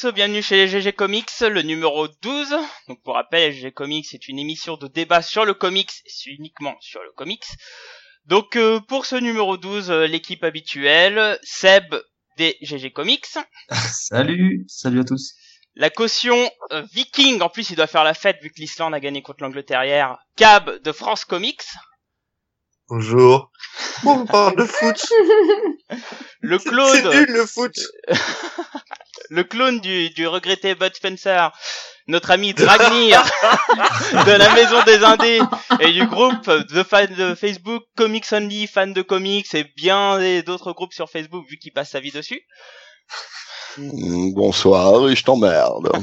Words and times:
tous, 0.00 0.12
bienvenue 0.12 0.42
chez 0.42 0.66
GG 0.68 0.92
Comics, 0.92 1.40
le 1.40 1.62
numéro 1.62 2.06
12. 2.08 2.54
Donc 2.88 3.02
pour 3.02 3.14
rappel, 3.14 3.52
GG 3.52 3.72
Comics 3.72 4.06
c'est 4.06 4.28
une 4.28 4.38
émission 4.38 4.76
de 4.76 4.88
débat 4.88 5.22
sur 5.22 5.44
le 5.44 5.54
comics, 5.54 5.92
et 6.04 6.30
uniquement 6.30 6.74
sur 6.80 7.02
le 7.02 7.12
comics. 7.12 7.46
Donc 8.26 8.56
euh, 8.56 8.80
pour 8.80 9.06
ce 9.06 9.16
numéro 9.16 9.56
12, 9.56 9.90
euh, 9.90 10.06
l'équipe 10.06 10.44
habituelle, 10.44 11.38
Seb 11.42 11.94
des 12.36 12.58
GG 12.60 12.90
Comics, 12.90 13.26
Salut, 13.70 14.64
salut 14.68 15.00
à 15.00 15.04
tous. 15.04 15.34
la 15.76 15.88
caution 15.88 16.50
euh, 16.72 16.82
Viking, 16.92 17.40
en 17.40 17.48
plus 17.48 17.70
il 17.70 17.76
doit 17.76 17.86
faire 17.86 18.04
la 18.04 18.14
fête 18.14 18.42
vu 18.42 18.50
que 18.50 18.60
l'Islande 18.60 18.92
a 18.92 19.00
gagné 19.00 19.22
contre 19.22 19.44
l'Angleterre 19.44 19.84
hier, 19.84 20.18
Cab 20.36 20.82
de 20.82 20.92
France 20.92 21.24
Comics, 21.24 21.64
Bonjour. 22.88 23.50
On 24.04 24.24
parle 24.26 24.56
de 24.56 24.64
foot. 24.64 24.96
le 26.40 26.58
C'est 26.58 26.68
clone, 26.68 27.08
nul 27.10 27.26
le 27.32 27.46
foot. 27.46 27.74
le 29.30 29.42
clone 29.44 29.80
du, 29.80 30.10
du 30.10 30.26
regretté 30.28 30.74
Bud 30.76 30.94
Spencer, 30.94 31.50
notre 32.06 32.30
ami 32.30 32.54
Dragnir 32.54 33.22
de 34.26 34.30
la 34.32 34.54
Maison 34.54 34.82
des 34.84 35.02
Indés 35.02 35.40
et 35.80 35.92
du 35.92 36.06
groupe 36.06 36.48
de 36.48 36.82
fans 36.84 37.06
de 37.06 37.34
Facebook 37.34 37.82
Comics 37.96 38.26
Only, 38.32 38.68
fans 38.68 38.86
de 38.86 39.02
comics 39.02 39.52
et 39.54 39.64
bien 39.76 40.18
des- 40.18 40.42
d'autres 40.44 40.72
groupes 40.72 40.92
sur 40.92 41.10
Facebook 41.10 41.44
vu 41.50 41.58
qu'il 41.58 41.72
passe 41.72 41.90
sa 41.90 41.98
vie 42.00 42.12
dessus. 42.12 42.40
Mm, 43.78 44.32
Bonsoir, 44.32 45.08
et 45.10 45.16
je 45.16 45.24
t'emmerde. 45.24 45.90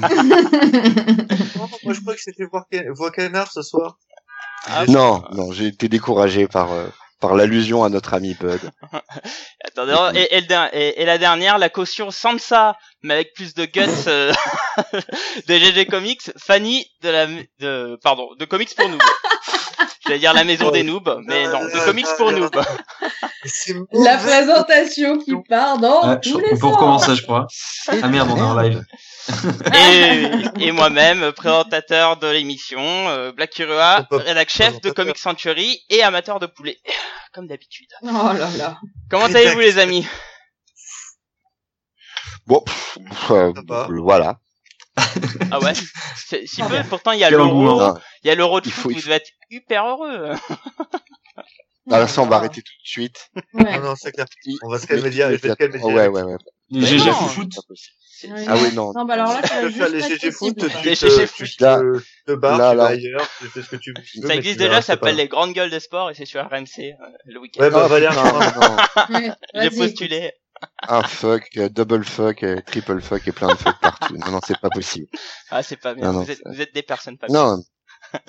Moi 1.84 1.94
je 1.94 2.02
crois 2.02 2.14
que 2.16 2.22
c'était 2.22 2.44
voir 2.46 2.66
voix 2.94 3.12
canard 3.12 3.50
ce 3.52 3.62
soir. 3.62 3.98
Ah, 4.66 4.86
non, 4.88 5.24
non, 5.34 5.52
j'ai 5.52 5.68
été 5.68 5.90
découragé 5.90 6.48
par 6.48 6.72
euh, 6.72 6.88
par 7.20 7.36
l'allusion 7.36 7.84
à 7.84 7.90
notre 7.90 8.14
ami 8.14 8.34
Bud. 8.34 8.60
Attendez, 9.66 10.20
et, 10.20 11.02
et, 11.02 11.06
la 11.06 11.18
dernière, 11.18 11.58
la 11.58 11.70
caution 11.70 12.12
Sansa, 12.12 12.76
mais 13.02 13.14
avec 13.14 13.34
plus 13.34 13.54
de 13.54 13.66
guts 13.66 13.82
euh, 14.08 14.34
de 15.48 15.54
GG 15.56 15.86
Comics, 15.86 16.32
Fanny 16.38 16.86
de 17.02 17.10
la 17.10 17.28
de 17.60 17.98
pardon 18.04 18.28
de 18.38 18.46
Comics 18.46 18.76
pour 18.76 18.90
Noobs. 18.90 19.02
J'allais 20.06 20.20
dire 20.20 20.34
la 20.34 20.44
maison 20.44 20.70
des 20.72 20.84
noobs, 20.84 21.22
mais 21.26 21.48
non, 21.48 21.64
de 21.64 21.86
Comics 21.86 22.08
pour 22.18 22.32
Noobs. 22.34 22.62
La 23.94 24.18
présentation 24.18 25.18
qui 25.18 25.34
part 25.48 25.78
dans 25.78 26.10
Ouais, 26.10 26.20
tous 26.20 26.40
les 26.40 26.54
on 26.54 26.58
peut 26.58 26.68
recommencer, 26.68 27.16
je 27.16 27.24
crois. 27.24 27.48
Ah 27.88 28.08
merde, 28.10 28.30
on 28.32 28.38
est 28.38 28.42
en 28.42 28.60
live. 28.60 28.84
et, 30.60 30.68
et 30.68 30.72
moi-même, 30.74 31.32
présentateur 31.32 32.18
de 32.18 32.28
l'émission, 32.28 32.82
euh, 32.82 33.32
Black 33.32 33.52
Curua, 33.52 34.06
rédac 34.12 34.50
chef 34.50 34.82
de. 34.82 34.92
Comic 34.92 35.18
Century 35.18 35.80
et 35.90 36.04
amateur 36.04 36.40
de 36.40 36.48
poulet, 36.48 36.78
comme 37.34 37.48
d'habitude. 37.48 37.88
Oh 38.04 38.08
là 38.08 38.50
là. 38.58 38.78
Comment 39.10 39.26
allez-vous 39.26 39.60
les 39.60 39.78
amis? 39.80 40.06
Bon, 42.46 42.60
pff, 42.60 42.98
pff, 43.10 43.32
euh, 43.32 43.54
voilà. 44.02 44.40
Ah 45.52 45.60
ouais 45.60 45.74
C'est- 46.16 46.46
Si 46.46 46.62
Ah 46.62 46.68
peu, 46.70 46.84
pourtant 46.90 47.12
il 47.12 47.20
y 47.20 47.24
a 47.24 47.30
l'euro. 47.30 47.80
Non, 47.80 47.96
il 48.24 48.28
y 48.28 48.32
a 48.32 48.36
l'euro 48.36 48.62
de 48.62 48.70
foot, 48.70 48.94
vous 48.94 49.02
devez 49.02 49.16
être 49.16 49.30
hyper 49.50 49.86
heureux. 49.88 50.32
Alors 51.92 52.10
ça, 52.10 52.22
on 52.22 52.28
va 52.28 52.38
arrêter 52.38 52.62
tout 52.62 52.72
de 52.84 52.88
suite. 52.88 53.30
Ouais. 53.54 53.78
Non, 53.80 53.84
non, 53.90 53.96
c'est 53.96 54.12
clair. 54.12 54.26
Il- 54.46 54.58
On 54.64 54.70
va 54.70 54.80
se 54.80 54.88
calmer 54.88 55.10
dire- 55.10 55.30
je 55.32 55.36
vais 55.36 55.50
te 55.50 55.54
calmer 55.56 55.80
direct. 55.80 55.96
ouais, 55.96 56.08
ouais, 56.08 56.24
ouais. 56.24 56.38
Les 56.70 56.86
GG 56.88 57.12
foot. 57.12 57.50
Ah 58.48 58.56
oui, 58.56 58.74
non. 58.74 58.94
Non, 58.96 59.04
bah 59.06 59.16
alors 59.16 59.34
là, 59.34 59.42
Tu 59.42 59.66
juste 59.68 59.78
faire 59.78 59.90
les 59.90 60.02
GG 60.02 60.32
foot, 60.32 60.56
tu 60.58 60.66
Les 60.88 60.96
te, 60.96 62.00
te, 62.26 62.32
barres, 62.34 62.72
tu 62.72 62.78
vas 62.78 62.86
ailleurs, 62.86 63.30
tu 63.40 63.48
fais 63.50 63.62
ce 63.62 63.68
que 63.70 63.76
tu 63.76 63.94
veux. 63.96 64.28
Ça 64.28 64.34
existe 64.36 64.58
déjà, 64.60 64.76
ça 64.76 64.82
s'appelle 64.94 65.18
les 65.18 65.28
grandes 65.28 65.54
gueules 65.54 65.70
de 65.70 65.80
sport 65.80 66.10
et 66.10 66.14
c'est 66.16 66.26
sur 66.26 66.42
RMC 66.42 66.80
euh, 66.80 66.94
le 67.26 67.40
week-end. 67.42 67.62
Ouais, 67.62 67.70
bah, 67.70 67.88
Valère, 67.88 68.14
non, 68.16 68.22
Ah, 68.96 69.08
J'ai 69.62 69.70
postulé. 69.72 70.32
Un 70.88 71.04
fuck, 71.04 71.50
euh, 71.58 71.70
double 71.70 72.04
fuck, 72.04 72.44
euh, 72.44 72.60
triple 72.66 73.02
fuck 73.02 73.28
et 73.28 73.32
plein 73.32 73.48
de 73.48 73.56
fuck 73.58 73.80
partout. 73.82 74.16
Non, 74.18 74.32
non, 74.32 74.40
c'est 74.46 74.60
pas 74.60 74.70
possible. 74.70 75.08
Ah 75.52 75.64
c'est 75.64 75.78
pas 75.78 75.94
bien, 75.94 76.06
Non, 76.08 76.14
non, 76.14 76.22
vous, 76.24 76.32
êtes, 76.32 76.42
vous 76.46 76.62
êtes 76.62 76.74
des 76.74 76.84
personnes 76.84 77.18
pas 77.18 77.28
bien. 77.28 77.36
Non, 77.58 77.64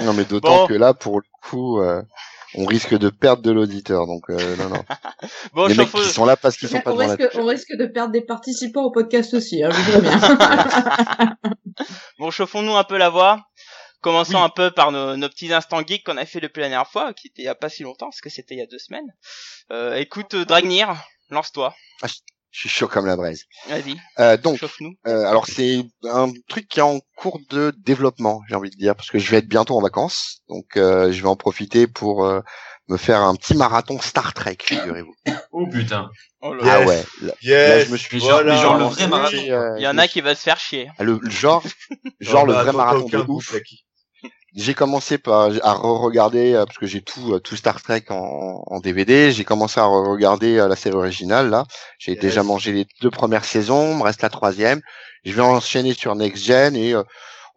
non, 0.01 0.13
mais 0.15 0.25
d'autant 0.25 0.63
Bon. 0.63 0.67
que 0.67 0.75
là, 0.75 0.95
pour 0.95 1.21
le 1.21 1.27
coup, 1.43 1.81
euh, 1.81 2.03
on 2.55 2.65
risque 2.65 2.97
de 2.97 3.11
perdre 3.11 3.43
de 3.43 3.51
l'auditeur. 3.51 4.07
Donc, 4.07 4.23
euh, 4.31 4.57
non, 4.57 4.69
non. 4.69 4.85
Bon, 5.55 5.67
Les 5.67 5.75
mecs 5.75 5.91
qui 5.91 6.05
sont 6.05 6.25
là 6.25 6.37
parce 6.37 6.57
qu'ils 6.57 6.69
sont 6.69 6.81
pas 6.81 6.93
on, 6.93 6.97
la 6.99 7.15
risque, 7.15 7.29
on 7.35 7.45
risque 7.47 7.77
de 7.77 7.87
perdre 7.87 8.13
des 8.13 8.23
participants 8.23 8.85
au 8.85 8.91
podcast 8.91 9.35
aussi, 9.35 9.63
hein, 9.63 9.71
je 9.71 9.77
vous 9.81 10.01
préviens. 10.01 11.37
Bon, 12.19 12.31
chauffons-nous 12.31 12.75
un 12.77 12.85
peu 12.85 12.97
la 12.97 13.11
voix. 13.11 13.41
Commençons 14.01 14.35
Oui. 14.37 14.43
un 14.43 14.49
peu 14.51 14.71
par 14.71 14.93
nos, 14.93 15.17
nos 15.17 15.29
petits 15.29 15.53
instants 15.53 15.81
geeks 15.85 16.05
qu'on 16.05 16.17
a 16.19 16.27
fait 16.27 16.41
depuis 16.41 16.61
la 16.61 16.69
dernière 16.69 16.87
fois, 16.89 17.13
qui 17.15 17.29
était 17.29 17.43
il 17.43 17.47
y 17.47 17.49
a 17.49 17.55
pas 17.55 17.69
si 17.71 17.83
longtemps, 17.83 18.07
parce 18.07 18.21
que 18.21 18.29
c'était 18.31 18.55
il 18.55 18.59
y 18.59 18.63
a 18.63 18.67
deux 18.67 18.79
semaines. 18.79 19.09
Euh, 19.73 19.97
écoute, 19.97 20.37
Dragnir, 20.37 20.95
lance-toi. 21.35 21.75
Je 22.51 22.61
suis 22.61 22.69
chaud 22.69 22.87
comme 22.87 23.07
la 23.07 23.17
braise. 23.17 23.43
Vas-y, 23.69 23.97
Euh, 24.21 24.37
donc, 24.37 24.59
chauffe-nous. 24.59 24.95
Euh, 25.09 25.25
alors 25.27 25.47
c'est 25.49 25.83
un 26.05 26.31
truc 26.49 26.69
qui 26.69 26.79
est 26.79 26.83
en 26.85 27.01
cours 27.17 27.41
de 27.51 27.73
développement, 27.79 28.43
j'ai 28.49 28.55
envie 28.55 28.71
de 28.71 28.77
dire, 28.77 28.95
parce 28.95 29.11
que 29.11 29.19
je 29.19 29.29
vais 29.33 29.39
être 29.39 29.49
bientôt 29.49 29.77
en 29.77 29.83
vacances, 29.83 30.39
donc 30.49 30.77
euh, 30.77 31.11
je 31.11 31.21
vais 31.21 31.27
en 31.29 31.35
profiter 31.35 31.89
pour 31.89 32.25
euh, 32.25 32.41
me 32.89 32.97
faire 32.97 33.23
un 33.23 33.35
petit 33.35 33.57
marathon 33.57 33.99
Star 34.01 34.33
Trek, 34.35 34.57
figurez-vous. 34.63 35.15
Oh 35.51 35.67
putain. 35.67 36.09
Oh 36.43 36.55
là. 36.55 36.63
Ah 36.65 36.87
ouais, 36.87 37.03
là, 37.23 37.29
là, 37.29 37.35
Yes. 37.43 37.87
je 37.89 37.93
me 37.93 37.97
suis 37.97 38.21
genre- 38.21 38.47
genre 38.47 38.79
le 38.79 38.85
vrai 38.85 39.09
marathon. 39.09 39.37
euh, 39.37 39.75
Il 39.79 39.83
y 39.83 39.89
en 39.89 39.99
a 39.99 40.07
qui 40.07 40.21
va 40.21 40.37
se 40.37 40.43
faire 40.43 40.59
chier. 40.61 40.89
le, 41.01 41.19
le 41.21 41.31
genre, 41.31 41.65
genre 42.21 42.47
Non, 42.47 42.53
le 42.53 42.65
bah, 42.67 42.73
marathon 42.73 43.09
de 43.09 43.19
ouf. 43.27 43.53
J'ai 44.55 44.75
commencé 44.75 45.19
par 45.19 45.51
à 45.63 45.73
re-regarder 45.75 46.55
euh, 46.55 46.65
parce 46.65 46.79
que 46.79 46.87
j'ai 46.87 47.03
tout 47.03 47.35
euh, 47.35 47.41
tout 47.41 47.57
Star 47.57 47.83
Trek 47.83 48.05
en, 48.11 48.63
en 48.67 48.81
DVD. 48.81 49.33
J'ai 49.33 49.45
commencé 49.45 49.81
à 49.81 49.85
regarder 49.85 50.57
la 50.57 50.77
série 50.77 50.95
originale 50.97 51.51
là. 51.51 51.65
J'ai 51.99 52.17
Yes. 52.21 52.21
déjà 52.21 52.43
mangé 52.45 52.73
les 52.73 52.87
deux 53.03 53.11
premières 53.11 53.45
saisons, 53.45 53.97
me 53.97 54.03
reste 54.05 54.23
la 54.23 54.31
troisième. 54.31 54.81
Je 55.25 55.33
vais 55.33 55.43
enchaîner 55.43 55.95
sur 55.95 56.15
Next 56.15 56.45
Gen 56.45 56.77
et 56.77 56.95
euh, 56.95 57.03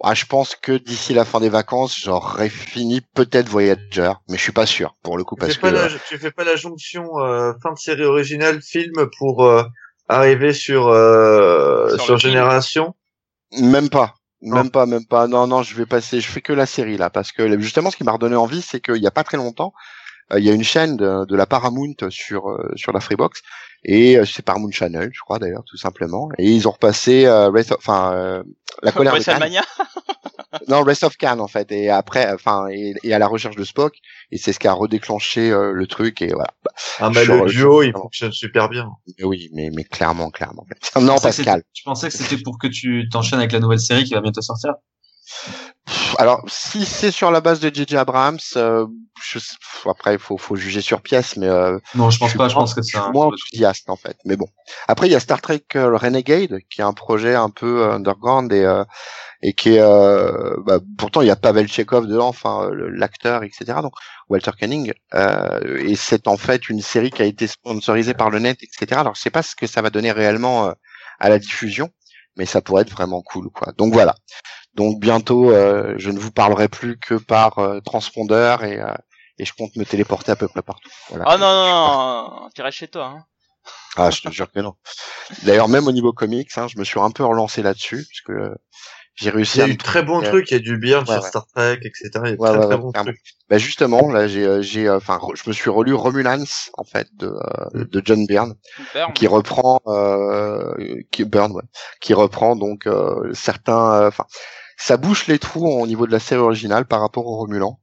ah, 0.03 0.13
je 0.15 0.25
pense 0.25 0.55
que 0.55 0.71
d'ici 0.73 1.13
la 1.13 1.25
fin 1.25 1.39
des 1.39 1.49
vacances, 1.49 1.97
j'aurai 1.99 2.49
fini 2.49 3.01
peut-être 3.01 3.49
Voyager, 3.49 4.13
mais 4.29 4.37
je 4.37 4.41
suis 4.43 4.51
pas 4.51 4.65
sûr 4.67 4.95
pour 5.03 5.17
le 5.17 5.23
coup 5.23 5.35
Tu 5.35 5.39
parce 5.39 5.53
fais, 5.53 5.55
que 5.55 5.61
pas 5.61 5.71
la, 5.71 5.89
tu 6.07 6.17
fais 6.17 6.31
pas 6.31 6.43
la 6.43 6.55
jonction 6.55 7.19
euh, 7.19 7.53
fin 7.63 7.73
de 7.73 7.77
série 7.79 8.03
originale 8.05 8.61
film 8.61 9.07
pour 9.17 9.43
euh, 9.45 9.63
arriver 10.07 10.53
sur 10.53 10.87
euh, 10.87 11.97
Sur 11.97 11.99
sur, 11.99 12.19
film. 12.19 12.31
Génération? 12.33 12.95
Même 13.59 13.89
pas. 13.89 14.16
Non. 14.41 14.57
Même 14.57 14.71
pas, 14.71 14.85
même 14.85 15.05
pas. 15.05 15.27
Non, 15.27 15.47
non, 15.47 15.63
je 15.63 15.75
vais 15.75 15.85
passer. 15.85 16.21
Je 16.21 16.27
fais 16.27 16.41
que 16.41 16.53
la 16.53 16.65
série 16.65 16.97
là, 16.97 17.09
parce 17.09 17.31
que 17.31 17.59
justement, 17.59 17.89
ce 17.89 17.97
qui 17.97 18.03
m'a 18.03 18.11
redonné 18.11 18.35
envie, 18.35 18.61
c'est 18.61 18.79
qu'il 18.79 19.01
y 19.01 19.07
a 19.07 19.11
pas 19.11 19.23
très 19.23 19.37
longtemps, 19.37 19.73
euh, 20.31 20.39
il 20.39 20.45
y 20.45 20.49
a 20.49 20.53
une 20.53 20.63
chaîne 20.63 20.95
de, 20.95 21.25
de 21.25 21.35
la 21.35 21.45
Paramount 21.45 21.95
sur 22.09 22.49
euh, 22.49 22.71
sur 22.75 22.91
la 22.93 22.99
Freebox 22.99 23.41
et 23.83 24.17
euh, 24.17 24.25
c'est 24.25 24.43
Paramount 24.43 24.71
Channel, 24.71 25.09
je 25.13 25.21
crois 25.21 25.39
d'ailleurs, 25.39 25.63
tout 25.65 25.77
simplement. 25.77 26.29
Et 26.37 26.51
ils 26.51 26.67
ont 26.67 26.71
repassé 26.71 27.25
euh, 27.25 27.51
enfin 27.77 28.13
euh, 28.13 28.43
la 28.83 28.91
colère 28.93 29.13
de. 29.13 29.21
Non, 30.67 30.83
Rest 30.83 31.03
of 31.03 31.17
Khan 31.17 31.39
en 31.39 31.47
fait. 31.47 31.71
Et 31.71 31.89
après, 31.89 32.31
enfin, 32.33 32.67
et, 32.71 32.93
et 33.03 33.13
à 33.13 33.19
la 33.19 33.27
recherche 33.27 33.55
de 33.55 33.63
Spock. 33.63 33.95
Et 34.31 34.37
c'est 34.37 34.53
ce 34.53 34.59
qui 34.59 34.67
a 34.67 34.73
redéclenché 34.73 35.51
euh, 35.51 35.71
le 35.71 35.87
truc. 35.87 36.21
Et 36.21 36.27
voilà. 36.33 36.53
Bah, 36.63 36.71
Ah 36.99 37.09
mais 37.09 37.25
le 37.25 37.45
duo, 37.45 37.83
il 37.83 37.91
fonctionne 37.93 38.31
super 38.31 38.69
bien. 38.69 38.89
mais 39.17 39.23
oui, 39.25 39.49
mais 39.53 39.69
mais 39.73 39.83
clairement, 39.83 40.29
clairement. 40.29 40.65
Non, 40.99 41.17
Pascal. 41.19 41.63
Je 41.73 41.83
pensais 41.83 42.09
que 42.09 42.15
c'était 42.15 42.41
pour 42.41 42.57
que 42.57 42.67
tu 42.67 43.07
t'enchaînes 43.11 43.39
avec 43.39 43.51
la 43.51 43.59
nouvelle 43.59 43.79
série 43.79 44.03
qui 44.03 44.13
va 44.13 44.21
bientôt 44.21 44.41
sortir. 44.41 44.73
Alors, 46.17 46.41
si 46.47 46.85
c'est 46.85 47.11
sur 47.11 47.31
la 47.31 47.41
base 47.41 47.59
de 47.59 47.73
J.J. 47.73 47.97
Abrams, 47.97 48.39
euh, 48.55 48.85
je, 49.21 49.39
après 49.89 50.13
il 50.13 50.19
faut, 50.19 50.37
faut 50.37 50.55
juger 50.55 50.81
sur 50.81 51.01
pièce, 51.01 51.37
mais 51.37 51.47
euh, 51.47 51.79
Non, 51.95 52.09
je 52.09 52.19
pense 52.19 52.33
pas. 52.33 52.49
Je 52.49 52.55
pense 52.55 52.73
que 52.73 52.81
c'est 52.81 52.97
moins 53.13 53.27
enthousiaste 53.27 53.89
en 53.89 53.95
fait. 53.95 54.17
Mais 54.25 54.35
bon. 54.35 54.47
Après, 54.87 55.07
il 55.07 55.11
y 55.11 55.15
a 55.15 55.19
Star 55.19 55.41
Trek 55.41 55.63
euh, 55.75 55.95
Renegade, 55.97 56.59
qui 56.69 56.81
est 56.81 56.83
un 56.83 56.93
projet 56.93 57.35
un 57.35 57.49
peu 57.49 57.83
euh, 57.83 57.93
underground 57.93 58.51
et 58.51 58.63
euh, 58.63 58.83
et 59.41 59.53
qui 59.53 59.75
est 59.75 59.79
euh, 59.79 60.55
bah, 60.65 60.79
pourtant 60.97 61.21
il 61.21 61.27
y 61.27 61.31
a 61.31 61.35
Pavel 61.35 61.67
Chekhov 61.67 62.07
dedans, 62.07 62.27
enfin 62.27 62.69
l'acteur, 62.73 63.43
etc. 63.43 63.79
Donc 63.81 63.93
Walter 64.29 64.51
Canning. 64.59 64.93
Euh, 65.13 65.77
et 65.79 65.95
c'est 65.95 66.27
en 66.27 66.37
fait 66.37 66.69
une 66.69 66.81
série 66.81 67.11
qui 67.11 67.21
a 67.21 67.25
été 67.25 67.47
sponsorisée 67.47 68.13
par 68.13 68.29
le 68.29 68.39
net, 68.39 68.57
etc. 68.63 68.99
Alors 68.99 69.15
je 69.15 69.21
sais 69.21 69.29
pas 69.29 69.43
ce 69.43 69.55
que 69.55 69.67
ça 69.67 69.81
va 69.81 69.89
donner 69.89 70.11
réellement 70.11 70.73
à 71.19 71.29
la 71.29 71.39
diffusion, 71.39 71.91
mais 72.35 72.45
ça 72.45 72.61
pourrait 72.61 72.83
être 72.83 72.91
vraiment 72.91 73.21
cool, 73.21 73.49
quoi. 73.49 73.73
Donc 73.77 73.93
voilà. 73.93 74.15
Donc 74.77 74.99
bientôt, 74.99 75.51
euh, 75.51 75.95
je 75.97 76.11
ne 76.11 76.19
vous 76.19 76.31
parlerai 76.31 76.69
plus 76.69 76.97
que 76.99 77.15
par 77.15 77.59
euh, 77.59 77.79
transpondeur 77.81 78.63
et 78.63 78.79
euh, 78.79 78.93
et 79.39 79.45
je 79.45 79.53
compte 79.53 79.75
me 79.75 79.83
téléporter 79.85 80.31
à 80.31 80.35
peu 80.35 80.47
près 80.47 80.61
partout. 80.61 80.89
Voilà. 81.09 81.25
Oh 81.27 81.37
non, 81.37 81.53
non, 81.53 82.41
non, 82.43 82.49
tu 82.55 82.61
restes 82.61 82.77
chez 82.77 82.87
toi. 82.87 83.05
Hein. 83.17 83.25
Ah, 83.95 84.09
je 84.11 84.21
te 84.21 84.29
jure 84.29 84.51
que 84.51 84.59
non. 84.59 84.75
D'ailleurs, 85.43 85.67
même 85.67 85.87
au 85.87 85.91
niveau 85.91 86.13
comics, 86.13 86.49
hein, 86.57 86.67
je 86.67 86.77
me 86.79 86.83
suis 86.83 86.99
un 86.99 87.11
peu 87.11 87.25
relancé 87.25 87.61
là-dessus, 87.61 88.05
parce 88.07 88.21
que 88.21 88.31
euh, 88.31 88.55
j'ai 89.15 89.29
Il 89.29 89.35
réussi 89.35 89.57
y 89.57 89.61
a 89.61 89.67
eu 89.67 89.77
très 89.77 90.03
bons 90.03 90.23
euh, 90.23 90.27
trucs, 90.27 90.51
il 90.51 90.53
y 90.53 90.57
a 90.57 90.59
du 90.59 90.77
bien 90.77 90.99
ouais, 90.99 91.05
sur 91.05 91.21
ouais. 91.21 91.27
Star 91.29 91.47
Trek, 91.47 91.79
etc. 91.83 92.09
Il 92.25 92.31
y 92.31 92.33
a 92.33 92.35
Ouais, 92.35 92.49
très 92.49 92.57
ouais, 92.59 92.67
très 92.67 92.91
clairement. 92.91 92.91
trucs. 92.93 93.19
Bah 93.49 93.57
justement, 93.57 94.11
là, 94.11 94.27
j'ai, 94.27 94.45
euh, 94.45 94.61
j'ai, 94.61 94.87
euh, 94.87 94.97
enfin, 94.97 95.19
je 95.33 95.43
me 95.49 95.53
suis 95.53 95.69
relu 95.69 95.93
Romulans 95.93 96.43
en 96.73 96.83
fait 96.83 97.07
de, 97.15 97.27
euh, 97.27 97.85
de 97.85 98.01
John 98.05 98.25
Byrne, 98.27 98.55
Super. 98.77 99.13
qui 99.13 99.27
reprend, 99.27 99.81
euh, 99.87 100.73
qui 101.11 101.23
Byrne, 101.25 101.51
ouais, 101.53 101.63
qui 102.01 102.13
reprend 102.13 102.55
donc 102.55 102.85
euh, 102.87 103.31
certains, 103.33 103.93
euh, 103.93 104.07
enfin, 104.09 104.25
ça 104.77 104.95
bouche 104.95 105.27
les 105.27 105.39
trous 105.39 105.67
au 105.67 105.85
niveau 105.87 106.07
de 106.07 106.11
la 106.13 106.19
série 106.19 106.39
originale 106.41 106.85
par 106.85 107.01
rapport 107.01 107.25
au 107.27 107.35
Romulan, 107.37 107.79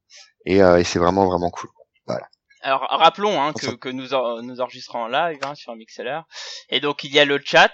et, 0.46 0.62
euh, 0.62 0.78
et 0.78 0.84
c'est 0.84 0.98
vraiment 0.98 1.26
vraiment 1.26 1.50
cool. 1.50 1.68
Alors 2.66 2.86
rappelons 2.88 3.42
hein, 3.42 3.52
que, 3.52 3.72
que 3.74 3.90
nous, 3.90 4.14
en- 4.14 4.40
nous 4.40 4.62
enregistrons 4.62 5.00
en 5.02 5.08
live 5.08 5.38
hein, 5.44 5.54
sur 5.54 5.76
MixLR. 5.76 6.24
Et 6.70 6.80
donc 6.80 7.04
il 7.04 7.12
y 7.12 7.20
a 7.20 7.26
le 7.26 7.38
chat. 7.44 7.70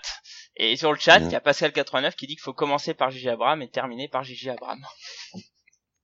Et 0.56 0.76
sur 0.76 0.92
le 0.92 0.98
chat, 0.98 1.18
il 1.20 1.26
Mm. 1.26 1.30
y 1.30 1.34
a 1.36 1.38
Pascal89 1.38 2.16
qui 2.16 2.26
dit 2.26 2.34
qu'il 2.34 2.42
faut 2.42 2.52
commencer 2.54 2.92
par 2.92 3.08
Gigi 3.12 3.28
Abraham 3.28 3.62
et 3.62 3.70
terminer 3.70 4.08
par 4.08 4.24
Gigi 4.24 4.50
Abraham. 4.50 4.84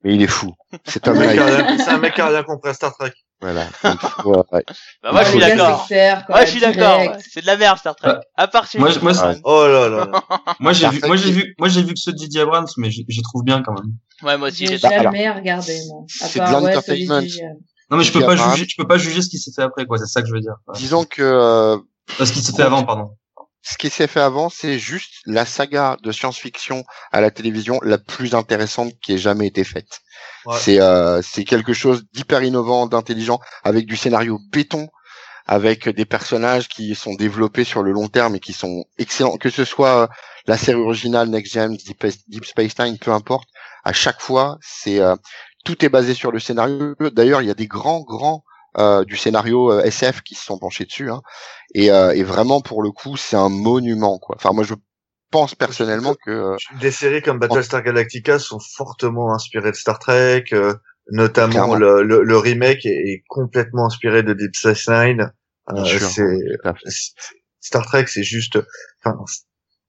Mais 0.04 0.14
il 0.14 0.22
est 0.22 0.28
fou. 0.28 0.54
C'est 0.84 1.08
un 1.08 1.14
mec 1.14 1.30
c'est 1.78 1.88
un 1.90 1.98
mec 1.98 2.14
qui 2.14 2.20
a 2.20 2.28
rien 2.28 2.44
compris 2.44 2.70
à 2.70 2.74
Star 2.74 2.96
Trek. 2.96 3.12
Voilà. 3.40 3.66
Donc, 3.84 3.98
euh, 4.26 4.42
ouais. 4.52 4.64
Bah 5.02 5.12
moi, 5.12 5.22
je 5.24 5.30
suis 5.30 5.38
d'accord. 5.38 5.86
Ouais, 5.90 6.46
je 6.46 6.50
suis 6.50 6.60
d'accord. 6.60 7.16
C'est 7.32 7.42
de 7.42 7.46
la 7.46 7.56
merde, 7.56 7.78
Star 7.78 7.94
Trek. 7.94 8.08
Ouais. 8.08 8.18
À 8.36 8.48
part 8.48 8.66
celui 8.66 8.82
Moi, 8.84 8.92
de 8.92 8.98
moi, 9.00 9.12
Superman. 9.14 9.40
Oh 9.44 9.66
là 9.66 9.88
là. 9.88 10.10
Moi, 10.60 10.72
j'ai 10.72 10.88
vu, 10.88 10.98
Trek, 11.00 11.08
moi, 11.08 11.16
j'ai 11.16 11.30
vu, 11.32 11.54
moi, 11.58 11.68
j'ai 11.68 11.82
vu 11.82 11.92
que 11.94 12.00
ceux 12.00 12.12
de 12.12 12.16
Didier 12.16 12.40
Abrams, 12.40 12.66
mais 12.78 12.90
je, 12.90 13.02
je 13.08 13.20
trouve 13.20 13.42
bien 13.44 13.62
quand 13.62 13.74
même. 13.74 13.92
Ouais, 14.22 14.38
moi 14.38 14.48
aussi, 14.48 14.66
J'ai 14.66 14.78
Bah, 14.78 14.88
jamais 15.02 15.30
regardé, 15.30 15.78
moi. 15.88 16.04
C'est 16.08 16.38
de 16.38 16.50
l'entertainment. 16.50 17.14
euh, 17.20 17.54
Non, 17.90 17.98
mais 17.98 18.04
je 18.04 18.12
peux 18.12 18.24
pas 18.24 18.36
juger, 18.36 18.66
je 18.68 18.74
peux 18.78 18.88
pas 18.88 18.96
juger 18.98 19.20
ce 19.20 19.28
qui 19.28 19.38
s'est 19.38 19.52
fait 19.54 19.62
après, 19.62 19.84
quoi. 19.84 19.98
C'est 19.98 20.06
ça 20.06 20.22
que 20.22 20.28
je 20.28 20.32
veux 20.32 20.40
dire. 20.40 20.54
Disons 20.74 21.04
que 21.04 21.22
euh, 21.22 21.76
Euh, 22.20 22.24
Ce 22.24 22.32
qui 22.32 22.40
s'est 22.40 22.52
fait 22.54 22.62
avant, 22.62 22.84
pardon. 22.84 23.10
Ce 23.68 23.76
qui 23.78 23.90
s'est 23.90 24.06
fait 24.06 24.20
avant, 24.20 24.48
c'est 24.48 24.78
juste 24.78 25.14
la 25.26 25.44
saga 25.44 25.96
de 26.00 26.12
science-fiction 26.12 26.84
à 27.10 27.20
la 27.20 27.32
télévision 27.32 27.80
la 27.82 27.98
plus 27.98 28.36
intéressante 28.36 28.92
qui 29.02 29.14
ait 29.14 29.18
jamais 29.18 29.48
été 29.48 29.64
faite. 29.64 30.02
Ouais. 30.46 30.56
C'est 30.56 30.80
euh, 30.80 31.20
c'est 31.20 31.42
quelque 31.42 31.72
chose 31.72 32.04
d'hyper 32.12 32.44
innovant, 32.44 32.86
d'intelligent, 32.86 33.40
avec 33.64 33.86
du 33.86 33.96
scénario 33.96 34.38
béton, 34.52 34.88
avec 35.46 35.88
des 35.88 36.04
personnages 36.04 36.68
qui 36.68 36.94
sont 36.94 37.14
développés 37.14 37.64
sur 37.64 37.82
le 37.82 37.90
long 37.90 38.06
terme 38.06 38.36
et 38.36 38.40
qui 38.40 38.52
sont 38.52 38.84
excellents. 38.98 39.36
Que 39.36 39.50
ce 39.50 39.64
soit 39.64 40.02
euh, 40.02 40.06
la 40.46 40.56
série 40.56 40.78
originale 40.78 41.28
Next 41.28 41.52
Gen, 41.52 41.76
Deep, 41.76 42.06
Deep 42.28 42.44
Space 42.44 42.78
Nine, 42.78 42.98
peu 42.98 43.10
importe. 43.10 43.48
À 43.82 43.92
chaque 43.92 44.20
fois, 44.20 44.58
c'est 44.62 45.00
euh, 45.00 45.16
tout 45.64 45.84
est 45.84 45.88
basé 45.88 46.14
sur 46.14 46.30
le 46.30 46.38
scénario. 46.38 46.94
D'ailleurs, 47.12 47.42
il 47.42 47.48
y 47.48 47.50
a 47.50 47.54
des 47.54 47.66
grands 47.66 48.02
grands 48.02 48.44
euh, 48.78 49.04
du 49.04 49.16
scénario 49.16 49.72
euh, 49.72 49.82
SF 49.82 50.22
qui 50.22 50.34
se 50.34 50.44
sont 50.44 50.58
penchés 50.58 50.84
dessus. 50.84 51.10
Hein. 51.10 51.22
Et, 51.74 51.90
euh, 51.90 52.14
et 52.14 52.22
vraiment, 52.22 52.60
pour 52.60 52.82
le 52.82 52.90
coup, 52.90 53.16
c'est 53.16 53.36
un 53.36 53.48
monument. 53.48 54.18
Quoi. 54.18 54.36
Enfin, 54.38 54.52
moi, 54.52 54.64
je 54.64 54.74
pense 55.30 55.54
personnellement 55.54 56.14
que 56.24 56.30
euh, 56.30 56.56
Des 56.80 56.90
séries 56.90 57.22
comme 57.22 57.38
Battlestar 57.38 57.82
Galactica 57.82 58.38
sont 58.38 58.60
fortement 58.60 59.34
inspirées 59.34 59.72
de 59.72 59.76
Star 59.76 59.98
Trek, 59.98 60.44
euh, 60.52 60.74
notamment 61.10 61.74
le, 61.74 62.02
le, 62.02 62.22
le 62.22 62.36
remake 62.38 62.84
est, 62.86 62.88
est 62.90 63.22
complètement 63.28 63.86
inspiré 63.86 64.22
de 64.22 64.32
Deep 64.32 64.54
Space 64.54 64.88
Nine. 64.88 65.32
Euh, 65.72 65.84
Star 67.60 67.84
Trek, 67.84 68.06
c'est 68.06 68.22
juste. 68.22 68.58
Enfin, 69.04 69.18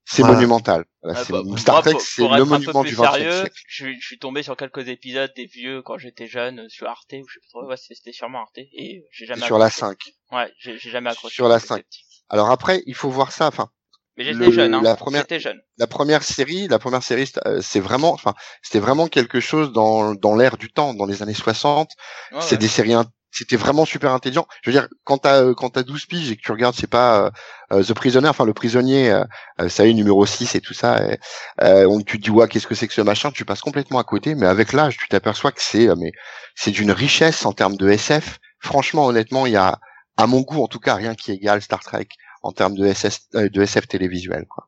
c'est 0.10 0.22
Voilà. 0.22 0.36
monumental. 0.36 0.86
Voilà, 1.04 1.20
Ah, 1.20 1.24
c'est- 1.26 1.34
bah, 1.34 1.42
Star 1.58 1.76
moi, 1.76 1.82
Trek, 1.84 1.96
c'est 2.00 2.22
le 2.22 2.46
monument 2.46 2.84
du 2.84 2.96
20 2.96 3.12
sérieux, 3.12 3.32
siècle. 3.42 3.62
je, 3.68 3.76
suis- 3.76 4.00
je 4.02 4.06
suis 4.06 4.20
tombé 4.20 4.42
sur 4.42 4.56
quelques 4.56 4.88
épisodes 4.88 5.32
des 5.36 5.46
vieux 5.46 5.82
quand 5.82 5.98
j'étais 5.98 6.28
jeune 6.28 6.60
euh, 6.62 6.70
sur 6.70 6.88
Arte 6.88 7.12
ou 7.14 7.28
je 7.28 7.34
sais 7.34 7.40
pas 7.54 7.60
trop. 7.60 7.68
Ouais, 7.70 7.76
c'était 7.78 8.14
sûrement 8.14 8.40
Arte 8.40 8.58
et 8.58 9.04
j'ai 9.12 9.26
jamais 9.26 9.46
Sur 9.46 9.58
la 9.58 9.66
accroché. 9.66 9.96
5. 10.32 10.38
Ouais, 10.38 10.52
j'ai 10.60 10.78
j'ai 10.78 10.90
jamais 10.90 11.10
accroché. 11.10 11.36
Sur 11.36 11.48
la 11.50 11.56
quand 11.56 11.60
j'étais 11.60 11.68
5. 11.76 11.84
petit. 11.84 12.04
Alors 12.30 12.50
après, 12.52 12.84
il 12.86 12.96
faut 12.96 13.10
voir 13.10 13.32
ça. 13.34 13.48
Enfin, 13.48 13.70
Mais 14.18 14.24
j'étais 14.24 14.52
jeune, 14.52 14.74
hein. 14.74 14.82
la 14.82 14.96
première- 14.96 15.22
J'étais 15.24 15.40
jeune. 15.42 15.60
la 15.78 15.88
première 15.88 16.24
série, 16.24 16.68
la 16.70 16.80
première 16.80 17.04
série, 17.04 17.28
c'est- 17.28 17.46
euh, 17.46 17.62
c'est 17.62 17.80
vraiment, 17.82 18.14
enfin, 18.14 18.34
c'était 18.62 18.80
vraiment 18.80 19.08
quelque 19.08 19.40
chose 19.42 19.72
dans 19.74 20.16
dans 20.16 20.36
l'air 20.36 20.58
du 20.58 20.72
temps, 20.72 20.94
dans 20.94 21.06
les 21.06 21.22
années 21.22 21.34
60. 21.34 21.92
Ouais, 22.32 22.40
c'est 22.42 22.52
ouais. 22.56 22.58
des 22.58 22.68
séries, 22.70 22.96
c'était 23.38 23.56
vraiment 23.56 23.86
super 23.86 24.12
intelligent. 24.14 24.48
Je 24.64 24.72
veux 24.72 24.74
dire, 24.74 24.88
quand 25.04 25.20
t'as 25.20 25.44
euh, 25.44 25.54
quand 25.54 25.70
t'as 25.70 25.84
12 25.84 26.08
piges 26.08 26.32
et 26.32 26.36
que 26.36 26.42
tu 26.42 26.52
regardes, 26.52 26.76
c'est 26.76 26.90
pas 26.90 27.26
euh, 27.26 27.32
euh, 27.72 27.84
The 27.84 27.94
Prisoner, 27.94 28.30
enfin 28.30 28.46
le 28.46 28.54
prisonnier, 28.54 29.12
euh, 29.12 29.24
euh, 29.62 29.70
ça 29.70 29.86
y 29.86 29.92
est, 29.92 29.94
numéro 29.94 30.26
6 30.26 30.56
et 30.56 30.62
tout 30.62 30.74
ça, 30.74 31.06
et, 31.06 31.20
euh, 31.62 31.86
on, 31.88 32.02
tu 32.02 32.18
te 32.18 32.24
dis 32.24 32.32
ouais, 32.32 32.48
qu'est-ce 32.48 32.66
que 32.66 32.74
c'est 32.76 32.88
que 32.88 32.94
ce 32.94 33.02
machin, 33.02 33.32
tu 33.32 33.46
passes 33.46 33.62
complètement 33.62 34.00
à 34.00 34.04
côté. 34.04 34.34
Mais 34.34 34.48
avec 34.48 34.74
l'âge, 34.74 34.98
tu 34.98 35.08
t'aperçois 35.08 35.52
que 35.52 35.62
c'est, 35.62 35.88
euh, 35.88 35.96
mais 35.96 36.12
c'est 36.56 36.72
d'une 36.72 36.92
richesse 36.92 37.46
en 37.46 37.54
termes 37.54 37.76
de 37.76 37.90
SF. 37.90 38.40
Franchement, 38.60 39.06
honnêtement, 39.06 39.46
il 39.46 39.54
y 39.54 39.58
a, 39.58 39.80
à 40.18 40.26
mon 40.26 40.42
goût 40.42 40.64
en 40.64 40.68
tout 40.68 40.80
cas, 40.80 40.96
rien 40.96 41.14
qui 41.14 41.32
égale 41.32 41.62
Star 41.62 41.84
Trek 41.84 42.08
en 42.42 42.52
termes 42.52 42.76
de 42.76 42.92
SS, 42.92 43.28
euh, 43.36 43.50
de 43.50 43.62
SF 43.62 43.88
télévisuel, 43.88 44.46
quoi. 44.50 44.68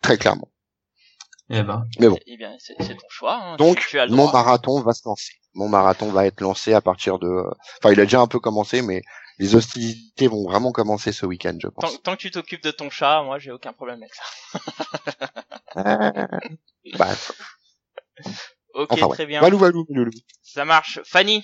Très 0.00 0.16
clairement. 0.16 0.48
Eh 1.50 1.62
ben. 1.62 1.84
Eh 2.26 2.36
bien, 2.36 2.56
c'est 2.58 2.76
ton 2.76 3.06
choix. 3.08 3.38
Hein. 3.40 3.56
Donc, 3.56 3.78
tu, 3.78 3.90
tu 3.90 3.98
as 3.98 4.06
le 4.06 4.14
mon 4.14 4.30
marathon 4.32 4.80
va 4.80 4.92
se 4.92 5.02
lancer. 5.04 5.34
Mon 5.56 5.68
marathon 5.68 6.10
va 6.10 6.26
être 6.26 6.40
lancé 6.40 6.72
à 6.74 6.80
partir 6.80 7.18
de. 7.18 7.28
Enfin, 7.82 7.92
il 7.92 8.00
a 8.00 8.04
déjà 8.04 8.20
un 8.20 8.26
peu 8.28 8.38
commencé, 8.38 8.82
mais 8.82 9.02
les 9.38 9.54
hostilités 9.54 10.28
vont 10.28 10.44
vraiment 10.44 10.70
commencer 10.72 11.12
ce 11.12 11.26
week-end, 11.26 11.56
je 11.60 11.68
Tant, 11.68 11.74
pense. 11.80 12.02
tant 12.02 12.12
que 12.12 12.20
tu 12.20 12.30
t'occupes 12.30 12.62
de 12.62 12.70
ton 12.70 12.88
chat, 12.90 13.22
moi 13.22 13.38
j'ai 13.38 13.50
aucun 13.50 13.72
problème 13.72 14.00
avec 14.02 14.14
ça. 14.14 14.22
Bah, 16.98 17.08
Ok, 18.74 18.88
enfin, 18.92 19.08
très 19.08 19.26
bien. 19.26 19.40
Valou, 19.40 19.56
valou, 19.58 19.86
loulou. 19.88 20.10
Ça 20.42 20.64
marche. 20.66 21.00
Fanny, 21.04 21.42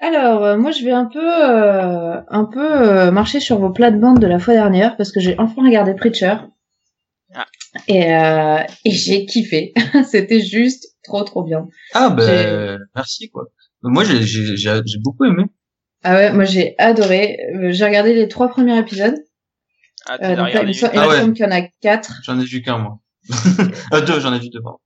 Alors, 0.00 0.44
euh, 0.44 0.56
moi, 0.56 0.70
je 0.70 0.84
vais 0.84 0.92
un 0.92 1.06
peu, 1.06 1.18
euh, 1.20 2.20
un 2.28 2.44
peu 2.44 2.60
euh, 2.88 3.10
marcher 3.10 3.40
sur 3.40 3.58
vos 3.58 3.70
plates-bandes 3.70 4.20
de 4.20 4.26
la 4.28 4.38
fois 4.38 4.54
dernière 4.54 4.96
parce 4.96 5.10
que 5.10 5.18
j'ai 5.20 5.36
enfin 5.38 5.62
regardé 5.62 5.94
Preacher. 5.94 6.36
Ah. 7.34 7.46
Et, 7.88 8.14
euh, 8.14 8.62
et 8.84 8.90
j'ai 8.92 9.26
kiffé. 9.26 9.72
C'était 10.08 10.40
juste 10.40 10.86
trop, 11.04 11.22
trop 11.24 11.42
bien. 11.42 11.68
Ah, 11.94 12.10
ben, 12.10 12.78
merci, 12.94 13.30
quoi. 13.30 13.44
Moi, 13.82 14.04
j'ai, 14.04 14.22
j'ai, 14.22 14.56
j'ai 14.56 14.80
j'ai 14.84 14.98
beaucoup 15.02 15.24
aimé. 15.24 15.44
Ah 16.02 16.14
ouais, 16.14 16.32
moi 16.32 16.44
j'ai 16.44 16.74
adoré. 16.78 17.38
Euh, 17.54 17.72
J'ai 17.72 17.84
regardé 17.84 18.14
les 18.14 18.26
trois 18.28 18.48
premiers 18.48 18.78
épisodes. 18.78 19.16
ah, 20.06 20.16
Euh, 20.22 20.36
donc 20.36 20.52
là, 20.52 20.62
il 20.62 20.68
me 20.68 20.72
semble, 20.72 20.92
Ah 20.96 21.04
me 21.06 21.08
ouais. 21.10 21.20
semble 21.20 21.32
qu'il 21.34 21.44
y 21.44 21.48
en 21.48 21.52
a 21.52 21.62
quatre. 21.82 22.20
J'en 22.24 22.38
ai 22.40 22.44
vu 22.44 22.62
qu'un, 22.62 22.78
moi. 22.78 22.98
euh, 23.92 24.00
deux, 24.06 24.20
j'en 24.20 24.32
ai 24.34 24.38
vu 24.38 24.48
deux, 24.50 24.62
pardon. 24.62 24.78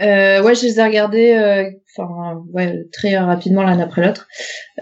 Euh, 0.00 0.42
ouais, 0.42 0.54
je 0.54 0.62
les 0.64 0.78
ai 0.80 0.84
regardés, 0.84 1.32
euh, 1.32 1.68
enfin, 1.98 2.40
ouais, 2.52 2.84
très 2.92 3.18
rapidement 3.18 3.62
l'un 3.62 3.78
après 3.80 4.06
l'autre. 4.06 4.28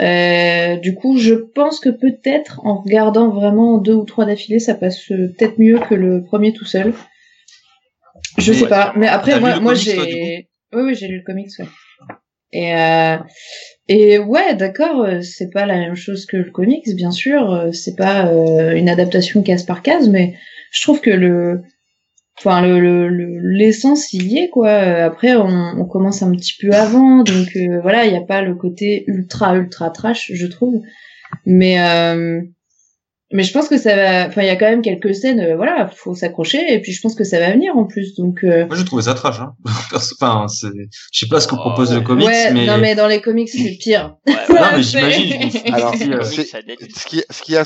Euh, 0.00 0.76
du 0.76 0.94
coup, 0.94 1.18
je 1.18 1.34
pense 1.34 1.80
que 1.80 1.88
peut-être 1.88 2.60
en 2.64 2.82
regardant 2.82 3.28
vraiment 3.30 3.78
deux 3.78 3.94
ou 3.94 4.04
trois 4.04 4.26
d'affilée, 4.26 4.60
ça 4.60 4.74
passe 4.74 5.10
euh, 5.10 5.34
peut-être 5.36 5.58
mieux 5.58 5.80
que 5.80 5.94
le 5.94 6.22
premier 6.22 6.52
tout 6.52 6.66
seul. 6.66 6.92
Je 8.36 8.52
Ouais, 8.52 8.58
sais 8.58 8.68
pas, 8.68 8.92
mais 8.96 9.08
après 9.08 9.40
moi, 9.40 9.74
j'ai, 9.74 10.47
oui, 10.72 10.82
oui, 10.82 10.94
j'ai 10.94 11.08
lu 11.08 11.18
le 11.18 11.24
comics, 11.24 11.50
ouais. 11.58 11.66
Et 12.52 12.74
euh, 12.76 13.16
et 13.88 14.18
ouais, 14.18 14.54
d'accord, 14.54 15.02
euh, 15.02 15.20
c'est 15.22 15.50
pas 15.50 15.66
la 15.66 15.76
même 15.78 15.94
chose 15.96 16.26
que 16.26 16.36
le 16.38 16.50
comics, 16.50 16.88
bien 16.96 17.10
sûr, 17.10 17.52
euh, 17.52 17.72
c'est 17.72 17.96
pas 17.96 18.28
euh, 18.28 18.74
une 18.76 18.88
adaptation 18.88 19.42
case 19.42 19.64
par 19.64 19.82
case, 19.82 20.08
mais 20.08 20.34
je 20.72 20.82
trouve 20.82 21.00
que 21.00 21.10
le 21.10 21.62
enfin 22.38 22.62
le 22.62 22.80
le- 22.80 23.08
le- 23.08 23.40
l'essence 23.56 24.12
il 24.12 24.24
y 24.32 24.38
est 24.38 24.48
quoi 24.50 24.70
après 24.72 25.34
on, 25.36 25.46
on 25.48 25.84
commence 25.86 26.22
un 26.22 26.30
petit 26.32 26.54
peu 26.60 26.70
avant 26.72 27.24
donc 27.24 27.48
euh, 27.56 27.80
voilà 27.82 28.06
il 28.06 28.12
y 28.12 28.16
a 28.16 28.20
pas 28.22 28.42
le 28.42 28.54
côté 28.54 29.04
ultra 29.08 29.56
ultra 29.56 29.90
trash 29.90 30.30
je 30.34 30.46
trouve 30.46 30.80
mais 31.46 31.78
mais 33.30 33.42
je 33.42 33.52
pense 33.52 33.68
que 33.68 33.76
ça 33.76 33.94
va 33.94 34.26
enfin 34.26 34.42
il 34.42 34.46
y 34.46 34.50
a 34.50 34.56
quand 34.56 34.68
même 34.68 34.80
quelques 34.80 35.14
scènes 35.14 35.40
euh, 35.40 35.56
voilà 35.56 35.88
faut 35.88 36.14
s'accrocher 36.14 36.72
et 36.72 36.80
puis 36.80 36.92
je 36.92 37.00
pense 37.00 37.14
que 37.14 37.24
ça 37.24 37.38
va 37.38 37.50
venir 37.50 37.76
en 37.76 37.84
plus 37.84 38.14
donc 38.14 38.42
euh, 38.42 38.66
Moi, 38.66 38.76
j'ai 38.76 38.84
trouvé 38.84 39.02
ça 39.02 39.14
trash, 39.14 39.40
hein. 39.40 39.54
Enfin, 39.92 40.46
c'est, 40.48 40.68
je 41.12 41.18
sais 41.18 41.28
pas 41.28 41.40
ce 41.40 41.46
que 41.46 41.54
Oh, 41.54 41.60
propose 41.60 41.92
le 41.92 41.98
ouais. 41.98 42.04
comics, 42.04 42.26
ouais 42.26 42.52
mais... 42.52 42.66
non 42.66 42.78
mais 42.78 42.94
dans 42.94 43.06
les 43.06 43.20
comics 43.20 43.48
c'est 43.48 43.76
pire 43.78 44.16
Ouais, 44.26 44.34
Non, 44.48 44.56
mais 44.76 44.82
j'imagine. 44.82 45.50
Alors, 45.72 45.92
euh, 45.92 46.22
ce 46.22 47.06
qui, 47.06 47.22
ce 47.28 47.42
qui 47.42 47.56
a 47.56 47.64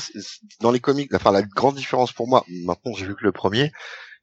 dans 0.61 0.71
les 0.71 0.79
comics, 0.79 1.13
enfin 1.13 1.31
la 1.31 1.43
grande 1.43 1.75
différence 1.75 2.11
pour 2.11 2.27
moi, 2.27 2.43
maintenant 2.65 2.93
j'ai 2.93 3.05
vu 3.05 3.15
que 3.15 3.23
le 3.23 3.31
premier, 3.31 3.71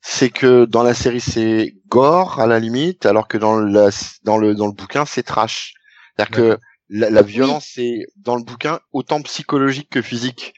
c'est 0.03 0.31
que 0.31 0.65
dans 0.67 0.83
la 0.83 0.93
série 0.95 1.21
c'est 1.21 1.75
gore 1.89 2.41
à 2.41 2.47
la 2.47 2.59
limite, 2.59 3.07
alors 3.07 3.29
que 3.29 3.39
dans 3.39 3.59
la, 3.59 3.91
dans 4.25 4.37
le 4.37 4.55
dans 4.55 4.67
le 4.67 4.73
bouquin 4.73 5.05
c'est 5.07 5.23
trash. 5.23 5.73
C'est-à-dire 6.17 6.37
que 6.37 6.59
la, 6.91 7.09
la 7.09 7.23
violence 7.23 7.71
c'est 7.75 8.01
dans 8.17 8.37
le 8.37 8.43
bouquin 8.43 8.81
autant 8.93 9.23
psychologique 9.23 9.89
que 9.91 10.03
physique. 10.03 10.55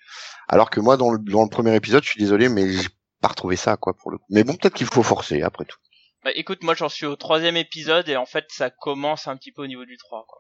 Alors 0.53 0.69
que 0.69 0.81
moi 0.81 0.99
dans 0.99 1.11
le 1.11 1.49
premier 1.49 1.75
épisode, 1.75 2.05
je 2.05 2.11
suis 2.11 2.21
désolé, 2.21 2.51
mais 2.51 2.71
j'ai 2.71 2.91
pas 3.23 3.29
retrouvé 3.29 3.57
ça 3.57 3.79
quoi 3.79 3.95
pour 3.95 4.11
le 4.11 4.19
coup. 4.19 4.27
Mais 4.29 4.45
bon, 4.45 4.53
peut-être 4.53 4.75
qu'il 4.75 4.87
faut 4.87 5.03
forcer 5.03 5.41
après 5.41 5.65
tout. 5.65 5.79
Bah, 6.23 6.31
écoute, 6.35 6.63
moi 6.63 6.75
j'en 6.75 6.91
suis 6.91 7.07
au 7.07 7.17
troisième 7.17 7.57
épisode 7.57 8.07
et 8.11 8.17
en 8.17 8.27
fait 8.27 8.45
ça 8.51 8.69
commence 8.69 9.29
un 9.29 9.37
petit 9.39 9.51
peu 9.51 9.63
au 9.63 9.67
niveau 9.67 9.87
du 9.87 9.97
3 9.97 10.27
quoi. 10.29 10.39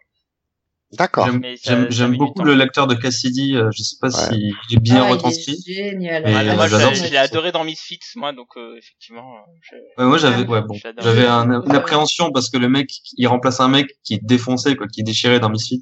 D'accord. 0.99 1.27
J'aime, 1.65 2.17
beaucoup 2.17 2.43
le 2.45 2.55
lecteur 2.55 2.87
de 2.87 2.95
Cassidy, 2.95 3.57
euh, 3.57 3.71
je 3.75 3.83
sais 3.83 3.97
pas 4.01 4.09
Ouais. 4.09 4.35
si 4.37 4.53
j'ai 4.71 4.79
bien 4.79 4.97
Ah, 4.97 5.07
il 5.07 5.09
est 5.09 5.13
retranscrit. 5.13 5.57
génial 5.67 6.23
Et 6.29 6.35
Ah, 6.35 6.55
moi 6.55 6.67
je, 6.69 7.11
l'ai 7.11 7.17
adoré 7.17 7.51
dans 7.51 7.65
Misfits 7.65 7.99
moi 8.17 8.33
donc 8.33 8.49
euh, 8.57 8.77
effectivement 8.77 9.25
je... 9.63 9.77
Ouais, 10.03 10.07
moi 10.09 10.19
j'avais, 10.19 10.47
ouais, 10.47 10.61
bon, 10.63 10.75
j'avais 11.01 11.27
un, 11.27 11.63
une 11.63 11.75
appréhension 11.75 12.31
parce 12.31 12.51
que 12.51 12.59
le 12.59 12.69
mec, 12.69 12.91
il 13.17 13.27
remplace 13.27 13.61
un 13.61 13.69
mec 13.69 13.87
qui 14.05 14.19
défonçait, 14.23 14.77
quoi, 14.77 14.87
qui 14.87 15.03
déchirait 15.03 15.41
dans 15.41 15.49
Misfits, 15.49 15.81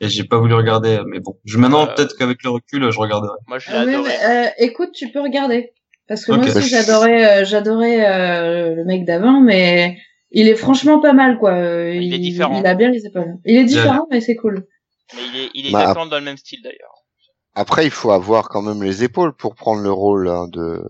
et 0.00 0.08
j'ai 0.08 0.24
pas 0.24 0.36
voulu 0.38 0.54
regarder, 0.54 1.00
mais 1.06 1.20
bon, 1.20 1.38
je, 1.44 1.56
maintenant, 1.56 1.86
Euh, 1.86 1.94
peut-être 1.94 2.14
qu'avec 2.18 2.42
le 2.42 2.50
recul, 2.50 2.90
je 2.90 2.98
regarderai. 2.98 3.36
moi 3.46 3.58
je 3.58 3.70
l'ai 3.70 3.76
Ah 3.76 3.80
adoré. 3.80 4.10
mais, 4.10 4.46
euh, 4.46 4.50
écoute, 4.58 4.90
tu 4.94 5.10
peux 5.10 5.20
regarder. 5.22 5.72
Parce 6.06 6.24
que 6.24 6.32
moi 6.32 6.44
aussi, 6.44 6.68
j'adorais, 6.68 7.42
euh, 7.42 7.44
j'adorais 7.44 8.04
euh, 8.04 8.74
le 8.74 8.84
mec 8.84 9.04
d'avant, 9.04 9.40
mais 9.40 9.96
il 10.30 10.48
est 10.48 10.54
franchement 10.54 11.00
pas 11.00 11.12
mal, 11.12 11.38
quoi. 11.38 11.52
Euh, 11.52 11.94
Il 11.94 12.14
est 12.14 12.18
différent. 12.18 12.58
Il 12.60 12.66
a 12.66 12.74
bien 12.74 12.90
les 12.90 13.06
épaules. 13.06 13.36
Il 13.44 13.56
est 13.56 13.64
différent, 13.64 14.06
mais 14.10 14.20
c'est 14.20 14.36
cool. 14.36 14.66
Mais 15.14 15.20
il 15.32 15.40
est, 15.40 15.50
il 15.54 15.66
est 15.66 15.72
Bah, 15.72 15.80
exactement 15.80 16.06
dans 16.06 16.18
le 16.18 16.24
même 16.24 16.36
style 16.36 16.60
d'ailleurs. 16.62 16.94
Après, 17.54 17.84
il 17.84 17.90
faut 17.90 18.12
avoir 18.12 18.48
quand 18.48 18.62
même 18.62 18.82
les 18.82 19.02
épaules 19.02 19.34
pour 19.34 19.54
prendre 19.56 19.82
le 19.82 19.90
rôle 19.90 20.28
hein, 20.28 20.46
de 20.48 20.82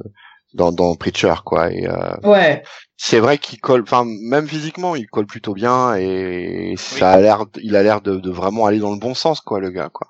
dans, 0.55 0.73
dans 0.73 0.95
Preacher, 0.97 1.35
quoi. 1.45 1.71
Et 1.73 1.87
euh, 1.87 2.17
Ouais. 2.23 2.63
c'est 2.97 3.21
vrai 3.21 3.39
qu'il 3.39 3.61
colle, 3.61 3.83
enfin 3.83 4.05
même 4.07 4.47
physiquement, 4.49 4.95
il 4.97 5.07
colle 5.07 5.27
plutôt 5.27 5.55
bien 5.55 5.95
et 5.97 6.75
ça 6.77 7.13
a 7.13 7.21
l'air, 7.21 7.45
il 7.63 7.77
a 7.77 7.83
l'air 7.83 8.01
de, 8.01 8.17
de 8.17 8.31
vraiment 8.31 8.67
aller 8.67 8.79
dans 8.79 8.93
le 8.93 8.99
bon 8.99 9.15
sens, 9.15 9.41
quoi, 9.41 9.61
le 9.61 9.71
gars, 9.71 9.89
quoi. 9.93 10.09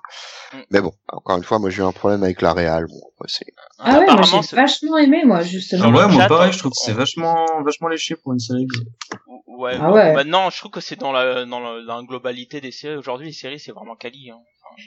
Mm. 0.53 0.57
Mais 0.71 0.81
bon, 0.81 0.91
encore 1.07 1.37
une 1.37 1.43
fois, 1.43 1.59
moi 1.59 1.69
j'ai 1.69 1.81
eu 1.81 1.85
un 1.85 1.91
problème 1.91 2.23
avec 2.23 2.41
la 2.41 2.53
Real. 2.53 2.85
Bon, 2.87 3.01
c'est 3.27 3.45
Ah 3.79 3.99
ouais, 3.99 4.05
moi 4.05 4.21
j'ai 4.23 4.55
vachement 4.55 4.97
aimé, 4.97 5.23
moi, 5.25 5.41
justement. 5.41 5.85
Ah 5.85 5.89
ouais, 6.07 6.13
moi 6.13 6.25
pareil, 6.27 6.51
je 6.53 6.59
trouve 6.59 6.71
que 6.71 6.77
c'est 6.79 6.93
vachement, 6.93 7.45
vachement 7.63 7.87
léché 7.87 8.15
pour 8.15 8.33
une 8.33 8.39
série. 8.39 8.67
Ouais, 9.47 9.77
Ah 9.79 9.91
ouais. 9.91 10.13
Maintenant, 10.13 10.49
je 10.49 10.57
trouve 10.57 10.71
que 10.71 10.81
c'est 10.81 10.95
dans 10.99 11.11
la, 11.11 11.45
dans 11.45 11.59
la, 11.59 11.83
dans 11.85 11.97
la 11.97 12.03
globalité 12.03 12.61
des 12.61 12.71
séries. 12.71 12.95
Aujourd'hui, 12.97 13.27
les 13.27 13.33
séries, 13.33 13.59
c'est 13.59 13.71
vraiment 13.71 13.95
quali. 13.95 14.31
Hein. 14.31 14.39
Enfin, 14.39 14.81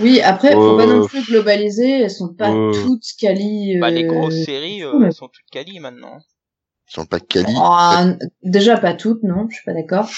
Oui, 0.00 0.20
après, 0.20 0.52
faut 0.52 0.76
pas 0.76 0.84
Euh, 0.84 0.98
non 1.00 1.06
plus 1.06 1.24
globaliser, 1.24 2.02
elles 2.02 2.10
sont 2.10 2.34
pas 2.34 2.50
euh, 2.50 2.72
toutes 2.72 3.04
quali. 3.18 3.78
bah, 3.80 3.90
les 3.90 4.04
euh, 4.04 4.08
grosses 4.08 4.44
séries, 4.44 4.82
euh, 4.82 5.00
elles 5.04 5.12
sont 5.12 5.28
toutes 5.28 5.50
quali 5.52 5.78
maintenant. 5.80 6.18
ils 6.90 6.94
sont 6.94 7.06
pas 7.06 7.20
quali. 7.20 7.52
Oh, 7.56 8.26
déjà 8.42 8.76
pas 8.76 8.94
toutes, 8.94 9.22
non, 9.22 9.46
je 9.50 9.54
suis 9.56 9.64
pas 9.64 9.72
d'accord. 9.74 10.08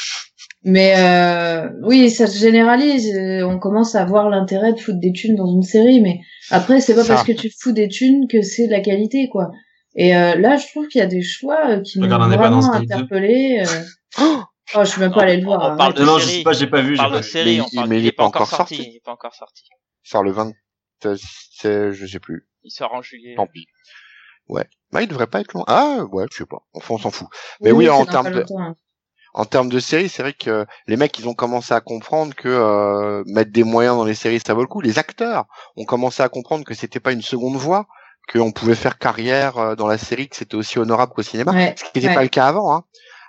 Mais 0.65 0.95
euh, 0.99 1.69
oui, 1.83 2.11
ça 2.11 2.27
se 2.27 2.39
généralise. 2.39 3.15
euh, 3.15 3.47
On 3.47 3.59
commence 3.59 3.95
à 3.95 4.05
voir 4.05 4.31
l'intérêt 4.31 4.73
de 4.73 4.79
foutre 4.81 4.99
des 4.99 5.13
thunes 5.13 5.37
dans 5.37 5.47
une 5.53 5.63
série, 5.63 6.01
mais 6.01 6.21
après, 6.51 6.81
c'est 6.81 6.95
pas 6.95 7.05
Ça. 7.05 7.15
parce 7.15 7.27
que 7.27 7.33
tu 7.33 7.51
fous 7.61 7.73
des 7.73 7.89
thunes 7.89 8.27
que 8.29 8.43
c'est 8.43 8.67
de 8.67 8.73
la 8.73 8.81
qualité, 8.81 9.29
quoi. 9.31 9.51
Et 9.95 10.17
euh, 10.17 10.35
là, 10.37 10.57
je 10.57 10.67
trouve 10.69 10.89
qu'il 10.89 10.99
y 10.99 11.03
a 11.03 11.07
des 11.07 11.23
choix 11.23 11.71
euh, 11.71 11.81
qui 11.83 11.99
m'ont 12.01 12.07
vraiment 12.09 12.25
Independence 12.25 12.71
Day 12.73 12.79
2. 12.87 12.95
interpellé. 12.95 13.65
euh. 13.67 13.83
Oh, 14.23 14.43
je 14.75 14.85
suis 14.85 15.01
même 15.01 15.13
pas 15.13 15.23
allé 15.23 15.37
le 15.39 15.45
voir. 15.45 15.61
on 15.63 15.73
hein. 15.73 15.77
parle 15.77 15.95
de 15.95 16.05
Non, 16.05 16.19
série. 16.19 16.31
je 16.33 16.37
sais 16.39 16.43
pas, 16.43 16.53
j'ai 16.53 16.67
pas 16.67 16.81
vu, 16.83 16.97
parle 16.97 17.13
pas 17.13 17.23
série, 17.23 17.57
Mais 17.57 17.61
on 17.63 17.67
il- 17.71 17.77
parle. 17.77 17.89
mais 17.89 17.99
il 18.01 18.07
est 18.07 18.13
pas 18.13 18.25
encore 18.25 18.47
sorti. 18.49 18.77
sorti. 18.77 18.91
Il 18.91 18.97
est 18.97 19.05
pas 19.05 19.13
encore 19.13 19.35
sorti. 19.35 19.65
Sort 20.03 20.23
le 20.23 20.33
20, 20.33 20.53
euh, 21.07 21.17
c'est- 21.53 21.93
je 21.93 22.07
sais 22.07 22.21
plus. 22.21 22.47
Il 22.65 22.71
sort 22.71 22.93
en 22.95 23.03
juillet. 23.03 23.35
Tant 23.37 23.47
pis. 23.47 23.67
Ouais. 24.49 24.65
Bah, 24.93 25.03
il 25.03 25.09
devrait 25.09 25.27
pas 25.27 25.41
être 25.41 25.53
long. 25.55 25.65
Ah, 25.67 26.05
ouais, 26.13 26.27
je 26.31 26.37
sais 26.39 26.47
pas. 26.47 26.63
Enfin, 26.73 26.95
on 26.95 26.99
s'en 26.99 27.11
fout. 27.11 27.29
Mais 27.61 27.73
oui, 27.73 27.89
en 27.89 28.07
termes 28.07 28.31
de- 28.31 28.45
hein. 28.57 28.75
En 29.35 29.45
termes 29.45 29.69
de 29.69 29.79
séries, 29.81 30.09
c'est 30.09 30.23
vrai 30.23 30.33
que 30.33 30.65
les 30.87 30.97
mecs, 30.97 31.19
ils 31.19 31.29
ont 31.29 31.35
commencé 31.35 31.75
à 31.75 31.81
comprendre 31.83 32.35
que 32.35 32.49
euh, 32.49 33.23
mettre 33.27 33.51
des 33.53 33.65
moyens 33.65 33.97
dans 33.97 34.05
les 34.05 34.15
séries, 34.15 34.41
ça 34.45 34.55
vaut 34.55 34.63
le 34.63 34.67
coup. 34.67 34.81
Les 34.81 34.99
acteurs 34.99 35.45
ont 35.77 35.85
commencé 35.85 36.23
à 36.23 36.29
comprendre 36.31 36.65
que 36.65 36.73
c'était 36.73 37.01
pas 37.01 37.13
une 37.13 37.21
seconde 37.23 37.57
voie, 37.57 37.87
qu'on 38.33 38.51
pouvait 38.51 38.75
faire 38.75 38.97
carrière 38.99 39.59
euh, 39.59 39.75
dans 39.75 39.89
la 39.89 39.99
série, 39.99 40.29
que 40.29 40.37
c'était 40.37 40.55
aussi 40.55 40.79
honorable 40.79 41.13
qu'au 41.13 41.23
cinéma. 41.23 41.53
Ouais, 41.53 41.75
Ce 41.77 41.85
qui 41.85 41.91
n'était 41.97 42.09
ouais. 42.09 42.15
pas 42.15 42.23
le 42.23 42.29
cas 42.29 42.47
avant. 42.47 42.75
Hein. 42.75 42.85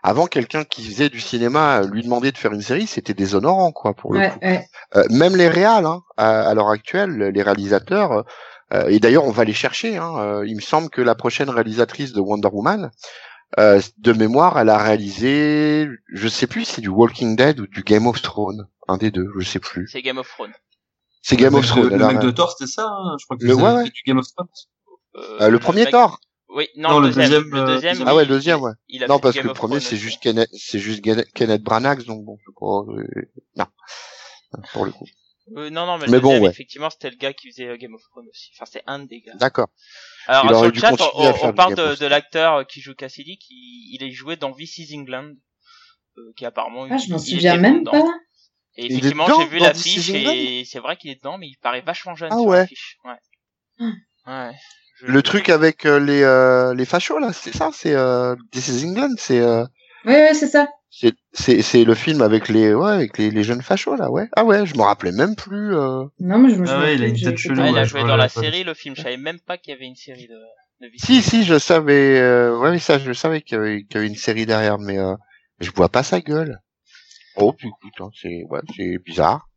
Avant, 0.07 0.25
quelqu'un 0.27 0.63
qui 0.63 0.83
faisait 0.85 1.09
du 1.09 1.19
cinéma 1.19 1.81
euh, 1.81 1.87
lui 1.87 2.01
demander 2.01 2.31
de 2.31 2.37
faire 2.37 2.53
une 2.53 2.61
série, 2.61 2.87
c'était 2.87 3.13
déshonorant, 3.13 3.73
quoi, 3.73 3.93
pour 3.93 4.13
le 4.13 4.19
Ouais, 4.19 4.29
coup. 4.29 4.39
ouais. 4.41 4.65
Euh, 4.95 5.03
même 5.09 5.35
les 5.35 5.49
réals, 5.49 5.85
hein, 5.85 6.01
à, 6.15 6.47
à 6.49 6.53
l'heure 6.53 6.69
actuelle, 6.69 7.17
les 7.17 7.41
réalisateurs, 7.43 8.23
euh, 8.73 8.87
et 8.87 8.99
d'ailleurs 9.01 9.25
on 9.25 9.31
va 9.31 9.43
les 9.43 9.53
chercher. 9.53 9.97
Hein, 9.97 10.13
euh, 10.17 10.47
il 10.47 10.55
me 10.55 10.61
semble 10.61 10.89
que 10.89 11.01
la 11.01 11.13
prochaine 11.13 11.49
réalisatrice 11.49 12.13
de 12.13 12.21
Wonder 12.21 12.47
Woman, 12.53 12.89
euh, 13.59 13.81
de 13.97 14.13
mémoire, 14.13 14.57
elle 14.59 14.69
a 14.69 14.77
réalisé, 14.77 15.89
je 16.13 16.27
sais 16.29 16.47
plus 16.47 16.63
si 16.63 16.73
c'est 16.75 16.81
du 16.81 16.89
Walking 16.89 17.35
Dead 17.35 17.59
ou 17.59 17.67
du 17.67 17.83
Game 17.83 18.07
of 18.07 18.21
Thrones, 18.21 18.65
un 18.87 18.95
des 18.95 19.11
deux, 19.11 19.27
je 19.39 19.45
sais 19.45 19.59
plus. 19.59 19.89
C'est 19.91 20.01
Game 20.01 20.17
of 20.19 20.29
Thrones. 20.29 20.53
C'est 21.21 21.35
Game 21.35 21.51
le 21.53 21.59
of 21.59 21.67
Thrones. 21.67 21.89
Le 21.97 22.07
mec 22.07 22.19
de 22.19 22.31
Thor, 22.31 22.51
c'était 22.57 22.71
ça, 22.71 22.85
hein, 22.87 23.17
je 23.19 23.25
crois 23.25 23.35
que 23.37 23.43
Le- 23.45 23.55
ouais, 23.55 23.83
du 23.89 24.01
Game 24.05 24.19
of 24.19 24.25
Thrones. 24.33 24.47
Euh, 25.17 25.37
Euh, 25.41 25.49
le 25.49 25.59
premier 25.59 25.83
mec- 25.83 25.91
Thor. 25.91 26.19
Oui, 26.49 26.69
non, 26.75 26.89
Non, 26.91 26.99
le 26.99 27.07
le 27.09 27.13
deuxième. 27.13 27.43
deuxième, 27.43 27.51
le 27.51 27.59
euh, 27.59 27.65
deuxième. 27.65 28.03
Ah 28.07 28.15
ouais, 28.15 28.23
le 28.23 28.29
deuxième, 28.29 28.61
ouais. 28.61 28.71
il 28.87 29.03
a 29.03 29.07
Non, 29.07 29.19
parce 29.19 29.35
que 29.35 29.41
le 29.41 29.53
premier 29.53 29.79
c'est 29.79 29.97
juste 29.97 30.21
Kenneth, 30.21 30.49
c'est 30.53 30.79
juste 30.79 31.03
Kenneth 31.33 31.61
Branagh, 31.61 32.05
donc 32.05 32.23
bon, 32.23 32.37
c'est 32.45 32.53
pas, 32.57 32.93
euh, 32.93 33.29
non, 33.55 33.65
pour 34.71 34.85
le 34.85 34.91
coup. 34.91 35.05
Euh, 35.55 35.69
non, 35.69 35.85
non, 35.85 35.97
mais, 35.97 36.05
le 36.05 36.11
Mais 36.11 36.19
bon, 36.19 36.29
deuxième, 36.29 36.43
ouais. 36.43 36.49
effectivement, 36.49 36.89
c'était 36.89 37.09
le 37.09 37.15
gars 37.15 37.33
qui 37.33 37.49
faisait 37.49 37.67
euh, 37.67 37.77
Game 37.77 37.93
of 37.93 38.01
Thrones 38.11 38.27
aussi. 38.29 38.51
Enfin, 38.55 38.65
c'est 38.69 38.83
un 38.85 38.99
des 38.99 39.21
gars. 39.21 39.33
D'accord. 39.35 39.67
Alors, 40.27 40.45
Il 40.45 40.49
sur 40.57 40.91
le 40.91 40.97
chat, 40.97 41.11
on, 41.43 41.53
parle 41.53 41.75
de, 41.75 42.05
l'acteur 42.05 42.67
qui 42.67 42.81
joue 42.81 42.93
Cassidy, 42.95 43.37
qui 43.37 43.89
il 43.93 44.03
est 44.03 44.11
joué 44.11 44.35
dans 44.35 44.51
This 44.53 44.77
is 44.77 44.97
England, 44.97 45.33
euh, 46.17 46.33
qui 46.35 46.45
apparemment. 46.45 46.87
Ah, 46.89 46.97
je 46.97 47.11
m'en 47.11 47.17
souviens 47.17 47.57
même 47.57 47.83
pas. 47.83 48.03
Et 48.75 48.87
effectivement, 48.87 49.25
j'ai 49.39 49.47
vu 49.47 49.59
l'affiche 49.59 50.09
et 50.09 50.63
c'est 50.65 50.79
vrai 50.79 50.97
qu'il 50.97 51.09
est 51.11 51.15
dedans, 51.15 51.37
mais 51.37 51.47
il 51.47 51.57
paraît 51.57 51.81
vachement 51.81 52.15
jeune 52.15 52.29
Ah 52.31 52.37
sur 52.37 52.45
ouais. 52.45 52.57
l'affiche. 52.59 52.97
Ouais. 53.05 53.89
Ouais. 54.27 54.51
Le 55.01 55.21
truc 55.21 55.49
avec 55.49 55.85
euh, 55.85 55.99
les 55.99 56.23
euh, 56.23 56.73
les 56.73 56.85
fachos 56.85 57.19
là, 57.19 57.31
c'est 57.33 57.55
ça, 57.55 57.69
c'est 57.73 57.93
euh, 57.93 58.35
This 58.51 58.67
is 58.69 58.85
England, 58.85 59.13
c'est 59.17 59.39
euh, 59.39 59.63
Ouais, 60.05 60.13
ouais, 60.23 60.33
c'est 60.33 60.47
ça. 60.47 60.67
c'est 60.89 61.13
c'est 61.33 61.61
c'est 61.61 61.83
le 61.83 61.93
film 61.93 62.21
avec 62.21 62.47
les 62.47 62.73
ouais 62.73 62.91
avec 62.91 63.17
les, 63.17 63.29
les 63.29 63.43
jeunes 63.43 63.61
fachos 63.61 63.95
là, 63.95 64.09
ouais. 64.09 64.27
Ah 64.35 64.43
ouais, 64.43 64.65
je 64.65 64.75
me 64.75 64.81
rappelais 64.81 65.11
même 65.11 65.35
plus. 65.35 65.75
Euh... 65.75 66.05
Non, 66.19 66.39
mais 66.39 66.49
je 66.49 66.55
me 66.55 66.63
Ah 66.67 66.71
souviens 66.73 66.81
ouais, 66.81 66.95
il 66.95 67.03
a 67.03 67.07
une 67.07 67.19
tête 67.19 67.37
chelou, 67.37 67.61
Ouais, 67.61 67.71
il 67.71 67.77
a 67.77 67.83
joué 67.83 68.01
dans 68.03 68.15
la 68.15 68.29
série, 68.29 68.63
le 68.63 68.73
film. 68.73 68.95
Je 68.95 69.01
savais 69.03 69.17
même 69.17 69.39
pas 69.39 69.57
qu'il 69.57 69.73
y 69.73 69.75
avait 69.77 69.85
une 69.85 69.95
série 69.95 70.27
de, 70.27 70.87
Si 70.97 71.21
si, 71.21 71.43
je 71.43 71.59
savais. 71.59 72.19
Euh... 72.19 72.57
Ouais, 72.59 72.71
mais 72.71 72.79
ça, 72.79 72.97
je 72.99 73.11
savais 73.13 73.41
qu'il 73.41 73.57
y, 73.57 73.59
avait, 73.59 73.83
qu'il 73.83 73.95
y 73.95 73.97
avait 73.99 74.07
une 74.07 74.15
série 74.15 74.45
derrière, 74.45 74.79
mais 74.79 74.97
euh, 74.97 75.13
je 75.59 75.69
vois 75.71 75.89
pas 75.89 76.03
sa 76.03 76.21
gueule. 76.21 76.59
Oh, 77.35 77.53
puis 77.53 77.67
écoute, 77.67 77.93
hein, 77.99 78.09
c'est 78.19 78.43
ouais, 78.49 78.61
c'est 78.75 78.97
bizarre. 79.05 79.47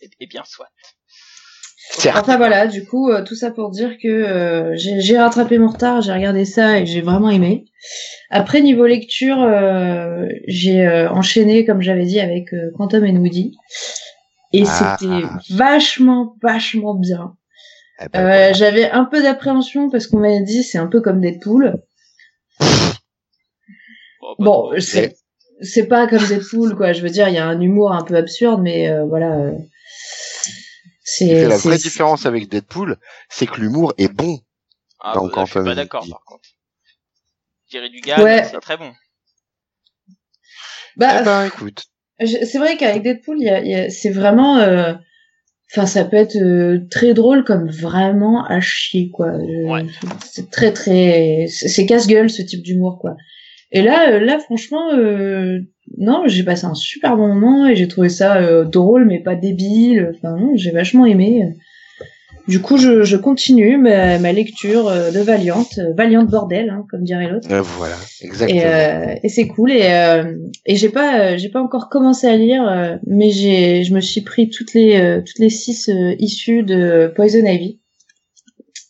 Et, 0.00 0.08
et 0.20 0.26
bien 0.26 0.44
soit. 0.44 0.68
Certes. 1.90 2.18
Enfin 2.20 2.36
voilà, 2.36 2.66
du 2.66 2.84
coup, 2.84 3.10
euh, 3.10 3.22
tout 3.24 3.34
ça 3.34 3.50
pour 3.50 3.70
dire 3.70 3.96
que 4.02 4.08
euh, 4.08 4.76
j'ai 4.76 5.00
j'ai 5.00 5.18
rattrapé 5.18 5.58
mon 5.58 5.68
retard, 5.68 6.00
j'ai 6.02 6.12
regardé 6.12 6.44
ça 6.44 6.78
et 6.78 6.86
j'ai 6.86 7.00
vraiment 7.00 7.30
aimé. 7.30 7.64
Après, 8.30 8.60
niveau 8.60 8.86
lecture, 8.86 9.40
euh, 9.42 10.26
j'ai 10.46 10.86
euh, 10.86 11.08
enchaîné, 11.10 11.64
comme 11.64 11.80
j'avais 11.80 12.04
dit, 12.04 12.20
avec 12.20 12.52
euh, 12.52 12.70
Quantum 12.76 13.04
and 13.04 13.16
Woody. 13.16 13.56
Et 14.52 14.64
Ah. 14.66 14.96
c'était 15.00 15.54
vachement, 15.54 16.36
vachement 16.42 16.94
bien. 16.94 17.34
Eh 18.00 18.08
ben, 18.12 18.20
Euh, 18.20 18.22
voilà. 18.22 18.52
J'avais 18.52 18.90
un 18.90 19.04
peu 19.04 19.22
d'appréhension 19.22 19.90
parce 19.90 20.06
qu'on 20.06 20.18
m'avait 20.20 20.42
dit 20.42 20.62
c'est 20.62 20.78
un 20.78 20.86
peu 20.86 21.00
comme 21.00 21.20
Deadpool. 21.20 21.82
Bon, 22.60 22.66
bah, 22.66 24.34
Bon, 24.38 24.44
bon, 24.70 24.80
c'est 24.80 25.16
c'est 25.60 25.86
pas 25.86 26.06
comme 26.06 26.24
Deadpool 26.24 26.76
quoi. 26.76 26.92
Je 26.92 27.02
veux 27.02 27.10
dire, 27.10 27.28
il 27.28 27.34
y 27.34 27.38
a 27.38 27.46
un 27.46 27.60
humour 27.60 27.92
un 27.92 28.04
peu 28.04 28.14
absurde, 28.16 28.60
mais 28.62 28.88
euh, 28.90 29.04
voilà. 29.04 29.32
euh, 29.38 29.52
Ce 30.42 30.50
qui 30.50 30.52
fait 30.52 30.97
c'est 31.10 31.46
la 31.48 31.56
vraie 31.56 31.78
différence 31.78 32.26
avec 32.26 32.48
Deadpool, 32.48 32.96
c'est 33.28 33.46
que 33.46 33.60
l'humour 33.60 33.94
est 33.98 34.12
bon. 34.12 34.40
ah, 35.00 35.14
donc, 35.14 35.30
bah, 35.34 35.40
là, 35.40 35.44
je 35.46 35.50
suis 35.52 35.64
pas 35.64 35.74
d'accord 35.74 36.06
par 36.08 36.24
contre. 36.24 36.48
Thierry 37.70 37.90
Dugas, 37.90 38.22
Ouais. 38.22 38.44
c'est 38.44 38.60
très 38.60 38.76
bon. 38.76 38.92
Bah, 40.96 41.18
eh 41.20 41.24
ben, 41.24 41.44
écoute. 41.46 41.84
C'est 42.20 42.58
vrai 42.58 42.76
qu'avec 42.76 43.02
Deadpool, 43.02 43.38
il 43.38 43.44
y 43.44 43.48
a, 43.50 43.60
il 43.60 43.70
y 43.70 43.74
a- 43.74 43.90
c'est 43.90 44.10
vraiment, 44.10 44.58
euh, 44.58 44.94
enfin, 45.70 45.86
ça 45.86 46.04
peut 46.04 46.16
être 46.16 46.36
euh, 46.36 46.80
très 46.90 47.14
drôle 47.14 47.44
comme 47.44 47.70
vraiment 47.70 48.44
à 48.46 48.60
chier, 48.60 49.10
quoi. 49.10 49.28
Euh, 49.28 49.64
Ouais. 49.68 49.86
C'est 50.24 50.50
très 50.50 50.72
très, 50.72 51.46
c'est 51.48 51.68
c'est 51.68 51.86
casse-gueule 51.86 52.28
ce 52.30 52.42
type 52.42 52.62
d'humour, 52.62 52.98
quoi. 53.00 53.14
Et 53.70 53.82
là, 53.82 54.10
euh, 54.12 54.18
là, 54.18 54.38
franchement, 54.40 54.92
euh, 54.94 55.60
non, 55.96 56.24
j'ai 56.26 56.42
passé 56.42 56.66
un 56.66 56.74
super 56.74 57.16
bon 57.16 57.28
moment 57.28 57.66
et 57.66 57.74
j'ai 57.76 57.88
trouvé 57.88 58.08
ça 58.08 58.36
euh, 58.36 58.64
drôle, 58.64 59.06
mais 59.06 59.20
pas 59.20 59.34
débile. 59.34 60.12
Enfin, 60.16 60.36
non, 60.36 60.52
j'ai 60.56 60.70
vachement 60.70 61.06
aimé. 61.06 61.54
Du 62.46 62.60
coup, 62.62 62.78
je, 62.78 63.04
je 63.04 63.16
continue 63.16 63.76
ma, 63.76 64.18
ma 64.18 64.32
lecture 64.32 64.88
euh, 64.88 65.10
de 65.10 65.18
Valiant, 65.20 65.66
euh, 65.78 65.92
Valiant 65.94 66.24
bordel, 66.24 66.70
hein, 66.70 66.86
comme 66.90 67.04
dirait 67.04 67.28
l'autre. 67.28 67.46
Euh, 67.50 67.60
voilà, 67.60 67.96
exactement. 68.22 68.60
Et, 68.60 68.64
euh, 68.64 69.14
et 69.22 69.28
c'est 69.28 69.48
cool 69.48 69.70
et 69.70 69.82
euh, 69.84 70.34
et 70.64 70.76
j'ai 70.76 70.88
pas 70.88 71.36
j'ai 71.36 71.50
pas 71.50 71.60
encore 71.60 71.88
commencé 71.90 72.26
à 72.26 72.36
lire 72.36 72.98
mais 73.06 73.30
j'ai 73.30 73.84
je 73.84 73.92
me 73.92 74.00
suis 74.00 74.22
pris 74.22 74.48
toutes 74.48 74.72
les 74.72 75.20
toutes 75.26 75.38
les 75.38 75.50
six 75.50 75.90
euh, 75.90 76.14
issues 76.18 76.62
de 76.62 77.12
Poison 77.14 77.44
Ivy 77.44 77.80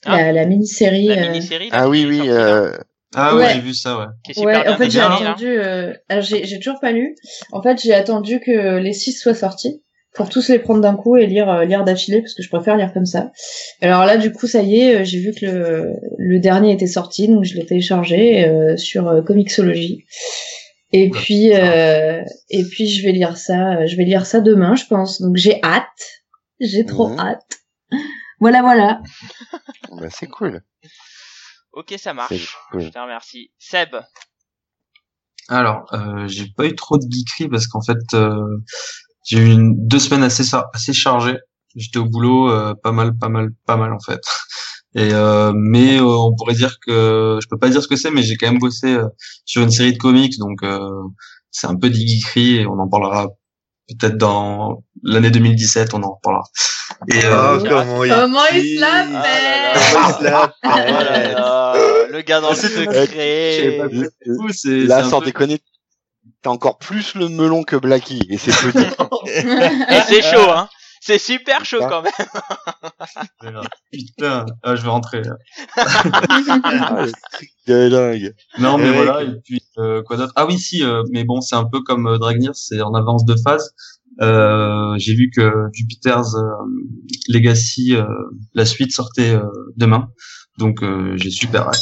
Ah. 0.07 0.17
la, 0.23 0.33
la 0.33 0.47
mini-série 0.47 1.07
La 1.07 1.29
mini-série. 1.31 1.69
Ah 1.73 1.89
oui, 1.89 2.07
oui. 2.09 2.21
Ah 3.15 3.35
ouais, 3.35 3.43
Ouais. 3.45 3.55
j'ai 3.55 3.61
vu 3.61 3.75
ça, 3.75 3.99
ouais. 3.99 4.07
Qui 4.25 4.33
est 4.33 4.35
super 4.35 4.47
ouais 4.47 4.63
bien 4.65 4.73
en 4.75 4.77
fait 4.77 4.91
j'ai 4.91 5.01
attendu 5.01 5.47
euh, 5.49 5.95
alors 6.09 6.23
j'ai 6.25 6.45
j'ai 6.47 6.59
toujours 6.59 6.79
pas 6.81 6.93
lu 6.93 7.15
en 7.53 7.63
fait 7.63 7.81
j'ai 7.81 7.95
attendu 7.95 8.41
que 8.41 8.79
les 8.79 8.93
six 8.93 9.13
soient 9.13 9.35
sortis 9.35 9.83
pour 10.15 10.29
tous 10.29 10.49
les 10.49 10.59
prendre 10.59 10.81
d'un 10.81 10.95
coup 10.97 11.17
et 11.17 11.27
lire 11.27 11.49
euh, 11.49 11.65
lire 11.65 11.85
d'affilée 11.85 12.21
parce 12.21 12.35
que 12.35 12.43
je 12.43 12.49
préfère 12.51 12.77
lire 12.77 12.93
comme 12.93 13.07
ça 13.07 13.31
alors 13.81 14.05
là 14.05 14.17
du 14.19 14.33
coup 14.33 14.47
ça 14.47 14.63
y 14.63 14.81
est 14.81 14.97
euh, 15.01 15.05
j'ai 15.05 15.21
vu 15.21 15.33
que 15.33 15.47
le 15.47 15.93
le 16.19 16.39
dernier 16.41 16.73
était 16.73 16.87
sorti 16.87 17.29
donc 17.29 17.45
je 17.45 17.55
l'ai 17.55 17.65
téléchargé 17.65 18.47
euh, 18.47 18.77
sur 18.77 19.09
euh, 19.09 19.23
Comixology 19.23 20.05
Et 20.93 21.11
puis, 21.11 21.53
euh, 21.55 22.23
et 22.49 22.65
puis 22.65 22.89
je 22.89 23.05
vais 23.05 23.13
lire 23.13 23.37
ça, 23.37 23.77
euh, 23.81 23.87
je 23.87 23.95
vais 23.97 24.05
lire 24.05 24.25
ça 24.25 24.41
demain, 24.41 24.75
je 24.75 24.87
pense. 24.87 25.21
Donc 25.21 25.37
j'ai 25.37 25.61
hâte, 25.63 25.85
j'ai 26.61 26.87
trop 26.87 27.09
Mhm. 27.11 27.21
hâte. 27.21 27.51
Voilà, 28.41 28.63
voilà. 28.63 29.03
bah, 29.93 30.09
c'est 30.11 30.29
cool. 30.29 30.63
Ok, 31.79 31.95
ça 31.97 32.13
marche. 32.13 32.57
Cool. 32.73 32.81
Je 32.81 32.89
te 32.89 32.99
remercie. 32.99 33.53
Seb. 33.57 33.95
Alors, 35.49 35.85
euh, 35.93 36.27
j'ai 36.27 36.49
pas 36.57 36.67
eu 36.67 36.75
trop 36.75 36.99
de 36.99 37.05
geekery 37.09 37.49
parce 37.49 37.69
qu'en 37.69 37.81
fait, 37.81 38.01
euh, 38.15 38.59
j'ai 39.25 39.39
eu 39.39 39.53
une, 39.53 39.87
deux 39.87 40.01
semaines 40.01 40.25
assez 40.25 40.43
assez 40.75 40.93
chargées. 40.93 41.39
J'étais 41.77 42.01
au 42.01 42.07
boulot, 42.07 42.51
euh, 42.51 42.75
pas 42.83 42.91
mal, 42.91 43.17
pas 43.17 43.29
mal, 43.29 43.51
pas 43.65 43.77
mal 43.77 43.93
en 43.93 44.01
fait. 44.01 44.21
Et 44.97 45.13
euh, 45.13 45.53
mais 45.55 46.01
euh, 46.01 46.05
on 46.05 46.35
pourrait 46.35 46.55
dire 46.55 46.81
que 46.85 47.39
je 47.41 47.47
peux 47.49 47.59
pas 47.59 47.69
dire 47.69 47.81
ce 47.81 47.87
que 47.87 47.95
c'est, 47.95 48.11
mais 48.11 48.23
j'ai 48.23 48.37
quand 48.37 48.51
même 48.51 48.59
bossé 48.59 48.95
euh, 48.95 49.07
sur 49.45 49.63
une 49.63 49.71
série 49.71 49.93
de 49.93 49.99
comics, 49.99 50.37
donc 50.39 50.65
euh, 50.65 50.91
c'est 51.53 51.69
un 51.69 51.77
peu 51.77 51.91
du 51.91 52.01
geekery 52.01 52.57
et 52.57 52.67
on 52.67 52.81
en 52.81 52.89
parlera 52.89 53.29
peut-être 53.89 54.17
dans 54.17 54.83
l'année 55.03 55.31
2017, 55.31 55.95
on 55.95 56.03
en 56.03 56.15
reparlera. 56.15 56.45
Et 57.13 57.21
Oh, 57.25 57.27
euh, 57.27 57.65
comment 57.69 58.05
il, 58.05 58.11
Comment 58.13 58.41
il 58.53 58.77
se 58.77 58.81
la 58.81 59.05
fait 59.05 59.93
Comment 59.93 60.09
il 60.09 60.15
se 60.15 60.25
la 60.25 60.55
Oh 60.65 60.69
là 60.69 61.15
fait. 61.15 61.33
là, 61.35 61.75
le 62.11 62.21
gars 62.23 62.41
dans 62.41 62.51
le 62.51 62.57
secret. 62.57 63.09
c'est 64.53 64.71
Là, 64.71 65.05
sans 65.05 65.21
peu- 65.21 65.27
déconner, 65.27 65.59
t'as 66.43 66.51
encore 66.51 66.79
plus 66.79 67.15
le 67.15 67.29
melon 67.29 67.63
que 67.63 67.77
Blacky, 67.77 68.21
et 68.31 68.39
c'est 68.39 68.51
dire. 68.73 68.95
Et 69.27 70.01
c'est 70.09 70.23
chaud, 70.23 70.51
hein. 70.51 70.69
C'est 71.01 71.19
super 71.19 71.65
chaud 71.65 71.81
quand 71.81 72.03
même. 72.03 72.13
Putain, 73.93 74.47
ah, 74.63 74.75
je 74.77 74.83
vais 74.83 74.89
rentrer. 74.89 75.23
là. 75.23 75.37
Ah, 75.77 77.05
le 77.05 77.13
truc 77.33 77.51
de 77.67 77.89
dingue. 77.89 78.35
Non, 78.59 78.79
mais 78.79 78.91
Ouais. 78.91 78.97
voilà. 79.05 79.23
Et 79.23 79.41
puis 79.45 79.63
euh, 79.79 80.03
quoi 80.03 80.17
d'autre? 80.17 80.33
Ah 80.37 80.47
oui, 80.47 80.59
si. 80.59 80.83
euh, 80.85 81.03
mais 81.11 81.25
bon, 81.25 81.41
c'est 81.41 81.57
un 81.57 81.65
peu 81.65 81.81
comme 81.83 82.07
euh, 82.07 82.19
Dragnir, 82.19 82.55
c'est 82.55 82.81
en 82.83 82.95
avance 82.95 83.25
de 83.25 83.35
phase. 83.43 83.75
Euh, 84.21 84.95
J'ai 84.99 85.15
vu 85.15 85.31
que 85.35 85.69
Jupiter's 85.73 86.35
euh, 86.35 86.51
Legacy, 87.29 87.95
euh, 87.95 88.05
la 88.55 88.65
suite 88.67 88.93
sortait 88.93 89.35
euh, 89.35 89.47
demain, 89.77 90.09
donc 90.59 90.83
euh, 90.83 91.17
j'ai 91.17 91.31
super 91.31 91.69
hâte. 91.69 91.81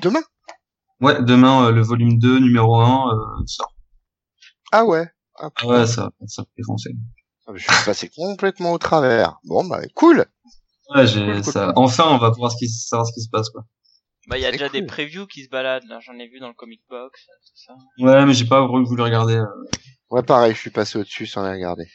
Demain? 0.00 0.22
Ouais, 1.00 1.22
demain 1.22 1.66
euh, 1.66 1.72
le 1.72 1.82
volume 1.82 2.18
2, 2.18 2.38
numéro 2.40 2.76
1 2.80 3.12
euh, 3.14 3.16
sort. 3.46 3.74
Ah 4.72 4.84
ouais. 4.84 5.08
Ah, 5.40 5.50
Ah 5.56 5.66
ouais, 5.66 5.86
ça, 5.86 6.10
ça 6.26 6.44
fait 6.56 6.62
foncer. 6.62 6.90
Je 7.54 7.58
suis 7.62 7.84
passé 7.84 8.10
complètement 8.14 8.72
au 8.72 8.78
travers. 8.78 9.38
Bon, 9.44 9.64
bah, 9.64 9.80
cool. 9.94 10.26
Ouais, 10.94 11.06
j'ai 11.06 11.24
Cool, 11.24 11.42
cool, 11.42 11.52
ça. 11.52 11.64
cool. 11.66 11.72
Enfin, 11.76 12.04
on 12.10 12.18
va 12.18 12.30
pouvoir 12.30 12.52
ce 12.52 12.56
qui, 12.58 12.68
savoir 12.68 13.06
ce 13.06 13.12
qui 13.12 13.22
se 13.22 13.28
passe, 13.30 13.48
quoi. 13.50 13.62
Bah, 14.26 14.36
il 14.36 14.42
y 14.42 14.46
a 14.46 14.52
déjà 14.52 14.68
des 14.68 14.82
previews 14.82 15.26
qui 15.26 15.44
se 15.44 15.48
baladent, 15.48 15.86
là. 15.88 16.00
J'en 16.00 16.18
ai 16.18 16.28
vu 16.28 16.38
dans 16.40 16.48
le 16.48 16.54
comic 16.54 16.82
box, 16.90 17.26
tout 17.46 17.56
ça. 17.56 17.74
Ouais, 17.98 18.26
mais 18.26 18.34
j'ai 18.34 18.44
pas 18.44 18.66
voulu 18.66 19.00
regarder. 19.00 19.36
euh. 19.36 19.46
Ouais, 20.10 20.22
pareil, 20.22 20.54
je 20.54 20.58
suis 20.60 20.70
passé 20.70 20.98
au-dessus 20.98 21.26
sans 21.26 21.44
les 21.46 21.52
regarder. 21.52 21.86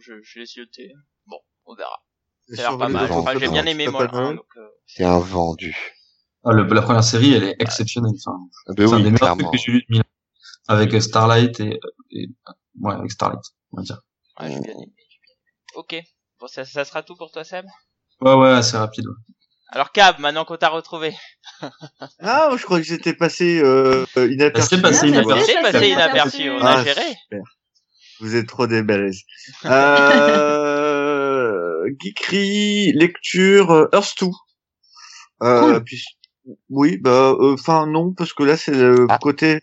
Je, 0.00 0.14
je 0.22 0.38
l'ai 0.38 0.46
zioté. 0.46 0.92
Bon, 1.26 1.38
on 1.66 1.74
verra. 1.74 1.98
C'est 2.48 2.56
Ça 2.56 2.68
a 2.68 2.70
l'air 2.70 2.78
pas 2.78 2.88
mal. 2.88 3.10
Enfin, 3.10 3.38
j'ai 3.38 3.48
bien 3.48 3.66
aimé, 3.66 3.88
moi, 3.88 4.08
un, 4.12 4.34
donc, 4.34 4.44
euh, 4.56 4.68
C'est 4.86 5.04
un 5.04 5.18
vendu. 5.18 5.76
Ah, 6.44 6.52
le- 6.52 6.62
la 6.64 6.82
première 6.82 7.04
série, 7.04 7.34
elle 7.34 7.44
est 7.44 7.56
exceptionnelle. 7.58 8.12
Enfin, 8.24 8.38
Bah 8.68 8.74
c'est 8.76 8.84
un 8.84 8.96
oui, 8.96 9.02
des 9.02 9.10
meilleurs 9.10 9.36
trucs 9.36 9.50
que 9.50 9.58
j'ai 9.58 9.72
lu 9.72 9.80
de 9.80 9.86
Milan. 9.90 10.04
Avec 10.68 10.94
euh, 10.94 11.00
Starlight 11.00 11.58
et, 11.60 11.80
et 12.12 12.28
ouais, 12.80 12.94
avec 12.94 13.10
Starlight, 13.10 13.42
on 13.72 13.78
va 13.78 13.82
dire. 13.82 14.00
ouais, 14.40 14.48
bien 14.48 14.72
aimé. 14.72 14.92
Ok. 15.74 15.96
Bon, 16.38 16.46
ça, 16.46 16.64
ça 16.64 16.84
sera 16.84 17.02
tout 17.02 17.16
pour 17.16 17.30
toi, 17.32 17.44
Seb? 17.44 17.64
Ouais, 18.20 18.34
ouais, 18.34 18.50
assez 18.50 18.76
rapide. 18.76 19.06
ouais. 19.06 19.34
Alors, 19.72 19.92
Cab, 19.92 20.18
maintenant 20.18 20.44
qu'on 20.44 20.56
t'a 20.56 20.68
retrouvé. 20.68 21.14
Ah, 22.20 22.50
je 22.56 22.62
crois 22.64 22.78
que 22.78 22.84
j'étais 22.84 23.14
passé 23.14 23.60
euh, 23.62 24.04
inaperçu. 24.16 24.76
C'est 24.76 24.82
passé 24.82 25.06
Ah, 25.06 25.10
bah, 25.10 25.18
inaperçu. 25.20 25.44
c'est 25.46 25.62
passé 25.62 25.88
inaperçu. 25.88 26.50
on 26.50 26.58
Ah, 26.60 26.78
a 26.78 26.84
géré. 26.84 27.02
super. 27.22 27.42
Vous 28.20 28.34
êtes 28.34 28.46
trop 28.48 28.66
des. 28.66 28.82
Euh, 30.60 31.88
geekery, 32.00 32.92
lecture, 32.94 33.70
euh, 33.70 33.88
Earth 33.92 34.14
2. 34.20 34.26
Euh, 35.42 35.60
Cool. 35.60 35.84
puis- 35.84 36.04
oui, 36.68 36.98
bah, 36.98 37.34
enfin 37.40 37.86
non, 37.86 38.12
parce 38.12 38.32
que 38.32 38.42
là 38.42 38.56
c'est 38.56 38.72
le 38.72 39.06
Ah. 39.08 39.18
côté 39.20 39.60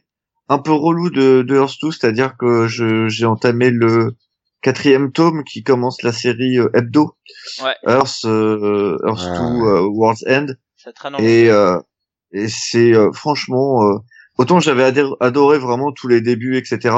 un 0.50 0.58
peu 0.60 0.72
relou 0.72 1.10
de, 1.10 1.42
de 1.42 1.56
Earth 1.56 1.76
2, 1.82 1.92
c'est-à-dire 1.92 2.36
que 2.38 2.68
je 2.68 3.08
j'ai 3.10 3.26
entamé 3.26 3.70
le 3.70 4.16
quatrième 4.62 5.12
tome 5.12 5.44
qui 5.44 5.64
commence 5.64 6.02
la 6.04 6.12
série 6.12 6.58
euh, 6.60 6.70
hebdo. 6.74 7.16
Ouais. 7.64 7.76
Earth, 7.88 8.26
euh, 8.26 8.98
Earth 9.06 9.20
Ah. 9.26 9.38
2, 9.40 9.66
euh, 9.66 9.82
World's 9.90 10.24
End. 10.28 10.48
Ça 10.76 10.92
traîne 10.94 11.16
en 11.16 11.20
Et, 11.20 11.50
euh, 11.50 11.80
et 12.32 12.48
c'est 12.48 12.94
euh, 12.94 13.12
franchement 13.14 13.84
euh, 13.84 13.98
autant 14.38 14.60
j'avais 14.60 14.84
adoré 15.20 15.58
vraiment 15.60 15.92
tous 15.92 16.08
les 16.08 16.22
débuts, 16.22 16.58
etc. 16.58 16.96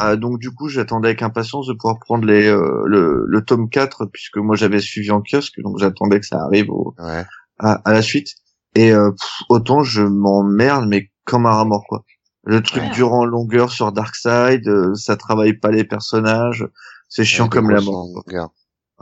Euh, 0.00 0.16
donc 0.16 0.38
du 0.38 0.50
coup 0.52 0.68
j'attendais 0.68 1.08
avec 1.08 1.22
impatience 1.22 1.66
de 1.66 1.72
pouvoir 1.72 1.98
prendre 2.00 2.24
les 2.24 2.46
euh, 2.46 2.82
le, 2.86 3.24
le 3.26 3.44
tome 3.44 3.68
4 3.68 4.06
puisque 4.12 4.36
moi 4.36 4.54
j'avais 4.56 4.80
suivi 4.80 5.10
en 5.10 5.20
kiosque 5.20 5.54
donc 5.64 5.78
j'attendais 5.80 6.20
que 6.20 6.26
ça 6.26 6.38
arrive 6.44 6.70
au, 6.70 6.94
Ouais. 6.98 7.24
à, 7.58 7.80
à 7.84 7.92
la 7.92 8.02
suite. 8.02 8.28
Et 8.76 8.92
euh, 8.92 9.10
pff, 9.10 9.30
autant 9.48 9.82
je 9.82 10.02
m'emmerde 10.02 10.86
mais 10.88 11.10
comme 11.24 11.46
un 11.46 11.50
rat 11.52 11.64
mort 11.64 11.84
quoi. 11.88 12.04
Le 12.44 12.62
truc 12.62 12.82
Ouais. 12.82 12.90
dure 12.90 13.12
en 13.12 13.24
longueur 13.24 13.70
sur 13.70 13.92
Darkseid, 13.92 14.66
euh, 14.66 14.94
ça 14.94 15.16
travaille 15.16 15.52
pas 15.52 15.70
les 15.70 15.84
personnages, 15.84 16.66
c'est 17.08 17.24
chiant 17.24 17.48
comme 17.48 17.70
la 17.70 17.80
mort. 17.80 18.24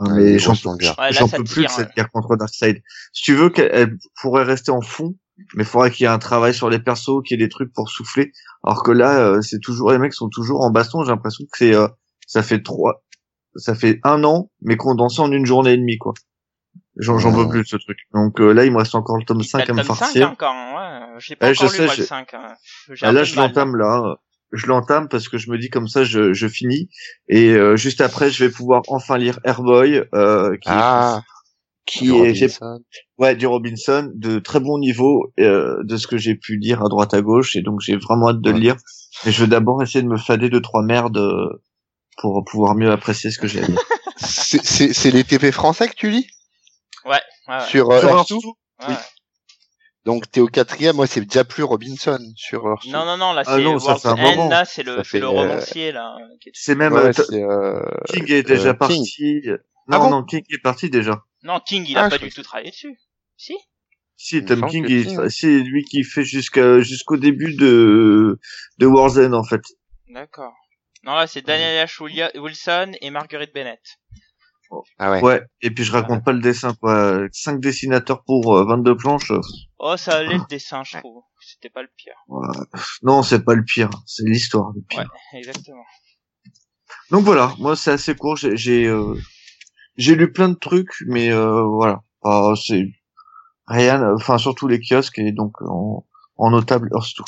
Hein, 0.01 0.15
mais 0.15 0.39
j'en 0.39 0.53
peux 0.55 1.43
plus 1.43 1.63
de 1.63 1.69
cette 1.69 1.93
guerre 1.95 2.11
contre 2.11 2.35
Darkseid. 2.35 2.81
Si 3.13 3.23
tu 3.23 3.33
veux 3.33 3.49
qu'elle 3.49 3.97
pourrait 4.21 4.43
rester 4.43 4.71
en 4.71 4.81
fond, 4.81 5.15
mais 5.55 5.63
il 5.63 5.65
faudrait 5.65 5.91
qu'il 5.91 6.03
y 6.03 6.07
ait 6.07 6.11
un 6.11 6.19
travail 6.19 6.53
sur 6.53 6.69
les 6.69 6.79
persos, 6.79 7.21
qu'il 7.25 7.39
y 7.39 7.43
ait 7.43 7.45
des 7.45 7.49
trucs 7.49 7.73
pour 7.73 7.89
souffler. 7.89 8.31
Alors 8.63 8.83
que 8.83 8.91
là, 8.91 9.19
euh, 9.19 9.41
c'est 9.41 9.59
toujours 9.59 9.91
les 9.91 9.97
mecs 9.97 10.13
sont 10.13 10.29
toujours 10.29 10.61
en 10.61 10.69
baston. 10.69 11.03
J'ai 11.03 11.11
l'impression 11.11 11.45
que 11.45 11.57
c'est 11.57 11.73
euh, 11.75 11.87
ça 12.27 12.43
fait 12.43 12.61
trois, 12.61 13.03
ça 13.55 13.75
fait 13.75 13.99
un 14.03 14.23
an, 14.23 14.51
mais 14.61 14.77
condensé 14.77 15.21
en 15.21 15.31
une 15.31 15.45
journée 15.45 15.73
et 15.73 15.77
demie 15.77 15.97
quoi. 15.97 16.13
J'en 16.97 17.33
peux 17.33 17.47
plus 17.47 17.61
de 17.61 17.67
ce 17.67 17.77
truc. 17.77 17.97
Donc 18.13 18.41
euh, 18.41 18.51
là, 18.51 18.65
il 18.65 18.71
me 18.71 18.77
reste 18.77 18.95
encore 18.95 19.17
le 19.17 19.23
tome 19.23 19.41
5 19.41 19.69
à 19.69 19.73
me 19.73 19.79
le 19.79 19.85
tome 19.85 19.95
5 19.95 19.99
farcir. 20.03 20.31
encore, 20.31 20.53
hein, 20.53 20.73
ouais. 20.75 20.88
J'ai 21.19 21.35
pas 21.35 21.49
encore 21.51 21.67
je 21.67 21.71
lu, 21.71 21.77
sais, 21.77 21.85
moi, 21.85 21.95
je- 21.95 22.01
le 22.01 22.07
5. 22.07 22.33
hein. 22.33 22.55
Ah, 23.01 23.11
là, 23.11 23.23
je 23.23 23.35
l'entame 23.35 23.75
là. 23.75 24.15
Je 24.51 24.65
l'entame 24.65 25.07
parce 25.09 25.29
que 25.29 25.37
je 25.37 25.51
me 25.51 25.59
dis 25.59 25.69
comme 25.69 25.87
ça, 25.87 26.03
je, 26.03 26.33
je 26.33 26.47
finis. 26.47 26.89
Et 27.27 27.49
euh, 27.51 27.75
juste 27.75 28.01
après, 28.01 28.31
je 28.31 28.43
vais 28.43 28.49
pouvoir 28.51 28.81
enfin 28.87 29.17
lire 29.17 29.39
Airboy, 29.43 30.01
euh, 30.15 30.57
qui, 30.57 30.69
Ah, 30.71 31.21
qui 31.85 32.05
du 32.05 32.11
est, 32.11 32.17
Robinson. 32.17 32.79
Ouais, 33.19 33.35
du 33.35 33.45
Robinson, 33.45 34.11
de 34.15 34.39
très 34.39 34.59
bon 34.59 34.79
niveau, 34.79 35.31
euh, 35.39 35.77
de 35.83 35.97
ce 35.97 36.07
que 36.07 36.17
j'ai 36.17 36.33
pu 36.35 36.57
lire 36.57 36.83
à 36.83 36.89
droite 36.89 37.13
à 37.13 37.21
gauche, 37.21 37.55
et 37.55 37.61
donc 37.61 37.79
j'ai 37.81 37.95
vraiment 37.97 38.29
hâte 38.29 38.41
de 38.41 38.49
le 38.51 38.57
lire. 38.57 38.75
Et 39.25 39.31
je 39.31 39.41
vais 39.43 39.49
d'abord 39.49 39.83
essayer 39.83 40.01
de 40.01 40.07
me 40.07 40.17
fader 40.17 40.49
de 40.49 40.59
trois 40.59 40.81
merdes 40.83 41.17
euh, 41.17 41.61
pour 42.17 42.43
pouvoir 42.45 42.73
mieux 42.75 42.91
apprécier 42.91 43.29
ce 43.29 43.37
que 43.37 43.47
j'ai 43.47 43.61
à 43.61 43.67
lire. 43.67 43.79
C'est- 44.17 44.65
C'est 44.65 44.93
c'est 44.93 45.11
les 45.11 45.23
TP 45.23 45.51
français 45.51 45.87
que 45.87 45.95
tu 45.95 46.09
lis? 46.09 46.27
Ouais, 47.05 47.21
ouais. 47.47 47.59
sur 47.69 47.89
euh, 47.91 47.99
Sur 47.99 48.09
Earth 48.09 48.31
Earth 48.31 48.41
2? 48.41 48.47
ouais. 48.87 48.87
oui. 48.89 48.95
Donc 50.05 50.31
t'es 50.31 50.39
au 50.39 50.47
quatrième, 50.47 50.95
moi 50.95 51.07
c'est 51.07 51.21
déjà 51.21 51.43
plus 51.43 51.63
Robinson 51.63 52.19
sur 52.35 52.65
Earth 52.65 52.85
2. 52.85 52.91
Non, 52.91 53.05
non, 53.05 53.17
non, 53.17 53.33
là, 53.33 53.43
Ah 53.45 53.57
c'est 53.57 53.63
non, 53.63 53.79
ça 53.79 53.95
fait 53.97 54.07
un 54.07 54.15
End, 54.37 54.49
là, 54.49 54.65
c'est 54.65 54.83
le, 54.83 55.03
fait, 55.03 55.19
le 55.19 55.25
euh, 55.25 55.29
romancier, 55.29 55.91
là. 55.91 56.17
qui 56.41 56.49
est- 56.49 56.51
C'est 56.55 56.75
même 56.75 56.93
Ouais, 56.93 57.11
euh, 57.19 57.33
euh, 57.33 57.81
King 58.07 58.31
est 58.31 58.43
déjà 58.43 58.69
euh, 58.69 58.73
parti. 58.73 59.41
Non, 59.45 59.57
Ah 59.91 59.99
bon 59.99 60.09
non, 60.09 60.23
King 60.23 60.43
est 60.49 60.61
parti 60.61 60.89
déjà. 60.89 61.23
Non, 61.43 61.59
King, 61.59 61.85
il 61.87 61.97
a 61.97 62.05
Ah, 62.05 62.09
pas 62.09 62.17
du 62.17 62.29
tout 62.31 62.43
travaillé 62.43 62.71
dessus. 62.71 62.97
Si 63.37 63.55
Si, 64.15 64.43
Tom 64.43 64.65
King, 64.67 64.85
il- 64.89 65.29
c'est 65.31 65.59
lui 65.59 65.83
qui 65.85 66.03
fait 66.03 66.23
jusqu'à 66.23 66.79
jusqu'au 66.81 67.17
début 67.17 67.55
de 67.55 68.39
de 68.77 68.85
Warzone 68.85 69.33
en 69.33 69.43
fait. 69.43 69.61
D'accord. 70.09 70.53
Non, 71.03 71.13
là, 71.15 71.27
c'est 71.27 71.41
Daniel 71.41 71.85
H. 71.87 72.37
Wilson 72.39 72.91
et 73.01 73.09
Marguerite 73.09 73.53
Bennett. 73.53 73.79
Ah 74.99 75.11
ouais. 75.11 75.21
Ouais. 75.21 75.41
Et 75.61 75.71
puis 75.71 75.83
je 75.83 75.91
raconte 75.91 76.23
pas 76.23 76.31
le 76.31 76.41
dessin 76.41 76.73
quoi. 76.75 77.21
Cinq 77.31 77.59
dessinateurs 77.59 78.23
pour 78.23 78.55
euh, 78.55 78.65
22 78.65 78.95
planches. 78.95 79.31
euh, 79.31 79.41
Oh, 79.79 79.95
ça 79.97 80.17
allait 80.17 80.37
le 80.37 80.45
dessin, 80.49 80.83
je 80.83 80.97
trouve. 80.97 81.23
C'était 81.41 81.69
pas 81.69 81.81
le 81.81 81.89
pire. 81.95 82.13
ouais. 82.27 82.47
Non, 83.01 83.23
c'est 83.23 83.43
pas 83.43 83.55
le 83.55 83.63
pire. 83.63 83.89
C'est 84.05 84.23
l'histoire 84.27 84.71
le 84.75 84.81
pire. 84.81 85.09
Ouais, 85.33 85.39
exactement. 85.39 85.83
Donc 87.11 87.23
voilà, 87.23 87.53
moi 87.59 87.75
c'est 87.75 87.91
assez 87.91 88.15
court. 88.15 88.35
J'ai 88.35 88.55
j'ai 88.57 88.85
euh, 88.85 89.15
j'ai 89.97 90.15
lu 90.15 90.31
plein 90.31 90.49
de 90.49 90.55
trucs, 90.55 90.93
mais 91.07 91.31
euh, 91.31 91.63
voilà, 91.63 92.01
c'est 92.55 92.85
rien. 93.67 94.13
Enfin 94.13 94.37
surtout 94.37 94.67
les 94.67 94.79
kiosques 94.79 95.17
et 95.19 95.31
donc 95.31 95.61
en, 95.61 96.05
en 96.37 96.51
notable 96.51 96.89
Earth 96.93 97.13
2. 97.17 97.23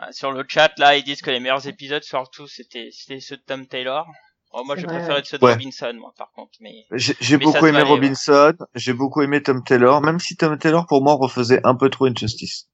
Ah, 0.00 0.12
Sur 0.12 0.30
le 0.32 0.44
chat, 0.46 0.72
là, 0.78 0.96
ils 0.96 1.02
disent 1.02 1.22
que 1.22 1.30
les 1.30 1.40
meilleurs 1.40 1.66
épisodes, 1.66 2.04
surtout, 2.04 2.46
c'était, 2.46 2.90
c'était 2.92 3.18
ceux 3.18 3.36
de 3.36 3.42
Tom 3.42 3.66
Taylor. 3.66 4.06
Oh, 4.50 4.64
moi, 4.64 4.76
j'ai 4.76 4.82
vrai, 4.82 4.96
préféré 4.96 5.18
ouais. 5.18 5.24
ceux 5.24 5.38
de 5.38 5.44
Ouais. 5.44 5.52
Robinson, 5.52 5.92
moi, 5.94 6.12
par 6.16 6.32
contre, 6.32 6.52
mais... 6.60 6.86
J'ai 6.92 7.14
ça 7.14 7.38
beaucoup 7.38 7.66
aimé 7.66 7.78
ouais. 7.78 7.82
Robinson, 7.82 8.54
j'ai 8.74 8.92
beaucoup 8.92 9.22
aimé 9.22 9.42
Tom 9.42 9.62
Taylor, 9.62 10.00
même 10.00 10.18
si 10.18 10.36
Tom 10.36 10.56
Taylor 10.58 10.86
pour 10.86 11.02
moi 11.02 11.14
refaisait 11.14 11.60
un 11.64 11.74
peu 11.74 11.90
trop 11.90 12.06
Injustice. 12.06 12.68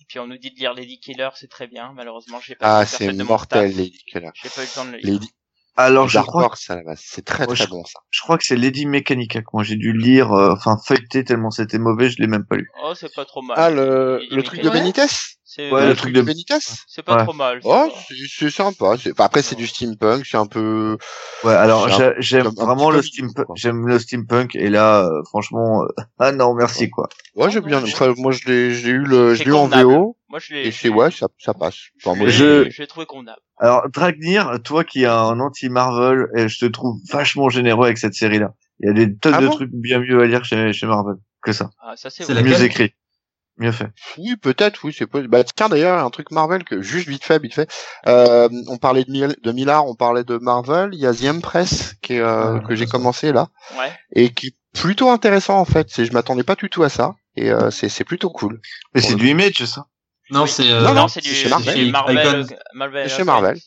Et 0.00 0.04
puis, 0.08 0.18
on 0.18 0.26
nous 0.26 0.38
dit 0.38 0.50
de 0.50 0.58
lire 0.58 0.74
Lady 0.74 0.98
Killer, 0.98 1.28
c'est 1.34 1.48
très 1.48 1.68
bien. 1.68 1.92
Malheureusement, 1.94 2.40
j'ai 2.40 2.56
pas 2.56 2.80
Ah 2.80 2.86
c'est 2.86 3.12
mortel. 3.12 3.76
Lady 3.76 4.02
Killer. 4.06 4.30
J'ai 4.34 4.48
pas 4.48 4.62
eu 4.62 4.66
le 4.66 4.74
temps 4.74 4.84
de 4.84 4.90
le 4.90 4.98
lire. 4.98 5.12
Lady 5.12 5.30
Alors 5.76 6.08
je 6.08 6.18
crois, 6.18 6.48
base, 6.68 7.00
c'est 7.02 7.24
très 7.24 7.46
très 7.46 7.66
bon 7.66 7.84
ça. 7.84 8.00
je 8.10 8.20
crois 8.20 8.36
que 8.36 8.44
c'est 8.44 8.56
Lady 8.56 8.84
Mechanica 8.84 9.40
que 9.40 9.46
moi 9.54 9.62
j'ai 9.62 9.76
dû 9.76 9.92
lire, 9.92 10.32
euh, 10.32 10.52
enfin 10.52 10.76
feuilleter 10.84 11.24
tellement 11.24 11.50
c'était 11.50 11.78
mauvais, 11.78 12.10
je 12.10 12.18
l'ai 12.18 12.26
même 12.26 12.44
pas 12.44 12.56
lu. 12.56 12.68
Oh, 12.84 12.92
c'est 12.94 13.14
pas 13.14 13.24
trop 13.24 13.40
mal. 13.40 13.56
Ah 13.58 13.70
le 13.70 14.20
truc 14.42 14.60
de. 14.60 14.68
Benitez? 14.68 15.06
C'est, 15.44 15.70
Ouais, 15.70 15.82
Le 15.82 15.88
le 15.88 15.96
truc 15.96 16.14
de 16.14 16.22
Benitez? 16.22 16.58
C'est 16.86 17.02
pas 17.02 17.24
trop 17.24 17.34
mal. 17.34 17.60
Oh, 17.64 17.90
c'est 18.38 18.50
sympa. 18.50 18.96
après 19.18 19.42
c'est 19.42 19.54
du 19.54 19.66
steampunk, 19.66 20.26
c'est 20.26 20.36
un 20.36 20.46
peu 20.46 20.96
Ouais, 21.44 21.54
alors 21.54 21.88
j'aime 22.18 22.48
vraiment 22.48 22.90
le 22.90 23.02
steampunk, 23.02 23.46
j'aime 23.56 23.86
le 23.86 23.98
steampunk 23.98 24.54
et 24.54 24.68
là 24.68 25.04
euh, 25.04 25.22
franchement 25.28 25.84
euh, 25.84 25.86
ah 26.18 26.32
non 26.32 26.54
merci 26.54 26.90
quoi. 26.90 27.08
Ouais, 27.34 27.50
j'ai 27.50 27.60
bien. 27.60 27.82
moi, 28.18 28.32
je 28.32 28.46
l'ai, 28.46 28.74
j'ai 28.74 28.90
eu 28.90 29.04
le, 29.04 29.34
je 29.34 29.44
l'ai 29.44 29.50
eu 29.50 29.54
en. 29.54 29.68
VO 29.68 30.16
Moi, 30.32 30.40
je 30.40 30.54
l'ai... 30.54 30.66
et 30.66 30.70
c'est 30.72 30.88
ouais, 30.88 31.10
ça, 31.12 31.28
ça 31.38 31.52
passe. 31.54 31.76
Enfin, 32.02 32.16
moi, 32.16 32.26
Je- 32.28 32.68
je... 32.70 32.80
l'ai 32.82 32.88
trouvé 32.88 33.06
convenable. 33.06 33.38
Alors 33.58 33.88
Dragnir, 33.90 34.58
toi 34.64 34.82
qui 34.82 35.02
es 35.02 35.06
un 35.06 35.38
anti 35.38 35.68
Marvel, 35.68 36.26
et 36.34 36.48
je 36.48 36.58
te 36.58 36.64
trouve 36.64 36.96
vachement 37.10 37.50
généreux 37.50 37.84
avec 37.84 37.98
cette 37.98 38.14
série 38.14 38.38
là. 38.40 38.54
Il 38.80 38.86
y 38.88 38.90
a 38.90 38.94
des 38.94 39.14
tonnes 39.16 39.34
Ah 39.36 39.40
de 39.42 39.46
bon? 39.46 39.52
trucs 39.52 39.70
bien 39.72 40.00
mieux 40.00 40.20
à 40.22 40.26
lire 40.26 40.44
chez, 40.44 40.72
chez 40.72 40.86
Marvel 40.86 41.16
que 41.42 41.52
ça. 41.52 41.70
Ah, 41.80 41.94
ça, 41.96 42.08
c'est 42.10 42.26
laquelle? 42.32 42.50
Mieux 42.50 42.62
écrit. 42.64 42.94
Mieux 43.58 43.72
fait. 43.72 43.90
Oui, 44.16 44.34
peut-être, 44.36 44.82
oui, 44.84 44.94
c'est 44.98 45.06
possible. 45.06 45.28
Bah, 45.28 45.44
tiens, 45.44 45.68
d'ailleurs, 45.68 46.02
un 46.02 46.08
truc 46.08 46.30
Marvel 46.30 46.64
que, 46.64 46.80
juste 46.80 47.06
vite 47.06 47.22
fait, 47.24 47.40
vite 47.40 47.54
fait. 47.54 47.70
Euh, 48.06 48.48
on 48.68 48.78
parlait 48.78 49.04
de, 49.04 49.10
Mil- 49.10 49.36
de 49.42 49.52
Millard, 49.52 49.86
on 49.86 49.94
parlait 49.94 50.24
de 50.24 50.38
Marvel. 50.38 50.90
Il 50.94 50.98
y 51.00 51.06
a 51.06 51.12
The 51.12 51.24
Empress, 51.26 51.94
qui 52.00 52.14
est, 52.14 52.20
euh, 52.20 52.56
Ah, 52.56 52.66
que 52.66 52.74
j'ai 52.74 52.86
ça. 52.86 52.92
commencé 52.92 53.30
là. 53.32 53.48
Ouais. 53.78 53.92
Et 54.14 54.32
qui 54.32 54.46
est 54.48 54.54
plutôt 54.72 55.10
intéressant, 55.10 55.58
en 55.58 55.66
fait. 55.66 55.88
C'est, 55.90 56.06
je 56.06 56.12
m'attendais 56.14 56.44
pas 56.44 56.54
du 56.54 56.70
tout 56.70 56.82
à 56.82 56.88
ça. 56.88 57.14
Et, 57.36 57.50
euh, 57.50 57.70
c'est, 57.70 57.90
c'est 57.90 58.04
plutôt 58.04 58.30
cool. 58.30 58.60
Mais 58.94 59.02
c'est 59.02 59.14
du 59.16 59.28
image, 59.28 59.62
ça. 59.66 59.86
Non, 60.32 60.42
Oui. 60.44 60.48
c'est 60.48 60.70
euh, 60.70 60.82
Non, 60.82 60.94
Non, 60.94 61.08
c'est 61.08 61.20
du 61.20 61.28
c'est 61.28 61.34
chez 61.34 61.42
c'est 61.44 61.48
Marvel. 61.50 61.74
chez 61.76 61.90
Marvel. 61.90 62.16
Icon. 62.18 62.52
euh, 62.54 62.56
Marvel. 62.74 63.08
C'est 63.10 63.16
chez 63.16 63.24
Marvel. 63.24 63.58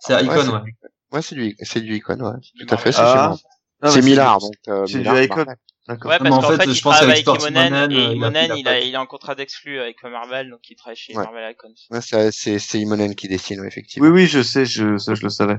c'est 0.00 0.14
Ouais, 0.14 0.22
Icon, 0.24 0.34
c'est 0.44 0.48
ouais. 0.50 0.60
du- 0.62 0.76
Ouais, 1.12 1.22
c'est 1.22 1.34
du, 1.34 1.56
c'est 1.62 1.80
du 1.80 1.94
Icon, 1.96 2.20
ouais. 2.20 2.40
Tout 2.58 2.74
à 2.74 2.76
fait, 2.76 2.92
c'est 2.92 3.02
Marvel. 3.02 3.36
chez 3.38 3.44
Ah. 3.82 3.86
Marvel. 3.86 4.02
C'est 4.02 4.02
Millard, 4.08 4.38
donc, 4.40 4.52
euh, 4.68 4.86
c'est 4.86 4.98
du 4.98 5.00
Icon. 5.00 5.36
Marvel. 5.36 5.56
D'accord. 5.86 6.10
Ouais, 6.10 6.18
parce 6.18 6.30
en 6.34 6.40
qu'en 6.40 6.48
fait, 6.48 6.56
fait, 6.56 6.64
il 6.70 6.74
je 6.74 6.82
pense 6.82 6.94
travaille 6.96 7.12
avec 7.22 7.26
Imonen, 7.26 7.66
Imonen, 7.66 7.92
et 7.92 7.94
euh, 7.94 7.98
il 8.00 8.06
a- 8.08 8.12
Imonen, 8.14 8.44
il 8.46 8.50
a 8.52 8.56
il 8.56 8.64
pas- 8.64 8.70
a, 8.70 8.78
il 8.80 8.94
est 8.94 8.96
en 8.96 9.04
contrat 9.06 9.34
d'exclus 9.34 9.78
avec 9.78 10.02
Marvel, 10.02 10.48
donc 10.48 10.60
il 10.70 10.76
travaille 10.76 10.96
chez 10.96 11.14
Ouais. 11.14 11.22
Marvel 11.22 11.50
Icons. 11.52 11.74
Ouais, 11.90 12.00
c'est, 12.00 12.32
c'est, 12.32 12.58
c'est 12.58 12.78
Imonen 12.80 13.14
qui 13.14 13.28
dessine, 13.28 13.62
effectivement. 13.66 14.08
Oui, 14.08 14.12
oui, 14.22 14.26
je 14.26 14.42
sais, 14.42 14.64
je, 14.64 14.96
ça, 14.96 15.14
je 15.14 15.22
le 15.22 15.28
savais. 15.28 15.56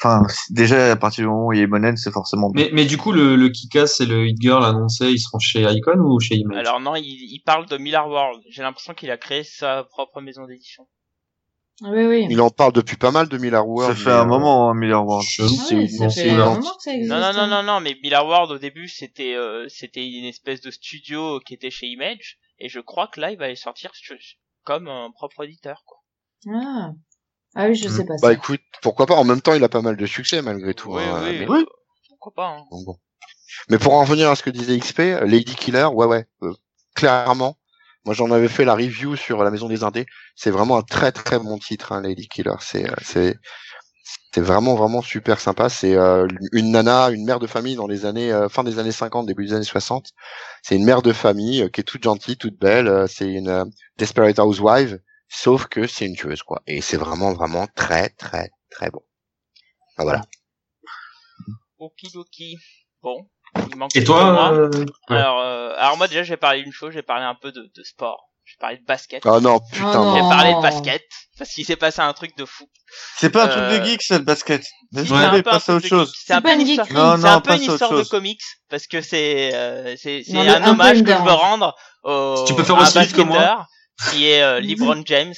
Enfin, 0.00 0.22
déjà, 0.50 0.92
à 0.92 0.96
partir 0.96 1.24
du 1.24 1.28
moment 1.28 1.46
où 1.46 1.52
il 1.52 1.58
y 1.58 1.62
a 1.62 1.66
Monen, 1.66 1.96
c'est 1.96 2.12
forcément 2.12 2.50
bien. 2.50 2.66
Mais, 2.66 2.70
mais 2.72 2.84
du 2.84 2.96
coup, 2.96 3.10
le, 3.10 3.34
le 3.34 3.48
Kick-Ass 3.48 4.00
et 4.00 4.06
le 4.06 4.28
Hit 4.28 4.40
Girl 4.40 4.64
annoncé, 4.64 5.10
ils 5.10 5.18
seront 5.18 5.40
chez 5.40 5.62
Icon 5.62 5.98
ou 5.98 6.20
chez 6.20 6.36
Image? 6.36 6.56
Alors 6.56 6.80
non, 6.80 6.94
il, 6.94 7.02
il 7.04 7.42
parle 7.44 7.66
de 7.66 7.76
Miller 7.78 8.08
World. 8.08 8.42
J'ai 8.48 8.62
l'impression 8.62 8.94
qu'il 8.94 9.10
a 9.10 9.16
créé 9.16 9.42
sa 9.42 9.82
propre 9.84 10.20
maison 10.20 10.46
d'édition. 10.46 10.86
Oui, 11.82 12.06
oui. 12.06 12.26
Il 12.28 12.40
en 12.40 12.50
parle 12.50 12.72
depuis 12.72 12.96
pas 12.96 13.12
mal 13.12 13.28
de 13.28 13.38
Miller 13.38 13.62
Ça 13.62 13.66
World. 13.66 13.96
fait 13.96 14.10
mais, 14.10 14.16
un 14.16 14.22
euh, 14.22 14.26
moment, 14.26 14.68
hein, 14.68 14.74
Miller 14.74 15.04
World. 15.04 15.24
Ça 15.28 15.46
fait 16.08 16.30
un 16.30 16.46
moment 16.46 16.60
que 16.60 16.82
ça 16.82 16.92
existe. 16.92 17.10
Non, 17.10 17.20
non, 17.20 17.32
non, 17.32 17.38
hein. 17.40 17.46
non, 17.46 17.62
non, 17.62 17.80
mais 17.80 17.96
Miller 18.02 18.26
World 18.26 18.50
au 18.50 18.58
début 18.58 18.88
c'était 18.88 19.34
euh, 19.34 19.66
c'était 19.68 20.04
une 20.04 20.24
espèce 20.24 20.60
de 20.60 20.70
studio 20.72 21.40
qui 21.46 21.54
était 21.54 21.70
chez 21.70 21.86
Image, 21.86 22.38
et 22.58 22.68
je 22.68 22.80
crois 22.80 23.06
que 23.06 23.20
là 23.20 23.30
il 23.30 23.38
va 23.38 23.44
aller 23.44 23.54
sortir 23.56 23.92
comme 24.64 24.88
un 24.88 25.10
propre 25.12 25.44
éditeur. 25.44 25.84
Quoi. 25.86 25.98
Ah. 26.52 26.90
Ah 27.54 27.66
oui, 27.68 27.74
je 27.74 27.88
sais 27.88 28.04
pas 28.04 28.14
Bah 28.22 28.28
ça. 28.28 28.32
écoute, 28.32 28.60
pourquoi 28.82 29.06
pas. 29.06 29.14
En 29.14 29.24
même 29.24 29.40
temps, 29.40 29.54
il 29.54 29.64
a 29.64 29.68
pas 29.68 29.82
mal 29.82 29.96
de 29.96 30.06
succès 30.06 30.42
malgré 30.42 30.74
tout. 30.74 30.92
oui, 30.94 31.02
hein, 31.02 31.20
oui, 31.24 31.38
mais- 31.40 31.64
pourquoi 32.08 32.32
pas. 32.34 32.48
Hein. 32.58 32.64
Donc 32.70 32.84
bon. 32.84 32.96
Mais 33.70 33.78
pour 33.78 33.94
en 33.94 34.02
revenir 34.02 34.30
à 34.30 34.36
ce 34.36 34.42
que 34.42 34.50
disait 34.50 34.78
XP, 34.78 35.00
Lady 35.24 35.54
Killer, 35.54 35.86
ouais 35.92 36.06
ouais, 36.06 36.26
euh, 36.42 36.52
clairement. 36.94 37.58
Moi 38.04 38.14
j'en 38.14 38.30
avais 38.30 38.48
fait 38.48 38.64
la 38.64 38.74
review 38.74 39.16
sur 39.16 39.42
la 39.42 39.50
Maison 39.50 39.68
des 39.68 39.82
Indés. 39.84 40.06
C'est 40.36 40.50
vraiment 40.50 40.76
un 40.78 40.82
très 40.82 41.12
très 41.12 41.38
bon 41.38 41.58
titre, 41.58 41.92
hein, 41.92 42.00
Lady 42.02 42.28
Killer. 42.28 42.54
C'est 42.60 42.88
euh, 42.88 42.94
c'est 43.02 43.36
c'est 44.34 44.40
vraiment 44.40 44.74
vraiment 44.74 45.02
super 45.02 45.40
sympa. 45.40 45.68
C'est 45.68 45.94
euh, 45.96 46.26
une 46.52 46.70
nana, 46.72 47.10
une 47.10 47.24
mère 47.24 47.40
de 47.40 47.46
famille 47.46 47.76
dans 47.76 47.86
les 47.86 48.06
années 48.06 48.32
euh, 48.32 48.48
fin 48.48 48.64
des 48.64 48.78
années 48.78 48.92
50, 48.92 49.26
début 49.26 49.46
des 49.46 49.54
années 49.54 49.64
60. 49.64 50.10
C'est 50.62 50.76
une 50.76 50.84
mère 50.84 51.02
de 51.02 51.12
famille 51.12 51.62
euh, 51.62 51.68
qui 51.68 51.80
est 51.80 51.84
toute 51.84 52.02
gentille, 52.04 52.36
toute 52.36 52.58
belle. 52.58 52.88
euh, 52.88 53.06
c'est 53.06 53.28
une 53.30 53.48
euh, 53.48 53.64
desperate 53.98 54.38
housewife, 54.38 54.94
sauf 55.28 55.66
que 55.66 55.86
c'est 55.86 56.06
une 56.06 56.16
tueuse 56.16 56.42
quoi. 56.42 56.62
Et 56.66 56.80
c'est 56.80 56.96
vraiment 56.96 57.32
vraiment 57.32 57.66
très 57.74 58.08
très 58.10 58.50
très 58.70 58.90
bon. 58.90 59.02
Ah, 59.96 60.02
voilà. 60.04 60.22
Okidoki. 61.78 62.56
Bon, 63.02 63.28
il 63.70 63.76
manque 63.76 63.94
Et 63.94 64.02
toi, 64.02 64.52
euh, 64.52 64.70
ouais. 65.10 65.16
alors, 65.16 65.38
euh, 65.40 65.72
alors 65.78 65.96
moi 65.98 66.08
déjà 66.08 66.24
j'ai 66.24 66.36
parlé 66.36 66.62
d'une 66.64 66.72
chose, 66.72 66.92
j'ai 66.92 67.02
parlé 67.02 67.24
un 67.24 67.36
peu 67.36 67.52
de, 67.52 67.70
de 67.74 67.82
sport. 67.84 68.24
J'ai 68.44 68.56
parlé 68.58 68.78
de 68.78 68.84
basket. 68.84 69.24
Ah 69.26 69.40
non, 69.40 69.60
putain. 69.60 70.00
Oh. 70.00 70.14
J'ai 70.16 70.20
parlé 70.22 70.54
de 70.54 70.62
basket 70.62 71.04
parce 71.36 71.50
qu'il 71.50 71.66
s'est 71.66 71.76
passé 71.76 72.00
un 72.00 72.14
truc 72.14 72.34
de 72.38 72.46
fou. 72.46 72.64
C'est 73.16 73.28
pas 73.28 73.44
un 73.44 73.48
Euh, 73.50 73.68
truc 73.68 73.82
de 73.82 73.86
geek, 73.86 74.02
ça, 74.02 74.16
le 74.18 74.24
basket. 74.24 74.62
Si, 74.64 75.12
un 75.12 75.42
passe 75.42 75.68
à 75.68 75.74
autre 75.74 75.86
chose. 75.86 76.14
C'est 76.24 76.32
un 76.32 76.40
peu 76.40 76.48
pas 76.48 76.54
une 76.54 76.66
histoire. 76.66 76.90
Non, 76.92 77.18
non, 77.18 77.28
un 77.28 77.40
peu 77.42 77.54
une 77.54 77.62
histoire 77.62 77.92
de 77.92 78.04
comics 78.04 78.40
parce 78.70 78.86
que 78.86 79.02
c'est 79.02 79.54
euh, 79.54 79.94
c'est 79.98 80.24
un 80.34 80.66
hommage 80.66 81.02
que 81.04 81.12
je 81.12 81.22
veux 81.22 81.30
rendre 81.30 81.76
au 82.04 82.44
Tu 82.46 82.54
peux 82.54 82.64
faire 82.64 82.78
aussi 82.78 82.98
vite 82.98 83.12
que 83.12 83.20
moi. 83.20 83.66
Qui 84.10 84.28
est 84.28 84.42
euh, 84.42 84.60
LeBron 84.60 85.02
James. 85.06 85.34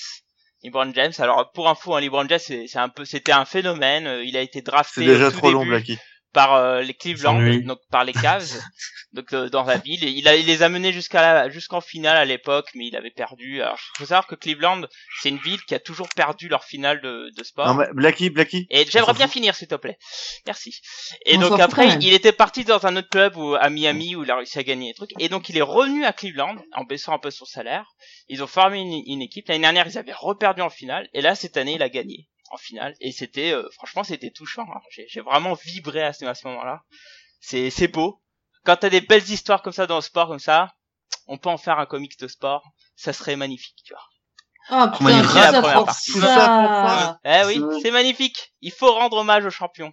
LeBron 0.62 0.92
James. 0.94 1.12
Alors 1.18 1.51
pour 1.53 1.68
info, 1.68 1.94
hein, 1.94 2.01
LeBron 2.01 2.29
James 2.29 2.38
c'est 2.38 2.66
c'est 2.66 2.79
un 2.79 2.88
peu 2.88 3.05
c'était 3.05 3.33
un 3.33 3.44
phénomène. 3.44 4.07
Euh, 4.07 4.25
Il 4.25 4.37
a 4.37 4.42
été 4.42 4.62
drafté 4.62 5.01
C'est 5.01 5.07
déjà 5.07 5.29
au 5.29 5.31
tout 5.31 5.38
trop 5.38 5.51
long, 5.51 5.64
Blacky. 5.64 5.99
Par 6.33 6.55
euh, 6.55 6.83
les 6.83 6.95
Cleveland, 6.95 7.38
donc 7.66 7.79
par 7.90 8.05
les 8.05 8.12
Cavs, 8.12 8.49
donc 9.12 9.33
euh, 9.33 9.49
dans 9.49 9.64
la 9.64 9.77
ville. 9.79 10.05
Et 10.05 10.11
il, 10.11 10.29
a, 10.29 10.37
il 10.37 10.47
les 10.47 10.62
a 10.62 10.69
menés 10.69 10.93
jusqu'à 10.93 11.21
la- 11.21 11.49
jusqu'en 11.51 11.81
finale 11.81 12.16
à 12.16 12.25
l'époque, 12.25 12.69
mais 12.75 12.87
il 12.87 12.97
avait 12.97 13.11
perdu. 13.11 13.61
Alors 13.62 13.79
il 13.97 13.99
faut 13.99 14.07
savoir 14.07 14.27
que 14.27 14.35
Cleveland, 14.37 14.83
c'est 15.23 15.29
une 15.31 15.38
ville 15.38 15.61
qui 15.64 15.75
a 15.75 15.81
toujours 15.81 16.09
perdu 16.09 16.49
leur 16.49 16.64
finale 16.64 17.01
de, 17.01 17.31
de 17.37 17.45
sport. 17.45 17.66
Non, 17.66 17.75
mais 17.75 17.87
Blacky, 17.93 18.31
Blacky. 18.31 18.66
Et 18.71 18.87
j'aimerais 18.88 19.14
bien 19.14 19.29
finir, 19.29 19.55
s'il 19.55 19.69
te 19.69 19.75
plaît. 19.75 19.99
Merci. 20.47 20.81
Et 21.27 21.37
On 21.37 21.40
donc 21.40 21.61
après, 21.61 21.87
même. 21.88 22.01
il 22.01 22.12
était 22.14 22.33
parti 22.33 22.64
dans 22.64 22.87
un 22.87 22.97
autre 22.97 23.09
club 23.09 23.37
où, 23.37 23.55
à 23.55 23.69
Miami 23.71 24.14
où 24.16 24.25
il 24.25 24.31
a 24.31 24.37
réussi 24.37 24.59
à 24.59 24.62
gagner 24.62 24.88
des 24.90 24.95
trucs. 24.95 25.11
Et 25.19 25.29
donc 25.29 25.49
il 25.49 25.59
est 25.59 25.62
revenu 25.62 26.05
à 26.05 26.12
Cleveland 26.12 26.57
en 26.73 26.85
baissant 26.85 27.12
un 27.12 27.19
peu 27.19 27.31
son 27.31 27.45
salaire. 27.45 27.87
Ils 28.29 28.43
ont 28.43 28.47
formé 28.47 28.79
une, 28.81 29.03
une 29.07 29.23
équipe. 29.23 29.49
L'année 29.49 29.62
dernière, 29.62 29.87
ils 29.88 29.99
avaient 29.99 30.12
reperdu 30.12 30.62
en 30.62 30.71
finale. 30.71 31.09
Et 31.12 31.21
là, 31.21 31.35
cette 31.35 31.57
année, 31.57 31.75
il 31.75 31.83
a 31.83 31.88
gagné 31.88 32.29
en 32.50 32.56
finale. 32.56 32.94
Et 33.00 33.12
c'était, 33.12 33.52
euh, 33.52 33.68
franchement, 33.72 34.04
c'était 34.04 34.30
touchant. 34.30 34.66
hein. 34.74 34.80
J'ai 34.90 35.06
j'ai 35.08 35.20
vraiment 35.20 35.54
vibré 35.54 36.02
à 36.02 36.12
ce, 36.12 36.24
à 36.24 36.34
ce 36.34 36.46
moment-là. 36.48 36.82
C'est 37.40 37.70
c'est 37.70 37.88
beau. 37.88 38.20
Quand 38.64 38.76
t'as 38.76 38.90
des 38.90 39.00
belles 39.00 39.28
histoires 39.30 39.62
comme 39.62 39.72
ça 39.72 39.86
dans 39.86 39.96
le 39.96 40.02
sport, 40.02 40.28
comme 40.28 40.38
ça, 40.38 40.74
on 41.26 41.38
peut 41.38 41.48
en 41.48 41.56
faire 41.58 41.78
un 41.78 41.86
comics 41.86 42.18
de 42.18 42.28
sport. 42.28 42.62
Ça 42.96 43.12
serait 43.12 43.36
magnifique, 43.36 43.78
tu 43.84 43.94
vois. 43.94 44.02
Oh 44.72 44.90
Comment 44.96 45.10
il 45.10 45.22
putain, 45.22 45.28
tout 45.28 45.32
ça 45.32 45.50
la 45.52 45.60
première 45.60 45.76
pour 45.76 45.86
partie. 45.86 46.10
Ça 46.12 46.18
pour 46.18 46.28
ça. 46.28 47.20
Eh 47.24 47.46
oui, 47.46 47.62
C'est- 47.82 47.90
magnifique. 47.90 48.52
Il 48.60 48.70
faut 48.72 48.92
rendre 48.92 49.16
hommage 49.16 49.44
aux 49.46 49.50
champions. 49.50 49.92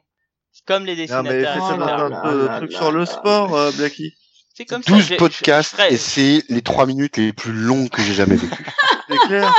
C'est 0.52 0.66
comme 0.66 0.86
les 0.86 1.08
Non, 1.08 1.24
mais 1.24 1.30
dessinateurs. 1.42 1.56
ça 1.56 1.76
Oh 1.78 1.82
un 1.82 2.10
là 2.10 2.22
peu 2.50 2.58
truc 2.58 2.72
là 2.74 2.78
sur 2.78 2.92
le 2.92 3.00
là 3.00 3.06
sport, 3.06 3.56
euh, 3.56 3.72
Blacky. 3.72 4.14
C'est 4.56 4.66
comme 4.66 4.84
ça. 4.84 4.92
12 4.92 5.04
je- 5.04 5.14
je- 5.14 5.16
podcasts 5.16 5.76
je 5.80 5.94
et 5.94 5.98
c'est 5.98 6.44
les 6.50 6.62
3 6.64 6.86
minutes 6.88 7.16
les 7.18 7.32
plus 7.32 7.54
longues 7.54 7.90
que 7.90 8.02
j'ai 8.02 8.14
jamais 8.16 8.36
vécues. 8.36 8.66
C'est 9.10 9.18
clair. 9.28 9.54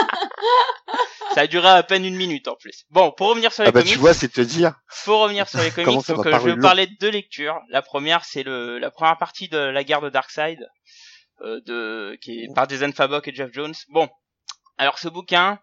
Ça 1.35 1.43
a 1.43 1.47
duré 1.47 1.69
à 1.69 1.83
peine 1.83 2.05
une 2.05 2.17
minute 2.17 2.49
en 2.49 2.55
plus. 2.57 2.85
Bon, 2.91 3.13
pour 3.13 3.29
revenir 3.29 3.53
sur 3.53 3.63
les 3.63 3.69
ah 3.69 3.73
bah 3.73 3.81
comics, 3.81 3.93
tu 3.95 3.99
vois, 3.99 4.15
c'est 4.15 4.29
te 4.29 4.41
dire. 4.41 4.75
faut 4.89 5.19
revenir 5.21 5.49
sur 5.49 5.61
les 5.61 5.71
comics. 5.73 6.07
Donc 6.07 6.27
euh, 6.27 6.33
je 6.39 6.45
vais 6.47 6.55
long. 6.57 6.63
parler 6.63 6.87
de 6.87 6.95
deux 7.01 7.11
lectures. 7.11 7.61
La 7.69 7.83
première, 7.83 8.25
c'est 8.25 8.43
le 8.43 8.79
la 8.79 8.91
première 8.91 9.19
partie 9.19 9.49
de 9.49 9.59
la 9.59 9.85
guerre 9.85 10.01
de 10.01 10.09
Darkseid, 10.11 10.59
euh, 11.43 11.61
de 11.67 12.19
qui 12.21 12.41
est 12.45 12.55
par 12.55 12.69
Jason 12.69 12.93
Fabok 12.93 13.29
et 13.29 13.35
Jeff 13.35 13.51
Jones. 13.53 13.75
Bon, 13.91 14.09
alors 14.79 14.99
ce 14.99 15.09
bouquin, 15.09 15.59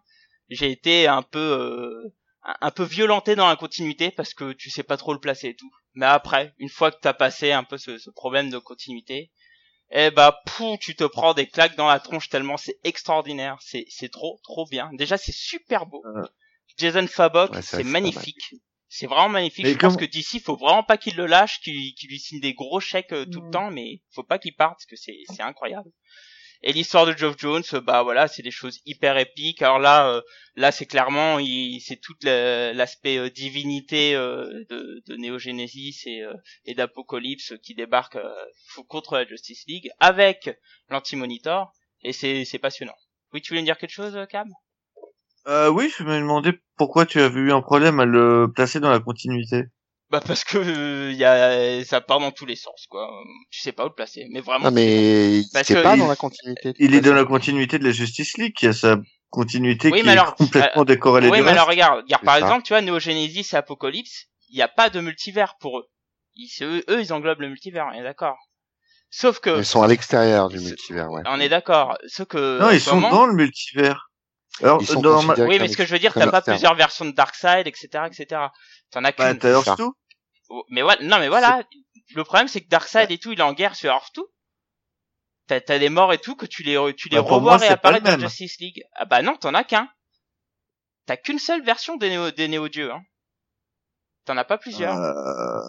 j'ai 0.49 0.71
été 0.71 1.07
un 1.07 1.21
peu 1.23 1.39
euh, 1.39 2.13
un- 2.43 2.55
un 2.61 2.71
peu 2.71 2.83
violenté 2.83 3.35
dans 3.35 3.47
la 3.47 3.55
continuité 3.55 4.11
parce 4.11 4.33
que 4.33 4.53
tu 4.53 4.69
sais 4.69 4.83
pas 4.83 4.97
trop 4.97 5.13
le 5.13 5.19
placer 5.19 5.47
et 5.49 5.55
tout. 5.55 5.71
Mais 5.95 6.05
après, 6.05 6.53
une 6.59 6.69
fois 6.69 6.91
que 6.91 6.97
t'as 7.01 7.13
passé 7.13 7.51
un 7.51 7.63
peu 7.63 7.77
ce, 7.77 7.97
ce 7.97 8.09
problème 8.11 8.49
de 8.49 8.57
continuité, 8.59 9.31
eh 9.97 10.11
bah 10.11 10.41
pou, 10.45 10.77
tu 10.79 10.95
te 10.95 11.05
prends 11.05 11.33
des 11.33 11.47
claques 11.47 11.77
dans 11.77 11.87
la 11.87 11.99
tronche 11.99 12.29
tellement 12.29 12.57
c'est 12.57 12.77
extraordinaire, 12.83 13.57
c'est 13.61 13.85
c'est 13.89 14.09
trop 14.09 14.39
trop 14.43 14.67
bien. 14.69 14.89
Déjà 14.93 15.17
c'est 15.17 15.33
super 15.33 15.85
beau. 15.85 16.03
Euh. 16.05 16.25
Jason 16.77 17.07
Fabok, 17.07 17.53
Ouais, 17.53 17.61
c'est 17.61 17.83
magnifique. 17.83 18.55
C'est 18.89 19.07
vraiment 19.07 19.29
magnifique. 19.29 19.65
Mais 19.65 19.73
je 19.73 19.77
pense 19.77 19.97
que 19.97 20.05
d'ici, 20.05 20.39
faut 20.39 20.57
vraiment 20.57 20.83
pas 20.83 20.97
qu'il 20.97 21.15
le 21.15 21.25
lâche, 21.25 21.61
qu'il 21.61 21.93
qu'il 21.95 22.09
lui 22.09 22.19
signe 22.19 22.39
des 22.39 22.53
gros 22.53 22.79
chèques 22.79 23.13
euh, 23.13 23.25
tout 23.25 23.41
le 23.41 23.51
temps, 23.51 23.71
mais 23.71 24.01
faut 24.11 24.23
pas 24.23 24.37
qu'il 24.37 24.55
parte 24.55 24.73
parce 24.73 24.85
que 24.85 24.95
c'est 24.95 25.17
c'est 25.33 25.41
incroyable. 25.41 25.89
Et 26.67 26.73
l'histoire 26.73 27.05
de 27.05 27.15
Geoff 27.15 27.35
Jones, 27.37 27.63
euh, 27.73 27.79
bah 27.79 28.01
voilà, 28.01 28.27
c'est 28.27 28.41
des 28.41 28.49
choses 28.49 28.79
hyper 28.87 29.19
épiques. 29.19 29.61
Alors 29.61 29.77
là, 29.77 30.09
euh, 30.09 30.21
là 30.55 30.71
c'est 30.71 30.87
clairement, 30.87 31.37
c'est 31.79 32.01
tout 32.01 32.15
l'aspect 32.23 33.17
euh, 33.17 33.29
divinité 33.29 34.15
euh, 34.15 34.65
de, 34.71 35.03
de 35.07 35.37
Genesis 35.37 36.01
et, 36.07 36.23
euh, 36.23 36.33
et 36.65 36.73
d'Apocalypse 36.73 37.53
qui 37.61 37.75
débarque 37.75 38.17
contre 38.87 39.13
la 39.13 39.27
Justice 39.27 39.63
League 39.67 39.91
avec 39.99 40.49
l'Anti-Monitor, 40.89 41.71
et 42.01 42.13
c'est 42.13 42.59
passionnant. 42.59 42.95
Oui, 43.31 43.41
tu 43.41 43.49
voulais 43.49 43.61
me 43.61 43.67
dire 43.67 43.77
quelque 43.77 43.91
chose, 43.91 44.17
Cam? 44.31 44.49
Euh, 45.47 45.69
oui, 45.69 45.91
je 45.95 46.03
me 46.03 46.17
demandais 46.17 46.59
pourquoi 46.77 47.05
tu 47.05 47.19
avais 47.19 47.41
eu 47.41 47.51
un 47.51 47.61
problème 47.61 47.99
à 47.99 48.05
le 48.05 48.51
placer 48.51 48.79
dans 48.79 48.89
la 48.89 48.99
continuité. 48.99 49.65
Bah 50.11 50.21
parce 50.25 50.43
que 50.43 50.57
euh, 50.59 51.11
y 51.13 51.23
a, 51.25 51.83
ça 51.83 51.99
part 51.99 52.19
dans 52.19 52.31
tous 52.31 52.45
les 52.45 52.55
sens, 52.55 52.85
quoi. 52.89 53.09
Tu 53.49 53.61
sais 53.61 53.71
pas 53.71 53.85
où 53.85 53.87
le 53.89 53.93
placer, 53.95 54.27
mais 54.31 54.39
vraiment. 54.39 54.65
Non 54.65 54.71
mais 54.71 55.41
Parce 55.51 55.67
c'est 55.67 55.73
que 55.75 55.81
pas 55.81 55.95
il- 55.95 55.99
dans 55.99 56.07
la 56.07 56.15
continuité. 56.15 56.73
Il 56.77 56.93
est 56.93 57.01
dans 57.01 57.13
la 57.15 57.25
continuité 57.25 57.79
de 57.79 57.83
la 57.83 57.91
Justice 57.91 58.37
League, 58.37 58.53
qui 58.55 58.67
a 58.67 58.73
sa 58.73 58.97
continuité 59.31 59.89
Oui, 59.91 59.99
qui 60.01 60.05
mais 60.05 60.13
est 60.13 60.17
alors, 60.17 60.35
complètement 60.35 60.85
décorrélée 60.85 61.27
Oui, 61.29 61.37
du 61.37 61.43
mais 61.43 61.49
reste. 61.49 61.57
alors 61.57 61.69
regarde, 61.69 62.03
par 62.23 62.35
ça. 62.35 62.39
exemple, 62.39 62.63
tu 62.63 62.73
vois, 62.73 62.81
Neo 62.81 62.99
Genesis 62.99 63.49
et 63.53 63.55
Apocalypse, 63.55 64.25
il 64.49 64.55
n'y 64.57 64.61
a 64.61 64.67
pas 64.67 64.91
de 64.91 64.99
multivers 64.99 65.55
pour 65.59 65.79
eux. 65.79 65.85
Ils, 66.35 66.51
eux, 66.61 66.83
eux, 66.89 67.01
ils 67.01 67.11
englobent 67.11 67.41
le 67.41 67.49
multivers, 67.49 67.87
on 67.91 67.93
est 67.97 68.03
d'accord. 68.03 68.37
Sauf 69.09 69.39
que, 69.39 69.57
Ils 69.57 69.65
sont 69.65 69.81
à 69.81 69.87
l'extérieur 69.87 70.49
du 70.49 70.59
multivers, 70.59 71.09
ouais. 71.09 71.21
on 71.25 71.39
est 71.39 71.49
d'accord, 71.49 71.97
ce 72.07 72.21
que. 72.23 72.59
Non, 72.59 72.69
ils 72.69 72.79
sont 72.81 72.95
moment- 72.95 73.09
dans 73.09 73.25
le 73.25 73.33
multivers. 73.33 74.09
Alors, 74.63 74.81
Ils 74.81 74.87
sont 74.87 75.01
dans 75.01 75.21
ma... 75.23 75.33
Oui, 75.33 75.57
mais 75.59 75.67
ce 75.67 75.75
que 75.75 75.85
je 75.85 75.91
veux 75.91 75.99
dire, 75.99 76.13
t'as 76.13 76.31
pas 76.31 76.41
plusieurs 76.41 76.75
versions 76.75 77.03
de 77.03 77.11
Darkseid, 77.11 77.67
etc., 77.67 77.87
etc. 78.07 78.41
T'en 78.91 79.03
as 79.03 79.11
bah, 79.11 79.31
qu'une. 79.31 79.39
t'as 79.39 79.61
ça. 79.61 79.75
Earth-2. 79.75 79.89
Mais 80.69 80.81
voilà, 80.81 81.01
non, 81.03 81.19
mais 81.19 81.27
voilà. 81.29 81.63
Le 82.13 82.23
problème, 82.23 82.47
c'est 82.47 82.61
que 82.61 82.69
Darkseid 82.69 83.09
et 83.11 83.17
tout, 83.17 83.31
il 83.31 83.39
est 83.39 83.43
en 83.43 83.53
guerre 83.53 83.75
sur 83.75 83.89
Earth 83.91 84.11
2. 84.15 84.23
T'as, 85.47 85.61
t'as 85.61 85.79
des 85.79 85.89
morts 85.89 86.13
et 86.13 86.17
tout 86.17 86.35
que 86.35 86.45
tu 86.45 86.63
les, 86.63 86.75
re- 86.75 86.93
tu 86.95 87.09
les 87.09 87.17
Bah, 87.17 87.23
revois 87.23 87.57
réapparaître 87.57 88.05
dans. 88.05 88.19
Justice 88.19 88.57
League. 88.59 88.81
Ah 88.93 89.05
bah 89.05 89.21
non, 89.21 89.35
t'en 89.35 89.53
as 89.53 89.63
qu'un. 89.63 89.87
T'as 91.05 91.17
qu'une 91.17 91.37
seule 91.39 91.63
version 91.63 91.97
des 91.97 92.09
néo, 92.09 92.31
des 92.31 92.47
néo-dieux, 92.47 92.91
hein. 92.91 93.01
T'en 94.25 94.37
as 94.37 94.43
pas 94.45 94.57
plusieurs. 94.57 94.95
Euh, 94.95 95.61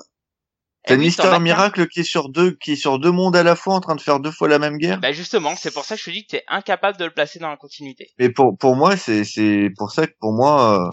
T'as 0.85 0.94
oui, 0.94 1.00
Mister 1.07 1.24
t'en 1.24 1.29
as 1.29 1.33
qu'un. 1.33 1.40
Miracle 1.40 1.88
qui 1.88 2.00
est 2.00 2.05
sur 2.05 2.31
deux, 2.31 2.52
qui 2.52 2.72
est 2.72 2.76
sur 2.76 2.98
deux 2.98 3.11
mondes 3.11 3.37
à 3.37 3.42
la 3.42 3.55
fois 3.57 3.74
en 3.74 3.81
train 3.81 3.96
de 3.96 4.00
faire 4.00 4.18
deux 4.20 4.31
fois 4.31 4.48
la 4.48 4.59
même 4.59 4.79
guerre? 4.79 5.00
Bah 5.00 5.12
justement, 5.12 5.55
c'est 5.57 5.72
pour 5.72 5.85
ça 5.85 5.94
que 5.96 6.00
je 6.00 6.07
te 6.07 6.11
dis 6.11 6.22
que 6.24 6.31
t'es 6.37 6.44
incapable 6.48 6.96
de 6.96 7.05
le 7.05 7.11
placer 7.12 7.38
dans 7.38 7.50
la 7.50 7.57
continuité. 7.59 8.09
Mais 8.18 8.31
pour 8.31 8.57
pour 8.57 8.76
moi, 8.76 8.96
c'est 8.96 9.24
c'est 9.24 9.68
pour 9.76 9.90
ça 9.90 10.07
que 10.07 10.14
pour 10.20 10.33
moi, 10.33 10.87
euh, 10.87 10.90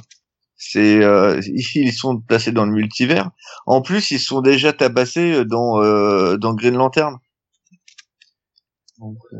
c'est 0.69 1.03
euh, 1.03 1.39
ils 1.75 1.93
sont 1.93 2.19
placés 2.19 2.51
dans 2.51 2.65
le 2.65 2.71
multivers. 2.71 3.29
En 3.65 3.81
plus, 3.81 4.11
ils 4.11 4.19
sont 4.19 4.41
déjà 4.41 4.73
tabassés 4.73 5.45
dans 5.45 5.81
euh, 5.83 6.37
dans 6.37 6.53
Green 6.53 6.75
Lantern. 6.75 7.17
Donc, 8.99 9.17
euh, 9.33 9.37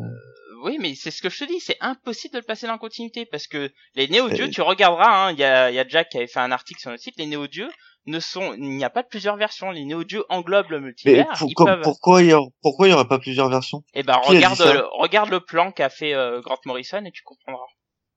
Oui, 0.63 0.77
mais 0.79 0.95
c'est 0.95 1.11
ce 1.11 1.21
que 1.21 1.29
je 1.29 1.39
te 1.39 1.43
dis, 1.45 1.59
c'est 1.59 1.77
impossible 1.81 2.33
de 2.33 2.39
le 2.39 2.43
placer 2.45 2.65
dans 2.67 2.73
la 2.73 2.79
continuité 2.79 3.25
parce 3.25 3.47
que 3.47 3.71
les 3.95 4.07
néo-dieux, 4.07 4.45
Euh. 4.45 4.49
tu 4.49 4.61
regarderas, 4.61 5.27
hein, 5.27 5.31
il 5.31 5.39
y 5.39 5.43
a, 5.43 5.69
il 5.69 5.75
y 5.75 5.79
a 5.79 5.87
Jack 5.87 6.09
qui 6.09 6.17
avait 6.17 6.27
fait 6.27 6.39
un 6.39 6.51
article 6.51 6.79
sur 6.79 6.91
le 6.91 6.97
site, 6.97 7.15
les 7.17 7.25
néo-dieux 7.25 7.69
ne 8.05 8.19
sont, 8.19 8.53
il 8.53 8.69
n'y 8.77 8.83
a 8.83 8.89
pas 8.89 9.01
de 9.03 9.07
plusieurs 9.07 9.37
versions, 9.37 9.71
les 9.71 9.85
néo-dieux 9.85 10.23
englobent 10.29 10.71
le 10.71 10.79
mais 10.79 10.85
multivers, 10.87 11.27
pour- 11.37 11.49
ils 11.49 11.53
comme- 11.53 11.67
peuvent, 11.67 11.81
pourquoi 11.83 12.21
il 12.21 12.29
y 12.29 12.33
a 12.33 12.39
pourquoi 12.61 12.87
il 12.87 12.91
y 12.91 12.93
aurait 12.93 13.07
pas 13.07 13.19
plusieurs 13.19 13.49
versions? 13.49 13.83
Eh 13.93 14.03
ben 14.03 14.19
qui 14.23 14.29
regarde, 14.35 14.59
le, 14.59 14.83
regarde 14.99 15.29
le 15.29 15.39
plan 15.41 15.71
qu'a 15.71 15.89
fait 15.89 16.13
euh, 16.13 16.41
Grant 16.41 16.59
Morrison 16.65 17.03
et 17.05 17.11
tu 17.11 17.23
comprendras. 17.23 17.63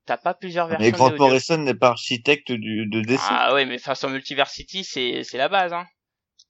T'as 0.06 0.16
pas 0.16 0.34
plusieurs 0.34 0.68
versions 0.68 0.84
Mais 0.86 0.92
Grant. 0.92 1.10
Morrison 1.18 1.58
n'est 1.58 1.74
pas 1.74 1.88
architecte 1.88 2.52
du 2.52 2.86
de 2.86 3.00
DC. 3.00 3.20
Ah 3.28 3.52
ouais, 3.54 3.66
mais 3.66 3.78
façon 3.78 4.08
Multiversity, 4.08 4.84
c'est, 4.84 5.22
c'est 5.24 5.36
la 5.38 5.48
base, 5.48 5.72
hein. 5.72 5.86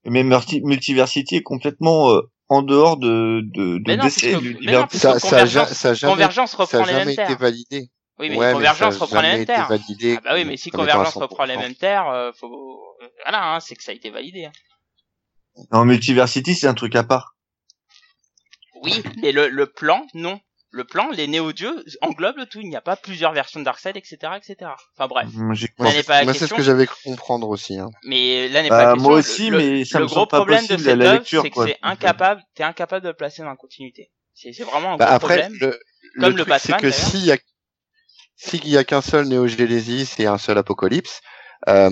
Mais 0.05 0.23
Multi- 0.23 0.61
Multiversity 0.62 1.37
est 1.37 1.42
complètement 1.42 2.11
euh, 2.11 2.21
en 2.49 2.62
dehors 2.62 2.97
de 2.99 3.40
de, 3.55 3.79
de 3.79 3.83
Mais 3.88 3.97
non, 3.97 4.05
DC 4.05 4.33
non, 4.33 4.87
Ça, 4.92 5.19
ça, 5.19 5.40
a 5.40 5.47
ça 5.47 5.88
a 5.90 5.95
jamais, 5.95 6.12
Convergence 6.12 6.55
ça 6.55 6.59
reprend 6.59 6.79
a 6.79 6.87
les 6.87 6.92
jamais 6.92 6.99
mêmes 7.07 7.09
été 7.14 7.16
terres. 7.25 7.38
validé. 7.38 7.90
Oui, 8.19 8.29
mais 8.31 8.37
Ouais, 8.37 8.53
Convergence 8.53 8.79
ça 8.99 9.03
a 9.03 9.07
reprend 9.07 9.21
les 9.23 9.33
mêmes 9.33 9.47
terres. 9.47 9.69
validé 9.69 10.16
Ah 10.16 10.21
bah 10.25 10.31
oui, 10.35 10.45
mais 10.45 10.57
si 10.57 10.71
Convergence 10.71 11.14
reprend 11.14 11.45
les 11.45 11.55
100%. 11.55 11.59
mêmes 11.61 11.75
terres, 11.75 12.09
euh, 12.09 12.33
faut, 12.38 12.83
voilà, 13.25 13.55
hein, 13.55 13.61
c'est 13.61 13.75
que 13.75 13.83
ça 13.83 13.92
a 13.92 13.95
été 13.95 14.11
validé. 14.11 14.45
hein. 14.45 14.53
Non, 15.73 15.85
Multiversity 15.87 16.55
c'est 16.55 16.66
un 16.69 16.75
truc 16.75 16.95
à 16.95 17.05
part. 17.05 17.37
Oui, 18.83 19.03
mais 19.23 19.33
le, 19.33 19.49
le 19.49 19.66
plan, 19.66 20.07
non. 20.14 20.38
Le 20.77 20.85
plan, 20.85 21.09
les 21.11 21.27
néo-dieux 21.27 21.85
englobent 22.03 22.37
le 22.37 22.45
tout. 22.45 22.61
Il 22.61 22.69
n'y 22.69 22.77
a 22.77 22.83
pas 22.83 22.97
plusieurs 22.97 23.33
versions 23.33 23.61
de 23.61 23.65
Darkseid, 23.65 23.97
etc., 23.97 24.17
etc. 24.37 24.71
Enfin 24.95 25.09
bref. 25.09 25.27
Moi, 25.33 25.55
n'est 25.55 25.57
c'est- 25.57 26.03
pas 26.07 26.19
la 26.19 26.25
moi, 26.25 26.35
c'est 26.35 26.47
ce 26.47 26.53
que 26.53 26.62
j'avais 26.62 26.85
cru 26.87 26.99
comprendre 27.05 27.49
aussi. 27.49 27.79
Hein. 27.79 27.89
Mais 28.05 28.47
là 28.49 28.62
n'est 28.62 28.69
Bah, 28.69 28.77
pas 28.77 28.85
la 28.89 28.93
question. 28.93 29.09
moi 29.09 29.19
aussi, 29.19 29.49
le, 29.49 29.57
mais 29.59 29.85
ça 29.87 29.99
le 30.01 30.05
me 30.05 30.09
gros 30.11 30.27
pas 30.27 30.37
problème 30.37 30.67
de 30.67 30.77
cette 30.77 30.85
la 30.99 31.05
œuvre, 31.07 31.15
lecture, 31.21 31.43
c'est 31.43 31.51
que 31.51 31.65
c'est 31.67 31.79
incapable, 31.83 32.43
t'es 32.55 32.62
incapable 32.62 33.03
de 33.05 33.09
le 33.09 33.15
placer 33.15 33.41
dans 33.43 33.49
la 33.49 33.57
continuité. 33.57 34.11
C'est 34.35 34.53
c'est 34.53 34.65
vraiment 34.65 34.93
un 34.93 34.97
Bah, 34.99 35.07
gros 35.07 35.15
après, 35.15 35.49
problème. 35.49 35.53
le, 35.61 35.81
Comme 36.21 36.37
le 36.37 36.45
truc, 36.45 36.55
c'est 36.61 36.73
Batman, 36.73 36.81
que 36.81 36.95
d'ailleurs. 36.95 37.09
s'il 37.11 37.25
y 37.25 37.33
a 37.33 37.39
s'il 38.37 38.69
y 38.69 38.77
a 38.77 38.85
qu'un 38.85 39.01
seul 39.01 39.27
Néo 39.29 39.47
Genesis 39.49 40.11
et 40.19 40.27
un 40.27 40.37
seul 40.37 40.59
Apocalypse, 40.59 41.23
euh, 41.69 41.91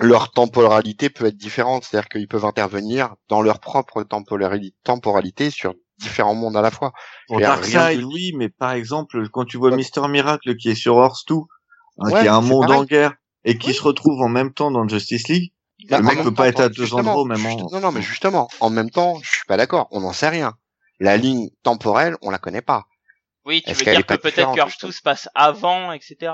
leur 0.00 0.32
temporalité 0.32 1.08
peut 1.08 1.26
être 1.26 1.36
différente, 1.36 1.84
c'est-à-dire 1.84 2.08
qu'ils 2.08 2.26
peuvent 2.26 2.44
intervenir 2.44 3.14
dans 3.28 3.42
leur 3.42 3.60
propre 3.60 4.02
temporali- 4.02 4.74
temporalité 4.82 5.50
sur 5.50 5.74
différents 5.98 6.34
mondes 6.34 6.56
à 6.56 6.62
la 6.62 6.70
fois. 6.70 6.92
Darkseid, 7.30 8.00
de- 8.00 8.04
oui, 8.04 8.32
mais 8.36 8.48
par 8.48 8.72
exemple, 8.72 9.28
quand 9.30 9.44
tu 9.44 9.56
vois 9.56 9.70
Mister 9.70 10.02
Miracle 10.08 10.56
qui 10.56 10.70
est 10.70 10.74
sur 10.74 10.96
Earth 10.96 11.26
2, 11.28 11.34
hein, 11.34 12.10
Ouais, 12.10 12.20
qui 12.20 12.26
est 12.26 12.28
un 12.28 12.40
monde 12.40 12.66
pareil. 12.66 12.80
en 12.80 12.84
guerre, 12.84 13.14
et 13.44 13.58
qui 13.58 13.68
Oui. 13.68 13.74
se 13.74 13.82
retrouve 13.82 14.20
en 14.22 14.28
même 14.28 14.52
temps 14.52 14.70
dans 14.70 14.86
Justice 14.88 15.28
League, 15.28 15.52
Bah, 15.88 15.98
le 15.98 16.04
mec 16.04 16.22
peut 16.22 16.34
pas 16.34 16.44
temps, 16.44 16.48
être 16.48 16.60
à 16.60 16.68
deux 16.68 16.94
endroits 16.94 17.20
au 17.20 17.24
même 17.24 17.40
moment. 17.40 17.68
Non, 17.72 17.80
non, 17.80 17.92
mais 17.92 18.02
justement, 18.02 18.48
en 18.60 18.70
même 18.70 18.90
temps, 18.90 19.18
je 19.22 19.30
suis 19.30 19.44
pas 19.46 19.56
d'accord, 19.56 19.88
on 19.90 20.00
n'en 20.00 20.12
sait 20.12 20.28
rien. 20.28 20.54
La 20.98 21.16
ligne 21.16 21.50
temporelle, 21.62 22.16
on 22.22 22.30
la 22.30 22.38
connaît 22.38 22.62
pas. 22.62 22.86
Oui, 23.44 23.62
tu 23.64 23.72
veux 23.72 23.84
dire 23.84 24.04
que 24.06 24.14
peut-être 24.14 24.52
que 24.52 24.58
Earth 24.58 24.68
justement 24.70 24.88
2 24.88 24.92
se 24.92 25.02
passe 25.02 25.28
avant, 25.34 25.92
etc. 25.92 26.32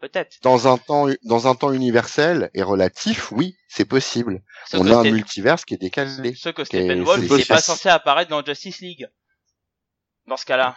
Peut-être. 0.00 0.36
Dans 0.42 0.68
un 0.72 0.78
temps, 0.78 1.06
dans 1.24 1.48
un 1.48 1.54
temps 1.56 1.72
universel 1.72 2.50
et 2.54 2.62
relatif, 2.62 3.32
oui, 3.32 3.56
c'est 3.68 3.84
possible. 3.84 4.42
On 4.72 4.86
a 4.86 4.96
un 4.98 5.02
multiverse 5.02 5.64
qui 5.64 5.74
est 5.74 5.78
décalé. 5.78 6.34
Ce 6.36 6.50
que 6.50 6.64
Steppenwolf, 6.64 7.20
c'est 7.28 7.34
il 7.34 7.40
est 7.40 7.48
pas 7.48 7.60
censé 7.60 7.88
apparaître 7.88 8.30
dans 8.30 8.44
Justice 8.44 8.80
League. 8.80 9.08
Dans 10.28 10.36
ce 10.36 10.44
cas-là. 10.46 10.76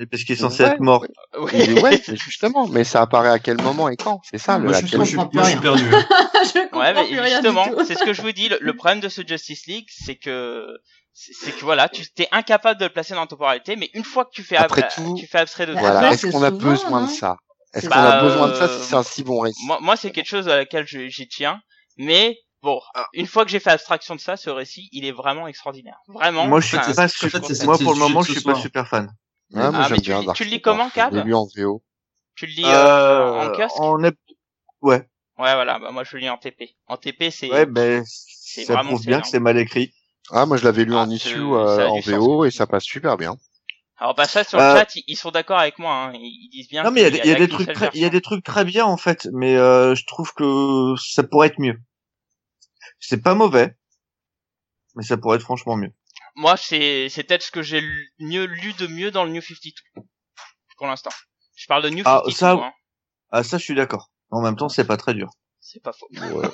Et 0.00 0.06
Parce 0.06 0.22
qu'il 0.22 0.34
est 0.34 0.38
censé 0.38 0.62
Ouais, 0.62 0.70
être 0.70 0.80
mort. 0.80 1.04
Oui. 1.40 1.50
Mais 1.52 1.82
ouais, 1.82 2.00
justement, 2.06 2.68
mais 2.68 2.84
ça 2.84 3.02
apparaît 3.02 3.30
à 3.30 3.40
quel 3.40 3.60
moment 3.60 3.88
et 3.88 3.96
quand? 3.96 4.20
C'est 4.30 4.38
ça, 4.38 4.56
le, 4.58 4.66
Moi, 4.68 4.76
à 4.76 4.80
je 4.82 4.86
suis, 4.86 4.96
je 4.96 5.02
je 5.02 5.44
suis 5.50 5.56
perdu. 5.58 5.84
hein. 5.92 6.06
je 6.44 6.62
comprends 6.62 6.78
Ouais, 6.78 6.94
mais 6.94 7.04
plus 7.08 7.30
justement, 7.30 7.66
c'est 7.84 7.96
ce 7.98 8.04
que 8.04 8.12
je 8.12 8.22
vous 8.22 8.30
dis. 8.30 8.48
Le, 8.48 8.58
le 8.60 8.76
problème 8.76 9.00
de 9.00 9.08
ce 9.08 9.22
Justice 9.26 9.66
League, 9.66 9.88
c'est 9.90 10.14
que 10.14 10.64
c'est 11.12 11.50
que 11.50 11.64
voilà, 11.64 11.88
tu 11.88 12.08
t'es 12.12 12.28
incapable 12.30 12.78
de 12.78 12.84
le 12.84 12.92
placer 12.92 13.14
dans 13.14 13.22
la 13.22 13.26
temporalité, 13.26 13.74
mais 13.74 13.90
une 13.94 14.04
fois 14.04 14.24
que 14.24 14.30
tu 14.30 14.44
fais 14.44 14.56
Après 14.56 14.84
ab- 14.84 14.90
tout, 14.94 15.16
tu 15.18 15.26
fais 15.26 15.38
abstrait 15.38 15.66
de 15.66 15.72
tout 15.72 15.80
Voilà. 15.80 16.12
Est-ce 16.12 16.28
qu'on 16.28 16.44
a 16.44 16.50
souvent, 16.50 16.70
besoin 16.70 17.02
hein. 17.02 17.06
de 17.06 17.10
ça? 17.10 17.36
Est-ce 17.74 17.82
C'est 17.86 17.92
qu'on 17.92 17.98
a 17.98 18.10
Bah, 18.10 18.22
besoin 18.22 18.48
de 18.48 18.54
ça 18.54 18.64
euh, 18.64 18.78
si 18.82 18.88
c'est 18.88 18.94
un 18.96 19.02
si 19.02 19.22
bon 19.24 19.40
récit 19.40 19.64
moi, 19.66 19.78
moi 19.80 19.96
c'est 19.96 20.10
quelque 20.10 20.26
chose 20.28 20.48
à 20.48 20.56
laquelle 20.56 20.86
je- 20.86 21.08
j'y 21.08 21.28
tiens, 21.28 21.60
mais 21.98 22.38
bon, 22.62 22.80
Ah. 22.94 23.06
une 23.12 23.26
fois 23.26 23.44
que 23.44 23.50
j'ai 23.50 23.60
fait 23.60 23.70
abstraction 23.70 24.14
de 24.16 24.20
ça, 24.20 24.36
ce 24.36 24.48
récit, 24.50 24.88
il 24.92 25.04
est 25.04 25.12
vraiment 25.12 25.46
extraordinaire. 25.46 25.98
Vraiment. 26.08 26.46
Moi, 26.46 26.60
je 26.60 26.68
suis 26.68 26.76
pas 26.76 27.08
super, 27.08 27.44
c'est- 27.44 27.64
moi, 27.64 27.76
pour 27.78 27.92
le 27.92 27.98
moment, 27.98 28.22
je 28.22 28.32
suis 28.32 28.40
pas 28.40 28.54
super 28.54 28.88
fan. 28.88 29.06
Ouais, 29.52 29.60
moi 29.60 29.70
Ah, 29.74 29.78
mais 29.82 29.88
j'aime 29.88 29.96
tu 29.98 30.10
bien 30.10 30.20
le 30.20 30.44
lis 30.50 30.60
comment. 30.60 30.90
Cab 30.90 31.12
Je 31.12 31.18
l'ai 31.18 31.24
lu 31.24 31.34
en 31.34 31.46
VO. 31.56 31.82
Tu 32.36 32.46
le 32.46 32.52
lis 32.52 32.64
euh, 32.66 33.32
en 33.40 33.50
kiosque 33.52 33.80
en 33.80 33.98
ép- 34.02 34.16
ouais, 34.82 35.08
Ouais, 35.38 35.54
voilà. 35.54 35.78
Bah, 35.78 35.90
moi, 35.90 36.04
je 36.04 36.16
le 36.16 36.20
lis 36.20 36.28
en 36.30 36.36
TP. 36.36 36.74
En 36.86 36.96
TP, 36.96 37.30
c'est 37.30 37.50
ouais, 37.50 37.64
ben, 37.66 38.02
c'est 38.06 38.64
ça 38.64 38.76
prouve 38.82 39.04
bien 39.06 39.20
que 39.20 39.28
c'est 39.28 39.40
mal 39.40 39.56
écrit. 39.58 39.92
Ah, 40.30 40.44
moi 40.46 40.56
je 40.58 40.64
l'avais 40.64 40.84
lu 40.84 40.94
Ah, 40.94 40.98
en 41.00 41.10
issue 41.10 41.38
euh, 41.38 41.88
en 41.88 42.02
sens. 42.02 42.06
VO 42.08 42.44
et 42.44 42.50
ça 42.50 42.66
passe 42.66 42.84
super 42.84 43.16
bien. 43.16 43.36
Alors, 44.00 44.14
bah, 44.14 44.26
ça, 44.26 44.44
sur 44.44 44.58
Euh, 44.60 44.72
le 44.74 44.78
chat, 44.78 44.94
ils, 44.96 45.04
ils 45.08 45.16
sont 45.16 45.30
d'accord 45.30 45.58
avec 45.58 45.78
moi, 45.78 45.92
hein. 45.92 46.12
Ils, 46.14 46.48
disent 46.52 46.68
bien 46.68 46.84
Non, 46.84 46.90
mais 46.92 47.00
il 47.00 47.04
y 47.04 47.06
a, 47.06 47.10
des- 47.10 47.18
il 47.18 47.26
y 47.26 47.32
a 47.32 47.34
des 47.38 47.48
qu'une 47.48 47.56
trucs 47.56 47.72
très, 47.72 47.90
il 47.94 48.00
y 48.00 48.04
a 48.04 48.10
des 48.10 48.20
trucs 48.20 48.44
très 48.44 48.64
bien, 48.64 48.84
en 48.84 48.96
fait, 48.96 49.28
mais, 49.32 49.56
euh, 49.56 49.94
je 49.94 50.04
trouve 50.06 50.32
que 50.34 50.94
ça 51.04 51.22
pourrait 51.24 51.48
être 51.48 51.58
mieux. 51.58 51.78
C'est 53.00 53.22
pas 53.22 53.34
mauvais, 53.34 53.76
mais 54.94 55.02
ça 55.02 55.16
pourrait 55.16 55.36
être 55.36 55.42
franchement 55.42 55.76
mieux. 55.76 55.92
Moi, 56.36 56.56
c'est, 56.56 57.08
c'est 57.08 57.24
peut-être 57.24 57.42
ce 57.42 57.50
que 57.50 57.62
j'ai 57.62 57.80
lu- 57.80 58.12
mieux 58.20 58.44
lu 58.44 58.72
de 58.74 58.86
mieux 58.86 59.10
dans 59.10 59.24
le 59.24 59.30
New 59.30 59.40
52. 59.42 59.72
Pour 60.76 60.86
l'instant. 60.86 61.10
Je 61.56 61.66
parle 61.66 61.82
de 61.82 61.90
New 61.90 62.02
Ah, 62.06 62.22
52, 62.26 62.30
ça- 62.36 62.52
hein. 62.52 62.72
Ah, 63.30 63.42
ça, 63.42 63.58
je 63.58 63.64
suis 63.64 63.74
d'accord. 63.74 64.10
En 64.30 64.40
même 64.42 64.54
temps, 64.56 64.68
c'est 64.68 64.86
pas 64.86 64.96
très 64.96 65.14
dur. 65.14 65.30
C'est 65.60 65.82
pas 65.82 65.92
faux. 65.92 66.06
Ouais. 66.12 66.48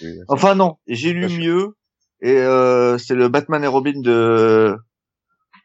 Et- 0.00 0.14
Enfin, 0.28 0.54
non, 0.54 0.78
j'ai 0.86 1.12
lu 1.12 1.28
mieux, 1.28 1.76
et 2.22 2.36
euh, 2.36 2.98
c'est 2.98 3.14
le 3.16 3.28
Batman 3.28 3.64
et 3.64 3.66
Robin 3.66 4.00
de, 4.00 4.76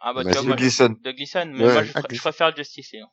Ah, 0.01 0.13
bah, 0.13 0.23
tu 0.25 0.29
Bah, 0.29 0.33
c'est 0.35 0.45
de 0.45 0.53
Gleason. 0.53 0.95
de 1.01 1.12
Gleason. 1.12 1.45
Mais 1.53 1.65
Ouais, 1.65 1.73
moi, 1.73 1.83
je, 1.83 1.91
ah, 1.95 2.01
pr- 2.01 2.13
je 2.15 2.19
préfère 2.19 2.55
Justice 2.55 2.91
League. 2.93 3.03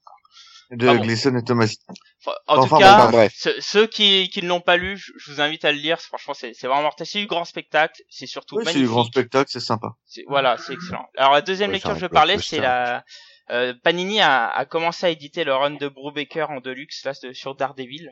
De 0.70 0.88
Ah 0.88 0.94
bon. 0.94 1.02
Gleason 1.02 1.36
et 1.36 1.44
Thomas. 1.44 1.72
Enfin, 2.20 2.36
en 2.48 2.56
Enfin, 2.58 2.68
tout 2.68 2.76
cas, 2.82 3.10
bon, 3.10 3.28
ceux, 3.34 3.60
ceux 3.60 3.86
qui, 3.86 4.28
qui 4.30 4.42
ne 4.42 4.48
l'ont 4.48 4.60
pas 4.60 4.76
lu, 4.76 4.96
je, 4.96 5.12
je 5.16 5.30
vous 5.32 5.40
invite 5.40 5.64
à 5.64 5.70
le 5.72 5.78
lire. 5.78 6.00
Franchement, 6.00 6.34
c'est, 6.34 6.54
c'est 6.54 6.66
vraiment 6.66 6.82
mortel. 6.82 7.06
C'est 7.06 7.20
du 7.20 7.26
grand 7.26 7.44
spectacle. 7.44 8.02
C'est 8.10 8.26
surtout 8.26 8.56
Oui, 8.56 8.62
c'est 8.62 8.70
magnifique. 8.70 8.82
du 8.86 8.88
grand 8.90 9.04
spectacle, 9.04 9.48
c'est 9.52 9.60
sympa. 9.60 9.90
C'est- 10.06 10.24
Voilà, 10.26 10.56
c'est 10.58 10.72
excellent. 10.74 11.06
Alors 11.16 11.32
la 11.34 11.42
deuxième 11.42 11.70
Ouais, 11.70 11.74
lecture 11.74 11.90
c'est 11.92 11.96
que 12.00 12.00
je 12.00 12.06
parlais, 12.06 12.38
c'est 12.38 12.58
la 12.60 13.04
euh, 13.52 13.74
Panini 13.84 14.20
a, 14.20 14.48
a 14.48 14.64
commencé 14.64 15.06
à 15.06 15.10
éditer 15.10 15.44
le 15.44 15.54
run 15.54 15.70
de 15.76 15.88
Brubaker 15.88 16.50
en 16.50 16.60
deluxe 16.60 17.04
là 17.04 17.12
de- 17.22 17.32
sur 17.32 17.54
Daredevil. 17.54 18.10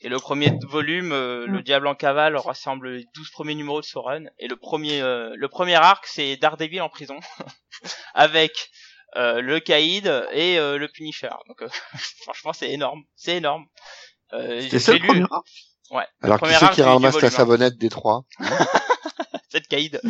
Et 0.00 0.08
le 0.08 0.18
premier 0.18 0.52
volume, 0.68 1.12
euh, 1.12 1.46
Le 1.46 1.58
Mm. 1.58 1.62
Diable 1.62 1.86
en 1.88 1.94
cavale, 1.94 2.36
rassemble 2.36 2.90
les 2.92 3.06
12 3.14 3.30
premiers 3.30 3.54
numéros 3.56 3.80
de 3.80 3.86
ce 3.86 3.98
run. 3.98 4.24
Et 4.38 4.46
le 4.46 4.56
premier, 4.56 5.00
euh, 5.02 5.32
le 5.36 5.48
premier 5.48 5.74
arc, 5.74 6.06
c'est 6.06 6.36
Daredevil 6.36 6.80
en 6.82 6.88
prison, 6.88 7.18
avec 8.14 8.52
euh, 9.16 9.40
le 9.40 9.58
Caïd 9.60 10.06
et 10.32 10.58
euh, 10.58 10.78
le 10.78 10.86
Punisher. 10.88 11.30
Donc 11.48 11.62
euh, 11.62 11.68
franchement, 12.22 12.52
c'est 12.52 12.70
énorme, 12.70 13.02
c'est 13.16 13.36
énorme. 13.36 13.64
Euh, 14.34 14.64
C'est 14.70 14.78
ça 14.78 14.92
le 14.92 14.98
lu- 14.98 15.06
premier 15.06 15.24
arc 15.30 15.46
Ouais. 15.90 16.04
le 16.20 16.26
Alors 16.26 16.40
qui 16.40 16.52
c'est 16.54 16.70
qui 16.74 16.82
ramasse 16.82 17.14
la 17.14 17.20
volume 17.20 17.30
savonnette 17.36 17.78
des 17.78 17.88
trois 17.88 18.24
C'est 19.50 19.60
le 19.60 19.66
Caïd. 19.70 20.00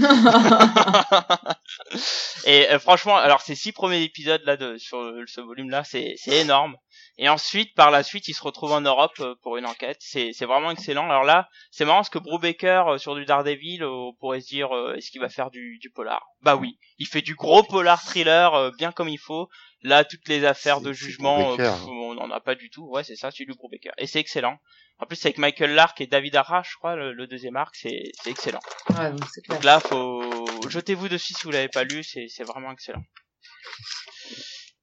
Et 2.44 2.68
euh, 2.70 2.78
franchement, 2.80 3.16
alors 3.16 3.40
ces 3.40 3.54
six 3.54 3.70
premiers 3.72 4.02
épisodes 4.02 4.42
là 4.44 4.56
de 4.56 4.76
sur 4.78 4.98
ce 5.26 5.40
volume 5.40 5.70
là, 5.70 5.84
c'est 5.84 6.14
c'est 6.18 6.38
énorme. 6.38 6.76
Et 7.20 7.28
ensuite, 7.28 7.74
par 7.74 7.90
la 7.90 8.04
suite, 8.04 8.28
il 8.28 8.34
se 8.34 8.42
retrouve 8.42 8.70
en 8.70 8.80
Europe 8.80 9.18
euh, 9.20 9.34
pour 9.42 9.56
une 9.56 9.66
enquête. 9.66 9.96
C'est 10.00 10.30
c'est 10.32 10.44
vraiment 10.46 10.70
excellent. 10.70 11.10
Alors 11.10 11.24
là, 11.24 11.48
c'est 11.72 11.84
marrant 11.84 11.98
parce 11.98 12.10
que 12.10 12.18
Brubaker 12.20 12.84
euh, 12.92 12.98
sur 12.98 13.16
du 13.16 13.24
Daredevil, 13.24 13.82
euh, 13.82 13.88
on 13.90 14.14
pourrait 14.14 14.40
se 14.40 14.46
dire 14.46 14.74
euh, 14.74 14.94
est-ce 14.94 15.10
qu'il 15.10 15.20
va 15.20 15.28
faire 15.28 15.50
du, 15.50 15.78
du 15.80 15.90
polar? 15.90 16.22
Bah 16.42 16.54
oui, 16.54 16.78
il 16.98 17.06
fait 17.06 17.20
du 17.22 17.34
gros 17.34 17.64
polar 17.64 18.00
thriller 18.04 18.54
euh, 18.54 18.70
bien 18.78 18.92
comme 18.92 19.08
il 19.08 19.18
faut. 19.18 19.48
Là, 19.82 20.04
toutes 20.04 20.28
les 20.28 20.44
affaires 20.44 20.80
de 20.80 20.92
C'est- 20.92 21.00
c'est 21.00 21.06
jugement, 21.06 21.56
pff, 21.56 21.86
on 21.88 22.14
n'en 22.14 22.30
a 22.30 22.40
pas 22.40 22.54
du 22.54 22.70
tout. 22.70 22.88
Ouais, 22.88 23.02
c'est 23.04 23.16
ça, 23.16 23.30
c'est 23.32 23.44
du 23.44 23.52
Brubaker. 23.54 23.92
Et 23.98 24.06
c'est 24.06 24.20
excellent. 24.20 24.56
En 25.00 25.06
plus, 25.06 25.24
avec 25.24 25.38
Michael 25.38 25.74
Lark 25.74 26.00
et 26.00 26.06
David 26.08 26.34
Arra, 26.36 26.62
je 26.68 26.74
crois, 26.76 26.96
le, 26.96 27.12
le 27.12 27.26
deuxième 27.28 27.56
arc, 27.56 27.74
c'est 27.76 28.10
c'est 28.22 28.30
excellent. 28.30 28.58
Ouais, 28.90 29.10
donc 29.10 29.24
c'est 29.32 29.40
clair. 29.42 29.56
Donc 29.56 29.64
là, 29.64 29.80
faut 29.80 30.68
jetez-vous 30.68 31.08
dessus 31.08 31.34
si 31.34 31.42
vous 31.44 31.50
l'avez 31.52 31.68
pas 31.68 31.84
lu, 31.84 32.02
c'est 32.04 32.26
c'est 32.28 32.44
vraiment 32.44 32.70
excellent. 32.72 33.02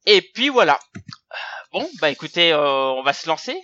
Et 0.05 0.21
puis 0.21 0.49
voilà. 0.49 0.79
Bon, 1.75 1.89
bah 1.99 2.09
écoutez, 2.09 2.53
euh, 2.53 2.91
on 2.93 3.03
va 3.03 3.11
se 3.11 3.27
lancer. 3.27 3.61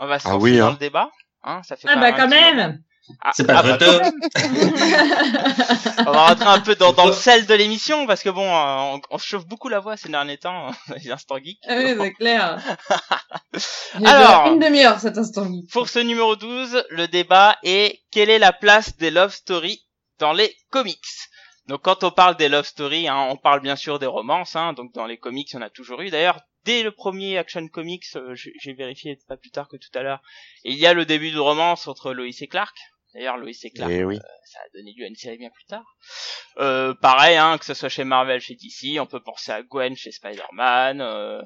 On 0.00 0.06
va 0.06 0.18
se 0.18 0.26
Ah 0.26 0.32
lancer 0.32 0.42
oui, 0.44 0.58
dans 0.58 0.68
hein. 0.68 0.70
le 0.72 0.76
débat. 0.78 1.10
Hein, 1.42 1.60
ça 1.62 1.76
fait 1.76 1.86
Ah 1.90 1.94
quand 1.94 2.00
bah 2.00 2.10
même 2.10 2.14
un 2.14 2.16
quand 2.16 2.28
petit 2.30 2.40
moment. 2.40 2.56
même 2.56 2.82
Ah, 3.20 3.30
C'est 3.34 3.46
pas 3.46 3.58
ah, 3.58 3.62
vrai. 3.62 3.78
bah, 3.78 4.10
on 6.06 6.12
va 6.12 6.26
rentrer 6.28 6.46
un 6.46 6.60
peu 6.60 6.74
dans, 6.74 6.94
dans 6.94 7.06
le 7.06 7.12
sel 7.26 7.44
de 7.44 7.52
l'émission 7.54 8.06
parce 8.06 8.22
que 8.22 8.30
bon, 8.30 8.46
euh, 8.46 8.76
on, 8.96 9.00
on 9.10 9.18
se 9.18 9.26
chauffe 9.26 9.46
beaucoup 9.46 9.68
la 9.68 9.80
voix 9.80 9.98
ces 9.98 10.08
derniers 10.08 10.38
temps, 10.38 10.70
les 10.96 11.10
instants 11.10 11.36
geeks. 11.38 11.58
Ah 11.68 11.76
oui, 11.76 11.94
c'est 12.00 12.12
clair. 12.14 12.58
Il 14.00 14.06
Alors. 14.06 14.30
Alors, 14.30 14.52
une 14.54 14.60
demi-heure 14.60 14.98
cet 14.98 15.18
instant. 15.18 15.46
Pour 15.70 15.90
ce 15.90 15.98
numéro 15.98 16.34
12, 16.36 16.82
le 16.88 17.08
débat 17.08 17.58
est 17.62 18.00
quelle 18.10 18.30
est 18.30 18.38
la 18.38 18.54
place 18.54 18.96
des 18.96 19.10
love 19.10 19.34
stories 19.34 19.84
dans 20.18 20.32
les 20.32 20.56
comics? 20.70 20.98
Donc 21.66 21.82
quand 21.82 22.04
on 22.04 22.10
parle 22.10 22.36
des 22.36 22.48
love 22.48 22.64
stories, 22.66 23.08
hein, 23.08 23.26
on 23.30 23.36
parle 23.36 23.60
bien 23.60 23.76
sûr 23.76 23.98
des 23.98 24.06
romances. 24.06 24.56
Hein, 24.56 24.72
donc 24.72 24.92
dans 24.94 25.06
les 25.06 25.18
comics, 25.18 25.54
en 25.54 25.60
a 25.62 25.68
toujours 25.70 26.00
eu. 26.00 26.08
D'ailleurs, 26.10 26.40
dès 26.64 26.82
le 26.82 26.90
premier 26.92 27.38
Action 27.38 27.66
Comics, 27.68 28.04
euh, 28.16 28.34
j'ai 28.34 28.52
j'ai 28.60 28.72
vérifié 28.74 29.18
pas 29.28 29.36
plus 29.36 29.50
tard 29.50 29.68
que 29.68 29.76
tout 29.76 29.96
à 29.98 30.02
l'heure, 30.02 30.20
il 30.64 30.76
y 30.76 30.86
a 30.86 30.94
le 30.94 31.04
début 31.04 31.30
de 31.30 31.38
romance 31.38 31.86
entre 31.88 32.12
Lois 32.12 32.26
et 32.40 32.46
Clark. 32.48 32.76
D'ailleurs, 33.14 33.36
Lois 33.36 33.50
et 33.62 33.70
Clark, 33.70 33.92
Et 33.92 34.02
oui. 34.04 34.16
ça 34.16 34.58
a 34.58 34.76
donné 34.76 34.92
lieu 34.98 35.04
à 35.04 35.08
une 35.08 35.14
série 35.14 35.38
bien 35.38 35.50
plus 35.54 35.64
tard. 35.66 35.84
Euh, 36.58 36.94
pareil, 37.00 37.36
hein, 37.36 37.58
que 37.58 37.64
ce 37.64 37.72
soit 37.72 37.88
chez 37.88 38.02
Marvel, 38.02 38.40
chez 38.40 38.56
DC, 38.56 38.98
on 39.00 39.06
peut 39.06 39.22
penser 39.22 39.52
à 39.52 39.62
Gwen 39.62 39.94
chez 39.96 40.10
Spider-Man. 40.10 41.00
Euh, 41.00 41.40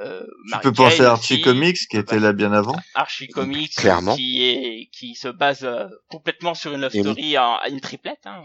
euh, 0.00 0.20
Tu 0.22 0.50
Mary 0.50 0.62
peux 0.62 0.72
penser 0.72 1.02
à 1.02 1.10
Archie 1.10 1.34
aussi. 1.34 1.42
Comics 1.42 1.76
qui 1.90 1.98
était 1.98 2.18
là 2.18 2.32
bien 2.32 2.54
avant. 2.54 2.74
Archie 2.94 3.28
Comics 3.28 3.74
Clairement. 3.76 4.16
qui 4.16 4.42
est 4.48 4.88
qui 4.98 5.14
se 5.14 5.28
base 5.28 5.64
euh, 5.64 5.88
complètement 6.08 6.54
sur 6.54 6.72
une 6.72 6.80
love 6.80 6.96
Et- 6.96 7.02
story 7.02 7.36
en, 7.36 7.56
à 7.56 7.68
une 7.68 7.80
triplette 7.82 8.20
hein, 8.24 8.42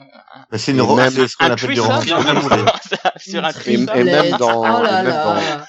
Mais 0.51 0.57
C'est 0.57 0.71
une 0.73 0.79
Et 0.79 0.81
ro- 0.81 0.97
même 0.97 1.11
c'est 1.11 1.29
ce 1.29 1.37
qu'on 1.37 1.45
un 1.45 1.51
appelle 1.51 1.69
du 1.69 1.75
threesome, 1.75 2.17
roman 2.17 2.33
d'amour. 2.33 2.79
sur 3.17 3.45
un 3.45 3.51
Et- 3.51 3.73
et 3.73 4.03
même 4.03 4.31
dans- 4.37 4.79
Oh 4.79 4.83
là 4.83 4.99
et 5.01 5.03
même 5.05 5.13
là. 5.13 5.65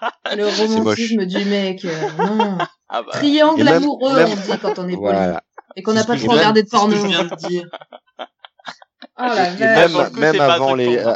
Le 0.36 0.46
romantisme 0.46 1.26
du 1.26 1.44
mec. 1.44 1.84
euh, 1.84 2.10
non. 2.18 2.58
Ah 2.92 3.02
bah, 3.02 3.12
Triangle 3.12 3.62
même- 3.62 3.74
amoureux, 3.74 4.16
même- 4.16 4.28
on 4.32 4.34
dit 4.52 4.58
quand 4.60 4.78
on 4.80 4.88
est 4.88 4.96
poli. 4.96 4.96
Voilà. 4.96 5.42
Et 5.76 5.82
qu'on 5.84 5.92
n'a 5.92 6.02
pas 6.02 6.16
trop 6.16 6.32
regardé 6.32 6.64
de 6.64 6.68
porno, 6.68 6.96
je 6.96 7.02
on 7.02 7.06
viens 7.06 7.22
va 7.22 7.36
dire. 7.36 7.68
Oh 9.16 9.22
la 9.22 9.50
le 9.50 10.18
même, 10.18 10.40
avant 10.40 10.74
les, 10.74 10.98
euh, 10.98 11.14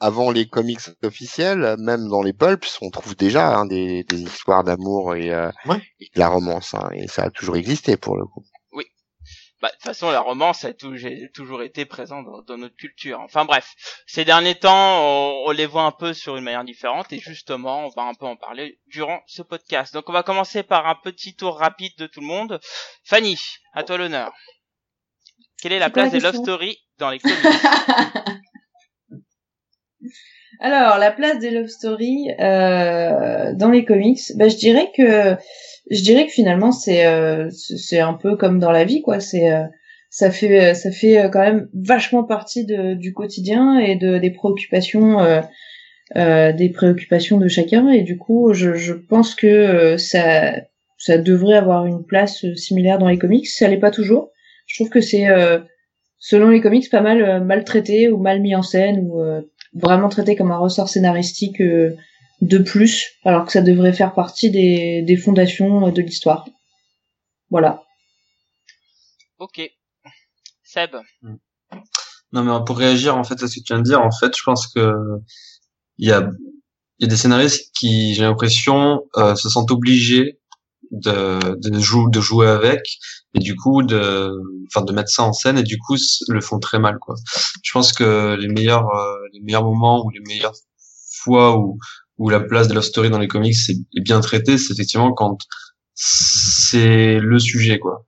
avant 0.00 0.30
les 0.30 0.46
comics 0.46 0.80
officiels, 1.04 1.76
même 1.78 2.08
dans 2.08 2.22
les 2.22 2.32
pulps, 2.32 2.78
on 2.80 2.88
trouve 2.90 3.14
déjà 3.14 3.56
hein, 3.58 3.66
des, 3.66 4.04
des 4.04 4.22
histoires 4.22 4.64
d'amour 4.64 5.14
et, 5.16 5.30
euh, 5.34 5.50
Ouais. 5.66 5.82
et 6.00 6.06
de 6.14 6.18
la 6.18 6.28
romance, 6.28 6.72
hein, 6.74 6.88
et 6.94 7.08
ça 7.08 7.24
a 7.24 7.30
toujours 7.30 7.56
existé 7.56 7.98
pour 7.98 8.16
le 8.16 8.24
coup. 8.24 8.42
Bah, 9.62 9.68
de 9.68 9.72
toute 9.74 9.84
façon, 9.84 10.10
la 10.10 10.20
romance 10.20 10.64
a 10.64 10.74
toujours 10.74 11.62
été 11.62 11.86
présent 11.86 12.22
dans, 12.22 12.42
dans 12.42 12.58
notre 12.58 12.76
culture. 12.76 13.20
Enfin 13.20 13.46
bref, 13.46 13.74
ces 14.06 14.24
derniers 14.24 14.54
temps, 14.54 15.00
on, 15.00 15.44
on 15.46 15.50
les 15.50 15.66
voit 15.66 15.84
un 15.84 15.92
peu 15.92 16.12
sur 16.12 16.36
une 16.36 16.44
manière 16.44 16.64
différente 16.64 17.12
et 17.12 17.18
justement, 17.18 17.86
on 17.86 17.88
va 17.88 18.02
un 18.02 18.14
peu 18.14 18.26
en 18.26 18.36
parler 18.36 18.78
durant 18.86 19.22
ce 19.26 19.42
podcast. 19.42 19.94
Donc, 19.94 20.10
on 20.10 20.12
va 20.12 20.22
commencer 20.22 20.62
par 20.62 20.86
un 20.86 20.94
petit 20.94 21.34
tour 21.34 21.58
rapide 21.58 21.96
de 21.96 22.06
tout 22.06 22.20
le 22.20 22.26
monde. 22.26 22.60
Fanny, 23.04 23.38
à 23.72 23.82
toi 23.82 23.96
l'honneur. 23.96 24.32
Quelle 25.62 25.72
est 25.72 25.78
la 25.78 25.90
place 25.90 26.12
la 26.12 26.18
des 26.18 26.20
love 26.20 26.36
stories 26.36 26.78
dans 26.98 27.10
les 27.10 27.18
comics? 27.18 27.36
Alors, 30.60 30.98
la 30.98 31.10
place 31.10 31.38
des 31.38 31.50
love 31.50 31.68
stories 31.68 32.30
euh, 32.40 33.52
dans 33.54 33.70
les 33.70 33.84
comics, 33.84 34.20
bah, 34.36 34.48
je 34.48 34.56
dirais 34.56 34.90
que 34.96 35.36
je 35.90 36.02
dirais 36.02 36.26
que 36.26 36.32
finalement 36.32 36.72
c'est 36.72 37.06
euh, 37.06 37.48
c'est 37.50 38.00
un 38.00 38.14
peu 38.14 38.36
comme 38.36 38.58
dans 38.58 38.72
la 38.72 38.84
vie 38.84 39.02
quoi. 39.02 39.20
C'est 39.20 39.52
euh, 39.52 39.62
ça 40.10 40.30
fait 40.30 40.74
ça 40.74 40.90
fait 40.90 41.18
euh, 41.18 41.28
quand 41.28 41.40
même 41.40 41.68
vachement 41.74 42.24
partie 42.24 42.64
de, 42.64 42.94
du 42.94 43.12
quotidien 43.12 43.78
et 43.78 43.96
de 43.96 44.18
des 44.18 44.30
préoccupations 44.30 45.20
euh, 45.20 45.40
euh, 46.16 46.52
des 46.52 46.70
préoccupations 46.70 47.38
de 47.38 47.48
chacun 47.48 47.88
et 47.88 48.02
du 48.02 48.16
coup 48.16 48.52
je, 48.52 48.74
je 48.74 48.94
pense 48.94 49.34
que 49.34 49.46
euh, 49.46 49.98
ça 49.98 50.54
ça 50.98 51.18
devrait 51.18 51.56
avoir 51.56 51.86
une 51.86 52.04
place 52.04 52.44
euh, 52.44 52.54
similaire 52.54 52.98
dans 52.98 53.08
les 53.08 53.18
comics. 53.18 53.46
Ça 53.46 53.68
l'est 53.68 53.76
pas 53.78 53.90
toujours. 53.90 54.30
Je 54.66 54.76
trouve 54.76 54.90
que 54.90 55.00
c'est 55.00 55.28
euh, 55.28 55.60
selon 56.18 56.50
les 56.50 56.60
comics 56.60 56.90
pas 56.90 57.00
mal 57.02 57.22
euh, 57.22 57.40
maltraité 57.40 58.08
ou 58.10 58.18
mal 58.18 58.40
mis 58.40 58.54
en 58.56 58.62
scène 58.62 59.00
ou 59.02 59.20
euh, 59.20 59.42
vraiment 59.80 60.08
traité 60.08 60.36
comme 60.36 60.50
un 60.50 60.58
ressort 60.58 60.88
scénaristique 60.88 61.60
euh, 61.60 61.94
de 62.40 62.58
plus, 62.58 63.12
alors 63.24 63.46
que 63.46 63.52
ça 63.52 63.62
devrait 63.62 63.92
faire 63.92 64.12
partie 64.14 64.50
des, 64.50 65.02
des 65.02 65.16
fondations 65.16 65.86
euh, 65.86 65.90
de 65.90 66.02
l'histoire. 66.02 66.46
Voilà. 67.50 67.82
Ok. 69.38 69.60
Seb. 70.62 70.90
Non, 72.32 72.42
mais 72.42 72.64
pour 72.66 72.76
réagir 72.78 73.16
en 73.16 73.24
fait 73.24 73.42
à 73.42 73.48
ce 73.48 73.56
que 73.56 73.64
tu 73.64 73.72
viens 73.72 73.78
de 73.78 73.84
dire, 73.84 74.00
en 74.00 74.10
fait, 74.10 74.32
je 74.36 74.42
pense 74.42 74.66
que 74.66 74.92
il 75.98 76.08
y 76.08 76.12
a, 76.12 76.28
il 76.98 77.04
y 77.04 77.06
a 77.06 77.08
des 77.08 77.16
scénaristes 77.16 77.70
qui, 77.78 78.14
j'ai 78.14 78.22
l'impression, 78.22 79.02
euh, 79.16 79.34
se 79.36 79.48
sentent 79.48 79.70
obligés 79.70 80.40
de, 80.90 81.38
de, 81.56 81.78
jou- 81.78 82.10
de 82.10 82.20
jouer 82.20 82.48
avec 82.48 82.80
et 83.36 83.38
du 83.38 83.54
coup 83.54 83.82
de, 83.82 84.32
enfin 84.66 84.84
de 84.84 84.92
mettre 84.92 85.10
ça 85.10 85.22
en 85.22 85.32
scène 85.32 85.58
et 85.58 85.62
du 85.62 85.78
coup 85.78 85.96
le 86.28 86.40
font 86.40 86.58
très 86.58 86.78
mal 86.78 86.98
quoi. 86.98 87.14
Je 87.62 87.70
pense 87.72 87.92
que 87.92 88.34
les 88.34 88.48
meilleurs, 88.48 88.88
euh, 88.88 89.16
les 89.32 89.40
meilleurs 89.40 89.64
moments 89.64 90.04
ou 90.04 90.10
les 90.10 90.20
meilleures 90.20 90.54
fois 91.22 91.58
où 91.58 91.78
où 92.18 92.30
la 92.30 92.40
place 92.40 92.66
de 92.68 92.74
la 92.74 92.80
story 92.80 93.10
dans 93.10 93.18
les 93.18 93.28
comics 93.28 93.54
est, 93.68 94.00
bien 94.00 94.20
traitée, 94.20 94.56
c'est 94.56 94.72
effectivement 94.72 95.12
quand 95.12 95.36
c'est 95.94 97.18
le 97.20 97.38
sujet 97.38 97.78
quoi. 97.78 98.06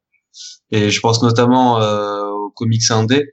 Et 0.71 0.91
je 0.91 1.01
pense 1.01 1.23
notamment 1.23 1.81
euh, 1.81 2.31
aux 2.31 2.51
comics 2.51 2.91
indés 2.91 3.27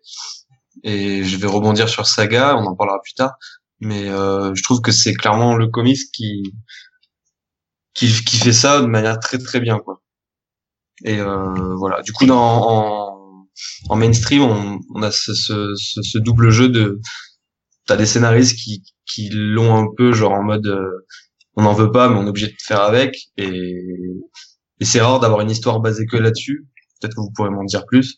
et 0.83 1.23
je 1.23 1.37
vais 1.37 1.47
rebondir 1.47 1.89
sur 1.89 2.05
Saga, 2.07 2.57
on 2.57 2.65
en 2.65 2.75
parlera 2.75 2.99
plus 3.01 3.13
tard, 3.13 3.35
mais 3.79 4.09
euh, 4.09 4.53
je 4.55 4.63
trouve 4.63 4.81
que 4.81 4.91
c'est 4.91 5.13
clairement 5.13 5.55
le 5.55 5.67
comics 5.67 6.11
qui, 6.13 6.43
qui 7.93 8.07
qui 8.25 8.37
fait 8.37 8.53
ça 8.53 8.81
de 8.81 8.87
manière 8.87 9.19
très 9.19 9.37
très 9.37 9.61
bien 9.61 9.79
quoi. 9.79 10.01
Et 11.03 11.19
euh, 11.19 11.75
voilà, 11.77 12.01
du 12.01 12.11
coup 12.13 12.25
dans 12.25 12.39
en, 12.39 13.47
en 13.89 13.95
mainstream, 13.95 14.41
on, 14.43 14.79
on 14.93 15.01
a 15.03 15.11
ce, 15.11 15.33
ce, 15.33 15.73
ce, 15.75 16.01
ce 16.01 16.17
double 16.19 16.49
jeu 16.49 16.69
de 16.69 16.99
t'as 17.85 17.97
des 17.97 18.05
scénaristes 18.05 18.57
qui 18.57 18.83
qui 19.05 19.29
l'ont 19.31 19.75
un 19.75 19.87
peu 19.95 20.13
genre 20.13 20.31
en 20.33 20.43
mode 20.43 20.67
euh, 20.67 21.05
on 21.55 21.63
n'en 21.63 21.73
veut 21.73 21.91
pas 21.91 22.09
mais 22.09 22.15
on 22.17 22.25
est 22.25 22.29
obligé 22.29 22.47
de 22.47 22.55
faire 22.65 22.81
avec 22.81 23.15
et 23.37 23.75
et 24.79 24.85
c'est 24.85 25.01
rare 25.01 25.19
d'avoir 25.19 25.41
une 25.41 25.51
histoire 25.51 25.79
basée 25.79 26.05
que 26.05 26.17
là-dessus. 26.17 26.67
Peut-être 26.99 27.15
que 27.15 27.21
vous 27.21 27.31
pourrez 27.35 27.49
m'en 27.49 27.63
dire 27.63 27.85
plus. 27.85 28.17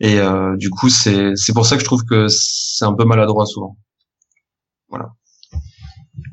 Et 0.00 0.18
euh, 0.20 0.56
du 0.56 0.70
coup, 0.70 0.88
c'est 0.88 1.34
c'est 1.34 1.52
pour 1.52 1.66
ça 1.66 1.76
que 1.76 1.80
je 1.80 1.86
trouve 1.86 2.04
que 2.04 2.26
c'est 2.28 2.84
un 2.84 2.94
peu 2.94 3.04
maladroit 3.04 3.46
souvent. 3.46 3.76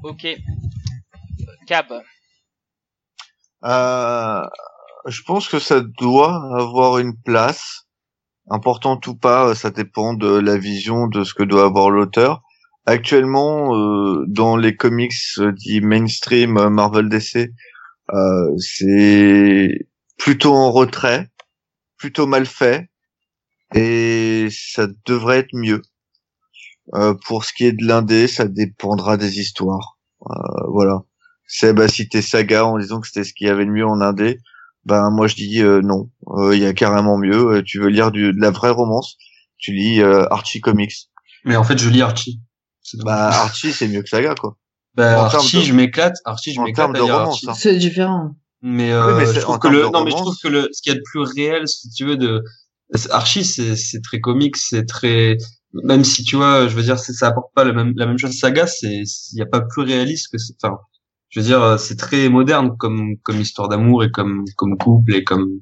Ok. 0.04 0.28
Cab. 1.68 1.86
Euh, 3.64 4.42
je 5.08 5.22
pense 5.24 5.48
que 5.48 5.60
ça 5.60 5.82
doit 5.82 6.58
avoir 6.58 6.98
une 6.98 7.16
place, 7.16 7.86
importante 8.50 9.08
ou 9.08 9.16
pas, 9.16 9.56
ça 9.56 9.72
dépend 9.72 10.14
de 10.14 10.28
la 10.28 10.58
vision 10.58 11.08
de 11.08 11.24
ce 11.24 11.34
que 11.34 11.44
doit 11.44 11.66
avoir 11.66 11.90
l'auteur. 11.90 12.42
Actuellement, 12.86 13.76
euh, 13.76 14.26
dans 14.28 14.58
les 14.58 14.76
comics 14.76 15.14
euh, 15.40 15.52
dits 15.52 15.82
mainstream 15.82 16.58
euh, 16.58 16.70
Marvel 16.70 17.10
DC, 17.10 17.50
euh, 18.14 18.58
c'est 18.58 19.88
plutôt 20.18 20.54
en 20.54 20.72
retrait, 20.72 21.30
plutôt 21.98 22.28
mal 22.28 22.46
fait, 22.46 22.90
et 23.74 24.48
ça 24.52 24.88
devrait 25.08 25.40
être 25.40 25.54
mieux. 25.54 25.82
Euh, 26.94 27.16
pour 27.26 27.46
ce 27.46 27.54
qui 27.54 27.66
est 27.66 27.72
de 27.72 27.84
l'indé, 27.86 28.28
ça 28.28 28.46
dépendra 28.46 29.18
des 29.18 29.40
histoires. 29.40 29.98
Euh, 30.30 30.34
voilà. 30.70 31.02
Seb 31.48 31.80
a 31.80 31.88
cité 31.88 32.22
Saga 32.22 32.66
en 32.66 32.78
disant 32.78 33.02
que 33.02 33.08
c'était 33.08 33.24
ce 33.24 33.34
qu'il 33.34 33.48
y 33.48 33.50
avait 33.50 33.66
de 33.66 33.72
mieux 33.72 33.86
en 33.86 34.02
indé. 34.02 34.40
Ben 34.86 35.10
moi 35.10 35.28
je 35.28 35.36
dis 35.36 35.62
euh, 35.62 35.82
non, 35.82 36.10
Euh, 36.28 36.56
il 36.56 36.62
y 36.62 36.66
a 36.66 36.74
carrément 36.74 37.18
mieux. 37.18 37.58
Euh, 37.58 37.64
tu 37.64 37.80
veux 37.80 37.88
lire 37.90 38.12
du, 38.12 38.34
de 38.34 38.40
la 38.42 38.52
vraie 38.52 38.70
romance, 38.72 39.18
tu 39.58 39.74
lis 39.74 40.02
euh, 40.02 40.26
Archie 40.32 40.62
Comics. 40.62 40.94
Mais 41.44 41.56
en 41.56 41.64
fait, 41.64 41.78
je 41.78 41.90
lis 41.90 42.02
Archie. 42.02 42.40
Bah 43.04 43.30
Archie 43.30 43.72
c'est 43.74 43.88
mieux 43.88 44.04
que 44.04 44.10
Saga 44.10 44.36
quoi. 44.36 44.58
Bah, 44.94 45.20
en 45.20 45.24
Archie, 45.26 45.58
de- 45.58 45.64
je 45.64 45.74
m'éclate. 45.74 46.16
Archie, 46.24 46.54
je 46.54 46.60
en 46.60 46.64
m'éclate 46.66 46.94
termes 46.94 46.96
à 46.96 47.00
de 47.00 47.04
lire 47.04 47.16
romance, 47.18 47.34
Archie. 47.36 47.50
hein. 47.50 47.54
C'est 47.58 47.78
différent. 47.78 48.36
Mais, 48.62 48.92
euh, 48.94 49.18
mais 49.18 49.26
c'est- 49.26 49.34
je 49.36 49.40
trouve 49.42 49.60
que 49.60 49.68
le, 49.68 49.82
non, 49.92 50.04
mais 50.06 50.12
je 50.12 50.16
trouve 50.16 50.38
que 50.42 50.48
le, 50.48 50.70
ce 50.72 50.82
qu'il 50.82 50.94
y 50.94 50.96
a 50.96 50.98
de 50.98 51.04
plus 51.04 51.20
réel, 51.20 51.68
si 51.68 51.90
tu 51.90 52.06
veux, 52.06 52.16
de 52.18 52.44
Archie, 53.10 53.44
c'est, 53.44 53.76
c'est 53.76 54.02
très 54.02 54.22
comique, 54.22 54.56
c'est 54.56 54.86
très, 54.86 55.38
même 55.84 56.04
si 56.06 56.24
tu 56.24 56.36
vois, 56.38 56.68
je 56.68 56.76
veux 56.76 56.84
dire, 56.84 56.98
c'est- 57.00 57.12
ça 57.14 57.28
apporte 57.28 57.54
pas 57.54 57.64
la 57.66 57.74
même, 57.74 57.94
la 57.98 58.06
même 58.06 58.18
chose. 58.18 58.32
Saga, 58.38 58.68
c'est, 58.68 59.02
il 59.34 59.38
y 59.38 59.42
a 59.42 59.46
pas 59.46 59.62
plus 59.62 59.82
réaliste 59.82 60.30
que, 60.32 60.38
c'est- 60.38 60.54
enfin, 60.64 60.78
je 61.36 61.42
veux 61.42 61.46
dire, 61.46 61.78
c'est 61.78 61.98
très 61.98 62.30
moderne 62.30 62.78
comme, 62.78 63.18
comme 63.22 63.42
histoire 63.42 63.68
d'amour 63.68 64.06
et 64.06 64.12
comme, 64.12 64.46
comme 64.56 64.78
couple 64.78 65.16
et 65.16 65.26
comme, 65.26 65.60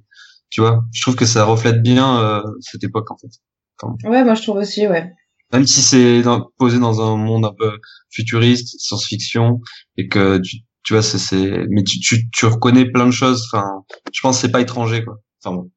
tu 0.52 0.62
vois, 0.62 0.86
je 0.94 1.02
trouve 1.02 1.16
que 1.16 1.26
ça 1.26 1.46
reflète 1.46 1.82
bien 1.82 2.20
euh, 2.20 2.44
cette 2.62 2.84
époque 2.84 3.10
en 3.10 3.18
fait. 3.18 3.32
Ouais, 4.08 4.24
moi 4.24 4.36
je 4.36 4.44
trouve 4.44 4.58
aussi, 4.58 4.88
ouais. 4.88 5.12
Même 5.52 5.66
si 5.66 5.82
c'est 5.82 6.22
posé 6.60 6.80
dans 6.80 7.02
un 7.02 7.18
monde 7.18 7.46
un 7.46 7.54
peu 7.58 7.72
futuriste, 8.12 8.80
science-fiction, 8.80 9.62
et 9.98 10.08
que 10.08 10.38
tu, 10.38 10.58
tu 10.84 10.94
vois, 10.94 11.02
c'est, 11.02 11.18
c'est, 11.18 11.66
mais 11.70 11.84
tu, 11.84 12.00
tu, 12.00 12.30
tu 12.30 12.46
reconnais 12.46 12.86
plein 12.92 13.08
de 13.08 13.12
choses. 13.12 13.48
Enfin, 13.52 13.84
je 14.12 14.22
pense 14.22 14.38
que 14.38 14.42
c'est 14.42 14.52
pas 14.52 14.62
étranger, 14.62 15.04
quoi. 15.04 15.16
Enfin 15.44 15.56
bon. 15.56 15.72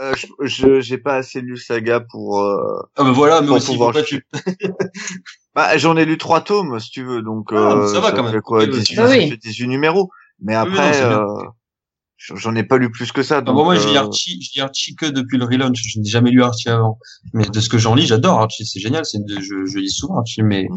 Euh, 0.00 0.14
je 0.42 0.80
j'ai 0.80 0.98
pas 0.98 1.16
assez 1.16 1.40
lu 1.40 1.56
Saga 1.58 2.00
pour. 2.00 2.40
euh, 2.40 2.80
Ah 2.96 3.04
ben 3.04 3.12
voilà, 3.12 3.40
mais 3.40 3.48
Pour 3.48 3.56
aussi 3.56 3.66
pouvoir 3.72 3.94
tu. 4.04 4.26
Bah 5.54 5.76
j'en 5.78 5.96
ai 5.96 6.04
lu 6.04 6.16
trois 6.16 6.40
tomes 6.42 6.78
si 6.78 6.90
tu 6.90 7.04
veux 7.04 7.22
donc 7.22 7.48
Ah, 7.52 7.72
euh, 7.74 7.86
ça 7.92 8.00
va 8.00 8.12
quand 8.12 8.22
même. 8.22 8.40
quoi 8.40 8.60
Oui, 8.60 8.66
oui. 8.72 8.78
18, 8.78 8.98
Ah 8.98 9.06
oui. 9.08 9.22
ça 9.22 9.28
fait 9.28 9.36
18 9.36 9.66
numéros. 9.68 10.08
Mais 10.40 10.56
Oui, 10.56 10.62
oui, 10.64 10.70
non, 10.70 10.78
après 10.78 10.90
bien. 11.00 11.20
euh, 11.20 11.44
J'en 12.34 12.54
ai 12.54 12.62
pas 12.64 12.76
lu 12.76 12.90
plus 12.90 13.12
que 13.12 13.22
ça. 13.22 13.38
Ah 13.38 13.40
Donc, 13.40 13.56
bon, 13.56 13.64
moi, 13.64 13.76
je 13.76 13.88
lis 13.88 13.96
Archie, 13.96 14.40
je 14.42 14.50
lis 14.54 14.60
Archie 14.60 14.94
que 14.94 15.06
depuis 15.06 15.38
le 15.38 15.46
relaunch. 15.46 15.80
Je 15.82 15.98
n'ai 16.00 16.08
jamais 16.08 16.30
lu 16.30 16.42
Archie 16.42 16.68
avant. 16.68 16.98
Mais 17.32 17.46
de 17.46 17.60
ce 17.60 17.68
que 17.70 17.78
j'en 17.78 17.94
lis, 17.94 18.06
j'adore 18.06 18.40
Archie. 18.40 18.66
C'est 18.66 18.78
génial. 18.78 19.04
C'est, 19.06 19.24
de- 19.24 19.40
je, 19.40 19.64
je 19.66 19.78
lis 19.78 19.88
souvent 19.90 20.18
Archie, 20.18 20.42
mais 20.42 20.68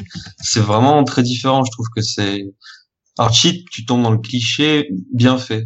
c'est 0.42 0.62
vraiment 0.62 1.04
très 1.04 1.22
différent. 1.22 1.64
Je 1.66 1.72
trouve 1.72 1.88
que 1.94 2.02
c'est, 2.02 2.46
Archie, 3.18 3.66
tu 3.72 3.86
tombes 3.86 4.04
dans 4.04 4.12
le 4.12 4.20
cliché 4.20 4.88
bien 5.14 5.38
fait. 5.38 5.66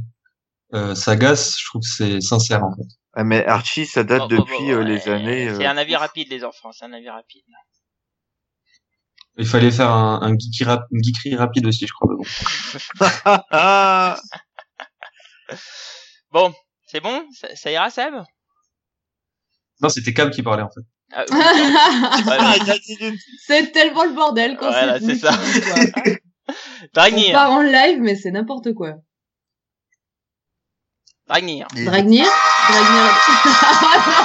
Euh, 0.73 0.95
Sagas, 0.95 1.53
je 1.59 1.65
trouve 1.69 1.81
que 1.81 1.87
c'est 1.87 2.21
sincère, 2.21 2.63
en 2.63 2.75
fait. 2.75 2.87
Ah, 3.19 3.23
mais 3.23 3.43
Archie, 3.47 3.87
ça 3.87 4.03
date 4.03 4.19
Bon, 4.19 4.27
depuis 4.27 4.67
bon, 4.67 4.73
euh, 4.73 4.83
les 4.83 5.09
années. 5.09 5.49
C'est 5.55 5.65
euh, 5.65 5.69
un 5.71 5.77
avis 5.77 5.95
rapide, 5.95 6.27
les 6.29 6.43
enfants, 6.43 6.71
c'est 6.71 6.85
un 6.85 6.93
avis 6.93 7.09
rapide. 7.09 7.41
Il 9.37 9.47
fallait 9.47 9.71
faire 9.71 9.89
un, 9.89 10.21
un 10.21 10.37
geeky 10.37 10.63
rap, 10.65 10.83
une 10.91 11.03
geekerie 11.03 11.35
rapide 11.35 11.65
aussi, 11.65 11.87
je 11.87 11.93
crois. 11.93 12.13
bon. 12.15 12.23
Ah, 13.49 14.19
Bon, 16.31 16.53
c'est 16.85 16.99
bon? 16.99 17.25
Ça, 17.31 17.55
ça 17.55 17.71
ira, 17.71 17.89
Seb? 17.89 18.13
Non, 19.81 19.89
c'était 19.89 20.13
Cam 20.13 20.29
qui 20.29 20.43
parlait, 20.43 20.61
en 20.61 20.69
fait. 20.69 20.81
Ah, 21.11 21.25
oui. 21.31 21.37
Ouais, 22.67 22.79
c'est 23.47 23.71
tellement 23.71 24.03
le 24.03 24.13
bordel 24.13 24.57
quand 24.57 24.67
Voilà, 24.67 24.99
c'est 24.99 25.15
ça. 25.15 25.31
quoi. 25.31 26.13
On 26.49 26.53
Dragnir, 26.93 27.31
part 27.33 27.51
en 27.51 27.61
live, 27.61 27.99
mais 27.99 28.15
c'est 28.15 28.29
n'importe 28.31 28.73
quoi. 28.75 28.93
Dragnir. 31.27 31.67
Dragnir? 31.75 32.25
Dragnir. 32.67 34.17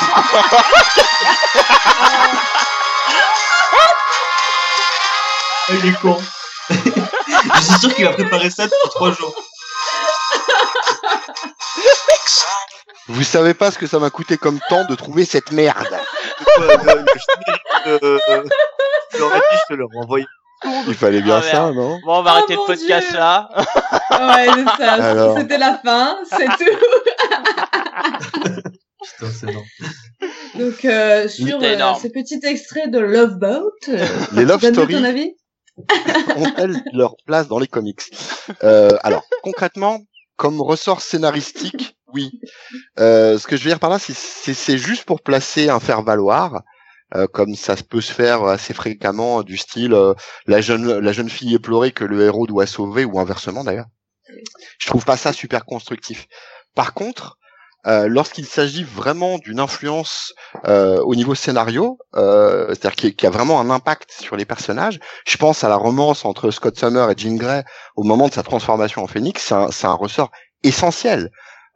il 5.71 5.87
est 5.87 6.01
con. 6.01 6.19
je 6.71 7.61
suis 7.63 7.79
sûr 7.81 7.95
qu'il 7.95 8.07
a 8.07 8.13
préparé 8.13 8.51
ça 8.51 8.65
depuis 8.65 8.89
trois 8.91 9.13
jours. 9.13 9.35
Vous 13.09 13.25
savez 13.25 13.55
pas 13.55 13.71
ce 13.71 13.79
que 13.79 13.87
ça 13.87 13.99
m'a 13.99 14.11
coûté 14.11 14.37
comme 14.39 14.59
temps 14.69 14.85
de 14.89 14.95
trouver 14.95 15.25
cette 15.25 15.53
merde. 15.53 15.99
de- 16.59 18.19
je 19.13 19.19
l'aurais 19.19 19.39
dit, 19.39 19.59
je 19.69 19.75
te 19.75 19.75
le 19.75 19.87
Il 20.87 20.95
fallait 20.95 21.23
bien 21.23 21.37
Ah, 21.39 21.43
ça, 21.43 21.53
merde. 21.65 21.77
non 21.77 21.99
Bon, 22.05 22.19
on 22.19 22.23
va 22.23 22.33
Oh, 22.33 22.37
arrêter 22.37 22.55
le 22.55 22.67
podcast 22.67 23.09
Dieu. 23.11 23.19
là. 23.19 23.49
ouais, 23.57 24.47
c'est 24.55 24.65
ça. 24.85 24.93
Alors. 24.93 25.39
C'était 25.39 25.59
la 25.59 25.79
fin, 25.79 26.17
c'est 26.31 26.47
tout. 26.47 26.79
Putain, 29.05 29.31
c'est 29.33 29.47
bon. 29.53 29.63
Donc, 30.59 30.85
euh, 30.85 31.29
sur 31.29 31.59
euh, 31.63 31.95
ce 32.01 32.09
petit 32.09 32.39
extrait 32.45 32.89
de 32.89 32.99
Love 32.99 33.37
Boat, 33.39 33.63
euh, 33.89 34.07
Les 34.33 34.45
love 34.45 34.61
stories 34.65 34.95
ton 34.95 35.05
avis 35.05 35.35
ont-elles 36.37 36.83
leur 36.93 37.15
place 37.27 37.49
dans 37.49 37.59
les 37.59 37.67
comics 37.67 38.03
Euh, 38.63 38.91
Alors, 39.03 39.25
concrètement, 39.43 40.01
comme 40.37 40.61
ressort 40.61 41.01
scénaristique, 41.01 41.97
oui. 42.13 42.31
Euh, 43.01 43.39
ce 43.39 43.47
que 43.47 43.57
je 43.57 43.65
veux 43.65 43.71
dire 43.71 43.81
par 43.81 43.91
là, 43.91 43.99
c'est 43.99 44.77
juste 44.79 45.05
pour 45.05 45.23
placer 45.23 45.69
un 45.71 45.81
faire-valoir, 45.81 46.63
euh, 47.15 47.27
comme 47.27 47.55
ça 47.55 47.75
peut 47.77 48.01
se 48.01 48.13
faire 48.13 48.45
assez 48.45 48.75
fréquemment, 48.75 49.43
du 49.43 49.57
style 49.57 49.95
euh, 49.95 50.15
la 50.47 50.61
jeune 50.61 50.99
la 50.99 51.13
jeune 51.13 51.29
fille 51.29 51.55
éplorée 51.55 51.93
que 51.93 52.05
le 52.05 52.25
héros 52.25 52.47
doit 52.47 52.67
sauver, 52.67 53.05
ou 53.05 53.19
inversement 53.21 53.65
d'ailleurs. 53.65 53.87
Je 54.79 54.87
trouve 54.87 55.05
pas 55.05 55.17
ça 55.17 55.33
super 55.33 55.65
constructif. 55.65 56.27
Par 56.75 56.95
contre, 56.95 57.37
euh, 57.87 58.07
lorsqu'il 58.07 58.47
s'agit 58.47 58.85
vraiment 58.85 59.39
d'une 59.39 59.59
influence 59.59 60.33
euh, 60.67 61.01
au 61.03 61.15
niveau 61.17 61.35
scénario, 61.35 61.99
euh, 62.15 62.69
c'est-à-dire 62.69 62.95
qu'il 62.95 63.15
y 63.23 63.27
a- 63.27 63.31
vraiment 63.31 63.61
un 63.61 63.71
impact 63.71 64.13
sur 64.21 64.37
les 64.37 64.45
personnages, 64.45 65.01
je 65.27 65.37
pense 65.37 65.65
à 65.65 65.69
la 65.69 65.77
romance 65.77 66.25
entre 66.25 66.51
Scott 66.53 66.79
Summer 66.79 67.11
et 67.11 67.15
Jean 67.17 67.37
Grey 67.37 67.65
au 67.97 68.05
moment 68.05 68.29
de 68.29 68.33
sa 68.35 68.45
transformation 68.45 69.03
en 69.03 69.09
phénix, 69.09 69.43
c'est 69.43 69.55
un, 69.55 69.69
un 69.91 69.95
ressort 69.95 70.31
essentiel. 70.63 71.31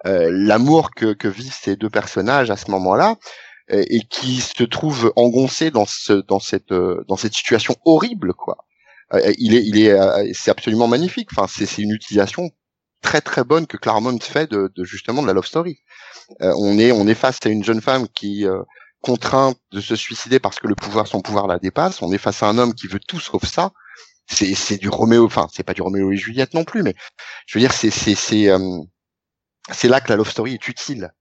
Euh, 0.07 0.29
L'amour 0.31 0.93
que, 0.95 1.13
que 1.13 1.27
vivent 1.27 1.53
ces 1.61 1.75
deux 1.75 1.91
personnages 1.91 2.51
à 2.53 2.57
ce 2.57 2.71
moment-là 2.71 3.17
euh, 3.73 3.85
et 3.89 4.01
qui 4.01 4.41
se 4.41 4.65
trouve 4.65 5.13
engoncé 5.17 5.71
dans 5.71 5.87
ce 5.87 6.13
dans 6.13 6.41
cette 6.41 6.73
euh, 6.73 7.05
dans 7.09 7.17
cette 7.17 7.35
situation 7.35 7.77
horrible 7.85 8.35
quoi. 8.35 8.67
Euh, 9.15 9.33
il 9.39 9.55
est 9.55 9.65
il 9.65 9.79
est 9.79 10.35
c'est 10.35 10.51
absolument 10.51 10.89
magnifique. 10.89 11.29
Enfin 11.33 11.47
c'est 11.49 11.67
c'est 11.67 11.83
une 11.83 11.93
utilisation 11.93 12.51
très 13.03 13.21
très 13.21 13.45
bonne 13.45 13.67
que 13.67 13.77
Claremont 13.77 14.19
fait 14.21 14.51
de, 14.51 14.73
de 14.75 14.85
justement 14.85 15.23
de 15.23 15.27
la 15.27 15.33
love 15.33 15.47
story. 15.47 15.79
Euh, 16.43 16.53
on 16.59 16.79
est 16.79 16.93
on 16.93 17.07
est 17.07 17.15
face 17.15 17.39
à 17.45 17.49
une 17.49 17.65
jeune 17.65 17.81
femme 17.81 18.09
qui 18.09 18.47
euh, 18.47 18.63
contrainte 19.01 19.59
de 19.73 19.81
se 19.81 19.95
suicider 19.97 20.41
parce 20.41 20.59
que 20.59 20.67
le 20.67 20.75
pouvoir 20.75 21.07
son 21.07 21.21
pouvoir 21.21 21.47
la 21.47 21.59
dépasse. 21.59 22.03
On 22.03 22.13
est 22.13 22.19
face 22.19 22.43
à 22.43 22.49
un 22.49 22.59
homme 22.59 22.75
qui 22.75 22.89
veut 22.89 23.01
tout 23.01 23.21
sauf 23.21 23.45
ça. 23.45 23.73
C'est 24.29 24.55
c'est 24.55 24.79
du 24.79 24.89
Roméo, 24.89 25.27
enfin 25.27 25.49
c'est 25.53 25.63
pas 25.63 25.75
du 25.75 25.83
Roméo 25.83 26.11
et 26.11 26.17
Juliette 26.17 26.55
non 26.55 26.65
plus, 26.65 26.83
mais 26.83 26.95
je 27.47 27.59
veux 27.59 27.61
dire 27.63 27.73
c'est 27.73 27.91
c'est 27.91 28.17
c'est 28.17 28.49
euh, 28.49 28.81
c'est 29.71 29.89
là 29.89 30.01
que 30.01 30.09
la 30.11 30.17
love 30.17 30.31
story 30.31 30.55
est 30.55 30.69
utile. 30.69 31.13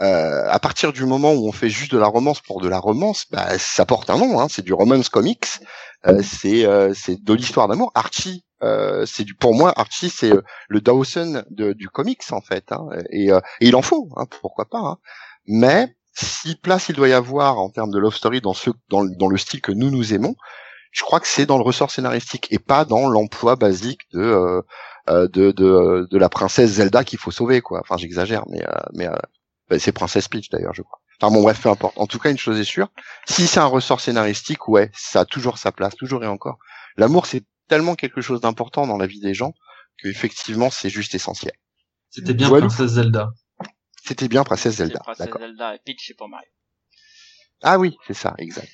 Euh, 0.00 0.46
à 0.48 0.58
partir 0.58 0.92
du 0.94 1.04
moment 1.04 1.34
où 1.34 1.46
on 1.46 1.52
fait 1.52 1.68
juste 1.68 1.92
de 1.92 1.98
la 1.98 2.06
romance 2.06 2.40
pour 2.40 2.62
de 2.62 2.68
la 2.68 2.78
romance, 2.78 3.26
bah, 3.30 3.58
ça 3.58 3.84
porte 3.84 4.08
un 4.08 4.16
nom, 4.16 4.40
hein, 4.40 4.46
c'est 4.48 4.64
du 4.64 4.72
romance 4.72 5.10
comics, 5.10 5.46
euh, 6.06 6.22
c'est 6.22 6.64
euh, 6.64 6.94
de 7.06 7.34
l'histoire 7.34 7.68
d'amour. 7.68 7.92
Archie, 7.94 8.46
euh, 8.62 9.04
c'est 9.04 9.24
du 9.24 9.34
pour 9.34 9.54
moi 9.54 9.74
Archie 9.76 10.08
c'est 10.08 10.32
euh, 10.32 10.42
le 10.68 10.80
Dawson 10.80 11.44
de, 11.50 11.74
du 11.74 11.90
comics 11.90 12.22
en 12.30 12.40
fait, 12.40 12.72
hein, 12.72 12.88
et, 13.10 13.30
euh, 13.30 13.40
et 13.60 13.68
il 13.68 13.76
en 13.76 13.82
faut, 13.82 14.08
hein, 14.16 14.24
pourquoi 14.40 14.64
pas. 14.70 14.78
Hein. 14.78 14.96
Mais 15.46 15.94
si 16.14 16.54
place 16.54 16.88
il 16.88 16.94
doit 16.94 17.08
y 17.08 17.12
avoir 17.12 17.58
en 17.58 17.68
termes 17.68 17.90
de 17.90 17.98
love 17.98 18.14
story 18.14 18.40
dans 18.40 18.54
ce 18.54 18.70
dans, 18.88 19.04
dans 19.04 19.28
le 19.28 19.36
style 19.36 19.60
que 19.60 19.72
nous 19.72 19.90
nous 19.90 20.14
aimons, 20.14 20.34
je 20.92 21.02
crois 21.02 21.20
que 21.20 21.28
c'est 21.28 21.44
dans 21.44 21.58
le 21.58 21.62
ressort 21.62 21.90
scénaristique 21.90 22.48
et 22.50 22.58
pas 22.58 22.86
dans 22.86 23.06
l'emploi 23.06 23.56
basique 23.56 24.00
de 24.14 24.62
de, 25.08 25.26
de 25.26 26.08
de 26.10 26.18
la 26.18 26.28
princesse 26.30 26.70
Zelda 26.72 27.04
qu'il 27.04 27.18
faut 27.18 27.30
sauver 27.30 27.60
quoi. 27.60 27.80
Enfin 27.80 27.96
j'exagère, 27.98 28.44
mais 28.48 28.64
mais 28.94 29.08
c'est 29.78 29.92
Princesse 29.92 30.28
Peach 30.28 30.48
d'ailleurs 30.50 30.74
je 30.74 30.82
crois. 30.82 31.00
Enfin 31.20 31.32
bon 31.34 31.42
bref 31.42 31.60
peu 31.62 31.68
importe. 31.68 31.96
En 31.98 32.06
tout 32.06 32.18
cas 32.18 32.30
une 32.30 32.38
chose 32.38 32.58
est 32.58 32.64
sûre, 32.64 32.88
si 33.26 33.46
c'est 33.46 33.60
un 33.60 33.66
ressort 33.66 34.00
scénaristique, 34.00 34.68
ouais 34.68 34.90
ça 34.94 35.20
a 35.20 35.24
toujours 35.24 35.58
sa 35.58 35.72
place, 35.72 35.94
toujours 35.94 36.24
et 36.24 36.26
encore. 36.26 36.58
L'amour 36.96 37.26
c'est 37.26 37.44
tellement 37.68 37.94
quelque 37.94 38.20
chose 38.20 38.40
d'important 38.40 38.86
dans 38.86 38.96
la 38.96 39.06
vie 39.06 39.20
des 39.20 39.34
gens 39.34 39.54
que 39.98 40.08
effectivement 40.08 40.70
c'est 40.70 40.90
juste 40.90 41.14
essentiel. 41.14 41.52
C'était 42.08 42.34
bien 42.34 42.48
Voilà. 42.48 42.66
Princesse 42.66 42.92
Zelda. 42.92 43.30
C'était 44.02 44.28
bien 44.28 44.42
Princesse 44.44 44.76
Zelda, 44.76 44.98
Princesse. 45.00 45.28
Zelda 45.38 45.74
et 45.74 45.78
Peach, 45.84 46.04
c'est 46.06 46.14
pour 46.14 46.28
Mario. 46.28 46.48
Ah 47.62 47.78
oui 47.78 47.96
c'est 48.06 48.14
ça 48.14 48.34
exact. 48.38 48.70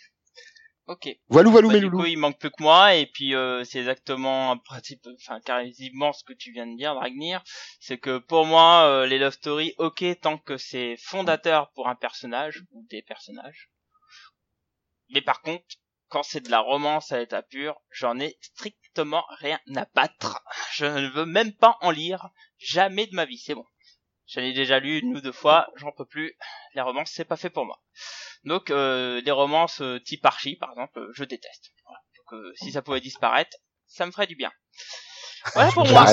Ok. 0.88 1.08
Voilou 1.28 1.50
voilou 1.50 1.68
Bah, 1.68 1.74
mes 1.74 1.80
du 1.80 1.90
coup, 1.90 2.04
il 2.04 2.16
manque 2.16 2.38
plus 2.38 2.50
que 2.50 2.62
moi, 2.62 2.94
et 2.94 3.06
puis 3.06 3.34
euh, 3.34 3.64
c'est 3.64 3.80
exactement 3.80 4.52
un 4.52 4.56
principe, 4.56 5.04
enfin 5.16 5.40
quasiment 5.40 6.12
ce 6.12 6.22
que 6.22 6.32
tu 6.32 6.52
viens 6.52 6.66
de 6.66 6.76
dire, 6.76 6.94
Dragnir. 6.94 7.42
C'est 7.80 7.98
que 7.98 8.18
pour 8.18 8.46
moi, 8.46 8.84
euh, 8.86 9.06
les 9.06 9.18
love 9.18 9.32
stories, 9.32 9.74
ok, 9.78 10.04
tant 10.20 10.38
que 10.38 10.56
c'est 10.56 10.96
fondateur 10.98 11.72
pour 11.72 11.88
un 11.88 11.96
personnage 11.96 12.62
ou 12.70 12.86
des 12.88 13.02
personnages. 13.02 13.70
Mais 15.10 15.22
par 15.22 15.42
contre, 15.42 15.64
quand 16.08 16.22
c'est 16.22 16.40
de 16.40 16.50
la 16.50 16.60
romance 16.60 17.10
à 17.10 17.18
l'état 17.18 17.42
pur, 17.42 17.80
j'en 17.90 18.20
ai 18.20 18.38
strictement 18.40 19.24
rien 19.40 19.58
à 19.74 19.86
battre. 19.92 20.44
Je 20.72 20.86
ne 20.86 21.08
veux 21.08 21.26
même 21.26 21.52
pas 21.52 21.78
en 21.80 21.90
lire, 21.90 22.30
jamais 22.58 23.08
de 23.08 23.14
ma 23.16 23.24
vie, 23.24 23.38
c'est 23.38 23.56
bon. 23.56 23.66
J'en 24.28 24.42
ai 24.42 24.52
déjà 24.52 24.80
lu 24.80 24.98
une 24.98 25.16
ou 25.16 25.20
deux 25.20 25.32
fois, 25.32 25.68
j'en 25.76 25.92
peux 25.92 26.04
plus. 26.04 26.36
Les 26.74 26.80
romances, 26.80 27.10
c'est 27.14 27.24
pas 27.24 27.36
fait 27.36 27.50
pour 27.50 27.64
moi. 27.64 27.78
Donc 28.44 28.70
euh, 28.70 29.20
les 29.24 29.30
romances 29.30 29.80
euh, 29.80 29.98
type 30.00 30.24
Archie, 30.24 30.56
par 30.56 30.70
exemple, 30.70 30.98
euh, 30.98 31.10
je 31.14 31.24
déteste. 31.24 31.70
Voilà. 31.84 31.98
Donc 32.16 32.40
euh, 32.44 32.52
si 32.56 32.72
ça 32.72 32.82
pouvait 32.82 33.00
disparaître, 33.00 33.56
ça 33.86 34.04
me 34.06 34.10
ferait 34.10 34.26
du 34.26 34.36
bien. 34.36 34.50
Voilà 35.54 35.70
pour 35.70 35.86
moi. 35.86 36.04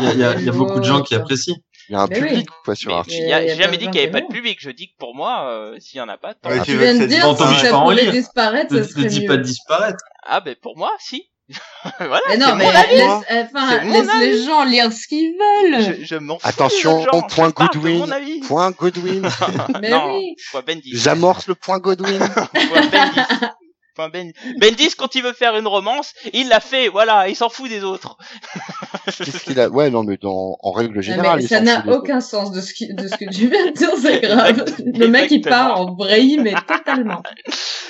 il 0.00 0.18
y 0.18 0.24
a, 0.24 0.34
il 0.34 0.42
y 0.42 0.44
y 0.44 0.48
a 0.48 0.52
beaucoup 0.52 0.78
de 0.78 0.84
gens 0.84 1.02
qui 1.02 1.14
apprécient. 1.14 1.56
Il 1.88 1.92
y 1.92 1.96
a 1.96 2.02
un 2.02 2.06
Mais 2.08 2.20
oui. 2.20 2.28
public 2.28 2.48
quoi 2.64 2.74
sur 2.74 2.90
Mais 2.90 2.96
Archie. 2.98 3.16
j'ai 3.48 3.56
jamais 3.56 3.78
dit 3.78 3.84
qu'il 3.86 3.94
n'y 3.94 4.00
avait 4.00 4.10
pas 4.10 4.20
de 4.20 4.26
public. 4.32 4.58
Je 4.60 4.70
dis 4.70 4.88
que 4.92 4.96
pour 4.98 5.14
moi, 5.16 5.48
euh, 5.50 5.78
s'il 5.80 5.98
y 5.98 6.00
en 6.00 6.08
a 6.08 6.18
pas, 6.18 6.34
tant 6.34 6.50
Ouais, 6.50 6.62
tu 6.62 6.76
viens 6.76 6.96
que 6.96 7.02
de 7.02 7.06
dire 7.06 7.24
si 7.36 7.58
ça 7.60 7.70
pouvait 7.80 8.10
disparaître, 8.12 8.74
Ne, 8.74 8.82
ça 8.82 8.88
ne 8.88 8.92
serait 8.92 9.06
dis 9.06 9.20
mieux. 9.22 9.26
pas 9.28 9.36
de 9.38 9.42
disparaître. 9.42 10.04
Ah 10.24 10.40
ben 10.40 10.54
pour 10.60 10.76
moi, 10.76 10.92
si. 11.00 11.30
voilà. 11.98 12.20
Mais 12.28 12.36
non, 12.36 12.54
mais 12.56 12.64
mon 12.64 12.70
avis. 12.70 12.96
laisse, 12.96 13.46
enfin, 13.46 13.70
C'est 13.70 13.84
mon 13.84 13.92
laisse 13.92 14.08
avis. 14.08 14.20
les 14.20 14.44
gens 14.44 14.64
lire 14.64 14.92
ce 14.92 15.06
qu'ils 15.06 15.32
veulent. 15.32 15.96
Je, 16.00 16.04
je 16.04 16.14
m'en 16.16 16.38
fous. 16.38 16.48
Attention, 16.48 17.04
gens. 17.04 17.22
point 17.22 17.48
Je 17.48 17.52
parle 17.52 17.72
de 17.72 17.78
Goodwin, 17.78 17.98
mon 17.98 18.10
avis. 18.10 18.40
Point 18.40 18.70
Godwin. 18.70 19.22
Mais 19.80 19.90
non, 19.90 20.16
oui. 20.16 20.36
point 20.50 20.62
Bendis. 20.66 20.90
J'amorce 20.94 21.46
le 21.48 21.54
point 21.54 21.78
Godwin. 21.78 22.18
Point 22.52 23.52
Point 23.94 24.08
Ben- 24.08 24.32
Bendis, 24.58 24.90
quand 24.96 25.14
il 25.14 25.22
veut 25.22 25.32
faire 25.34 25.56
une 25.56 25.66
romance, 25.66 26.14
il 26.32 26.48
l'a 26.48 26.60
fait. 26.60 26.88
Voilà, 26.88 27.28
il 27.28 27.36
s'en 27.36 27.48
fout 27.48 27.68
des 27.68 27.84
autres. 27.84 28.16
Qu'est-ce 29.06 29.44
qu'il 29.44 29.60
a 29.60 29.68
Ouais, 29.68 29.90
non, 29.90 30.02
mais 30.02 30.16
dans, 30.20 30.56
en 30.62 30.70
règle 30.72 30.96
Non, 30.96 31.00
générale, 31.02 31.36
mais 31.38 31.44
il 31.44 31.48
ça 31.48 31.58
s'en 31.58 31.64
n'a 31.64 31.84
aucun 31.94 32.20
sens 32.20 32.52
de 32.52 32.60
ce, 32.60 32.72
qui, 32.72 32.92
de 32.94 33.06
ce 33.06 33.16
que 33.16 33.30
tu 33.30 33.48
viens 33.48 33.66
de 33.66 33.72
dire, 33.72 33.90
c'est 34.00 34.20
grave. 34.20 34.64
Le 34.84 35.06
mec, 35.08 35.30
il 35.30 35.40
part 35.42 35.80
en 35.80 35.90
braille, 35.92 36.38
mais 36.42 36.54
totalement. 36.66 37.22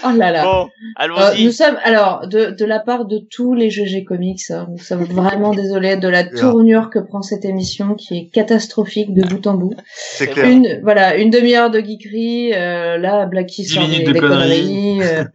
Oh 0.04 0.10
là 0.16 0.32
là. 0.32 0.42
Bon, 0.44 0.64
Euh, 0.64 0.68
allons-y. 0.96 1.44
nous 1.44 1.52
sommes, 1.52 1.78
alors, 1.84 2.26
de, 2.26 2.46
de 2.46 2.64
la 2.64 2.80
part 2.80 3.04
de 3.04 3.18
tous 3.30 3.54
les 3.54 3.70
GG 3.70 4.04
Comics, 4.04 4.50
hein, 4.50 4.66
nous 4.70 4.78
sommes 4.82 5.04
vraiment 5.04 5.52
désolés 5.52 5.96
de 5.96 6.08
la 6.08 6.24
tournure 6.40 6.90
que 6.90 6.98
prend 6.98 7.22
cette 7.22 7.44
émission 7.44 7.94
qui 7.94 8.16
est 8.18 8.28
catastrophique 8.32 9.14
de 9.14 9.22
bout 9.24 9.46
en 9.46 9.54
bout. 9.54 9.74
C'est 9.94 10.26
clair. 10.28 10.46
Une, 10.46 10.80
voilà, 10.82 11.16
une 11.16 11.30
demi-heure 11.30 11.70
de 11.70 11.78
geekery, 11.80 12.52
euh, 12.54 12.98
là, 12.98 13.26
Blacky 13.26 13.62
Dix 13.62 13.68
sort 13.74 13.86
des, 13.86 14.00
de 14.00 14.12
des 14.12 14.18
conneries. 14.20 15.02
euh, 15.02 15.24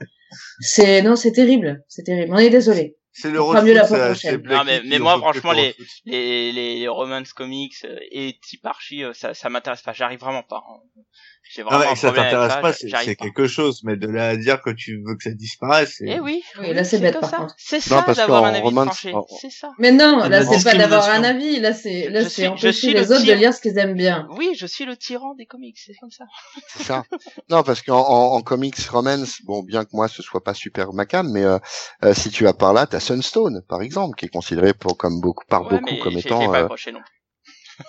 c'est, 0.60 1.02
non, 1.02 1.16
c'est 1.16 1.32
terrible, 1.32 1.84
c'est 1.88 2.04
terrible. 2.04 2.34
On 2.34 2.38
est 2.38 2.50
désolé. 2.50 2.98
C'est 3.20 3.32
le 3.32 3.42
On 3.42 3.48
fera 3.52 3.64
mieux 3.64 3.74
la 3.74 3.86
fois 3.88 3.98
prochaine. 4.06 4.42
Non, 4.44 4.64
mais- 4.64 5.00
moi, 5.00 5.18
franchement, 5.18 5.52
le 5.54 5.58
les- 5.58 5.76
les, 6.06 6.52
les, 6.52 6.80
les 6.80 6.88
romance 6.88 7.34
comics 7.34 7.74
euh, 7.86 7.98
et 8.12 8.38
type 8.48 8.64
archi, 8.66 9.04
euh, 9.04 9.12
ça, 9.14 9.34
ça 9.34 9.50
m'intéresse 9.50 9.82
pas. 9.82 9.92
J'arrive 9.94 10.20
vraiment 10.20 10.44
pas. 10.44 10.64
hein. 10.70 11.02
J'ai 11.50 11.64
Non, 11.64 11.70
vraiment 11.70 11.84
mais 11.86 11.89
un 11.89 11.93
que 11.93 12.00
ça 12.00 12.12
t'intéresse 12.12 12.56
pas, 12.62 12.74
c'est 12.74 13.16
quelque 13.16 13.48
chose, 13.48 13.82
mais 13.84 13.95
de 13.95 14.08
là 14.08 14.30
à 14.30 14.36
dire 14.36 14.62
que 14.62 14.70
tu 14.70 15.02
veux 15.06 15.16
que 15.16 15.24
ça 15.24 15.32
disparaisse, 15.32 15.95
c'est... 15.98 16.06
Eh 16.08 16.20
oui, 16.20 16.43
Oui, 16.60 16.74
là, 16.74 16.84
c'est 16.84 17.00
bête, 17.00 17.20
par 17.20 17.30
ça. 17.30 17.38
contre. 17.38 17.56
C'est 17.58 17.78
Non, 17.89 17.98
ça 17.98 18.04
parce 18.04 18.18
d'avoir 18.18 18.41
qu'en 18.41 18.48
un 18.48 18.54
avis 18.54 18.62
romance- 18.62 18.86
tranché. 18.88 19.14
en- 19.14 19.26
C'est 19.41 19.50
ça. 19.50 19.72
Mais 19.80 19.91
non, 19.91 20.18
là, 20.28 20.45
c'est 20.45 20.64
pas 20.64 20.76
d'avoir 20.76 21.10
un 21.10 21.24
avis. 21.24 21.60
Là, 21.60 21.74
c'est, 21.74 22.10
là, 22.10 22.24
Je 22.24 22.30
c'est 22.30 22.48
empêcher 22.48 22.72
suis 22.74 22.88
les 22.93 22.93
le 23.06 23.12
autres 23.12 23.26
de 23.26 23.34
lire 23.34 23.54
ce 23.54 23.62
qu'ils 23.62 23.78
aiment 23.78 23.95
bien. 23.95 24.28
Oui, 24.38 24.50
je 24.58 24.66
suis 24.66 24.86
le 24.86 24.98
tyran 24.98 25.36
des 25.36 25.45
comics, 25.45 25.78
c'est 25.84 25.93
comme 26.02 26.12
ça. 26.12 26.26
C'est 26.68 26.84
ça. 26.84 27.04
Non, 27.50 27.64
parce 27.64 27.82
qu'en 27.82 28.00
en, 28.00 28.34
en 28.36 28.41
comics 28.41 28.78
romance, 28.89 29.41
bon, 29.45 29.64
bien 29.64 29.86
que 29.86 29.91
moi 29.93 30.08
ce 30.08 30.22
soit 30.22 30.43
pas 30.43 30.54
super 30.54 30.93
macam, 30.93 31.30
mais 31.32 31.43
euh, 31.43 31.58
euh, 32.04 32.14
si 32.14 32.30
tu 32.30 32.43
vas 32.43 32.54
par 32.54 32.74
là, 32.74 32.86
t'as 32.88 33.00
Sunstone, 33.00 33.62
par 33.68 33.82
exemple, 33.82 34.16
qui 34.18 34.26
est 34.26 34.30
considéré 34.30 34.74
pour 34.74 34.98
comme 34.98 35.22
beaucoup 35.22 35.45
par 35.48 35.64
Ouais, 35.64 35.80
beaucoup 35.80 35.95
comme 36.04 36.18
étant. 36.18 36.54
euh. 36.54 36.68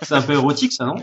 C'est 0.03 0.15
un 0.15 0.23
peu 0.23 0.35
érotique, 0.35 0.73
ça, 0.73 0.85
non? 0.85 0.95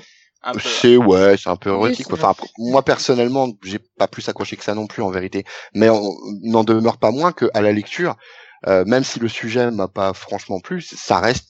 C'est 0.59 0.97
ouais, 0.97 1.37
c'est 1.37 1.49
un 1.49 1.55
peu 1.55 1.69
érotique. 1.71 2.11
enfin, 2.13 2.29
après, 2.29 2.47
moi 2.57 2.83
personnellement, 2.83 3.49
j'ai 3.63 3.79
pas 3.79 4.07
plus 4.07 4.27
accroché 4.29 4.55
que 4.57 4.63
ça 4.63 4.73
non 4.75 4.87
plus 4.87 5.01
en 5.01 5.09
vérité, 5.09 5.43
mais 5.73 5.89
on 5.89 6.11
n'en 6.43 6.63
demeure 6.63 6.97
pas 6.97 7.11
moins 7.11 7.31
que 7.31 7.49
à 7.53 7.61
la 7.61 7.71
lecture, 7.71 8.15
euh, 8.67 8.85
même 8.85 9.03
si 9.03 9.19
le 9.19 9.27
sujet 9.27 9.71
m'a 9.71 9.87
pas 9.87 10.13
franchement 10.13 10.59
plu, 10.59 10.81
ça 10.81 11.19
reste 11.19 11.49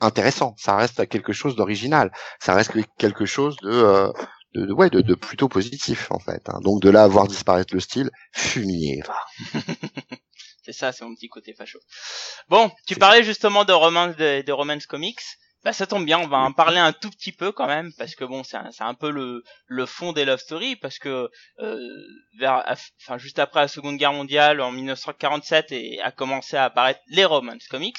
intéressant, 0.00 0.54
ça 0.58 0.76
reste 0.76 1.08
quelque 1.08 1.32
chose 1.32 1.56
d'original, 1.56 2.12
ça 2.40 2.54
reste 2.54 2.72
quelque 2.98 3.26
chose 3.26 3.56
de, 3.62 3.70
euh, 3.70 4.12
de, 4.54 4.66
de- 4.66 4.72
ouais, 4.72 4.90
de, 4.90 5.00
de 5.00 5.14
plutôt 5.14 5.48
positif 5.48 6.10
en 6.10 6.18
fait. 6.18 6.42
hein. 6.48 6.58
Donc 6.62 6.82
de 6.82 6.90
là 6.90 7.04
à 7.04 7.08
voir 7.08 7.26
disparaître 7.28 7.74
le 7.74 7.80
style, 7.80 8.10
fumier. 8.32 9.02
C'est 10.62 10.72
ça, 10.72 10.92
c'est 10.92 11.04
mon 11.04 11.14
petit 11.14 11.28
côté 11.28 11.54
facho. 11.54 11.78
Bon, 12.48 12.70
tu 12.86 12.94
parlais 12.96 13.24
justement 13.24 13.64
de 13.64 13.72
romance 13.72 14.14
de, 14.16 14.42
de 14.42 14.52
romance 14.52 14.86
comics. 14.86 15.20
Bah 15.64 15.72
ça 15.72 15.86
tombe 15.86 16.04
bien, 16.06 16.18
on 16.18 16.26
va 16.28 16.38
en 16.38 16.52
parler 16.52 16.78
un 16.78 16.92
tout 16.92 17.10
petit 17.10 17.32
peu 17.32 17.52
quand 17.52 17.66
même 17.66 17.92
parce 17.98 18.14
que 18.14 18.24
bon, 18.24 18.42
c'est 18.44 18.56
un, 18.56 18.70
c'est 18.72 18.84
un 18.84 18.94
peu 18.94 19.10
le 19.10 19.42
le 19.66 19.86
fond 19.86 20.12
des 20.12 20.24
love 20.24 20.38
stories 20.38 20.76
parce 20.76 20.98
que 20.98 21.30
euh, 21.60 21.78
vers 22.38 22.64
enfin 23.02 23.18
juste 23.18 23.38
après 23.38 23.60
la 23.60 23.68
Seconde 23.68 23.96
Guerre 23.98 24.12
mondiale 24.14 24.60
en 24.62 24.70
1947 24.72 25.72
et 25.72 26.00
a 26.00 26.12
commencé 26.12 26.56
à 26.56 26.64
apparaître 26.64 27.00
les 27.08 27.24
romance 27.26 27.66
comics 27.68 27.98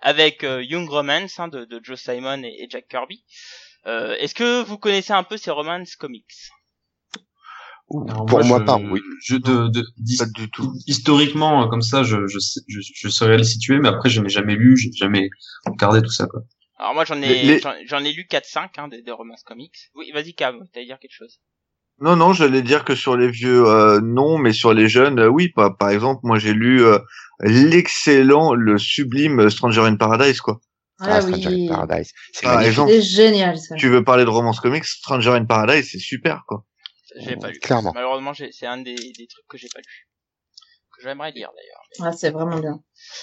avec 0.00 0.42
euh, 0.44 0.62
Young 0.62 0.88
Romance 0.88 1.38
hein, 1.38 1.48
de, 1.48 1.64
de 1.66 1.80
Joe 1.82 2.00
Simon 2.00 2.42
et, 2.44 2.62
et 2.62 2.66
Jack 2.70 2.88
Kirby. 2.88 3.24
Euh, 3.86 4.14
Est-ce 4.18 4.34
que 4.34 4.62
vous 4.62 4.78
connaissez 4.78 5.12
un 5.12 5.24
peu 5.24 5.36
ces 5.36 5.50
romance 5.50 5.96
comics? 5.96 6.26
Pour 8.26 8.44
moi, 8.44 8.58
je- 8.58 8.64
pas, 8.64 8.78
oui. 8.90 9.00
Je, 9.22 9.36
de, 9.36 9.68
de, 9.68 9.84
Pas 10.16 10.26
du 10.26 10.50
tout. 10.50 10.72
historiquement, 10.86 11.62
euh, 11.64 11.66
comme 11.68 11.82
ça, 11.82 12.02
je, 12.02 12.26
je, 12.26 12.38
je, 12.68 12.80
je 12.94 13.08
saurais 13.08 13.36
les 13.36 13.44
situer, 13.44 13.78
mais 13.78 13.88
après, 13.88 14.08
je 14.08 14.20
n'ai 14.20 14.28
jamais 14.28 14.56
lu, 14.56 14.76
j'ai 14.76 14.90
jamais 14.92 15.28
regardé 15.66 16.00
tout 16.02 16.10
ça, 16.10 16.26
quoi. 16.26 16.42
Alors 16.82 16.94
moi 16.94 17.04
j'en 17.04 17.20
ai 17.22 17.42
Les- 17.44 17.60
j'en 17.86 18.04
ai 18.04 18.12
lu 18.12 18.26
4-5 18.28 18.76
hein, 18.78 18.88
des, 18.88 19.02
des 19.02 19.12
romance 19.12 19.44
comics. 19.44 19.74
Oui, 19.94 20.10
vas-y 20.12 20.34
Cam, 20.34 20.66
t'allais 20.72 20.86
dire 20.86 20.98
quelque 20.98 21.14
chose. 21.14 21.40
Non, 22.00 22.16
non, 22.16 22.32
j'allais 22.32 22.62
dire 22.62 22.84
que 22.84 22.96
sur 22.96 23.16
les 23.16 23.30
vieux, 23.30 23.64
euh, 23.68 24.00
non, 24.02 24.36
mais 24.38 24.52
sur 24.52 24.74
les 24.74 24.88
jeunes, 24.88 25.20
euh, 25.20 25.28
oui. 25.28 25.50
Par, 25.50 25.76
par 25.76 25.90
exemple, 25.90 26.20
moi, 26.24 26.38
j'ai 26.38 26.52
lu 26.54 26.82
euh, 26.84 26.98
l'excellent, 27.40 28.54
le 28.54 28.78
sublime 28.78 29.48
Stranger 29.50 29.82
in 29.82 29.96
Paradise, 29.96 30.40
quoi. 30.40 30.60
Ah, 30.98 31.20
Stranger 31.20 31.48
oui. 31.48 31.68
in 31.70 31.74
Paradise. 31.74 32.12
C'est 32.32 32.42
Par 32.42 32.54
magnifique. 32.54 32.70
exemple, 32.72 32.92
C'est 32.92 33.02
génial, 33.02 33.58
ça. 33.58 33.74
tu 33.76 33.88
veux 33.88 34.02
parler 34.02 34.24
de 34.24 34.30
romance 34.30 34.58
comics, 34.60 34.84
Stranger 34.84 35.30
in 35.30 35.44
Paradise, 35.44 35.88
c'est 35.90 35.98
super, 35.98 36.42
quoi. 36.48 36.64
J'ai 37.16 37.36
pas 37.36 37.50
lu. 37.50 37.58
Clairement. 37.60 37.92
Malheureusement, 37.94 38.32
j'ai- 38.32 38.50
c'est 38.52 38.66
un 38.66 38.78
des, 38.78 38.94
des 38.94 39.26
trucs 39.28 39.46
que 39.48 39.58
j'ai 39.58 39.68
pas 39.72 39.80
lu. 39.80 40.08
J'aimerais 41.02 41.32
lire 41.32 41.50
d'ailleurs. 41.54 41.82
Ah, 42.10 42.12
c'est 42.16 42.30
vraiment 42.30 42.58
bien. 42.58 42.80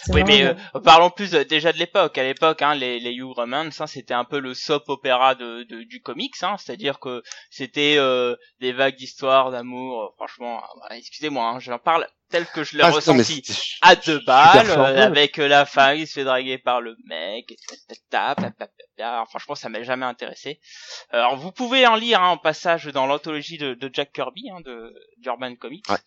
Oui, 0.09 0.21
vraiment 0.21 0.27
mais 0.27 0.37
bien. 0.53 0.57
euh, 0.75 0.79
parlons 0.81 1.09
plus 1.09 1.33
euh, 1.33 1.43
déjà 1.45 1.71
de 1.71 1.77
l'époque. 1.77 2.17
À 2.17 2.23
l'époque, 2.23 2.61
hein, 2.61 2.75
les, 2.75 2.99
les 2.99 3.11
You 3.13 3.33
Romance, 3.33 3.79
hein, 3.81 3.87
c'était 3.87 4.13
un 4.13 4.25
peu 4.25 4.39
le 4.39 4.53
soap 4.53 4.89
opéra 4.89 5.33
de, 5.35 5.63
de- 5.63 5.83
du 5.83 6.01
comics, 6.01 6.35
hein, 6.43 6.55
c'est-à-dire 6.59 6.99
que 6.99 7.23
c'était 7.49 7.95
euh, 7.97 8.35
des 8.59 8.73
vagues 8.73 8.95
d'histoires 8.97 9.49
d'amour. 9.51 10.01
euh, 10.03 10.07
franchement, 10.17 10.57
euh, 10.57 10.67
voilà, 10.81 10.97
excusez-moi, 10.97 11.45
hein, 11.49 11.59
j'en 11.59 11.79
parle 11.79 12.07
tel 12.29 12.45
que 12.45 12.63
je 12.63 12.77
l'ai 12.77 12.83
Ah, 12.83 12.91
ressenti. 12.91 13.41
À 13.81 13.95
deux 13.95 14.19
balles, 14.19 14.69
euh, 14.69 15.03
avec 15.03 15.39
euh, 15.39 15.47
la 15.47 15.65
femme 15.65 15.97
qui 15.97 16.05
se 16.05 16.13
fait 16.13 16.23
draguer 16.23 16.59
par 16.59 16.79
le 16.81 16.95
mec, 17.07 17.51
et 17.51 17.55
ta- 17.55 17.75
ta- 17.87 18.35
ta- 18.35 18.35
ta- 18.35 18.51
ta- 18.51 18.67
ta- 18.67 19.07
Alors, 19.15 19.27
franchement, 19.29 19.55
ça 19.55 19.69
m'a 19.69 19.81
jamais 19.81 20.05
intéressé. 20.05 20.59
Alors, 21.09 21.37
vous 21.37 21.51
pouvez 21.51 21.87
en 21.87 21.95
lire 21.95 22.21
hein, 22.21 22.29
en 22.31 22.37
passage 22.37 22.85
dans 22.87 23.07
l'anthologie 23.07 23.57
de, 23.57 23.73
de 23.73 23.89
Jack 23.91 24.11
Kirby, 24.11 24.49
hein, 24.51 24.59
de 24.63 24.93
d'Urban 25.17 25.55
Comics. 25.55 25.89
Ouais. 25.89 25.97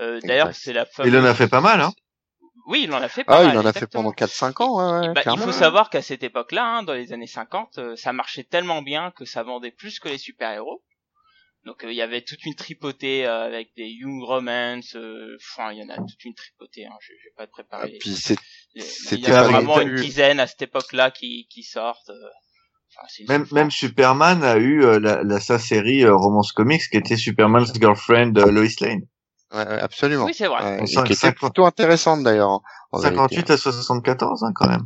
Euh, 0.00 0.20
D'ailleurs, 0.22 0.54
c'est 0.54 0.72
la 0.72 0.86
Il 1.04 1.14
en 1.16 1.20
a 1.20 1.22
fameuse- 1.22 1.36
fait 1.36 1.48
pas 1.48 1.60
mal, 1.60 1.80
hein. 1.80 1.92
Oui, 2.66 2.82
il 2.84 2.92
en 2.92 3.02
a 3.02 3.08
fait 3.08 3.24
pas 3.24 3.38
Ah, 3.40 3.44
mal, 3.44 3.54
il 3.54 3.58
en 3.58 3.66
a 3.66 3.72
fait 3.72 3.86
pendant 3.86 4.10
4-5 4.12 4.60
ans, 4.62 4.78
ouais, 4.78 5.08
ouais, 5.08 5.14
Bah, 5.14 5.20
il 5.26 5.38
faut 5.38 5.52
savoir 5.52 5.90
qu'à 5.90 6.00
cette 6.02 6.22
époque-là, 6.22 6.64
hein, 6.64 6.82
dans 6.82 6.94
les 6.94 7.12
années 7.12 7.26
50, 7.26 7.76
euh, 7.78 7.94
ça 7.96 8.12
marchait 8.14 8.44
tellement 8.44 8.80
bien 8.80 9.10
que 9.10 9.24
ça 9.26 9.42
vendait 9.42 9.70
plus 9.70 9.98
que 10.00 10.08
les 10.08 10.16
super-héros. 10.18 10.82
Donc 11.66 11.82
euh, 11.84 11.90
il 11.92 11.96
y 11.96 12.02
avait 12.02 12.20
toute 12.22 12.44
une 12.44 12.54
tripotée 12.54 13.26
euh, 13.26 13.44
avec 13.46 13.70
des 13.76 13.86
Young 13.88 14.22
Romance, 14.22 14.96
euh, 14.96 15.36
enfin 15.40 15.72
il 15.72 15.78
y 15.78 15.82
en 15.82 15.88
a 15.88 15.96
toute 15.96 16.22
une 16.24 16.34
tripotée, 16.34 16.84
hein, 16.84 16.92
je, 17.00 17.06
je 17.18 17.24
vais 17.28 17.34
pas 17.38 17.46
te 17.46 17.52
Ah, 17.52 17.62
préparer. 17.78 17.96
puis 18.00 18.14
c'est 18.16 18.36
il 18.74 19.20
y 19.20 19.26
en 19.32 19.36
a 19.36 19.42
vraiment 19.44 19.80
une 19.80 19.94
dizaine 19.94 20.40
à 20.40 20.46
cette 20.46 20.60
époque-là 20.62 21.10
qui, 21.10 21.46
qui 21.50 21.62
sortent. 21.62 22.10
euh, 22.10 22.28
enfin, 22.96 23.06
c'est- 23.08 23.26
Même, 23.28 23.46
même 23.52 23.70
Superman 23.70 24.42
a 24.44 24.56
eu 24.58 24.84
euh, 24.84 24.98
la, 25.00 25.22
la, 25.22 25.40
sa 25.40 25.58
série 25.58 26.04
euh, 26.04 26.14
romance 26.14 26.52
comics 26.52 26.82
qui 26.90 26.96
était 26.98 27.16
Superman's 27.16 27.72
Girlfriend 27.74 28.36
euh, 28.36 28.50
Lois 28.50 28.66
Lane. 28.80 29.02
Ouais, 29.54 29.80
absolument. 29.80 30.24
Oui, 30.26 30.34
c'est 30.34 30.46
vrai. 30.46 30.82
Et 30.82 30.86
sent 30.86 31.02
qui 31.04 31.12
était 31.12 31.32
plutôt 31.32 31.64
intéressante 31.66 32.22
d'ailleurs. 32.22 32.50
en- 32.50 32.62
en 32.92 32.98
58 33.00 33.50
à 33.50 33.56
74, 33.56 34.44
hein, 34.44 34.52
quand 34.54 34.68
même. 34.68 34.84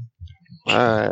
Ouais. 0.66 1.08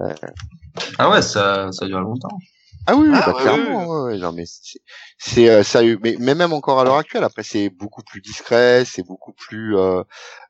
Ah 0.99 1.11
ouais, 1.11 1.23
ça, 1.23 1.71
ça 1.73 1.87
dure 1.87 2.01
longtemps. 2.01 2.39
Ah 2.87 2.95
oui, 2.95 3.09
Ah, 3.13 3.23
bah, 3.27 3.33
ouais, 3.35 3.43
clairement. 3.43 3.87
ouais, 3.87 4.13
ouais, 4.13 4.19
non, 4.19 4.33
mais 4.33 4.45
c'est, 4.47 4.79
c'est, 5.19 5.49
euh, 5.51 5.63
ça, 5.65 5.81
a 5.81 5.83
eu- 5.83 5.99
mais, 6.03 6.17
mais 6.21 6.35
même 6.37 6.53
encore 6.53 6.79
à 6.81 6.85
l'heure 6.85 6.97
actuelle. 6.97 7.25
Après, 7.25 7.43
c'est 7.43 7.69
beaucoup 7.69 8.03
plus 8.03 8.21
discret, 8.21 8.85
c'est 8.85 9.03
beaucoup 9.03 9.33
plus, 9.33 9.77
euh, 9.77 10.03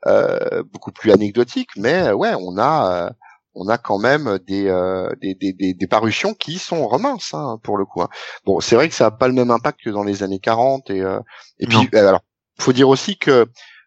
euh, 0.07 0.63
beaucoup 0.65 0.93
plus 0.93 1.13
anecdotique. 1.13 1.71
Mais 1.77 2.09
euh, 2.09 2.13
ouais, 2.15 2.35
on 2.39 2.59
a, 2.59 3.07
euh, 3.07 3.11
on 3.55 3.69
a 3.69 3.79
quand 3.79 3.99
même 3.99 4.39
des, 4.47 4.69
euh, 4.69 5.09
des, 5.23 5.35
des, 5.35 5.55
des, 5.55 5.73
des 5.73 5.87
parutions 5.87 6.35
qui 6.35 6.59
sont 6.59 6.87
romances 6.87 7.33
hein, 7.33 7.59
pour 7.63 7.79
le 7.79 7.87
coup. 7.87 8.03
hein. 8.03 8.09
Bon, 8.45 8.61
c'est 8.61 8.77
vrai 8.77 8.89
que 8.91 8.95
ça 8.95 9.07
a 9.07 9.11
pas 9.11 9.29
le 9.29 9.35
même 9.35 9.51
impact 9.51 9.81
que 9.83 9.91
dans 9.91 10.05
les 10.05 10.23
années 10.23 10.39
40 10.41 10.91
et, 10.91 11.01
euh, 11.01 11.19
et 11.59 11.67
puis, 11.67 11.79
Non. 11.79 11.87
euh, 11.95 12.09
alors, 12.09 12.21
faut 12.59 12.73
dire 12.73 12.89
aussi 12.89 13.17
que 13.19 13.47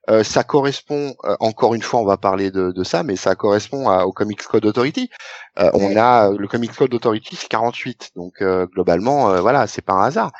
euh, 0.10 0.24
ça 0.24 0.44
correspond, 0.44 1.14
euh, 1.26 1.36
encore 1.40 1.76
une 1.76 1.84
fois, 1.84 2.00
on 2.00 2.06
va 2.06 2.18
parler 2.18 2.50
de, 2.50 2.72
de 2.72 2.84
ça, 2.84 3.04
mais 3.04 3.16
ça 3.16 3.36
correspond 3.36 3.90
à- 3.90 4.06
au 4.06 4.12
Comics 4.12 4.42
Code 4.42 4.66
Authority. 4.66 5.10
Euh, 5.60 5.70
on 5.74 5.96
a 5.98 6.32
le 6.32 6.48
Comics 6.48 6.74
Code 6.76 6.94
Authority, 6.96 7.36
c'est 7.36 7.48
48, 7.48 8.12
donc 8.16 8.42
euh, 8.42 8.66
globalement, 8.66 9.30
euh, 9.30 9.42
voilà, 9.42 9.68
c'est 9.68 9.84
pas 9.84 9.94
un 9.94 10.06
hasard. 10.06 10.32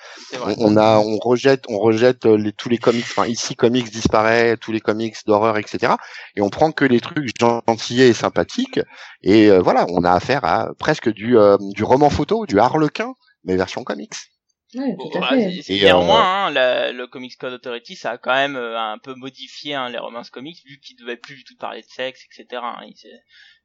On, 0.58 0.76
a, 0.78 0.98
on 1.00 1.18
rejette, 1.18 1.66
on 1.70 1.78
rejette 1.78 2.26
les, 2.26 2.52
tous 2.52 2.70
les 2.70 2.80
comics. 2.80 3.06
Enfin, 3.06 3.28
ici, 3.28 3.56
comics 3.56 3.92
disparaît, 3.92 4.58
tous 4.58 4.72
les 4.72 4.80
comics 4.80 5.16
d'horreur, 5.28 5.58
etc. 5.58 5.94
Et 6.36 6.42
on 6.42 6.50
prend 6.50 6.72
que 6.72 6.86
les 6.86 7.00
trucs 7.02 7.30
gentillets 7.40 8.10
et 8.10 8.14
sympathiques. 8.14 8.80
Et 9.22 9.52
euh, 9.52 9.60
voilà, 9.60 9.86
on 9.90 10.04
a 10.04 10.12
affaire 10.12 10.46
à 10.46 10.70
presque 10.80 11.10
du, 11.14 11.38
euh, 11.38 11.58
du 11.60 11.84
roman 11.84 12.10
photo, 12.10 12.48
du 12.48 12.60
Harlequin, 12.60 13.14
mais 13.44 13.56
version 13.56 13.84
comics. 13.84 14.16
Tout 14.72 15.18
à 15.18 15.20
bah, 15.20 15.30
fait. 15.30 15.62
Et, 15.68 15.82
néanmoins, 15.82 16.20
euh, 16.20 16.48
hein, 16.48 16.52
la- 16.52 16.92
le 16.92 17.08
Comics 17.08 17.36
Code 17.38 17.54
Authority, 17.54 17.96
ça 17.96 18.12
a 18.12 18.18
quand 18.18 18.34
même 18.34 18.56
euh, 18.56 18.80
un 18.80 18.98
peu 19.00 19.16
modifié 19.16 19.74
hein, 19.74 19.90
les 19.90 19.98
romances 19.98 20.30
comics, 20.30 20.60
vu 20.66 20.80
qu'ils 20.80 20.96
devaient 20.98 21.18
plus 21.18 21.36
du 21.38 21.44
tout 21.44 21.56
parler 21.58 21.82
de 21.82 21.88
sexe, 21.88 22.22
etc. 22.26 22.62
hein. 22.64 22.78
Ils- 22.86 22.94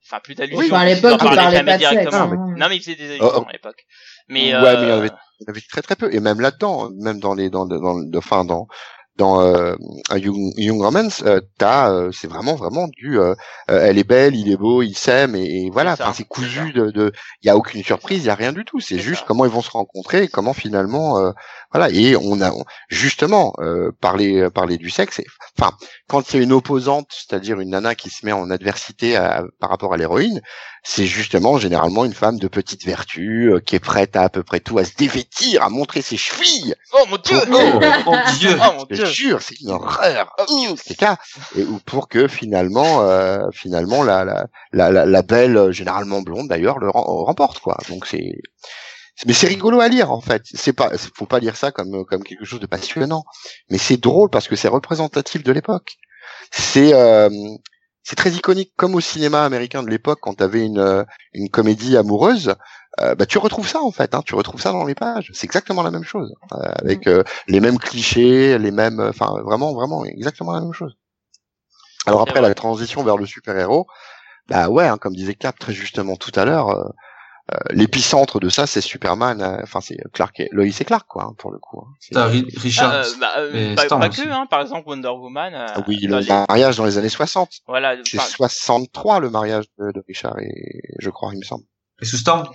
Enfin, 0.06 0.20
plus 0.22 0.34
d'allusions. 0.34 0.58
Oui, 0.58 0.66
enfin, 0.66 0.80
à 0.80 0.90
ils 0.90 0.96
l'époque, 0.96 1.12
ils 1.14 1.34
parlaient 1.34 1.64
pas 1.64 1.78
de 1.78 1.82
sexe, 1.82 1.92
directement. 1.92 2.16
hein. 2.32 2.54
Non, 2.58 2.68
mais 2.68 2.76
ils 2.76 2.80
faisaient 2.80 2.94
des 2.94 3.08
allusions 3.12 3.26
Oh, 3.36 3.38
oh. 3.40 3.48
à 3.48 3.52
l'époque. 3.52 3.86
Mais, 4.28 4.54
Ouais, 4.54 4.60
mais 4.76 4.82
il 4.82 4.88
y 4.88 4.92
en 4.92 4.96
euh, 4.96 4.98
avait 4.98 5.10
Il 5.40 5.46
y 5.46 5.50
avait 5.50 5.60
très 5.62 5.80
très 5.80 5.96
peu. 5.96 6.14
Et 6.14 6.20
même 6.20 6.40
là-dedans, 6.40 6.90
même 7.00 7.20
dans 7.20 7.34
les, 7.34 7.48
dans, 7.48 7.64
dans, 7.64 7.80
dans- 7.80 8.18
enfin 8.18 8.44
dans 8.44 8.66
dans 9.16 9.40
euh, 9.42 9.74
un 10.10 10.18
Young, 10.18 10.52
Young 10.56 10.80
Romance, 10.80 11.22
euh, 11.24 11.40
t'as, 11.58 11.90
euh, 11.92 12.10
c'est 12.12 12.26
vraiment 12.28 12.54
vraiment 12.56 12.88
du, 12.88 13.18
euh, 13.18 13.34
euh, 13.70 13.80
elle 13.86 13.98
est 13.98 14.04
belle, 14.04 14.34
il 14.34 14.50
est 14.50 14.56
beau, 14.56 14.82
il 14.82 14.94
s'aime 14.96 15.34
et, 15.36 15.66
et 15.66 15.70
voilà. 15.70 15.96
C'est 15.96 16.02
c'est 16.04 16.12
c'est 16.18 16.24
cousu 16.24 16.72
de, 16.72 16.90
de, 16.90 17.12
il 17.42 17.46
y 17.46 17.50
a 17.50 17.56
aucune 17.56 17.82
surprise, 17.84 18.24
il 18.24 18.26
y 18.26 18.30
a 18.30 18.34
rien 18.34 18.52
du 18.52 18.64
tout. 18.64 18.80
C'est 18.80 18.96
C'est 18.96 19.02
juste 19.02 19.20
ça. 19.20 19.24
comment 19.28 19.44
ils 19.44 19.50
vont 19.50 19.62
se 19.62 19.70
rencontrer, 19.70 20.24
et 20.24 20.28
comment 20.28 20.52
finalement, 20.52 21.18
euh, 21.18 21.30
voilà. 21.72 21.90
Et 21.90 22.16
on 22.16 22.40
a 22.40 22.50
on- 22.52 22.64
justement 22.88 23.52
euh, 23.60 23.90
parler 24.00 24.48
parler 24.50 24.78
du 24.78 24.90
sexe. 24.90 25.20
Enfin, 25.58 25.76
quand 26.08 26.34
a 26.34 26.38
une 26.38 26.52
opposante, 26.52 27.08
c'est-à-dire 27.10 27.60
une 27.60 27.70
nana 27.70 27.94
qui 27.94 28.10
se 28.10 28.26
met 28.26 28.32
en 28.32 28.50
adversité 28.50 29.16
à- 29.16 29.44
par 29.60 29.70
rapport 29.70 29.92
à 29.94 29.96
l'héroïne, 29.96 30.40
c'est 30.82 31.06
justement 31.06 31.56
généralement 31.58 32.04
une 32.04 32.12
femme 32.14 32.38
de 32.38 32.48
petite 32.48 32.84
vertu 32.84 33.52
euh, 33.52 33.60
qui 33.60 33.76
est 33.76 33.80
prête 33.80 34.16
à 34.16 34.22
à 34.24 34.28
peu 34.28 34.42
près 34.42 34.58
tout, 34.60 34.78
à 34.78 34.84
se 34.84 34.94
dévêtir, 34.96 35.62
à 35.62 35.68
montrer 35.68 36.00
ses 36.02 36.16
chevilles. 36.16 36.74
Oh 36.92 37.04
mon 37.10 37.16
dieu! 37.18 37.36
Oh, 37.52 37.80
oh 38.06 38.14
Dieu 38.38 38.56
Oh 38.58 38.72
mon 38.78 38.84
dieu! 38.96 39.03
Te 39.04 39.12
jure, 39.12 39.42
c'est 39.42 39.60
une 39.60 39.70
horreur. 39.70 40.34
Oh, 40.38 40.44
Ouh, 40.50 40.76
c'est 40.76 40.98
ça. 40.98 41.16
Et 41.56 41.64
ou 41.64 41.78
pour 41.80 42.08
que 42.08 42.28
finalement, 42.28 43.02
euh, 43.02 43.46
finalement 43.52 44.02
la, 44.02 44.24
la, 44.72 44.90
la, 45.06 45.22
belle, 45.22 45.56
euh, 45.56 45.72
généralement 45.72 46.22
blonde 46.22 46.48
d'ailleurs, 46.48 46.78
le 46.78 46.88
rem- 46.90 47.04
remporte 47.04 47.60
quoi. 47.60 47.76
Donc 47.88 48.06
c'est 48.06 48.32
mais 49.26 49.32
c'est 49.32 49.46
rigolo 49.46 49.80
à 49.80 49.88
lire 49.88 50.10
en 50.10 50.20
fait. 50.20 50.42
C'est 50.44 50.72
pas, 50.72 50.90
faut 51.16 51.26
pas 51.26 51.38
lire 51.38 51.56
ça 51.56 51.70
comme 51.72 52.04
comme 52.04 52.24
quelque 52.24 52.44
chose 52.44 52.60
de 52.60 52.66
passionnant, 52.66 53.24
mais 53.70 53.78
c'est 53.78 53.96
drôle 53.96 54.30
parce 54.30 54.48
que 54.48 54.56
c'est 54.56 54.68
représentatif 54.68 55.42
de 55.44 55.52
l'époque. 55.52 55.94
C'est 56.50 56.94
euh, 56.94 57.30
c'est 58.04 58.16
très 58.16 58.30
iconique, 58.30 58.72
comme 58.76 58.94
au 58.94 59.00
cinéma 59.00 59.44
américain 59.44 59.82
de 59.82 59.90
l'époque 59.90 60.18
quand 60.22 60.34
t'avais 60.34 60.64
une 60.64 60.78
euh, 60.78 61.04
une 61.32 61.48
comédie 61.48 61.96
amoureuse. 61.96 62.54
euh, 63.00 63.14
bah 63.16 63.26
tu 63.26 63.38
retrouves 63.38 63.66
ça 63.68 63.80
en 63.82 63.90
fait, 63.90 64.14
hein, 64.14 64.22
tu 64.24 64.34
retrouves 64.36 64.60
ça 64.60 64.70
dans 64.72 64.84
les 64.84 64.94
pages. 64.94 65.30
C'est 65.34 65.44
exactement 65.46 65.82
la 65.82 65.90
même 65.90 66.04
chose, 66.04 66.32
euh, 66.52 66.56
avec 66.76 67.06
euh, 67.08 67.24
les 67.48 67.60
mêmes 67.60 67.78
clichés, 67.78 68.58
les 68.58 68.70
mêmes, 68.70 69.00
enfin 69.00 69.34
vraiment, 69.44 69.72
vraiment 69.74 70.04
exactement 70.04 70.52
la 70.52 70.60
même 70.60 70.72
chose. 70.74 70.96
Alors 72.06 72.20
après 72.20 72.40
la 72.40 72.54
transition 72.54 73.02
vers 73.02 73.16
le 73.16 73.26
super 73.26 73.56
héros, 73.58 73.86
bah 74.48 74.68
ouais, 74.68 74.86
hein, 74.86 74.98
comme 74.98 75.14
disait 75.14 75.34
Cap 75.34 75.58
très 75.58 75.72
justement 75.72 76.16
tout 76.16 76.32
à 76.34 76.44
l'heure, 76.44 76.92
l'épicentre 77.70 78.40
de 78.40 78.48
ça 78.48 78.66
c'est 78.66 78.80
Superman, 78.80 79.40
euh, 79.42 79.58
enfin 79.62 79.80
c'est 79.80 79.98
Clark, 80.12 80.40
et, 80.40 80.48
Lois 80.52 80.64
et 80.66 80.84
Clark 80.84 81.06
quoi, 81.06 81.24
hein, 81.24 81.34
pour 81.36 81.52
le 81.52 81.58
coup. 81.58 81.80
hein. 81.86 82.28
Richard. 82.56 82.90
Ah, 82.92 83.04
euh, 83.04 83.12
bah, 83.20 83.32
euh, 83.38 83.74
pas, 83.74 83.84
Storm 83.84 84.00
pas 84.00 84.08
aussi. 84.08 84.22
que, 84.24 84.30
hein, 84.30 84.46
par 84.46 84.62
exemple 84.62 84.88
Wonder 84.88 85.08
Woman. 85.08 85.52
euh, 85.54 85.66
Ah 85.74 85.82
oui, 85.86 85.98
le 86.00 86.18
les- 86.20 86.26
mariage 86.26 86.76
dans 86.76 86.86
les 86.86 86.96
années 86.96 87.08
60. 87.10 87.50
Voilà, 87.66 87.96
C'est 88.04 88.18
enfin, 88.18 88.28
63 88.28 89.20
le 89.20 89.28
mariage 89.30 89.66
de, 89.78 89.92
de 89.92 90.02
Richard 90.08 90.38
et 90.38 90.80
je 90.98 91.10
crois, 91.10 91.32
il 91.34 91.38
me 91.38 91.44
semble. 91.44 91.64
Et 92.00 92.06
sous 92.06 92.16
Storm? 92.16 92.48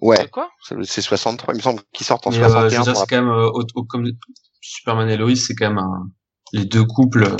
Ouais, 0.00 0.28
quoi? 0.28 0.48
C'est 0.66 0.76
le- 0.76 0.84
c'est 0.84 1.02
63, 1.02 1.52
il 1.54 1.56
me 1.58 1.62
semble 1.62 1.80
qu'ils 1.92 2.06
sortent 2.06 2.26
en 2.26 2.30
Mais, 2.30 2.38
euh, 2.38 2.40
je 2.40 2.48
61. 2.48 2.62
veux 2.62 2.84
dire, 2.84 2.92
pour 2.92 3.00
c'est 3.02 3.06
quand 3.16 3.22
même, 3.22 3.30
euh, 3.32 3.50
au- 3.50 3.64
au- 3.74 3.84
comme 3.84 4.06
Superman 4.60 5.10
et 5.10 5.16
Lois, 5.16 5.34
c'est 5.36 5.54
quand 5.54 5.68
même 5.68 5.78
un- 5.78 6.08
les 6.52 6.64
deux 6.64 6.84
couples 6.84 7.24
euh, 7.24 7.36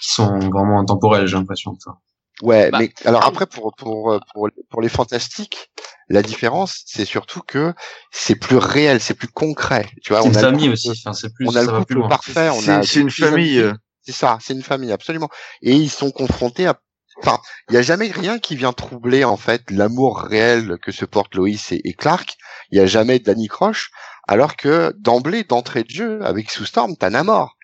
qui 0.00 0.10
sont 0.12 0.38
vraiment 0.38 0.78
intemporels, 0.80 1.26
j'ai 1.26 1.36
l'impression. 1.36 1.72
Enfin, 1.72 1.98
Ouais, 2.42 2.70
Bah, 2.70 2.78
mais 2.78 2.92
alors 3.04 3.22
ah 3.24 3.28
après 3.28 3.46
pour 3.46 3.74
pour 3.76 4.12
euh, 4.12 4.20
pour 4.32 4.48
pour 4.70 4.80
les 4.80 4.88
fantastiques, 4.88 5.70
la 6.08 6.22
différence 6.22 6.82
c'est 6.86 7.04
surtout 7.04 7.40
que 7.40 7.74
c'est 8.12 8.36
plus 8.36 8.56
réel, 8.56 9.00
c'est 9.00 9.14
plus 9.14 9.28
concret. 9.28 9.88
Tu 10.02 10.12
vois, 10.12 10.22
c'est 10.22 10.28
on 10.28 10.30
une 10.30 10.36
a 10.38 10.44
couple- 10.52 10.68
aussi. 10.70 10.90
Enfin, 10.90 11.12
c'est 11.12 11.32
plus, 11.32 11.46
on 11.48 11.56
a 11.56 11.62
le 11.62 11.84
plus 11.84 12.02
parfait, 12.08 12.48
on 12.50 12.60
C'est 12.60 12.70
a 12.70 12.82
c'est 12.82 13.00
une 13.00 13.10
famille. 13.10 13.64
C'est 14.02 14.12
ça, 14.12 14.38
c'est 14.40 14.54
une 14.54 14.62
famille 14.62 14.92
absolument. 14.92 15.28
Et 15.62 15.74
ils 15.74 15.90
sont 15.90 16.10
confrontés 16.10 16.66
à 16.66 16.80
enfin, 17.22 17.38
il 17.68 17.74
y 17.74 17.78
a 17.78 17.82
jamais 17.82 18.08
rien 18.10 18.38
qui 18.38 18.54
vient 18.56 18.72
troubler 18.72 19.24
en 19.24 19.36
fait 19.36 19.70
l'amour 19.70 20.20
réel 20.20 20.78
que 20.80 20.92
se 20.92 21.04
portent 21.04 21.34
Loïs 21.34 21.72
et, 21.72 21.80
et 21.84 21.92
Clark. 21.94 22.36
Il 22.70 22.78
y 22.78 22.80
a 22.80 22.86
jamais 22.86 23.18
Danny 23.18 23.48
Croche, 23.48 23.90
alors 24.28 24.56
que 24.56 24.94
d'emblée, 24.98 25.42
d'entrée 25.44 25.82
de 25.82 25.90
jeu, 25.90 26.24
avec 26.24 26.50
Sue 26.50 26.66
Storm, 26.66 26.96
t'as 26.96 27.10
Namor. 27.10 27.56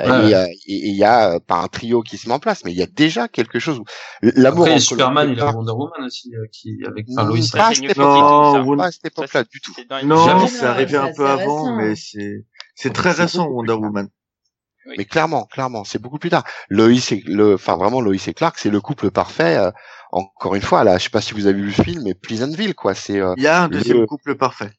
Euh, 0.00 0.10
Ouais, 0.10 0.24
il 0.24 0.30
y 0.30 0.34
a- 0.34 0.48
et- 0.48 0.90
y 0.90 1.04
a 1.04 1.34
euh, 1.34 1.38
pas 1.38 1.54
un 1.56 1.68
trio 1.68 2.02
qui 2.02 2.18
se 2.18 2.28
met 2.28 2.34
en 2.34 2.40
place, 2.40 2.64
mais 2.64 2.72
il 2.72 2.76
y 2.76 2.82
a 2.82 2.86
déjà 2.86 3.28
quelque 3.28 3.60
chose 3.60 3.78
où 3.78 3.84
l'amour 4.22 4.64
Après, 4.66 4.70
il 4.70 4.72
y 4.72 4.72
a 4.72 4.74
entre 4.74 4.82
Superman, 4.82 5.30
il 5.30 5.38
y 5.38 5.40
a 5.40 5.52
Wonder 5.52 5.70
Woman 5.72 6.04
aussi, 6.04 6.34
euh, 6.34 6.46
qui, 6.50 6.78
avec, 6.84 7.06
enfin, 7.16 7.24
Mm, 7.26 7.28
Lois. 7.28 7.42
Ça, 7.42 7.58
pas 7.58 7.74
c'est. 7.74 7.94
Non, 7.96 8.76
Pas 8.76 8.84
à 8.86 8.90
cette 8.92 9.04
époque-là 9.06 9.40
c'est- 9.44 9.50
du 9.52 9.60
tout. 9.60 9.72
c'est 9.76 10.02
Non, 10.04 10.46
c'est 10.48 10.64
arrivé 10.66 10.96
un 10.96 11.06
c'est 11.06 11.14
peu 11.14 11.26
avant, 11.28 11.62
récent. 11.62 11.76
mais 11.76 11.94
c'est 11.94 12.44
c'est 12.74 12.88
Oh, 12.88 12.92
très 12.92 13.12
c'est 13.14 13.22
récent 13.22 13.46
Wonder. 13.46 13.74
Woman. 13.74 14.08
Oui. 14.86 14.94
Mais 14.98 15.04
clairement, 15.04 15.44
clairement, 15.46 15.84
c'est 15.84 16.00
beaucoup 16.02 16.18
plus 16.18 16.28
tard. 16.28 16.42
Loïs 16.68 17.12
et 17.12 17.22
le, 17.26 17.54
enfin 17.54 17.76
vraiment 17.76 18.00
Loïs 18.00 18.26
et 18.28 18.34
Clark, 18.34 18.58
c'est 18.58 18.70
le 18.70 18.80
couple 18.80 19.10
parfait. 19.12 19.56
euh, 19.56 19.70
encore 20.10 20.54
une 20.56 20.62
fois, 20.62 20.82
là, 20.84 20.98
je 20.98 21.04
sais 21.04 21.10
pas 21.10 21.20
si 21.20 21.34
vous 21.34 21.46
avez 21.46 21.58
vu 21.60 21.66
le 21.66 21.84
film, 21.84 22.02
mais 22.04 22.14
Pleasantville, 22.14 22.74
quoi. 22.74 22.94
C'est, 22.94 23.18
euh, 23.20 23.32
Il 23.36 23.42
y 23.44 23.46
a 23.46 23.62
un 23.62 23.68
deuxième 23.68 24.00
Le- 24.00 24.06
couple 24.06 24.34
parfait. 24.36 24.70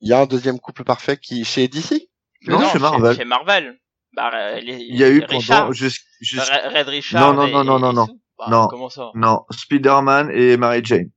il 0.00 0.08
y 0.08 0.12
a 0.12 0.20
un 0.20 0.26
deuxième 0.26 0.58
couple 0.58 0.84
parfait 0.84 1.16
qui 1.18 1.44
chez 1.44 1.68
DC. 1.68 2.08
Non, 2.46 2.66
chez 2.70 2.78
Marvel. 2.78 3.14
Chez 3.16 3.24
Marvel. 3.24 3.78
Bah, 4.18 4.30
euh, 4.34 4.60
les- 4.60 4.74
Il 4.90 4.96
y 4.96 5.04
a 5.04 5.08
eu 5.08 5.20
Richard, 5.28 5.60
pendant 5.66 5.72
jusqu'- 5.72 6.02
jusqu'- 6.20 6.50
Red 6.74 6.88
Richard. 6.88 7.20
Non, 7.20 7.40
non, 7.40 7.46
et- 7.46 7.52
non, 7.52 7.62
non, 7.64 7.78
non, 7.78 7.90
et 7.92 7.94
non. 7.94 8.06
Sue. 8.06 8.12
Bah, 8.38 8.46
Non. 8.50 8.66
Comment 8.68 8.88
ça 8.88 9.10
non 9.14 9.42
Spider-Man 9.50 10.30
et 10.32 10.56
Mary 10.56 10.80
Jane. 10.84 11.10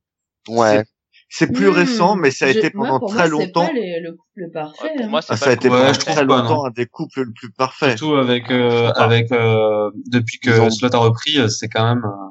Ouais. 0.48 0.84
C'est 1.28 1.50
plus 1.50 1.68
Hmm. 1.70 1.74
récent, 1.74 2.14
mais 2.16 2.30
ça 2.30 2.44
a 2.46 2.52
Je- 2.52 2.58
été 2.58 2.70
moi, 2.74 2.86
pendant 2.86 2.98
pour 3.00 3.08
très 3.10 3.28
moi, 3.28 3.38
c'est 3.40 3.46
longtemps. 3.46 3.66
pas 3.66 3.72
les- 3.72 4.00
le 4.00 4.12
couple 4.12 4.50
parfait. 4.52 4.82
Ouais, 4.84 4.96
Pour 4.98 5.06
moi, 5.08 5.20
Ah, 5.24 5.26
pas 5.28 5.36
ça 5.36 5.50
a 5.50 5.52
été 5.54 5.68
Ouais, 5.68 5.78
pendant 5.80 5.92
très 5.92 6.14
pas, 6.14 6.22
longtemps 6.24 6.56
non. 6.62 6.64
un 6.66 6.70
des 6.70 6.86
couples 6.86 7.22
le 7.22 7.32
plus 7.32 7.50
parfait. 7.52 7.96
Surtout 7.96 8.14
avec, 8.16 8.50
euh, 8.50 8.92
pas. 8.92 9.00
avec, 9.04 9.32
euh, 9.32 9.90
depuis 10.06 10.38
que 10.38 10.60
ont- 10.60 10.70
Slot 10.70 10.94
a 10.94 10.98
repris, 10.98 11.38
euh, 11.38 11.48
c'est 11.48 11.68
quand 11.68 11.84
même, 11.84 12.04
euh, 12.04 12.28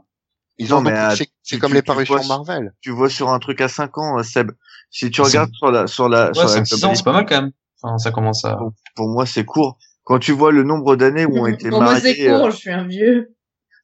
Ils 0.58 0.70
Non, 0.70 0.78
ont 0.78 0.82
mais, 0.82 0.92
euh, 0.92 1.16
c'est 1.42 1.58
comme 1.58 1.72
tu- 1.72 1.76
les 1.78 1.82
parutions 1.82 2.18
vois- 2.18 2.28
Marvel. 2.38 2.72
Tu 2.82 2.92
vois 2.92 3.10
sur 3.10 3.30
un 3.30 3.40
truc 3.40 3.60
à 3.62 3.68
5 3.68 3.98
ans, 3.98 4.20
euh, 4.20 4.24
Seb. 4.24 4.52
Si 4.92 5.10
tu 5.10 5.22
regardes 5.22 5.50
sur 5.54 5.72
la 5.72 5.88
sur 5.88 6.08
la 6.08 6.32
sur 6.36 6.44
ouais, 6.44 6.50
la 6.50 6.54
5 6.58 6.68
6 6.68 6.86
ans, 6.86 6.94
c'est 6.94 7.04
pas 7.04 7.14
mal 7.14 7.26
quand 7.26 7.42
même. 7.42 7.52
Enfin, 7.82 7.98
ça 7.98 8.12
commence 8.12 8.46
à, 8.46 8.58
pour, 8.58 8.72
pour 8.96 9.10
moi 9.10 9.26
c'est 9.26 9.44
court. 9.44 9.80
Quand 10.12 10.20
tu 10.20 10.34
vois 10.34 10.52
le 10.52 10.64
nombre 10.64 10.98
d'années 10.98 11.26
où 11.26 11.38
ont 11.40 11.46
été 11.48 11.70
Pour 11.70 11.82
moi, 11.82 11.96
c'est 11.96 12.04
mariés. 12.10 12.30
euh, 12.30 12.40
court, 12.40 12.52
je 12.52 12.58
suis 12.58 12.70
un 12.72 12.86
vieux. 12.86 13.34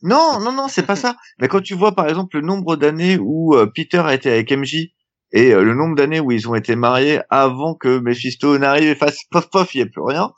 Non, 0.02 0.40
non, 0.42 0.52
non, 0.52 0.68
c'est 0.68 0.86
pas 0.86 0.98
ça. 0.98 1.16
Mais 1.40 1.48
quand 1.48 1.62
tu 1.62 1.74
vois 1.74 1.96
par 1.96 2.08
exemple 2.08 2.36
le 2.36 2.42
nombre 2.46 2.76
d'années 2.76 3.18
où 3.20 3.56
euh, 3.56 3.66
Peter 3.74 4.00
a 4.00 4.14
été 4.14 4.30
avec 4.30 4.52
MJ 4.52 4.90
et 5.32 5.54
euh, 5.54 5.64
le 5.64 5.74
nombre 5.74 5.96
d'années 5.96 6.20
où 6.20 6.32
ils 6.32 6.48
ont 6.50 6.56
été 6.56 6.76
mariés 6.76 7.22
avant 7.30 7.76
que 7.76 8.00
Mephisto 8.00 8.58
n'arrive 8.58 8.90
et 8.90 8.96
fasse 8.96 9.20
pof 9.32 9.50
pof, 9.50 9.74
il 9.74 9.80
y 9.80 9.82
a 9.82 9.86
plus 9.86 10.04
rien. 10.04 10.32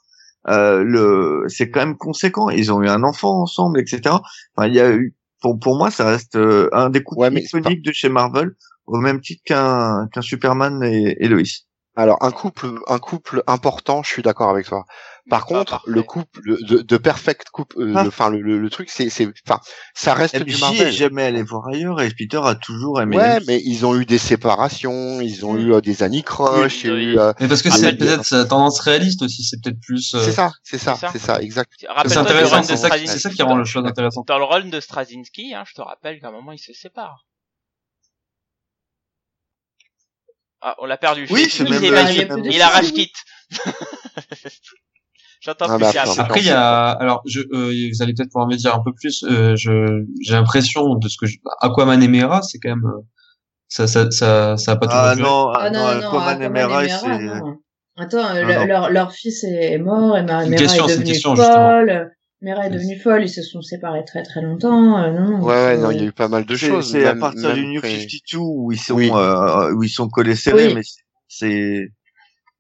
Euh, 0.48 0.84
le, 0.84 1.44
c'est 1.48 1.70
quand 1.70 1.80
même 1.82 1.98
conséquent. 1.98 2.50
Ils 2.50 2.72
ont 2.72 2.82
eu 2.84 2.88
un 2.88 3.04
enfant 3.04 3.42
ensemble, 3.42 3.80
etc. 3.80 4.02
Enfin, 4.56 4.68
il 4.68 4.76
y 4.76 4.80
a 4.80 4.92
eu, 4.92 5.16
pour 5.42 5.60
pour 5.60 5.76
moi, 5.76 5.92
ça 5.92 6.06
reste 6.06 6.36
euh, 6.36 6.70
un 6.72 6.90
des 6.90 7.04
coups 7.04 7.20
Ouais, 7.20 7.32
iconiques 7.34 7.84
de 7.84 7.92
chez 7.92 8.10
Marvel, 8.10 8.52
au 8.86 8.98
même 8.98 9.22
titre 9.22 9.42
qu'un 9.46 10.08
qu'un 10.14 10.22
Superman 10.22 10.84
et, 10.84 11.18
et 11.20 11.28
Lois. 11.28 11.42
Alors 11.96 12.18
un 12.22 12.32
couple, 12.32 12.68
un 12.88 13.00
couple 13.00 13.44
important, 13.48 14.04
je 14.04 14.10
suis 14.10 14.22
d'accord 14.22 14.50
avec 14.50 14.68
toi. 14.68 14.86
Par 15.30 15.46
contre, 15.46 15.72
parfait. 15.72 15.92
le 15.92 16.04
couple 16.04 16.42
de, 16.66 16.82
de 16.82 16.98
perfect 16.98 17.50
couple, 17.52 17.80
euh, 17.82 17.94
Ah. 17.96 18.02
le- 18.04 18.08
enfin 18.10 18.30
le, 18.30 18.40
le, 18.42 18.70
truc, 18.70 18.90
c'est, 18.90 19.10
c'est, 19.10 19.28
enfin, 19.48 19.60
ça 19.94 20.14
reste 20.14 20.36
du 20.36 20.52
MJ 20.54 20.58
est 20.58 20.60
Marvel. 20.62 20.92
jamais 20.92 21.24
allé 21.24 21.44
voir 21.44 21.68
ailleurs 21.68 22.02
et 22.02 22.10
Peter 22.12 22.40
a 22.44 22.56
toujours 22.56 23.00
aimé. 23.02 23.18
Ouais, 23.18 23.40
mais 23.48 23.62
ils 23.64 23.86
ont 23.86 23.96
eu 24.00 24.06
des 24.06 24.18
séparations, 24.18 25.22
ils 25.22 25.46
ont 25.46 25.54
Mm. 25.54 25.60
eu 25.60 25.74
euh, 25.74 25.82
des 25.82 26.04
années 26.04 26.24
croches, 26.24 26.84
il 26.84 26.88
y 26.88 26.90
a 26.90 26.94
Oui, 26.94 27.04
eu, 27.04 27.20
euh, 27.20 27.34
mais 27.40 27.48
parce 27.48 27.62
que 27.62 27.70
c'est 27.72 27.96
peut-être 27.98 28.26
sa 28.26 28.46
tendance 28.46 28.80
réaliste 28.80 29.22
aussi, 29.22 29.44
c'est 29.44 29.62
peut-être 29.62 29.80
plus, 29.80 30.14
euh, 30.16 30.24
c'est 30.24 30.32
ça, 30.32 30.52
c'est 30.64 30.78
ça, 30.78 30.98
c'est 31.12 31.20
ça. 31.20 31.42
exact. 31.42 31.72
c'est 31.80 31.88
Rappelle-toi 31.88 32.24
du 32.24 32.28
intéressant, 32.30 32.64
c'est 32.64 32.78
ça, 32.78 32.90
qui- 32.90 33.08
ça 33.08 33.44
rend 33.46 33.56
le 33.56 33.66
chose 33.66 33.86
intéressant. 33.86 34.24
Dans 34.28 34.38
le 34.40 34.46
run 34.46 34.66
de 34.66 34.80
Straczynski, 34.80 35.54
hein, 35.54 35.64
je 35.68 35.74
te 35.76 35.82
rappelle 35.82 36.20
qu'à 36.20 36.28
un 36.28 36.32
moment, 36.32 36.52
ils 36.52 36.60
se 36.60 36.74
séparent. 36.74 37.26
Ah, 40.62 40.76
on 40.80 40.86
l'a 40.86 40.98
perdu. 40.98 41.26
Oui, 41.32 41.44
Il- 41.46 41.50
c'est 41.50 41.64
il 41.64 41.70
même- 41.70 41.80
c'est 41.80 41.88
évanoui. 41.88 42.26
même- 42.44 42.52
Il 42.52 42.62
arrache 42.62 42.92
quitte. 42.92 43.16
J'entends 45.42 45.66
Ah, 45.70 45.78
plus 45.78 45.86
attends. 45.98 46.20
Après, 46.20 46.40
il 46.42 46.48
y 46.48 46.52
a, 46.52 46.90
alors, 46.90 47.22
je, 47.26 47.40
euh, 47.54 47.72
vous 47.94 48.02
allez 48.04 48.14
peut-être 48.14 48.30
pouvoir 48.30 48.48
me 48.48 48.56
dire 48.56 48.76
un 48.76 48.82
peu 48.84 48.92
plus. 48.94 49.24
Euh, 49.24 49.56
je, 49.56 50.04
j'ai 50.22 50.34
l'impression 50.34 50.96
de 50.96 51.08
ce 51.08 51.18
que 51.18 51.26
je, 51.28 51.38
Aquaman 51.62 52.02
et 52.04 52.08
Mera, 52.10 52.42
c'est 52.42 52.60
quand 52.60 52.70
même, 52.70 52.86
euh, 52.86 53.02
ça, 53.70 53.88
ça, 53.88 54.12
ça, 54.12 54.58
ça 54.58 54.72
a 54.74 54.76
pas 54.76 54.88
toujours 54.88 55.02
Ah 55.02 55.16
duré. 55.16 55.30
non, 55.30 55.50
Ah 55.54 55.70
non, 55.70 55.80
non, 55.80 56.02
non, 56.02 56.08
Aquaman 56.10 56.42
et 56.42 56.46
Aquaman 56.46 56.52
Mera, 56.52 56.84
et 56.84 56.88
Mera, 56.88 57.00
c'est. 57.00 58.04
Attends, 58.04 58.36
euh, 58.36 58.44
le- 58.44 58.54
non. 58.56 58.66
Leur, 58.66 58.90
leur 58.90 59.12
fils 59.14 59.44
est 59.46 59.78
mort 59.78 60.18
et 60.18 60.24
Mera 60.24 60.46
est 60.46 60.50
devenue 60.50 61.20
folle. 61.22 62.12
Mera 62.42 62.68
est 62.68 62.70
devenue 62.70 62.98
folle, 63.00 63.24
ils 63.24 63.30
se 63.30 63.42
sont 63.42 63.62
séparés 63.62 64.04
très 64.06 64.24
très 64.24 64.42
longtemps. 64.42 64.98
euh, 65.04 65.12
non, 65.12 65.40
Ouais, 65.42 65.54
ouais, 65.54 65.76
c'est- 65.76 65.82
non, 65.82 65.92
il 65.92 65.98
y 66.00 66.02
a 66.02 66.06
eu 66.06 66.12
pas 66.14 66.28
mal 66.30 66.46
de 66.46 66.56
choses. 66.56 66.92
c'est 66.92 67.06
à 67.06 67.16
partir 67.16 67.54
du 67.54 67.66
New 67.66 67.80
après- 67.80 67.90
52 68.00 68.38
où 68.40 68.72
ils 68.74 68.78
sont 68.80 68.94
Oui. 68.96 69.10
euh, 69.14 69.74
où 69.74 69.84
ils 69.84 69.90
sont 69.90 70.08
collés 70.10 70.36
serrés, 70.36 70.68
Oui. 70.68 70.74
mais 70.76 70.82
c'est 71.30 71.88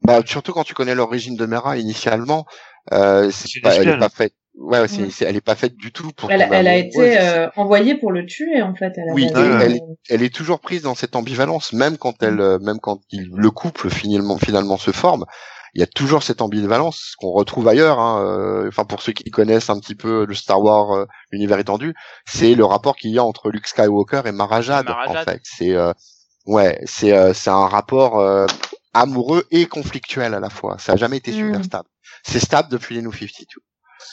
Bah, 0.01 0.21
surtout 0.25 0.53
quand 0.53 0.63
tu 0.63 0.73
connais 0.73 0.95
l'origine 0.95 1.36
de 1.36 1.45
Mera 1.45 1.75
initialement, 1.77 2.45
euh, 2.91 3.29
c'est 3.31 3.59
pas, 3.61 3.75
elle 3.75 3.87
est 3.89 3.97
pas 3.97 4.09
faite. 4.09 4.33
Ouais, 4.55 4.87
c'est, 4.89 5.03
Mm. 5.03 5.11
c'est- 5.11 5.25
elle 5.25 5.35
est 5.37 5.41
pas 5.41 5.55
faite 5.55 5.75
du 5.77 5.91
tout 5.91 6.11
pour. 6.11 6.29
Elle, 6.31 6.45
elle 6.51 6.67
a 6.67 6.75
été 6.75 7.17
euh, 7.19 7.47
envoyée 7.55 7.95
pour 7.95 8.11
le 8.11 8.25
tuer 8.25 8.61
en 8.61 8.75
fait. 8.75 8.91
Elle 8.97 9.13
Oui, 9.13 9.29
elle 9.33 9.79
elle 10.09 10.23
est 10.23 10.33
toujours 10.33 10.59
prise 10.59 10.81
dans 10.81 10.95
cette 10.95 11.15
ambivalence, 11.15 11.71
même 11.71 11.97
quand 11.97 12.21
elle, 12.23 12.41
euh, 12.41 12.59
même 12.59 12.79
quand 12.79 12.99
il- 13.11 13.29
le 13.33 13.51
couple 13.51 13.89
finalement 13.89 14.37
finalement 14.37 14.77
se 14.77 14.91
forme, 14.91 15.25
il 15.75 15.79
y 15.79 15.83
a 15.83 15.87
toujours 15.87 16.23
cette 16.23 16.41
ambivalence 16.41 17.13
qu'on 17.19 17.31
retrouve 17.31 17.67
ailleurs. 17.69 17.99
Hein, 17.99 18.25
euh, 18.25 18.67
enfin, 18.67 18.83
pour 18.83 19.01
ceux 19.01 19.13
qui 19.13 19.29
connaissent 19.31 19.69
un 19.69 19.79
petit 19.79 19.95
peu 19.95 20.25
le 20.25 20.33
Star 20.33 20.61
Wars, 20.61 20.91
euh, 20.93 21.05
l'univers 21.31 21.59
étendu, 21.59 21.93
c'est 22.25 22.53
le 22.53 22.65
rapport 22.65 22.97
qu'il 22.97 23.11
y 23.11 23.19
a 23.19 23.23
entre 23.23 23.51
Luke 23.51 23.67
Skywalker 23.67 24.23
et 24.25 24.31
Mara 24.33 24.61
Jade, 24.61 24.87
Mara 24.87 25.07
en 25.07 25.13
Jade. 25.13 25.29
fait. 25.29 25.39
C'est, 25.43 25.73
euh, 25.73 25.93
ouais, 26.47 26.81
c'est, 26.85 27.13
euh, 27.13 27.33
c'est 27.33 27.51
un 27.51 27.67
rapport 27.67 28.19
euh, 28.19 28.45
amoureux 28.93 29.45
et 29.51 29.67
conflictuel 29.67 30.33
à 30.33 30.39
la 30.41 30.49
fois. 30.49 30.77
Ça 30.79 30.93
a 30.93 30.95
jamais 30.97 31.17
été 31.17 31.31
super 31.31 31.59
Mm. 31.59 31.63
stable. 31.63 31.87
C'est 32.24 32.39
stable 32.39 32.70
depuis 32.70 32.95
les 32.95 33.01
New 33.01 33.11
52. 33.11 33.45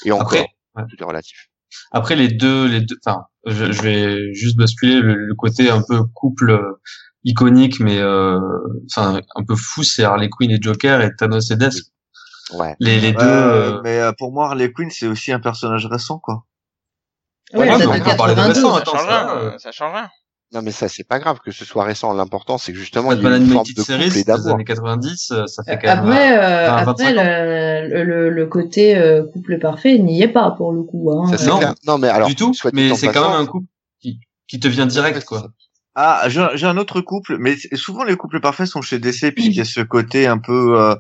Et 0.04 0.12
encore, 0.12 0.24
Après, 0.26 0.46
ouais. 0.76 0.82
tout 0.88 0.96
est 1.00 1.04
relatif. 1.04 1.48
Après 1.92 2.16
les 2.16 2.28
deux, 2.28 2.66
les 2.68 2.80
deux, 2.80 2.96
enfin, 3.04 3.24
je, 3.44 3.72
je 3.72 3.82
vais 3.82 4.32
juste 4.34 4.56
basculer 4.56 5.00
le, 5.00 5.14
le 5.14 5.34
côté 5.34 5.68
un 5.70 5.82
peu 5.86 6.02
couple 6.14 6.50
euh, 6.50 6.80
iconique, 7.24 7.80
mais 7.80 7.98
euh, 7.98 8.38
enfin 8.90 9.20
un 9.34 9.44
peu 9.44 9.56
fou, 9.56 9.82
c'est 9.82 10.04
Harley 10.04 10.28
Quinn 10.30 10.50
et 10.50 10.58
Joker 10.60 11.00
et 11.02 11.14
Thanos 11.16 11.50
et 11.50 11.56
Death. 11.56 11.74
Ouais. 12.54 12.76
Les, 12.78 13.00
les 13.00 13.08
Ouais, 13.08 13.14
deux. 13.14 13.24
euh, 13.26 13.80
mais 13.82 13.98
euh, 14.00 14.12
pour 14.16 14.32
moi 14.32 14.46
Harley 14.46 14.72
Quinn 14.72 14.88
c'est 14.90 15.08
aussi 15.08 15.32
un 15.32 15.40
personnage 15.40 15.86
récent 15.86 16.18
quoi. 16.20 16.44
Ouais, 17.52 17.68
Ouais, 17.70 17.78
mais 17.78 17.86
on 17.86 17.92
peut 17.98 18.16
parler 18.16 18.34
de 18.34 18.40
92. 18.40 18.46
récent, 18.56 18.74
Ça 18.74 18.80
attends, 18.80 18.92
change 18.92 19.06
ça, 19.06 19.26
rien. 19.26 19.36
euh, 19.36 19.58
Ça 19.58 19.72
change 19.72 19.92
rien. 19.92 20.08
Non, 20.52 20.62
mais 20.62 20.70
ça, 20.70 20.88
c'est 20.88 21.02
pas 21.06 21.18
grave 21.18 21.38
que 21.44 21.50
ce 21.50 21.64
soit 21.64 21.84
récent. 21.84 22.12
L'important, 22.14 22.56
c'est 22.56 22.72
que 22.72 22.78
justement, 22.78 23.12
il 23.12 23.20
y 23.20 23.26
a 23.26 23.36
une 23.36 23.46
forme 23.48 23.66
de 23.76 23.82
Series 23.82 24.04
couple 24.06 24.18
et 24.18 24.24
d'amour. 24.24 24.54
années 24.54 24.64
90, 24.64 25.30
euh, 25.32 25.46
ça 25.46 25.64
fait 25.64 25.72
Euh, 25.72 25.76
quand 25.76 25.88
même. 25.88 25.98
Après, 25.98 26.38
euh, 26.38 26.70
après 26.70 26.84
25 26.84 27.04
ans. 27.08 27.12
le, 27.16 28.04
le, 28.04 28.30
le 28.30 28.46
côté 28.46 28.96
euh, 28.96 29.24
couple 29.32 29.58
parfait 29.58 29.98
n'y 29.98 30.22
est 30.22 30.28
pas 30.28 30.52
pour 30.52 30.72
le 30.72 30.82
coup. 30.84 31.10
Hein. 31.10 31.26
Ça, 31.32 31.38
c'est 31.38 31.46
Non. 31.48 31.58
clair. 31.58 31.74
Non, 31.86 31.98
mais 31.98 32.08
alors, 32.08 32.28
du 32.28 32.36
tout, 32.36 32.52
mais 32.72 32.94
c'est 32.94 33.08
quand 33.08 33.28
même 33.28 33.40
un 33.40 33.46
couple 33.46 33.66
qui, 34.00 34.20
qui 34.48 34.60
te 34.60 34.68
vient 34.68 34.86
direct, 34.86 35.24
quoi. 35.24 35.48
Ah, 35.96 36.24
j'ai 36.28 36.46
j'ai 36.54 36.66
un 36.66 36.76
autre 36.76 37.00
couple, 37.00 37.38
mais 37.38 37.56
souvent 37.74 38.04
les 38.04 38.16
couples 38.16 38.40
parfaits 38.40 38.66
sont 38.66 38.82
chez 38.82 38.98
DC 38.98 39.32
puisqu'il 39.34 39.56
y 39.56 39.60
a 39.62 39.64
ce 39.64 39.80
côté 39.80 40.26
un 40.26 40.36
peu 40.38 40.78
euh, 40.78 40.94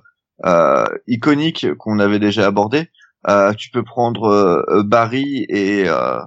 euh, 0.46 0.86
iconique 1.06 1.66
qu'on 1.76 1.98
avait 1.98 2.18
déjà 2.18 2.46
abordé. 2.46 2.88
Euh, 3.28 3.52
tu 3.52 3.68
peux 3.70 3.82
prendre 3.84 4.24
euh, 4.28 4.82
Barry 4.84 5.44
et 5.50 5.84
euh, 5.86 6.18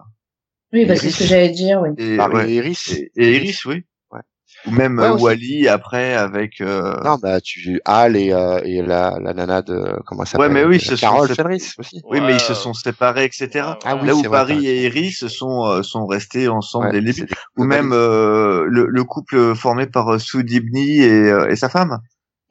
Oui, 0.73 0.85
bah, 0.85 0.95
c'est 0.95 1.05
Iris. 1.07 1.15
ce 1.15 1.19
que 1.19 1.25
j'allais 1.25 1.49
dire, 1.49 1.81
oui. 1.81 1.89
Et, 1.97 2.17
ouais. 2.19 2.49
et 2.51 2.55
Iris. 2.55 2.91
et, 2.91 3.11
et 3.15 3.35
Iris, 3.37 3.65
oui. 3.65 3.83
Ouais. 4.11 4.19
Ou 4.67 4.71
même 4.71 4.99
Ouais. 4.99 5.09
Wally 5.09 5.67
après 5.67 6.13
avec. 6.13 6.61
Euh... 6.61 6.93
Non, 7.03 7.17
bah 7.21 7.39
tu 7.41 7.79
Al 7.85 8.15
et, 8.15 8.31
euh, 8.33 8.59
et 8.65 8.81
la, 8.81 9.17
la 9.21 9.33
nana 9.33 9.61
de 9.61 9.99
comment 10.05 10.25
ça 10.25 10.33
s'appelle 10.33 10.47
Ouais, 10.47 10.53
mais 10.53 10.63
oui, 10.65 10.75
euh, 10.75 10.79
ce 10.79 10.95
sont 10.95 11.07
Carole 11.07 11.31
aussi. 11.79 12.01
Oui, 12.09 12.19
mais 12.21 12.33
ils 12.33 12.39
se 12.39 12.53
sont 12.53 12.73
séparés, 12.73 13.25
etc. 13.25 13.49
Ah 13.83 13.95
ouais. 13.95 14.01
oui, 14.01 14.07
Là 14.07 14.15
où 14.15 14.19
vrai, 14.19 14.29
Paris 14.29 14.67
et 14.67 14.83
Iris 14.85 15.27
sont 15.27 15.65
euh, 15.65 15.81
sont 15.81 16.05
restés 16.05 16.47
ensemble 16.47 16.87
Ouais, 16.87 16.91
dès 16.93 17.01
le 17.01 17.13
début. 17.13 17.27
Ou 17.57 17.63
même 17.63 17.91
euh, 17.93 18.65
le, 18.67 18.85
le 18.87 19.03
couple 19.03 19.55
formé 19.55 19.87
par 19.87 20.19
Sue 20.19 20.43
Dibny 20.43 21.01
et, 21.01 21.09
euh, 21.31 21.49
et 21.49 21.55
sa 21.55 21.69
femme, 21.69 21.97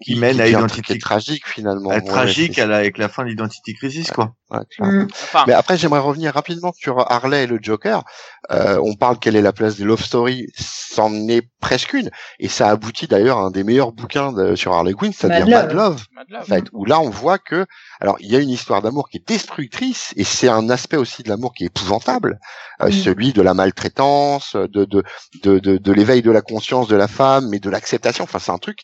qui 0.03 0.15
mène 0.17 0.41
à 0.41 0.47
Identity 0.47 0.73
truc 0.75 0.85
qui 0.87 0.93
est 0.93 1.01
tragique 1.01 1.47
finalement. 1.49 1.91
à 1.91 1.95
Ouais, 1.95 2.03
tragique 2.05 2.59
à 2.59 2.67
la- 2.67 2.77
avec 2.77 2.99
la 2.99 3.09
fin 3.09 3.25
d'Identity 3.25 3.75
Crisis, 3.75 4.11
quoi. 4.13 4.33
ouais, 4.51 4.61
clairement. 4.71 5.03
Mm. 5.05 5.09
Enfin, 5.13 5.45
Mais 5.47 5.53
après, 5.55 5.77
j'aimerais 5.77 5.99
revenir 6.01 6.33
rapidement 6.35 6.73
sur 6.77 7.01
Harley 7.11 7.45
et 7.45 7.47
le 7.47 7.59
Joker. 7.61 8.05
Euh, 8.53 8.79
on 8.83 8.95
parle 8.95 9.19
quelle 9.19 9.35
est 9.37 9.43
la 9.43 9.53
place 9.53 9.77
des 9.77 9.85
love 9.85 10.03
stories, 10.03 10.47
c'en 10.57 11.13
est 11.29 11.43
presque 11.61 11.93
une, 11.95 12.11
et 12.39 12.49
ça 12.49 12.69
aboutit 12.71 13.07
d'ailleurs 13.09 13.39
à 13.39 13.43
un 13.43 13.51
des 13.51 13.65
meilleurs 13.65 13.93
bouquins 13.93 14.33
de- 14.33 14.55
sur 14.55 14.73
Harley 14.73 14.95
Quinn, 14.95 15.13
c'est-à-dire 15.13 15.47
Mad 15.49 15.67
Mad 15.67 15.73
Love. 15.73 15.77
Love. 15.91 16.05
Mad 16.15 16.27
Love. 16.31 16.43
En 16.43 16.45
fait, 16.45 16.65
où 16.73 16.85
là 16.85 17.01
on 17.01 17.11
voit 17.11 17.39
que, 17.39 17.67
alors 18.01 18.17
il 18.21 18.31
y 18.31 18.37
a 18.37 18.39
une 18.39 18.51
histoire 18.51 18.81
d'amour 18.83 19.09
qui 19.09 19.19
est 19.19 19.29
destructrice, 19.29 20.13
et 20.17 20.25
c'est 20.25 20.49
un 20.49 20.71
aspect 20.71 20.97
aussi 20.97 21.23
de 21.25 21.29
l'amour 21.29 21.53
qui 21.53 21.65
est 21.65 21.67
épouvantable, 21.67 22.39
euh, 22.83 22.89
Mm. 22.89 22.93
celui 22.93 23.33
de 23.33 23.43
la 23.43 23.53
maltraitance, 23.55 24.55
de 24.57 24.85
de 24.85 25.03
de 25.43 25.59
de, 25.59 25.77
de 25.77 25.93
l'éveil 25.93 26.23
de 26.23 26.31
la 26.31 26.41
conscience 26.41 26.89
de 26.89 26.97
la 26.97 27.09
femme, 27.09 27.49
mais 27.49 27.59
de 27.59 27.69
l'acceptation. 27.71 28.25
Enfin, 28.25 28.39
c'est 28.39 28.53
un 28.53 28.59
truc 28.59 28.79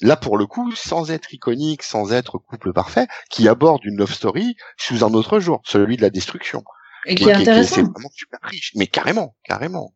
là 0.00 0.16
pour 0.16 0.36
le 0.36 0.46
coup, 0.46 0.72
sans 0.74 1.10
être 1.10 1.32
iconique, 1.32 1.82
sans 1.82 2.12
être 2.12 2.38
couple 2.38 2.72
parfait, 2.72 3.06
qui 3.30 3.48
aborde 3.48 3.84
une 3.84 3.96
love 3.96 4.12
story 4.12 4.56
sous 4.76 5.04
un 5.04 5.14
autre 5.14 5.40
jour, 5.40 5.62
celui 5.64 5.96
de 5.96 6.02
la 6.02 6.10
destruction. 6.10 6.64
Et 7.06 7.14
qui 7.14 7.24
est 7.24 7.34
c'est 7.34 7.40
intéressant. 7.40 7.82
vraiment 7.82 8.10
super 8.14 8.38
riche, 8.42 8.72
mais 8.76 8.86
carrément, 8.86 9.36
carrément. 9.44 9.94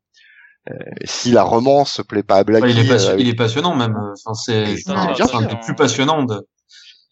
Euh, 0.71 0.75
si 1.05 1.31
la 1.31 1.43
romance 1.43 1.93
se 1.95 2.03
plaît 2.03 2.23
pas 2.23 2.37
à 2.37 2.45
Blackie, 2.45 2.67
Ouais, 2.67 2.73
il, 2.73 2.79
est 2.81 2.89
pas- 2.89 3.05
euh, 3.11 3.17
il 3.19 3.29
est 3.29 3.35
passionnant 3.35 3.75
même. 3.75 3.97
Enfin, 3.97 4.35
c'est 4.35 4.77
c'est 4.77 4.91
un 4.91 5.43
des 5.43 5.57
plus 5.65 5.75
passionnants 5.75 6.25
de 6.25 6.47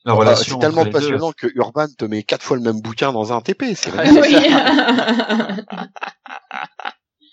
la 0.04 0.12
relation. 0.12 0.60
c'est 0.60 0.66
tellement 0.66 0.84
deux. 0.84 0.90
passionnant 0.90 1.32
que 1.32 1.46
Urban 1.54 1.86
te 1.96 2.04
met 2.04 2.22
quatre 2.22 2.42
fois 2.42 2.58
le 2.58 2.62
même 2.62 2.80
bouquin 2.82 3.12
dans 3.12 3.32
un 3.32 3.40
TP. 3.40 3.74
C'est 3.74 3.94
magnifique. 3.94 4.20
Oui. 4.20 4.36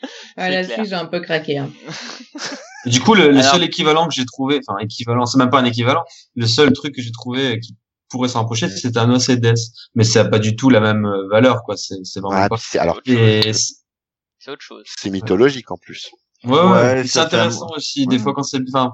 C'est 0.38 0.50
là-dessus, 0.50 0.86
j'ai 0.86 0.96
un 0.96 1.06
peu 1.06 1.20
craqué. 1.20 1.58
Hein. 1.60 1.70
Du 2.86 3.00
coup, 3.00 3.14
le, 3.14 3.30
le 3.32 3.38
Alors- 3.40 3.52
seul 3.54 3.64
équivalent 3.64 4.08
que 4.08 4.14
j'ai 4.14 4.26
trouvé, 4.26 4.60
enfin 4.68 4.78
équivalent, 4.80 5.26
c'est 5.26 5.38
même 5.38 5.50
pas 5.50 5.60
un 5.60 5.66
équivalent. 5.66 6.04
Le 6.36 6.48
seul 6.48 6.72
truc 6.74 6.94
que 6.96 7.02
j'ai 7.02 7.12
trouvé 7.12 7.60
qui 7.60 7.76
pourrait 8.10 8.28
s'en 8.30 8.40
rapprocher, 8.40 8.70
c'est 8.70 8.92
Thanos 8.92 9.30
et 9.30 9.38
Death, 9.38 9.58
mais 9.96 10.04
ça 10.04 10.22
a 10.22 10.26
pas 10.26 10.40
du 10.40 10.56
tout 10.56 10.70
la 10.70 10.80
même 10.82 11.06
euh, 11.06 11.28
valeur, 11.30 11.64
quoi. 11.64 11.78
C'est 11.78 12.04
c'est 12.04 12.20
vraiment 12.20 12.38
Ah, 12.44 12.50
pas. 12.50 12.58
puis 12.58 12.66
c'est 12.70 12.80
alors 12.80 13.00
Et 13.06 13.54
c'est- 13.54 13.76
C'est 14.40 14.52
autre 14.52 14.62
chose. 14.62 14.84
c'est 15.00 15.10
mythologique 15.10 15.72
en 15.72 15.78
plus. 15.78 16.10
ouais, 16.44 16.52
ouais. 16.52 17.08
C'est 17.08 17.20
un- 17.20 17.24
intéressant 17.24 17.70
aussi 17.76 18.06
des 18.08 18.20
fois 18.20 18.34
quand 18.34 18.44
c'est, 18.44 18.60
enfin, 18.74 18.92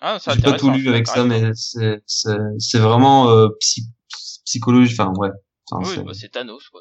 Ah, 0.00 0.18
j'ai 0.24 0.40
pas 0.42 0.52
tout 0.52 0.70
lu 0.70 0.88
avec 0.88 1.06
ça, 1.08 1.24
mais 1.24 1.50
c'est 1.54 2.02
c'est 2.06 2.36
c'est 2.58 2.78
vraiment 2.78 3.28
euh, 3.30 3.48
psy, 3.60 3.82
psychologie, 4.44 4.92
enfin 4.98 5.12
ouais. 5.16 5.30
Enfin, 5.70 5.82
toi. 5.82 5.92
c'est- 5.92 6.00
Oui, 6.00 6.06
bah, 6.06 6.12
c'est 6.14 6.28
Thanos, 6.30 6.68
quoi. 6.70 6.80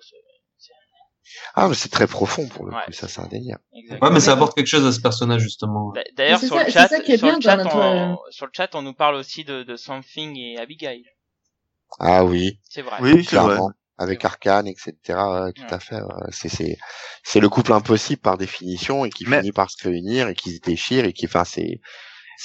Ah, 1.53 1.67
mais 1.67 1.75
c'est 1.75 1.89
très 1.89 2.07
profond 2.07 2.47
pour 2.47 2.65
le 2.65 2.73
Ouais. 2.73 2.81
coup, 2.85 2.91
ça 2.91 3.07
c'est 3.07 3.21
indéniable. 3.21 3.61
Ouais, 4.01 4.09
mais 4.11 4.19
ça 4.19 4.33
apporte 4.33 4.55
quelque 4.55 4.67
chose 4.67 4.85
à 4.85 4.91
ce 4.91 4.99
personnage 4.99 5.41
justement. 5.41 5.91
D'a- 5.93 6.03
D'ailleurs, 6.15 6.39
C'est 6.39 6.47
sur, 6.47 6.55
ça- 6.57 6.63
le 6.65 6.71
chat, 6.71 6.87
ça 6.87 6.99
qui 6.99 7.11
est 7.13 7.17
sur, 7.17 7.27
bien 7.27 7.37
le 7.37 7.41
dans 7.43 7.49
chat 7.49 7.57
notre- 7.57 7.75
on, 7.77 8.17
sur 8.29 8.45
le 8.45 8.51
chat, 8.55 8.69
on 8.75 8.81
nous 8.81 8.93
parle 8.93 9.15
aussi 9.15 9.43
de, 9.43 9.63
de 9.63 9.75
Something 9.75 10.37
et 10.37 10.57
Abigail. 10.59 11.03
Ah 11.99 12.25
oui, 12.25 12.59
C'est 12.69 12.81
vrai. 12.81 12.97
Oui, 13.01 13.23
c'est 13.23 13.35
vrai. 13.37 13.45
clairement. 13.55 13.71
Avec. 13.97 14.25
Arcane, 14.25 14.67
etc. 14.67 14.91
ouais, 15.07 15.53
tout 15.53 15.61
Ouais. 15.61 15.73
à 15.73 15.79
fait. 15.79 15.99
C'est 16.31 16.49
c'est 16.49 16.77
c'est 17.23 17.39
le 17.39 17.47
couple 17.47 17.71
impossible 17.71 18.21
par 18.21 18.37
définition 18.37 19.05
et 19.05 19.09
qui 19.09 19.25
Mais- 19.25 19.39
finit 19.39 19.53
par 19.53 19.69
se 19.71 19.81
réunir 19.81 20.27
et 20.27 20.35
qui 20.35 20.55
se 20.55 20.59
déchire 20.61 21.05
et 21.05 21.13
qui, 21.13 21.25
enfin, 21.27 21.45
c'est. 21.45 21.79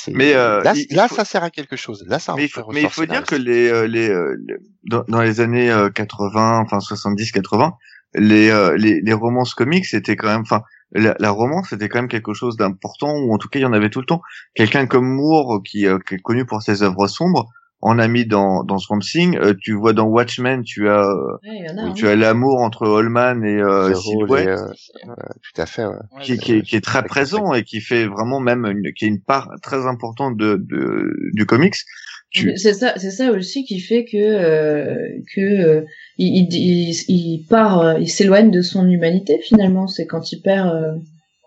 Mais, 0.07 0.35
euh, 0.35 0.63
là, 0.63 0.73
il- 0.77 0.87
il 0.89 0.97
là 0.97 1.09
faut- 1.09 1.17
ça 1.17 1.25
sert 1.25 1.43
à 1.43 1.51
quelque 1.51 1.75
chose. 1.75 2.05
Là, 2.07 2.21
ça. 2.21 2.35
Mais 2.37 2.45
il 2.45 2.49
fait 2.49 2.61
faut, 2.61 2.71
mais 2.71 2.83
il 2.83 2.89
faut 2.89 3.05
dire 3.07 3.25
que 3.25 3.35
les, 3.35 3.69
euh, 3.69 3.89
les, 3.89 4.09
euh, 4.09 4.37
les- 4.47 4.55
dans, 4.85 5.03
dans 5.09 5.21
les 5.21 5.41
années 5.41 5.69
euh, 5.73 5.91
80, 5.91 6.61
enfin 6.65 6.79
70-80, 6.79 7.73
les, 8.15 8.51
euh, 8.51 8.77
les, 8.77 9.01
les 9.01 9.13
romances 9.13 9.55
comiques, 9.55 9.87
c'était 9.87 10.17
quand 10.17 10.29
même, 10.29 10.43
enfin, 10.43 10.63
la, 10.93 11.15
la 11.19 11.31
romance, 11.31 11.69
c'était 11.71 11.89
quand 11.89 11.99
même 12.01 12.09
quelque 12.09 12.35
chose 12.35 12.57
d'important, 12.57 13.15
ou 13.19 13.33
en 13.33 13.39
tout 13.39 13.49
cas, 13.49 13.59
il 13.59 13.63
y 13.63 13.67
en 13.67 13.73
avait 13.73 13.91
tout 13.91 14.01
le 14.01 14.07
temps. 14.07 14.23
Quelqu'un 14.55 14.87
comme 14.87 15.07
Moore, 15.07 15.63
qui, 15.65 15.87
euh, 15.87 15.99
qui 16.07 16.15
est 16.17 16.19
connu 16.23 16.45
pour 16.45 16.63
ses 16.63 16.83
œuvres 16.83 17.07
sombres, 17.07 17.47
en 17.83 17.99
a 17.99 18.09
mis 18.09 18.27
dans, 18.27 18.63
dans 18.63 18.77
Swamp 18.77 18.99
Thing. 18.99 19.39
Euh, 19.39 19.55
tu 19.59 19.73
vois 19.73 19.95
dans 19.95 20.05
Watchmen, 20.05 20.63
tu 20.63 20.91
as, 20.91 21.03
euh, 21.09 21.39
Ouais, 21.43 21.67
a. 21.67 21.73
hein. 21.81 21.93
tu 21.95 22.07
as 22.09 22.15
l'amour 22.17 22.61
entre 22.61 22.87
Holman 22.87 23.43
et 23.43 23.59
euh, 23.59 23.95
Silhouette, 23.95 24.45
les, 24.47 24.53
euh, 24.53 24.67
euh, 25.09 25.15
tout 25.55 25.63
à 25.63 25.65
fait. 25.65 25.87
Ouais. 25.87 25.95
Qui, 26.21 26.37
qui, 26.37 26.53
est, 26.57 26.63
qui 26.63 26.77
est 26.77 26.85
très 26.85 27.03
présent 27.05 27.55
et 27.55 27.63
qui 27.65 27.81
fait 27.81 28.07
vraiment 28.07 28.39
même 28.41 28.67
une, 28.67 28.93
qui 28.95 29.07
est 29.07 29.09
une 29.09 29.23
part 29.23 29.49
très 29.63 29.87
importante 29.87 30.37
de, 30.37 30.57
de 30.61 31.11
du 31.33 31.47
comics. 31.47 31.77
Tu, 32.31 32.57
C'est 32.57 32.75
ça, 32.75 32.95
c'est 32.97 33.11
ça 33.11 33.33
aussi 33.33 33.65
qui 33.65 33.81
fait 33.81 34.05
que 34.05 34.17
euh, 34.17 34.95
que 35.35 35.41
euh, 35.41 35.85
il, 36.17 36.47
il, 36.55 36.95
il, 37.09 37.47
part, 37.49 37.81
euh, 37.81 37.99
il 37.99 38.09
s'éloigne 38.09 38.51
de 38.53 38.63
son 38.63 38.89
humanité 38.89 39.41
finalement. 39.43 39.89
C'est 39.89 40.07
quand 40.07 40.31
il 40.33 40.41
perd, 40.41 40.69
euh, 40.69 40.95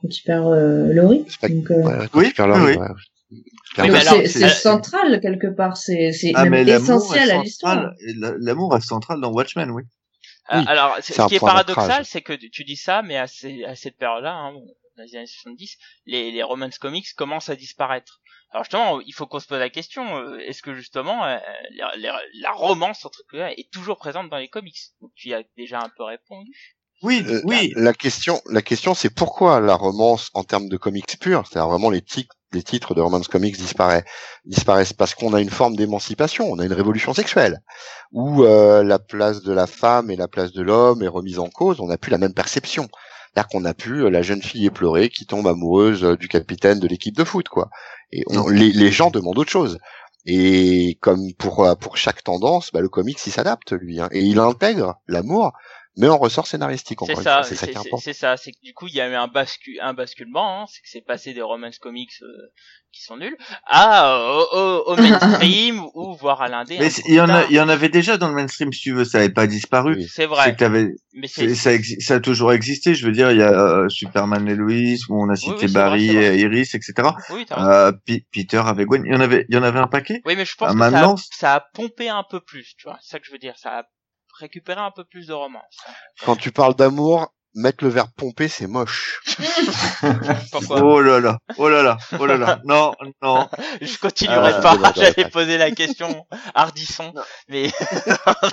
quand 0.02 0.10
il 0.18 0.22
perd 0.24 0.46
euh, 0.48 0.92
Laurie. 0.94 1.26
Donc, 1.42 1.72
euh, 1.72 1.84
Ouais, 1.84 2.08
Oui, 2.14 2.26
super 2.28 2.48
Laurie, 2.48 2.64
oui, 2.64 2.78
ouais. 2.78 2.88
Oui, 3.80 3.90
c'est 4.28 4.50
central 4.50 5.20
quelque 5.22 5.48
part. 5.48 5.78
C'est 5.78 6.12
c'est 6.12 6.32
Ah, 6.36 6.46
essentiel 6.68 7.30
est 7.30 7.32
à 7.32 7.42
l'histoire. 7.44 7.92
L'amour 8.42 8.76
est 8.78 8.82
central 8.82 9.22
dans 9.22 9.32
Watchmen, 9.32 9.72
oui. 9.72 9.84
Oui, 10.54 10.64
Alors, 10.68 10.98
ce 11.02 11.14
qui 11.28 11.36
est 11.36 11.40
point 11.40 11.52
paradoxal, 11.54 12.04
c'est 12.06 12.22
que 12.22 12.34
tu- 12.34 12.50
tu 12.50 12.64
dis 12.66 12.76
ça, 12.76 13.02
mais 13.02 13.18
à, 13.18 13.28
ces- 13.28 13.64
à 13.64 13.76
cette 13.76 13.96
période-là, 13.98 14.34
hein, 14.34 14.54
dans 14.98 15.04
les 15.04 15.16
années 15.16 15.28
70, 15.28 15.78
les, 16.06 16.32
les 16.32 16.44
romance 16.44 16.78
comics 16.78 17.08
commencent 17.16 17.50
à 17.50 17.56
disparaître. 17.56 18.22
Alors 18.52 18.64
justement, 18.64 19.02
il 19.02 19.14
faut 19.14 19.26
qu'on 19.26 19.40
se 19.40 19.48
pose 19.48 19.60
la 19.60 19.70
question, 19.70 20.18
euh, 20.18 20.38
est-ce 20.40 20.62
que 20.62 20.74
justement 20.76 21.26
euh, 21.26 21.38
la, 21.76 21.96
la- 21.98 22.22
la 22.40 22.52
romance 22.52 23.04
entre 23.06 23.22
guillemets, 23.32 23.56
est 23.58 23.72
toujours 23.72 23.98
présente 23.98 24.30
dans 24.30 24.38
les 24.38 24.50
comics? 24.50 24.78
Donc 25.02 25.12
tu 25.16 25.30
y 25.30 25.34
as 25.34 25.44
déjà 25.58 25.80
un 25.80 25.90
peu 25.98 26.04
répondu. 26.04 26.78
Oui, 27.02 27.24
Euh, 27.28 27.42
oui. 27.44 27.74
La 27.76 27.94
question, 27.94 28.40
la 28.50 28.62
question, 28.62 28.94
c'est 28.94 29.10
pourquoi 29.10 29.60
la 29.60 29.74
romance 29.76 30.30
en 30.34 30.44
termes 30.44 30.70
de 30.70 30.78
comics 30.78 31.18
purs, 31.20 31.46
c'est-à-dire 31.48 31.68
vraiment 31.70 31.90
les 31.90 32.02
titres, 32.02 32.36
les 32.54 32.64
titres 32.64 32.94
de 32.94 33.02
romance 33.02 33.28
comics 33.28 33.58
disparaissent, 33.58 34.06
disparaissent 34.46 34.94
parce 34.94 35.14
qu'on 35.16 35.34
a 35.34 35.42
une 35.42 35.50
forme 35.50 35.76
d'émancipation, 35.76 36.50
on 36.50 36.60
a 36.60 36.66
une 36.66 36.72
révolution 36.74 37.14
sexuelle, 37.14 37.60
où 38.12 38.44
euh, 38.44 38.84
la 38.84 39.00
place 39.00 39.42
de 39.42 39.52
la 39.52 39.68
femme 39.68 40.12
et 40.12 40.16
la 40.16 40.28
place 40.30 40.54
de 40.54 40.62
l'homme 40.62 41.02
est 41.04 41.08
remise 41.08 41.40
en 41.40 41.50
cause, 41.50 41.80
on 41.82 41.88
n'a 41.88 41.98
plus 41.98 42.12
la 42.12 42.20
même 42.20 42.34
perception. 42.36 42.88
C'est-à-dire 43.34 43.50
qu'on 43.50 43.66
a 43.66 43.74
plus 43.74 44.06
euh, 44.06 44.10
la 44.10 44.22
jeune 44.22 44.42
fille 44.44 44.66
éplorée 44.68 45.10
qui 45.10 45.26
tombe 45.26 45.48
amoureuse 45.48 46.04
euh, 46.04 46.16
du 46.16 46.28
capitaine 46.28 46.80
de 46.80 46.88
l'équipe 46.88 47.16
de 47.16 47.24
foot, 47.24 47.50
quoi. 47.50 47.70
Et 48.12 48.24
on- 48.28 48.34
Non. 48.36 48.48
les, 48.50 48.72
les 48.72 48.92
gens 48.92 49.10
demandent 49.10 49.40
autre 49.40 49.52
chose. 49.52 49.80
Et 50.26 50.98
comme 51.02 51.34
pour 51.38 51.66
euh, 51.66 51.76
pour 51.76 51.98
chaque 51.98 52.24
tendance, 52.24 52.72
bah, 52.72 52.80
le 52.82 52.90
comics 52.90 53.20
il 53.26 53.32
s'adapte 53.32 53.74
lui, 53.74 54.00
hein, 54.00 54.08
et 54.12 54.22
il 54.22 54.40
intègre 54.40 54.96
l'amour, 55.08 55.52
mais 55.98 56.08
en 56.08 56.18
ressort 56.18 56.48
scénaristique. 56.48 57.00
C'est 57.02 57.12
Encore 57.12 57.20
une 57.20 57.24
ça, 57.24 57.34
fois, 57.36 57.44
c'est 57.44 57.56
ça 57.56 57.60
c'est 57.62 57.66
qui 57.66 57.72
est 57.72 57.74
c'est- 57.74 57.80
important. 57.80 57.98
c'est 58.04 58.14
ça. 58.14 58.38
C'est 58.38 58.52
que 58.52 58.60
du 58.64 58.74
coup, 58.74 58.88
il 58.88 58.96
y 58.96 59.02
a 59.02 59.10
eu 59.10 59.14
un, 59.16 59.28
bascu 59.28 59.78
un 59.82 59.94
basculement, 59.94 60.62
hein, 60.62 60.66
c'est 60.68 60.82
que 60.82 60.90
c'est 60.90 61.02
passé 61.06 61.34
des 61.34 61.42
romance 61.42 61.78
comics 61.80 62.12
euh, 62.22 62.26
qui 62.92 63.02
sont 63.02 63.18
nuls 63.18 63.36
à 63.66 64.16
euh, 64.18 64.44
au, 64.54 64.92
au- 64.94 64.96
mainstream 64.98 65.84
ou 65.96 66.14
voire 66.16 66.42
à 66.42 66.48
l'indé. 66.50 66.78
Mais 66.80 66.90
c'est- 66.90 67.04
il 67.08 67.16
y 67.16 67.22
en 67.22 67.30
a, 67.30 67.46
il 67.46 67.56
y 67.56 67.60
en 67.60 67.70
avait 67.70 67.90
déjà 67.90 68.18
dans 68.18 68.28
le 68.28 68.36
mainstream, 68.36 68.72
si 68.74 68.82
tu 68.82 68.94
veux, 68.94 69.06
ça 69.06 69.20
n'avait 69.20 69.34
pas 69.34 69.48
disparu. 69.48 69.96
Oui. 69.96 70.04
C'est 70.04 70.10
C'est 70.24 70.26
vrai, 70.28 70.54
que 70.54 70.60
t'avais, 70.60 70.88
mais 71.14 71.28
c'est 71.28 71.54
c'est- 71.56 71.78
ça, 71.80 71.96
ça 72.00 72.14
a 72.16 72.20
toujours 72.20 72.54
existé. 72.54 72.94
Je 72.96 73.06
veux 73.06 73.12
dire, 73.12 73.32
il 73.32 73.38
y 73.40 73.44
a 73.44 73.52
euh, 73.52 73.90
Superman 73.90 74.48
et 74.48 74.56
Lois, 74.56 74.74
où 75.10 75.24
on 75.24 75.30
a 75.30 75.36
cité 75.36 75.54
oui, 75.54 75.60
c'est 75.68 75.74
Barry 75.74 76.08
vrai, 76.08 76.22
c'est 76.24 76.38
et 76.38 76.42
Iris, 76.42 76.76
etc. 76.76 77.10
oui, 77.32 77.46
t'as 77.48 77.56
raison. 77.56 77.70
Euh, 77.70 77.92
Peter 78.32 78.62
avec 78.66 78.88
Gwen. 78.88 79.04
Il 79.06 79.12
y 79.14 79.16
en 79.16 79.22
avait, 79.22 79.46
il 79.50 79.56
y 79.56 79.58
en 79.58 79.64
avait 79.64 79.80
un 79.80 79.88
paquet. 79.88 80.22
Oui, 80.26 80.36
mais 80.36 80.46
je 80.46 80.56
pense 80.56 80.70
Ah, 80.72 80.74
que 80.74 80.80
ça, 80.92 81.10
a, 81.10 81.16
ça 81.32 81.54
a 81.56 81.60
pompé 81.74 82.10
un 82.10 82.24
peu 82.30 82.40
plus, 82.40 82.74
tu 82.78 82.88
vois. 82.88 82.98
C'est 83.02 83.12
ça 83.12 83.20
que 83.20 83.26
je 83.26 83.32
veux 83.32 83.38
dire. 83.40 83.56
Ça 83.58 83.80
a 83.80 83.84
récupéré 84.40 84.82
un 84.82 84.92
peu 84.92 85.04
plus 85.04 85.28
de 85.28 85.34
romance. 85.34 85.78
Quand 86.26 86.36
tu 86.36 86.52
parles 86.52 86.76
d'amour, 86.76 87.34
mettre 87.56 87.84
le 87.84 87.90
verbe 87.90 88.10
pomper, 88.18 88.48
c'est 88.48 88.68
moche. 88.68 89.22
Pourquoi 90.52 90.82
Oh 90.84 91.02
là 91.02 91.20
là, 91.20 91.38
oh 91.58 91.70
là 91.70 91.84
là, 91.84 91.98
oh 92.20 92.26
là 92.26 92.38
là. 92.38 92.60
Non, 92.66 92.94
non. 93.22 93.48
Je 93.82 93.98
continuerai 93.98 94.54
Ah, 94.56 94.62
pas. 94.62 94.94
J'allais 94.96 95.30
poser 95.30 95.58
la 95.58 95.72
question 95.72 96.26
Hardisson, 96.56 97.12
Non. 97.16 97.22
mais 97.50 97.72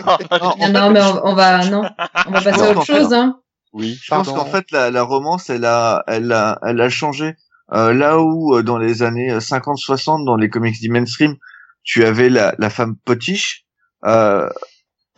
Non, 0.05 0.19
Non, 0.61 0.69
non, 0.73 0.91
mais 0.91 1.03
on, 1.03 1.27
on 1.27 1.35
va 1.35 1.65
non, 1.67 1.83
on 2.27 2.31
va 2.31 2.41
passer 2.43 2.63
à 2.63 2.71
autre 2.71 2.85
chose. 2.85 3.13
Hein. 3.13 3.41
Oui, 3.73 3.99
Je 4.03 4.09
pense 4.11 4.29
qu'en 4.29 4.47
fait, 4.47 4.71
la, 4.73 4.91
la 4.91 5.03
romance, 5.03 5.49
elle 5.49 5.65
a, 5.65 6.03
elle 6.09 6.33
a, 6.33 6.59
elle 6.67 6.81
a 6.81 6.89
changé. 6.89 7.35
Euh, 7.73 7.93
là 7.95 8.19
où, 8.19 8.57
euh, 8.57 8.63
dans 8.65 8.79
les 8.79 9.03
années 9.05 9.33
50-60, 9.39 10.25
dans 10.27 10.37
les 10.37 10.51
comics 10.51 10.81
du 10.81 10.91
mainstream, 10.91 11.37
tu 11.85 12.05
avais 12.05 12.29
la, 12.29 12.53
la 12.59 12.69
femme 12.69 12.97
potiche. 13.05 13.65
Euh, 14.05 14.51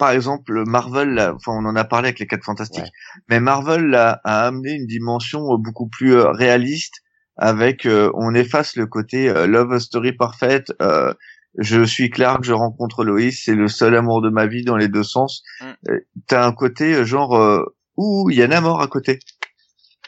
par 0.02 0.10
exemple, 0.10 0.64
Marvel, 0.66 1.10
là, 1.14 1.32
enfin, 1.36 1.52
on 1.52 1.64
en 1.64 1.76
a 1.76 1.84
parlé 1.84 2.08
avec 2.08 2.18
les 2.18 2.26
Quatre 2.26 2.44
Fantastiques, 2.44 2.82
Ouais. 2.82 3.22
mais 3.28 3.38
Marvel 3.38 3.94
a, 3.94 4.20
a 4.24 4.46
amené 4.48 4.72
une 4.72 4.86
dimension 4.88 5.40
euh, 5.52 5.56
beaucoup 5.58 5.88
plus 5.88 6.14
euh, 6.16 6.30
réaliste. 6.32 6.94
Avec, 7.36 7.86
euh, 7.86 8.10
on 8.14 8.34
efface 8.34 8.74
le 8.76 8.86
côté 8.86 9.28
euh, 9.30 9.46
love 9.46 9.78
story 9.78 10.12
parfaite. 10.12 10.72
euh, 10.82 11.14
je 11.58 11.82
suis 11.84 12.10
Clark, 12.10 12.42
je 12.44 12.52
rencontre 12.52 13.04
Loïs, 13.04 13.42
c'est 13.44 13.54
le 13.54 13.68
seul 13.68 13.94
amour 13.94 14.22
de 14.22 14.28
ma 14.28 14.46
vie 14.46 14.64
dans 14.64 14.76
les 14.76 14.88
deux 14.88 15.04
sens. 15.04 15.42
Mm. 15.60 15.64
Euh, 15.90 15.98
T'as 16.26 16.44
un 16.46 16.52
côté 16.52 16.94
euh, 16.94 17.04
genre, 17.04 17.36
euh, 17.36 17.64
ouh, 17.96 18.28
il 18.30 18.36
y 18.38 18.42
a 18.42 18.48
Namor 18.48 18.80
à 18.82 18.88
côté. 18.88 19.18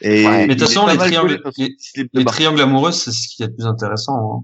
Et 0.01 0.25
Ouais. 0.27 0.45
Mais 0.47 0.55
de 0.55 0.59
toute 0.59 0.67
façon, 0.67 0.87
les 0.87 0.97
triangles, 0.97 1.41
les, 1.57 2.09
les 2.13 2.25
triangles 2.25 2.61
amoureux, 2.61 2.91
c'est 2.91 3.11
ce 3.11 3.27
qui 3.33 3.43
est 3.43 3.47
le 3.47 3.53
plus 3.55 3.65
intéressant. 3.65 4.13
hein. 4.17 4.43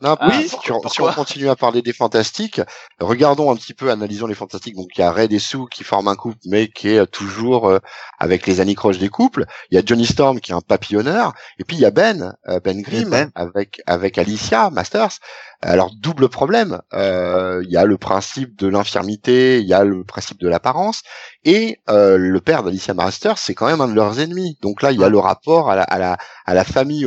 Non, 0.00 0.16
Ah, 0.20 0.28
oui, 0.30 0.48
si, 0.48 0.54
on, 0.54 0.60
si 0.60 0.70
on 0.72 0.80
pourquoi 0.80 1.12
continue 1.12 1.48
à 1.48 1.56
parler 1.56 1.82
des 1.82 1.92
fantastiques, 1.92 2.60
regardons 3.00 3.50
un 3.50 3.56
petit 3.56 3.74
peu, 3.74 3.90
analysons 3.90 4.28
les 4.28 4.34
fantastiques. 4.34 4.76
Donc 4.76 4.90
il 4.96 5.00
y 5.00 5.04
a 5.04 5.10
Red 5.10 5.32
et 5.32 5.40
Sue 5.40 5.66
qui 5.72 5.82
forment 5.82 6.08
un 6.08 6.14
couple, 6.14 6.38
mais 6.46 6.68
qui 6.68 6.90
est 6.90 7.06
toujours 7.06 7.68
euh, 7.68 7.78
avec 8.20 8.46
les 8.46 8.60
anicroches 8.60 8.98
des 8.98 9.08
couples. 9.08 9.44
Il 9.70 9.74
y 9.74 9.78
a 9.78 9.82
Johnny 9.84 10.06
Storm 10.06 10.38
qui 10.40 10.52
est 10.52 10.54
un 10.54 10.60
papillonneur, 10.60 11.32
et 11.58 11.64
puis 11.64 11.76
il 11.76 11.80
y 11.80 11.84
a 11.84 11.90
Ben, 11.90 12.36
euh, 12.48 12.60
Ben 12.60 12.80
Grimm 12.80 13.10
Ben. 13.10 13.30
avec 13.34 13.80
avec 13.86 14.18
Alicia 14.18 14.70
Masters. 14.70 15.18
Alors 15.62 15.90
double 15.98 16.28
problème. 16.28 16.80
Euh, 16.94 17.60
Il 17.64 17.70
y 17.72 17.76
a 17.76 17.84
le 17.84 17.98
principe 17.98 18.56
de 18.56 18.68
l'infirmité, 18.68 19.58
il 19.60 19.66
y 19.66 19.74
a 19.74 19.82
le 19.84 20.04
principe 20.04 20.38
de 20.38 20.48
l'apparence, 20.48 21.02
et 21.44 21.80
euh, 21.90 22.16
le 22.16 22.40
père 22.40 22.62
d'Alicia 22.62 22.94
Masters, 22.94 23.38
c'est 23.38 23.54
quand 23.54 23.66
même 23.66 23.80
un 23.80 23.88
de 23.88 23.94
leurs 23.94 24.20
ennemis. 24.20 24.56
Donc 24.62 24.82
là, 24.82 24.92
il 24.92 25.00
y 25.00 25.04
a 25.04 25.08
le 25.08 25.18
rapport 25.18 25.70
à 25.70 25.74
la 25.76 25.82
à 25.82 25.98
la 25.98 26.18
à 26.46 26.54
la 26.54 26.62
famille. 26.64 27.06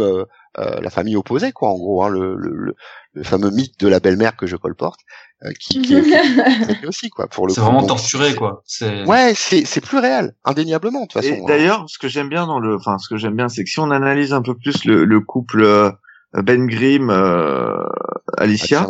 Euh, 0.59 0.81
la 0.81 0.89
famille 0.89 1.15
opposée 1.15 1.51
quoi 1.51 1.69
en 1.69 1.75
gros 1.75 2.03
hein, 2.03 2.09
le, 2.09 2.35
le, 2.35 2.51
le, 2.53 2.75
le 3.13 3.23
fameux 3.23 3.51
mythe 3.51 3.79
de 3.79 3.87
la 3.87 3.99
belle-mère 3.99 4.35
que 4.35 4.47
je 4.47 4.55
colporte 4.55 4.99
euh, 5.43 5.51
qui, 5.59 5.81
qui 5.81 5.95
est 5.95 6.03
qui 6.03 6.11
est 6.11 6.85
aussi 6.87 7.09
quoi 7.09 7.27
pour 7.27 7.47
le 7.47 7.53
C'est 7.53 7.61
vraiment 7.61 7.85
torturé, 7.85 8.35
quoi. 8.35 8.61
C'est 8.65 9.05
ouais 9.05 9.33
c'est 9.35 9.65
c'est 9.65 9.81
plus 9.81 9.97
réel 9.97 10.35
indéniablement 10.43 11.01
de 11.01 11.05
toute 11.07 11.13
façon 11.13 11.33
Et 11.33 11.39
hein. 11.39 11.45
d'ailleurs, 11.47 11.85
ce 11.89 11.97
que 11.97 12.07
j'aime 12.07 12.29
bien 12.29 12.45
dans 12.45 12.59
le, 12.59 12.75
enfin, 12.75 12.97
ce 12.97 13.09
que 13.09 13.17
j'aime 13.17 13.35
bien, 13.35 13.49
c'est 13.49 13.63
que 13.63 13.69
si 13.69 13.79
on 13.79 13.89
analyse 13.91 14.33
un 14.33 14.41
peu 14.41 14.55
plus 14.55 14.85
le, 14.85 15.03
le 15.05 15.19
couple 15.21 15.63
euh, 15.63 15.91
Ben 16.33 16.67
Grimm, 16.67 17.09
euh, 17.09 17.75
Alicia, 18.37 18.87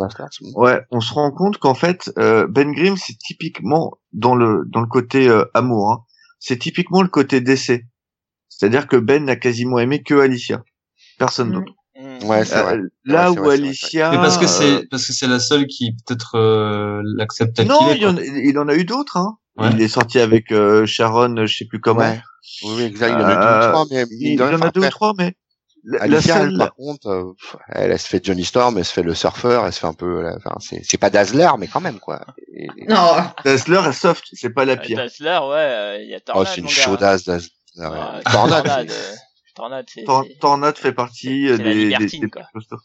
ouais, 0.54 0.80
on 0.90 1.00
se 1.00 1.14
rend 1.14 1.30
compte 1.30 1.58
qu'en 1.58 1.74
fait, 1.74 2.12
euh, 2.18 2.46
Ben 2.48 2.72
Grimm, 2.72 2.96
c'est 2.96 3.16
typiquement 3.18 3.98
dans 4.12 4.34
le 4.34 4.64
dans 4.66 4.80
le 4.80 4.86
côté 4.86 5.28
euh, 5.28 5.44
amour, 5.54 5.90
hein, 5.90 6.04
c'est 6.38 6.58
typiquement 6.58 7.02
le 7.02 7.08
côté 7.08 7.40
décès. 7.40 7.86
C'est-à-dire 8.48 8.86
que 8.86 8.96
Ben 8.96 9.24
n'a 9.24 9.36
quasiment 9.36 9.78
aimé 9.78 10.02
que 10.02 10.14
Alicia, 10.20 10.62
personne 11.18 11.48
Mm. 11.50 11.52
d'autre. 11.54 11.72
Mm. 12.00 12.24
ouais 12.26 12.44
c'est 12.44 12.62
vrai 12.62 12.76
Euh, 12.78 12.88
là 13.04 13.30
Ouais, 13.30 13.38
où 13.38 13.42
vrai, 13.44 13.56
c'est 13.56 13.60
vrai, 13.60 13.68
Alicia, 13.68 14.10
Mais 14.12 14.16
parce 14.16 14.38
que 14.38 14.44
euh, 14.44 14.48
c'est 14.48 14.88
parce 14.90 15.06
que 15.06 15.12
c'est 15.12 15.26
la 15.26 15.40
seule 15.40 15.66
qui 15.66 15.92
peut-être 16.06 16.36
euh, 16.36 17.00
l'accepte 17.16 17.60
non, 17.60 17.78
qu'il 17.80 17.88
est. 17.88 17.96
il, 17.96 18.02
y 18.02 18.06
en, 18.06 18.16
il 18.16 18.58
en 18.58 18.68
a 18.68 18.74
eu 18.74 18.84
d'autres. 18.84 19.16
Hein. 19.18 19.36
Ouais. 19.58 19.68
Il 19.72 19.82
est 19.82 19.88
sorti 19.88 20.18
avec 20.18 20.50
euh, 20.52 20.86
Sharon, 20.86 21.44
je 21.46 21.54
sais 21.54 21.66
plus 21.66 21.80
comment. 21.80 22.00
Ouais. 22.00 22.20
oui 22.64 22.70
oui, 22.76 22.82
exact 22.84 23.08
il 23.08 23.20
y 23.20 23.24
en 23.24 23.26
a 23.28 23.34
deux 23.34 23.40
Euh, 23.46 23.68
ou 23.68 23.72
trois 23.72 23.86
mais 23.90 24.06
Il, 24.10 24.34
y 24.38 24.42
en 24.42 24.60
a 24.62 24.70
deux 24.70 24.80
ou 24.86 24.88
trois, 24.90 25.12
mais 25.18 25.34
la, 25.84 25.98
la 25.98 26.04
Alicia 26.04 26.36
seule, 26.38 26.48
elle, 26.52 26.58
par 26.58 26.74
contre 26.74 27.08
euh, 27.08 27.32
elle, 27.68 27.90
elle 27.90 27.98
se 27.98 28.06
fait 28.06 28.24
Johnny 28.24 28.44
Storm 28.44 28.78
elle 28.78 28.84
se 28.84 28.92
fait 28.92 29.02
le 29.02 29.14
surfeur 29.14 29.66
elle 29.66 29.72
se 29.72 29.80
fait 29.80 29.86
un 29.88 29.92
peu 29.94 30.22
la- 30.22 30.36
enfin 30.36 30.54
c'est 30.60 30.80
c'est 30.84 30.96
pas 30.96 31.10
Dazzler 31.10 31.48
mais 31.58 31.66
quand 31.66 31.80
même 31.80 31.98
quoi 31.98 32.24
Et- 32.56 32.68
non, 32.88 33.16
Dazzler 33.44 33.80
est 33.88 33.92
soft, 33.92 34.24
c'est 34.32 34.50
pas 34.54 34.64
la 34.64 34.74
Euh, 34.74 34.76
pire. 34.76 34.96
Dazzler, 34.98 35.40
ouais, 35.42 35.56
euh, 35.56 35.98
il 36.00 36.08
y 36.08 36.14
a 36.14 36.18
oh 36.18 36.20
Tornade, 36.24 36.46
c'est 36.54 36.60
une 36.60 36.68
chaudasse 36.68 37.24
Dazzler 37.24 37.50
Ouais, 37.78 37.86
ouais. 37.88 38.22
Tornade 38.30 38.92
Tornade, 39.62 39.86
c'est- 39.92 40.08
euh, 40.08 40.72
fait 40.74 40.92
partie 40.92 41.48
euh, 41.48 41.56
la 41.56 41.58
des, 41.58 41.64
des, 41.74 41.84
libertine, 41.84 42.20
des 42.22 42.30
quoi. 42.30 42.42
plus 42.42 42.60
costauds. 42.60 42.82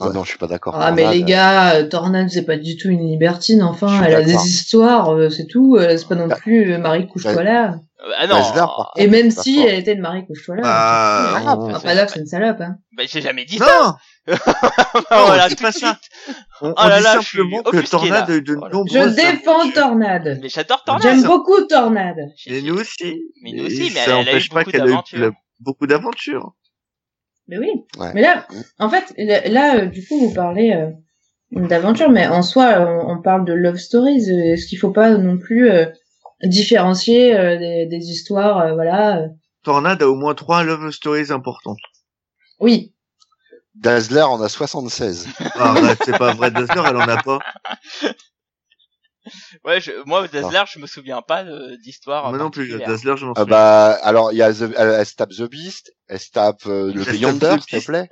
ah 0.00 0.10
non 0.14 0.22
je 0.24 0.30
suis 0.30 0.38
pas 0.38 0.46
d'accord 0.46 0.74
ah 0.76 0.92
mais 0.92 1.10
les 1.12 1.22
gars, 1.24 1.74
euh, 1.74 1.88
Tornade 1.88 2.30
c'est 2.30 2.44
pas 2.46 2.56
du 2.56 2.76
tout 2.76 2.88
une 2.88 3.06
libertine. 3.08 3.62
Enfin, 3.62 4.02
elle 4.04 4.14
a 4.14 4.22
des 4.22 4.34
histoires, 4.46 5.10
euh, 5.14 5.28
c'est 5.28 5.46
tout. 5.46 5.76
euh, 5.76 5.96
C'est 5.96 6.08
pas 6.08 6.14
non 6.14 6.28
Bah, 6.28 6.36
plus 6.36 6.72
euh, 6.72 6.78
Marie 6.78 7.06
couche-toi 7.08 7.42
là. 7.42 7.80
Euh, 8.00 8.12
Ah 8.16 8.26
non, 8.28 8.40
Et 8.96 9.08
même 9.08 9.30
si 9.32 9.60
elle 9.60 9.80
était 9.80 9.96
de 9.96 10.00
Marie 10.00 10.24
couche-toi 10.24 10.56
là. 10.56 10.62
Ah, 10.64 11.56
c'est 11.82 11.94
là, 11.94 12.06
une 12.16 12.26
salope. 12.26 12.60
Hein. 12.60 12.76
bah, 12.96 13.02
j'ai 13.08 13.20
jamais 13.20 13.44
dit 13.44 13.58
ça. 13.58 13.96
Non, 14.28 15.24
voilà, 15.26 15.48
pas 15.48 15.54
de 15.54 15.56
ça. 15.58 15.72
suite. 15.72 16.36
on, 16.60 16.70
Oh 16.76 16.88
là 16.88 16.98
dit 16.98 17.04
là, 17.04 17.14
je 17.20 17.26
suis 17.26 17.38
simplement 17.38 17.62
que 17.62 17.90
Tornade 17.90 18.28
là. 18.28 18.40
de 18.40 18.54
nombreuses 18.54 18.92
Je 18.92 19.14
défends. 19.16 19.70
Tornade. 19.72 20.38
Mais 20.42 20.48
j'adore 20.48 20.84
Tornade. 20.84 21.02
J'aime 21.02 21.22
beaucoup 21.24 21.60
Tornade. 21.62 22.18
Et 22.46 22.60
nous 22.62 22.74
aussi. 22.78 23.16
Mais 23.42 23.52
nous 23.52 23.66
aussi, 23.66 23.90
mais 23.94 24.00
elle, 24.06 24.28
a 24.28 24.36
eu 24.38 24.48
beaucoup 24.50 24.70
d'aventures. 24.70 25.32
Beaucoup 25.60 25.86
d'aventures. 25.86 26.52
Mais 27.48 27.58
oui. 27.58 27.70
Ouais. 27.98 28.12
Mais 28.14 28.22
là, 28.22 28.46
en 28.78 28.90
fait, 28.90 29.12
là, 29.16 29.48
là, 29.48 29.76
euh, 29.76 29.86
du 29.86 30.06
coup, 30.06 30.18
vous 30.18 30.34
parlez 30.34 30.72
euh, 30.72 30.90
d'aventure, 31.66 32.10
mais 32.10 32.26
en 32.26 32.42
soi, 32.42 32.76
on, 32.80 33.12
on 33.12 33.22
parle 33.22 33.44
de 33.46 33.52
love 33.54 33.76
stories. 33.78 34.30
euh, 34.30 34.52
Est-ce 34.52 34.66
qu'il 34.66 34.78
faut 34.78 34.90
pas 34.92 35.16
non 35.16 35.38
plus 35.38 35.70
euh, 35.70 35.86
différencier 36.44 37.36
euh, 37.36 37.56
des, 37.58 37.86
des 37.86 38.04
histoires, 38.10 38.58
euh, 38.58 38.74
voilà 38.74 39.22
euh, 39.22 39.28
Tornade 39.64 40.02
a 40.02 40.08
au 40.08 40.14
moins 40.14 40.34
trois 40.34 40.62
love 40.62 40.90
stories 40.90 41.32
importantes. 41.32 41.78
Oui. 42.60 42.94
Dazzler 43.74 44.22
en 44.22 44.40
a 44.42 44.48
76 44.48 45.28
Ah, 45.54 45.70
arrête, 45.70 45.98
c'est 46.04 46.18
pas 46.18 46.34
vrai, 46.34 46.50
Dazzler, 46.50 46.82
elle 46.86 46.96
en 46.96 47.00
a 47.08 47.22
pas. 47.22 47.38
Ouais, 49.64 49.80
je, 49.80 49.92
moi, 50.06 50.26
Dazzler, 50.28 50.62
je 50.72 50.78
me 50.78 50.86
souviens 50.86 51.22
pas 51.22 51.44
d'histoire. 51.82 52.28
Moi 52.30 52.38
non 52.38 52.50
plus. 52.50 52.78
Dazzler, 52.78 53.16
je 53.16 53.26
m'en 53.26 53.32
Ah 53.32 53.40
souviens. 53.40 53.50
bah 53.56 53.90
alors 54.02 54.32
il 54.32 54.36
y 54.38 54.42
a 54.42 54.52
The, 54.52 54.62
elle, 54.76 54.88
elle 55.00 55.06
se 55.06 55.14
tape 55.14 55.30
The 55.30 55.42
Beast, 55.50 55.92
elle 56.08 56.20
se 56.20 56.30
tape 56.30 56.66
euh, 56.66 56.92
le 56.92 57.04
Beyonder, 57.04 57.56
s'il 57.68 57.80
te 57.80 57.86
plaît. 57.86 58.08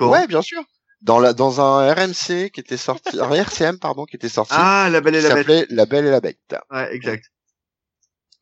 Ouais, 0.00 0.26
bien 0.26 0.42
sûr. 0.42 0.62
Dans 1.02 1.18
la 1.18 1.32
dans 1.32 1.60
un 1.62 1.92
RMC 1.94 2.50
qui 2.50 2.60
était 2.60 2.76
sorti, 2.76 3.18
un 3.20 3.30
RCM 3.32 3.78
pardon 3.78 4.04
qui 4.04 4.16
était 4.16 4.28
sorti, 4.28 4.52
Ah, 4.56 4.88
la 4.90 5.00
belle 5.00 5.14
et 5.14 5.22
la 5.22 5.28
bête. 5.34 5.38
s'appelait 5.38 5.66
La 5.70 5.86
Belle 5.86 6.04
et 6.06 6.10
la 6.10 6.20
Bête. 6.20 6.38
Ouais, 6.70 6.94
exact. 6.94 7.24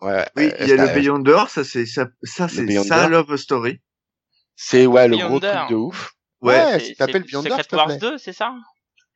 Ouais. 0.00 0.28
Oui, 0.36 0.44
euh, 0.46 0.56
il 0.60 0.68
y 0.68 0.72
a 0.72 0.76
le 0.76 0.88
euh, 0.88 0.94
Beyonder, 0.94 1.44
ça 1.48 1.62
c'est 1.64 1.86
ça, 1.86 2.06
ça 2.22 2.48
c'est 2.48 2.66
sa 2.84 3.08
love 3.08 3.36
story. 3.36 3.80
C'est 4.56 4.86
ouais 4.86 5.06
le 5.08 5.16
gros 5.16 5.38
truc 5.40 5.70
de 5.70 5.74
ouf. 5.76 6.12
Ouais. 6.40 6.54
Ouais, 6.56 6.94
ça 6.96 7.06
c'est 7.06 7.18
Beyonder, 7.20 7.50
Secret 7.50 7.66
Wars 7.76 7.86
plaît. 7.86 7.98
2, 7.98 8.18
c'est 8.18 8.32
ça? 8.32 8.54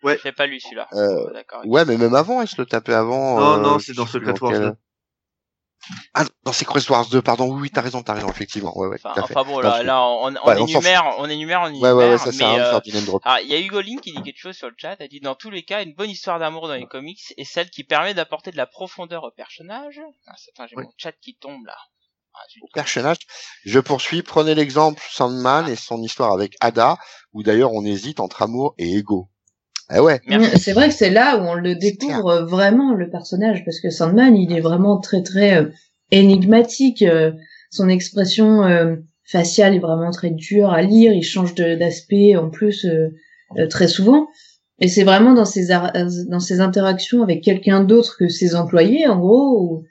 Ouais. 0.02 0.18
J'ai 0.22 0.32
pas 0.32 0.46
lu 0.46 0.58
celui-là. 0.60 0.88
Euh. 0.92 1.24
Ouais, 1.64 1.84
mais 1.84 1.96
même 1.96 2.14
avant, 2.14 2.42
il 2.42 2.48
se 2.48 2.56
le 2.60 2.66
tapait 2.66 2.94
avant. 2.94 3.38
Non, 3.40 3.52
euh, 3.54 3.58
non, 3.58 3.78
c'est 3.78 3.94
dans 3.94 4.06
Secret 4.06 4.34
Wars 4.40 4.52
quel- 4.52 4.60
2. 4.62 4.74
Ah, 6.14 6.24
dans 6.44 6.52
Secret 6.52 6.80
Wars 6.90 7.08
2, 7.08 7.22
pardon. 7.22 7.52
Oui, 7.52 7.62
oui, 7.62 7.70
t'as 7.70 7.80
raison, 7.80 8.02
t'as 8.02 8.14
raison, 8.14 8.28
effectivement. 8.28 8.76
Ouais, 8.78 8.86
ouais, 8.86 8.98
Enfin, 9.02 9.20
enfin 9.20 9.42
bon, 9.42 9.54
Non, 9.56 9.60
là, 9.62 9.82
là, 9.82 10.02
on, 10.02 10.26
on 10.28 10.32
Ouais, 10.32 10.40
on 10.60 10.66
énumère, 10.66 11.14
on 11.18 11.28
énumère, 11.28 11.60
on 11.62 11.64
Ouais, 11.64 11.70
énumère. 11.70 11.96
ouais, 11.96 12.10
ouais, 12.12 12.18
ça 12.18 12.30
mais, 12.32 12.44
euh, 12.60 12.78
alors, 13.24 13.40
il 13.42 13.48
y 13.48 13.54
a 13.54 13.58
Hugo 13.60 13.80
Link 13.80 14.00
qui 14.00 14.12
dit 14.12 14.22
quelque 14.22 14.38
chose 14.38 14.54
sur 14.56 14.68
le 14.68 14.74
chat. 14.76 14.94
Elle 15.00 15.08
dit 15.08 15.18
dans 15.20 15.34
tous 15.34 15.50
les 15.50 15.64
cas, 15.64 15.82
une 15.82 15.94
bonne 15.94 16.10
histoire 16.10 16.38
d'amour 16.38 16.68
dans 16.68 16.74
les 16.74 16.86
comics 16.86 17.18
est 17.36 17.44
celle 17.44 17.68
qui 17.68 17.82
permet 17.82 18.14
d'apporter 18.14 18.52
de 18.52 18.56
la 18.56 18.66
profondeur 18.66 19.24
au 19.24 19.32
personnage. 19.32 20.00
Ah, 20.28 20.34
c'est- 20.36 20.52
attends, 20.54 20.68
j'ai 20.68 20.76
Oui. 20.76 20.84
mon 20.84 20.92
chat 20.98 21.12
qui 21.20 21.34
tombe 21.36 21.66
là. 21.66 21.76
Ah. 22.34 22.38
Au 22.62 22.68
personnage, 22.72 23.18
je 23.64 23.78
poursuis. 23.80 24.22
Prenez 24.22 24.54
l'exemple 24.54 25.02
Sandman 25.10 25.68
et 25.68 25.76
son 25.76 26.00
histoire 26.00 26.32
avec 26.32 26.54
Ada, 26.60 26.96
où 27.32 27.42
d'ailleurs 27.42 27.72
on 27.72 27.84
hésite 27.84 28.20
entre 28.20 28.42
amour 28.42 28.74
et 28.78 28.94
ego. 28.96 29.28
Eh 29.94 30.00
ouais. 30.00 30.20
C'est 30.56 30.72
vrai 30.72 30.88
que 30.88 30.94
c'est 30.94 31.10
là 31.10 31.36
où 31.38 31.42
on 31.42 31.54
le 31.54 31.74
découvre 31.74 32.28
euh, 32.28 32.44
vraiment 32.44 32.94
le 32.94 33.10
personnage, 33.10 33.64
parce 33.64 33.80
que 33.80 33.90
Sandman, 33.90 34.36
il 34.36 34.52
est 34.56 34.60
vraiment 34.60 34.98
très 34.98 35.22
très 35.22 35.56
euh, 35.56 35.68
énigmatique. 36.10 37.02
euh, 37.02 37.32
son 37.70 37.88
expression 37.88 38.64
euh, 38.64 38.96
faciale 39.24 39.74
est 39.74 39.78
vraiment 39.78 40.10
très 40.10 40.30
dure 40.30 40.70
à 40.70 40.82
lire. 40.82 41.12
Il 41.12 41.22
change 41.22 41.54
d'aspect 41.54 42.36
en 42.36 42.50
plus 42.50 42.84
euh, 42.84 43.08
euh, 43.58 43.66
très 43.66 43.88
souvent. 43.88 44.28
Et 44.78 44.88
c'est 44.88 45.04
vraiment 45.04 45.32
dans 45.32 45.44
ses 45.44 45.68
dans 45.68 46.40
ses 46.40 46.60
interactions 46.60 47.22
avec 47.22 47.42
quelqu'un 47.42 47.84
d'autre 47.84 48.16
que 48.18 48.28
ses 48.28 48.54
employés, 48.56 49.06
en 49.06 49.18
gros, 49.18 49.60
ou, 49.60 49.84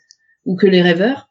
ou 0.46 0.56
que 0.56 0.68
les 0.68 0.82
rêveurs. 0.82 1.30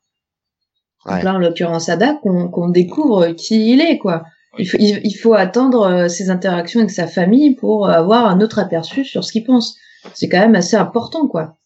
Ouais. 1.07 1.15
Donc 1.15 1.23
là, 1.25 1.35
en 1.35 1.39
l'occurrence 1.39 1.89
Ada, 1.89 2.15
qu'on 2.23 2.49
qu'on 2.49 2.69
découvre 2.69 3.29
qui 3.29 3.73
il 3.73 3.81
est, 3.81 3.99
quoi. 3.99 4.25
Il 4.61 4.67
faut, 4.69 4.77
il, 4.81 5.01
il 5.05 5.15
faut 5.15 5.35
attendre 5.35 5.83
euh, 5.87 6.09
ses 6.09 6.31
interactions 6.31 6.81
avec 6.81 6.91
sa 6.91 7.07
famille 7.07 7.55
pour 7.57 7.87
euh, 7.89 7.93
avoir 7.93 8.27
un 8.27 8.41
autre 8.41 8.59
aperçu 8.59 9.05
sur 9.05 9.25
ce 9.25 9.33
qu'il 9.33 9.45
pense. 9.45 9.77
C'est 10.15 10.29
quand 10.29 10.39
même 10.41 10.55
assez 10.55 10.77
important, 10.77 11.29
quoi. 11.29 11.57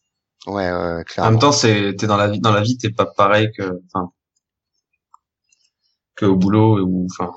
Ouais, 0.47 0.71
ouais, 0.73 1.01
En 1.01 1.03
clairement. 1.05 1.31
même 1.33 1.41
temps, 1.41 1.53
c'est 1.53 1.95
t'es 1.97 2.07
dans 2.07 2.17
la 2.17 2.29
vie, 2.29 2.41
dans 2.41 2.53
la 2.53 2.61
vie, 2.63 2.77
t'es 2.79 2.91
pas 2.91 3.07
pareil 3.07 3.51
que, 3.57 3.81
enfin, 3.95 4.11
que 6.17 6.27
au 6.27 6.37
boulot 6.37 6.81
ou, 6.85 7.07
enfin. 7.11 7.33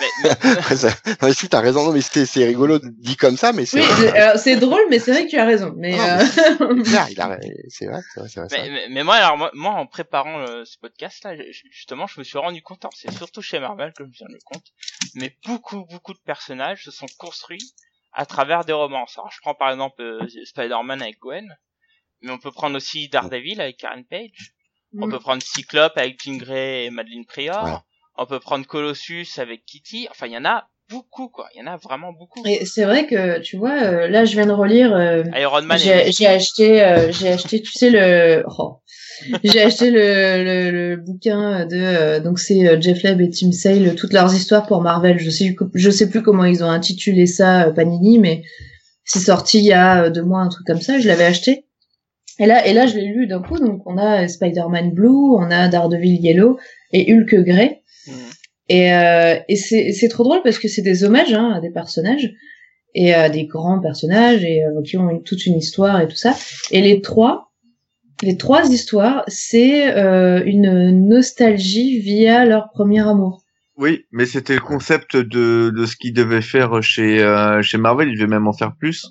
Mais, 0.00 0.06
mais- 0.24 0.30
ça- 0.76 0.88
non, 1.22 1.32
si, 1.32 1.48
t'as 1.48 1.60
raison, 1.60 1.84
non, 1.84 1.92
mais 1.92 2.00
c'était, 2.00 2.26
c'est 2.26 2.44
rigolo 2.44 2.78
dit 2.78 3.16
comme 3.16 3.36
ça, 3.36 3.52
mais 3.52 3.64
c'est 3.66 3.80
Oui, 3.80 3.86
vrai. 3.86 4.36
c'est- 4.38 4.56
drôle, 4.56 4.80
mais 4.90 4.98
c'est 4.98 5.12
vrai 5.12 5.24
que 5.26 5.30
tu 5.30 5.38
as 5.38 5.44
raison. 5.44 5.72
Mais, 5.76 5.96
Non, 5.96 6.02
euh, 6.02 6.76
il 7.10 7.20
a, 7.20 7.38
c'est 7.68 7.86
vrai, 7.86 8.00
c'est 8.14 8.20
vrai, 8.20 8.28
c'est 8.28 8.40
vrai. 8.40 8.86
mais, 8.90 9.04
moi, 9.04 9.16
alors 9.16 9.36
moi, 9.36 9.50
moi, 9.54 9.72
en 9.72 9.86
préparant 9.86 10.38
le- 10.38 10.64
ce 10.64 10.78
podcast-là, 10.78 11.34
justement, 11.70 12.06
je 12.06 12.18
me 12.20 12.24
suis 12.24 12.38
rendu 12.38 12.62
compte, 12.62 12.84
c'est 12.94 13.10
surtout 13.12 13.42
chez 13.42 13.58
Marvel 13.60 13.92
que 13.96 14.04
je 14.04 14.08
me 14.08 14.12
suis 14.14 14.24
rendu 14.24 14.38
compte, 14.44 14.64
mais 15.14 15.36
beaucoup, 15.46 15.84
beaucoup 15.86 16.12
de 16.14 16.20
personnages 16.24 16.84
se 16.84 16.90
sont 16.90 17.06
construits 17.18 17.72
à 18.12 18.26
travers 18.26 18.64
des 18.64 18.72
romances. 18.72 19.16
Alors, 19.18 19.30
je 19.30 19.38
prends 19.40 19.54
par 19.54 19.70
exemple 19.70 20.00
euh, 20.02 20.26
Spider-Man 20.44 21.02
avec 21.02 21.18
Gwen, 21.20 21.56
mais 22.22 22.30
on 22.32 22.38
peut 22.38 22.50
prendre 22.50 22.76
aussi 22.76 23.08
Daredevil 23.08 23.60
avec 23.60 23.76
Karen 23.76 24.04
Page, 24.04 24.54
on 24.98 25.06
Mm. 25.06 25.10
peut 25.10 25.20
prendre 25.20 25.42
Cyclope 25.42 25.92
avec 25.96 26.20
Jean 26.22 26.36
Grey 26.38 26.86
et 26.86 26.90
Madeleine 26.90 27.26
Prior, 27.26 27.62
Ouais. 27.64 27.72
On 28.18 28.26
peut 28.26 28.40
prendre 28.40 28.66
Colossus 28.66 29.26
avec 29.38 29.64
Kitty, 29.64 30.08
enfin, 30.10 30.26
il 30.26 30.32
y 30.32 30.36
en 30.36 30.44
a 30.44 30.68
beaucoup, 30.90 31.28
quoi, 31.28 31.48
il 31.54 31.60
y 31.60 31.62
en 31.62 31.70
a 31.70 31.76
vraiment 31.76 32.12
beaucoup. 32.12 32.42
et 32.46 32.64
c'est 32.64 32.84
vrai 32.84 33.06
que, 33.06 33.40
tu 33.40 33.56
vois, 33.56 33.82
euh, 33.82 34.08
là, 34.08 34.24
je 34.24 34.32
viens 34.32 34.46
de 34.46 34.52
relire, 34.52 34.94
euh, 34.94 35.22
Iron 35.36 35.62
Man 35.62 35.78
j'ai 35.78 36.08
et... 36.08 36.12
j'ai 36.12 36.26
acheté, 36.26 36.82
euh, 36.82 37.12
j'ai 37.12 37.28
acheté, 37.28 37.60
tu 37.60 37.72
sais, 37.72 37.90
le, 37.90 38.44
oh. 38.58 38.78
j'ai 39.44 39.62
acheté 39.62 39.90
le, 39.90 40.44
le, 40.44 40.70
le 40.70 40.96
bouquin 40.96 41.66
de, 41.66 42.20
donc 42.20 42.38
c'est 42.38 42.80
Jeff 42.80 43.02
Leb 43.02 43.20
et 43.20 43.30
Tim 43.30 43.52
Sale, 43.52 43.94
toutes 43.96 44.12
leurs 44.12 44.34
histoires 44.34 44.66
pour 44.66 44.80
Marvel. 44.80 45.18
Je 45.18 45.28
sais, 45.28 45.54
je 45.74 45.90
sais 45.90 46.08
plus 46.08 46.22
comment 46.22 46.44
ils 46.44 46.62
ont 46.62 46.70
intitulé 46.70 47.26
ça, 47.26 47.72
Panini, 47.74 48.18
mais 48.18 48.42
c'est 49.04 49.18
sorti 49.18 49.58
il 49.58 49.64
y 49.64 49.72
a 49.72 50.08
deux 50.08 50.22
mois, 50.22 50.40
un 50.40 50.48
truc 50.48 50.66
comme 50.66 50.80
ça. 50.80 51.00
Je 51.00 51.08
l'avais 51.08 51.24
acheté. 51.24 51.66
Et 52.38 52.46
là, 52.46 52.64
et 52.64 52.72
là, 52.72 52.86
je 52.86 52.94
l'ai 52.94 53.06
lu 53.06 53.26
d'un 53.26 53.42
coup. 53.42 53.58
Donc, 53.58 53.82
on 53.86 53.98
a 53.98 54.28
Spider-Man 54.28 54.92
Blue, 54.92 55.34
on 55.36 55.50
a 55.50 55.66
Daredevil 55.66 56.20
Yellow 56.20 56.58
et 56.92 57.12
Hulk 57.12 57.34
Grey. 57.44 57.82
Et, 58.68 58.92
euh, 58.92 59.36
et 59.48 59.56
c'est 59.56 60.08
trop 60.08 60.24
drôle 60.24 60.42
parce 60.42 60.58
que 60.58 60.68
c'est 60.68 60.82
des 60.82 61.04
hommages 61.04 61.32
hein, 61.32 61.52
à 61.54 61.60
des 61.60 61.70
personnages 61.70 62.30
et 62.94 63.14
à 63.14 63.28
des 63.28 63.46
grands 63.46 63.80
personnages 63.80 64.44
et 64.44 64.64
euh, 64.64 64.82
qui 64.82 64.96
ont 64.96 65.20
toute 65.20 65.46
une 65.46 65.56
histoire 65.56 66.00
et 66.00 66.08
tout 66.08 66.16
ça. 66.16 66.36
Et 66.70 66.82
les 66.82 67.00
trois, 67.00 67.52
les 68.22 68.36
trois 68.36 68.70
histoires, 68.70 69.24
c'est 69.28 69.96
euh, 69.96 70.42
une 70.44 71.08
nostalgie 71.08 72.00
via 72.00 72.44
leur 72.44 72.68
premier 72.70 73.00
amour. 73.00 73.44
Oui, 73.76 74.06
mais 74.10 74.26
c'était 74.26 74.54
le 74.54 74.60
concept 74.60 75.16
de, 75.16 75.70
de 75.70 75.86
ce 75.86 75.96
qu'ils 75.96 76.12
devaient 76.12 76.42
faire 76.42 76.82
chez, 76.82 77.22
euh, 77.22 77.62
chez 77.62 77.78
Marvel. 77.78 78.08
Ils 78.08 78.16
devaient 78.16 78.26
même 78.26 78.48
en 78.48 78.52
faire 78.52 78.74
plus. 78.76 79.06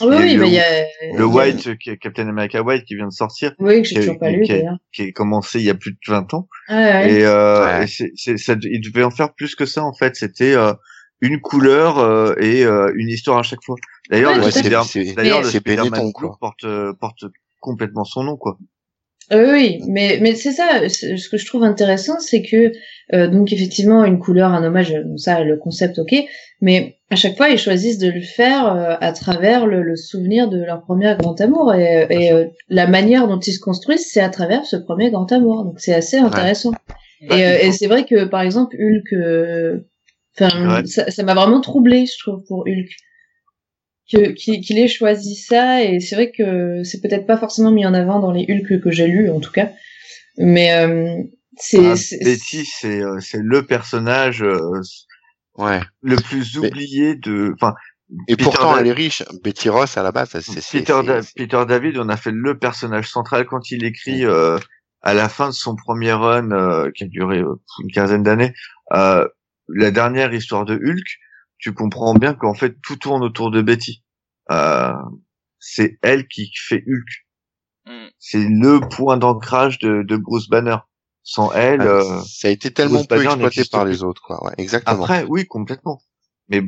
Oui, 0.00 0.06
Il 0.06 0.12
y 0.12 0.14
a 0.14 0.18
oui, 0.20 0.34
le- 0.34 0.40
mais 0.42 0.48
il 0.48 0.54
y 0.54 0.58
a 0.60 0.80
Le 0.82 0.88
il 1.12 1.18
y 1.18 1.20
a- 1.22 1.26
White, 1.26 1.78
qui 1.78 1.90
est 1.90 1.96
Captain 1.96 2.28
America 2.28 2.62
White, 2.62 2.84
qui 2.84 2.94
vient 2.96 3.06
de 3.08 3.12
sortir, 3.12 3.52
Oui, 3.58 3.82
que 3.82 3.88
j'ai 3.88 3.94
qui- 3.96 4.00
toujours 4.00 4.18
pas 4.18 4.30
lu 4.30 4.42
qui- 4.42 4.50
d'ailleurs. 4.52 4.76
qui 4.92 5.02
est 5.02 5.12
commencé 5.12 5.58
il 5.58 5.64
y 5.64 5.70
a 5.70 5.74
plus 5.74 5.92
de 5.92 5.98
20 6.06 6.32
ans. 6.34 6.48
Ah, 6.68 6.74
ouais. 6.76 7.12
Et, 7.12 7.24
euh, 7.26 7.64
Ouais. 7.78 7.84
et 7.84 7.86
c'est, 7.86 8.12
c'est, 8.14 8.36
ça, 8.36 8.54
ils 8.62 8.80
devaient 8.80 9.04
en 9.04 9.10
faire 9.10 9.34
plus 9.34 9.54
que 9.54 9.66
ça 9.66 9.82
en 9.82 9.92
fait. 9.92 10.14
C'était 10.16 10.54
euh, 10.54 10.72
une 11.20 11.40
couleur 11.40 11.98
euh, 11.98 12.34
et 12.40 12.64
euh, 12.64 12.92
une 12.96 13.08
histoire 13.08 13.38
à 13.38 13.42
chaque 13.42 13.62
fois. 13.64 13.76
D'ailleurs, 14.10 14.32
Ouais, 14.38 14.44
le 14.44 14.50
c'est- 14.50 14.62
d'ailleurs, 15.14 15.42
le 15.42 15.48
Spider-Man 15.50 16.12
porte 16.40 16.64
euh, 16.64 16.92
porte 17.00 17.24
complètement 17.60 18.04
son 18.04 18.22
nom 18.24 18.36
quoi. 18.36 18.56
Euh, 19.32 19.52
oui, 19.52 19.80
mais 19.88 20.18
mais 20.22 20.34
c'est 20.34 20.52
ça. 20.52 20.88
Ce 20.88 21.28
que 21.28 21.36
je 21.36 21.44
trouve 21.46 21.62
intéressant, 21.64 22.18
c'est 22.18 22.42
que 22.42 22.72
euh, 23.12 23.28
donc 23.28 23.52
effectivement 23.52 24.04
une 24.04 24.18
couleur, 24.18 24.52
un 24.52 24.64
hommage, 24.64 24.94
bon, 25.04 25.16
ça 25.18 25.42
le 25.44 25.56
concept, 25.56 25.98
ok. 25.98 26.14
Mais 26.60 26.96
à 27.10 27.16
chaque 27.16 27.36
fois, 27.36 27.48
ils 27.50 27.58
choisissent 27.58 27.98
de 27.98 28.10
le 28.10 28.20
faire 28.22 28.74
euh, 28.74 28.94
à 29.00 29.12
travers 29.12 29.66
le, 29.66 29.82
le 29.82 29.96
souvenir 29.96 30.48
de 30.48 30.62
leur 30.62 30.80
premier 30.82 31.14
grand 31.18 31.40
amour 31.40 31.74
et, 31.74 32.06
et 32.10 32.32
euh, 32.32 32.46
la 32.68 32.86
manière 32.86 33.28
dont 33.28 33.38
ils 33.38 33.52
se 33.52 33.60
construisent, 33.60 34.08
c'est 34.10 34.20
à 34.20 34.28
travers 34.30 34.64
ce 34.64 34.76
premier 34.76 35.10
grand 35.10 35.30
amour. 35.30 35.64
Donc 35.64 35.78
c'est 35.78 35.94
assez 35.94 36.16
intéressant. 36.16 36.72
Et, 37.20 37.32
euh, 37.32 37.58
et 37.62 37.72
c'est 37.72 37.86
vrai 37.86 38.04
que 38.04 38.24
par 38.24 38.40
exemple 38.42 38.76
Hulk, 38.80 39.12
euh, 39.12 39.78
enfin 40.40 40.82
Ouais. 40.82 40.86
ça 40.86 41.22
m'a 41.22 41.34
vraiment 41.34 41.60
troublé, 41.60 42.06
je 42.06 42.18
trouve, 42.18 42.42
pour 42.46 42.60
Hulk. 42.66 42.88
Que- 44.10 44.32
Qu'il 44.32 44.60
qu'il 44.62 44.78
ait 44.78 44.88
choisi 44.88 45.34
ça 45.36 45.82
et 45.84 46.00
c'est 46.00 46.14
vrai 46.14 46.30
que 46.30 46.82
c'est 46.82 47.00
peut-être 47.02 47.26
pas 47.26 47.36
forcément 47.36 47.70
mis 47.70 47.84
en 47.84 47.92
avant 47.94 48.20
dans 48.20 48.30
les 48.32 48.46
Hulk 48.48 48.80
que 48.80 48.90
j'ai 48.90 49.06
lus 49.06 49.28
en 49.30 49.38
tout 49.40 49.52
cas 49.52 49.70
mais 50.38 50.72
euh, 50.72 51.22
c'est 51.56 51.86
Ah, 51.90 51.96
c'est- 51.96 52.24
Betty, 52.24 52.64
c'est 52.64 53.02
euh, 53.02 53.18
c'est 53.20 53.40
le 53.42 53.66
personnage 53.66 54.42
euh, 54.42 54.58
Ouais. 55.56 55.80
le 56.02 56.16
plus 56.16 56.56
Mais- 56.60 56.68
oublié 56.68 57.16
de. 57.16 57.52
Enfin, 57.60 57.74
Et 58.28 58.36
Peter 58.36 58.44
pourtant, 58.44 58.74
Da- 58.74 58.80
elle 58.80 58.86
est 58.86 58.92
riche. 58.92 59.22
Betty 59.42 59.68
Ross, 59.68 59.96
à 59.98 60.02
la 60.04 60.12
base, 60.12 60.28
c'est, 60.30 60.40
c'est, 60.40 60.78
Peter, 60.78 60.94
c'est- 61.00 61.06
Da- 61.06 61.22
c'est- 61.22 61.32
Peter 61.36 61.62
David, 61.68 61.98
on 61.98 62.08
a 62.08 62.16
fait 62.16 62.30
le 62.32 62.56
personnage 62.56 63.08
central 63.10 63.44
quand 63.46 63.70
il 63.72 63.84
écrit 63.84 64.24
euh, 64.24 64.56
à 65.02 65.12
la 65.14 65.28
fin 65.28 65.48
de 65.48 65.54
son 65.54 65.74
premier 65.74 66.12
run 66.12 66.52
euh, 66.52 66.90
qui 66.94 67.04
a 67.04 67.08
duré 67.08 67.38
euh, 67.40 67.54
une 67.82 67.90
quinzaine 67.90 68.22
d'années, 68.22 68.54
euh, 68.94 69.26
la 69.68 69.90
dernière 69.90 70.32
histoire 70.32 70.64
de 70.64 70.74
Hulk. 70.76 71.06
Tu 71.58 71.74
comprends 71.74 72.14
bien 72.14 72.34
qu'en 72.34 72.54
fait 72.54 72.76
tout 72.82 72.96
tourne 72.96 73.22
autour 73.22 73.50
de 73.50 73.62
Betty. 73.62 74.04
Euh, 74.50 74.92
c'est 75.58 75.98
elle 76.02 76.26
qui 76.28 76.50
fait 76.54 76.84
Hulk. 76.86 77.26
Mm. 77.86 78.08
C'est 78.18 78.44
le 78.48 78.80
point 78.80 79.16
d'ancrage 79.16 79.78
de, 79.78 80.02
de 80.02 80.16
Bruce 80.16 80.48
Banner. 80.48 80.76
Sans 81.22 81.52
elle, 81.52 81.82
euh, 81.82 82.22
ça 82.22 82.48
a 82.48 82.50
été 82.50 82.72
tellement 82.72 82.94
Bruce 82.94 83.06
peu 83.06 83.16
Banner 83.16 83.44
exploité 83.44 83.68
par 83.70 83.84
les 83.84 84.02
autres, 84.02 84.22
quoi. 84.22 84.42
Ouais, 84.44 84.54
exactement. 84.56 85.02
Après, 85.02 85.24
oui, 85.28 85.46
complètement. 85.46 86.00
Mais 86.48 86.62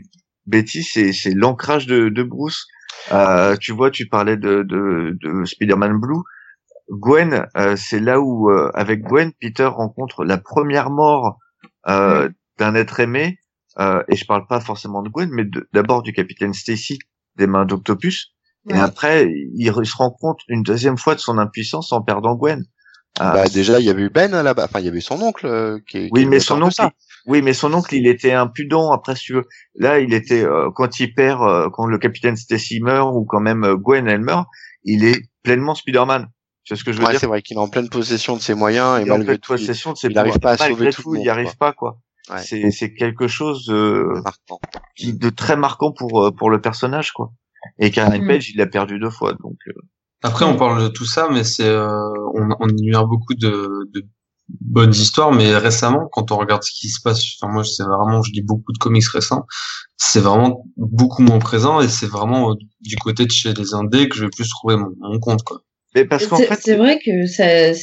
Betty, 0.45 0.83
c'est 0.83 1.13
c'est 1.13 1.33
l'ancrage 1.33 1.87
de, 1.87 2.11
de 2.11 2.23
Bruce. 2.23 2.67
Euh, 3.13 3.57
tu 3.57 3.73
vois, 3.73 3.91
tu 3.91 4.07
parlais 4.07 4.37
de, 4.37 4.63
de, 4.63 5.17
de 5.23 5.45
Spider-Man 5.47 5.99
Blue. 5.99 6.23
Gwen, 6.91 7.47
euh, 7.57 7.77
c'est 7.77 8.01
là 8.01 8.21
où, 8.21 8.51
euh, 8.51 8.71
avec 8.75 9.03
Gwen, 9.03 9.33
Peter 9.41 9.65
rencontre 9.65 10.25
la 10.25 10.39
première 10.39 10.91
mort 10.91 11.39
euh, 11.89 12.29
d'un 12.59 12.75
être 12.75 13.01
aimé. 13.01 13.39
Euh, 13.79 14.03
et 14.09 14.17
je 14.17 14.27
parle 14.27 14.47
pas 14.47 14.61
forcément 14.61 15.03
de 15.03 15.09
Gwen, 15.09 15.31
mais 15.33 15.45
de- 15.45 15.69
d'abord 15.73 16.03
du 16.03 16.13
capitaine 16.13 16.53
Stacy 16.55 16.99
des 17.37 17.47
mains 17.47 17.65
d'Octopus. 17.65 18.33
Et 18.69 18.75
après, 18.75 19.25
il, 19.27 19.53
il 19.57 19.87
se 19.87 19.97
rend 19.97 20.11
compte 20.11 20.41
une 20.49 20.63
deuxième 20.63 20.99
fois 20.99 21.15
de 21.15 21.21
son 21.21 21.39
impuissance 21.39 21.93
en 21.93 22.03
perdant 22.03 22.35
Gwen. 22.35 22.65
Euh, 23.21 23.33
Bah, 23.33 23.49
déjà, 23.49 23.81
il 23.81 23.87
y 23.87 23.91
avait 23.91 24.03
eu 24.03 24.11
Ben 24.11 24.31
là-bas. 24.31 24.65
Enfin, 24.65 24.81
il 24.81 24.85
y 24.87 24.89
avait 24.89 25.01
son 25.01 25.21
oncle 25.23 25.47
euh, 25.47 25.79
qui 25.89 25.99
est. 25.99 26.07
qui 26.07 26.11
Oui, 26.13 26.23
est 26.23 26.27
mais 26.27 26.41
son 26.41 26.61
oncle, 26.63 26.89
oui, 27.27 27.43
mais 27.43 27.53
son 27.53 27.73
oncle, 27.73 27.95
il 27.95 28.07
était 28.07 28.33
impudent. 28.33 28.93
Après, 28.93 29.17
si 29.17 29.25
tu 29.25 29.33
veux, 29.35 29.47
là, 29.77 29.99
il 30.01 30.13
était 30.15 30.45
euh, 30.45 30.71
quand 30.75 31.01
il 31.01 31.15
perd, 31.15 31.43
euh, 31.43 31.69
quand 31.73 31.87
le 31.87 31.99
capitaine 31.99 32.37
Stacy 32.37 32.81
meurt 32.81 33.15
ou 33.15 33.25
quand 33.25 33.41
même 33.41 33.65
euh, 33.65 33.77
Gwen 33.77 34.07
elle 34.09 34.21
meurt, 34.21 34.47
il 34.85 35.05
est 35.05 35.23
pleinement 35.43 35.75
Spider-Man. 35.75 36.27
Tu 36.65 36.75
vois 36.75 36.79
ce 36.79 36.85
que 36.85 36.93
je 36.93 36.99
veux 36.99 37.05
Ouais, 37.05 37.11
dire? 37.13 37.21
c'est 37.21 37.27
vrai 37.27 37.43
qu'il 37.43 37.57
est 37.57 37.61
en 37.61 37.69
pleine 37.69 37.89
possession 37.89 38.37
de 38.37 38.43
ses 38.43 38.55
moyens 38.55 39.01
et 39.01 39.05
malgré 39.07 39.39
tout, 39.39 39.55
il 39.55 39.59
possession 39.59 39.93
de 39.93 39.97
ses 39.99 40.09
il 40.09 40.19
arrive 40.19 40.35
pouvoirs. 40.35 40.57
pas 40.57 40.63
à 40.65 40.69
sauver 40.69 40.91
tout 40.91 41.03
tout, 41.03 41.13
le 41.13 41.19
il 41.19 41.23
n'y 41.23 41.29
monde, 41.29 41.37
arrive 41.39 41.57
pas 41.57 41.73
quoi. 41.73 41.99
Ouais. 42.31 42.43
C'est 42.43 42.71
c'est 42.71 42.95
quelque 42.95 43.29
chose 43.29 43.67
de, 43.67 44.07
est 44.17 44.23
marquant. 44.23 44.61
qui, 44.97 45.13
de 45.15 45.31
très 45.31 45.57
marquant 45.57 45.93
pour 45.93 46.25
euh, 46.25 46.31
pour 46.31 46.51
le 46.51 46.61
personnage 46.61 47.13
quoi. 47.13 47.33
Et 47.79 47.91
Karen 47.91 48.23
Mm. 48.23 48.27
Page, 48.27 48.51
il 48.51 48.57
l'a 48.57 48.67
perdu 48.67 48.99
deux 48.99 49.11
fois, 49.11 49.33
donc. 49.35 49.57
euh, 49.69 49.73
Après, 50.23 50.45
on 50.45 50.57
parle 50.57 50.83
de 50.83 50.89
tout 50.89 51.05
ça, 51.05 51.29
mais 51.31 51.45
c'est, 51.45 51.69
euh, 51.69 51.89
on, 52.35 52.49
on 52.59 52.69
énumère 52.69 53.07
beaucoup 53.07 53.35
de, 53.35 53.69
de 53.95 54.07
bonnes 54.61 54.93
histoires, 54.93 55.33
mais 55.33 55.55
récemment, 55.57 56.09
quand 56.13 56.33
on 56.33 56.37
regarde 56.39 56.63
ce 56.63 56.73
qui 56.73 56.89
se 56.89 57.01
passe, 57.03 57.23
enfin 57.41 57.53
moi, 57.53 57.65
c'est 57.65 57.83
vraiment, 57.85 58.23
je 58.23 58.33
lis 58.33 58.43
beaucoup 58.43 58.73
de 58.73 58.79
comics 58.79 59.07
récents, 59.09 59.45
c'est 59.97 60.21
vraiment 60.21 60.65
beaucoup 60.77 61.23
moins 61.23 61.39
présent 61.39 61.81
et 61.81 61.89
c'est 61.89 62.07
vraiment 62.07 62.51
euh, 62.53 62.55
du 62.81 62.97
côté 62.97 63.27
de 63.27 63.31
chez 63.31 63.53
les 63.55 63.75
indés 63.75 64.09
que 64.09 64.17
je 64.17 64.25
vais 64.25 64.31
plus 64.31 64.49
trouver 64.49 64.77
mon, 64.77 64.91
mon 65.01 65.19
compte, 65.21 65.43
quoi. 65.43 65.61
Mais 65.95 66.05
parce 66.05 66.27
qu'en 66.27 66.37
C'est 66.37 66.47
fait, 66.47 66.59
c'est 66.63 66.77
vrai 66.77 66.99
que 67.05 67.27
ça- 67.27 67.75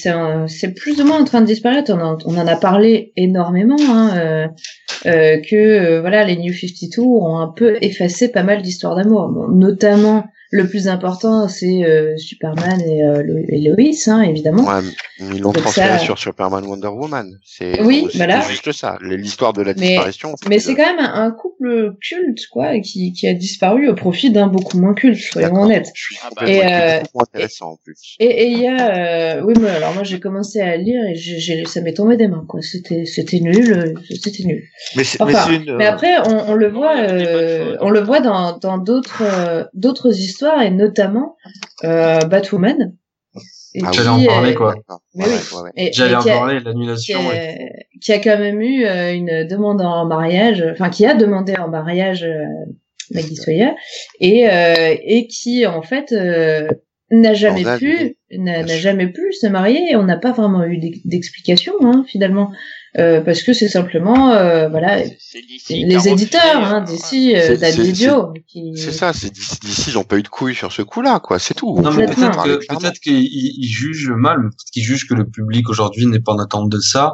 c'est 0.48 0.74
plus 0.74 1.02
ou 1.02 1.06
moins 1.06 1.20
en 1.20 1.26
train 1.26 1.42
de 1.42 1.46
disparaître. 1.46 1.92
On 1.94 2.00
en, 2.00 2.18
on 2.26 2.38
en 2.38 2.48
a 2.48 2.56
parlé 2.56 3.12
énormément, 3.18 3.76
hein, 3.80 4.18
euh, 4.18 4.48
euh, 5.08 5.38
que 5.42 5.56
euh, 5.56 6.02
voilà, 6.02 6.24
les 6.24 6.38
New 6.38 6.54
52 6.54 7.02
ont 7.02 7.38
un 7.40 7.50
peu 7.54 7.78
effacé 7.82 8.32
pas 8.32 8.44
mal 8.44 8.62
d'histoires 8.62 8.96
d'amour. 8.96 9.28
Bon, 9.30 9.50
notamment, 9.50 10.26
le 10.52 10.68
plus 10.68 10.88
important, 10.88 11.48
c'est 11.48 11.84
euh, 11.84 12.16
Superman 12.18 12.80
et, 12.82 13.04
euh, 13.04 13.44
et 13.50 13.60
Lois, 13.68 13.76
hein, 14.08 14.22
évidemment. 14.22 14.64
Ouais, 14.64 14.82
mais 15.20 15.36
ils 15.36 15.42
l'ont 15.42 15.52
transféré 15.52 15.98
ça- 15.98 16.00
sur 16.00 16.18
Superman 16.18 16.66
Wonder 16.66 16.88
Woman. 16.88 17.38
C'est 17.44 17.82
Oui, 17.82 18.08
voilà. 18.16 18.42
juste 18.42 18.72
ça. 18.72 18.98
L'histoire 19.02 19.54
de 19.54 19.62
la 19.62 19.74
Mais- 19.74 19.88
disparition. 19.90 20.36
Mais 20.50 20.60
c'était 20.60 20.82
c'est 20.82 20.84
quand 20.84 20.96
même 20.96 21.06
un, 21.06 21.26
un 21.26 21.32
couple 21.32 21.96
culte, 22.02 22.48
quoi, 22.52 22.80
qui, 22.80 23.12
qui 23.14 23.28
a 23.28 23.34
disparu 23.34 23.90
au 23.90 23.96
profit 23.96 24.32
d'un 24.32 24.48
beaucoup 24.48 24.78
moins 24.80 24.94
culte, 24.94 25.20
soyons 25.20 25.54
honnêtes. 25.64 25.90
Je 25.94 26.02
suis 26.02 26.18
Ah 26.24 26.30
bah, 26.36 26.48
Et, 26.50 26.62
euh, 26.64 27.00
intéressant 27.20 27.72
en 27.72 27.78
plus. 27.84 28.16
Et 28.20 28.26
et 28.44 28.48
il 28.48 28.60
y 28.60 28.68
a, 28.68 29.38
euh, 29.38 29.42
oui, 29.44 29.54
mais 29.60 29.70
alors 29.70 29.94
moi 29.96 30.04
j'ai 30.04 30.20
commencé 30.20 30.62
à 30.62 30.78
lire 30.78 31.02
et 31.10 31.16
j'ai, 31.16 31.40
j'ai- 31.40 31.66
ça 31.66 31.82
m'est 31.82 31.94
tombé 31.94 32.16
des 32.18 32.28
mains, 32.28 32.46
quoi. 32.48 32.62
C'était, 32.62 33.06
c'était 33.06 33.40
nul, 33.40 33.74
euh, 33.74 33.94
c'était 34.22 34.44
nul. 34.44 34.64
mais 34.96 35.04
c'est 35.04 35.20
mais 35.26 35.34
Enfin, 35.34 35.46
c'est 35.48 35.56
une. 35.56 35.76
Mais 35.76 35.86
euh, 35.88 35.92
après, 35.92 36.18
on, 36.26 36.52
on 36.52 36.54
le 36.54 36.70
voit, 36.70 36.98
euh, 37.00 37.76
on 37.82 37.90
le 37.90 38.00
voit 38.02 38.20
dans 38.22 38.58
dans 38.58 38.78
d'autres 38.78 39.24
euh, 39.24 39.64
d'autres 39.74 40.12
histoires 40.18 40.37
et 40.44 40.70
notamment 40.72 41.36
euh, 41.84 42.20
Batwoman. 42.22 42.96
Et 43.76 43.82
Ah 43.84 43.90
oui. 43.92 43.96
J'allais 43.98 44.10
en 44.10 44.26
parler, 44.26 44.52
euh, 44.52 44.56
quoi. 44.56 44.76
Ouais, 45.14 45.26
oui. 45.26 45.26
ouais, 45.26 45.62
ouais. 45.76 45.92
J'allais 45.94 46.16
en 46.16 46.20
qui 46.22 46.30
a- 46.30 46.38
parler, 46.38 46.58
qui 46.60 46.64
l'annulation. 46.66 47.20
a, 47.20 47.30
ouais. 47.30 47.70
qui 48.02 48.12
a 48.14 48.20
quand 48.20 48.38
même 48.40 48.62
eu 48.62 48.86
euh, 48.86 49.14
une 49.14 49.48
demande 49.48 49.82
en 49.82 50.06
mariage, 50.06 50.64
enfin 50.72 50.90
qui 50.90 51.06
a 51.06 51.14
demandé 51.14 51.56
en 51.58 51.68
mariage 51.68 52.24
euh, 52.24 52.46
Maggie 53.14 53.36
Sawyer 53.36 53.72
et 54.20 54.50
euh, 54.50 54.96
et 55.02 55.28
qui 55.28 55.66
en 55.68 55.82
fait 55.82 56.12
euh, 56.12 56.68
n'a 57.12 57.34
jamais 57.34 57.64
pu 57.78 58.18
n'a 58.32 58.66
jamais 58.66 59.08
pu 59.08 59.32
se 59.34 59.48
marier 59.48 59.92
et 59.92 59.96
on 59.96 60.04
n'a 60.04 60.18
pas 60.18 60.32
vraiment 60.32 60.64
eu 60.66 60.78
d'ex- 60.78 61.00
d'explication 61.06 61.74
hein, 61.84 62.04
finalement 62.08 62.52
euh, 63.00 63.22
parce 63.22 63.44
que 63.44 63.54
c'est 63.54 63.68
simplement 63.68 64.32
euh, 64.32 64.70
voilà 64.70 64.98
les 65.70 66.08
éditeurs 66.10 66.64
hein, 66.64 66.82
euh, 66.82 66.86
d'ici 66.86 67.36
euh, 67.36 67.56
C'est- 67.58 67.82
qui 68.48 68.74
C'est 68.76 68.92
ça, 68.92 69.14
c'est 69.14 69.32
d'ici, 69.32 69.90
ils 69.90 69.98
ont 69.98 70.04
pas 70.04 70.18
eu 70.18 70.24
de 70.24 70.28
couilles 70.28 70.56
sur 70.56 70.72
ce 70.72 70.82
coup-là, 70.82 71.20
quoi. 71.20 71.38
C'est 71.40 71.54
tout. 71.54 71.80
Non, 71.82 71.92
mais 71.92 72.06
Complètement. 72.06 72.32
peut-être 72.32 72.44
que, 72.44 72.66
Clairement. 72.66 72.80
peut-être 72.82 73.00
qu'ils 73.00 73.24
ils 73.26 73.68
jugent 73.70 74.10
mal, 74.16 74.38
mais 74.40 74.50
peut-être 74.50 74.72
qu'ils 74.72 74.84
jugent 74.84 75.08
que 75.08 75.14
le 75.14 75.28
public 75.30 75.70
aujourd'hui 75.70 76.06
n'est 76.08 76.20
pas 76.20 76.34
en 76.34 76.40
attente 76.40 76.70
de 76.70 76.80
ça. 76.80 77.14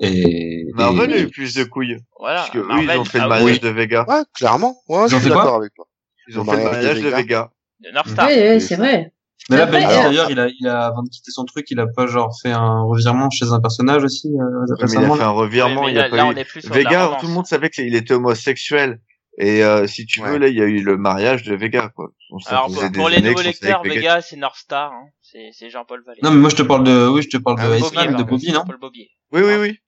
Et, 0.00 0.66
Marvel 0.74 1.10
et- 1.10 1.14
a 1.14 1.18
eu 1.22 1.28
plus 1.28 1.54
de 1.54 1.64
couilles. 1.64 1.98
Voilà. 2.18 2.36
Parce 2.40 2.50
que 2.50 2.58
eux, 2.58 2.64
ils 2.82 2.98
ont 2.98 3.04
fait 3.04 3.18
ah 3.18 3.24
le 3.26 3.34
oui, 3.34 3.40
mariage 3.40 3.60
de 3.60 3.68
Vega. 3.68 4.04
Ouais, 4.08 4.22
clairement. 4.34 4.76
Ouais, 4.88 5.06
Ils 5.06 5.10
je 5.10 5.16
ont 5.16 5.18
suis 5.18 5.28
fait 5.28 5.32
quoi 5.34 5.42
d'accord 5.42 5.56
avec 5.56 5.74
toi. 5.74 5.86
Ils 6.28 6.38
ont 6.38 6.44
Le 6.44 6.50
fait 6.50 6.56
le 6.56 6.62
mariage 6.64 7.00
de. 7.02 7.08
Vega. 7.08 7.50
de 7.80 7.90
North 7.92 8.08
Star. 8.08 8.28
oui, 8.28 8.34
oui, 8.38 8.60
c'est 8.60 8.76
vrai 8.76 9.12
Mais 9.50 9.56
là, 9.56 9.66
Ben 9.66 9.82
alors- 9.82 10.02
d'ailleurs, 10.04 10.30
il 10.30 10.38
a, 10.40 10.48
il 10.60 10.68
a, 10.68 10.86
avant 10.86 11.02
de 11.02 11.08
quitter 11.08 11.30
son 11.30 11.44
truc, 11.44 11.66
il 11.70 11.80
a 11.80 11.86
pas 11.86 12.06
genre 12.06 12.36
fait 12.42 12.50
un 12.52 12.82
revirement 12.82 13.30
chez 13.30 13.46
un 13.50 13.60
personnage 13.60 14.04
aussi, 14.04 14.28
euh, 14.28 14.74
Mais 14.82 14.92
il 14.92 14.98
a 14.98 15.16
fait 15.16 15.22
un 15.22 15.30
revirement. 15.30 15.84
Oui, 15.84 15.92
il 15.92 15.98
a 15.98 16.08
là, 16.08 16.32
pas 16.32 16.32
eu- 16.32 16.44
Vega, 16.70 17.16
tout 17.20 17.26
le 17.26 17.32
monde 17.32 17.46
savait 17.46 17.70
qu'il 17.70 17.94
était 17.94 18.14
homosexuel. 18.14 19.00
Et 19.40 19.62
euh, 19.62 19.86
si 19.86 20.04
tu 20.04 20.20
veux, 20.20 20.36
là, 20.36 20.48
il 20.48 20.56
y 20.56 20.60
a 20.60 20.64
eu 20.64 20.82
le 20.82 20.96
mariage 20.96 21.44
de 21.44 21.54
Vega, 21.54 21.90
quoi. 21.94 22.08
On 22.30 22.38
Alors 22.48 22.66
pour, 22.92 23.08
les 23.08 23.20
nouveaux 23.22 23.40
lecteurs, 23.40 23.82
Vega, 23.84 24.20
c'est 24.20 24.36
North 24.36 24.56
Star. 24.58 24.92
Hein. 24.92 25.06
C'est 25.22 25.50
c'est 25.52 25.70
Jean-Paul 25.70 26.02
Vallée. 26.04 26.18
Non, 26.22 26.30
mais 26.30 26.38
moi, 26.38 26.50
je 26.50 26.56
te 26.56 26.62
parle 26.62 26.82
de, 26.84 27.08
oui, 27.08 27.22
je 27.22 27.28
te 27.28 27.36
parle 27.36 27.56
Ah, 27.60 27.68
de 27.68 27.76
Iceman, 27.76 28.16
de 28.16 28.22
Bobby, 28.24 28.52
non? 28.52 28.64
Paul. 28.64 28.78
Oui, 28.82 29.42
oui, 29.44 29.54
oui. 29.60 29.78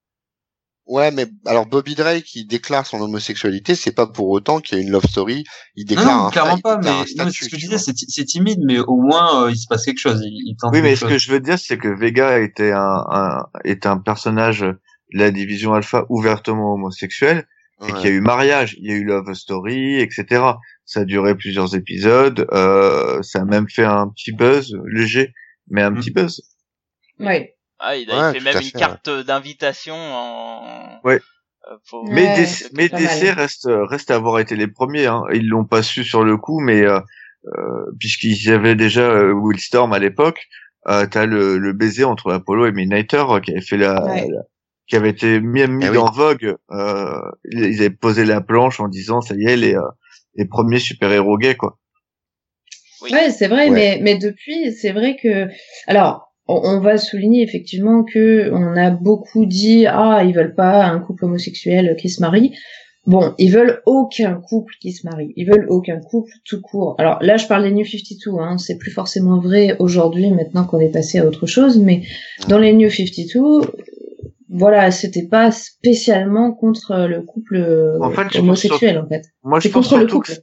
Ouais, 0.91 1.13
mais 1.13 1.27
alors 1.47 1.67
Bobby 1.67 1.95
Drake 1.95 2.25
qui 2.25 2.45
déclare 2.45 2.85
son 2.85 3.01
homosexualité, 3.01 3.75
c'est 3.77 3.93
pas 3.95 4.09
pour 4.09 4.29
autant 4.29 4.61
qu'il 4.61 4.77
y 4.77 4.81
a 4.81 4.85
une 4.85 4.91
love 4.91 5.07
story. 5.07 5.45
Il 5.77 5.85
Non, 5.85 5.89
déclare 5.89 6.19
non, 6.19 6.27
un 6.27 6.31
clairement 6.31 6.57
il 6.57 6.63
pas, 6.63 6.79
mais, 6.79 6.89
un 6.89 6.93
non, 6.93 7.01
mais 7.01 7.07
statut, 7.07 7.45
ce 7.45 7.49
que 7.51 7.57
je 7.57 7.61
tu 7.61 7.69
disais, 7.69 7.79
c'est 8.09 8.25
timide, 8.25 8.59
mais 8.67 8.81
au 8.81 8.97
moins, 9.01 9.45
euh, 9.45 9.51
il 9.53 9.57
se 9.57 9.67
passe 9.69 9.85
quelque 9.85 9.99
chose. 10.01 10.21
Il, 10.25 10.33
il 10.51 10.57
tente 10.57 10.73
Oui, 10.75 10.83
mais 10.83 10.97
ce 10.97 11.01
chose. 11.03 11.11
que 11.11 11.19
je 11.19 11.31
veux 11.31 11.39
dire, 11.41 11.59
c'est 11.61 11.79
que 11.79 11.89
Vega 11.89 12.41
était 12.41 12.73
un, 12.73 13.05
un 13.09 13.47
était 13.65 13.87
un 13.87 13.99
personnage 13.99 14.61
de 14.61 14.77
la 15.13 15.31
division 15.31 15.75
alpha 15.75 16.07
ouvertement 16.09 16.75
homosexuel 16.75 17.47
et 17.89 17.93
qu'il 17.93 18.05
y 18.05 18.09
a 18.09 18.11
eu 18.11 18.21
mariage, 18.21 18.75
il 18.79 18.91
y 18.91 18.93
a 18.93 18.97
eu 18.97 19.05
love 19.05 19.33
story, 19.35 20.01
etc. 20.01 20.25
Ça 20.85 21.01
a 21.01 21.05
duré 21.05 21.35
plusieurs 21.37 21.75
épisodes, 21.77 22.47
euh, 22.53 23.23
ça 23.23 23.41
a 23.41 23.45
même 23.45 23.69
fait 23.71 23.85
un 23.85 24.09
petit 24.09 24.33
buzz 24.33 24.77
léger, 24.93 25.33
mais 25.69 25.83
un 25.83 25.91
Mm. 25.91 25.95
petit 25.99 26.11
buzz. 26.11 26.43
Oui. 27.21 27.47
Ah, 27.81 27.97
il 27.97 28.11
a 28.11 28.29
Ouais, 28.31 28.39
fait 28.39 28.45
même 28.45 28.57
à 28.57 28.61
une 28.61 28.67
fait, 28.67 28.79
carte 28.79 29.09
d'invitation 29.11 29.95
en. 29.97 31.01
Ouais. 31.05 31.21
Euh, 31.71 31.77
Mais, 32.09 32.27
Ouais, 32.27 32.37
DC, 32.37 32.71
mais 32.75 33.31
reste 33.33 33.69
reste 33.69 34.11
à 34.11 34.17
avoir 34.17 34.39
été 34.39 34.57
les 34.57 34.67
premiers. 34.67 35.07
Hein. 35.07 35.23
Ils 35.33 35.47
l'ont 35.49 35.65
pas 35.65 35.83
su 35.83 36.05
sur 36.05 36.25
le 36.25 36.37
coup, 36.37 36.61
mais 36.61 36.83
euh, 36.83 37.01
euh, 37.47 37.87
puisqu'ils 37.99 38.51
avaient 38.51 38.75
déjà 38.75 39.03
euh, 39.03 39.33
Willstorm 39.35 39.93
à 39.93 39.99
l'époque, 39.99 40.47
euh, 40.89 41.07
t'as 41.07 41.27
le, 41.27 41.59
le 41.59 41.73
baiser 41.73 42.05
entre 42.05 42.33
Apollo 42.33 42.67
et 42.67 42.73
Midnighter 42.73 43.25
euh, 43.29 43.41
qui 43.41 43.53
avait 43.53 43.61
fait 43.63 43.77
la, 43.77 44.05
Ouais. 44.05 44.27
la- 44.29 44.43
qui 44.89 44.97
avait 44.97 45.11
été 45.11 45.41
mis, 45.41 45.67
mis 45.69 45.85
Eh 45.87 45.91
oui. 45.91 45.99
en 45.99 46.11
vogue. 46.11 46.57
Euh, 46.73 47.21
ils 47.51 47.65
ils 47.65 47.81
avaient 47.81 47.91
posé 47.91 48.25
la 48.25 48.41
planche 48.41 48.81
en 48.81 48.89
disant 48.89 49.21
ça 49.21 49.35
y 49.37 49.45
est 49.47 49.57
les 49.57 49.75
euh, 49.77 49.83
les 50.35 50.47
premiers 50.47 50.81
super 50.81 51.11
héros 51.13 51.39
gays 51.39 51.57
quoi. 51.57 51.79
Oui. 53.03 53.11
Ouais, 53.13 53.31
c'est 53.31 53.49
vrai, 53.49 53.69
Ouais. 53.69 53.75
mais 53.75 53.99
mais 54.03 54.17
depuis, 54.19 54.73
c'est 54.75 54.93
vrai 54.93 55.17
que 55.23 55.49
alors 55.87 56.30
on, 56.51 56.81
va 56.81 56.99
souligner 56.99 57.43
effectivement 57.43 58.05
que 58.05 58.51
on 58.53 58.77
a 58.77 58.91
beaucoup 58.91 59.47
dit 59.47 59.87
ah 59.87 60.23
ils 60.25 60.35
veulent 60.35 60.55
pas 60.55 60.85
un 60.87 60.99
couple 61.01 61.25
homosexuel 61.25 61.97
qui 62.01 62.09
se 62.09 62.21
marie. 62.21 62.53
Bon, 63.07 63.35
ils 63.39 63.51
veulent 63.51 63.81
aucun 63.87 64.35
couple 64.35 64.75
qui 64.81 64.93
se 64.93 65.07
marie. 65.07 65.33
Ils 65.37 65.49
veulent 65.51 65.67
aucun 65.71 65.99
couple 66.01 66.31
tout 66.45 66.61
court. 66.61 66.97
Alors 66.99 67.19
là, 67.23 67.39
je 67.39 67.47
parle 67.47 67.63
des 67.63 67.71
New 67.71 67.85
52. 67.87 68.39
Hein, 68.39 68.59
c'est 68.59 68.77
plus 68.77 68.91
forcément 68.91 69.41
vrai 69.41 69.75
aujourd'hui, 69.79 70.31
maintenant 70.31 70.65
qu'on 70.65 70.79
est 70.81 70.93
passé 70.93 71.19
à 71.19 71.27
autre 71.27 71.47
chose. 71.47 71.79
Mais 71.79 72.03
dans 72.49 72.59
les 72.59 72.75
New 72.75 72.91
52, 72.91 73.63
voilà, 74.51 74.91
c'était 74.91 75.27
pas 75.27 75.51
spécialement 75.51 76.53
contre 76.53 77.07
le 77.09 77.23
couple 77.23 77.97
En 78.03 78.11
fait, 78.11 78.23
je 78.25 78.27
pense 78.29 78.37
homosexuel 78.39 78.99
en 78.99 79.09
fait. 79.09 79.23
Moi 79.43 79.61
je 79.61 79.69
C'est 79.69 79.73
pense 79.73 79.89
contre 79.89 80.03
le 80.03 80.09
surtout 80.09 80.17
couple. 80.19 80.33
que 80.35 80.41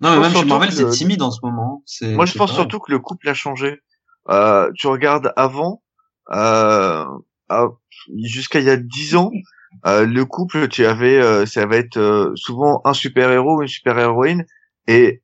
Non, 0.00 0.10
mais 0.20 0.28
même 0.28 0.46
Marvel, 0.48 0.68
que 0.68 0.74
c'est 0.74 0.88
timide 0.90 1.22
en 1.22 1.30
ce 1.30 1.40
moment. 1.42 1.82
C'est- 1.86 2.12
Moi, 2.14 2.26
je 2.26 2.32
c'est 2.32 2.38
pense 2.38 2.52
surtout 2.54 2.78
que 2.78 2.92
le 2.92 2.98
couple 2.98 3.28
a 3.28 3.34
changé. 3.34 3.78
Euh, 4.30 4.70
tu 4.76 4.86
regardes 4.88 5.32
avant, 5.36 5.82
euh, 6.32 7.04
ah, 7.48 7.68
jusqu'à 8.24 8.60
il 8.60 8.66
y 8.66 8.70
a 8.70 8.76
dix 8.76 9.16
ans, 9.16 9.30
euh, 9.86 10.06
le 10.06 10.24
couple, 10.24 10.68
tu 10.68 10.84
avais, 10.86 11.20
euh, 11.20 11.46
ça 11.46 11.66
va 11.66 11.76
être 11.76 11.98
euh, 11.98 12.32
souvent 12.34 12.80
un 12.84 12.92
super 12.94 13.30
héros 13.30 13.62
une 13.62 13.68
super 13.68 13.98
héroïne 13.98 14.44
et 14.88 15.22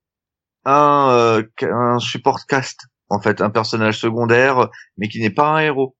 un 0.65 1.43
un 1.63 1.99
support 1.99 2.47
cast, 2.47 2.81
en 3.09 3.21
fait, 3.21 3.41
un 3.41 3.51
personnage 3.51 3.99
secondaire, 3.99 4.69
mais 4.97 5.09
qui 5.09 5.21
n'est 5.21 5.31
pas 5.31 5.49
un 5.49 5.59
héros. 5.61 5.97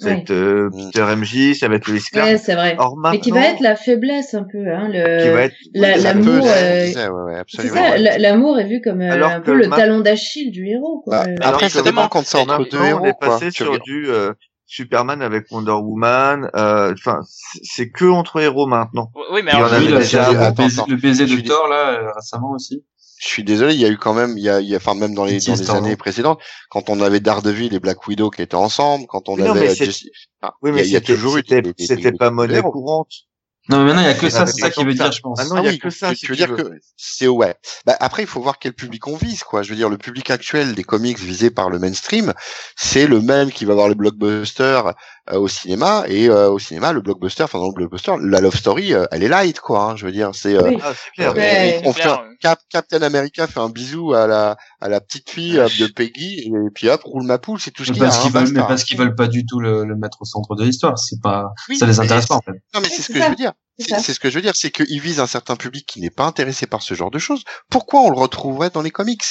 Ça 0.00 0.10
va 0.10 0.14
Oui. 0.14 0.20
être 0.20 0.30
euh, 0.30 0.70
Mm. 0.72 0.90
Peter 0.92 1.16
MJ, 1.16 1.54
ça 1.58 1.68
va 1.68 1.74
être 1.74 1.90
Clark. 2.12 2.28
Ouais, 2.30 2.38
c'est 2.38 2.54
vrai. 2.54 2.76
Or 2.78 2.96
Mais 3.10 3.18
qui 3.18 3.30
va 3.32 3.40
être 3.46 3.60
la 3.60 3.74
faiblesse 3.74 4.32
un 4.34 4.44
peu, 4.44 4.58
hein, 4.68 4.88
le, 4.92 5.22
qui 5.24 5.28
va 5.30 5.42
être 5.42 5.54
la- 5.74 5.96
l'amour, 5.96 6.44
euh, 6.46 6.84
disait, 6.86 7.08
ouais, 7.08 7.22
ouais, 7.22 7.32
c'est 7.34 7.38
absolument. 7.40 7.74
ça, 7.74 7.90
ouais. 7.90 7.98
la- 7.98 8.18
l'amour 8.18 8.58
est 8.60 8.66
vu 8.68 8.80
comme 8.80 9.00
euh, 9.00 9.10
Alors 9.12 9.30
un 9.32 9.40
peu 9.40 9.54
le 9.54 9.66
ma- 9.66 9.76
talon 9.76 10.00
d'Achille 10.00 10.52
du 10.52 10.66
héros, 10.68 11.00
quoi. 11.04 11.16
Bah, 11.18 11.24
Euh, 11.28 11.34
Alors, 11.40 11.54
après, 11.54 11.68
ça 11.68 11.82
dépend 11.82 12.06
quand 12.08 12.24
c'est 12.24 12.38
entre 12.38 12.68
deux 12.70 12.82
héros, 12.84 13.00
on 13.02 13.06
est 13.06 13.12
quoi. 13.14 13.28
passé 13.28 13.46
Tu 13.50 13.64
sur 13.64 13.78
du 13.80 14.08
euh, 14.08 14.32
Superman 14.66 15.20
avec 15.22 15.46
Wonder 15.50 15.72
Woman. 15.72 16.48
euh, 16.54 16.92
Enfin, 16.92 17.20
c'est- 17.26 17.58
c'est 17.64 17.90
que 17.90 18.04
entre 18.04 18.40
héros 18.40 18.66
maintenant. 18.66 19.10
Oui, 19.32 19.40
mais 19.44 19.50
alors, 19.50 19.70
Oui, 19.78 19.88
là, 19.88 19.98
déjà 19.98 20.30
le 20.30 20.54
baiser, 20.54 20.82
le 20.88 20.96
baiser 20.96 21.26
de 21.26 21.40
Thor, 21.40 21.66
là, 21.68 21.90
euh, 21.90 22.12
récemment 22.14 22.52
aussi. 22.52 22.84
Je 23.20 23.26
suis 23.26 23.44
désolé, 23.44 23.74
il 23.74 23.80
y 23.80 23.84
a 23.84 23.88
eu 23.88 23.98
quand 23.98 24.14
même, 24.14 24.38
il 24.38 24.44
y 24.44 24.48
a, 24.48 24.60
il 24.60 24.68
y 24.68 24.74
a 24.74 24.76
enfin 24.78 24.94
même 24.94 25.14
dans 25.14 25.24
les 25.24 25.40
dans 25.40 25.54
les 25.54 25.70
années 25.70 25.90
non 25.90 25.96
précédentes, 25.96 26.40
quand 26.70 26.88
on 26.88 27.00
avait 27.00 27.20
Daredevil 27.20 27.74
et 27.74 27.80
Black 27.80 28.06
Widow 28.06 28.30
qui 28.30 28.42
étaient 28.42 28.54
ensemble, 28.54 29.06
quand 29.08 29.28
on 29.28 29.36
non, 29.36 29.50
avait 29.50 29.60
mais 29.60 29.82
euh, 29.82 29.92
enfin, 30.40 30.54
Oui, 30.62 30.70
il 30.70 30.74
y 30.74 30.74
mais 30.74 30.80
a, 30.80 30.84
il 30.84 30.90
y 30.90 30.96
a 30.96 31.00
c'était 31.00 31.14
toujours 31.14 31.36
eu 31.36 31.42
c'était 31.78 32.12
pas 32.12 32.30
monnaie 32.30 32.62
courante. 32.62 33.12
Non, 33.68 33.80
mais 33.80 33.84
maintenant, 33.86 34.00
il 34.00 34.06
y 34.06 34.08
a 34.08 34.14
que 34.14 34.30
ça, 34.30 34.46
c'est 34.46 34.60
ça 34.62 34.70
qui 34.70 34.82
veut 34.82 34.94
dire, 34.94 35.12
je 35.12 35.20
pense. 35.20 35.38
Ah 35.38 35.44
non, 35.44 35.56
Ah 35.56 35.60
il 35.60 35.64
y 35.64 35.68
a 35.68 35.70
oui, 35.72 35.78
que 35.78 35.90
ça, 35.90 36.10
tu, 36.10 36.16
si 36.16 36.24
tu 36.24 36.32
veux 36.32 36.36
dire 36.36 36.48
veux. 36.48 36.56
que 36.56 36.70
c'est 36.96 37.28
ouais. 37.28 37.54
Bah, 37.84 37.96
après, 38.00 38.22
il 38.22 38.26
faut 38.26 38.40
voir 38.40 38.58
quel 38.58 38.72
public 38.72 39.06
on 39.06 39.16
vise, 39.16 39.42
quoi. 39.42 39.62
Je 39.62 39.68
veux 39.68 39.76
dire, 39.76 39.90
le 39.90 39.98
public 39.98 40.30
actuel 40.30 40.74
des 40.74 40.84
comics 40.84 41.18
visés 41.18 41.50
par 41.50 41.68
le 41.68 41.78
mainstream, 41.78 42.32
c'est 42.76 43.06
le 43.06 43.20
même 43.20 43.52
qui 43.52 43.66
va 43.66 43.74
voir 43.74 43.90
les 43.90 43.94
blockbusters 43.94 44.94
euh, 45.30 45.38
au 45.38 45.48
cinéma 45.48 46.04
et 46.08 46.28
euh, 46.28 46.50
au 46.50 46.58
cinéma, 46.58 46.92
le 46.92 47.00
blockbuster, 47.00 47.42
enfin 47.44 47.58
dans 47.58 47.68
le 47.68 47.72
blockbuster, 47.74 48.12
la 48.20 48.40
love 48.40 48.56
story, 48.56 48.94
euh, 48.94 49.04
elle 49.10 49.22
est 49.22 49.28
light, 49.28 49.60
quoi. 49.60 49.82
hein. 49.82 49.96
je 49.96 50.06
veux 50.06 50.12
dire, 50.12 50.30
c'est 50.34 50.54
euh, 50.54 50.62
Oui. 50.68 50.78
Ah, 50.82 51.30
Ouais. 51.32 51.82
on 51.84 51.92
fait 51.92 52.08
un-. 52.08 52.20
Cap- 52.40 52.60
Captain 52.70 53.02
America 53.02 53.46
fait 53.48 53.58
un 53.58 53.68
bisou 53.68 54.12
à 54.14 54.28
la 54.28 54.56
à 54.80 54.88
la 54.88 55.00
petite 55.00 55.28
fille 55.28 55.58
euh, 55.58 55.68
de 55.80 55.86
Peggy 55.88 56.38
et 56.46 56.52
puis 56.72 56.88
hop 56.88 57.02
roule 57.02 57.24
ma 57.24 57.38
poule, 57.38 57.58
c'est 57.60 57.72
tout 57.72 57.84
ce 57.84 57.90
qu'il 57.92 58.00
y 58.00 58.04
a. 58.04 58.08
parce 58.08 58.18
hein, 58.18 58.22
qu'ils 58.22 58.32
veulent, 58.32 58.52
mais 58.52 58.60
parce 58.60 58.84
qu'ils 58.84 58.96
veulent 58.96 59.14
pas 59.16 59.26
du 59.26 59.44
tout 59.44 59.58
le, 59.58 59.84
le 59.84 59.96
mettre 59.96 60.18
au 60.22 60.24
centre 60.24 60.54
de 60.54 60.62
l'histoire. 60.64 60.96
C'est 60.98 61.20
pas, 61.20 61.46
Oui, 61.68 61.76
ça 61.76 61.86
les 61.86 61.98
intéresse 61.98 62.26
pas, 62.26 62.36
en 62.36 62.40
fait. 62.42 62.52
Non 62.74 62.80
mais 62.80 62.88
c'est 62.88 63.02
ce 63.02 63.08
que 63.12 63.18
ça. 63.18 63.24
je 63.24 63.30
veux 63.30 63.36
dire. 63.36 63.52
C'est 63.80 64.12
ce 64.12 64.18
que 64.20 64.28
je 64.30 64.34
veux 64.36 64.42
dire, 64.42 64.54
c'est 64.56 64.70
qu'ils 64.70 65.00
visent 65.00 65.20
un 65.20 65.26
certain 65.28 65.54
public 65.56 65.84
qui 65.86 66.00
n'est 66.00 66.10
pas 66.10 66.24
intéressé 66.24 66.66
par 66.66 66.82
ce 66.82 66.94
genre 66.94 67.10
de 67.12 67.18
choses. 67.18 67.44
Pourquoi 67.70 68.00
on 68.02 68.10
le 68.10 68.18
retrouverait 68.18 68.70
dans 68.70 68.82
les 68.82 68.90
comics? 68.90 69.22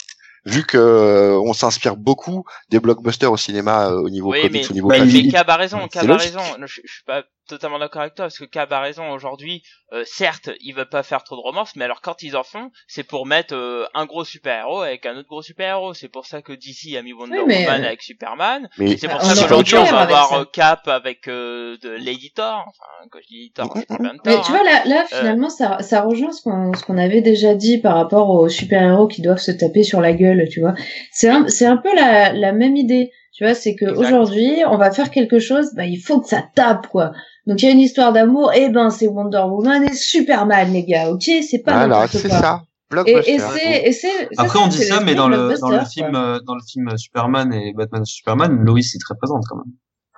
Vu 0.47 0.63
que 0.65 0.77
euh, 0.77 1.39
on 1.43 1.53
s'inspire 1.53 1.97
beaucoup 1.97 2.45
des 2.69 2.79
blockbusters 2.79 3.31
au 3.31 3.37
cinéma 3.37 3.89
euh, 3.89 4.01
au 4.01 4.09
niveau 4.09 4.31
Oui, 4.31 4.41
comics, 4.41 4.61
mais- 4.63 4.69
au 4.69 4.73
niveau 4.73 4.87
Mais 4.89 4.99
il- 5.07 5.31
Cab 5.31 5.49
a 5.49 5.55
raison, 5.57 5.79
c'est 5.83 5.89
Cab 5.99 6.03
a 6.05 6.13
logique. 6.13 6.33
raison. 6.35 6.55
Je, 6.61 6.81
je 6.85 6.91
suis 6.93 7.03
pas 7.05 7.23
totalement 7.47 7.79
d'accord 7.79 8.01
avec 8.01 8.15
toi 8.15 8.25
parce 8.25 8.37
que 8.37 8.45
Cab 8.45 8.71
a 8.73 8.79
raison. 8.79 9.09
Aujourd'hui, 9.11 9.63
euh, 9.93 10.03
certes, 10.05 10.49
ils 10.61 10.73
veulent 10.73 10.89
pas 10.89 11.03
faire 11.03 11.23
trop 11.23 11.35
de 11.35 11.41
romance, 11.41 11.75
mais 11.75 11.85
alors 11.85 12.01
quand 12.01 12.21
ils 12.21 12.35
en 12.35 12.43
font, 12.43 12.71
c'est 12.87 13.03
pour 13.03 13.25
mettre 13.25 13.55
euh, 13.55 13.85
un 13.93 14.05
gros 14.05 14.23
super 14.25 14.59
héros 14.65 14.81
avec 14.81 15.05
un 15.05 15.15
autre 15.17 15.27
gros 15.29 15.41
super 15.41 15.69
héros. 15.69 15.93
C'est 15.93 16.09
pour 16.09 16.25
ça 16.25 16.41
que 16.41 16.53
DC 16.53 16.95
a 16.97 17.01
mis 17.01 17.13
Wonder 17.13 17.39
Oui, 17.39 17.45
mais, 17.47 17.65
Woman 17.65 17.83
euh, 17.83 17.87
avec 17.87 18.01
Superman. 18.01 18.69
Mais 18.77 18.97
c'est 18.97 19.07
pour 19.07 19.17
on 19.17 19.23
ça 19.23 19.33
qu'aujourd'hui 19.41 19.75
on 19.77 19.83
va 19.85 20.01
avoir 20.01 20.29
ça. 20.29 20.39
euh, 20.39 20.45
Cap 20.51 20.87
avec 20.87 21.27
euh, 21.27 21.77
de 21.81 21.89
Lady 21.89 22.31
Thor. 22.31 22.65
Enfin, 22.67 23.07
quand 23.11 23.19
je 23.21 23.27
dis 23.27 23.51
Thor, 23.55 23.71
c'est 23.75 23.87
pas 23.87 23.97
même 23.99 24.17
Mais 24.25 24.33
Thor. 24.33 24.45
tu 24.45 24.51
hein. 24.51 24.55
vois, 24.55 24.63
là, 24.63 24.83
là 24.85 25.05
Euh. 25.11 25.17
finalement, 25.17 25.49
ça, 25.49 25.79
ça 25.81 26.01
rejoint 26.01 26.31
ce 26.31 26.41
qu'on 26.41 26.73
ce 26.73 26.83
qu'on 26.83 26.97
avait 26.97 27.21
déjà 27.21 27.55
dit 27.55 27.77
par 27.79 27.95
rapport 27.95 28.29
aux 28.29 28.49
super-héros 28.49 29.07
qui 29.07 29.21
doivent 29.21 29.37
se 29.39 29.51
taper 29.51 29.83
sur 29.83 30.01
la 30.01 30.13
gueule, 30.13 30.47
tu 30.51 30.59
vois. 30.59 30.73
C'est 31.11 31.29
un, 31.29 31.47
c'est 31.47 31.65
un 31.65 31.77
peu 31.77 31.93
la, 31.95 32.33
la 32.33 32.51
même 32.51 32.75
idée, 32.75 33.11
tu 33.37 33.43
vois, 33.45 33.53
c'est 33.53 33.75
que 33.75 33.85
aujourd'hui, 33.85 34.63
on 34.67 34.77
va 34.77 34.89
faire 34.91 35.11
quelque 35.11 35.37
chose, 35.37 35.67
bah, 35.75 35.85
il 35.85 35.97
faut 35.97 36.19
que 36.19 36.27
ça 36.27 36.43
tape, 36.55 36.87
quoi. 36.87 37.11
Donc, 37.45 37.61
il 37.61 37.65
y 37.65 37.67
a 37.67 37.71
une 37.71 37.79
histoire 37.79 38.11
d'amour, 38.11 38.51
et 38.53 38.69
ben, 38.69 38.89
c'est 38.89 39.07
Wonder 39.07 39.43
Woman 39.47 39.83
et 39.83 39.93
Superman, 39.93 40.73
les 40.73 40.83
gars, 40.83 41.11
ok? 41.11 41.21
C'est 41.47 41.59
pas 41.63 41.85
voilà, 41.87 42.07
c'est 42.07 42.27
ça. 42.27 42.63
Et, 43.05 43.11
et 43.11 43.39
c'est, 43.39 43.91
c'est, 43.91 44.29
ça, 44.33 44.43
Après, 44.43 44.59
on 44.59 44.67
dit 44.67 44.77
ça, 44.83 45.01
mais 45.01 45.13
dans 45.13 45.27
le, 45.27 45.53
dans 45.59 45.69
le 45.69 45.85
film, 45.85 46.11
quoi. 46.11 46.19
euh, 46.19 46.39
dans 46.47 46.55
le 46.55 46.61
film 46.67 46.97
Superman 46.97 47.53
et 47.53 47.73
Batman 47.73 48.03
Superman, 48.05 48.57
Lois 48.63 48.79
est 48.79 48.99
très 48.99 49.15
présente, 49.15 49.43
quand 49.47 49.57
même. 49.57 49.73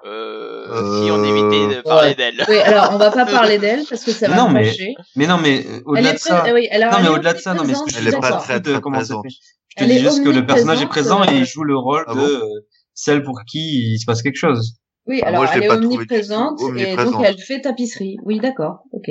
Euh, 0.05 0.67
Euh, 0.71 1.03
Si 1.03 1.11
on 1.11 1.23
évitait 1.23 1.75
de 1.77 1.81
parler 1.81 2.09
ouais. 2.09 2.15
d'elle. 2.15 2.45
Oui, 2.47 2.57
alors, 2.59 2.91
on 2.93 2.97
va 2.97 3.11
pas 3.11 3.25
parler 3.39 3.57
d'elle, 3.57 3.83
parce 3.89 4.03
que 4.03 4.11
ça 4.11 4.29
va 4.29 4.35
Non, 4.37 4.47
me 4.49 4.53
mais 4.53 4.65
fâcher. 4.65 4.93
Mais 5.15 5.27
non, 5.27 5.37
mais 5.41 5.65
euh, 5.65 5.81
au-delà 5.85 6.13
de 6.13 6.17
ça. 6.19 6.43
ah 6.45 6.53
oui, 6.53 6.67
alors, 6.69 6.93
Non, 6.93 6.99
mais 7.01 7.09
au-delà 7.09 7.33
de 7.33 7.39
ça, 7.39 7.53
non, 7.53 7.63
mais 7.65 7.73
Elle 7.97 8.07
est 8.07 8.11
pas 8.19 8.33
très, 8.33 8.61
très 8.61 8.73
c'est 8.75 8.81
présente. 8.81 9.25
Je 9.27 9.75
te 9.75 9.83
Elle 9.83 9.89
dis 9.89 9.99
juste 9.99 10.23
que 10.23 10.29
le 10.29 10.45
personnage 10.45 10.81
est 10.81 10.87
présent 10.87 11.23
et 11.23 11.35
il 11.35 11.45
joue 11.45 11.63
le 11.63 11.75
rôle 11.77 12.03
Ah 12.07 12.13
de 12.15 12.19
euh, 12.19 12.39
celle 12.99 13.23
pour 13.23 13.39
qui 13.45 13.93
il 13.93 13.99
se 13.99 14.05
passe 14.05 14.21
quelque 14.21 14.37
chose. 14.37 14.75
Oui, 15.07 15.21
alors 15.21 15.43
moi, 15.43 15.51
je 15.51 15.57
elle 15.57 15.63
est 15.63 15.69
omniprésente 15.69 16.59
et 16.77 16.95
donc 16.95 17.15
elle 17.23 17.39
fait 17.39 17.61
tapisserie. 17.61 18.17
Oui, 18.23 18.39
d'accord, 18.39 18.83
ok. 18.91 19.09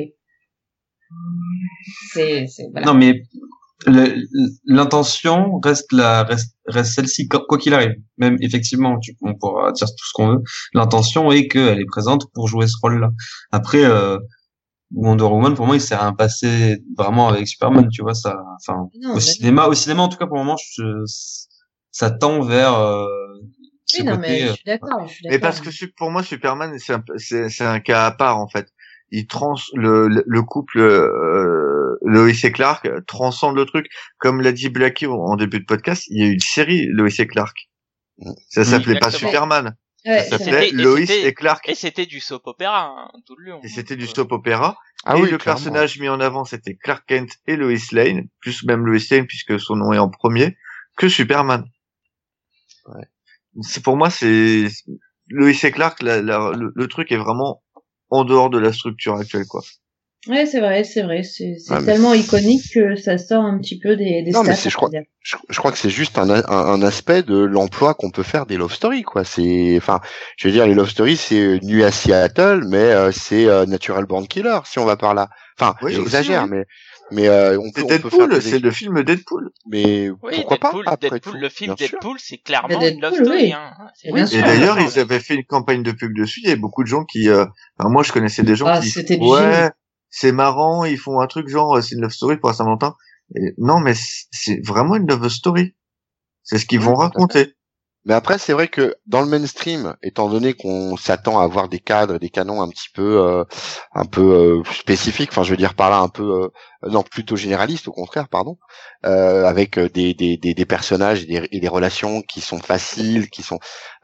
C'est, 2.13 2.47
c'est, 2.47 2.69
voilà. 2.71 2.87
Non, 2.87 2.95
mais 2.95 3.23
l'intention 4.65 5.59
reste 5.65 5.93
la 5.93 6.25
reste, 6.25 6.55
reste 6.67 6.93
celle-ci 6.95 7.29
quoi 7.29 7.59
qu'il 7.59 7.73
arrive. 7.73 7.95
Même 8.19 8.37
effectivement, 8.41 8.99
tu, 8.99 9.17
on 9.23 9.35
pourra 9.35 9.73
dire 9.73 9.87
tout 9.87 10.07
ce 10.07 10.13
qu'on 10.13 10.29
veut. 10.29 10.43
L'intention 10.75 11.33
est 11.33 11.49
qu'elle 11.49 11.81
est 11.81 11.87
présente 11.87 12.31
pour 12.35 12.47
jouer 12.47 12.67
ce 12.67 12.77
rôle-là. 12.83 13.11
Après, 13.51 13.85
euh, 13.85 14.19
Wonder 14.93 15.25
Woman, 15.25 15.55
pour 15.55 15.67
moi, 15.67 15.77
il 15.77 15.81
sert 15.81 16.03
à 16.03 16.07
un 16.07 16.13
passé 16.13 16.83
vraiment 16.97 17.29
avec 17.29 17.49
Superman. 17.49 17.89
Tu 17.91 18.03
vois 18.03 18.15
ça. 18.15 18.37
Enfin, 18.57 18.89
Non, 19.01 19.15
au 19.15 19.21
cinéma, 19.21 19.67
au 19.67 19.75
cinéma, 19.75 20.03
en 20.03 20.09
tout 20.09 20.19
cas 20.19 20.27
pour 20.27 20.37
le 20.37 20.43
moment, 20.43 20.57
je, 20.57 20.83
ça 21.91 22.11
tend 22.11 22.43
vers 22.43 22.75
euh, 22.75 23.07
oui, 23.97 24.05
non, 24.05 24.17
côté. 24.17 24.29
mais 24.29 24.41
je 24.41 24.47
euh, 24.49 24.55
suis 24.55 24.65
d'accord, 24.65 25.09
je 25.09 25.15
suis 25.15 25.27
Mais 25.29 25.39
parce 25.39 25.61
que 25.61 25.87
pour 25.97 26.11
moi, 26.11 26.23
Superman, 26.23 26.79
c'est 26.79 26.93
un, 26.95 27.05
c'est, 27.17 27.49
c'est 27.49 27.65
un 27.65 27.81
cas 27.81 28.07
à 28.07 28.11
part 28.11 28.39
en 28.39 28.49
fait. 28.49 28.69
Il 29.11 29.27
trans 29.27 29.55
le, 29.75 30.09
le, 30.09 30.23
le 30.27 30.43
couple 30.43 30.81
euh, 30.81 31.97
Lois 32.03 32.29
et 32.29 32.53
Clark 32.53 32.87
transcende 33.07 33.57
le 33.57 33.65
truc. 33.65 33.87
Comme 34.19 34.43
l'a 34.43 34.53
dit 34.53 34.69
Blackie 34.69 35.07
en- 35.07 35.37
début 35.37 35.61
de 35.61 35.65
podcast, 35.65 36.05
il 36.09 36.21
y 36.21 36.25
a 36.25 36.29
eu 36.29 36.33
une 36.33 36.41
série 36.41 36.87
Lois 36.91 37.09
et 37.19 37.27
Clark. 37.27 37.57
Ça 38.51 38.65
s'appelait 38.65 38.99
pas. 38.99 39.11
Superman, 39.11 39.77
Ouais, 40.05 40.23
ça 40.25 40.39
s'appelait 40.39 40.69
et 40.69 40.73
Lois 40.73 41.01
et 41.01 41.35
Clark. 41.35 41.69
Et 41.69 41.75
c'était 41.75 42.07
du 42.07 42.21
soap 42.21 42.47
opéra, 42.47 42.87
hein, 42.87 43.11
tout 43.27 43.35
le 43.37 43.51
long. 43.51 43.61
Et 43.65 43.69
c'était 43.69 43.97
du 43.97 44.07
soap 44.07 44.31
opéra. 44.33 44.77
Ah 45.05 45.17
et 45.17 45.23
oui, 45.23 45.31
le 45.31 45.39
clairement. 45.39 45.57
personnage 45.61 45.99
mis 45.99 46.09
en 46.09 46.21
avant, 46.21 46.45
c'était 46.45 46.75
Clark 46.75 47.05
Kent 47.07 47.31
et 47.47 47.57
Lois 47.57 47.73
Lane, 47.93 48.29
plus 48.41 48.65
même 48.65 48.85
Lois 48.87 48.99
Lane 49.11 49.27
puisque 49.27 49.59
son 49.59 49.77
nom 49.77 49.93
est 49.93 49.99
en 49.99 50.09
premier, 50.11 50.57
que 50.97 51.09
Superman. 51.09 51.65
C'est 53.63 53.83
pour 53.83 53.97
moi, 53.97 54.11
c'est 54.11 54.67
Lois 55.29 55.51
et 55.51 55.71
Clark. 55.71 56.03
la- 56.03 56.23
la- 56.23 56.53
le, 56.57 56.73
le 56.75 56.87
truc 56.89 57.13
est 57.13 57.17
vraiment 57.17 57.63
en 58.11 58.25
dehors 58.25 58.51
de 58.51 58.59
la 58.59 58.73
structure 58.73 59.17
actuelle, 59.17 59.47
quoi. 59.47 59.63
Ouais, 60.27 60.47
c'est 60.47 60.61
vrai, 60.61 60.83
c'est 60.83 61.03
vrai. 61.03 61.23
C'est 61.23 61.57
mais 61.71 61.85
tellement 61.85 62.13
iconique 62.13 62.65
que 62.75 62.97
ça 62.97 63.19
sort 63.19 63.45
un 63.45 63.57
petit 63.59 63.79
peu 63.79 63.95
des, 63.97 64.23
des 64.23 64.33
Non, 64.33 64.41
mais 64.43 64.53
stats, 64.53 64.63
c'est- 64.63 64.71
je 64.71 64.77
crois- 64.77 64.91
je, 65.23 65.37
je 65.49 65.59
crois 65.59 65.71
que 65.71 65.79
c'est 65.79 65.91
juste 65.91 66.19
un, 66.19 66.29
un, 66.29 66.43
un 66.49 66.83
aspect 66.83 67.23
de 67.23 67.39
l'emploi 67.39 67.95
qu'on 67.95 68.11
peut 68.11 68.25
faire 68.25 68.45
des 68.45 68.57
love 68.57 68.73
stories 68.75 69.03
quoi 69.05 69.25
c'est 69.25 69.75
enfin 69.77 70.01
je 70.37 70.49
veux 70.49 70.53
dire 70.53 70.67
les 70.67 70.75
love 70.75 70.89
stories 70.91 71.17
c'est 71.17 71.61
nu 71.63 71.83
à 71.85 71.93
Seattle 71.93 72.65
mais 72.67 72.79
euh, 72.79 73.13
c'est 73.13 73.47
euh, 73.47 73.65
Natural 73.67 74.07
Born 74.07 74.27
Killer 74.27 74.59
si 74.65 74.79
on 74.79 74.85
va 74.85 74.97
par 74.97 75.15
là 75.15 75.29
enfin 75.59 75.77
Oui, 75.83 75.95
j'exagère 75.95 76.45
oui. 76.45 76.51
mais 76.51 76.67
mais 77.11 77.29
euh, 77.29 77.59
on 77.59 77.71
peut, 77.73 77.81
C'est 77.81 77.83
on 77.83 77.89
peut 78.01 78.11
faire 78.11 78.19
Deadpool, 78.29 78.35
des- 78.35 78.41
c'est 78.41 78.59
le 78.59 78.71
film 78.71 79.03
Deadpool. 79.03 79.51
mais 79.67 80.11
Oui, 80.23 80.45
pourquoi 80.47 80.57
Deadpool, 80.59 80.85
pas 80.85 80.91
après 80.93 81.11
Deadpool, 81.11 81.33
tout, 81.33 81.39
le 81.39 81.49
film. 81.49 81.75
Deadpool, 81.75 82.17
c'est 82.21 82.39
clairement 82.39 82.81
une 82.81 83.01
love 83.01 83.13
Deadpool, 83.13 83.25
story. 83.27 83.43
oui. 83.45 83.53
Hein. 83.53 83.73
C'est 83.95 84.13
Bien 84.13 84.27
Et 84.27 84.41
d'ailleurs, 84.43 84.79
ils 84.81 84.99
avaient 84.99 85.21
fait 85.21 85.35
une 85.37 85.45
campagne 85.45 85.83
de 85.83 85.93
pub 85.93 86.15
dessus. 86.17 86.41
Il 86.43 86.49
y 86.49 86.53
avait 86.53 86.61
beaucoup 86.61 86.83
de 86.83 86.89
gens 86.89 87.05
qui, 87.05 87.29
euh, 87.29 87.45
enfin, 87.79 87.89
moi, 87.91 88.03
je 88.03 88.13
connaissais 88.13 88.43
des 88.43 88.57
gens 88.57 88.67
Ah, 88.67 88.81
qui, 88.81 88.93
ouais, 89.21 89.71
c'est 90.11 90.33
marrant, 90.33 90.85
ils 90.85 90.99
font 90.99 91.21
un 91.21 91.27
truc 91.27 91.49
genre, 91.49 91.77
euh, 91.77 91.81
c'est 91.83 91.95
une 91.95 92.03
love 92.03 92.11
story 92.13 92.37
pour 92.39 92.53
Saint-Valentin. 92.55 92.95
Et 93.37 93.53
Non, 93.59 93.81
mais 93.81 93.93
c'est 93.95 94.61
vraiment 94.67 94.97
une 94.97 95.07
love 95.07 95.29
story. 95.29 95.75
C'est 96.43 96.59
ce 96.59 96.67
qu'ils 96.67 96.79
Oui, 96.79 96.87
vont 96.87 96.95
raconter. 96.95 97.55
Mais 98.09 98.15
après, 98.15 98.39
c'est 98.39 98.55
vrai 98.55 98.69
que 98.69 98.97
dans 99.07 99.21
le 99.21 99.27
mainstream, 99.27 99.95
étant 100.03 100.31
donné 100.31 100.55
qu'on 100.55 100.97
s'attend 100.97 101.41
à 101.41 101.45
avoir 101.45 101.69
des 101.69 101.79
cadres, 101.79 102.17
des 102.19 102.31
canons 102.31 102.63
un 102.63 102.69
petit 102.71 102.89
peu, 102.95 103.21
euh, 103.21 103.45
un 103.95 104.07
peu 104.07 104.63
euh, 104.63 104.63
spécifiques, 104.73 105.29
enfin, 105.31 105.43
je 105.43 105.51
veux 105.51 105.59
dire 105.59 105.75
par 105.75 105.91
là 105.91 105.99
un 105.99 106.09
peu, 106.09 106.45
euh, 106.45 106.49
non, 106.89 107.03
plutôt 107.03 107.37
généralistes, 107.37 107.87
au 107.87 107.93
contraire, 107.93 108.29
pardon, 108.31 108.57
euh, 109.05 109.45
avec 109.45 109.77
euh, 109.77 109.91
des, 109.91 110.15
des, 110.15 110.39
des, 110.39 110.65
personnages 110.65 111.25
et 111.25 111.27
des, 111.27 111.49
et 111.53 111.69
relations 111.69 112.23
qui 112.23 112.41
sont 112.41 112.61
faciles, 112.61 113.29
qui 113.29 113.43
sont. 113.43 113.59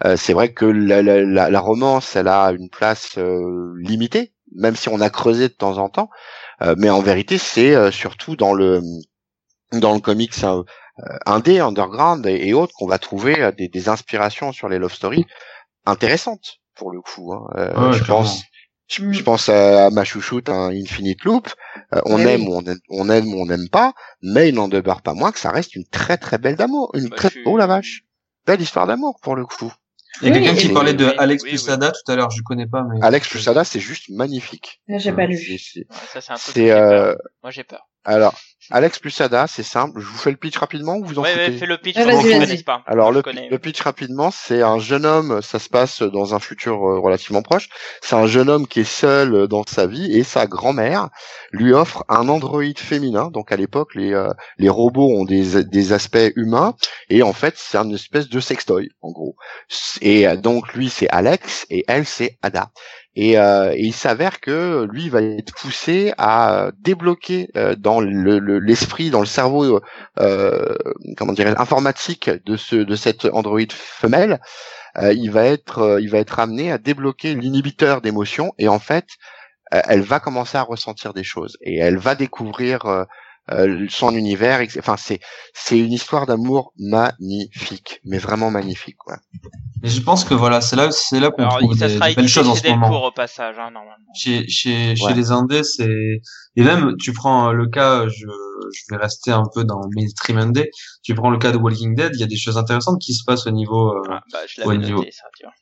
euh, 0.05 0.19
c'est 0.19 0.35
vrai 0.35 0.53
que 0.53 0.67
la, 0.67 1.01
la, 1.03 1.49
la, 1.49 1.61
romance, 1.61 2.15
elle 2.15 2.29
a 2.29 2.53
une 2.53 2.69
place 2.69 3.19
limitée, 3.79 4.35
même 4.55 4.77
si 4.77 4.91
on 4.91 5.01
a 5.01 5.09
creusé 5.09 5.49
de 5.49 5.55
temps 5.55 5.79
en 5.79 5.89
temps. 5.89 6.11
Mais 6.77 6.91
en 6.91 7.01
vérité, 7.01 7.39
c'est 7.39 7.91
surtout 7.91 8.37
dans 8.37 8.53
le 8.55 8.81
dans 9.81 9.95
le 9.95 10.01
comics 10.01 10.33
euh, 10.45 10.63
indé, 11.27 11.61
underground 11.61 12.27
et, 12.27 12.49
et 12.49 12.55
autres 12.55 12.75
qu'on 12.75 12.87
va 12.87 12.99
trouver 12.99 13.41
euh, 13.41 13.53
des, 13.53 13.69
des 13.69 13.89
inspirations 13.89 14.53
sur 14.53 14.69
les 14.69 14.79
love 14.79 14.93
stories 14.95 15.27
intéressantes 15.87 16.59
pour 16.75 16.91
le 16.93 17.01
coup. 17.01 17.33
hein. 17.33 17.47
Euh, 17.57 17.91
Ouais, 17.91 17.93
je 17.99 18.05
clairement. 18.05 18.23
pense, 18.23 18.43
je, 18.89 19.13
je 19.13 19.23
pense 19.23 19.49
à, 19.49 19.87
à 19.87 19.91
ma 19.91 20.05
chouchoute, 20.05 20.49
un 20.49 20.71
Infinite 20.71 21.25
Loop. 21.25 21.49
Euh, 21.95 22.01
on 22.07 22.19
aime 22.21 22.43
oui. 22.43 22.49
ou 22.49 22.55
on 22.57 22.63
aime, 22.65 22.79
on 22.91 23.11
aime 23.11 23.35
ou 23.35 23.41
on 23.43 23.47
n'aime 23.47 23.69
pas, 23.69 23.93
mais 24.23 24.49
il 24.51 24.55
n'en 24.55 24.69
demeure 24.69 25.03
pas 25.03 25.15
moins 25.15 25.33
que 25.33 25.39
ça 25.39 25.51
reste 25.51 25.75
une 25.75 25.85
très 25.87 26.17
très 26.17 26.39
belle 26.39 26.57
d'amour, 26.57 26.91
une 26.95 27.09
Bah, 27.09 27.17
très 27.17 27.31
oh 27.47 27.57
la 27.57 27.67
vache, 27.67 28.05
belle 28.47 28.61
histoire 28.61 28.87
d'amour 28.87 29.19
pour 29.23 29.37
le 29.37 29.47
coup. 29.47 29.73
Il 30.23 30.29
y 30.29 30.31
a 30.31 30.35
Oui, 30.35 30.45
quelqu'un 30.45 30.61
qui 30.61 30.69
parlait 30.73 30.95
de 30.95 31.07
oui, 31.07 31.13
Alex 31.19 31.43
oui, 31.43 31.51
Pusada 31.51 31.91
tout 31.91 32.13
à 32.13 32.15
l'heure, 32.17 32.31
je 32.31 32.41
connais 32.43 32.69
pas, 32.69 32.85
mais. 32.85 33.05
Alex 33.05 33.33
Lusada, 33.35 33.65
c'est 33.65 33.81
juste 33.81 34.11
magnifique. 34.11 34.81
J'ai 34.89 35.13
pas 35.13 35.27
lu. 35.27 35.37
C'est- 35.37 36.71
euh, 36.71 37.17
Moi, 37.43 37.51
j'ai 37.51 37.65
peur. 37.65 37.89
alors 38.05 38.35
Alex 38.71 39.01
Lusada, 39.03 39.47
c'est 39.47 39.63
simple. 39.63 40.01
Je 40.01 40.07
vous 40.07 40.17
fais 40.17 40.31
le 40.31 40.37
pitch 40.37 40.57
rapidement 40.57 40.97
ou 40.97 41.05
vous 41.05 41.19
en 41.19 41.23
Ouais, 41.23 41.31
foutez 41.33 41.51
ouais, 41.53 41.59
fais 41.59 41.67
le 41.67 41.79
pitch. 41.79 41.97
Vas-y. 41.97 42.23
connaissent 42.41 42.63
pas. 42.63 42.83
Alors 42.87 43.11
Je 43.11 43.17
le, 43.19 43.23
connais. 43.23 43.49
le 43.51 43.59
pitch 43.59 43.81
rapidement, 43.83 44.31
c'est 44.31 44.63
un 44.63 44.79
jeune 44.79 45.05
homme, 45.05 45.43
ça 45.43 45.59
se 45.59 45.69
passe 45.69 46.03
dans 46.03 46.35
un 46.35 46.39
futur 46.41 46.75
euh, 46.77 46.99
relativement 46.99 47.43
proche. 47.43 47.69
C'est 48.03 48.17
un 48.17 48.27
jeune 48.27 48.49
homme 48.49 48.67
qui 48.67 48.81
est 48.81 48.85
seul 48.85 49.35
euh, 49.35 49.47
dans 49.47 49.65
sa 49.67 49.87
vie 49.87 50.17
et 50.17 50.23
sa 50.25 50.47
grand-mère 50.47 51.11
lui 51.53 51.73
offre 51.73 52.05
un 52.09 52.29
androïde 52.29 52.79
féminin. 52.79 53.31
Donc 53.31 53.53
à 53.53 53.57
l'époque, 53.57 53.95
les 53.95 54.13
euh, 54.15 54.31
les 54.59 54.69
robots 54.71 55.11
ont 55.11 55.25
des 55.25 55.63
des 55.65 55.93
aspects 55.93 56.33
humains 56.37 56.75
et 57.11 57.23
en 57.23 57.33
fait 57.33 57.55
c'est 57.57 57.77
une 57.79 57.95
espèce 57.95 58.29
de 58.29 58.41
sextoy 58.41 58.89
en 59.03 59.11
gros. 59.13 59.37
Et 60.01 60.27
donc 60.37 60.73
lui 60.75 60.89
c'est 60.89 61.09
Alex 61.11 61.67
et 61.71 61.85
elle 61.87 62.07
c'est 62.07 62.39
Ada. 62.43 62.71
Et, 63.17 63.39
euh, 63.39 63.73
il 63.77 63.93
s'avère 63.95 64.41
que 64.41 64.87
lui 64.91 65.09
va 65.09 65.23
être 65.23 65.55
poussé 65.55 66.13
à 66.19 66.71
débloquer 66.81 67.49
euh, 67.57 67.77
dans 67.77 68.01
le- 68.01 68.39
le- 68.41 68.59
l'esprit, 68.59 69.11
dans 69.11 69.21
le 69.21 69.27
cerveau 69.27 69.81
euh, 70.21 70.75
comment 71.17 71.33
dirais 71.33 71.55
informatique 71.59 72.29
de 72.45 72.57
ce 72.57 72.77
de 72.77 72.97
cette 72.97 73.25
androïde 73.27 73.73
femelle, 73.73 74.41
euh, 74.99 75.13
il 75.15 75.31
va 75.31 75.45
être 75.47 75.79
euh, 75.81 76.01
il 76.01 76.11
va 76.11 76.19
être 76.19 76.39
amené 76.41 76.73
à 76.73 76.79
débloquer 76.79 77.35
l'inhibiteur 77.35 78.01
d'émotions 78.03 78.53
et 78.59 78.69
en 78.69 78.79
fait 78.81 79.07
euh, 79.75 79.81
elle 79.89 80.03
va 80.03 80.21
commencer 80.21 80.59
à 80.59 80.63
ressentir 80.63 81.13
des 81.15 81.25
choses. 81.25 81.57
Et 81.63 81.79
elle 81.79 81.99
va 81.99 82.15
découvrir 82.15 82.87
euh, 83.51 83.67
euh, 83.69 83.87
son 83.89 84.15
univers. 84.15 84.61
Enfin 84.79 84.97
c'est 84.97 85.21
c'est 85.53 85.79
une 85.79 85.93
histoire 85.93 86.27
d'amour 86.27 86.73
magnifique, 86.79 88.01
mais 88.05 88.19
vraiment 88.19 88.51
magnifique 88.51 88.97
quoi. 88.97 89.17
Mais 89.83 89.91
je 89.91 90.01
pense 90.01 90.25
que 90.25 90.33
voilà, 90.33 90.63
c'est 90.63 90.77
là, 90.77 90.91
c'est 90.91 91.21
là 91.21 91.31
qu'on 91.31 91.47
trouve 91.47 91.77
ça 91.77 91.89
des, 91.89 91.95
sera 91.97 92.09
des 92.09 92.15
belles 92.15 92.29
choses 92.29 92.49
en 92.49 92.55
chez 92.55 92.69
ce 92.69 92.73
moment. 92.73 93.05
Au 93.07 93.13
passage, 93.13 93.57
hein, 93.59 93.71
normalement. 93.71 94.13
Chez, 94.15 94.49
chez, 94.49 94.97
chez 94.97 95.05
Ouais. 95.05 95.13
les 95.15 95.31
Indés, 95.31 95.63
c'est, 95.63 95.85
et 96.57 96.63
même, 96.63 96.97
tu 96.99 97.13
prends 97.13 97.53
le 97.53 97.69
cas, 97.69 98.09
je, 98.09 98.25
je 98.25 98.83
vais 98.91 98.97
rester 98.97 99.31
un 99.31 99.43
peu 99.55 99.65
dans 99.65 99.81
mainstream 99.95 100.39
Indé, 100.39 100.71
tu 101.03 101.15
prends 101.15 101.29
le 101.29 101.37
cas 101.37 101.53
de 101.53 101.59
Walking 101.59 101.95
Dead, 101.95 102.13
il 102.15 102.21
y 102.21 102.23
a 102.23 102.27
des 102.27 102.37
choses 102.39 102.57
intéressantes 102.57 102.99
qui 102.99 103.13
se 103.13 103.25
passent 103.27 103.47
au 103.47 103.51
niveau, 103.51 103.91
euh, 103.91 104.01
Ah, 104.09 104.23
bah, 104.33 104.39
je 104.49 104.63
au 104.63 104.73
niveau- 104.75 105.01
noté, 105.01 105.11
ça, 105.13 105.25
tu 105.39 105.45
vois. 105.45 105.53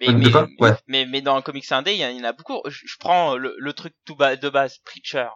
Mais, 0.00 0.06
De 0.08 0.12
mais, 0.14 0.34
Ouais. 0.66 0.76
mais, 0.88 1.06
mais 1.06 1.20
dans 1.20 1.36
le 1.36 1.42
comics 1.42 1.70
indé, 1.70 1.92
il 1.92 1.98
y, 2.00 2.04
en 2.04 2.08
a- 2.08 2.10
il 2.10 2.18
y 2.18 2.20
en 2.22 2.24
a 2.24 2.32
beaucoup. 2.32 2.58
Je, 2.66 2.80
je 2.86 2.96
prends 2.98 3.36
le, 3.36 3.54
le 3.56 3.72
truc 3.72 3.92
tout 4.04 4.16
bas, 4.16 4.34
de 4.34 4.48
base, 4.48 4.78
Preacher, 4.84 5.28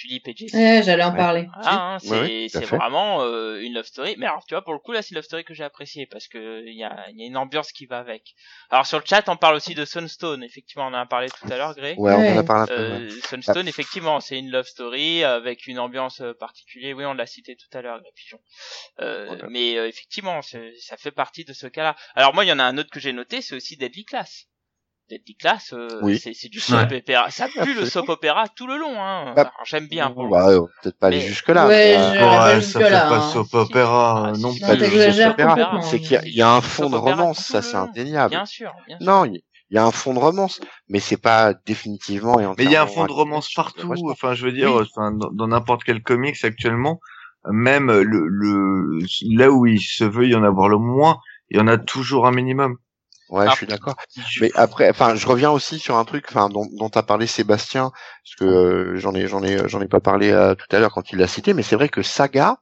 Tulip 0.00 0.26
et 0.28 0.34
Jesse. 0.34 0.54
Ouais, 0.54 0.82
j'allais 0.82 1.04
en 1.04 1.10
Ouais. 1.12 1.18
parler. 1.18 1.46
Ah, 1.54 1.94
hein, 1.94 1.98
c'est 1.98 2.08
Ouais, 2.10 2.48
vraiment 2.64 3.22
euh, 3.22 3.60
une 3.60 3.74
love 3.74 3.84
story. 3.84 4.14
Mais 4.16 4.24
alors, 4.26 4.46
tu 4.46 4.54
vois, 4.54 4.62
pour 4.62 4.72
le 4.72 4.78
coup, 4.78 4.92
là, 4.92 5.02
c'est 5.02 5.10
une 5.10 5.16
love 5.16 5.24
story 5.24 5.44
que 5.44 5.52
j'ai 5.52 5.64
appréciée 5.64 6.06
parce 6.06 6.26
que 6.26 6.64
il 6.66 6.74
y 6.74 6.84
a, 6.84 7.06
il 7.10 7.20
y 7.20 7.24
a 7.24 7.26
une 7.26 7.36
ambiance 7.36 7.70
qui 7.72 7.84
va 7.84 7.98
avec. 7.98 8.34
Alors, 8.70 8.86
sur 8.86 8.98
le 8.98 9.04
chat, 9.06 9.28
on 9.28 9.36
parle 9.36 9.56
aussi 9.56 9.74
de 9.74 9.84
Sunstone. 9.84 10.42
Effectivement, 10.42 10.84
on 10.84 10.94
en 10.94 10.94
a 10.94 11.06
parlé 11.06 11.28
tout 11.28 11.52
à 11.52 11.56
l'heure, 11.58 11.74
Grey. 11.74 11.96
Ouais, 11.98 12.14
on 12.14 12.34
en 12.34 12.38
a 12.38 12.42
parlé 12.42 12.62
un 12.62 12.66
peu. 12.66 12.72
Euh, 12.72 13.10
Sunstone, 13.28 13.68
effectivement, 13.68 14.20
c'est 14.20 14.38
une 14.38 14.50
love 14.50 14.66
story 14.66 15.22
avec 15.22 15.66
une 15.66 15.78
ambiance 15.78 16.22
euh, 16.22 16.32
particulière. 16.32 16.96
Oui, 16.96 17.04
on 17.04 17.14
l'a 17.14 17.26
cité 17.26 17.56
tout 17.56 17.76
à 17.76 17.82
l'heure, 17.82 18.00
Pigeon. 18.14 18.38
Euh, 19.00 19.26
Voilà. 19.26 19.46
Mais 19.50 19.76
euh, 19.76 19.86
effectivement, 19.86 20.40
ça 20.42 20.96
fait 20.96 21.10
partie 21.10 21.44
de 21.44 21.52
ce 21.52 21.66
cas-là. 21.66 21.94
Alors 22.14 22.32
moi, 22.34 22.44
il 22.44 22.48
y 22.48 22.52
en 22.52 22.58
a 22.58 22.64
un 22.64 22.78
autre 22.78 22.90
que 22.90 23.00
j'ai 23.00 23.12
noté, 23.12 23.42
c'est 23.42 23.54
aussi 23.54 23.76
Deadly 23.76 24.04
Class. 24.04 24.46
Deadly 25.10 25.34
Class, 25.34 25.72
euh, 25.72 25.88
Oui. 26.02 26.18
c'est 26.18 26.48
du 26.48 26.60
soap 26.60 26.90
Ouais. 26.90 26.98
opéra. 26.98 27.30
Ça 27.30 27.48
pue 27.48 27.74
le 27.74 27.84
soap 27.84 28.08
opéra 28.08 28.44
tout 28.54 28.66
le 28.68 28.78
long. 28.78 28.94
Hein. 28.96 29.32
Bah, 29.34 29.50
J'aime 29.64 29.88
bien. 29.88 30.14
Bah, 30.30 30.50
euh, 30.50 30.60
peut-être 30.82 30.98
pas 30.98 31.08
aller 31.08 31.20
jusque 31.20 31.48
là. 31.48 31.66
Ouais, 31.66 31.96
mais, 31.98 32.14
je- 32.14 32.16
euh, 32.16 32.20
pas 32.20 32.30
Ouais, 32.30 32.38
ça 32.38 32.50
fait 32.50 32.60
jusque-là, 32.84 33.08
pas 33.08 33.16
hein. 33.16 33.30
soap 33.32 33.54
opéra, 33.54 34.28
Ah, 34.28 34.32
Non, 34.38 34.52
pas 34.60 34.76
du 34.76 34.84
soap 34.84 35.32
opéra. 35.32 35.80
c'est 35.82 35.98
qu'il 35.98 36.12
y 36.12 36.16
a- 36.16 36.24
il 36.24 36.34
y, 36.34 36.42
a 36.42 36.50
un 36.52 36.60
fond 36.60 36.84
Soap 36.84 36.92
de 36.92 36.96
romance, 36.96 37.38
ça 37.40 37.60
c'est 37.60 37.76
indéniable. 37.76 38.30
Bien 38.30 38.46
sûr, 38.46 38.72
bien 38.86 38.98
sûr. 38.98 39.06
Non, 39.06 39.24
il 39.24 39.42
y 39.70 39.78
a 39.78 39.84
un 39.84 39.90
fond 39.90 40.14
de 40.14 40.18
romance, 40.20 40.60
mais 40.88 41.00
c'est 41.00 41.16
pas 41.20 41.54
définitivement 41.66 42.38
et 42.40 42.46
Mais 42.56 42.64
il 42.64 42.70
y 42.70 42.76
a 42.76 42.82
un 42.82 42.86
fond 42.86 43.06
de 43.06 43.12
romance 43.12 43.52
partout. 43.54 43.92
Enfin, 44.10 44.34
je 44.34 44.44
veux 44.46 44.52
dire, 44.52 44.74
Oui. 44.74 44.82
enfin, 44.94 45.12
dans 45.12 45.30
dans 45.32 45.48
n'importe 45.48 45.82
quel 45.84 46.02
comics 46.02 46.44
actuellement, 46.44 47.00
même 47.50 47.86
le, 47.90 48.26
le 48.28 48.98
là 49.34 49.50
où 49.50 49.66
il 49.66 49.80
se 49.80 50.04
veut 50.04 50.26
y 50.28 50.34
en 50.34 50.44
avoir 50.44 50.68
le 50.68 50.78
moins, 50.78 51.18
il 51.50 51.56
y 51.56 51.60
en 51.60 51.66
a 51.66 51.78
toujours 51.78 52.26
un 52.26 52.32
minimum. 52.32 52.76
Ouais, 53.30 53.46
Ah. 53.46 53.50
je 53.52 53.56
suis 53.56 53.66
d'accord. 53.66 53.96
Mais 54.40 54.50
après, 54.56 54.90
enfin, 54.90 55.14
je 55.14 55.26
reviens 55.26 55.50
aussi 55.50 55.78
sur 55.78 55.96
un 55.96 56.04
truc, 56.04 56.26
enfin, 56.28 56.48
dont, 56.48 56.66
dont 56.78 56.88
a 56.88 57.02
parlé 57.02 57.26
Sébastien, 57.26 57.90
parce 58.24 58.36
que 58.38 58.44
euh, 58.44 58.96
j'en 58.96 59.14
ai, 59.14 59.28
j'en 59.28 59.42
ai, 59.42 59.68
j'en 59.68 59.80
ai 59.80 59.88
pas 59.88 60.00
parlé 60.00 60.30
euh, 60.30 60.54
tout 60.54 60.66
à 60.74 60.80
l'heure 60.80 60.92
quand 60.92 61.12
il 61.12 61.18
l'a 61.18 61.28
cité, 61.28 61.54
mais 61.54 61.62
c'est 61.62 61.76
vrai 61.76 61.88
que 61.88 62.02
Saga, 62.02 62.56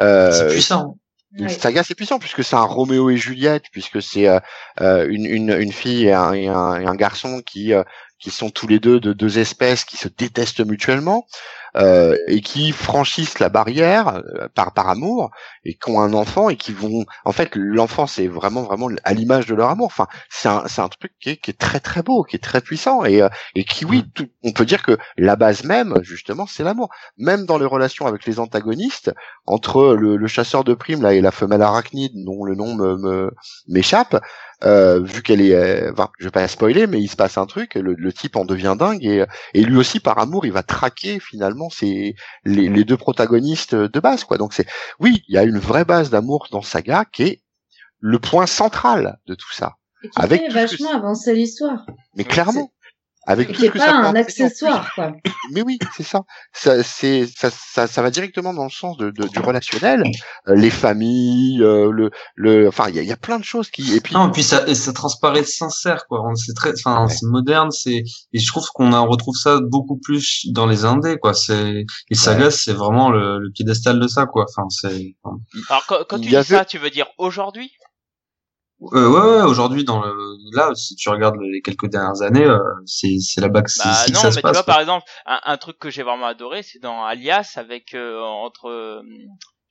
euh, 0.00 0.32
c'est 0.32 0.48
puissant. 0.48 0.96
Ouais. 1.38 1.48
Saga 1.48 1.84
c'est 1.84 1.94
puissant 1.94 2.18
puisque 2.18 2.42
c'est 2.42 2.56
un 2.56 2.64
Roméo 2.64 3.08
et 3.10 3.16
Juliette, 3.16 3.64
puisque 3.70 4.02
c'est 4.02 4.28
euh, 4.28 4.40
euh, 4.80 5.06
une, 5.08 5.26
une, 5.26 5.50
une 5.50 5.72
fille 5.72 6.06
et 6.06 6.12
un, 6.12 6.32
et 6.32 6.48
un, 6.48 6.80
et 6.80 6.86
un 6.86 6.94
garçon 6.96 7.40
qui 7.46 7.72
euh, 7.72 7.84
qui 8.18 8.30
sont 8.30 8.50
tous 8.50 8.66
les 8.66 8.80
deux 8.80 8.98
de 9.00 9.12
deux 9.12 9.38
espèces 9.38 9.84
qui 9.84 9.96
se 9.96 10.08
détestent 10.08 10.60
mutuellement 10.66 11.26
euh, 11.76 12.16
et 12.26 12.40
qui 12.40 12.72
franchissent 12.72 13.38
la 13.38 13.48
barrière 13.48 14.08
euh, 14.16 14.48
par 14.54 14.72
par 14.72 14.88
amour 14.88 15.30
et 15.64 15.74
qui 15.74 15.90
ont 15.90 16.00
un 16.00 16.12
enfant 16.14 16.48
et 16.50 16.56
qui 16.56 16.72
vont 16.72 17.04
en 17.24 17.32
fait 17.32 17.50
l'enfant 17.54 18.06
c'est 18.06 18.26
vraiment 18.26 18.62
vraiment 18.62 18.88
à 19.04 19.14
l'image 19.14 19.46
de 19.46 19.54
leur 19.54 19.70
amour. 19.70 19.86
Enfin 19.86 20.06
c'est 20.30 20.48
un 20.48 20.64
c'est 20.66 20.80
un 20.82 20.88
truc 20.88 21.12
qui 21.20 21.30
est, 21.30 21.36
qui 21.36 21.50
est 21.50 21.58
très 21.58 21.80
très 21.80 22.02
beau 22.02 22.22
qui 22.24 22.36
est 22.36 22.40
très 22.40 22.60
puissant. 22.60 23.04
Et 23.04 23.22
euh, 23.22 23.28
et 23.54 23.64
qui 23.64 23.84
oui 23.84 24.04
tout- 24.14 24.28
on 24.42 24.52
peut 24.52 24.64
dire 24.64 24.82
que 24.82 24.98
la 25.16 25.36
base 25.36 25.64
même 25.64 25.98
justement 26.02 26.46
c'est 26.46 26.64
l'amour. 26.64 26.88
Même 27.18 27.46
dans 27.46 27.58
les 27.58 27.66
relations 27.66 28.06
avec 28.06 28.26
les 28.26 28.40
antagonistes 28.40 29.12
entre 29.46 29.94
le, 29.94 30.16
le 30.16 30.26
chasseur 30.26 30.64
de 30.64 30.74
primes 30.74 31.02
là 31.02 31.12
et 31.14 31.20
la 31.20 31.30
femelle 31.30 31.62
arachnide 31.62 32.12
dont 32.24 32.44
le 32.44 32.54
nom 32.54 32.74
me 32.74 32.96
me- 32.96 33.30
m'échappe 33.68 34.16
euh, 34.64 35.00
vu 35.00 35.22
qu'elle 35.22 35.40
est 35.40 35.54
euh, 35.54 35.90
enfin 35.92 36.10
je 36.18 36.24
vais 36.24 36.30
pas 36.30 36.46
spoiler 36.48 36.86
mais 36.86 37.00
il 37.00 37.08
se 37.08 37.16
passe 37.16 37.38
un 37.38 37.46
truc 37.46 37.74
le, 37.74 37.94
le 37.94 38.12
type 38.12 38.36
en 38.36 38.44
devient 38.44 38.76
dingue 38.78 39.04
et 39.04 39.24
et 39.54 39.62
lui 39.62 39.76
aussi 39.76 40.00
par 40.00 40.18
amour 40.18 40.44
il 40.46 40.52
va 40.52 40.62
traquer 40.62 41.18
finalement 41.18 41.70
c'est 41.70 42.14
les, 42.44 42.68
les 42.68 42.84
deux 42.84 42.96
protagonistes 42.98 43.74
de 43.74 44.00
base 44.00 44.24
quoi. 44.24 44.36
Donc 44.38 44.52
c'est 44.52 44.66
oui 44.98 45.22
il 45.28 45.34
y 45.34 45.38
a 45.38 45.44
une 45.44 45.58
vraie 45.58 45.84
base 45.84 46.10
d'amour 46.10 46.48
dans 46.50 46.62
Saga 46.62 47.04
qui 47.10 47.22
est 47.22 47.42
le 48.00 48.18
point 48.18 48.46
central 48.46 49.18
de 49.26 49.34
tout 49.34 49.52
ça. 49.52 49.74
Et 50.02 50.08
qui 50.08 50.18
Avec 50.20 50.40
fait 50.42 50.48
vachement 50.48 50.94
avancer 50.94 51.34
l'histoire. 51.34 51.84
mais 52.16 52.24
clairement 52.24 52.72
avec 53.26 53.48
tout 53.48 53.54
qui 53.54 53.64
est 53.64 53.68
ce 53.68 53.72
que 53.72 53.78
pas 53.78 53.86
ça 53.86 53.96
un 53.96 54.14
accessoire, 54.14 54.92
quoi. 54.94 55.12
Mais 55.52 55.62
oui, 55.62 55.78
c'est 55.96 56.02
ça. 56.02 56.22
Ça, 56.52 56.82
c'est 56.82 57.26
ça, 57.36 57.50
ça, 57.50 57.86
ça 57.86 58.02
va 58.02 58.10
directement 58.10 58.54
dans 58.54 58.64
le 58.64 58.70
sens 58.70 58.96
de, 58.96 59.10
de- 59.10 59.28
du 59.28 59.38
relationnel, 59.40 60.04
Euh, 60.48 60.54
les 60.54 60.70
familles, 60.70 61.62
euh, 61.62 61.90
le, 61.92 62.10
le, 62.34 62.68
enfin, 62.68 62.88
il 62.88 62.96
y 62.96 62.98
a, 62.98 63.02
il 63.02 63.08
y 63.08 63.12
a 63.12 63.16
plein 63.16 63.38
de 63.38 63.44
choses 63.44 63.70
qui. 63.70 63.94
Et 63.94 64.00
puis, 64.00 64.14
Non, 64.14 64.28
et 64.28 64.32
puis 64.32 64.42
ça, 64.42 64.66
et 64.66 64.74
ça 64.74 64.92
transparaît 64.92 65.44
sincère, 65.44 66.06
quoi. 66.08 66.22
On- 66.26 66.34
C'est 66.34 66.54
très, 66.54 66.72
enfin, 66.72 67.04
Ouais. 67.06 67.12
c'est 67.12 67.26
moderne, 67.26 67.70
c'est, 67.70 68.02
et 68.32 68.38
je 68.38 68.46
trouve 68.46 68.66
qu'on 68.74 68.92
en 68.92 69.06
retrouve 69.06 69.34
ça 69.36 69.58
beaucoup 69.62 69.98
plus 70.02 70.46
dans 70.52 70.66
les 70.66 70.84
indés, 70.84 71.16
quoi. 71.18 71.34
C'est, 71.34 71.84
les 72.10 72.16
sagas, 72.16 72.50
c'est 72.52 72.72
vraiment 72.72 73.10
le, 73.10 73.38
le 73.38 73.50
piédestal 73.52 74.00
de 74.00 74.08
ça, 74.08 74.26
quoi. 74.26 74.46
Enfin, 74.48 74.66
c'est, 74.70 75.14
enfin, 75.22 75.36
Alors 75.68 75.84
quand, 75.86 75.98
quand 76.08 76.18
tu 76.20 76.28
dis 76.28 76.36
avait- 76.36 76.56
ça, 76.56 76.64
tu 76.64 76.78
veux 76.78 76.90
dire 76.90 77.06
aujourd'hui? 77.18 77.70
Euh, 78.94 79.08
ouais, 79.10 79.36
ouais, 79.38 79.42
aujourd'hui, 79.42 79.84
dans 79.84 80.00
le, 80.02 80.14
là, 80.54 80.70
si 80.74 80.94
tu 80.96 81.08
regardes 81.10 81.36
les 81.40 81.60
quelques 81.62 81.88
dernières 81.88 82.22
années, 82.22 82.44
euh, 82.44 82.58
c'est, 82.86 83.18
c'est 83.20 83.40
là-bas 83.40 83.62
que, 83.62 83.70
c'est- 83.70 83.82
Bah 83.84 83.92
c'est 83.94 84.10
que 84.12 84.16
non, 84.16 84.20
ça 84.22 84.26
mais 84.28 84.32
se 84.32 84.36
tu 84.38 84.42
passe. 84.42 84.52
vois 84.56 84.62
quoi. 84.64 84.72
par 84.74 84.80
exemple 84.80 85.04
un, 85.26 85.40
un 85.44 85.56
truc 85.56 85.78
que 85.78 85.90
j'ai 85.90 86.02
vraiment 86.02 86.26
adoré, 86.26 86.62
c'est 86.62 86.78
dans 86.80 87.04
Alias 87.04 87.54
avec 87.56 87.94
euh, 87.94 88.20
entre 88.20 88.68
euh, 88.68 89.02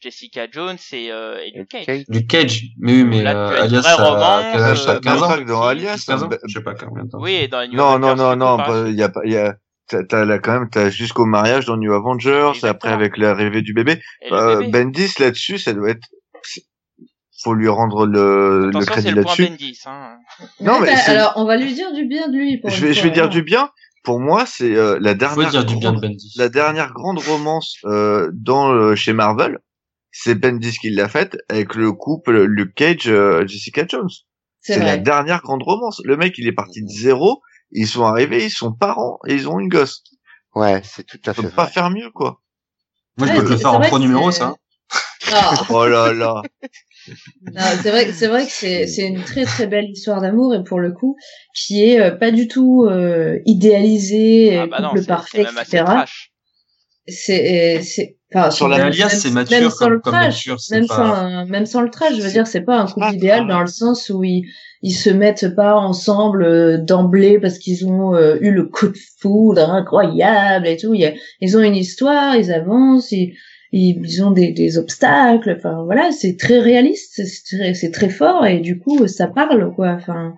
Jessica 0.01 0.47
Jones 0.51 0.77
et, 0.93 1.11
euh, 1.11 1.37
et 1.39 1.51
Luke 1.57 1.67
Cage. 1.69 2.03
Luke 2.07 2.27
Cage, 2.27 2.61
mais 2.79 2.93
oui, 2.93 3.03
mais 3.03 3.21
Là, 3.23 3.35
euh, 3.35 3.63
Alias, 3.63 3.81
ça 3.81 3.91
a 3.91 3.95
romance, 4.05 4.45
quel 4.53 4.61
âge, 4.61 4.83
ça 4.83 4.91
a 4.91 4.95
euh, 4.95 4.99
15 5.01 5.23
ans 5.23 5.41
dans 5.45 5.63
Alias, 5.63 6.03
15 6.07 6.23
ans 6.23 6.29
Je 6.47 6.53
sais 6.57 6.63
pas 6.63 6.73
combien 6.75 7.03
de 7.03 7.09
temps. 7.09 7.19
Oui, 7.19 7.33
et 7.33 7.47
dans 7.47 7.67
New 7.67 7.75
Non, 7.75 7.99
non, 7.99 8.09
Avengers, 8.09 8.35
non, 8.37 8.57
non, 8.57 8.57
bah, 8.57 8.83
il 8.87 8.95
y 8.95 9.03
a 9.03 9.09
pas, 9.09 9.21
il 9.25 9.33
y 9.33 9.37
a, 9.37 9.55
t'as, 9.87 10.23
là 10.23 10.39
quand 10.39 10.53
même, 10.53 10.69
t'as 10.69 10.89
jusqu'au 10.89 11.25
mariage 11.25 11.65
dans 11.65 11.75
New 11.75 11.91
Avengers, 11.93 12.51
Exactement. 12.53 12.71
après 12.71 12.89
avec 12.91 13.17
l'arrivée 13.17 13.61
du 13.61 13.73
bébé. 13.73 14.01
Euh, 14.31 14.59
bébé. 14.59 14.83
Bendis 14.85 15.13
là-dessus, 15.19 15.57
ça 15.57 15.73
doit 15.73 15.89
être, 15.89 16.07
faut 17.41 17.53
lui 17.53 17.67
rendre 17.69 18.05
le, 18.05 18.69
le 18.71 18.85
crédit 18.85 19.07
c'est 19.07 19.11
le 19.15 19.21
point 19.23 19.35
là-dessus. 19.37 19.49
Bendis. 19.49 19.79
Hein. 19.85 20.17
Non, 20.61 20.79
mais 20.79 20.93
bah, 20.93 21.01
alors, 21.07 21.33
on 21.37 21.45
va 21.45 21.57
lui 21.57 21.73
dire 21.73 21.93
du 21.93 22.05
bien 22.05 22.27
de 22.27 22.35
lui. 22.37 22.57
Pour 22.59 22.69
Je 22.69 22.85
vais, 22.85 22.93
je 22.93 23.01
vais 23.01 23.11
dire 23.11 23.25
hein. 23.25 23.27
du 23.29 23.41
bien. 23.43 23.69
Pour 24.03 24.19
moi, 24.19 24.45
c'est 24.45 24.75
euh, 24.75 24.97
la 25.01 25.13
dernière, 25.13 25.49
dire 25.49 25.65
du 25.65 25.75
bien 25.75 25.91
de 25.91 25.97
grande- 25.97 26.09
Bendis. 26.11 26.33
la 26.37 26.49
dernière 26.49 26.91
grande 26.93 27.19
romance 27.19 27.75
euh, 27.85 28.29
dans 28.33 28.71
euh, 28.71 28.95
chez 28.95 29.13
Marvel. 29.13 29.59
C'est 30.11 30.35
Bendis 30.35 30.77
qui 30.79 30.89
l'a 30.89 31.07
faite 31.09 31.37
avec 31.49 31.75
le 31.75 31.91
couple 31.91 32.41
Luke 32.43 32.73
Cage, 32.75 33.07
euh, 33.07 33.45
Jessica 33.45 33.85
Jones. 33.87 34.09
C'est 34.61 34.79
la 34.79 34.97
dernière 34.97 35.41
grande 35.41 35.63
romance. 35.63 36.01
Le 36.03 36.17
mec, 36.17 36.33
il 36.37 36.47
est 36.47 36.51
parti 36.53 36.81
de 36.83 36.89
zéro. 36.89 37.41
Ils 37.71 37.87
sont 37.87 38.03
arrivés, 38.03 38.45
ils 38.45 38.49
sont 38.51 38.73
parents 38.73 39.19
et 39.27 39.35
ils 39.35 39.47
ont 39.47 39.59
une 39.59 39.69
gosse. 39.69 40.03
ouais, 40.55 40.81
c'est 40.83 41.05
tout 41.05 41.19
à 41.27 41.31
On 41.31 41.33
fait. 41.35 41.41
peut 41.43 41.49
pas 41.49 41.67
faire 41.67 41.89
mieux, 41.91 42.09
quoi. 42.11 42.41
Moi, 43.17 43.27
je 43.27 43.33
peux 43.33 43.43
te 43.45 43.49
le 43.49 43.57
faire 43.57 43.73
en 43.73 43.79
pro 43.81 43.99
numéro, 43.99 44.31
ça. 44.31 44.55
Ah. 45.31 45.53
Oh 45.69 45.85
là 45.85 46.11
là. 46.13 46.41
C'est 47.83 47.89
vrai, 47.89 48.11
c'est 48.13 48.27
vrai 48.27 48.45
que 48.45 48.51
c'est 48.51 48.87
c'est 48.87 49.07
une 49.07 49.21
très 49.23 49.45
très 49.45 49.67
belle 49.67 49.85
histoire 49.89 50.21
d'amour 50.21 50.53
et 50.55 50.63
pour 50.63 50.79
le 50.79 50.91
coup 50.91 51.15
qui 51.55 51.83
est 51.83 51.99
euh, 51.99 52.11
pas 52.11 52.31
du 52.31 52.47
tout 52.47 52.85
euh, 52.89 53.39
idéalisée, 53.45 54.57
Ah 54.57 54.63
euh, 54.63 54.67
bah 54.67 54.79
non, 54.81 54.89
couple 54.89 55.01
c'est 55.01 55.07
parfait, 55.07 55.37
c'est 55.37 55.43
même 55.43 55.57
assez 55.57 55.77
etc. 55.77 55.83
trash. 55.85 56.31
C'est 57.07 57.81
c'est 57.81 58.17
enfin 58.33 58.51
Sur 58.51 58.67
c'est- 58.73 58.79
Alias, 58.81 59.07
même- 59.07 59.19
c'est 59.19 59.27
même 59.29 59.33
mature 59.35 59.71
sans 59.71 59.89
le 59.89 59.99
comme, 59.99 60.13
comme 60.13 60.21
trash, 60.21 60.47
même 60.71 60.85
pas... 60.87 60.95
sans 60.95 61.45
même 61.47 61.65
sans 61.65 61.81
le 61.81 61.89
trash, 61.89 62.15
je 62.15 62.21
veux 62.21 62.31
dire 62.31 62.45
c'est 62.45 62.61
pas 62.61 62.77
un 62.77 62.85
couple 62.85 63.13
idéal 63.13 63.47
dans 63.47 63.61
le 63.61 63.67
sens 63.67 64.09
où 64.09 64.23
ils 64.23 64.43
ils 64.81 64.91
se 64.93 65.09
mettent 65.09 65.55
pas 65.55 65.75
ensemble 65.75 66.43
euh, 66.43 66.77
d'emblée 66.77 67.39
parce 67.39 67.57
qu'ils 67.57 67.85
ont 67.87 68.15
euh, 68.15 68.37
eu 68.41 68.51
le 68.51 68.65
coup 68.65 68.87
de 68.87 68.97
foudre 69.19 69.69
incroyable 69.69 70.67
et 70.67 70.77
tout. 70.77 70.93
Ils 71.41 71.57
ont 71.57 71.61
une 71.61 71.75
histoire, 71.75 72.35
ils 72.35 72.51
avancent, 72.53 73.11
ils 73.11 73.33
ils, 73.71 74.23
ont 74.23 74.31
des, 74.31 74.51
des 74.51 74.77
obstacles. 74.77 75.55
Enfin 75.57 75.83
voilà, 75.83 76.11
c'est 76.11 76.37
très 76.37 76.59
réaliste, 76.59 77.13
c'est 77.23 77.57
très, 77.57 77.73
c'est 77.73 77.91
très 77.91 78.09
fort 78.09 78.45
et 78.45 78.59
du 78.59 78.79
coup 78.79 79.07
ça 79.07 79.27
parle 79.27 79.73
quoi. 79.75 79.89
Enfin 79.91 80.33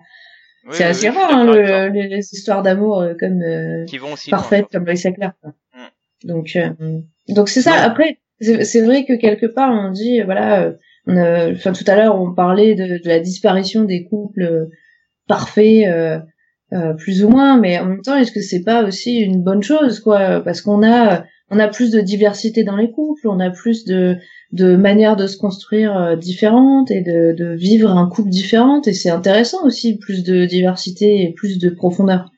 Oui, 0.66 0.70
c'est 0.72 0.84
oui, 0.84 0.90
assez 0.90 1.08
oui, 1.10 1.16
rare 1.16 1.36
hein, 1.36 1.44
le, 1.44 1.88
les, 1.88 2.08
les 2.08 2.32
histoires 2.32 2.62
d'amour 2.62 3.00
euh, 3.00 3.14
comme 3.18 3.40
euh, 3.42 3.84
Qui 3.86 3.98
vont 3.98 4.12
aussi 4.12 4.30
loin, 4.30 4.38
parfaites 4.38 4.66
quoi. 4.66 4.80
comme 4.80 4.86
Lois 4.86 5.12
Clark. 5.12 5.36
Mm. 5.44 6.28
Donc 6.28 6.50
euh, 6.56 6.70
donc 7.28 7.48
c'est 7.48 7.62
ça. 7.62 7.72
Ouais. 7.72 7.78
Après 7.78 8.18
c'est 8.40 8.82
vrai 8.82 9.04
que 9.04 9.14
quelque 9.14 9.46
part 9.46 9.70
on 9.72 9.90
dit 9.90 10.20
voilà. 10.22 10.62
euh, 10.62 10.72
on 11.06 11.16
a- 11.16 11.50
Enfin 11.52 11.72
tout 11.72 11.84
à 11.86 11.96
l'heure 11.96 12.20
on 12.20 12.32
parlait 12.34 12.74
de, 12.74 12.84
de 13.02 13.08
la 13.08 13.18
disparition 13.20 13.84
des 13.84 14.04
couples 14.04 14.42
euh, 14.42 14.66
parfaits. 15.28 15.86
euh, 15.86 16.18
euh, 16.72 16.94
plus 16.94 17.22
ou 17.22 17.28
moins, 17.28 17.60
mais 17.60 17.78
en 17.78 17.84
même 17.84 18.00
temps, 18.00 18.16
est-ce 18.16 18.32
que 18.32 18.40
c'est 18.40 18.62
pas 18.62 18.82
aussi 18.84 19.18
une 19.18 19.42
bonne 19.42 19.62
chose, 19.62 20.00
quoi? 20.00 20.40
Parce 20.40 20.62
qu'on 20.62 20.82
a, 20.82 21.22
on 21.52 21.58
a 21.58 21.68
plus 21.68 21.90
de 21.90 22.00
diversité 22.00 22.64
dans 22.64 22.76
les 22.76 22.90
couples, 22.90 23.28
on 23.28 23.38
a 23.40 23.50
plus 23.50 23.84
de, 23.84 24.16
de 24.52 24.74
manières 24.76 25.16
de 25.16 25.26
se 25.26 25.36
construire 25.36 25.96
euh, 25.96 26.16
différentes 26.16 26.90
et 26.90 27.02
de, 27.02 27.34
de 27.36 27.54
vivre 27.54 27.90
un 27.90 28.08
couple 28.08 28.30
différente, 28.30 28.88
et 28.88 28.94
c'est 28.94 29.10
intéressant 29.10 29.64
aussi, 29.64 29.98
plus 29.98 30.24
de 30.24 30.46
diversité 30.46 31.22
et 31.22 31.32
plus 31.32 31.58
de 31.58 31.70
profondeur. 31.70 32.30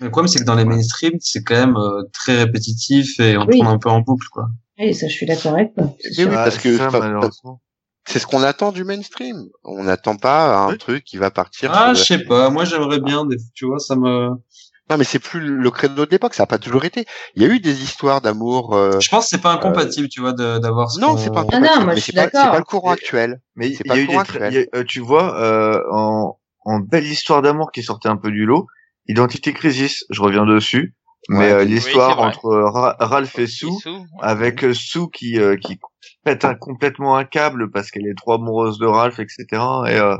Le 0.00 0.10
problème, 0.10 0.28
c'est 0.28 0.38
que 0.38 0.44
dans 0.44 0.54
les 0.54 0.64
mainstream, 0.64 1.14
c'est 1.20 1.42
quand 1.42 1.56
même 1.56 1.76
euh, 1.76 2.02
très 2.12 2.36
répétitif 2.44 3.18
et 3.18 3.36
on 3.36 3.46
Oui. 3.46 3.58
tourne 3.58 3.68
un 3.74 3.78
peu 3.78 3.88
en 3.90 4.00
boucle, 4.00 4.26
quoi. 4.30 4.46
Et 4.78 4.92
ça, 4.92 5.08
je 5.08 5.12
suis 5.14 5.26
d'accord 5.26 5.54
avec 5.54 5.74
toi. 5.74 5.92
sûr. 6.12 6.28
oui, 6.28 6.34
Ah, 6.38 6.44
parce 6.44 6.58
que 6.58 6.76
ça, 6.76 6.86
enfin, 6.86 7.00
malheureusement. 7.00 7.60
c'est 8.06 8.20
ce 8.20 8.26
qu'on 8.28 8.44
attend 8.44 8.70
du 8.70 8.84
mainstream. 8.84 9.48
On 9.64 9.82
n'attend 9.84 10.16
pas 10.16 10.56
un 10.56 10.70
Oui. 10.70 10.78
truc 10.78 11.02
qui 11.02 11.16
va 11.16 11.32
partir. 11.32 11.72
Ah, 11.74 11.94
je 11.94 12.04
sais 12.04 12.18
pas. 12.24 12.48
Moi, 12.50 12.64
j'aimerais 12.64 13.00
bien, 13.00 13.26
des... 13.26 13.38
tu 13.54 13.66
vois, 13.66 13.80
ça 13.80 13.96
me... 13.96 14.28
Non, 14.90 14.96
mais 14.96 15.04
c'est 15.04 15.18
plus 15.18 15.40
le 15.40 15.70
credo 15.70 16.06
de 16.06 16.10
l'époque. 16.10 16.34
Ça 16.34 16.44
n'a 16.44 16.46
pas 16.46 16.58
toujours 16.58 16.84
été. 16.84 17.04
Il 17.34 17.42
y 17.42 17.46
a 17.46 17.48
eu 17.48 17.60
des 17.60 17.82
histoires 17.82 18.20
d'amour. 18.20 18.74
euh, 18.74 19.00
Je 19.00 19.08
pense 19.08 19.24
que 19.24 19.30
c'est 19.30 19.40
pas 19.42 19.52
incompatible, 19.52 20.08
tu 20.08 20.20
vois, 20.20 20.32
d'avoir 20.32 20.90
ce 20.90 21.00
Non, 21.00 21.16
c'est 21.16 21.32
pas 21.32 21.40
Ah 21.52 21.60
non, 21.60 21.66
incompatible, 21.66 21.84
moi, 21.84 21.94
mais 21.94 22.00
je 22.00 22.04
suis 22.04 22.12
c'est 22.12 22.16
pas, 22.16 22.22
c'est 22.24 22.32
d'accord. 22.32 22.50
pas 22.52 22.58
le 22.58 22.64
courant 22.64 22.90
actuel. 22.92 23.40
Mais 23.56 23.72
C'est 23.74 23.84
il 23.84 23.88
pas 23.88 23.96
y 23.96 23.98
a 23.98 24.00
le 24.00 24.02
eu 24.02 24.06
des, 24.06 24.12
courant 24.12 24.20
actuel. 24.22 24.52
y 24.54 24.58
a- 24.58 24.78
euh, 24.78 24.84
tu 24.84 25.00
vois, 25.00 25.38
euh, 25.42 25.82
en, 25.92 26.38
en 26.64 26.78
belle 26.80 27.06
histoire 27.06 27.42
d'amour 27.42 27.70
qui 27.72 27.82
sortait 27.82 28.08
un 28.08 28.16
peu 28.16 28.30
du 28.30 28.46
lot, 28.46 28.66
Identité 29.06 29.52
Crisis, 29.52 30.04
je 30.10 30.20
reviens 30.22 30.44
dessus, 30.46 30.94
mais 31.28 31.38
Ouais. 31.38 31.52
euh, 31.52 31.58
Oui, 31.60 31.66
l'histoire 31.70 32.20
entre 32.20 32.46
euh, 32.46 32.70
Ra- 32.70 32.96
Ralph 32.98 33.38
et 33.38 33.46
Sue, 33.46 33.66
ouais. 33.66 33.80
avec 34.20 34.64
euh, 34.64 34.74
Sue 34.74 35.08
qui 35.12 35.38
euh, 35.38 35.56
qui 35.56 35.78
pète 36.24 36.44
un, 36.44 36.54
complètement 36.54 37.16
un 37.16 37.24
câble 37.24 37.70
parce 37.70 37.90
qu'elle 37.90 38.06
est 38.06 38.16
trop 38.16 38.34
amoureuse 38.34 38.78
de 38.78 38.86
Ralph, 38.86 39.18
etc. 39.18 39.62
Et 39.88 39.96
euh, 39.96 40.16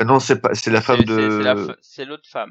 euh, 0.00 0.04
non, 0.04 0.18
c'est 0.20 0.40
pas, 0.40 0.54
c'est 0.54 0.70
la 0.70 0.80
femme 0.80 1.04
de, 1.04 1.76
C'est 1.80 2.04
l'autre 2.04 2.28
femme. 2.30 2.50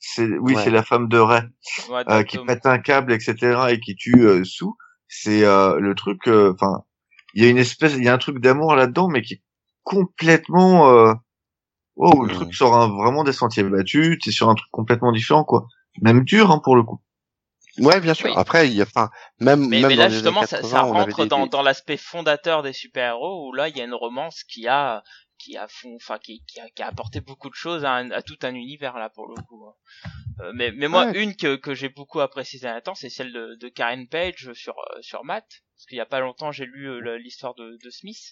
C'est 0.00 0.26
oui, 0.26 0.54
Ouais. 0.56 0.64
c'est 0.64 0.70
la 0.70 0.82
femme 0.82 1.08
de 1.08 1.18
Ray 1.18 1.42
Ouais, 1.90 2.02
euh, 2.08 2.22
qui 2.24 2.38
pète 2.38 2.66
un 2.66 2.78
câble, 2.78 3.12
etc. 3.12 3.66
et 3.70 3.78
qui 3.80 3.94
tue 3.94 4.26
euh, 4.26 4.42
Sue. 4.44 4.64
C'est 5.08 5.44
euh, 5.44 5.78
le 5.78 5.94
truc, 5.94 6.26
euh, 6.28 6.52
enfin, 6.54 6.82
il 7.34 7.44
y 7.44 7.46
a 7.46 7.50
une 7.50 7.58
espèce, 7.58 7.94
il 7.96 8.04
y 8.04 8.08
a 8.08 8.14
un 8.14 8.18
truc 8.18 8.38
d'amour 8.40 8.74
là-dedans, 8.74 9.08
mais 9.08 9.22
qui 9.22 9.34
est 9.34 9.42
complètement, 9.84 10.88
euh, 10.90 11.12
oh, 11.96 12.24
le 12.24 12.32
truc 12.34 12.54
sort 12.54 12.74
un- 12.76 12.88
vraiment 12.88 13.24
des 13.24 13.32
sentiers 13.32 13.62
battus. 13.64 14.18
T'es 14.22 14.30
sur 14.30 14.48
un 14.48 14.54
truc 14.54 14.70
complètement 14.70 15.12
différent, 15.12 15.44
quoi. 15.44 15.66
Même 16.02 16.24
dur, 16.24 16.50
hein, 16.50 16.60
pour 16.62 16.76
le 16.76 16.82
coup. 16.82 17.00
Ouais, 17.78 18.00
bien 18.00 18.14
sûr. 18.14 18.26
Oui. 18.30 18.34
Après, 18.36 18.68
il 18.68 18.74
y 18.74 18.82
a, 18.82 18.84
enfin, 18.84 19.10
même, 19.40 19.66
Mais, 19.68 19.80
même 19.80 19.88
mais 19.90 19.96
là 19.96 20.08
justement 20.08 20.42
ça, 20.42 20.56
80, 20.58 20.68
ça 20.70 20.84
on 20.86 20.92
avait 20.94 21.02
rentre 21.12 21.22
des- 21.22 21.28
dans, 21.28 21.46
dans 21.46 21.62
l'aspect 21.62 21.96
fondateur 21.96 22.62
des 22.62 22.72
super-héros 22.72 23.48
où 23.48 23.52
là 23.52 23.68
il 23.68 23.76
y 23.76 23.80
a 23.80 23.84
une 23.84 23.94
romance 23.94 24.42
qui 24.44 24.66
a 24.68 25.02
qui 25.40 25.56
a 25.56 25.66
fond, 25.68 25.94
enfin 25.96 26.18
qui, 26.18 26.42
qui 26.46 26.60
a, 26.60 26.68
qui 26.70 26.82
a 26.82 26.86
apporté 26.88 27.20
beaucoup 27.20 27.50
de 27.50 27.54
choses 27.54 27.84
à, 27.84 27.92
un- 27.94 28.10
à 28.12 28.22
tout 28.22 28.38
un 28.42 28.54
univers 28.54 28.96
là 28.98 29.08
pour 29.10 29.26
le 29.26 29.34
coup. 29.48 29.66
hein. 29.66 29.74
Euh, 30.40 30.52
mais 30.54 30.70
mais 30.72 30.88
moi 30.88 31.06
Ouais. 31.06 31.22
une 31.22 31.34
que 31.36 31.56
que 31.56 31.74
j'ai 31.74 31.88
beaucoup 31.88 32.20
appréciée 32.20 32.58
ces 32.58 32.66
derniers 32.66 32.82
temps 32.82 32.94
c'est 32.94 33.10
celle 33.10 33.32
de, 33.32 33.56
de 33.60 33.68
Karen 33.68 34.06
Page 34.08 34.52
sur 34.54 34.74
euh, 34.78 35.02
sur 35.02 35.24
Matt 35.24 35.48
parce 35.74 35.86
qu'il 35.86 35.98
y 35.98 36.00
a 36.00 36.06
pas 36.14 36.20
longtemps 36.20 36.52
j'ai 36.52 36.66
lu 36.66 36.88
euh, 36.88 37.16
l'histoire 37.18 37.54
de, 37.54 37.78
de 37.84 37.90
Smith. 37.90 38.22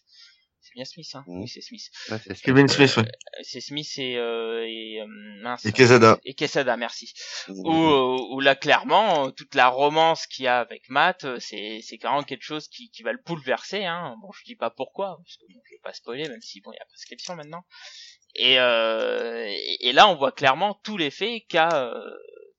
C'est 0.60 0.74
bien 0.74 0.85
Smith 0.85 1.09
hein. 1.14 1.24
Mhm. 1.26 1.43
Oui 1.43 1.48
c'est 1.48 1.60
Smith. 1.62 1.82
Ouais, 2.10 2.18
c'est 2.22 2.35
ça. 2.35 2.40
Kevin 2.44 2.68
Smith, 2.68 2.97
ouais. 2.97 3.05
Euh, 3.05 3.40
C'est 3.43 3.60
Smith 3.60 3.89
et 3.98 4.18
euh, 4.18 4.64
et 4.66 5.01
euh, 5.01 5.06
mince. 5.43 5.64
Et 5.64 5.72
Quesada. 5.72 6.18
Et 6.24 6.35
Quesada 6.35 6.76
merci 6.76 7.12
Mhm. 7.48 7.55
où, 7.64 8.35
où 8.35 8.40
là 8.40 8.55
clairement 8.55 9.26
euh, 9.26 9.30
toute 9.30 9.55
la 9.55 9.68
romance 9.68 10.26
qu'il 10.26 10.44
y 10.44 10.48
a 10.48 10.59
avec 10.60 10.89
Matt 10.90 11.24
euh, 11.24 11.39
c'est 11.40 11.80
c'est 11.82 11.97
carrément 11.98 12.22
quelque 12.24 12.43
chose 12.43 12.68
qui, 12.68 12.90
qui 12.90 13.02
va 13.02 13.12
le 13.12 13.20
bouleverser 13.24 13.85
hein 13.85 14.16
bon 14.20 14.30
je 14.32 14.44
dis 14.44 14.56
pas 14.56 14.70
pourquoi 14.70 15.16
parce 15.24 15.36
que 15.36 15.44
bon, 15.52 15.60
je 15.64 15.74
vais 15.74 15.80
pas 15.82 15.93
spoiler 15.93 16.28
même 16.28 16.43
si 16.43 16.60
bon 16.60 16.72
il 16.72 16.76
y 16.76 16.80
a 16.80 16.85
prescription 16.86 17.35
maintenant 17.36 17.64
et, 18.35 18.59
euh, 18.60 19.44
et 19.47 19.89
et 19.89 19.93
là 19.93 20.09
on 20.09 20.16
voit 20.16 20.32
clairement 20.32 20.74
tout 20.85 20.97
l'effet 20.98 21.47
qu'a 21.48 21.68
euh, 21.72 22.10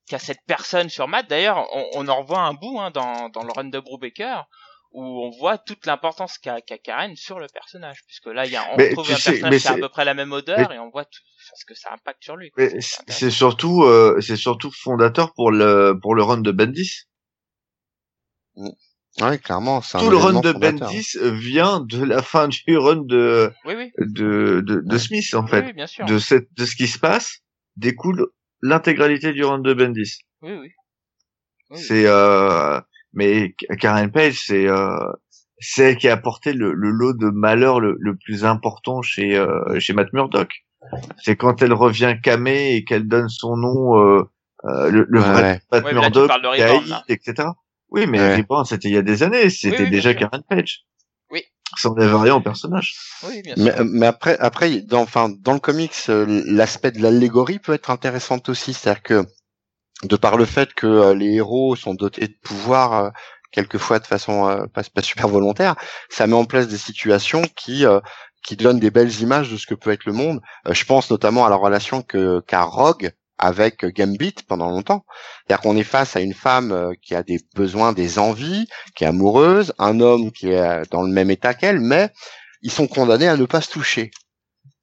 qu'a 0.08 0.18
cette 0.18 0.42
personne 0.46 0.88
sur 0.88 1.06
Matt 1.06 1.28
d'ailleurs 1.28 1.68
on, 1.74 1.86
on 1.94 2.08
en 2.08 2.22
revoit 2.22 2.40
un 2.40 2.54
bout 2.54 2.80
hein, 2.80 2.90
dans 2.90 3.28
dans 3.28 3.44
le 3.44 3.52
run 3.52 3.64
de 3.64 3.78
Brubaker 3.78 4.42
où 4.92 5.02
on 5.02 5.30
voit 5.38 5.56
toute 5.58 5.86
l'importance 5.86 6.38
qu'a 6.38 6.60
qu'a 6.60 6.78
Karen 6.78 7.14
sur 7.16 7.38
le 7.38 7.46
personnage 7.48 8.00
puisque 8.06 8.26
là 8.26 8.44
il 8.46 8.52
y 8.52 8.56
a 8.56 8.64
on 8.72 8.76
Mais 8.76 8.88
retrouve 8.88 9.10
un 9.10 9.16
sais, 9.16 9.30
personnage 9.32 9.50
mais 9.52 9.58
qui 9.60 9.68
a 9.68 9.72
à 9.72 9.76
peu 9.76 9.88
près 9.88 10.04
la 10.04 10.14
même 10.14 10.32
odeur 10.32 10.72
et 10.72 10.78
on 10.78 10.90
voit 10.90 11.04
tout 11.04 11.20
ce 11.54 11.64
que 11.64 11.74
ça 11.74 11.92
impacte 11.92 12.22
sur 12.24 12.36
lui 12.36 12.50
quoi. 12.50 12.64
Mais 12.64 12.80
C'est 13.08 13.30
surtout, 13.30 13.84
euh, 13.84 14.20
c'est 14.20 14.36
surtout 14.36 14.70
fondateur 14.72 15.32
pour 15.34 15.50
le 15.52 15.98
pour 16.00 16.14
le 16.14 16.22
run 16.22 16.38
de 16.40 16.50
Bendis. 16.50 17.04
Ouais, 19.20 19.38
clairement, 19.38 19.80
c'est 19.80 19.96
un 19.98 20.00
Tout 20.00 20.10
le 20.10 20.16
run 20.16 20.40
de 20.40 20.52
fondateur. 20.52 20.88
Bendis 20.88 21.08
vient 21.22 21.80
de 21.80 22.02
la 22.04 22.22
fin 22.22 22.48
du 22.48 22.60
run 22.76 23.02
de 23.04 23.52
oui 23.64 23.74
oui 23.76 23.92
de 23.98 24.60
de, 24.64 24.82
de 24.84 24.98
Smith 24.98 25.34
en 25.34 25.42
oui, 25.44 25.50
fait. 25.50 25.64
oui, 25.66 25.72
bien 25.72 25.86
sûr 25.86 26.04
De 26.06 26.18
cette 26.18 26.48
de 26.56 26.64
ce 26.64 26.76
qui 26.76 26.86
se 26.88 26.98
passe 26.98 27.38
découle 27.76 28.26
l'intégralité 28.62 29.32
du 29.32 29.44
run 29.44 29.58
de 29.60 29.72
Bendis. 29.74 30.18
oui 30.42 30.52
oui 30.52 30.70
Oui. 31.70 31.78
C'est 31.78 32.06
euh, 32.06 32.80
mais 33.12 33.54
Karen 33.78 34.10
Page, 34.10 34.40
c'est 34.46 34.66
euh, 34.68 34.96
c'est 35.58 35.82
elle 35.90 35.96
qui 35.96 36.08
a 36.08 36.12
apporté 36.14 36.52
le, 36.52 36.72
le 36.72 36.90
lot 36.90 37.12
de 37.12 37.26
malheur 37.28 37.80
le, 37.80 37.96
le 37.98 38.16
plus 38.16 38.44
important 38.44 39.02
chez 39.02 39.36
euh, 39.36 39.78
chez 39.78 39.92
Matt 39.92 40.12
Murdock. 40.12 40.50
C'est 41.22 41.36
quand 41.36 41.62
elle 41.62 41.72
revient 41.74 42.16
camée 42.22 42.74
et 42.74 42.84
qu'elle 42.84 43.06
donne 43.06 43.28
son 43.28 43.56
nom 43.56 43.98
euh, 43.98 44.22
euh, 44.64 44.90
le, 44.90 45.06
le 45.08 45.20
Ouais, 45.20 45.26
vrai 45.26 45.60
ouais. 45.72 45.80
Mais 45.84 45.92
là, 45.92 46.00
Reborn, 46.00 47.02
etc. 47.08 47.48
Oui, 47.90 48.06
mais 48.06 48.18
Ouais. 48.18 48.36
Reborn, 48.36 48.64
c'était 48.64 48.88
il 48.88 48.94
y 48.94 48.98
a 48.98 49.02
des 49.02 49.22
années, 49.22 49.50
c'était 49.50 49.82
oui, 49.82 49.90
déjà. 49.90 50.14
Karen 50.14 50.42
Page. 50.48 50.86
Oui. 51.30 51.42
Ça 51.76 51.90
enlève 51.90 52.16
rien 52.16 52.34
au 52.36 52.40
personnage. 52.40 52.94
Oui, 53.28 53.42
bien 53.42 53.54
sûr. 53.56 53.64
Mais, 53.64 53.84
mais 53.84 54.06
après, 54.06 54.36
après, 54.38 54.80
dans, 54.80 55.02
enfin, 55.02 55.28
dans 55.28 55.52
le 55.52 55.60
comics, 55.60 55.94
l'aspect 56.08 56.90
de 56.92 57.00
l'allégorie 57.02 57.58
peut 57.58 57.72
être 57.74 57.90
intéressant 57.90 58.38
aussi, 58.48 58.72
c'est-à-dire 58.72 59.02
que 59.02 59.24
de 60.04 60.16
par 60.16 60.36
le 60.36 60.44
fait 60.44 60.72
que 60.74 60.86
euh, 60.86 61.14
les 61.14 61.34
héros 61.34 61.76
sont 61.76 61.94
dotés 61.94 62.28
de 62.28 62.36
pouvoirs, 62.42 63.04
euh, 63.04 63.10
quelquefois 63.52 63.98
de 63.98 64.06
façon 64.06 64.48
euh, 64.48 64.66
pas, 64.72 64.82
pas 64.82 65.02
super 65.02 65.28
volontaire, 65.28 65.76
ça 66.08 66.26
met 66.26 66.34
en 66.34 66.44
place 66.44 66.68
des 66.68 66.78
situations 66.78 67.42
qui 67.56 67.84
qui 68.42 68.56
donnent 68.56 68.80
des 68.80 68.90
belles 68.90 69.20
images 69.20 69.50
de 69.50 69.58
ce 69.58 69.66
que 69.66 69.74
peut 69.74 69.90
être 69.90 70.06
le 70.06 70.14
monde. 70.14 70.40
Je 70.70 70.84
pense 70.84 71.10
notamment 71.10 71.44
à 71.44 71.50
la 71.50 71.56
relation 71.56 72.00
que 72.00 72.40
qu'a 72.40 72.62
Rogue 72.62 73.12
avec 73.36 73.84
Gambit 73.84 74.36
pendant 74.48 74.70
longtemps. 74.70 75.04
C'est-à-dire 75.46 75.62
qu'on 75.62 75.76
est 75.76 75.82
face 75.82 76.16
à 76.16 76.20
une 76.20 76.32
femme 76.32 76.94
qui 77.02 77.14
a 77.14 77.22
des 77.22 77.38
besoins, 77.54 77.92
des 77.92 78.18
envies, 78.18 78.66
qui 78.94 79.04
est 79.04 79.08
amoureuse, 79.08 79.74
un 79.78 80.00
homme 80.00 80.32
qui 80.32 80.48
est 80.48 80.90
dans 80.90 81.02
le 81.02 81.12
même 81.12 81.30
état 81.30 81.52
qu'elle, 81.52 81.80
mais 81.80 82.10
ils 82.62 82.70
sont 82.70 82.86
condamnés 82.86 83.28
à 83.28 83.36
ne 83.36 83.44
pas 83.44 83.60
se 83.60 83.70
toucher. 83.70 84.10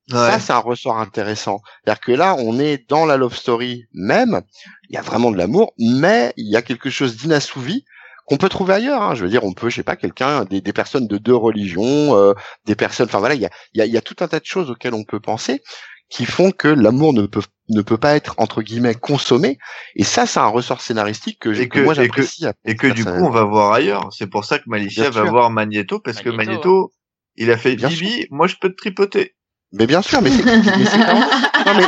Ça, 0.10 0.40
c'est 0.40 0.54
un 0.54 0.60
ressort 0.60 0.98
intéressant. 0.98 1.62
C'est-à-dire 1.84 2.00
que 2.02 2.12
là, 2.14 2.36
on 2.40 2.60
est 2.60 2.90
dans 2.90 3.06
la 3.06 3.18
love 3.18 3.36
story 3.36 3.86
même. 3.94 4.42
Il 4.90 4.96
y 4.96 4.98
a 4.98 5.02
vraiment 5.02 5.32
de 5.32 5.38
l'amour, 5.38 5.74
mais 5.78 6.34
il 6.38 6.50
y 6.50 6.56
a 6.56 6.62
quelque 6.62 6.90
chose 6.90 7.18
d'inassouvi 7.18 7.84
qu'on 8.26 8.38
peut 8.38 8.50
trouver 8.50 8.74
ailleurs. 8.76 9.02
hein. 9.02 9.16
Je 9.16 9.24
veux 9.24 9.30
dire, 9.30 9.44
on 9.44 9.54
peut, 9.54 9.70
je 9.70 9.76
sais 9.78 9.84
pas, 9.84 9.96
quelqu'un, 9.96 10.46
des, 10.46 10.62
des 10.62 10.74
personnes 10.74 11.08
de 11.08 11.18
deux 11.18 11.36
religions, 11.36 12.16
euh, 12.18 12.34
des 12.66 12.76
personnes. 12.76 13.08
Enfin 13.08 13.20
voilà, 13.20 13.36
il 13.36 13.42
y 13.42 13.46
a, 13.46 13.50
il 13.74 13.80
y, 13.80 13.82
a, 13.82 13.86
il 13.86 13.92
y 13.92 13.98
a 13.98 14.02
tout 14.02 14.16
un 14.22 14.28
tas 14.28 14.40
de 14.40 14.46
choses 14.46 14.70
auxquelles 14.72 14.94
on 14.94 15.04
peut 15.04 15.20
penser 15.20 15.62
qui 16.10 16.26
font 16.26 16.52
que 16.52 16.70
l'amour 16.70 17.12
ne 17.14 17.26
peut 17.26 17.42
ne 17.68 17.82
peut 17.82 17.98
pas 17.98 18.16
être 18.16 18.34
entre 18.38 18.62
guillemets 18.62 18.96
consommé. 18.96 19.58
Et 19.98 20.06
ça, 20.06 20.26
c'est 20.26 20.40
un 20.40 20.48
ressort 20.48 20.80
scénaristique 20.80 21.38
que, 21.40 21.50
Et 21.50 21.68
que 21.68 21.80
que- 21.80 21.84
moi 21.84 21.94
et 21.96 21.98
que- 21.98 22.02
j'apprécie. 22.22 22.46
Et 22.64 22.76
que 22.78 22.88
du 22.88 23.04
coup, 23.04 23.12
on 23.12 23.30
va 23.30 23.44
voir 23.44 23.74
ailleurs. 23.74 24.08
C'est 24.14 24.28
pour 24.28 24.46
ça 24.46 24.58
que 24.60 24.64
Malicia 24.68 25.04
Bien 25.04 25.12
va 25.12 25.22
sûr. 25.24 25.32
voir 25.32 25.50
Magneto, 25.50 26.00
parce 26.00 26.22
que 26.22 26.30
Magneto, 26.30 26.94
il 27.36 27.52
a 27.52 27.58
fait 27.58 27.76
Bien 27.76 27.90
Bibi, 27.90 28.28
moi 28.32 28.48
je 28.48 28.56
peux 28.56 28.70
te 28.70 28.76
tripoter. 28.78 29.36
Mais 29.74 29.86
bien 29.86 30.02
sûr, 30.02 30.22
mais 30.22 30.30
c'est 30.32 30.44
non, 31.66 31.74
mais 31.76 31.86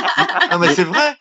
Ah, 0.50 0.58
mais 0.60 0.74
c'est 0.74 0.84
vrai! 0.84 1.16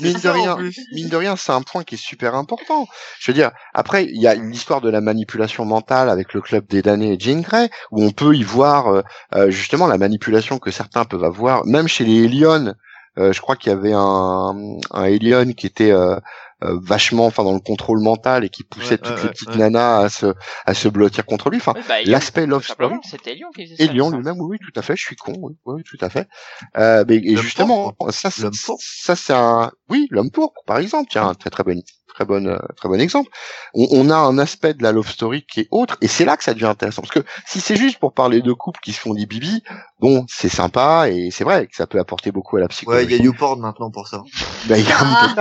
Mine 0.00 0.18
de 0.20 0.28
rien, 0.28 0.58
mine 0.92 1.08
de 1.08 1.16
rien, 1.16 1.36
c'est 1.36 1.52
un 1.52 1.62
point 1.62 1.84
qui 1.84 1.94
est 1.96 1.98
super 1.98 2.34
important. 2.34 2.86
Je 3.18 3.30
veux 3.30 3.34
dire, 3.34 3.50
après, 3.74 4.04
il 4.04 4.20
y 4.20 4.26
a 4.26 4.34
l'histoire 4.34 4.80
de 4.80 4.90
la 4.90 5.00
manipulation 5.00 5.64
mentale 5.64 6.08
avec 6.10 6.34
le 6.34 6.40
club 6.40 6.66
des 6.68 6.82
damnés 6.82 7.14
et 7.14 7.20
Jean 7.20 7.40
Grey, 7.42 7.70
où 7.90 8.02
on 8.04 8.10
peut 8.10 8.34
y 8.36 8.42
voir 8.42 8.88
euh, 8.88 9.02
euh, 9.34 9.50
justement 9.50 9.86
la 9.86 9.98
manipulation 9.98 10.58
que 10.58 10.70
certains 10.70 11.04
peuvent 11.04 11.24
avoir, 11.24 11.64
même 11.66 11.88
chez 11.88 12.04
les 12.04 12.24
Elion. 12.24 12.74
euh, 13.18 13.32
je 13.32 13.40
crois 13.40 13.56
qu'il 13.56 13.70
y 13.72 13.74
avait 13.74 13.92
un, 13.94 14.54
un 14.92 15.04
Elion 15.04 15.52
qui 15.52 15.66
était 15.66 15.92
euh, 15.92 16.16
euh, 16.62 16.78
vachement, 16.82 17.26
enfin, 17.26 17.44
dans 17.44 17.52
le 17.54 17.60
contrôle 17.60 18.00
mental 18.00 18.44
et 18.44 18.48
qui 18.48 18.64
poussait 18.64 18.92
Ouais, 18.92 18.98
toutes 18.98 19.16
ouais, 19.16 19.22
les 19.24 19.28
petites 19.30 19.48
ouais. 19.50 19.56
nanas 19.56 19.98
à 20.04 20.08
se 20.08 20.34
à 20.66 20.74
se 20.74 20.88
blottir 20.88 21.26
contre 21.26 21.50
lui. 21.50 21.58
Enfin, 21.58 21.74
bah, 21.88 22.02
l'aspect 22.04 22.46
love 22.46 22.64
story. 22.64 22.88
simplement, 22.88 23.00
C'était 23.02 23.32
Elion 23.32 23.50
qui 23.54 23.64
faisait 23.64 23.76
ça. 23.76 23.84
Et 23.84 23.88
Lyon 23.88 24.10
lui-même, 24.10 24.40
oui, 24.40 24.48
oui, 24.52 24.58
tout 24.60 24.78
à 24.78 24.82
fait, 24.82 24.96
je 24.96 25.02
suis 25.02 25.16
con, 25.16 25.34
oui, 25.40 25.54
oui, 25.66 25.82
tout 25.84 25.98
à 26.00 26.08
fait. 26.10 26.28
Euh, 26.76 27.04
mais, 27.08 27.16
et 27.16 27.36
justement, 27.36 27.94
ça, 28.10 28.30
ça 28.30 29.16
c'est 29.16 29.32
un, 29.32 29.72
oui, 29.88 30.06
l'homme 30.10 30.30
pourpre, 30.30 30.60
par 30.66 30.78
exemple, 30.78 31.08
tiens, 31.10 31.28
un 31.28 31.34
très 31.34 31.50
très 31.50 31.64
bon, 31.64 31.82
très 32.14 32.24
bonne, 32.24 32.48
euh, 32.48 32.58
très 32.76 32.88
bon 32.88 33.00
exemple. 33.00 33.30
On, 33.74 33.86
on 33.90 34.10
a 34.10 34.16
un 34.16 34.38
aspect 34.38 34.74
de 34.74 34.82
la 34.82 34.92
love 34.92 35.08
story 35.08 35.44
qui 35.46 35.60
est 35.60 35.68
autre, 35.70 35.96
et 36.00 36.08
c'est 36.08 36.24
là 36.24 36.36
que 36.36 36.44
ça 36.44 36.54
devient 36.54 36.66
intéressant, 36.66 37.02
parce 37.02 37.12
que 37.14 37.24
si 37.46 37.60
c'est 37.60 37.76
juste 37.76 37.98
pour 37.98 38.12
parler 38.12 38.42
de 38.42 38.52
couples 38.52 38.80
qui 38.82 38.92
se 38.92 39.00
font 39.00 39.14
des 39.14 39.26
bibis, 39.26 39.62
bon, 40.00 40.24
c'est 40.28 40.48
sympa 40.48 41.08
et 41.08 41.30
c'est 41.30 41.44
vrai 41.44 41.66
que 41.66 41.76
ça 41.76 41.86
peut 41.86 41.98
apporter 41.98 42.32
beaucoup 42.32 42.56
à 42.56 42.60
la 42.60 42.64
Ouais, 42.66 42.70
psychologie. 42.70 43.06
il 43.06 43.10
y 43.12 43.20
a 43.20 43.24
YouPorn 43.24 43.60
maintenant 43.60 43.90
pour 43.90 44.08
ça. 44.08 44.22
Ben, 44.68 44.76
y 44.76 44.92
a 44.92 45.00
un 45.00 45.34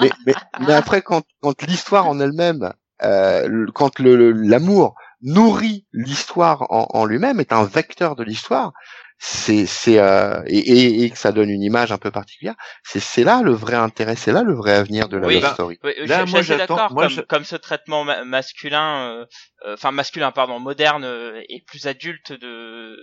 mais, 0.00 0.10
mais, 0.26 0.34
mais 0.66 0.72
après, 0.72 1.02
quand, 1.02 1.22
quand 1.40 1.62
l'histoire 1.62 2.06
en 2.08 2.18
elle-même, 2.18 2.72
euh, 3.04 3.46
le- 3.46 3.70
quand 3.72 3.98
le- 3.98 4.16
le- 4.16 4.32
l'amour 4.32 4.94
nourrit 5.22 5.86
l'histoire 5.92 6.66
en, 6.70 6.86
en 6.90 7.04
lui-même, 7.04 7.40
est 7.40 7.52
un 7.52 7.64
vecteur 7.64 8.16
de 8.16 8.24
l'histoire, 8.24 8.72
c'est 9.18 9.66
c'est 9.66 9.98
euh, 9.98 10.42
et, 10.46 10.58
et, 10.58 11.02
et 11.04 11.10
que 11.10 11.16
ça 11.18 11.32
donne 11.32 11.50
une 11.50 11.62
image 11.62 11.90
un 11.90 11.98
peu 11.98 12.10
particulière, 12.10 12.54
c'est 12.84 13.00
c'est 13.00 13.24
là 13.24 13.42
le 13.42 13.52
vrai 13.52 13.74
intérêt, 13.74 14.14
c'est 14.16 14.32
là 14.32 14.42
le 14.42 14.54
vrai 14.54 14.72
avenir 14.72 15.08
de 15.08 15.16
la 15.16 15.26
Oui, 15.26 15.34
love 15.34 15.42
bah, 15.42 15.54
story. 15.54 15.78
Oui, 15.82 15.92
Là, 16.06 16.24
je, 16.26 16.30
moi, 16.30 16.42
j'attends- 16.42 16.88
Comme, 16.88 17.08
je- 17.08 17.20
comme 17.22 17.44
ce 17.44 17.56
traitement 17.56 18.04
ma- 18.04 18.24
masculin, 18.24 19.10
euh, 19.20 19.26
euh, 19.66 19.74
enfin 19.74 19.90
masculin, 19.90 20.32
pardon, 20.32 20.58
moderne 20.60 21.04
euh, 21.04 21.42
et 21.48 21.62
plus 21.62 21.86
adulte 21.86 22.32
de, 22.32 22.96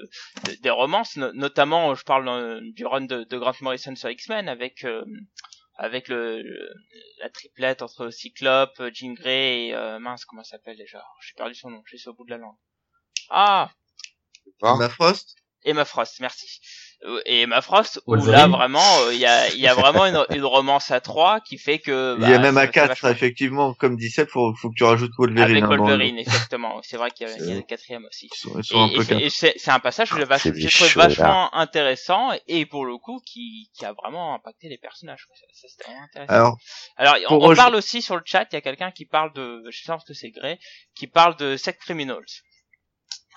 de- 0.46 0.56
des 0.62 0.70
romances, 0.70 1.16
no- 1.18 1.34
notamment, 1.34 1.92
euh, 1.92 1.96
je 1.96 2.04
parle 2.04 2.28
euh, 2.30 2.60
du 2.76 2.86
run 2.86 3.02
de, 3.02 3.24
de 3.24 3.38
Grant 3.38 3.54
Morrison 3.62 3.96
sur 3.96 4.10
X-Men 4.10 4.48
avec 4.50 4.84
euh, 4.86 5.04
avec 5.78 6.08
le, 6.08 6.44
la 7.22 7.30
triplette 7.30 7.82
entre 7.82 8.10
Cyclope, 8.12 8.80
euh, 8.80 8.92
Jean 8.94 9.14
Grey 9.14 9.68
et 9.68 9.76
euh, 9.76 10.00
mince, 10.00 10.26
comment 10.26 10.44
ça 10.44 10.52
s'appelle 10.58 10.78
déjà? 10.78 11.04
J'ai 11.26 11.34
perdu 11.36 11.56
son 11.56 11.72
nom, 11.72 11.82
je 11.86 11.98
suis 11.98 12.10
au 12.10 12.14
bout 12.14 12.26
de 12.26 12.32
la 12.32 12.38
langue. 12.38 12.56
Ah, 13.30 13.72
Hein? 14.62 14.76
Emma 14.76 14.90
Frost? 14.90 15.36
Emma 15.66 15.86
Frost, 15.86 16.20
merci. 16.20 16.60
Euh, 17.06 17.20
Et 17.26 17.42
Emma 17.42 17.62
Frost, 17.62 18.02
où 18.08 18.12
Wolverine. 18.16 18.32
là 18.32 18.48
vraiment, 18.48 19.00
euh, 19.02 19.14
il 19.14 19.20
y 19.20 19.26
a 19.26 19.54
y 19.54 19.68
a 19.68 19.74
vraiment 19.74 20.06
une, 20.06 20.26
une 20.34 20.46
romance 20.46 20.90
à 20.90 21.02
trois 21.02 21.42
qui 21.42 21.58
fait 21.58 21.80
que 21.80 22.16
il 22.18 22.22
y 22.30 22.34
a 22.34 22.38
bah, 22.38 22.44
même 22.44 22.58
à 22.58 22.62
ça 22.62 22.68
4, 22.70 22.88
vachement- 22.90 23.10
effectivement, 23.10 23.74
comme 23.74 23.98
17, 23.98 24.30
faut, 24.30 24.54
faut 24.56 24.70
que 24.70 24.76
tu 24.78 24.86
rajoutes 24.86 25.12
Wolverine. 25.18 25.52
avec 25.58 25.64
hein, 25.66 25.68
Wolverine, 25.76 26.18
exactement. 26.18 26.80
C'est 26.82 26.96
vrai 26.96 27.12
qu'il 27.12 27.28
y 27.28 27.32
y 27.32 27.52
a 27.52 27.56
le 27.56 27.62
quatrième 27.64 28.06
aussi. 28.06 28.30
Ils 28.34 28.38
sont, 28.38 28.52
ils 28.56 28.60
Et, 28.60 28.64
sont 28.64 28.80
un 28.84 28.88
et 28.88 28.96
peu 28.96 29.04
c'est- 29.04 29.10
quatre. 29.10 29.22
et 29.22 29.30
c'est 29.30 29.54
c'est 29.58 29.72
un 29.72 29.80
passage 29.80 30.12
que 30.12 30.16
C'est 30.38 30.56
j'ai 30.56 30.70
trouvé 30.70 30.90
là. 30.96 31.08
vachement 31.10 31.54
intéressant 31.56 32.30
et 32.48 32.66
pour 32.66 32.86
le 32.86 32.98
coup 32.98 33.20
qui, 33.26 33.70
qui 33.78 33.84
a 33.86 33.92
vraiment 33.92 34.36
impacté 34.36 34.70
les 34.70 34.78
personnages. 34.78 35.28
Ça, 35.34 35.46
ça, 35.54 35.68
c'était 35.68 35.84
vraiment 35.92 36.06
intéressant. 36.06 36.34
Alors, 36.34 36.58
Alors, 37.18 37.42
on, 37.44 37.54
parle 37.56 37.76
aussi 37.76 38.02
sur 38.02 38.16
le 38.16 38.22
chat, 38.26 38.48
il 38.52 38.56
y 38.56 38.58
a 38.58 38.62
quelqu'un 38.62 38.92
qui 38.92 39.06
parle 39.06 39.34
de, 39.34 39.62
je 39.70 39.82
pense 39.86 40.06
que 40.06 40.14
c'est 40.14 40.30
Grey, 40.32 40.58
qui 40.96 41.08
parle 41.08 41.36
de 41.36 41.58
Sex 41.58 41.78
Criminals. 41.80 42.24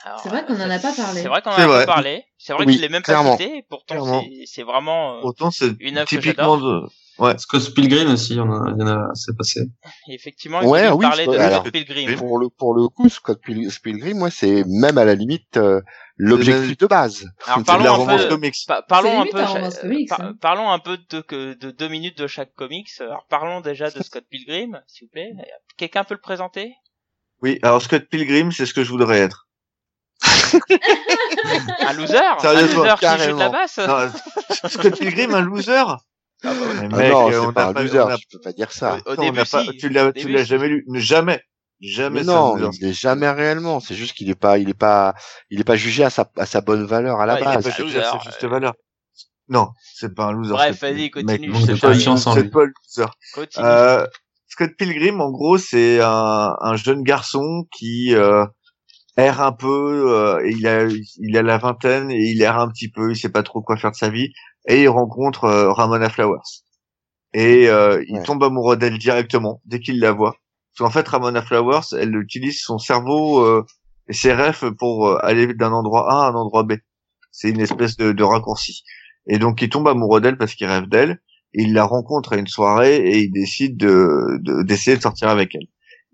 Alors, 0.05 0.21
C'est 0.21 0.29
vrai 0.29 0.45
qu'on 0.47 0.55
en 0.61 0.71
a 0.71 0.79
pas 0.79 0.93
parlé. 0.93 1.21
C'est 1.23 1.29
vrai 1.29 1.43
qu'on 1.43 1.51
en 1.51 1.55
a 1.55 1.67
pas 1.67 1.87
parlé. 1.87 2.25
C'est 2.39 2.53
vrai 2.53 2.65
Oui, 2.67 2.73
qu'il 2.75 2.83
l'ai 2.83 2.89
même 2.89 3.03
clairement. 3.03 3.37
pas 3.37 3.43
cité. 3.43 3.65
Pourtant, 3.69 4.21
c'est- 4.23 4.45
c'est 4.47 4.63
vraiment. 4.63 5.17
euh, 5.17 5.21
autant 5.23 5.51
c'est 5.51 5.73
Une 5.81 5.99
œuvre 5.99 6.09
que 6.09 6.17
typiquement 6.17 6.59
de... 6.59 6.83
Scott 7.39 7.75
Pilgrim 7.75 8.13
aussi, 8.13 8.35
il 8.35 8.37
y 8.37 8.41
en 8.41 8.53
a, 8.53 8.71
il 8.73 8.79
y 8.79 8.83
en 8.85 8.89
a, 8.89 9.09
c'est 9.15 9.35
passé. 9.37 9.63
effectivement, 10.11 10.63
Ouais, 10.63 10.89
oui, 10.91 11.01
parler 11.07 11.25
je- 11.25 11.31
de 11.31 11.37
alors, 11.39 11.61
Scott 11.63 11.73
Pilgrim. 11.73 12.15
Pour 12.19 12.39
le 12.39 12.49
pour 12.51 12.75
le 12.75 12.89
coup, 12.89 13.09
Scott 13.09 13.41
Pil- 13.43 13.69
Pilgrim, 13.83 14.19
moi, 14.19 14.31
c'est 14.31 14.65
même 14.67 14.99
à 14.99 15.05
la 15.07 15.15
limite 15.15 15.57
euh, 15.57 15.81
l'objectif 16.19 16.77
de 16.77 16.87
base. 16.87 17.25
Alors, 17.47 17.57
C'est 17.57 17.61
de 17.63 17.67
parlons 17.67 17.85
la 17.85 17.91
un 17.91 17.95
romance 17.95 18.23
peu- 18.27 18.39
parlons 18.87 19.21
un 19.23 19.25
peu, 19.25 19.31
par- 19.39 20.21
hein. 20.21 20.35
parlons 20.41 20.71
un 20.71 20.79
peu 20.79 20.99
de, 21.11 21.21
que- 21.23 21.55
de 21.55 21.71
deux 21.71 21.89
minutes 21.89 22.19
de 22.19 22.27
chaque 22.27 22.53
comics. 22.55 22.91
Alors 23.01 23.25
parlons 23.31 23.61
déjà 23.63 23.91
de 23.91 24.03
Scott 24.03 24.25
Pilgrim, 24.31 24.81
s'il 24.87 25.07
vous 25.07 25.11
plaît. 25.13 25.31
Quelqu'un 25.79 26.05
peut 26.05 26.15
le 26.15 26.21
présenter? 26.21 26.75
Oui, 27.43 27.59
alors 27.63 27.81
Scott 27.83 28.05
Pilgrim, 28.11 28.53
c'est 28.53 28.67
ce 28.67 28.75
que 28.75 28.85
je 28.85 28.91
voudrais 28.91 29.19
être. 29.21 29.46
Un 31.81 31.93
loser, 31.93 32.17
un 32.19 32.39
Sérieusement, 32.39 32.85
loser 32.85 32.97
qui 32.99 33.25
joue 33.25 33.35
de 33.35 33.39
la 33.39 33.49
basse. 33.49 33.79
Non, 33.79 34.11
Scott 34.69 34.99
Pilgrim, 34.99 35.35
un 35.35 35.41
loser? 35.41 35.73
Ah 35.79 35.97
bah 36.43 36.51
oui. 36.61 36.67
Mais 36.83 36.89
Ah 36.93 36.97
mec, 36.99 37.13
non, 37.13 37.31
c'est 37.31 37.37
on 37.39 37.53
pas 37.53 37.63
n'a 37.65 37.69
un 37.69 37.73
pas- 37.75 37.83
loser, 37.83 38.01
on 38.01 38.09
a- 38.09 38.17
tu 38.19 38.27
peux 38.33 38.41
pas 38.41 38.53
dire 38.53 38.73
ça. 38.73 38.99
Au 39.07 39.13
on 39.13 39.23
début, 39.23 39.39
n'a 39.39 39.45
pas- 39.45 39.63
si. 39.65 39.77
tu 39.79 39.89
l'as, 39.89 40.07
Au 40.07 40.13
tu 40.13 40.21
début, 40.21 40.33
l'as 40.33 40.45
jamais 40.45 40.69
lu. 40.69 40.85
Jamais. 40.95 41.41
Jamais 41.81 42.21
Mais 42.25 42.31
un 42.31 42.35
non, 42.35 42.57
loser. 42.57 42.79
il 42.81 42.89
est 42.89 42.93
jamais 42.93 43.29
réellement. 43.31 43.81
C'est 43.81 43.95
juste 43.95 44.15
qu'il 44.17 44.31
est 44.31 44.35
pas, 44.35 44.59
il 44.59 44.69
est 44.71 44.75
pas, 44.75 45.15
il 45.51 45.61
est 45.61 45.65
pas 45.65 45.77
jugé 45.77 46.05
à 46.05 46.11
sa, 46.11 46.31
à 46.37 46.47
sa 46.47 46.61
bonne 46.61 46.85
valeur 46.87 47.21
à 47.21 47.27
la 47.27 47.35
Ouais, 47.35 47.41
est 47.41 47.43
Il 47.43 47.49
est 47.49 47.55
base. 47.55 47.65
pas 47.65 47.71
c'est 47.71 47.83
un 47.83 47.87
jugé 47.87 47.99
à 48.01 48.05
sa 48.05 48.13
loser, 48.15 48.25
juste 48.31 48.45
euh. 48.45 48.49
valeur. 48.49 48.73
Non, 49.49 49.69
c'est 49.95 50.15
pas 50.15 50.25
un 50.25 50.33
loser. 50.33 50.53
Bref, 50.53 50.77
Scott 50.77 50.91
vas-y, 50.91 51.11
Pilgrim. 51.11 51.27
continue, 51.27 51.55
c'est 51.67 51.73
pas- 51.75 51.89
pas 51.89 51.95
un 51.95 52.35
loser. 52.67 53.07
Continue. 53.35 53.65
Euh, 53.67 54.07
Scott 54.49 54.71
Pilgrim, 54.79 55.21
en 55.21 55.31
gros, 55.31 55.59
c'est 55.59 56.01
un, 56.01 56.55
un 56.61 56.77
jeune 56.77 57.03
garçon 57.03 57.65
qui 57.77 58.15
euh, 58.15 58.45
erre 59.17 59.41
un 59.43 59.53
peu. 59.53 60.13
euh, 60.15 60.45
et 60.47 60.51
il 60.53 60.67
a, 60.67 60.87
il 61.19 61.37
a 61.37 61.43
la 61.43 61.59
vingtaine 61.59 62.11
et 62.11 62.31
il 62.33 62.43
erre 62.43 62.59
un 62.59 62.69
petit 62.69 62.91
peu. 62.91 63.11
Il 63.13 63.17
sait 63.17 63.31
pas 63.31 63.43
trop 63.43 63.63
quoi 63.63 63.77
faire 63.77 63.91
de 63.93 63.97
sa 63.97 64.11
vie. 64.11 64.33
Et 64.69 64.83
il 64.83 64.89
rencontre 64.89 65.45
euh, 65.45 65.73
Ramona 65.73 66.09
Flowers. 66.11 66.63
Et 67.35 67.69
euh, 67.69 68.03
il 68.09 68.19
Ouais. 68.19 68.23
tombe 68.23 68.43
amoureux 68.45 68.77
d'elle 68.77 68.99
directement 68.99 69.61
dès 69.65 69.81
qu'il 69.81 70.01
la 70.01 70.13
voit. 70.13 70.37
Parce 70.79 70.89
qu'en 70.89 70.91
fait, 70.91 71.07
Ramona 71.09 71.43
Flowers, 71.43 71.83
elle 71.99 72.15
utilise 72.17 72.61
son 72.63 72.79
cerveau 72.79 73.41
euh, 73.45 73.65
et 74.09 74.13
ses 74.13 74.33
rêves 74.33 74.73
pour 74.79 75.09
euh, 75.09 75.19
aller 75.23 75.53
d'un 75.55 75.73
endroit 75.73 76.11
A 76.13 76.27
à 76.27 76.31
un 76.31 76.35
endroit 76.35 76.63
B. 76.65 76.75
C'est 77.31 77.51
une 77.51 77.61
espèce 77.61 77.97
de, 77.97 78.13
de 78.13 78.25
raccourci. 78.25 78.83
Et 79.29 79.39
donc, 79.39 79.61
il 79.63 79.69
tombe 79.69 79.89
amoureux 79.89 80.21
d'elle 80.21 80.39
parce 80.39 80.55
qu'il 80.55 80.67
rêve 80.67 80.87
d'elle 80.89 81.21
il 81.59 81.73
la 81.73 81.85
rencontre 81.85 82.35
à 82.35 82.37
une 82.37 82.49
soirée 82.49 82.97
et 82.99 83.19
il 83.21 83.31
décide 83.33 83.79
de 83.79 84.39
de- 84.43 84.63
d'essayer 84.63 84.97
de, 84.97 85.03
sortir 85.03 85.29
avec 85.31 85.55
elle. 85.55 85.67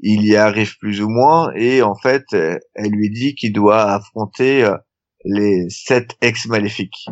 Il 0.03 0.25
y 0.27 0.37
arrive 0.37 0.77
plus 0.79 1.01
ou 1.01 1.09
moins 1.09 1.53
et 1.55 1.81
en 1.83 1.95
fait, 1.95 2.25
elle 2.33 2.91
lui 2.91 3.11
dit 3.11 3.35
qu'il 3.37 3.53
doit 3.53 3.83
affronter 3.93 4.65
euh, 4.65 4.77
les 5.25 5.67
sept 5.71 6.17
ex 6.21 6.47
maléfiques. 6.47 7.07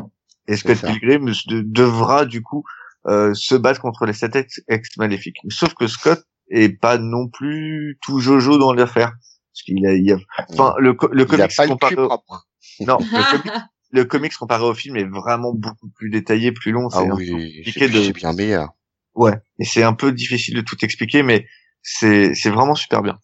Et 0.49 0.57
Scott. 0.57 0.81
Pilgrim 0.85 1.27
de- 1.47 1.63
devra 1.65 2.25
du 2.27 2.43
coup 2.43 2.65
euh, 3.07 3.33
se 3.35 3.55
battre 3.55 3.81
contre 3.81 4.05
les 4.07 4.13
sept 4.13 4.35
ex, 4.37 4.61
ex 4.69 4.97
maléfiques. 4.97 5.39
Sauf 5.49 5.73
que 5.75 5.87
Scott 5.87 6.23
est 6.51 6.69
pas 6.81 6.99
non 6.99 7.29
plus 7.29 7.97
tout 8.03 8.19
jojo 8.19 8.59
dans 8.59 8.73
l'affaire. 8.73 9.13
Parce 9.53 9.63
qu'il 9.65 9.87
a, 9.87 9.95
il 9.95 10.13
a, 10.13 10.17
enfin, 10.51 10.75
le, 10.79 10.97
le 11.13 11.27
il 11.33 11.41
a 11.43 11.47
comics 11.49 11.69
comparé, 11.69 11.95
cul 11.95 12.01
au- 12.01 12.09
propre. 12.09 12.47
non, 12.81 12.99
le 12.99 13.31
comics, 13.31 13.53
le 13.93 14.05
comics 14.05 14.35
comparé 14.37 14.65
au 14.65 14.75
film 14.75 14.97
est 14.97 15.05
vraiment 15.09 15.53
beaucoup 15.55 15.89
plus 15.95 16.11
détaillé, 16.11 16.51
plus 16.53 16.73
long. 16.73 16.89
Ah 16.93 16.99
c'est 17.01 17.07
peu 17.09 17.15
oui, 17.15 17.57
compliqué 17.65 17.89
de- 17.89 18.13
bien 18.13 18.33
meilleur. 18.33 18.71
Ouais, 19.15 19.35
et 19.59 19.65
c'est 19.65 19.83
un 19.85 19.93
peu 19.93 20.13
difficile 20.13 20.55
de 20.57 20.61
tout 20.61 20.77
expliquer, 20.85 21.23
mais 21.23 21.47
c'est 21.83 22.35
c'est 22.35 22.51
vraiment 22.51 22.75
super 22.75 23.03
bien. 23.03 23.19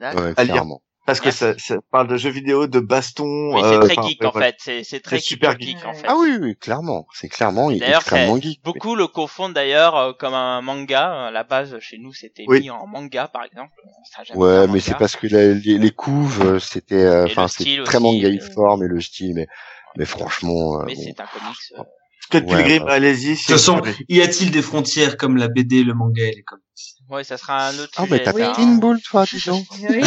Ouais, 0.00 0.34
à 0.36 0.44
lire. 0.44 0.54
clairement. 0.54 0.82
Parce 1.04 1.18
que 1.18 1.32
ça, 1.32 1.58
ça 1.58 1.78
parle 1.90 2.06
de 2.06 2.16
jeux 2.16 2.30
vidéo, 2.30 2.68
de 2.68 2.78
baston. 2.78 3.54
Oui, 3.54 3.60
c'est 3.64 3.74
euh, 3.74 3.80
très 3.80 3.98
enfin, 3.98 4.08
geek 4.08 4.20
ouais, 4.20 4.26
en 4.28 4.32
fait. 4.32 4.54
C'est 4.58 4.84
c'est 4.84 5.00
très 5.00 5.18
super 5.18 5.58
geek 5.58 5.78
geek. 5.78 5.84
en 5.84 5.94
fait. 5.94 6.06
Ah 6.08 6.14
oui, 6.16 6.36
oui, 6.40 6.56
clairement. 6.56 7.08
C'est 7.12 7.28
clairement 7.28 7.70
D'ailleurs, 7.72 7.96
extrêmement 8.02 8.36
c'est- 8.36 8.42
geek. 8.42 8.62
Beaucoup 8.62 8.94
le 8.94 9.08
confondent 9.08 9.52
d'ailleurs 9.52 9.96
euh, 9.96 10.12
comme 10.12 10.32
un 10.34 10.60
manga. 10.62 11.26
À 11.26 11.30
la 11.32 11.42
base, 11.42 11.76
chez 11.80 11.98
nous, 11.98 12.12
c'était 12.12 12.44
Oui. 12.46 12.60
mis 12.60 12.70
en 12.70 12.86
manga, 12.86 13.26
par 13.26 13.42
exemple. 13.44 13.72
Ça 14.14 14.22
Ouais, 14.36 14.68
mais 14.68 14.78
c'est 14.78 14.96
parce 14.96 15.16
que 15.16 15.26
la- 15.26 15.54
les, 15.54 15.76
les 15.78 15.90
couves, 15.90 16.40
euh, 16.46 16.58
c'était, 16.60 16.94
euh, 17.02 17.24
enfin, 17.26 17.42
le 17.42 17.48
c'est 17.48 17.62
style 17.64 17.82
très 17.82 17.96
aussi, 17.98 18.04
mangaïforme 18.04 18.84
et 18.84 18.88
le 18.88 19.00
style, 19.00 19.34
mais, 19.34 19.48
mais 19.96 20.04
franchement, 20.04 20.80
euh, 20.80 20.84
Mais 20.86 20.94
bon. 20.94 21.02
c'est 21.04 21.20
un 21.20 21.26
comics. 21.26 21.56
euh, 21.78 21.82
Scott 22.20 22.44
Ouais, 22.44 22.62
Pilgrim, 22.62 22.84
ouais. 22.84 22.92
allez-y. 22.92 23.30
De 23.32 23.36
toute 23.36 23.46
façon, 23.48 23.82
y 24.08 24.20
a-t-il 24.20 24.52
des 24.52 24.62
frontières 24.62 25.16
comme 25.16 25.36
la 25.36 25.48
BD, 25.48 25.82
le 25.82 25.94
manga 25.94 26.22
et 26.24 26.30
les 26.36 26.42
comics 26.44 26.62
Ouais, 27.10 27.22
ça 27.24 27.36
sera 27.36 27.68
un 27.68 27.78
autre 27.78 27.92
Ah, 27.96 28.04
sujet. 28.04 28.14
mais 28.16 28.22
t'as 28.22 28.32
fait 28.32 28.42
hein. 28.44 28.52
Pinball, 28.56 29.00
toi, 29.02 29.24
dis 29.26 29.42
donc. 29.46 29.66
Oui, 29.80 29.86
oui, 29.90 30.00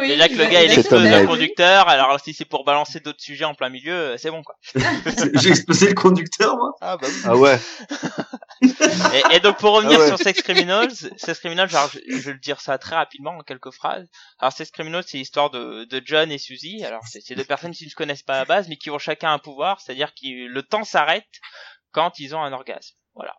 oui. 0.00 0.10
Et 0.12 0.16
là 0.16 0.28
que 0.28 0.34
le 0.34 0.44
gars 0.46 0.62
il 0.62 0.70
explose 0.70 1.02
le 1.02 1.26
conducteur, 1.26 1.88
alors 1.88 2.20
si 2.20 2.32
c'est 2.34 2.44
pour 2.44 2.64
balancer 2.64 3.00
d'autres 3.00 3.20
sujets 3.20 3.44
en 3.44 3.54
plein 3.54 3.68
milieu, 3.68 3.92
euh, 3.94 4.16
c'est 4.16 4.30
bon 4.30 4.42
quoi. 4.42 4.54
J'ai 5.34 5.50
explosé 5.50 5.88
le 5.88 5.94
conducteur, 5.94 6.56
moi 6.56 6.72
Ah 6.80 6.96
bah 6.96 7.06
oui. 7.10 7.20
Ah 7.24 7.36
ouais. 7.36 7.58
Et, 8.60 9.36
et 9.36 9.40
donc 9.40 9.58
pour 9.58 9.72
revenir 9.74 9.98
Ah 9.98 10.02
ouais. 10.02 10.08
sur 10.08 10.18
Sex 10.18 10.42
Criminals, 10.42 10.90
Sex 11.16 11.38
Criminals, 11.38 11.68
genre, 11.70 11.88
je, 11.92 11.98
je 12.08 12.26
vais 12.26 12.32
le 12.32 12.38
dire 12.40 12.60
ça 12.60 12.76
très 12.78 12.96
rapidement 12.96 13.36
en 13.38 13.42
quelques 13.42 13.70
phrases. 13.72 14.06
Alors 14.38 14.52
Sex 14.52 14.70
Criminals, 14.70 15.04
c'est 15.06 15.18
l'histoire 15.18 15.50
de, 15.50 15.84
de 15.84 16.02
John 16.04 16.30
et 16.32 16.38
Suzy. 16.38 16.84
Alors 16.84 17.02
c'est 17.08 17.20
c'est 17.24 17.34
deux 17.34 17.44
personnes 17.44 17.72
qui 17.72 17.84
ne 17.84 17.90
se 17.90 17.94
connaissent 17.94 18.22
pas 18.22 18.34
à 18.34 18.38
la 18.40 18.44
base, 18.44 18.68
mais 18.68 18.76
qui 18.76 18.90
ont 18.90 18.98
chacun 18.98 19.32
un 19.32 19.38
pouvoir, 19.38 19.80
c'est-à-dire 19.80 20.10
que 20.14 20.26
le 20.48 20.62
temps 20.62 20.84
s'arrête 20.84 21.24
quand 21.92 22.18
ils 22.18 22.34
ont 22.34 22.42
un 22.42 22.52
orgasme. 22.52 22.94
Voilà. 23.14 23.34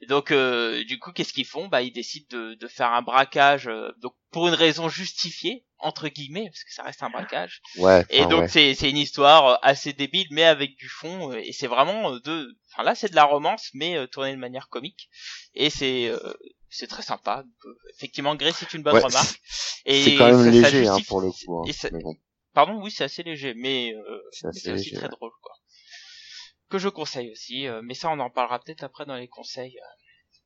Et 0.00 0.06
donc 0.06 0.30
euh, 0.32 0.82
du 0.84 0.98
coup, 0.98 1.12
qu'est-ce 1.12 1.32
qu'ils 1.32 1.46
font? 1.46 1.68
Bah 1.68 1.82
ils 1.82 1.92
décident 1.92 2.26
de, 2.36 2.54
de 2.54 2.68
faire 2.68 2.90
un 2.92 3.02
braquage, 3.02 3.68
euh, 3.68 3.92
donc 3.98 4.14
pour 4.32 4.48
une 4.48 4.54
raison 4.54 4.88
justifiée 4.88 5.64
entre 5.78 6.08
guillemets, 6.08 6.48
parce 6.48 6.64
que 6.64 6.72
ça 6.72 6.82
reste 6.82 7.02
un 7.02 7.10
braquage. 7.10 7.60
Ouais. 7.76 8.04
Et 8.10 8.24
donc 8.26 8.42
ouais. 8.42 8.48
c'est 8.48 8.74
c'est 8.74 8.90
une 8.90 8.96
histoire 8.96 9.46
euh, 9.46 9.56
assez 9.62 9.92
débile 9.92 10.26
mais 10.30 10.44
avec 10.44 10.76
du 10.76 10.88
fond 10.88 11.32
euh, 11.32 11.36
et 11.42 11.52
c'est 11.52 11.66
vraiment 11.68 12.12
euh, 12.14 12.20
de 12.20 12.56
enfin 12.72 12.82
là 12.82 12.94
c'est 12.96 13.10
de 13.10 13.14
la 13.16 13.24
romance 13.24 13.70
mais 13.74 13.96
euh, 13.96 14.06
tournée 14.08 14.32
de 14.32 14.38
manière 14.38 14.68
comique 14.68 15.08
et 15.54 15.70
c'est 15.70 16.08
euh, 16.08 16.18
c'est 16.68 16.88
très 16.88 17.02
sympa. 17.02 17.44
Donc, 17.44 17.74
effectivement 17.94 18.34
Grey 18.34 18.52
c'est 18.52 18.72
une 18.74 18.82
bonne 18.82 18.94
Ouais, 18.94 19.02
remarque 19.02 19.40
et 19.84 20.02
c'est 20.02 20.16
quand 20.16 20.26
même 20.26 20.38
ça- 20.38 20.44
ça 20.70 20.70
léger, 20.70 20.88
hein, 20.88 20.98
pour 21.06 21.20
le 21.20 21.30
coup. 21.30 21.62
hein. 21.64 21.72
ça- 21.72 21.90
bon, 21.90 22.16
Pardon, 22.54 22.80
oui, 22.82 22.90
c'est 22.90 23.04
assez 23.04 23.22
léger 23.22 23.54
mais 23.54 23.94
euh, 23.94 24.18
c'est 24.30 24.72
aussi 24.72 24.90
léger. 24.90 24.96
très 24.96 25.08
drôle 25.08 25.30
quoi. 25.42 25.51
Que 26.72 26.78
je 26.78 26.88
conseille 26.88 27.30
aussi 27.30 27.58
euh, 27.66 27.80
mais 27.86 27.94
ça 28.00 28.08
on 28.14 28.18
en 28.26 28.30
parlera 28.30 28.58
peut-être 28.58 28.82
après 28.82 29.04
dans 29.10 29.16
les 29.16 29.28
conseils. 29.28 29.76
euh. 29.78 29.86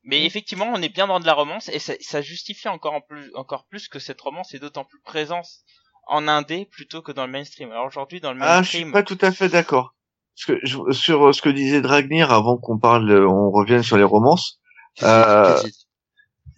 Mais 0.09 0.25
effectivement, 0.25 0.69
on 0.73 0.81
est 0.81 0.93
bien 0.97 1.07
dans 1.07 1.19
de 1.19 1.25
la 1.25 1.33
romance 1.33 1.67
et 1.69 1.79
ça, 1.79 1.93
ça 1.99 2.21
justifie 2.21 2.67
encore 2.69 2.93
en 2.93 3.01
plus 3.09 3.25
encore 3.35 3.65
plus 3.69 3.87
que 3.87 3.99
cette 3.99 4.21
romance 4.21 4.53
est 4.53 4.59
d'autant 4.59 4.85
plus 4.85 5.01
présente 5.13 5.47
en 6.07 6.27
indé 6.27 6.65
plutôt 6.77 7.01
que 7.01 7.11
dans 7.17 7.25
le 7.25 7.31
mainstream. 7.31 7.71
Alors 7.71 7.85
aujourd'hui 7.91 8.19
dans 8.21 8.33
le 8.33 8.39
Ah, 8.41 8.61
je 8.61 8.69
suis 8.69 8.77
mainstream 8.85 8.91
pas 8.97 9.03
tout 9.03 9.17
à 9.21 9.31
fait 9.31 9.49
d'accord. 9.49 9.95
Je- 10.35 10.91
sur 10.91 11.33
ce 11.33 11.41
que 11.41 11.49
disait 11.49 11.81
Dragnir 11.81 12.31
avant 12.31 12.57
qu'on 12.57 12.77
parle, 12.77 13.09
euh, 13.09 13.27
on 13.27 13.49
revienne 13.51 13.83
sur 13.83 13.97
les 13.97 14.03
romances. 14.15 14.59
Euh, 15.03 15.61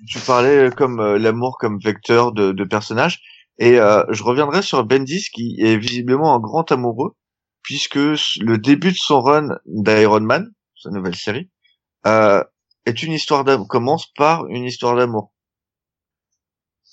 tu 0.08 0.20
parlais 0.20 0.68
euh, 0.68 0.70
comme 0.72 1.00
euh, 1.00 1.18
l'amour 1.18 1.58
comme 1.60 1.80
vecteur 1.80 2.32
de, 2.32 2.52
de 2.52 2.64
personnages 2.64 3.20
et 3.58 3.78
euh, 3.80 4.04
je 4.10 4.24
reviendrai 4.24 4.62
sur 4.62 4.84
Bendis 4.86 5.28
qui 5.34 5.58
est 5.60 5.78
visiblement 5.78 6.34
un 6.34 6.40
grand 6.40 6.72
amoureux 6.72 7.16
puisque 7.64 7.96
le 7.96 8.58
début 8.58 8.92
de 8.92 8.98
son 8.98 9.22
run 9.22 9.50
d'Iron 9.66 10.22
Man, 10.22 10.52
sa 10.76 10.90
nouvelle 10.90 11.16
série, 11.16 11.50
euh, 12.08 12.44
est 12.86 13.04
une 13.04 13.12
histoire 13.12 13.44
d'amour 13.44 13.68
commence 13.68 14.08
par 14.14 14.48
une 14.48 14.64
histoire 14.64 14.96
d'amour 14.96 15.34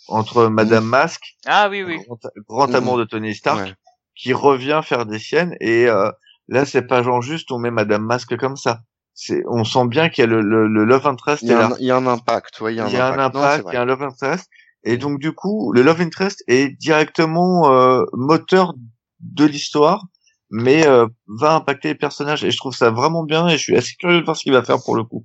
entre 0.08 0.46
Madame 0.46 0.84
Mask, 0.84 1.22
Ah 1.46 1.68
oui 1.68 1.82
oui. 1.82 1.98
grand, 2.06 2.18
grand 2.48 2.68
Mhm. 2.68 2.74
amour 2.76 2.98
de 2.98 3.04
Tony 3.04 3.34
Stark, 3.34 3.58
Ouais. 3.68 3.74
qui 4.14 4.32
revient 4.32 4.80
faire 4.84 5.06
des 5.06 5.18
siennes 5.18 5.56
et 5.60 5.86
euh, 5.88 6.10
là 6.48 6.64
c'est 6.64 6.82
pas 6.86 7.02
genre 7.02 7.22
juste 7.22 7.50
on 7.50 7.58
met 7.58 7.70
Madame 7.70 8.04
Mask 8.04 8.36
comme 8.36 8.56
ça. 8.56 8.80
C'est 9.14 9.42
on 9.48 9.64
sent 9.64 9.86
bien 9.88 10.08
qu'il 10.10 10.22
y 10.22 10.26
a 10.26 10.30
le, 10.30 10.42
le, 10.42 10.68
le 10.68 10.84
love 10.84 11.06
interest 11.06 11.42
Il 11.42 11.48
y, 11.48 11.52
a 11.52 11.66
un, 11.68 11.76
il 11.78 11.86
y 11.86 11.90
a 11.90 11.96
un 11.96 12.06
impact, 12.06 12.60
ouais, 12.60 12.74
il 12.74 12.76
y 12.76 12.80
a 12.80 12.84
un 12.84 12.88
Il 12.88 12.92
y 12.92 12.96
a 12.98 13.06
un 13.06 13.18
impact. 13.18 13.34
Non, 13.34 13.40
c'est 13.40 13.46
impact, 13.46 13.68
il 13.72 13.74
y 13.74 13.78
a 13.78 13.82
un 13.82 13.84
love 13.86 14.02
interest. 14.02 14.50
Et 14.84 14.96
donc 14.98 15.18
du 15.18 15.32
coup, 15.32 15.72
le 15.72 15.82
love 15.82 16.00
interest 16.00 16.44
est 16.48 16.68
directement 16.68 17.72
euh, 17.72 18.04
moteur 18.12 18.74
de 19.20 19.44
l'histoire, 19.46 20.04
mais 20.50 20.86
euh, 20.86 21.06
va 21.26 21.54
impacter 21.54 21.88
les 21.88 21.94
personnages. 21.94 22.44
Et 22.44 22.50
je 22.50 22.56
trouve 22.56 22.74
ça 22.74 22.90
vraiment 22.90 23.24
bien. 23.24 23.48
Et 23.48 23.58
je 23.58 23.62
suis 23.62 23.76
assez 23.76 23.94
curieux 23.96 24.20
de 24.20 24.24
voir 24.24 24.36
ce 24.36 24.42
qu'il 24.42 24.52
va 24.52 24.62
faire 24.62 24.82
pour 24.82 24.96
le 24.96 25.04
coup. 25.04 25.24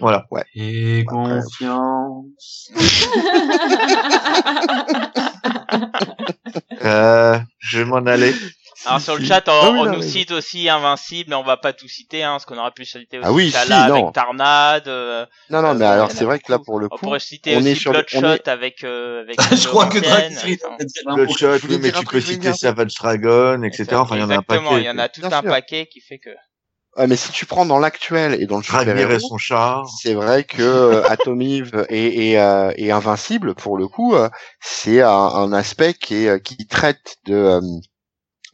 Voilà. 0.00 0.26
Et 0.54 1.04
Après. 1.06 1.40
confiance. 1.40 2.72
Euh, 6.84 7.38
je 7.58 7.78
vais 7.78 7.84
m'en 7.84 7.98
aller. 7.98 8.34
Alors 8.86 9.00
sur 9.00 9.14
le 9.16 9.20
Si. 9.22 9.26
chat, 9.28 9.44
on, 9.48 9.72
oui, 9.72 9.78
on 9.80 9.84
non, 9.86 9.92
nous 9.92 9.98
mais- 10.00 10.08
cite 10.08 10.30
aussi 10.32 10.68
Invincible, 10.68 11.30
mais 11.30 11.36
on 11.36 11.42
va 11.42 11.56
pas 11.56 11.72
tout 11.72 11.88
citer, 11.88 12.22
hein, 12.24 12.32
parce 12.32 12.44
qu'on 12.46 12.58
aurait 12.58 12.70
pu 12.72 12.84
citer 12.84 13.18
aussi 13.18 13.26
Ah 13.28 13.32
oui, 13.32 13.50
Chala 13.50 13.84
si, 13.84 13.88
non. 13.88 13.94
avec 13.94 14.14
Tornade. 14.14 14.88
euh, 14.88 15.26
Non, 15.50 15.62
non, 15.62 15.68
Euh, 15.68 15.74
mais 15.74 15.84
bon, 15.86 15.90
alors 15.90 16.10
c'est 16.10 16.24
vrai 16.24 16.38
que 16.38 16.50
là 16.50 16.58
pour 16.58 16.78
le 16.80 16.86
on 16.86 16.96
coup, 16.96 16.98
pourrait 17.06 17.20
citer 17.20 17.54
on 17.54 17.58
aussi 17.60 17.68
est 17.68 17.74
sur 17.74 17.92
le- 17.92 17.98
Bloodshot 18.00 18.18
on 18.26 18.32
est- 18.32 18.48
avec 18.48 18.84
euh, 18.84 19.20
avec 19.22 19.36
je 19.56 19.68
crois 19.68 19.86
que 19.86 19.98
Laurentienne, 19.98 20.34
Drake 20.34 20.60
enfin, 20.64 20.76
va 20.78 20.84
dire 20.84 21.02
un 21.06 21.16
Le 21.16 21.26
mot. 21.26 21.32
shot, 21.36 21.58
voulais 21.58 21.74
oui, 21.76 21.80
mais 21.82 21.92
tu 21.92 22.04
peux 22.04 22.20
citer 22.20 22.52
Savage 22.52 22.94
Dragon, 22.94 23.62
etc. 23.62 23.86
Enfin, 23.94 24.16
il 24.16 24.20
y 24.20 24.24
en 24.24 24.30
a 24.30 24.34
un 24.34 24.38
Exactement, 24.40 24.70
paquet. 24.70 24.80
il 24.82 24.86
y 24.86 24.90
en 24.90 24.98
a 24.98 25.08
tout 25.08 25.20
un 25.24 25.42
paquet 25.42 25.86
qui 25.86 26.00
fait 26.00 26.18
que. 26.18 26.30
Ouais, 26.98 27.06
mais 27.06 27.16
si 27.16 27.32
tu 27.32 27.46
prends 27.46 27.64
dans 27.64 27.78
l'actuel 27.78 28.34
et 28.42 28.44
dans 28.44 28.58
le 28.58 28.62
super 28.62 29.20
son 29.20 29.38
char. 29.38 29.88
c'est 30.02 30.12
vrai 30.12 30.44
que 30.44 30.60
euh, 30.60 31.08
Atom 31.08 31.40
Eve 31.40 31.86
et, 31.88 32.32
et, 32.32 32.38
euh, 32.38 32.70
et 32.76 32.90
Invincible, 32.92 33.54
pour 33.54 33.78
le 33.78 33.88
coup, 33.88 34.14
euh, 34.14 34.28
c'est 34.60 35.00
un, 35.00 35.08
un 35.08 35.54
aspect 35.54 35.94
qui, 35.94 36.24
est, 36.24 36.28
euh, 36.28 36.38
qui 36.38 36.66
traite 36.66 37.16
de 37.24 37.34
euh, 37.34 37.60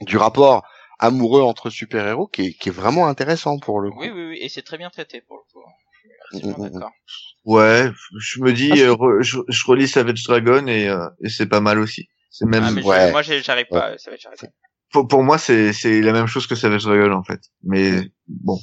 du 0.01 0.17
rapport 0.17 0.67
amoureux 0.99 1.43
entre 1.43 1.71
super-héros 1.71 2.27
qui 2.27 2.47
est, 2.47 2.53
qui 2.55 2.69
est 2.69 2.73
vraiment 2.73 3.07
intéressant 3.07 3.59
pour 3.59 3.81
le 3.81 3.91
coup. 3.91 4.01
Oui, 4.01 4.11
oui, 4.11 4.27
oui, 4.31 4.39
et 4.41 4.49
c'est 4.49 4.63
très 4.63 4.79
bien 4.79 4.91
traité 4.91 5.21
pour 5.21 5.37
le 5.37 5.43
coup. 5.53 5.65
Mm, 6.33 6.63
mm, 6.63 6.79
mm. 6.79 6.85
Ouais, 7.45 7.91
je 8.19 8.41
me 8.41 8.53
dis, 8.53 8.71
Ah, 8.73 8.93
re- 8.93 9.23
je, 9.23 9.39
je 9.49 9.67
relis 9.67 9.89
Savage 9.89 10.23
Dragon 10.25 10.67
et, 10.67 10.89
euh, 10.89 11.09
et 11.25 11.29
c'est 11.29 11.47
pas 11.47 11.61
mal 11.61 11.79
aussi. 11.79 12.09
C'est 12.31 12.47
même 12.47 12.65
Ah, 12.65 12.71
mais 12.71 12.83
je- 12.83 12.87
ouais. 12.87 13.11
moi, 13.13 13.23
j'arrive 13.23 13.67
pas. 13.71 13.97
Ça 13.99 14.11
va 14.11 14.15
être 14.17 14.21
j'arrive 14.21 14.39
pas. 14.39 14.47
pour, 14.93 15.09
pour 15.09 15.23
moi 15.23 15.39
c'est 15.39 15.73
c'est 15.73 16.01
la 16.01 16.13
même 16.13 16.27
chose 16.27 16.47
que 16.47 16.55
Savage 16.55 16.85
Dragon 16.85 17.13
en 17.13 17.23
fait. 17.25 17.41
Mais 17.63 18.11
bon, 18.27 18.59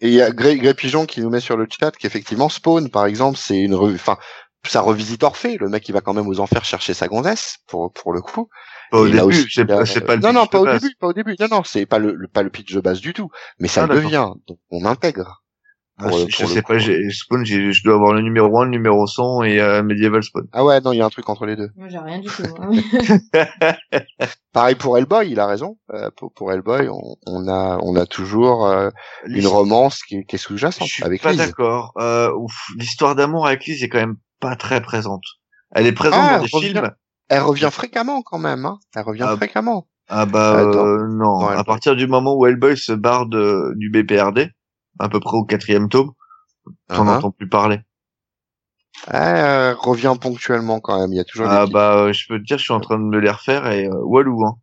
Et 0.00 0.08
il 0.08 0.14
y 0.14 0.22
a 0.22 0.30
Grey, 0.30 0.56
Grey 0.56 0.74
Pigeon 0.74 1.06
qui 1.06 1.20
nous 1.20 1.30
met 1.30 1.40
sur 1.40 1.56
le 1.56 1.66
chat 1.68 1.90
qu'effectivement 1.96 2.48
Spawn, 2.48 2.90
par 2.90 3.06
exemple, 3.06 3.38
c'est 3.38 3.58
une 3.58 3.74
revue, 3.74 3.96
enfin, 3.96 4.16
ça 4.66 4.80
revisite 4.80 5.22
Orphée. 5.22 5.56
Le 5.58 5.68
mec, 5.68 5.88
il 5.88 5.92
va 5.92 6.00
quand 6.00 6.14
même 6.14 6.28
aux 6.28 6.40
enfers 6.40 6.64
chercher 6.64 6.94
sa 6.94 7.08
gonzesse, 7.08 7.58
pour, 7.66 7.92
pour 7.92 8.12
le 8.12 8.20
coup. 8.22 8.48
Pas 8.90 8.98
au 9.00 9.06
Et 9.06 9.10
début, 9.10 9.22
aussi, 9.22 9.46
c'est 9.50 9.64
pas 9.64 9.86
c'est 9.86 10.00
pas 10.02 10.16
le 10.16 10.22
Non, 10.22 10.32
non, 10.32 10.42
pitch 10.42 10.50
pas 10.52 10.58
de 10.58 10.62
au 10.62 10.66
base. 10.66 10.82
début, 10.82 10.94
pas 10.98 11.06
au 11.08 11.12
début. 11.12 11.36
Non, 11.40 11.46
non, 11.50 11.62
c'est 11.64 11.86
pas 11.86 11.98
le, 11.98 12.14
le- 12.14 12.28
pas 12.28 12.42
le 12.42 12.50
pitch 12.50 12.72
de 12.74 12.80
base 12.80 13.00
du 13.00 13.12
tout. 13.12 13.30
Mais 13.58 13.68
ça 13.68 13.86
Ah, 13.88 13.94
devient. 13.94 14.28
Donc, 14.46 14.58
on 14.70 14.84
intègre. 14.84 15.42
Ah, 16.02 16.08
je, 16.10 16.24
je 16.30 16.46
sais 16.46 16.62
coup. 16.62 16.68
pas, 16.68 16.78
j'ai 16.78 17.10
Spawn, 17.10 17.44
j'ai- 17.44 17.72
je 17.72 17.84
dois 17.84 17.94
avoir 17.96 18.14
le 18.14 18.22
numéro 18.22 18.58
1, 18.58 18.64
le 18.64 18.70
numéro 18.70 19.06
100 19.06 19.42
et 19.42 19.60
euh, 19.60 19.82
Medieval 19.82 20.22
Spawn. 20.22 20.46
Ah 20.52 20.64
ouais, 20.64 20.80
non, 20.80 20.92
il 20.92 20.96
y 20.96 21.02
a 21.02 21.04
un 21.04 21.10
truc 21.10 21.28
entre 21.28 21.44
les 21.44 21.56
deux. 21.56 21.68
Moi, 21.76 21.88
j'ai 21.90 21.98
rien 21.98 22.20
du 22.20 22.28
tout. 22.28 22.42
hein. 22.58 22.70
Pareil 24.52 24.74
pour 24.76 24.96
Hellboy, 24.96 25.30
il 25.30 25.38
a 25.40 25.46
raison. 25.46 25.76
Euh, 25.92 26.10
pour, 26.16 26.32
pour 26.32 26.52
Hellboy, 26.52 26.88
on, 26.88 27.16
on 27.26 27.48
a, 27.48 27.78
on 27.82 27.96
a 27.96 28.06
toujours 28.06 28.66
euh, 28.66 28.88
une 29.26 29.46
romance 29.46 30.02
qui, 30.02 30.24
qui 30.24 30.36
est 30.36 30.38
Je 30.38 30.42
sous-jacente 30.44 30.88
suis 30.88 31.04
avec 31.04 31.22
pas 31.22 31.32
Liz. 31.32 31.38
d'accord. 31.38 31.92
Euh, 31.98 32.32
ouf, 32.34 32.54
l'histoire 32.78 33.14
d'amour 33.14 33.46
avec 33.46 33.66
Liz 33.66 33.82
est 33.82 33.88
quand 33.88 33.98
même 33.98 34.16
pas 34.40 34.56
très 34.56 34.80
présente. 34.80 35.22
Elle 35.72 35.86
est 35.86 35.92
présente 35.92 36.18
Ah, 36.22 36.36
dans 36.38 36.42
des 36.42 36.48
films. 36.48 36.90
Elle 37.30 37.42
revient 37.42 37.70
fréquemment 37.72 38.22
quand 38.22 38.38
même. 38.38 38.66
Hein. 38.66 38.78
Elle 38.94 39.02
revient 39.04 39.26
Ah, 39.26 39.36
fréquemment. 39.36 39.88
Ah 40.08 40.26
bah 40.26 40.58
Attends. 40.58 40.86
euh, 40.86 41.06
non. 41.08 41.38
Dans 41.40 41.48
à 41.48 41.64
partir 41.64 41.96
du 41.96 42.06
moment 42.06 42.34
où 42.36 42.46
Hellboy 42.46 42.76
se 42.76 42.92
barre 42.92 43.26
de, 43.26 43.72
du 43.76 43.88
BPRD, 43.90 44.50
à 44.98 45.08
peu 45.08 45.20
près 45.20 45.36
au 45.36 45.44
quatrième 45.44 45.88
tome, 45.88 46.12
t'en 46.88 47.06
Uh-huh. 47.06 47.16
entends 47.18 47.30
plus 47.30 47.48
parler. 47.48 47.80
Elle 49.06 49.74
revient 49.78 50.14
ponctuellement 50.20 50.80
quand 50.80 50.98
même. 51.00 51.12
Il 51.12 51.16
y 51.16 51.20
a 51.20 51.24
toujours 51.24 51.48
des 51.48 51.54
Ah 51.54 51.66
bah 51.66 51.96
euh, 51.96 52.12
je 52.12 52.26
peux 52.28 52.38
te 52.38 52.44
dire, 52.44 52.58
je 52.58 52.64
suis 52.64 52.72
en 52.72 52.80
train 52.80 52.98
de 52.98 53.04
me 53.04 53.18
les 53.18 53.30
refaire 53.30 53.66
et 53.70 53.86
euh, 53.86 53.94
walou 54.02 54.44
hein. 54.44 54.56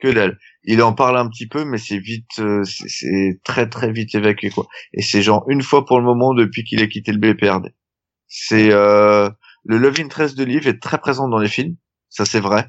Que 0.00 0.08
dalle. 0.08 0.38
Il 0.64 0.82
en 0.82 0.92
parle 0.92 1.18
un 1.18 1.28
petit 1.28 1.48
peu, 1.48 1.64
mais 1.64 1.78
c'est 1.78 1.98
vite, 1.98 2.38
euh, 2.38 2.62
c'est- 2.64 2.88
c'est 2.88 3.40
très 3.44 3.68
très 3.68 3.90
vite 3.92 4.14
évacué 4.14 4.50
quoi. 4.50 4.66
Et 4.92 5.02
c'est 5.02 5.22
genre 5.22 5.44
une 5.48 5.62
fois 5.62 5.84
pour 5.84 5.98
le 5.98 6.04
moment 6.04 6.34
depuis 6.34 6.64
qu'il 6.64 6.80
a 6.82 6.86
quitté 6.86 7.12
le 7.12 7.18
BPRD. 7.18 7.70
C'est 8.28 8.72
euh, 8.72 9.28
le 9.64 9.78
love 9.78 10.00
interest 10.00 10.36
de 10.36 10.44
Liv 10.44 10.66
est 10.68 10.80
très 10.80 10.98
présent 10.98 11.28
dans 11.28 11.38
les 11.38 11.48
films, 11.48 11.76
ça 12.08 12.24
c'est 12.24 12.40
vrai. 12.40 12.66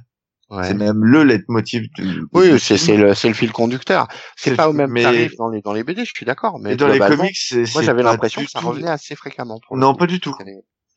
Ouais. 0.49 0.64
C'est 0.68 0.74
même 0.74 1.03
le 1.06 1.24
leitmotiv 1.24 1.84
du. 1.94 2.24
Oui, 2.34 2.60
c'est 2.60 2.76
film. 2.76 2.78
c'est 2.80 2.98
le 2.98 3.14
c'est 3.14 3.28
le 3.28 3.36
fil 3.36 3.52
conducteur. 3.52 4.07
C'est 4.36 4.49
C'est 4.52 4.56
pas 4.56 4.68
au 4.68 4.74
même 4.74 4.90
mais- 4.91 5.03
tarif 5.03 5.36
dans 5.38 5.49
les 5.49 5.61
dans 5.61 5.74
les 5.74 5.84
BD, 5.84 6.06
je 6.06 6.11
suis 6.11 6.26
d'accord, 6.26 6.57
mais 6.60 6.74
Et 6.74 6.76
dans 6.76 6.88
les 6.88 6.98
comics, 6.98 7.38
c'est. 7.38 7.57
moi 7.57 7.68
c'est 7.68 7.84
j'avais 7.84 8.02
l'impression 8.02 8.44
que 8.44 8.49
ça 8.49 8.60
tout- 8.60 8.68
revenait 8.70 8.90
assez 8.90 9.16
fréquemment. 9.16 9.60
Pour 9.68 9.78
Non, 9.78 9.94
pas 9.94 10.07
du 10.07 10.20
tout. 10.20 10.36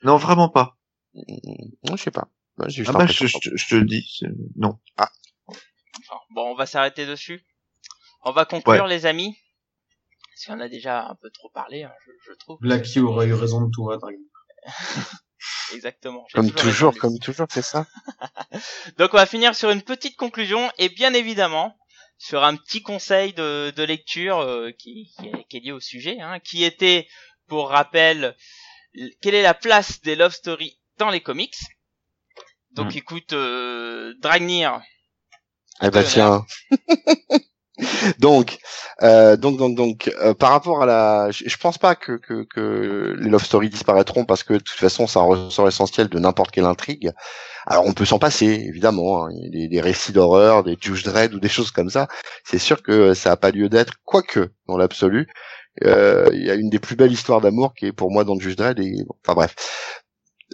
Non, 0.05 0.16
vraiment 0.16 0.48
pas. 0.48 0.78
Non, 1.14 1.97
je 1.97 2.02
sais 2.02 2.10
pas. 2.10 2.28
J'ai 2.69 2.85
juste 2.85 2.90
Ah 2.94 2.98
bah 2.98 3.06
je, 3.06 3.27
je, 3.27 3.36
je 3.55 3.69
te 3.69 3.74
le 3.74 3.85
dis, 3.85 4.06
c'est- 4.19 4.27
non. 4.56 4.78
Enfin, 4.98 5.10
Bon, 6.31 6.51
on 6.51 6.55
va 6.55 6.64
s'arrêter 6.64 7.05
dessus. 7.06 7.44
On 8.24 8.32
va 8.32 8.47
conclure, 8.47 8.86
les 8.86 9.05
amis. 9.05 9.36
parce 10.31 10.47
qu'on 10.47 10.60
a 10.64 10.69
déjà 10.70 11.06
un 11.09 11.14
peu 11.20 11.28
trop 11.31 11.51
parlé, 11.51 11.82
hein, 11.82 11.93
je, 12.06 12.10
je, 12.31 12.39
trouve. 12.39 12.59
Blacky 12.62 13.01
aurait 13.01 13.27
eu 13.27 13.35
raison 13.35 13.60
de 13.66 13.70
tout, 13.70 13.90
hein, 13.90 13.98
Exactement. 15.74 16.27
Comme 16.35 16.51
toujours, 16.51 16.97
comme 16.97 17.19
toujours, 17.19 17.47
c'est 17.51 17.62
ça. 17.62 17.86
Donc 18.99 19.15
on 19.15 19.16
va 19.16 19.27
finir 19.27 19.55
sur 19.55 19.70
une 19.70 19.82
petite 19.82 20.16
conclusion 20.16 20.70
et 20.78 20.89
bien 20.89 21.15
évidemment 21.15 21.77
sur 22.19 22.44
un 22.44 22.57
petit 22.57 22.82
conseil 22.82 23.32
de, 23.32 23.73
de 23.74 23.82
lecture 23.82 24.39
euh, 24.39 24.70
qui, 24.78 25.12
qui, 25.19 25.27
est, 25.28 25.44
qui, 25.49 25.57
est, 25.57 25.61
lié 25.61 25.73
au 25.73 25.81
sujet, 25.81 26.20
hein, 26.20 26.39
qui 26.40 26.62
était, 26.65 27.09
pour 27.49 27.70
rappel, 27.70 28.36
quelle 29.20 29.35
est 29.35 29.43
la 29.43 29.55
place 29.55 30.01
des 30.03 30.15
love 30.15 30.32
stories 30.32 30.78
dans 30.99 31.11
les 31.11 31.20
comics? 31.20 31.57
Donc 32.73 32.94
Mm. 32.94 32.99
écoute, 32.99 33.32
euh, 33.32 34.15
Dragnir. 34.20 34.81
Eh 35.82 35.90
ben 35.90 36.05
tiens. 36.05 36.47
donc, 38.19 38.59
euh, 39.03 39.37
donc, 39.37 39.59
donc, 39.59 39.77
donc, 39.77 40.13
euh, 40.21 40.35
par 40.35 40.51
rapport 40.51 40.83
à 40.83 40.87
la, 40.87 41.31
je, 41.31 41.45
je 41.47 41.57
pense 41.57 41.79
pas 41.79 41.95
que, 41.95 42.13
que, 42.13 42.45
que 42.45 43.17
les 43.19 43.31
love 43.31 43.45
stories 43.45 43.71
disparaîtront 43.71 44.25
parce 44.25 44.43
que 44.43 44.55
de 44.55 44.59
toute 44.59 44.79
façon, 44.79 45.07
c'est 45.07 45.19
un 45.19 45.23
ressort 45.23 45.69
essentiel 45.69 46.09
de 46.09 46.19
n'importe 46.19 46.51
quelle 46.51 46.65
intrigue. 46.65 47.13
Alors, 47.67 47.87
on 47.87 47.93
peut 47.93 48.05
s'en 48.05 48.19
passer, 48.19 48.47
évidemment. 48.47 49.27
Hein. 49.27 49.31
Des, 49.51 49.69
des, 49.69 49.81
récits 49.81 50.13
d'horreur, 50.13 50.65
des 50.65 50.77
Judge 50.81 51.05
Dredd 51.05 51.35
ou 51.35 51.41
des 51.41 51.49
choses 51.49 51.71
comme 51.71 51.91
ça. 51.91 52.09
C'est 52.45 52.59
sûr 52.59 52.83
que 52.83 53.15
ça 53.15 53.33
a 53.33 53.37
pas 53.37 53.51
lieu 53.51 53.69
d'être, 53.69 53.95
quoique 54.05 54.51
dans 54.67 54.77
l'absolu. 54.77 55.29
Euh, 55.85 56.29
Il 56.33 56.45
y 56.45 56.51
a 56.51 56.55
une 56.55 56.71
des 56.71 56.79
plus 56.79 56.97
belles 56.97 57.13
histoires 57.13 57.41
d'amour 57.41 57.75
qui 57.75 57.87
est 57.87 57.93
pour 57.93 58.11
moi 58.11 58.25
dans 58.25 58.39
Judge 58.39 58.57
Dredd. 58.57 58.81
Et 58.81 59.05
enfin 59.25 59.35
bref. 59.35 59.55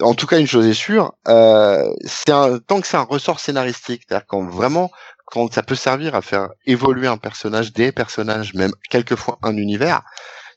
En 0.01 0.15
tout 0.15 0.27
cas, 0.27 0.39
une 0.39 0.47
chose 0.47 0.67
est 0.67 0.75
sûre, 0.75 1.15
euh, 1.27 1.93
c'est 2.05 2.31
un, 2.31 2.59
tant 2.61 2.81
que 2.81 2.87
c'est 2.87 2.97
un 2.97 3.03
ressort 3.03 3.41
scénaristique, 3.41 4.03
c'est-à-dire 4.07 4.27
quand 4.29 4.45
vraiment 4.45 4.93
quand 5.31 5.53
ça 5.53 5.63
peut 5.63 5.75
servir 5.75 6.15
à 6.15 6.23
faire 6.23 6.49
évoluer 6.67 7.07
un 7.07 7.19
personnage, 7.19 7.73
des 7.73 7.93
personnages, 7.93 8.55
même 8.55 8.73
quelquefois 8.91 9.39
un 9.43 9.57
univers, 9.57 10.03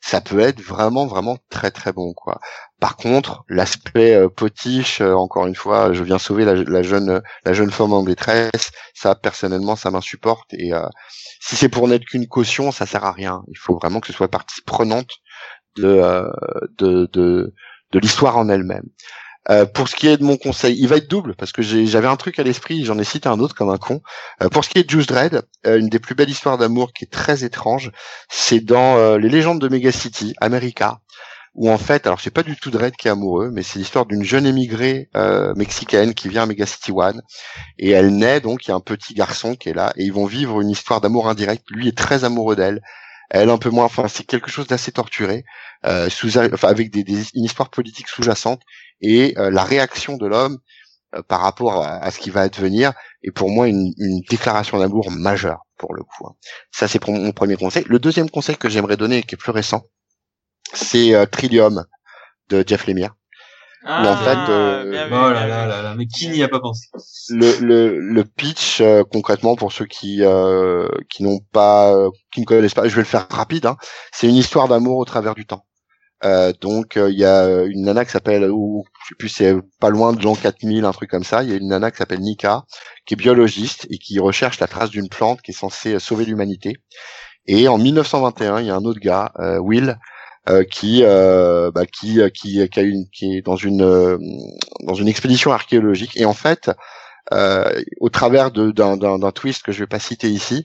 ça 0.01 0.19
peut 0.19 0.39
être 0.39 0.61
vraiment 0.61 1.05
vraiment 1.05 1.37
très 1.49 1.69
très 1.71 1.93
bon 1.93 2.13
quoi. 2.13 2.39
Par 2.79 2.95
contre, 2.97 3.43
l'aspect 3.49 4.15
euh, 4.15 4.29
potiche, 4.29 5.01
euh, 5.01 5.13
encore 5.13 5.45
une 5.45 5.55
fois, 5.55 5.93
je 5.93 6.03
viens 6.03 6.17
sauver 6.17 6.45
la, 6.45 6.81
jeune 6.81 7.21
la 7.45 7.53
jeune 7.53 7.71
femme 7.71 7.93
en 7.93 8.03
détresse, 8.03 8.71
ça 8.95 9.13
personnellement 9.15 9.75
ça 9.75 9.91
m'insupporte 9.91 10.53
et 10.53 10.73
euh, 10.73 10.87
si 11.41 11.55
c'est 11.55 11.69
pour 11.69 11.87
n'être 11.87 12.05
qu'une 12.05 12.27
caution, 12.27 12.71
ça 12.71 12.85
sert 12.85 13.03
à 13.03 13.11
rien. 13.11 13.43
Il 13.49 13.57
faut 13.57 13.75
vraiment 13.75 13.99
que 13.99 14.07
ce 14.07 14.13
soit 14.13 14.29
partie 14.29 14.61
prenante 14.61 15.09
de 15.75 15.87
euh, 15.87 16.29
de 16.77 17.09
de, 17.13 17.53
de 17.91 17.99
l'histoire 17.99 18.37
en 18.37 18.49
elle-même. 18.49 18.85
Euh, 19.49 19.65
pour 19.65 19.87
ce 19.87 19.95
qui 19.95 20.07
est 20.07 20.17
de 20.17 20.23
mon 20.23 20.37
conseil, 20.37 20.77
il 20.79 20.87
va 20.87 20.97
être 20.97 21.09
double 21.09 21.35
parce 21.35 21.51
que 21.51 21.61
j'avais 21.61 22.07
un 22.07 22.15
truc 22.15 22.37
à 22.37 22.43
l'esprit, 22.43 22.85
j'en 22.85 22.99
ai 22.99 23.03
cité 23.03 23.27
un 23.27 23.39
autre 23.39 23.55
comme 23.55 23.69
un 23.69 23.77
con. 23.77 24.01
Euh, 24.41 24.49
pour 24.49 24.63
ce 24.63 24.69
qui 24.69 24.77
est 24.77 24.83
de 24.83 24.89
Juice 24.89 25.07
Dredd, 25.07 25.41
euh, 25.65 25.79
une 25.79 25.89
des 25.89 25.99
plus 25.99 26.13
belles 26.13 26.29
histoires 26.29 26.57
d'amour 26.57 26.93
qui 26.93 27.05
est 27.05 27.11
très 27.11 27.43
étrange, 27.43 27.91
c'est 28.29 28.59
dans 28.59 28.97
euh, 28.97 29.17
les 29.17 29.29
légendes 29.29 29.59
de 29.59 29.67
Megacity, 29.67 30.35
America, 30.41 30.99
où 31.55 31.71
en 31.71 31.79
fait, 31.79 32.05
alors 32.05 32.21
c'est 32.21 32.29
pas 32.29 32.43
du 32.43 32.55
tout 32.55 32.69
Dredd 32.69 32.95
qui 32.95 33.07
est 33.07 33.11
amoureux, 33.11 33.49
mais 33.51 33.63
c'est 33.63 33.79
l'histoire 33.79 34.05
d'une 34.05 34.23
jeune 34.23 34.45
émigrée 34.45 35.09
mexicaine 35.57 36.13
qui 36.13 36.29
vient 36.29 36.43
à 36.43 36.45
Megacity 36.45 36.93
One 36.93 37.21
et 37.77 37.89
elle 37.89 38.15
naît 38.15 38.39
donc 38.39 38.65
il 38.65 38.69
y 38.69 38.71
a 38.71 38.75
un 38.75 38.79
petit 38.79 39.13
garçon 39.13 39.55
qui 39.55 39.67
est 39.67 39.73
là 39.73 39.91
et 39.97 40.05
ils 40.05 40.13
vont 40.13 40.25
vivre 40.25 40.61
une 40.61 40.69
histoire 40.69 41.01
d'amour 41.01 41.27
indirect. 41.27 41.65
Lui 41.69 41.89
est 41.89 41.97
très 41.97 42.23
amoureux 42.23 42.55
d'elle, 42.55 42.81
elle 43.31 43.49
un 43.49 43.57
peu 43.57 43.69
moins. 43.69 43.85
Enfin, 43.85 44.07
c'est 44.07 44.25
quelque 44.25 44.51
chose 44.51 44.67
d'assez 44.67 44.91
torturé, 44.91 45.45
euh, 45.85 46.09
avec 46.63 46.95
une 46.95 47.43
histoire 47.45 47.69
politique 47.69 48.07
sous-jacente 48.07 48.61
et 48.99 49.33
euh, 49.37 49.49
la 49.49 49.63
réaction 49.63 50.17
de 50.17 50.27
l'homme 50.27 50.59
euh, 51.15 51.23
par 51.23 51.41
rapport 51.41 51.83
à, 51.83 52.11
ce 52.11 52.19
qui 52.19 52.29
va 52.29 52.41
advenir 52.41 52.93
est 53.23 53.31
pour 53.31 53.49
moi 53.49 53.67
une, 53.67 53.93
déclaration 54.29 54.79
d'amour 54.79 55.11
majeure 55.11 55.65
pour 55.77 55.93
le 55.93 56.03
coup. 56.03 56.27
hein. 56.27 56.35
Ça 56.71 56.87
c'est 56.87 56.99
pour 56.99 57.13
mon 57.13 57.31
premier 57.31 57.55
conseil. 57.55 57.85
Le 57.87 57.99
deuxième 57.99 58.29
conseil 58.29 58.57
que 58.57 58.69
j'aimerais 58.69 58.97
donner, 58.97 59.23
qui 59.23 59.35
est 59.35 59.37
plus 59.37 59.51
récent, 59.51 59.83
c'est 60.73 61.13
Trillium 61.31 61.85
de 62.49 62.63
Jeff 62.67 62.85
Lemire. 62.85 63.15
Ah, 63.83 64.01
Mais 64.03 64.07
en 64.09 64.17
fait, 64.17 64.37
euh, 64.49 64.83
Oh 64.85 64.89
bien 64.89 65.07
là 65.07 65.33
vu. 65.43 65.49
là 65.49 65.65
là 65.67 65.81
là, 65.81 65.95
mais 65.95 66.05
qui 66.07 66.29
n'y 66.29 66.43
a 66.43 66.47
pas 66.47 66.59
pensé 66.59 66.87
le, 67.29 67.59
le, 67.61 67.99
le 67.99 68.23
pitch 68.25 68.81
euh, 68.81 69.03
concrètement 69.03 69.55
pour 69.55 69.71
ceux 69.71 69.85
qui 69.85 70.23
euh, 70.23 70.87
qui 71.09 71.23
n'ont 71.23 71.39
pas 71.51 71.93
euh, 71.95 72.09
qui 72.33 72.41
ne 72.41 72.45
connaissent 72.45 72.73
pas 72.73 72.87
je 72.87 72.95
vais 72.95 73.01
le 73.01 73.05
faire 73.07 73.27
rapide 73.29 73.65
hein. 73.65 73.77
c'est 74.11 74.27
une 74.27 74.35
histoire 74.35 74.67
d'amour 74.67 74.97
au 74.97 75.05
travers 75.05 75.35
du 75.35 75.45
temps 75.45 75.65
Euh, 76.23 76.53
donc 76.61 76.97
euh, 76.97 77.09
il 77.11 77.17
y 77.19 77.25
a 77.25 77.63
une 77.65 77.83
nana 77.85 78.05
qui 78.05 78.11
s'appelle 78.11 78.45
ou 78.51 78.85
je 79.03 79.09
sais 79.09 79.15
plus 79.19 79.29
c'est 79.29 79.55
pas 79.79 79.89
loin 79.89 80.13
de 80.13 80.23
l'an 80.23 80.35
4000 80.35 80.85
un 80.85 80.91
truc 80.93 81.09
comme 81.09 81.23
ça 81.23 81.43
il 81.43 81.49
y 81.49 81.53
a 81.53 81.57
une 81.57 81.69
nana 81.69 81.91
qui 81.91 81.97
s'appelle 81.97 82.21
Nika 82.21 82.63
qui 83.05 83.15
est 83.15 83.17
biologiste 83.17 83.87
et 83.91 83.97
qui 83.97 84.19
recherche 84.19 84.59
la 84.59 84.67
trace 84.67 84.91
d'une 84.91 85.09
plante 85.09 85.41
qui 85.41 85.51
est 85.51 85.55
censée 85.65 85.99
sauver 85.99 86.25
l'humanité 86.25 86.77
et 87.47 87.67
en 87.67 87.77
1921 87.77 88.59
il 88.61 88.67
y 88.67 88.71
a 88.71 88.75
un 88.75 88.85
autre 88.85 88.99
gars 88.99 89.31
euh, 89.39 89.57
Will 89.59 89.97
euh, 90.49 90.63
qui 90.63 91.03
euh, 91.03 91.71
bah, 91.71 91.85
qui 91.85 92.19
qui 92.33 92.67
qui 92.69 92.79
a 92.79 92.83
une 92.83 93.05
qui 93.11 93.37
est 93.37 93.41
dans 93.41 93.55
une 93.55 93.81
euh, 93.83 94.17
dans 94.83 94.93
une 94.95 95.07
expédition 95.07 95.51
archéologique. 95.51 96.17
Et 96.17 96.25
en 96.25 96.33
fait 96.33 96.71
euh, 97.33 97.81
au 97.99 98.09
travers 98.09 98.51
de- 98.51 98.71
d'un 98.71 98.97
d'un- 98.97 99.19
d'un 99.19 99.31
twist 99.31 99.63
que 99.63 99.71
je 99.71 99.79
vais 99.79 99.87
pas 99.87 99.99
citer 99.99 100.29
ici 100.29 100.63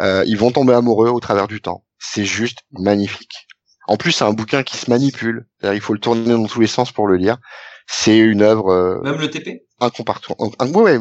euh, 0.00 0.24
ils 0.26 0.38
vont 0.38 0.50
tomber 0.50 0.74
amoureux 0.74 1.08
au 1.10 1.20
travers 1.20 1.48
du 1.48 1.60
temps. 1.60 1.84
C'est 1.98 2.24
juste 2.24 2.60
magnifique. 2.72 3.48
En 3.86 3.96
plus 3.96 4.12
c'est 4.12 4.24
un 4.24 4.32
bouquin 4.32 4.62
qui 4.62 4.76
se 4.76 4.90
manipule. 4.90 5.46
Il 5.62 5.80
faut 5.80 5.94
le 5.94 6.00
tourner 6.00 6.30
dans 6.30 6.46
tous 6.46 6.60
les 6.60 6.66
sens 6.66 6.92
pour 6.92 7.06
le 7.06 7.16
lire. 7.16 7.38
C'est 7.86 8.18
une 8.18 8.42
œuvre 8.42 8.70
euh, 8.72 9.00
Même 9.02 9.18
le 9.18 9.30
TP 9.30 9.64
incontournable 9.80 10.76
ouais, 10.76 10.98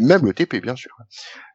même 0.00 0.24
le 0.24 0.32
TP 0.32 0.60
bien 0.60 0.74
sûr. 0.76 0.90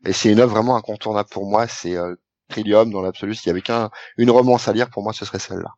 Et 0.06 0.14
c'est 0.14 0.32
une 0.32 0.40
œuvre 0.40 0.54
vraiment 0.54 0.76
incontournable 0.78 1.30
pour 1.30 1.46
moi. 1.50 1.68
C'est 1.68 1.96
euh, 1.98 2.16
Trillium 2.50 2.92
dans 2.92 3.02
l'absolu. 3.02 3.36
S'il 3.36 3.48
y 3.48 3.50
avait 3.52 3.62
qu'un 3.62 3.90
une 4.18 4.32
romance 4.32 4.68
à 4.68 4.74
lire 4.74 4.90
pour 4.90 5.04
moi 5.04 5.14
ce 5.14 5.26
serait 5.26 5.40
celle-là 5.40 5.72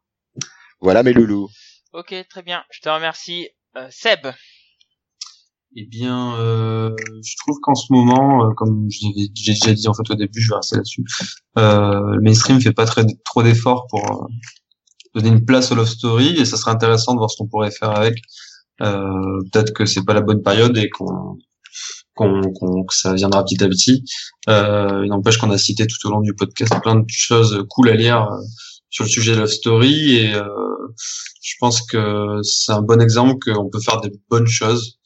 voilà 0.83 1.01
mes 1.03 1.13
loulous 1.13 1.49
Ok, 1.93 2.13
très 2.29 2.41
bien. 2.43 2.63
Je 2.71 2.79
te 2.81 2.89
remercie. 2.89 3.47
Euh, 3.77 3.87
Seb. 3.91 4.27
Eh 5.75 5.85
bien, 5.87 6.35
euh, 6.39 6.91
je 7.25 7.35
trouve 7.39 7.57
qu'en 7.61 7.73
ce 7.73 7.91
moment, 7.91 8.45
euh, 8.45 8.53
comme 8.55 8.87
j'ai 8.89 9.53
déjà 9.55 9.73
dit 9.73 9.87
en 9.87 9.93
fait 9.95 10.07
au 10.11 10.15
début, 10.15 10.39
je 10.39 10.49
vais 10.49 10.55
rester 10.57 10.75
là-dessus. 10.75 11.03
Euh, 11.57 12.15
le 12.15 12.21
mainstream 12.21 12.61
fait 12.61 12.73
pas 12.73 12.85
très 12.85 13.03
trop 13.25 13.41
d'efforts 13.41 13.87
pour 13.89 14.03
euh, 14.05 14.27
donner 15.15 15.29
une 15.29 15.45
place 15.45 15.71
au 15.71 15.75
love 15.75 15.87
story, 15.87 16.35
et 16.39 16.45
ça 16.45 16.57
serait 16.57 16.71
intéressant 16.71 17.13
de 17.13 17.17
voir 17.19 17.31
ce 17.31 17.37
qu'on 17.37 17.47
pourrait 17.47 17.71
faire 17.71 17.89
avec. 17.97 18.15
Euh, 18.81 19.39
Peut-être 19.51 19.73
que 19.73 19.85
c'est 19.85 20.03
pas 20.05 20.13
la 20.13 20.21
bonne 20.21 20.43
période 20.43 20.77
et 20.77 20.89
qu'on 20.89 21.37
qu'on 22.15 22.41
qu'on- 22.53 22.83
que 22.85 22.93
ça 22.95 23.13
viendra 23.15 23.43
petit 23.43 23.63
à 23.63 23.67
petit. 23.67 24.03
Euh, 24.49 25.01
il 25.03 25.09
n'empêche 25.09 25.37
qu'on 25.39 25.49
a 25.49 25.57
cité 25.57 25.87
tout 25.87 26.07
au 26.07 26.11
long 26.11 26.21
du 26.21 26.35
podcast 26.35 26.73
plein 26.83 26.95
de 26.95 27.05
choses 27.09 27.65
cool 27.69 27.89
à 27.89 27.95
lire 27.95 28.27
euh, 28.31 28.37
sur 28.93 29.03
le 29.05 29.09
sujet 29.09 29.33
de 29.35 29.39
love 29.41 29.49
story 29.61 30.17
et 30.17 30.35
euh, 30.35 30.45
je 31.41 31.55
pense 31.59 31.81
que 31.91 32.39
c'est 32.43 32.71
un 32.73 32.81
bon 32.83 33.01
exemple 33.01 33.35
qu'on 33.43 33.69
peut 33.69 33.81
faire 33.81 33.99
des 34.01 34.11
bonnes 34.29 34.47
choses 34.47 34.99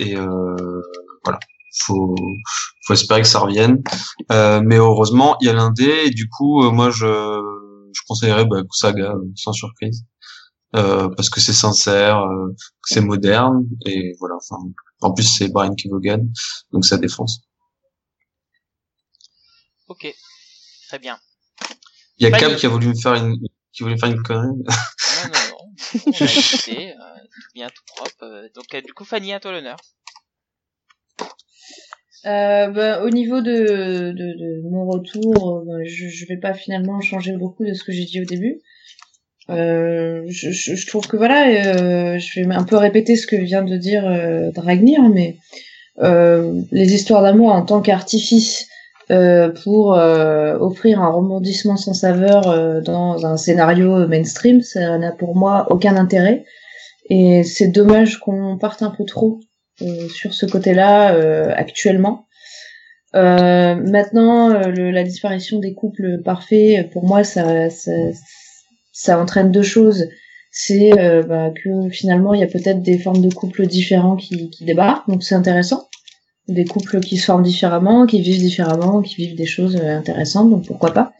et 0.00 0.16
euh, 0.16 0.82
voilà 1.24 1.40
faut 1.84 2.14
faut 2.86 2.94
espérer 2.94 3.22
que 3.22 3.28
ça 3.34 3.40
revienne 3.40 3.76
Euh, 4.32 4.60
mais 4.68 4.76
heureusement 4.78 5.36
il 5.40 5.46
y 5.48 5.50
a 5.50 5.54
l'indé 5.54 5.90
et 6.06 6.10
du 6.10 6.26
coup 6.34 6.64
euh, 6.64 6.70
moi 6.78 6.90
je 6.90 7.06
je 7.96 8.00
conseillerais 8.08 8.46
bah, 8.46 8.62
Saga 8.72 9.10
euh, 9.12 9.24
sans 9.44 9.52
surprise 9.62 10.04
euh, 10.76 11.08
parce 11.16 11.30
que 11.30 11.40
c'est 11.40 11.54
sincère 11.66 12.18
euh, 12.32 12.48
c'est 12.90 13.00
moderne 13.12 13.58
et 13.86 14.14
voilà 14.20 14.36
enfin 14.42 14.58
en 15.02 15.12
plus 15.14 15.24
c'est 15.36 15.48
Brian 15.56 15.74
Kevogan 15.80 16.22
donc 16.72 16.84
ça 16.86 16.98
défonce 16.98 17.34
Ok. 19.88 20.06
Très 20.88 20.98
bien. 21.00 21.18
Il 22.18 22.24
y 22.24 22.26
a 22.26 22.30
Fanny. 22.30 22.40
Cab 22.40 22.56
qui 22.56 22.66
a 22.66 22.68
voulu 22.68 22.88
me 22.88 22.94
faire 22.94 23.14
une 23.14 23.36
qui 23.72 23.82
voulait 23.82 23.94
me 23.94 24.00
faire 24.00 24.10
une 24.10 24.22
connerie 24.22 24.46
Non, 24.48 25.24
non, 25.24 25.40
non. 25.50 25.56
On 26.20 26.26
a 26.26 26.32
écouté, 26.32 26.90
euh, 26.92 26.94
tout 27.24 27.48
bien, 27.54 27.68
tout 27.68 27.82
propre. 27.94 28.22
euh, 28.24 28.48
donc, 28.54 28.66
euh, 28.74 28.80
du 28.80 28.92
coup, 28.94 29.04
Fanny, 29.04 29.32
à 29.32 29.40
toi 29.40 29.52
l'honneur. 29.52 29.76
Euh, 32.26 32.68
bah, 32.68 33.02
au 33.04 33.10
niveau 33.10 33.40
de, 33.40 33.52
de, 34.12 34.12
de 34.12 34.68
mon 34.70 34.86
retour, 34.86 35.62
bah, 35.66 35.74
je, 35.84 36.08
je 36.08 36.26
vais 36.26 36.38
pas 36.38 36.54
finalement 36.54 37.00
changer 37.00 37.32
beaucoup 37.36 37.64
de 37.64 37.72
ce 37.74 37.84
que 37.84 37.92
j'ai 37.92 38.04
dit 38.04 38.20
au 38.20 38.24
début. 38.24 38.60
Euh, 39.48 40.22
je, 40.28 40.50
je, 40.50 40.74
je 40.74 40.86
trouve 40.88 41.06
que 41.06 41.16
voilà, 41.16 41.46
euh, 41.76 42.18
je 42.18 42.40
vais 42.40 42.52
un 42.54 42.64
peu 42.64 42.76
répéter 42.76 43.14
ce 43.16 43.28
que 43.28 43.36
vient 43.36 43.62
de 43.62 43.76
dire 43.76 44.04
euh, 44.06 44.50
Dragnir, 44.50 45.02
mais 45.02 45.36
euh, 46.00 46.62
les 46.72 46.94
histoires 46.94 47.22
d'amour 47.22 47.52
en 47.52 47.62
tant 47.64 47.80
qu'artifice 47.80 48.62
euh, 48.62 48.66
pour 49.62 49.94
euh, 49.94 50.56
offrir 50.58 51.00
un 51.00 51.08
rebondissement 51.10 51.76
sans 51.76 51.94
saveur 51.94 52.48
euh, 52.48 52.80
dans 52.80 53.24
un 53.26 53.36
scénario 53.36 54.06
mainstream, 54.08 54.62
ça 54.62 54.98
n'a 54.98 55.12
pour 55.12 55.36
moi 55.36 55.66
aucun 55.70 55.96
intérêt. 55.96 56.44
Et 57.08 57.44
c'est 57.44 57.68
dommage 57.68 58.18
qu'on 58.18 58.58
parte 58.58 58.82
un 58.82 58.90
peu 58.90 59.04
trop 59.04 59.38
euh, 59.82 60.08
sur 60.08 60.34
ce 60.34 60.44
côté-là 60.46 61.14
euh, 61.14 61.52
actuellement. 61.54 62.26
Euh, 63.14 63.76
maintenant, 63.76 64.50
euh, 64.50 64.66
le- 64.68 64.90
la 64.90 65.04
disparition 65.04 65.58
des 65.60 65.72
couples 65.74 66.20
parfaits, 66.24 66.90
pour 66.90 67.04
moi, 67.06 67.22
ça, 67.24 67.70
ça, 67.70 67.92
ça 68.92 69.20
entraîne 69.20 69.52
deux 69.52 69.62
choses. 69.62 70.08
C'est 70.50 70.98
euh, 70.98 71.22
bah, 71.22 71.50
que 71.50 71.88
finalement, 71.90 72.34
il 72.34 72.40
y 72.40 72.44
a 72.44 72.48
peut-être 72.48 72.82
des 72.82 72.98
formes 72.98 73.20
de 73.20 73.32
couples 73.32 73.66
différents 73.66 74.16
qui, 74.16 74.50
qui 74.50 74.64
débarquent, 74.64 75.08
donc 75.08 75.22
c'est 75.22 75.34
intéressant. 75.34 75.88
Des 76.48 76.64
couples 76.64 77.00
qui 77.00 77.16
se 77.16 77.24
forment 77.26 77.42
différemment, 77.42 78.06
qui 78.06 78.20
vivent 78.20 78.38
différemment, 78.40 79.02
qui 79.02 79.16
vivent 79.16 79.36
des 79.36 79.46
choses 79.46 79.76
euh, 79.76 79.98
intéressantes, 79.98 80.48
donc 80.50 80.64
pourquoi 80.66 80.92
pas. 80.92 81.12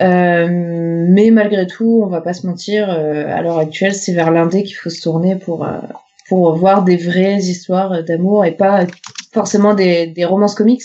Euh, 0.00 0.48
mais 0.50 1.30
malgré 1.30 1.66
tout, 1.66 2.02
on 2.04 2.08
va 2.08 2.20
pas 2.20 2.34
se 2.34 2.46
mentir, 2.46 2.90
euh, 2.90 3.26
à 3.28 3.40
l'heure 3.40 3.58
actuelle, 3.58 3.94
c'est 3.94 4.12
vers 4.12 4.30
l'indé 4.30 4.62
qu'il 4.64 4.74
faut 4.76 4.90
se 4.90 5.00
tourner 5.00 5.36
pour 5.36 5.64
euh, 5.64 5.78
pour 6.28 6.56
voir 6.56 6.82
des 6.82 6.96
vraies 6.96 7.38
histoires 7.38 8.02
d'amour 8.02 8.44
et 8.44 8.52
pas 8.56 8.84
forcément 9.32 9.74
des, 9.74 10.08
des 10.08 10.24
romances 10.24 10.56
comics, 10.56 10.82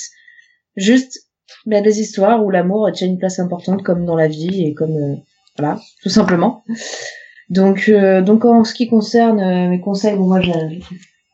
juste 0.76 1.20
ben, 1.66 1.84
des 1.84 2.00
histoires 2.00 2.46
où 2.46 2.52
l'amour 2.52 2.90
tient 2.94 3.08
une 3.08 3.18
place 3.18 3.40
importante 3.40 3.82
comme 3.84 4.06
dans 4.06 4.16
la 4.16 4.28
vie 4.28 4.68
et 4.68 4.74
comme 4.76 4.96
euh, 4.96 5.16
voilà, 5.58 5.80
tout 6.04 6.10
simplement. 6.10 6.64
Donc 7.50 7.90
euh, 7.90 8.22
donc 8.22 8.46
en 8.46 8.64
ce 8.64 8.74
qui 8.74 8.88
concerne 8.88 9.68
mes 9.70 9.82
conseils, 9.82 10.16
bon 10.16 10.28
moi 10.28 10.42
j'ai- 10.42 10.80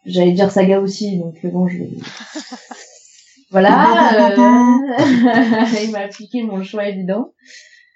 j'allais 0.07 0.31
dire 0.31 0.51
saga 0.51 0.79
aussi, 0.79 1.17
donc 1.19 1.35
euh, 1.45 1.49
bon 1.49 1.67
je 1.67 1.77
voilà, 3.51 4.31
euh, 4.31 4.35
il 5.83 5.91
m'a 5.91 5.99
appliqué 5.99 6.43
mon 6.43 6.63
choix 6.63 6.87
évident. 6.87 7.33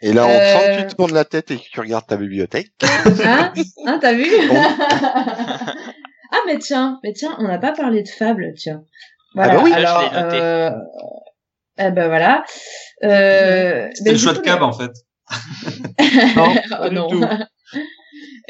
Et 0.03 0.13
là, 0.13 0.25
on 0.25 0.29
Euh. 0.29 0.59
sent 0.59 0.83
que 0.83 0.89
tu 0.89 0.95
tournes 0.95 1.13
la 1.13 1.25
tête 1.25 1.51
et 1.51 1.57
que 1.57 1.63
tu 1.71 1.79
regardes 1.79 2.07
ta 2.07 2.17
bibliothèque. 2.17 2.71
Hein, 3.23 3.53
hein 3.85 3.99
t'as 4.01 4.13
vu? 4.13 4.25
Ah 6.33 6.37
mais 6.47 6.57
tiens, 6.59 6.99
mais 7.03 7.13
tiens, 7.13 7.35
on 7.39 7.43
n'a 7.47 7.57
pas 7.59 7.73
parlé 7.73 8.03
de 8.03 8.07
Fable, 8.07 8.53
tiens. 8.57 8.83
Voilà. 9.35 9.53
Ah 9.53 9.57
bah 9.57 9.61
oui. 9.65 9.73
alors, 9.73 10.01
Je 10.01 10.15
l'ai 10.15 10.21
noté. 10.23 10.37
euh, 10.41 10.71
eh 11.77 11.91
ben 11.91 12.07
voilà. 12.07 12.43
Euh, 13.03 13.89
ben, 14.03 14.11
le 14.13 14.17
choix 14.17 14.33
de 14.33 14.39
cab 14.39 14.61
en 14.63 14.71
fait. 14.73 14.91
Non, 16.35 16.53
oh, 16.81 16.89
du 16.89 16.95
non. 16.95 17.07
tout. 17.09 17.23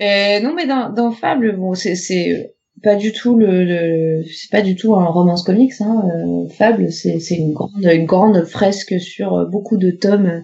Euh, 0.01 0.39
non, 0.39 0.53
mais 0.55 0.65
dans, 0.67 0.89
dans 0.89 1.11
Fable, 1.11 1.55
bon, 1.57 1.73
c'est 1.75 1.95
c'est 1.95 2.53
pas 2.83 2.95
du 2.95 3.11
tout 3.11 3.35
le, 3.37 3.63
le 3.63 4.23
c'est 4.25 4.51
pas 4.51 4.61
du 4.61 4.75
tout 4.75 4.95
un 4.95 5.05
romance 5.05 5.43
comics. 5.43 5.73
Hein. 5.81 6.03
euh, 6.05 6.49
Fable, 6.49 6.91
c'est 6.91 7.19
c'est 7.19 7.35
une 7.35 7.53
grande 7.53 7.71
une 7.83 8.05
grande 8.05 8.45
fresque 8.45 8.99
sur 8.99 9.33
euh, 9.33 9.45
beaucoup 9.45 9.77
de 9.77 9.91
tomes 9.91 10.27
euh, 10.27 10.41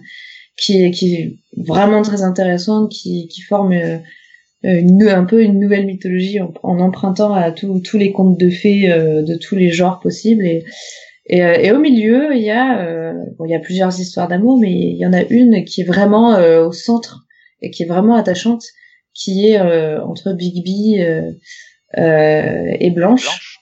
qui 0.56 0.82
est 0.82 0.90
qui 0.90 1.14
est 1.14 1.38
vraiment 1.56 2.02
très 2.02 2.22
intéressante, 2.22 2.90
qui 2.90 3.28
qui 3.28 3.42
forme 3.42 3.72
euh, 3.72 3.98
une, 4.62 5.08
un 5.08 5.24
peu 5.24 5.42
une 5.42 5.60
nouvelle 5.60 5.86
mythologie 5.86 6.40
en, 6.40 6.52
en 6.62 6.80
empruntant 6.80 7.32
à 7.34 7.52
tous 7.52 7.80
tous 7.80 7.98
les 7.98 8.12
contes 8.12 8.38
de 8.38 8.50
fées 8.50 8.90
euh, 8.90 9.22
de 9.22 9.36
tous 9.36 9.56
les 9.56 9.70
genres 9.70 10.00
possibles 10.00 10.44
et 10.46 10.64
et, 11.30 11.44
euh, 11.44 11.54
et 11.60 11.72
au 11.72 11.78
milieu, 11.78 12.34
il 12.34 12.42
y 12.42 12.50
a 12.50 12.86
euh, 12.86 13.12
bon, 13.38 13.44
il 13.44 13.50
y 13.50 13.54
a 13.54 13.58
plusieurs 13.60 14.00
histoires 14.00 14.28
d'amour, 14.28 14.58
mais 14.58 14.72
il 14.72 14.96
y 14.96 15.06
en 15.06 15.12
a 15.12 15.22
une 15.28 15.64
qui 15.64 15.82
est 15.82 15.84
vraiment 15.84 16.34
euh, 16.34 16.66
au 16.66 16.72
centre 16.72 17.26
et 17.60 17.70
qui 17.70 17.82
est 17.82 17.86
vraiment 17.86 18.14
attachante, 18.14 18.64
qui 19.14 19.48
est 19.48 19.60
euh, 19.60 20.02
entre 20.02 20.28
euh, 20.28 20.36
euh, 21.00 21.32
et 21.96 22.90
Blanche, 22.90 23.24
Blanche. 23.24 23.58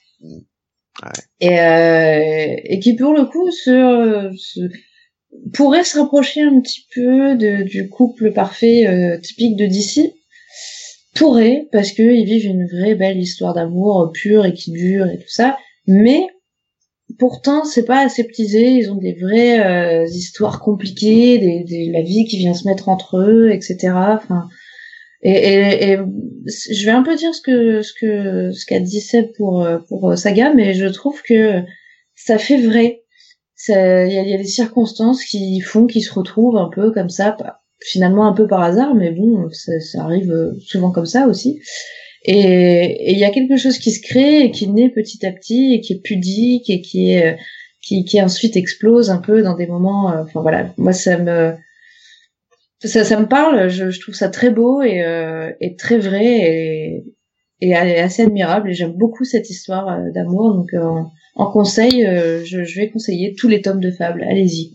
et, 1.39 1.59
euh, 1.59 2.55
et 2.63 2.79
qui 2.79 2.95
pour 2.95 3.13
le 3.13 3.25
coup 3.25 3.49
se, 3.51 4.31
se 4.37 4.61
pourrait 5.53 5.83
se 5.83 5.99
rapprocher 5.99 6.41
un 6.41 6.59
petit 6.59 6.85
peu 6.93 7.35
de, 7.35 7.63
du 7.63 7.89
couple 7.89 8.31
parfait 8.31 8.87
euh, 8.87 9.19
typique 9.19 9.55
de 9.55 9.65
DC. 9.65 10.13
Pourrait, 11.15 11.67
parce 11.71 11.93
que 11.93 12.03
ils 12.03 12.25
vivent 12.25 12.45
une 12.45 12.67
vraie 12.67 12.93
belle 12.93 13.17
histoire 13.17 13.55
d'amour 13.55 14.11
pure 14.13 14.45
et 14.45 14.53
qui 14.53 14.71
dure 14.71 15.07
et 15.07 15.17
tout 15.17 15.29
ça, 15.29 15.57
mais 15.87 16.21
pourtant 17.17 17.63
c'est 17.63 17.85
pas 17.85 18.05
aseptisé, 18.05 18.69
ils 18.69 18.91
ont 18.91 18.97
des 18.97 19.13
vraies 19.13 19.65
euh, 19.65 20.05
histoires 20.05 20.59
compliquées, 20.59 21.39
des, 21.39 21.63
des, 21.63 21.89
la 21.91 22.03
vie 22.03 22.25
qui 22.25 22.37
vient 22.37 22.53
se 22.53 22.67
mettre 22.67 22.87
entre 22.87 23.17
eux, 23.17 23.49
etc. 23.51 23.93
Enfin, 23.95 24.47
et, 25.23 25.31
et, 25.31 25.91
et 25.93 25.97
je 26.71 26.85
vais 26.85 26.91
un 26.91 27.03
peu 27.03 27.15
dire 27.15 27.33
ce 27.33 27.41
que 27.41 27.81
ce 27.81 27.93
que 27.99 28.51
ce 28.51 28.65
qu'a 28.65 28.79
dit 28.79 29.01
Seb 29.01 29.27
pour 29.37 29.63
euh, 29.63 29.79
pour 29.87 30.17
Saga, 30.17 30.53
mais 30.53 30.73
je 30.73 30.85
trouve 30.87 31.21
que 31.23 31.61
ça 32.15 32.37
fait 32.37 32.57
vrai. 32.61 33.03
Il 33.69 33.73
y 33.73 33.73
a, 33.73 34.23
y 34.23 34.33
a 34.33 34.37
des 34.37 34.43
circonstances 34.45 35.25
qui 35.25 35.59
font 35.61 35.87
qu'ils 35.87 36.03
se 36.03 36.13
retrouvent 36.13 36.57
un 36.57 36.69
peu 36.73 36.91
comme 36.91 37.09
ça, 37.09 37.35
finalement 37.81 38.27
un 38.27 38.33
peu 38.33 38.47
par 38.47 38.61
hasard, 38.61 38.93
mais 38.93 39.11
bon, 39.11 39.49
ça, 39.51 39.79
ça 39.79 40.03
arrive 40.03 40.31
euh, 40.31 40.53
souvent 40.59 40.91
comme 40.91 41.07
ça 41.07 41.27
aussi. 41.27 41.59
Et 42.23 43.11
il 43.11 43.17
y 43.17 43.23
a 43.25 43.29
quelque 43.31 43.57
chose 43.57 43.77
qui 43.79 43.91
se 43.91 44.01
crée 44.01 44.41
et 44.41 44.51
qui 44.51 44.67
naît 44.67 44.89
petit 44.89 45.25
à 45.25 45.31
petit 45.31 45.73
et 45.73 45.81
qui 45.81 45.93
est 45.93 46.01
pudique 46.03 46.69
et 46.69 46.81
qui 46.81 47.11
est 47.11 47.33
euh, 47.33 47.35
qui, 47.81 48.05
qui 48.05 48.21
ensuite 48.21 48.55
explose 48.57 49.09
un 49.09 49.19
peu 49.19 49.41
dans 49.41 49.55
des 49.55 49.67
moments. 49.67 50.11
euh, 50.11 50.23
Enfin 50.23 50.41
voilà, 50.41 50.71
moi 50.77 50.93
ça 50.93 51.17
me 51.17 51.53
ça, 52.83 53.03
ça 53.03 53.19
me 53.19 53.27
parle. 53.27 53.69
Je, 53.69 53.89
je 53.89 53.99
trouve 54.01 54.15
ça 54.15 54.29
très 54.29 54.49
beau 54.49 54.81
et, 54.81 55.03
euh, 55.03 55.51
et 55.61 55.75
très 55.75 55.97
vrai 55.97 56.25
et, 56.25 57.03
et 57.61 57.75
assez 57.75 58.23
admirable. 58.23 58.69
Et 58.69 58.73
j'aime 58.73 58.93
beaucoup 58.93 59.23
cette 59.25 59.49
histoire 59.49 59.87
euh, 59.89 60.11
d'amour. 60.13 60.53
Donc 60.55 60.73
euh, 60.73 60.81
en, 60.83 61.11
en 61.35 61.51
conseil, 61.51 62.05
euh, 62.05 62.43
je, 62.45 62.63
je 62.63 62.79
vais 62.79 62.89
conseiller 62.89 63.35
tous 63.37 63.47
les 63.47 63.61
tomes 63.61 63.79
de 63.79 63.91
Fable. 63.91 64.23
Allez-y 64.29 64.71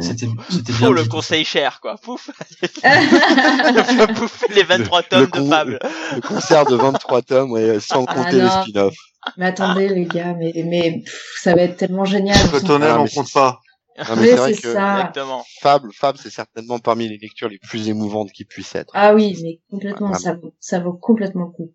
C'était 0.00 0.26
c'était 0.50 0.72
bien. 0.74 0.88
Oh, 0.88 0.92
le 0.92 1.04
conseil 1.04 1.44
cher, 1.44 1.80
quoi. 1.80 1.96
Pouf. 2.02 2.30
Pouf, 4.14 4.44
les 4.54 4.62
23 4.62 5.00
Le- 5.00 5.06
tomes 5.08 5.20
le 5.20 5.26
de 5.44 5.48
Fable. 5.48 5.78
Le 6.16 6.20
concert 6.20 6.64
de 6.66 6.76
23 6.76 7.22
tomes, 7.22 7.52
ouais, 7.52 7.80
sans 7.80 8.04
Ah, 8.08 8.14
compter 8.14 8.40
les 8.40 8.48
spin-offs. 8.48 8.94
mais 9.36 9.46
attendez 9.46 9.88
les 9.88 10.06
gars, 10.06 10.34
mais 10.38 10.52
mais 10.66 11.02
pff, 11.04 11.22
ça 11.42 11.54
va 11.54 11.62
être 11.62 11.76
tellement 11.76 12.04
génial. 12.04 12.36
Quand 12.50 12.70
on 12.70 12.82
on 12.82 13.06
compte 13.06 13.32
pas. 13.32 13.60
Non, 14.08 14.16
mais 14.16 14.22
Mais 14.22 14.28
c'est 14.28 14.36
vrai 14.36 14.52
que. 14.54 14.68
Exactement. 14.68 15.44
Fable, 15.60 15.92
Fable, 15.92 16.18
c'est 16.18 16.30
certainement 16.30 16.78
parmi 16.78 17.08
les 17.08 17.18
lectures 17.18 17.48
les 17.48 17.58
plus 17.58 17.88
émouvantes 17.88 18.32
qui 18.32 18.44
puissent 18.44 18.74
être. 18.74 18.90
Ah 18.94 19.14
oui, 19.14 19.38
mais 19.42 19.60
complètement, 19.70 20.10
Ah, 20.14 20.18
ça 20.18 20.34
vaut, 20.34 20.54
ça 20.58 20.80
vaut 20.80 20.94
complètement 20.94 21.46
le 21.46 21.50
coup. 21.52 21.72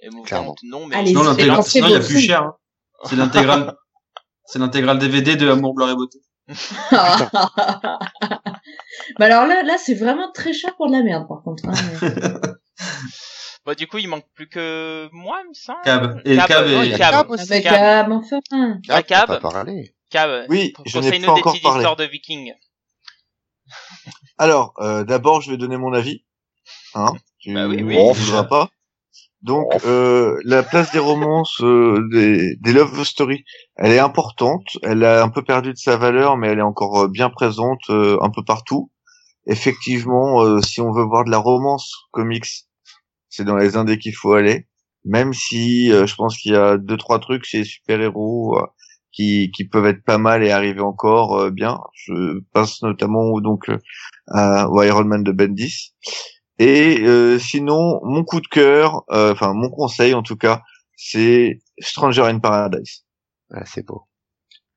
Émouvante, 0.00 0.26
Clairement. 0.26 0.54
non, 0.64 0.86
mais 0.86 0.96
Allez, 0.96 1.08
Sinon, 1.08 1.34
il 1.38 1.46
y 1.46 1.50
a 1.94 1.98
de 1.98 2.04
plus 2.06 2.18
cher. 2.20 2.42
hein. 2.42 2.56
C'est 3.04 3.16
l'intégrale. 3.16 3.74
C'est 4.44 4.58
l'intégrale 4.58 4.98
DVD 4.98 5.36
de 5.36 5.48
Amour, 5.48 5.74
gloire 5.74 5.90
et 5.90 5.94
beauté. 5.94 6.18
bah 9.18 9.24
alors 9.26 9.46
là, 9.46 9.62
là, 9.62 9.76
c'est 9.78 9.94
vraiment 9.94 10.30
très 10.32 10.52
cher 10.52 10.74
pour 10.76 10.88
de 10.88 10.92
la 10.92 11.02
merde, 11.02 11.26
par 11.28 11.42
contre. 11.42 11.64
hein, 11.68 11.72
mais- 12.02 12.10
Bon, 13.64 13.74
du 13.76 13.86
coup, 13.86 13.98
il 13.98 14.08
manque 14.08 14.26
plus 14.34 14.48
que 14.48 15.08
moi, 15.12 15.38
il 15.44 15.50
me 15.50 15.54
semble. 15.54 15.78
Cab. 15.84 16.20
Et 16.24 16.36
Cab 16.36 16.66
non, 16.66 16.82
et- 16.82 16.90
Cab. 16.90 16.98
Cab 16.98 17.26
Ah 17.28 17.32
aussi. 17.32 17.48
bah, 17.48 17.60
Cab. 17.60 17.72
Cab, 17.74 18.12
enfin. 18.12 18.40
Ah, 18.88 19.02
Cab. 19.04 19.26
T'as 19.28 19.38
pas 19.38 19.50
parlé. 19.50 19.94
Cab. 20.12 20.46
Oui, 20.48 20.72
je 20.84 20.98
n'ai 20.98 21.04
Conseille-nous 21.06 21.26
pas 21.26 21.34
des 21.34 21.40
encore 21.40 21.52
petites 21.52 21.62
parlé. 21.64 21.78
histoires 21.80 21.96
de 21.96 22.04
vikings. 22.04 22.52
Alors, 24.38 24.74
euh, 24.80 25.04
d'abord, 25.04 25.40
je 25.40 25.50
vais 25.50 25.56
donner 25.56 25.76
mon 25.76 25.92
avis. 25.92 26.24
Hein 26.94 27.12
tu 27.38 27.52
Bah 27.54 27.66
oui, 27.66 27.82
oui. 27.82 27.96
ne 27.96 28.12
voudras 28.12 28.44
pas. 28.44 28.68
Donc, 29.40 29.66
euh, 29.84 30.38
la 30.44 30.62
place 30.62 30.92
des 30.92 30.98
romances, 31.00 31.60
euh, 31.62 32.06
des, 32.12 32.54
des 32.56 32.72
love 32.72 33.02
stories, 33.04 33.44
elle 33.76 33.90
est 33.92 33.98
importante. 33.98 34.66
Elle 34.82 35.04
a 35.04 35.22
un 35.22 35.28
peu 35.30 35.42
perdu 35.42 35.72
de 35.72 35.78
sa 35.78 35.96
valeur, 35.96 36.36
mais 36.36 36.48
elle 36.48 36.58
est 36.60 36.62
encore 36.62 37.00
euh, 37.04 37.08
bien 37.08 37.28
présente 37.30 37.80
euh, 37.90 38.18
un 38.22 38.30
peu 38.30 38.44
partout. 38.44 38.90
Effectivement, 39.46 40.42
euh, 40.42 40.60
si 40.62 40.80
on 40.80 40.92
veut 40.92 41.02
voir 41.02 41.24
de 41.24 41.30
la 41.30 41.38
romance 41.38 41.92
comics, 42.12 42.46
c'est 43.28 43.44
dans 43.44 43.56
les 43.56 43.76
indés 43.76 43.98
qu'il 43.98 44.14
faut 44.14 44.34
aller. 44.34 44.68
Même 45.04 45.32
si 45.32 45.90
euh, 45.90 46.06
je 46.06 46.14
pense 46.14 46.36
qu'il 46.38 46.52
y 46.52 46.56
a 46.56 46.76
deux 46.78 46.96
trois 46.96 47.18
trucs 47.18 47.44
chez 47.44 47.58
les 47.58 47.64
super-héros 47.64 48.58
euh, 48.58 48.66
qui, 49.12 49.50
qui 49.54 49.66
peuvent 49.66 49.86
être 49.86 50.04
pas 50.04 50.18
mal 50.18 50.42
et 50.42 50.50
arriver 50.50 50.80
encore 50.80 51.38
euh, 51.38 51.50
bien. 51.50 51.78
Je 51.94 52.40
pense 52.52 52.82
notamment 52.82 53.40
donc 53.40 53.68
euh, 53.68 53.78
à, 54.28 54.68
au 54.68 54.82
Iron 54.82 55.04
Man 55.04 55.22
de 55.22 55.32
Bendis. 55.32 55.94
Et 56.58 57.00
euh, 57.02 57.38
sinon, 57.38 58.00
mon 58.04 58.24
coup 58.24 58.40
de 58.40 58.46
cœur, 58.46 59.02
euh, 59.10 59.32
enfin 59.32 59.52
mon 59.54 59.70
conseil 59.70 60.14
en 60.14 60.22
tout 60.22 60.36
cas, 60.36 60.62
c'est 60.96 61.60
Stranger 61.80 62.22
in 62.22 62.38
Paradise. 62.38 63.04
Ouais, 63.50 63.62
c'est 63.66 63.84
beau. 63.86 64.02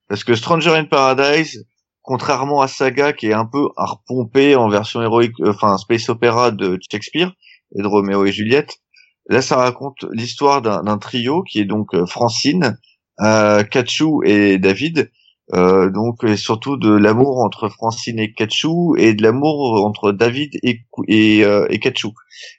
Parce 0.08 0.24
que 0.24 0.36
Stranger 0.36 0.76
in 0.76 0.86
Paradise, 0.86 1.66
contrairement 2.02 2.62
à 2.62 2.68
Saga 2.68 3.14
qui 3.14 3.28
est 3.28 3.34
un 3.34 3.46
peu 3.46 3.68
à 3.78 3.86
repomper 3.86 4.56
en 4.56 4.70
version 4.70 5.02
héroïque, 5.02 5.40
euh, 5.42 5.52
enfin 5.52 5.78
space 5.78 6.10
opéra 6.10 6.52
de 6.52 6.78
Shakespeare 6.92 7.34
et 7.78 7.82
de 7.82 7.88
Roméo 7.88 8.26
et 8.26 8.32
Juliette, 8.32 8.78
là 9.30 9.42
ça 9.42 9.58
raconte 9.58 10.06
l'histoire 10.12 10.62
d'un 10.62 10.84
d'un 10.84 10.98
trio 10.98 11.44
qui 11.44 11.60
est 11.60 11.66
donc 11.66 11.94
euh, 11.94 12.06
Francine, 12.06 12.78
euh, 13.22 13.64
Kachu 13.64 14.26
et 14.26 14.58
David, 14.58 15.12
euh, 15.54 15.90
donc 15.92 16.24
et 16.24 16.38
surtout 16.38 16.78
de 16.78 16.90
l'amour 16.92 17.40
entre 17.44 17.70
Francine 17.70 18.20
et 18.20 18.34
Kachu 18.34 18.98
et 18.98 19.14
de 19.14 19.22
l'amour 19.24 19.86
entre 19.86 20.12
David 20.12 20.52
et 20.64 20.82
et, 21.08 21.44
euh, 21.46 21.68
et 21.70 21.80
Kachu. 21.80 22.10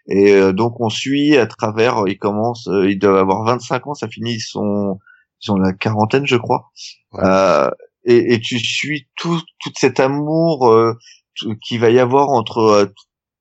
Et 0.09 0.33
euh, 0.33 0.53
donc 0.53 0.81
on 0.81 0.89
suit 0.89 1.37
à 1.37 1.47
travers, 1.47 2.05
il 2.07 2.19
commence, 2.19 2.69
euh, 2.69 2.89
il 2.91 2.99
doit 2.99 3.21
avoir 3.21 3.45
25 3.45 3.87
ans, 3.89 3.95
ça 3.95 4.09
finit 4.09 4.35
ils 4.35 4.41
sont 4.41 4.99
ils 5.43 5.51
ont 5.51 5.57
la 5.57 5.73
quarantaine 5.73 6.27
je 6.27 6.37
crois. 6.37 6.71
Ouais. 7.13 7.25
Euh, 7.25 7.71
et, 8.05 8.35
et 8.35 8.41
tu 8.41 8.59
suis 8.61 9.09
tout 9.17 9.41
tout 9.61 9.73
cet 9.77 10.01
amour 10.01 10.69
euh, 10.69 10.95
qu'il 11.67 11.81
va 11.81 11.91
y 11.91 11.99
avoir 11.99 12.31
entre 12.31 12.59
euh, 12.59 12.87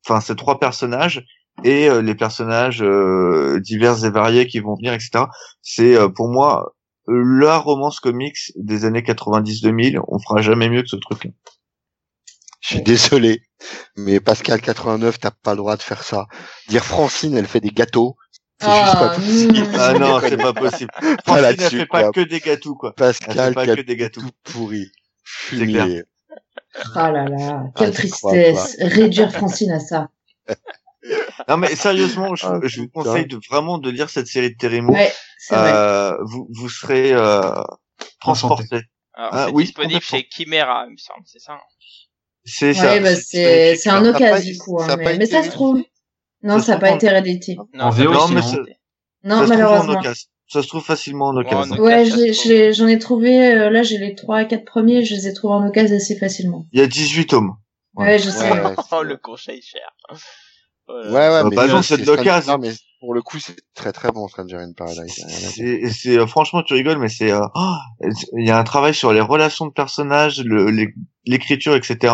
enfin 0.08 0.22
ces 0.22 0.36
trois 0.36 0.60
personnages 0.60 1.24
et 1.64 1.88
euh, 1.90 2.02
les 2.02 2.16
personnages 2.16 2.82
euh, 2.82 3.60
divers 3.62 4.04
et 4.06 4.10
variés 4.10 4.48
qui 4.48 4.60
vont 4.60 4.76
venir 4.76 4.94
etc. 4.94 5.26
C'est 5.62 5.96
euh, 5.96 6.10
pour 6.10 6.30
moi 6.30 6.76
la 7.08 7.58
romance 7.58 8.00
comics 8.00 8.52
des 8.56 8.86
années 8.86 9.02
90-2000, 9.02 10.00
on 10.08 10.20
fera 10.20 10.42
jamais 10.42 10.70
mieux 10.70 10.82
que 10.82 10.88
ce 10.90 10.96
truc-là. 10.96 11.32
Je 12.62 12.68
suis 12.76 12.82
désolé, 12.82 13.44
mais 13.96 14.20
Pascal 14.20 14.60
89, 14.60 15.20
t'as 15.20 15.30
pas 15.32 15.52
le 15.52 15.58
droit 15.58 15.78
de 15.78 15.84
faire 15.84 16.02
ça. 16.04 16.26
Dire 16.68 16.84
Francine, 16.84 17.38
elle 17.38 17.46
fait 17.46 17.60
des 17.60 17.70
gâteaux, 17.70 18.18
c'est 18.60 18.68
juste 18.72 18.94
pas 18.94 19.12
Ah, 19.12 19.16
possible. 19.16 19.68
Ah 19.78 19.94
non, 20.00 20.20
c'est 20.22 20.38
pas 20.38 20.54
possible. 20.54 20.92
Francine, 21.26 21.46
elle 21.46 21.70
fait 21.70 21.86
pas 21.86 22.02
quoi. 22.04 22.12
que 22.12 22.22
des 22.22 22.40
gâteaux, 22.40 22.76
quoi. 22.76 22.90
Elle 22.98 23.06
Pascal 23.06 23.50
fait 23.50 23.54
pas 23.54 23.66
que 23.68 23.82
des 23.82 23.96
gâteaux. 23.96 24.22
tout 24.22 24.32
pourri. 24.54 24.92
Fumier. 25.24 26.04
Ah 26.96 27.12
là 27.12 27.26
là, 27.28 27.66
quelle 27.76 27.90
Ah, 27.90 27.92
tristesse. 27.92 28.78
Réduire 28.80 29.32
Francine 29.32 29.72
à 29.72 29.80
ça. 29.80 30.10
Non 31.48 31.58
mais 31.58 31.76
sérieusement, 31.76 32.36
je, 32.36 32.46
Ah, 32.46 32.60
je 32.64 32.82
vous 32.82 32.88
conseille 32.90 33.28
de, 33.28 33.40
vraiment 33.50 33.78
de 33.78 33.90
lire 33.90 34.10
cette 34.10 34.28
série 34.28 34.52
de 34.52 34.56
Terry 34.58 34.82
Moore. 34.82 34.96
Ouais, 34.96 35.14
c'est 35.38 35.56
vrai. 35.56 35.72
Euh, 35.74 36.16
vous, 36.24 36.48
vous 36.54 36.70
serez 36.70 37.14
euh, 37.14 37.52
transporté. 38.20 38.82
Alors, 39.14 39.30
Ah, 39.34 39.46
c'est 39.48 39.54
oui, 39.54 39.64
disponible 39.66 40.02
chez 40.02 40.28
Chimera, 40.30 40.86
il 40.88 40.94
me 40.94 40.98
semble, 40.98 41.22
c'est 41.26 41.40
ça 41.40 41.58
C'est 42.44 42.68
Ouais, 42.70 42.74
ça. 42.74 43.00
bah, 43.00 43.16
c'est, 43.16 43.76
c'est 43.76 43.90
un 43.90 44.06
occasion, 44.06 44.54
quoi. 44.66 44.86
ça 44.86 44.94
a 44.94 44.98
mais, 44.98 45.26
ça 45.26 45.44
se 45.44 45.50
trouve. 45.50 45.82
Non, 46.44 46.60
Ça 46.60 46.74
n'a 46.74 46.80
pas 46.80 46.92
été 46.92 47.10
réédité. 47.10 47.56
Non, 47.74 47.92
non, 47.92 48.28
mais 48.30 48.42
Non, 49.24 49.48
malheureusement. 49.48 50.02
Ça 50.48 50.62
se 50.62 50.68
trouve 50.68 50.84
facilement 50.84 51.30
en 51.30 51.38
occasion. 51.38 51.76
Ouais, 51.78 52.06
j'en 52.06 52.88
ai 52.88 53.00
trouvé, 53.00 53.48
euh, 53.48 53.70
là, 53.72 53.82
j'ai 53.82 53.98
les 53.98 54.14
trois 54.14 54.38
à 54.38 54.46
quatre 54.46 54.66
premiers, 54.66 55.04
je 55.04 55.16
les 55.16 55.28
ai 55.28 55.34
trouvés 55.34 55.56
en 55.56 55.68
occasion 55.68 55.96
assez 55.96 56.16
facilement. 56.18 56.68
Il 56.72 56.80
y 56.80 56.84
a 56.84 56.88
18 56.88 57.26
tomes. 57.28 57.56
Ouais. 57.96 58.06
Ouais, 58.06 58.20
je 58.20 58.30
sais. 58.30 58.50
Oh, 58.92 59.02
le 59.02 59.18
conseil 59.18 59.62
cher. 59.62 59.90
Ouais, 60.88 61.12
ouais, 61.12 61.18
Euh, 61.18 61.44
mais 61.50 61.56
bah 61.56 61.68
non, 61.68 61.82
c'est 61.82 61.98
de 61.98 62.06
l'occasion. 62.06 62.54
Non, 62.54 62.60
mais 62.60 62.74
pour 63.00 63.14
le 63.14 63.22
coup, 63.22 63.40
c'est 63.40 63.56
très 63.74 63.92
très 63.92 64.12
bon, 64.12 64.28
Stranger 64.28 64.58
in 64.58 64.74
Paradise. 64.74 65.14
C'est, 65.28 65.90
c'est 65.90 66.18
euh, 66.18 66.28
franchement, 66.28 66.64
tu 66.64 66.74
rigoles, 66.74 67.00
mais 67.00 67.10
c'est, 67.10 67.32
euh, 67.32 67.46
oh, 67.56 67.76
il 68.38 68.48
y 68.48 68.52
a 68.52 68.58
un 68.58 68.64
travail 68.64 68.94
sur 68.94 69.12
les 69.12 69.22
relations 69.22 69.66
de 69.66 69.72
personnages, 69.72 70.44
le, 70.44 70.70
l'écriture, 71.26 71.76
etc. 71.76 72.14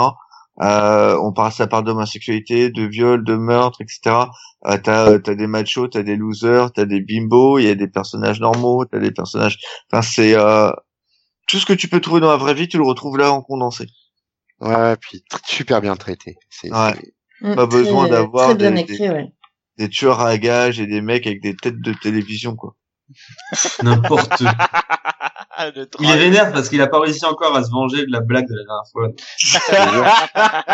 Euh, 0.61 1.17
on 1.21 1.33
parle, 1.33 1.51
ça 1.51 1.67
parle 1.67 1.85
d'homosexualité, 1.85 2.69
de 2.69 2.83
viol, 2.83 3.23
de 3.23 3.35
meurtre, 3.35 3.81
etc. 3.81 4.25
Euh, 4.67 4.77
t'as, 4.77 5.09
euh, 5.11 5.19
t'as 5.19 5.33
des 5.35 5.47
machos, 5.47 5.87
t'as 5.87 6.03
des 6.03 6.15
losers, 6.15 6.71
t'as 6.71 6.85
des 6.85 7.01
bimbos, 7.01 7.57
il 7.59 7.65
y 7.65 7.69
a 7.69 7.75
des 7.75 7.87
personnages 7.87 8.39
normaux, 8.39 8.85
t'as 8.85 8.99
des 8.99 9.11
personnages. 9.11 9.57
Enfin, 9.91 10.01
c'est 10.01 10.35
euh, 10.37 10.71
tout 11.47 11.57
ce 11.57 11.65
que 11.65 11.73
tu 11.73 11.87
peux 11.87 11.99
trouver 11.99 12.21
dans 12.21 12.29
la 12.29 12.37
vraie 12.37 12.53
vie, 12.53 12.67
tu 12.67 12.77
le 12.77 12.83
retrouves 12.83 13.17
là 13.17 13.31
en 13.31 13.41
condensé. 13.41 13.87
Ouais, 14.59 14.95
puis 14.97 15.23
super 15.45 15.81
bien 15.81 15.95
traité. 15.95 16.35
C'est, 16.49 16.71
Ouais. 16.71 16.95
Pas 17.41 17.65
besoin 17.65 18.07
d'avoir 18.07 18.55
des- 18.55 18.79
écrit, 18.81 19.09
ouais. 19.09 19.31
Des 19.77 19.89
tueurs 19.89 20.19
à 20.21 20.37
gages 20.37 20.79
et 20.79 20.87
des 20.87 21.01
mecs 21.01 21.25
avec 21.25 21.41
des 21.41 21.55
têtes 21.55 21.81
de 21.81 21.93
télévision, 21.93 22.55
quoi. 22.55 22.75
N'importe. 23.83 24.41
Il 25.99 26.09
est 26.09 26.17
vénère 26.17 26.51
parce 26.53 26.69
qu'il 26.69 26.81
a 26.81 26.87
pas 26.87 26.99
réussi 26.99 27.25
encore 27.25 27.55
à 27.55 27.63
se 27.63 27.69
venger 27.69 28.05
de 28.05 28.11
la 28.11 28.21
blague 28.21 28.47
de 28.47 28.55
la 28.55 28.63
dernière 28.63 28.89
fois. 28.91 29.09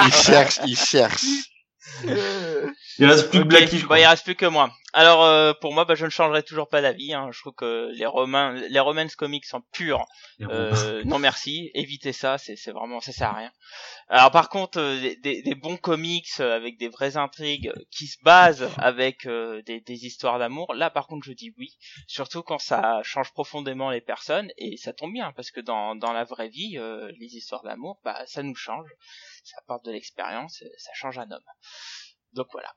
il 0.06 0.14
cherche, 0.14 0.60
il 0.65 0.77
cherche. 0.77 1.26
Il 2.99 3.06
reste 3.06 3.30
plus 3.30 3.40
que 3.40 3.45
Blacky, 3.45 3.84
bah, 3.84 3.99
il 3.99 4.06
reste 4.06 4.24
plus 4.24 4.36
que 4.36 4.45
moi. 4.45 4.72
Alors 4.94 5.24
euh, 5.24 5.53
pour 5.53 5.74
moi, 5.74 5.86
bah, 5.86 5.94
je 5.95 6.06
ne 6.06 6.10
changerai 6.10 6.41
toujours 6.41 6.68
pas 6.69 6.82
d'avis. 6.82 7.14
Hein. 7.14 7.30
Je 7.32 7.40
trouve 7.41 7.53
que 7.53 7.91
les 7.94 8.06
Romains, 8.07 8.53
les 8.53 8.80
Romance 8.80 9.15
comics 9.15 9.45
sont 9.45 9.61
purs. 9.72 10.06
Euh, 10.41 11.03
non 11.06 11.19
merci, 11.19 11.69
évitez 11.76 12.14
ça, 12.14 12.38
c'est 12.38 12.56
vraiment 12.72 12.99
ça 12.99 13.11
sert 13.11 13.30
à 13.30 13.34
rien. 13.34 13.52
Alors 14.10 14.32
par 14.32 14.49
contre, 14.49 14.80
euh, 14.80 14.99
des, 15.22 15.41
des- 15.44 15.56
bons 15.56 15.78
comics 15.78 16.28
euh, 16.40 16.56
avec 16.56 16.78
des 16.80 16.88
vraies 16.88 17.18
intrigues 17.18 17.68
euh, 17.76 17.82
qui 17.91 18.07
se 18.07 18.18
basent 18.24 18.69
avec 18.78 19.26
euh, 19.28 19.61
des, 19.64 19.82
des 19.82 20.06
histoires 20.06 20.40
d'amour, 20.40 20.74
là 20.74 20.90
par 20.90 21.06
contre 21.07 21.26
je 21.28 21.34
dis 21.34 21.53
oui. 21.57 21.78
Surtout 22.07 22.41
quand 22.41 22.60
ça 22.60 22.99
change 23.03 23.32
profondément 23.34 23.91
les 23.91 24.02
personnes 24.02 24.49
et 24.57 24.78
ça 24.78 24.94
tombe 24.94 25.14
bien 25.14 25.34
parce 25.36 25.52
que 25.52 25.60
dans 25.60 25.95
dans 25.95 26.14
la 26.14 26.24
vraie 26.24 26.49
vie, 26.49 26.78
euh, 26.78 27.11
les 27.19 27.36
histoires 27.36 27.64
d'amour, 27.64 27.99
bah 28.03 28.24
ça 28.26 28.41
nous 28.41 28.56
change, 28.56 28.90
ça 29.44 29.57
apporte 29.60 29.86
de 29.86 29.91
l'expérience, 29.91 30.64
ça 30.78 30.91
change 30.95 31.19
un 31.19 31.30
homme. 31.30 31.44
Donc 32.34 32.48
voilà. 32.52 32.68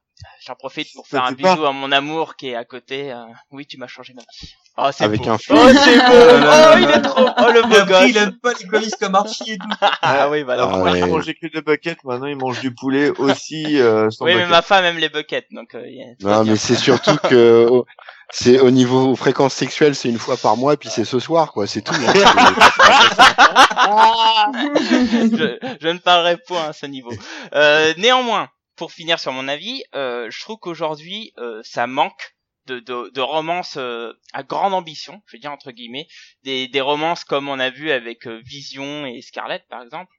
J'en 0.47 0.55
profite 0.55 0.89
pour 0.94 1.06
faire 1.06 1.24
un 1.24 1.32
pas- 1.32 1.55
bisou 1.55 1.64
à 1.64 1.72
mon 1.72 1.90
amour 1.93 2.36
qui 2.36 2.48
est 2.51 2.55
à 2.55 2.64
côté. 2.66 3.10
euh, 3.10 3.24
Oui, 3.51 3.64
tu 3.66 3.78
m'as 3.78 3.86
changé 3.86 4.12
ma 4.12 4.20
vie. 4.20 4.52
Oh, 4.77 4.89
c'est 4.93 5.05
Avec 5.05 5.22
beau. 5.22 5.31
un 5.31 5.35
Oh, 5.35 5.39
feu. 5.39 5.55
c'est 5.82 5.97
beau. 5.97 6.12
Oh, 6.12 6.74
il 6.78 6.90
est 6.90 7.01
trop. 7.02 7.27
Oh, 7.39 7.51
le 7.52 7.62
beau 7.62 7.86
gosse. 7.86 8.05
il 8.09 8.16
aime 8.18 8.39
pas 8.39 8.52
les 8.52 8.66
comics 8.66 8.94
comme 9.01 9.14
Archie 9.14 9.52
et 9.52 9.59
tout. 9.59 9.66
Ah 10.02 10.28
oui, 10.28 10.44
bah 10.44 10.52
Alors. 10.55 10.74
Ah 10.74 10.82
ouais. 10.82 10.98
il 10.98 11.06
mangeait 11.06 11.32
que 11.35 11.47
de 11.47 11.60
buckets, 11.60 12.05
maintenant 12.05 12.27
il 12.27 12.36
mange 12.36 12.60
du 12.60 12.74
poulet 12.74 13.09
aussi, 13.18 13.81
euh, 13.81 14.10
sans 14.10 14.27
Oui, 14.27 14.35
mais 14.35 14.47
ma 14.47 14.60
femme 14.60 14.85
aime 14.85 14.98
les 14.98 15.09
buckets, 15.09 15.47
donc. 15.52 15.74
euh, 15.74 15.89
y 15.89 16.02
a- 16.02 16.06
Non, 16.20 16.43
bien. 16.43 16.52
mais 16.52 16.59
c'est 16.59 16.77
surtout 16.77 17.16
que 17.31 17.66
oh, 17.70 17.86
c'est 18.31 18.60
au 18.60 18.70
niveau 18.70 19.16
fréquence 19.16 19.55
sexuelle, 19.55 19.94
c'est 19.94 20.10
une 20.10 20.18
fois 20.18 20.36
par 20.36 20.56
mois, 20.59 20.77
puis 20.77 20.90
c'est 20.90 21.05
ce 21.06 21.18
soir, 21.18 21.52
quoi. 21.52 21.66
C'est 21.66 21.81
tout. 21.82 21.94
hein. 21.94 22.12
je, 24.85 25.77
je 25.81 25.89
ne 25.89 25.98
parlerai 25.98 26.36
point 26.47 26.68
à 26.68 26.72
ce 26.74 26.85
niveau. 26.86 27.10
Euh, 27.55 27.94
néanmoins, 27.97 28.48
pour 28.81 28.93
finir 28.93 29.20
sur 29.20 29.32
mon 29.32 29.47
avis, 29.47 29.85
euh, 29.94 30.31
je 30.31 30.40
trouve 30.40 30.57
qu'aujourd'hui, 30.57 31.35
euh, 31.36 31.61
ça 31.62 31.86
manque 31.86 32.35
de, 32.65 33.20
romances 33.20 33.77
euh, 33.77 34.15
à 34.32 34.43
grande 34.43 34.73
ambition, 34.73 35.20
je 35.27 35.36
veux 35.36 35.39
dire 35.39 35.52
entre 35.52 35.70
guillemets, 35.70 36.09
des, 36.44 36.81
romances 36.81 37.24
comme 37.24 37.51
on 37.51 37.59
a 37.59 37.69
vu 37.69 37.90
avec 37.90 38.27
Vision 38.27 39.05
et 39.05 39.20
Scarlett 39.20 39.66
par 39.69 39.82
exemple, 39.82 40.11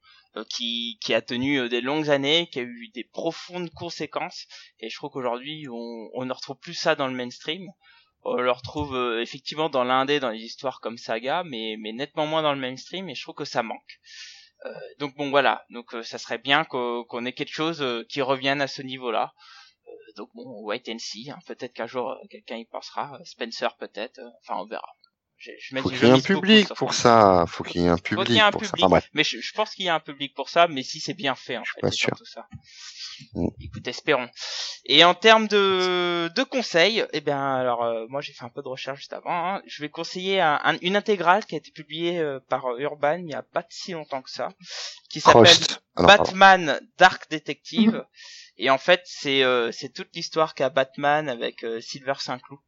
qui, 0.48 1.00
a 1.10 1.24
tenu 1.24 1.70
des 1.70 1.82
longues 1.82 2.12
années, 2.12 2.50
qui 2.52 2.60
a 2.60 2.62
eu 2.62 2.90
des 2.94 3.04
profondes 3.04 3.72
conséquences, 3.72 4.46
et 4.80 4.92
je 4.92 4.96
trouve 4.96 5.10
qu'aujourd'hui 5.10 5.66
on, 5.68 6.24
ne 6.24 6.32
retrouve 6.32 6.60
plus 6.60 6.76
ça 6.76 6.94
dans 6.94 7.08
le 7.08 7.16
mainstream. 7.16 7.68
On 8.22 8.36
le 8.36 8.52
retrouve 8.52 8.96
effectivement 9.20 9.70
dans 9.70 9.84
l'indé, 9.84 10.20
dans 10.20 10.30
les 10.30 10.44
histoires 10.44 10.82
comme 10.82 11.00
Saga, 11.00 11.44
mais, 11.44 11.78
mais 11.80 11.94
nettement 11.94 12.28
moins 12.28 12.44
dans 12.44 12.54
le 12.54 12.60
mainstream, 12.60 13.10
et 13.10 13.16
je 13.16 13.24
trouve 13.24 13.34
que 13.34 13.46
ça 13.46 13.64
manque. 13.64 14.00
Donc 15.00 15.16
bon 15.16 15.30
voilà, 15.30 15.66
donc 15.70 15.94
euh, 15.94 16.04
ça 16.04 16.18
serait 16.18 16.38
bien 16.38 16.64
qu'o- 16.66 17.06
qu'on 17.06 17.26
ait 17.26 17.34
quelque 17.34 17.54
chose 17.54 17.82
euh, 17.82 18.04
qui 18.10 18.22
revienne 18.22 18.62
à 18.62 18.68
ce 18.68 18.82
niveau-là. 18.82 19.34
Euh, 19.88 19.92
donc 20.18 20.30
bon, 20.36 20.62
wait 20.64 20.84
and 20.90 21.00
see. 21.00 21.32
hein. 21.32 21.40
Peut-être 21.48 21.74
qu'un 21.74 21.88
jour 21.88 22.18
quelqu'un 22.30 22.58
y 22.58 22.66
pensera. 22.66 23.20
Spencer 23.26 23.76
peut-être. 23.78 24.20
enfin 24.42 24.62
on 24.62 24.66
verra. 24.68 24.88
Je, 25.44 25.52
je 25.60 25.76
Faut 25.80 25.90
qu'il 25.90 25.98
y 25.98 26.02
ait 26.02 26.08
je 26.08 26.12
un 26.12 26.16
beaucoup 26.18 26.42
public 26.42 26.68
pour 26.76 26.94
ça. 26.94 27.46
Faut 27.48 27.64
qu'il 27.64 27.82
y 27.82 27.86
ait 27.86 27.88
un 27.90 27.98
Faut 27.98 28.04
public 28.04 28.30
y 28.30 28.38
ait 28.38 28.42
un 28.42 28.52
pour 28.52 28.62
ça. 28.64 28.68
public. 28.72 28.84
Enfin 28.86 28.90
bref. 28.92 29.10
Mais 29.14 29.24
je, 29.24 29.40
je 29.42 29.52
pense 29.54 29.74
qu'il 29.74 29.86
y 29.86 29.90
a 29.90 29.96
un 29.96 30.00
public 30.00 30.36
pour 30.36 30.50
ça, 30.50 30.68
mais 30.68 30.84
si 30.84 31.00
c'est 31.00 31.16
bien 31.16 31.34
fait 31.34 31.58
en 31.58 31.66
fait. 31.66 31.82
pas 31.82 31.90
sûr. 31.92 32.10
surtout 32.10 32.26
ça. 32.26 32.46
Mm. 33.34 33.48
Écoute, 33.60 33.88
espérons. 33.88 34.30
Et 34.86 35.04
en 35.04 35.14
termes 35.16 35.48
de, 35.48 36.30
de 36.36 36.44
conseils, 36.44 37.06
eh 37.14 37.22
bien, 37.22 37.56
alors 37.56 37.84
euh, 37.84 38.06
moi 38.10 38.22
j'ai 38.22 38.34
fait 38.34 38.46
un 38.46 38.50
peu 38.50 38.62
de 38.62 38.68
recherche 38.68 39.00
juste 39.00 39.14
avant. 39.14 39.56
hein. 39.56 39.62
Je 39.66 39.82
vais 39.82 39.90
conseiller 39.90 40.42
un- 40.42 40.60
un- 40.64 40.78
une 40.82 40.96
intégrale 40.96 41.46
qui 41.46 41.56
a 41.56 41.58
été 41.58 41.72
publiée 41.72 42.20
euh, 42.20 42.40
par 42.50 42.64
Urban 42.78 43.18
il 43.20 43.30
y 43.30 43.34
a 43.36 43.42
pas 43.44 43.66
si 43.70 43.94
longtemps 43.94 44.22
que 44.22 44.30
ça, 44.32 44.50
qui 45.10 45.22
s'appelle 45.22 45.58
pardon. 45.96 46.08
Batman 46.24 46.80
Dark 46.98 47.30
Detective. 47.32 48.06
Et 48.58 48.70
en 48.70 48.78
fait, 48.78 49.02
c'est 49.06 49.44
euh, 49.44 49.72
c'est 49.72 49.90
toute 49.92 50.16
l'histoire 50.16 50.54
qu'a 50.54 50.70
Batman 50.70 51.30
avec 51.30 51.64
euh, 51.64 51.80
Silver 51.82 52.14
Saint-Cloud 52.20 52.60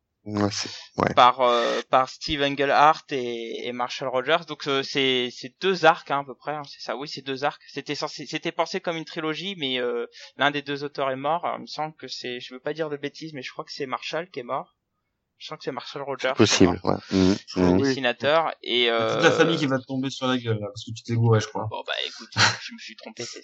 Par 1.15 1.41
euh, 1.41 1.81
par 1.89 2.07
Steve 2.07 2.41
Englehart 2.41 3.05
et, 3.11 3.71
Marshall 3.73 4.07
Rogers. 4.07 4.45
Donc 4.47 4.67
euh, 4.67 4.81
c'est 4.81 5.29
c'est 5.31 5.53
deux 5.61 5.83
arcs 5.83 6.11
hein, 6.11 6.21
à 6.21 6.23
peu 6.23 6.35
près, 6.35 6.53
hein, 6.53 6.61
c'est 6.65 6.79
ça. 6.79 6.95
Oui, 6.95 7.09
c'est 7.09 7.21
deux 7.21 7.43
arcs. 7.43 7.61
C'était 7.67 7.95
c'était 7.95 8.51
pensé 8.53 8.79
comme 8.79 8.95
une 8.95 9.05
trilogie, 9.05 9.55
mais 9.57 9.79
euh, 9.79 10.05
l'un 10.37 10.51
des 10.51 10.61
deux 10.61 10.85
auteurs 10.85 11.11
est 11.11 11.17
mort. 11.17 11.45
Alors, 11.45 11.57
il 11.57 11.63
me 11.63 11.67
semble 11.67 11.93
que 11.95 12.07
c'est, 12.07 12.39
je 12.39 12.53
veux 12.53 12.61
pas 12.61 12.73
dire 12.73 12.89
de 12.89 12.95
bêtises, 12.95 13.33
mais 13.33 13.41
je 13.41 13.51
crois 13.51 13.65
que 13.65 13.73
c'est 13.73 13.85
Marshall 13.85 14.29
qui 14.29 14.39
est 14.39 14.43
mort. 14.43 14.75
Je 15.37 15.47
sens 15.47 15.57
que 15.57 15.63
c'est 15.65 15.71
Marshall 15.71 16.03
Rogers. 16.03 16.33
Possible. 16.37 16.79
Ouais. 16.83 16.95
Le 17.11 17.61
mhm. 17.61 17.71
Oui. 17.73 17.81
dessinateur 17.83 18.53
et 18.61 18.89
euh, 18.89 19.13
toute 19.15 19.23
la 19.23 19.31
famille 19.31 19.57
qui 19.57 19.65
va 19.65 19.77
te 19.79 19.85
tomber 19.85 20.09
sur 20.09 20.27
la 20.27 20.37
gueule, 20.37 20.59
là, 20.59 20.67
parce 20.67 20.85
que 20.85 20.91
tu 20.91 21.03
t'es 21.03 21.15
gouré, 21.15 21.39
je 21.41 21.47
crois. 21.47 21.67
Bon 21.69 21.83
bah 21.85 21.93
écoute, 22.07 22.29
je 22.61 22.73
me 22.73 22.77
suis 22.79 22.95
trompé, 22.95 23.23
c'est 23.25 23.43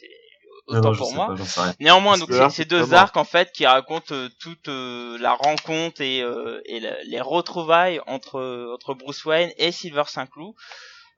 autant 0.68 0.91
non, 0.91 0.95
pour 0.98 1.14
moi. 1.14 1.36
pas. 1.56 1.74
Néanmoins, 1.80 2.18
Parce 2.18 2.30
donc 2.30 2.52
c'est 2.52 2.66
deux 2.66 2.94
arcs 2.94 3.18
en 3.18 3.24
fait 3.26 3.52
qui 3.52 3.66
racontent 3.66 4.14
euh, 4.14 4.30
toute 4.40 4.68
euh, 4.70 5.18
la 5.20 5.34
rencontre 5.34 5.99
et, 6.02 6.22
euh, 6.22 6.61
et 6.66 6.80
la- 6.80 7.02
les 7.03 7.20
retrouvailles 7.22 7.99
entre 8.07 8.70
entre 8.74 8.94
Bruce 8.94 9.26
Wayne 9.26 9.52
et 9.57 9.72
Silver 9.72 10.03
Saint-Cloud. 10.07 10.53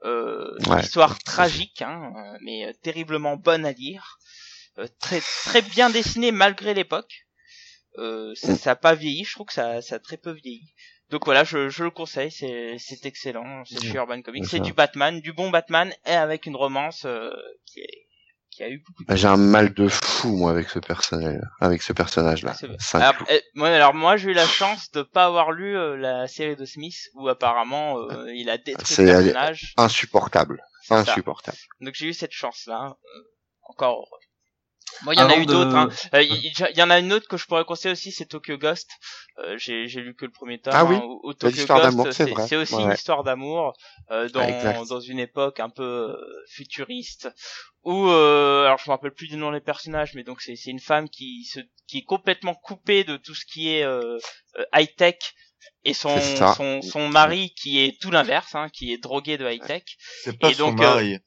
Euh, 0.03 0.49
une 0.65 0.73
Ouais. 0.73 0.81
histoire 0.81 1.19
tragique, 1.19 1.83
hein, 1.83 2.11
euh, 2.17 2.37
mais 2.43 2.65
euh, 2.65 2.73
terriblement 2.81 3.35
bonne 3.37 3.65
à 3.65 3.71
lire, 3.71 4.17
Euh, 4.79 4.87
très 4.99 5.19
très 5.21 5.61
bien 5.61 5.89
dessinée 5.89 6.31
malgré 6.31 6.73
l'époque. 6.73 7.27
Euh, 7.97 8.33
ça, 8.35 8.53
Mm. 8.53 8.55
ça 8.57 8.71
a 8.71 8.75
pas 8.75 8.95
vieilli, 8.95 9.23
je 9.25 9.33
trouve 9.33 9.47
que 9.47 9.53
ça, 9.53 9.81
ça 9.81 9.95
a 9.95 9.99
très 9.99 10.17
peu 10.17 10.31
vieilli. 10.31 10.73
Donc 11.09 11.25
voilà, 11.25 11.43
je, 11.43 11.67
je 11.69 11.83
le 11.83 11.91
conseille, 11.91 12.31
c'est 12.31 12.77
c'est 12.79 13.05
excellent, 13.05 13.63
c'est 13.65 13.81
chez 13.83 13.95
Urban 13.97 14.21
Comics, 14.21 14.45
c'est 14.45 14.59
du 14.61 14.71
Batman, 14.73 15.19
du 15.19 15.33
bon 15.33 15.49
Batman 15.49 15.93
et 16.05 16.13
avec 16.13 16.45
une 16.45 16.55
romance 16.55 17.03
euh, 17.05 17.29
qui 17.65 17.81
est 17.81 18.07
qui 18.49 18.63
a 18.63 18.69
eu 18.69 18.79
beaucoup 18.85 19.03
de 19.03 19.07
Bah, 19.07 19.15
J'ai 19.15 19.27
un 19.27 19.37
mal 19.37 19.73
de 19.73 19.87
fou 19.87 20.35
moi 20.37 20.51
avec 20.51 20.69
ce 20.69 20.79
personnage, 20.79 21.39
avec 21.61 21.81
ce 21.81 21.91
personnage-là. 21.93 22.53
Alors, 22.93 23.15
moi, 23.55 23.69
alors 23.69 23.93
moi 23.93 24.15
j'ai 24.17 24.31
eu 24.31 24.33
la 24.33 24.45
chance 24.47 24.89
de 24.91 25.01
pas 25.03 25.25
avoir 25.25 25.51
lu 25.51 25.75
euh, 25.77 25.95
la 25.97 26.27
série 26.27 26.55
de 26.55 26.65
Smith 26.65 26.97
où 27.15 27.27
apparemment 27.29 27.97
euh, 27.99 28.31
il 28.33 28.49
a 28.49 28.57
détruit 28.57 28.85
C'est- 28.95 29.03
le 29.05 29.11
personnage. 29.11 29.73
Insupportable. 29.77 30.61
Ça. 30.85 30.95
Insupportable. 30.99 31.57
Donc 31.81 31.93
j'ai 31.93 32.07
eu 32.07 32.13
cette 32.13 32.31
chance 32.33 32.65
là. 32.67 32.95
encore 33.69 33.95
heureux. 33.99 34.19
Moi 35.03 35.15
il 35.15 35.19
y 35.19 35.23
en 35.23 35.29
a 35.29 35.37
eu 35.37 35.45
de- 35.45 35.51
d'autres. 35.53 35.75
Hein. 35.75 35.89
Euh, 36.13 36.21
Il 36.21 36.77
y, 36.77 36.81
en 36.83 36.89
a 36.89 36.99
une 36.99 37.13
autre 37.13 37.27
que 37.27 37.37
je 37.37 37.45
pourrais 37.45 37.65
conseiller 37.65 37.93
aussi, 37.93 38.11
c'est 38.11 38.25
Tokyo 38.25 38.57
Ghost. 38.57 38.89
Euh, 39.39 39.57
j'ai 39.57 39.87
j'ai 39.87 40.01
lu 40.01 40.13
que 40.15 40.25
le 40.25 40.31
premier 40.31 40.59
tome. 40.59 40.73
Ah 40.73 40.85
oui, 40.85 40.95
hein, 40.95 41.01
où- 41.05 41.19
où 41.23 41.33
Tokyo 41.33 41.65
Ghost, 41.67 41.97
c'est 42.03 42.13
c'est 42.13 42.25
vrai. 42.25 42.47
c'est 42.47 42.55
aussi 42.57 42.73
Ouais, 42.75 42.83
une 42.83 42.91
histoire 42.93 43.23
d'amour 43.23 43.73
euh, 44.11 44.29
dans 44.29 44.45
exact. 44.47 44.85
dans 44.87 44.99
une 44.99 45.19
époque 45.19 45.59
un 45.59 45.69
peu 45.69 45.83
euh, 45.83 46.15
futuriste 46.49 47.29
où 47.83 48.07
euh, 48.07 48.65
alors 48.65 48.77
je 48.77 48.89
me 48.89 48.91
rappelle 48.95 49.11
plus 49.13 49.27
du 49.27 49.37
nom 49.37 49.51
des 49.51 49.61
personnages, 49.61 50.13
mais 50.13 50.23
donc 50.23 50.41
c'est 50.41 50.55
c'est 50.55 50.69
une 50.71 50.79
femme 50.79 51.09
qui 51.09 51.45
se 51.45 51.59
qui 51.87 51.99
est 51.99 52.03
complètement 52.05 52.53
coupée 52.55 53.03
de 53.03 53.17
tout 53.17 53.33
ce 53.35 53.45
qui 53.45 53.69
est 53.69 53.83
euh, 53.83 54.17
high 54.75 54.93
tech 54.95 55.15
et 55.83 55.93
son 55.93 56.19
son 56.55 56.81
son 56.81 57.07
mari 57.09 57.53
qui 57.55 57.79
est 57.79 57.99
tout 58.01 58.11
l'inverse, 58.11 58.53
hein, 58.55 58.69
qui 58.69 58.93
est 58.93 58.97
drogué 58.97 59.37
de 59.37 59.49
high 59.49 59.63
tech. 59.65 59.83
C'est 60.23 60.37
pas 60.39 60.51
Et 60.51 60.53
son 60.53 60.71
donc, 60.71 60.81
euh, 60.81 60.95
mari. 60.95 61.17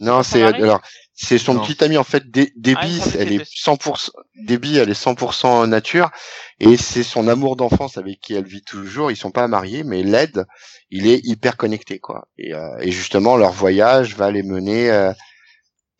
Non, 0.00 0.22
c'est 0.22 0.42
alors 0.42 0.80
c'est 1.14 1.36
son 1.38 1.54
Non. 1.54 1.60
petit 1.62 1.84
ami 1.84 1.98
en 1.98 2.04
fait 2.04 2.30
Dé- 2.30 2.52
Ah, 2.74 2.86
crois 2.86 3.12
que 3.12 3.18
elle 3.18 3.32
est 3.32 3.44
c'était- 3.44 3.50
100% 3.54 4.10
Déby, 4.46 4.78
elle 4.78 4.88
est 4.88 4.94
100% 4.94 5.66
nature 5.66 6.10
et 6.58 6.76
c'est 6.78 7.02
son 7.02 7.28
amour 7.28 7.56
d'enfance 7.56 7.98
avec 7.98 8.20
qui 8.20 8.34
elle 8.34 8.46
vit 8.46 8.62
toujours. 8.62 9.10
Ils 9.10 9.16
sont 9.16 9.30
pas 9.30 9.46
mariés, 9.46 9.84
mais 9.84 10.02
Led, 10.02 10.46
il 10.90 11.06
est 11.06 11.20
hyper 11.24 11.58
connecté 11.58 11.98
quoi. 11.98 12.28
Et, 12.38 12.54
euh, 12.54 12.78
et 12.80 12.90
justement 12.90 13.36
leur 13.36 13.52
voyage 13.52 14.16
va 14.16 14.30
les 14.30 14.42
mener, 14.42 14.90
euh, 14.90 15.12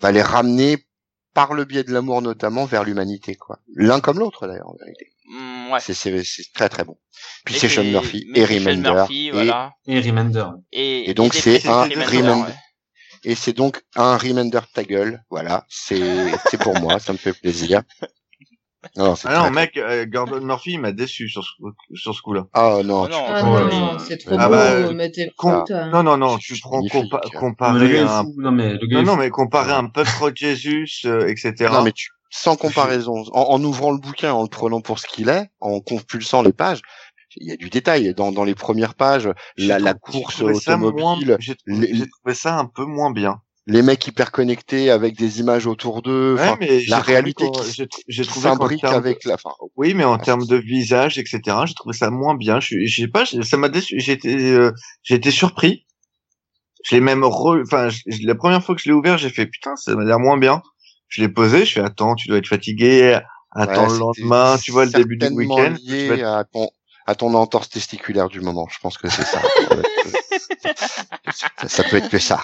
va 0.00 0.10
les 0.12 0.22
ramener 0.22 0.86
par 1.34 1.52
le 1.52 1.64
biais 1.66 1.84
de 1.84 1.92
l'amour 1.92 2.22
notamment 2.22 2.64
vers 2.64 2.84
l'humanité 2.84 3.34
quoi. 3.36 3.58
L'un 3.74 4.00
comme 4.00 4.18
l'autre 4.18 4.46
d'ailleurs 4.46 4.68
en 4.70 4.76
vérité. 4.82 5.12
Mm, 5.28 5.72
ouais. 5.72 5.80
C'est 5.80 5.94
c'est 5.94 6.24
c'est 6.24 6.44
très 6.54 6.68
très 6.70 6.84
bon. 6.84 6.96
Puis 7.44 7.54
c'est 7.56 7.68
Sean 7.68 7.84
Murphy 7.84 8.26
et 8.34 8.40
Murphy, 8.60 9.28
et, 9.28 9.30
voilà. 9.30 9.74
Et 9.86 10.00
Remender. 10.00 10.46
Et, 10.72 11.10
et 11.10 11.14
donc 11.14 11.34
c'est 11.34 11.66
un 11.68 11.82
Remender, 11.82 12.04
Remender. 12.04 12.48
ouais. 12.48 12.54
Et 13.24 13.34
c'est 13.34 13.52
donc 13.52 13.82
un 13.96 14.16
Remender 14.16 14.60
ta 14.72 14.82
gueule, 14.82 15.22
voilà, 15.30 15.64
c'est 15.68 16.32
c'est 16.50 16.58
pour 16.58 16.74
moi, 16.78 16.98
ça 16.98 17.12
me 17.12 17.18
fait 17.18 17.32
plaisir. 17.38 17.82
Non, 18.96 19.14
c'est 19.14 19.28
Ah 19.28 19.42
non, 19.44 19.50
mec, 19.50 19.76
euh, 19.76 20.06
Gordon 20.06 20.40
Murphy 20.40 20.78
m'a 20.78 20.90
déçu 20.92 21.28
sur 21.28 21.44
ce, 21.44 21.50
sur 21.94 22.14
ce 22.14 22.22
coup-là. 22.22 22.46
Ah 22.54 22.78
non, 22.82 23.02
Oh 23.02 23.06
tu- 23.08 23.12
non, 23.12 23.24
Ah 23.28 23.44
Ouais. 23.44 23.70
non, 23.70 23.98
c'est 23.98 24.16
trop 24.16 24.36
Ah 24.38 24.46
beau, 24.46 24.52
bah. 24.52 25.88
Non, 25.92 26.02
non, 26.02 26.16
non, 26.16 26.38
C'est 26.38 26.54
tu 26.54 26.60
prends 26.62 26.80
compa- 26.80 27.20
Mais 27.22 27.30
le 27.34 27.38
comparé 27.38 27.88
gars 27.90 27.94
est 27.96 27.98
à 28.00 28.18
un... 28.20 28.22
fou. 28.24 28.34
Non, 28.38 28.52
mais 28.52 28.72
le 28.80 28.86
Non, 28.90 29.02
non, 29.02 29.16
mais 29.16 29.28
comparé 29.28 29.72
à 29.72 29.76
un 29.78 29.86
Puck 29.88 30.34
Jesus, 30.34 31.02
euh, 31.04 31.28
etc. 31.28 31.54
non 31.74 31.82
mais 31.82 31.92
tu, 31.92 32.08
sans 32.30 32.56
comparaison, 32.56 33.22
en, 33.32 33.40
en 33.42 33.62
ouvrant 33.64 33.90
le 33.90 33.98
bouquin, 33.98 34.32
en 34.32 34.44
le 34.44 34.48
prenant 34.48 34.80
pour 34.80 34.98
ce 34.98 35.06
qu'il 35.06 35.28
est, 35.28 35.50
en 35.60 35.80
compulsant 35.80 36.40
les 36.40 36.54
pages, 36.54 36.80
il 37.36 37.48
y 37.48 37.52
a 37.52 37.56
du 37.56 37.70
détail 37.70 38.14
dans 38.14 38.32
dans 38.32 38.44
les 38.44 38.54
premières 38.54 38.94
pages, 38.94 39.28
la, 39.56 39.78
la 39.78 39.94
course 39.94 40.40
automobile, 40.42 41.36
J'ai 41.40 41.54
trouvé 41.56 42.34
ça 42.34 42.58
un 42.58 42.66
peu 42.66 42.84
moins 42.84 43.10
bien. 43.10 43.40
les 43.66 43.82
mecs 43.82 44.06
hyper 44.06 44.32
connectés 44.32 44.90
avec 44.90 45.16
des 45.16 45.40
images 45.40 45.66
autour 45.66 46.02
d'eux, 46.02 46.34
Ouais, 46.36 46.56
mais 46.60 46.84
la 46.86 47.00
réalité 47.00 47.44
j'ai 48.08 48.24
trouvé 48.24 48.48
s'imbrique 48.48 48.82
de- 48.82 48.88
avec 48.88 49.24
la, 49.24 49.34
enfin, 49.34 49.50
Oui, 49.76 49.94
mais 49.94 50.04
en 50.04 50.18
termes 50.18 50.46
de 50.46 50.56
visage, 50.56 51.18
etc., 51.18 51.66
j'ai 51.66 51.74
trouvé 51.74 51.94
ça 51.96 52.10
moins 52.10 52.34
bien. 52.34 52.58
Je, 52.60 52.76
je 52.84 53.02
sais 53.02 53.08
pas, 53.08 53.24
ça 53.26 53.56
m'a 53.56 53.68
déçu. 53.68 54.00
J'ai 54.00 54.12
été, 54.12 54.34
euh, 54.52 54.72
j'ai 55.02 55.14
été 55.16 55.30
surpris. 55.30 55.86
Je 56.84 56.94
l'ai 56.94 57.00
même 57.00 57.24
re, 57.24 57.58
enfin, 57.62 57.88
la 58.22 58.34
première 58.34 58.64
fois 58.64 58.74
que 58.74 58.80
je 58.80 58.88
l'ai 58.88 58.94
ouvert, 58.94 59.18
j'ai 59.18 59.30
fait 59.30 59.46
putain, 59.46 59.76
ça 59.76 59.94
m'a 59.94 60.04
l'air 60.04 60.18
moins 60.18 60.38
bien. 60.38 60.62
Je 61.08 61.20
l'ai 61.22 61.28
posé, 61.28 61.64
je 61.64 61.72
fais 61.74 61.80
attends, 61.80 62.14
tu 62.14 62.28
dois 62.28 62.38
être 62.38 62.48
fatigué. 62.48 63.18
Attends 63.52 63.88
Ouais, 63.88 63.92
le 63.94 63.98
lendemain, 63.98 64.56
tu 64.58 64.70
vois 64.70 64.84
le 64.84 64.92
début 64.92 65.16
du 65.16 65.26
week-end. 65.28 65.74
lié 65.78 66.22
à 66.22 66.44
ton 66.44 66.68
à 67.06 67.14
ton 67.14 67.34
entorse 67.34 67.68
testiculaire 67.70 68.28
du 68.28 68.40
moment. 68.40 68.66
Je 68.70 68.78
pense 68.80 68.98
que 68.98 69.08
c'est 69.08 69.24
ça. 69.24 69.40
ça. 71.32 71.68
ça 71.68 71.84
peut 71.84 71.96
être 71.96 72.08
que 72.08 72.18
ça. 72.18 72.40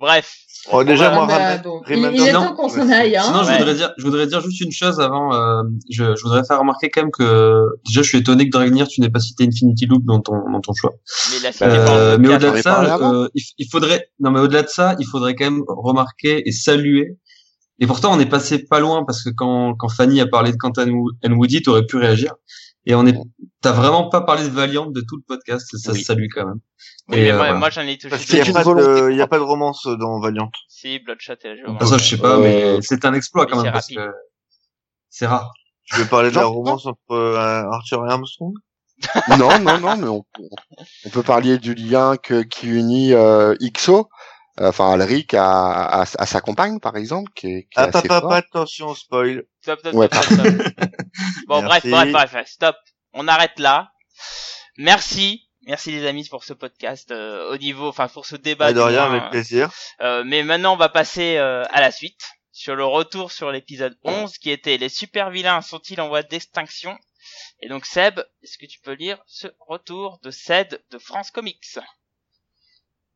Bref. 0.00 0.32
Oh, 0.72 0.82
déjà, 0.82 1.10
moi, 1.12 1.26
Ah 1.30 1.56
bah, 1.56 1.58
bon. 1.58 1.82
Il, 1.90 2.04
est 2.26 2.32
temps 2.32 2.54
qu'on 2.54 2.70
s'en 2.70 2.88
aille, 2.88 3.16
hein. 3.16 3.22
Sinon, 3.22 3.42
je 3.44 3.48
Ouais. 3.50 3.58
voudrais 3.58 3.74
dire, 3.74 3.92
je 3.98 4.04
voudrais 4.04 4.26
dire 4.26 4.40
juste 4.40 4.60
une 4.62 4.72
chose 4.72 4.98
avant. 4.98 5.34
euh, 5.34 5.62
je, 5.90 6.16
je 6.16 6.22
voudrais 6.22 6.42
faire 6.44 6.58
remarquer 6.58 6.88
quand 6.88 7.02
même 7.02 7.10
que 7.10 7.66
déjà, 7.86 8.00
je 8.00 8.08
suis 8.08 8.18
étonné 8.18 8.46
que 8.46 8.50
Dragnir, 8.50 8.88
tu 8.88 9.02
n'aies 9.02 9.10
pas 9.10 9.20
cité 9.20 9.44
Infinity 9.44 9.84
Loop 9.86 10.04
dans 10.06 10.20
ton 10.20 10.34
dans 10.50 10.60
ton 10.62 10.72
choix. 10.72 10.92
Mais 11.32 11.50
la 11.50 11.66
Euh, 11.92 12.18
mais 12.18 12.28
au-delà 12.34 12.50
de 12.52 12.62
ça, 12.62 12.82
euh, 12.98 13.28
il, 13.34 13.68
faudrait, 13.70 14.08
non 14.20 14.30
mais 14.30 14.40
au-delà 14.40 14.62
de 14.62 14.68
ça, 14.68 14.96
il 14.98 15.06
faudrait 15.06 15.34
quand 15.34 15.44
même 15.44 15.62
remarquer 15.68 16.42
et 16.48 16.52
saluer. 16.52 17.18
Et 17.80 17.86
pourtant, 17.86 18.14
on 18.14 18.18
est 18.20 18.24
passé 18.26 18.64
pas 18.64 18.80
loin 18.80 19.04
parce 19.04 19.22
que 19.22 19.30
quand 19.30 19.74
quand 19.74 19.88
Fanny 19.90 20.20
a 20.22 20.26
parlé 20.26 20.50
de 20.52 20.56
Quentin 20.56 20.88
and 20.88 21.32
Woody, 21.32 21.60
t'aurais 21.60 21.84
pu 21.84 21.96
réagir. 21.98 22.32
Et 22.86 22.94
on 22.94 23.06
est, 23.06 23.16
t'as 23.62 23.72
vraiment 23.72 24.08
pas 24.10 24.20
parlé 24.20 24.44
de 24.44 24.48
Valiant 24.50 24.86
de 24.86 25.00
tout 25.00 25.16
le 25.16 25.22
podcast. 25.26 25.66
Ça 25.78 25.92
Oui. 25.92 25.98
se 26.00 26.04
salue 26.04 26.26
quand 26.34 26.46
même. 26.46 26.60
Oui, 27.08 27.18
Et, 27.18 27.22
mais 27.24 27.30
euh, 27.32 27.54
moi, 27.56 27.70
j'en 27.70 27.82
ai 27.82 27.96
touché 27.96 28.10
Parce 28.10 28.26
deux. 28.26 28.42
qu'il 28.42 28.52
y 28.52 28.56
a 28.56 28.62
pas 28.62 28.64
de, 28.74 29.10
il 29.10 29.16
y 29.16 29.22
a 29.22 29.26
pas 29.26 29.38
de 29.38 29.42
romance 29.42 29.86
dans 29.86 30.20
Valiant. 30.20 30.50
Si, 30.68 30.98
Bloodshot 30.98 31.34
et 31.44 31.48
la 31.48 31.56
géomètre. 31.56 31.86
ça, 31.86 31.96
je 31.98 32.04
sais 32.04 32.18
pas, 32.18 32.38
mais 32.38 32.80
c'est 32.82 33.04
un 33.04 33.14
exploit 33.14 33.46
quand 33.46 33.56
même 33.56 33.66
c'est 33.66 33.72
parce 33.72 33.88
que 33.88 34.10
c'est 35.08 35.26
rare. 35.26 35.52
Tu 35.84 35.96
veux 35.96 36.06
parler 36.06 36.30
de 36.30 36.36
la 36.36 36.44
romance 36.44 36.86
entre 36.86 36.98
euh, 37.12 37.64
Arthur 37.70 38.06
et 38.06 38.10
Armstrong 38.10 38.54
Non, 39.38 39.58
non, 39.60 39.78
non, 39.80 39.96
mais 39.96 40.08
on, 40.08 40.24
on 41.04 41.10
peut 41.10 41.22
parler 41.22 41.58
du 41.58 41.74
lien 41.74 42.16
que, 42.16 42.42
qui 42.42 42.68
unit 42.68 43.12
euh, 43.12 43.54
XO, 43.76 44.08
enfin 44.60 44.92
Alric 44.92 45.34
à, 45.34 45.84
à, 45.84 46.00
à 46.02 46.26
sa 46.26 46.40
compagne 46.40 46.80
par 46.80 46.96
exemple, 46.96 47.30
qui 47.34 47.46
est, 47.48 47.68
qui 47.70 47.80
est 47.80 47.82
Attends, 47.82 47.98
assez 48.00 48.08
pas, 48.08 48.20
fort. 48.20 48.30
pas 48.30 48.36
attention, 48.36 48.94
spoil. 48.94 49.44
Stop, 49.62 49.80
stop, 49.80 49.94
Ouais, 49.94 50.06
stop, 50.06 50.22
stop, 50.24 50.46
stop. 50.46 50.72
Bon, 51.48 51.62
bref, 51.62 51.84
bref, 51.86 52.10
bref, 52.12 52.48
stop. 52.48 52.76
On 53.12 53.28
arrête 53.28 53.58
là. 53.58 53.90
Merci. 54.76 55.48
Merci 55.66 55.92
les 55.92 56.06
amis 56.06 56.28
pour 56.28 56.44
ce 56.44 56.52
podcast 56.52 57.10
euh, 57.10 57.50
au 57.50 57.56
niveau, 57.56 57.88
enfin 57.88 58.08
pour 58.08 58.26
ce 58.26 58.36
débat. 58.36 58.66
Pas 58.66 58.72
de 58.74 58.80
rien, 58.80 59.04
avec 59.04 59.30
plaisir. 59.30 59.70
Euh, 60.02 60.22
mais 60.26 60.42
maintenant, 60.42 60.74
on 60.74 60.76
va 60.76 60.90
passer 60.90 61.38
euh, 61.38 61.64
à 61.70 61.80
la 61.80 61.90
suite 61.90 62.20
sur 62.52 62.76
le 62.76 62.84
retour 62.84 63.32
sur 63.32 63.50
l'épisode 63.50 63.96
11 64.04 64.36
qui 64.38 64.50
était 64.50 64.76
les 64.76 64.90
super 64.90 65.30
vilains 65.30 65.62
sont-ils 65.62 66.00
en 66.00 66.08
voie 66.08 66.22
d'extinction? 66.22 66.96
Et 67.62 67.68
donc 67.68 67.86
Seb, 67.86 68.20
est-ce 68.42 68.58
que 68.58 68.66
tu 68.66 68.78
peux 68.80 68.92
lire 68.92 69.18
ce 69.26 69.46
retour 69.66 70.18
de 70.22 70.30
Ced 70.30 70.82
de 70.90 70.98
France 70.98 71.30
Comics? 71.30 71.78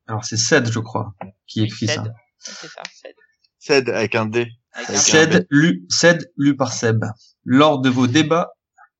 Alors 0.08 0.24
c'est 0.24 0.38
Ced, 0.38 0.70
je 0.72 0.78
crois, 0.78 1.14
qui 1.46 1.62
écrit 1.62 1.86
Ced. 1.86 1.96
ça. 1.96 2.02
Oui, 2.02 2.10
C'est 2.38 2.68
ça, 2.68 2.82
Ced. 2.92 3.14
Ced 3.58 3.88
avec 3.90 4.14
un 4.14 4.26
D. 4.26 4.48
Avec 4.72 4.88
un 4.88 4.92
Avec 4.92 5.04
D. 5.04 5.10
Ced 5.10 5.46
lu, 5.50 5.86
Ced 5.90 6.32
lu 6.36 6.56
par 6.56 6.72
Seb. 6.72 7.04
Lors 7.44 7.80
de 7.80 7.90
vos 7.90 8.06
débats, 8.06 8.48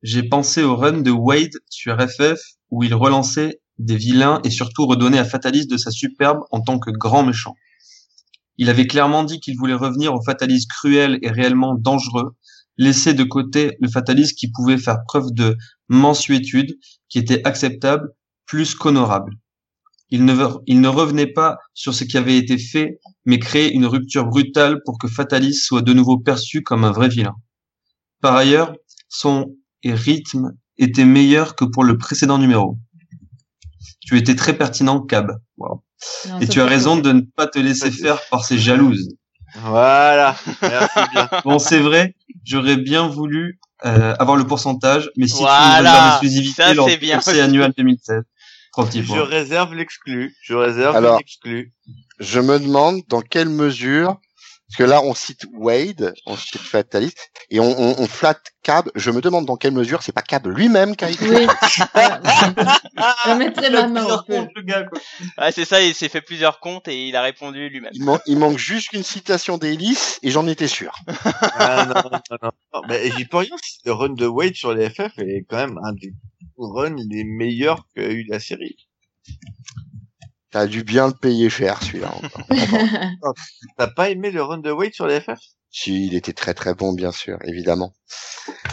j'ai 0.03 0.23
pensé 0.23 0.63
au 0.63 0.77
run 0.77 1.01
de 1.01 1.11
Wade 1.11 1.55
sur 1.71 1.99
FF 1.99 2.39
où 2.71 2.85
il 2.85 2.95
relançait 2.95 3.61
des 3.79 3.97
vilains 3.97 4.41
et 4.45 4.51
surtout 4.51 4.87
redonnait 4.87 5.19
à 5.19 5.25
Fatalis 5.25 5.67
de 5.67 5.77
sa 5.77 5.91
superbe 5.91 6.41
en 6.51 6.61
tant 6.61 6.79
que 6.79 6.91
grand 6.91 7.25
méchant. 7.25 7.55
Il 8.59 8.69
avait 8.69 8.87
clairement 8.87 9.25
dit 9.25 9.41
qu'il 9.41 9.57
voulait 9.57 9.75
revenir 9.75 10.15
au 10.15 10.23
Fatalis 10.23 10.67
cruel 10.67 11.19
et 11.23 11.31
réellement 11.31 11.75
dangereux, 11.75 12.37
laisser 12.77 13.15
de 13.15 13.25
côté 13.25 13.77
le 13.81 13.89
Fatalis 13.89 14.35
qui 14.35 14.51
pouvait 14.51 14.79
faire 14.79 14.99
preuve 15.07 15.33
de 15.33 15.57
mansuétude, 15.89 16.77
qui 17.09 17.19
était 17.19 17.47
acceptable, 17.47 18.11
plus 18.47 18.75
qu'honorable. 18.75 19.33
Il 20.11 20.25
ne, 20.25 20.35
il 20.67 20.81
ne 20.81 20.89
revenait 20.89 21.27
pas 21.27 21.59
sur 21.75 21.95
ce 21.95 22.05
qui 22.05 22.17
avait 22.17 22.39
été 22.39 22.57
fait, 22.59 22.99
mais 23.27 23.39
créer 23.39 23.73
une 23.73 23.87
rupture 23.87 24.27
brutale 24.27 24.81
pour 24.85 24.99
que 24.99 25.09
Fatalis 25.09 25.55
soit 25.55 25.83
de 25.83 25.93
nouveau 25.93 26.19
perçu 26.19 26.63
comme 26.63 26.85
un 26.85 26.93
vrai 26.93 27.09
vilain. 27.09 27.35
Par 28.21 28.35
ailleurs, 28.35 28.75
son 29.09 29.55
rythme 29.85 30.53
était 30.79 31.05
meilleur 31.05 31.57
que 31.57 31.65
pour 31.65 31.85
le 31.85 31.99
précédent 31.99 32.39
numéro. 32.39 32.79
Tu 34.01 34.17
étais 34.17 34.35
très 34.35 34.57
pertinent, 34.57 35.01
Cab. 35.01 35.39
Wow. 35.59 35.83
Non, 36.29 36.41
Et 36.41 36.49
tu 36.49 36.61
as 36.61 36.67
raison 36.67 36.97
de 36.97 37.13
ne 37.13 37.21
pas 37.21 37.47
te 37.47 37.59
laisser 37.59 37.91
faire 37.91 38.21
par 38.31 38.45
ces 38.45 38.59
jalouses. 38.59 39.09
Voilà. 39.57 40.37
Merci 40.63 40.99
bien. 41.13 41.29
Bon, 41.45 41.59
c'est 41.59 41.81
vrai, 41.81 42.15
j'aurais 42.45 42.77
bien 42.77 43.09
voulu 43.09 43.59
euh, 43.85 44.15
avoir 44.19 44.37
le 44.37 44.47
pourcentage, 44.47 45.11
mais 45.17 45.27
si 45.27 45.35
tu 45.35 45.41
Voilà, 45.41 45.79
nous 45.79 45.85
donnes 45.85 46.05
l'exclusivité 46.05 47.41
annuel 47.41 47.73
2016. 47.77 48.23
Je 48.87 49.21
réserve 49.21 49.75
l'exclu. 49.75 50.37
Je 50.43 50.55
réserve 50.55 50.97
Alors. 50.97 51.19
l'exclu. 51.19 51.73
Je 52.21 52.41
me 52.41 52.59
demande 52.59 53.03
dans 53.09 53.21
quelle 53.21 53.49
mesure, 53.49 54.21
parce 54.69 54.77
que 54.79 54.83
là 54.85 55.03
on 55.03 55.15
cite 55.15 55.47
Wade, 55.55 56.13
on 56.27 56.37
cite 56.37 56.59
Fatalis, 56.61 57.15
et 57.51 57.59
on, 57.61 57.65
on, 57.71 57.95
on 57.99 58.07
flatte 58.07 58.53
Cab. 58.63 58.91
Je 58.95 59.11
me 59.11 59.21
demande 59.23 59.47
dans 59.47 59.57
quelle 59.57 59.73
mesure 59.73 60.03
c'est 60.03 60.13
pas 60.13 60.21
Cab 60.23 60.47
lui-même 60.47 60.95
qui 60.95 61.05
a 61.07 61.11
écrit. 61.11 61.27
Oui. 61.31 61.47
Je 63.27 63.33
mettrai 63.39 63.71
ma 63.71 63.87
main 63.89 64.05
au 64.05 64.23
feu. 64.25 64.47
le 64.55 64.63
gars, 64.63 64.85
quoi. 64.85 65.01
Ah, 65.37 65.53
c'est 65.53 65.65
ça, 65.65 65.81
il 65.83 65.95
s'est 65.95 66.09
fait 66.09 66.21
plusieurs 66.21 66.61
comptes 66.61 66.89
et 66.89 67.09
il 67.09 67.17
a 67.17 67.23
répondu 67.23 67.69
lui-même. 67.71 67.91
Il, 67.95 68.05
man- 68.05 68.21
il 68.27 68.39
manque 68.39 68.59
juste 68.59 68.93
une 68.93 69.03
citation 69.03 69.57
d'Hélice 69.59 70.19
et 70.23 70.31
j'en 70.31 70.47
étais 70.47 70.69
sûr. 70.69 70.95
Ah, 71.61 71.87
non, 71.87 71.95
non, 72.11 72.21
non. 72.43 72.51
non. 72.75 72.81
Mais 72.89 73.11
j'y 73.17 73.25
peux 73.25 73.39
rien. 73.39 73.57
si 73.63 73.79
Le 73.85 73.93
run 73.93 74.11
de 74.11 74.27
Wade 74.27 74.55
sur 74.55 74.75
les 74.75 74.91
FF 74.91 75.19
est 75.19 75.45
quand 75.49 75.57
même 75.57 75.79
un 75.83 75.93
des 75.93 76.13
runs 76.59 76.97
les 77.09 77.25
meilleurs 77.25 77.87
qu'a 77.95 78.09
eu 78.09 78.25
la 78.29 78.39
série. 78.41 78.77
T'as 80.51 80.67
dû 80.67 80.83
bien 80.83 81.09
le 81.09 81.15
payer 81.15 81.51
cher 81.51 81.83
celui-là. 81.83 82.15
T'as 83.77 83.87
pas 83.89 84.11
aimé 84.11 84.31
le 84.31 84.43
run 84.43 84.59
de 84.59 84.71
Wade 84.71 84.95
sur 84.95 85.07
les 85.07 85.21
FF 85.21 85.39
si, 85.71 86.07
il 86.07 86.15
était 86.15 86.33
très 86.33 86.55
très 86.55 86.75
bon 86.75 86.93
bien 86.93 87.13
sûr, 87.13 87.39
évidemment. 87.45 87.93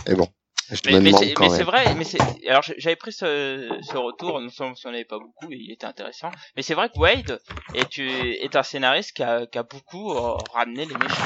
Et 0.08 0.16
bon, 0.16 0.28
je 0.72 0.80
Mais, 0.86 0.94
me 0.94 1.00
mais 1.02 1.10
demande 1.12 1.24
c'est 1.24 1.36
mais 1.40 1.64
vrai, 1.64 1.96
mais 1.96 2.04
c'est 2.06 2.20
alors 2.48 2.64
j'avais 2.78 2.96
pris 2.96 3.12
ce, 3.12 3.70
ce 3.82 3.98
retour, 3.98 4.40
non 4.40 4.50
seulement 4.50 4.76
si 4.76 4.88
on 4.88 4.92
n'avait 4.92 5.06
pas 5.06 5.20
beaucoup, 5.20 5.52
et 5.52 5.58
il 5.58 5.72
était 5.74 5.86
intéressant, 5.86 6.32
mais 6.56 6.62
c'est 6.62 6.74
vrai 6.74 6.90
que 6.90 6.98
Wade 6.98 7.40
est, 7.74 8.00
est 8.00 8.56
un 8.56 8.64
scénariste 8.64 9.12
qui 9.14 9.24
a, 9.24 9.46
qui 9.46 9.58
a 9.58 9.64
beaucoup 9.64 10.12
euh, 10.14 10.38
ramené 10.54 10.86
les 10.86 10.96
méchants. 10.96 11.24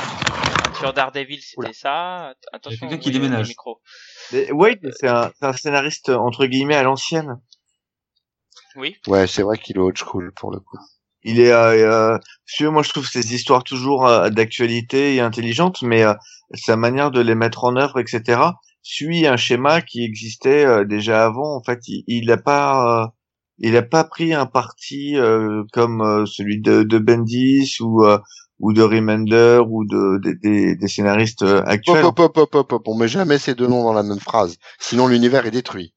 Sur 0.80 0.94
Daredevil, 0.94 1.42
c'était 1.42 1.74
ça. 1.74 2.34
Attention, 2.54 2.88
quelqu'un 2.88 2.98
qui 2.98 3.10
oui, 3.10 3.14
le 3.14 3.20
déménage. 3.20 3.48
micro. 3.50 3.82
Mais 4.32 4.52
Wade, 4.52 4.92
c'est 4.98 5.08
un, 5.08 5.32
c'est 5.38 5.46
un 5.46 5.54
scénariste 5.54 6.10
entre 6.10 6.46
guillemets 6.46 6.76
à 6.76 6.84
l'ancienne. 6.84 7.40
Oui. 8.76 8.96
Ouais, 9.08 9.28
c'est 9.28 9.42
vrai 9.42 9.58
qu'il 9.58 9.78
est 9.78 9.80
old 9.80 9.98
school 9.98 10.32
pour 10.36 10.52
le 10.52 10.60
coup. 10.60 10.78
Il 11.24 11.40
est, 11.40 11.52
euh, 11.52 12.18
euh, 12.62 12.72
moi 12.72 12.82
je 12.82 12.90
trouve 12.90 13.08
ces 13.08 13.34
histoires 13.34 13.64
toujours 13.64 14.08
euh, 14.08 14.30
d'actualité 14.30 15.16
et 15.16 15.20
intelligentes, 15.20 15.82
mais 15.82 16.04
euh, 16.04 16.14
sa 16.54 16.78
manière 16.78 17.12
de 17.12 17.20
les 17.20 17.36
mettre 17.36 17.66
en 17.66 17.76
œuvre, 17.76 18.00
etc., 18.00 18.42
suit 18.82 19.28
un 19.28 19.36
schéma 19.36 19.82
qui 19.82 20.04
existait 20.04 20.66
euh, 20.66 20.86
déjà 20.86 21.26
avant. 21.26 21.58
En 21.58 21.64
fait, 21.64 21.80
il, 21.88 22.04
il 22.08 22.32
a 22.32 22.38
pas, 22.38 23.04
euh, 23.04 23.08
il 23.58 23.76
a 23.76 23.82
pas 23.82 24.06
pris 24.06 24.34
un 24.34 24.46
parti 24.46 25.18
euh, 25.18 25.64
comme 25.74 26.02
euh, 26.02 26.26
celui 26.26 26.62
de, 26.62 26.84
de 26.84 26.98
Bendis 26.98 27.78
ou 27.82 28.06
euh, 28.06 28.18
ou 28.60 28.74
de 28.74 28.82
Remender 28.82 29.62
ou 29.68 29.86
de 29.86 30.20
des, 30.22 30.36
des, 30.36 30.76
des 30.76 30.88
scénaristes 30.88 31.44
actuels. 31.44 32.06
Hop, 32.06 32.20
hop, 32.20 32.38
hop, 32.38 32.56
hop, 32.56 32.72
hop, 32.72 32.88
on 32.88 32.98
met 32.98 33.08
jamais 33.08 33.38
ces 33.38 33.56
deux 33.56 33.68
noms 33.68 33.84
dans 33.84 33.94
la 33.94 34.04
même 34.04 34.20
phrase. 34.20 34.58
Sinon, 34.80 35.08
l'univers 35.08 35.46
est 35.46 35.52
détruit. 35.52 35.94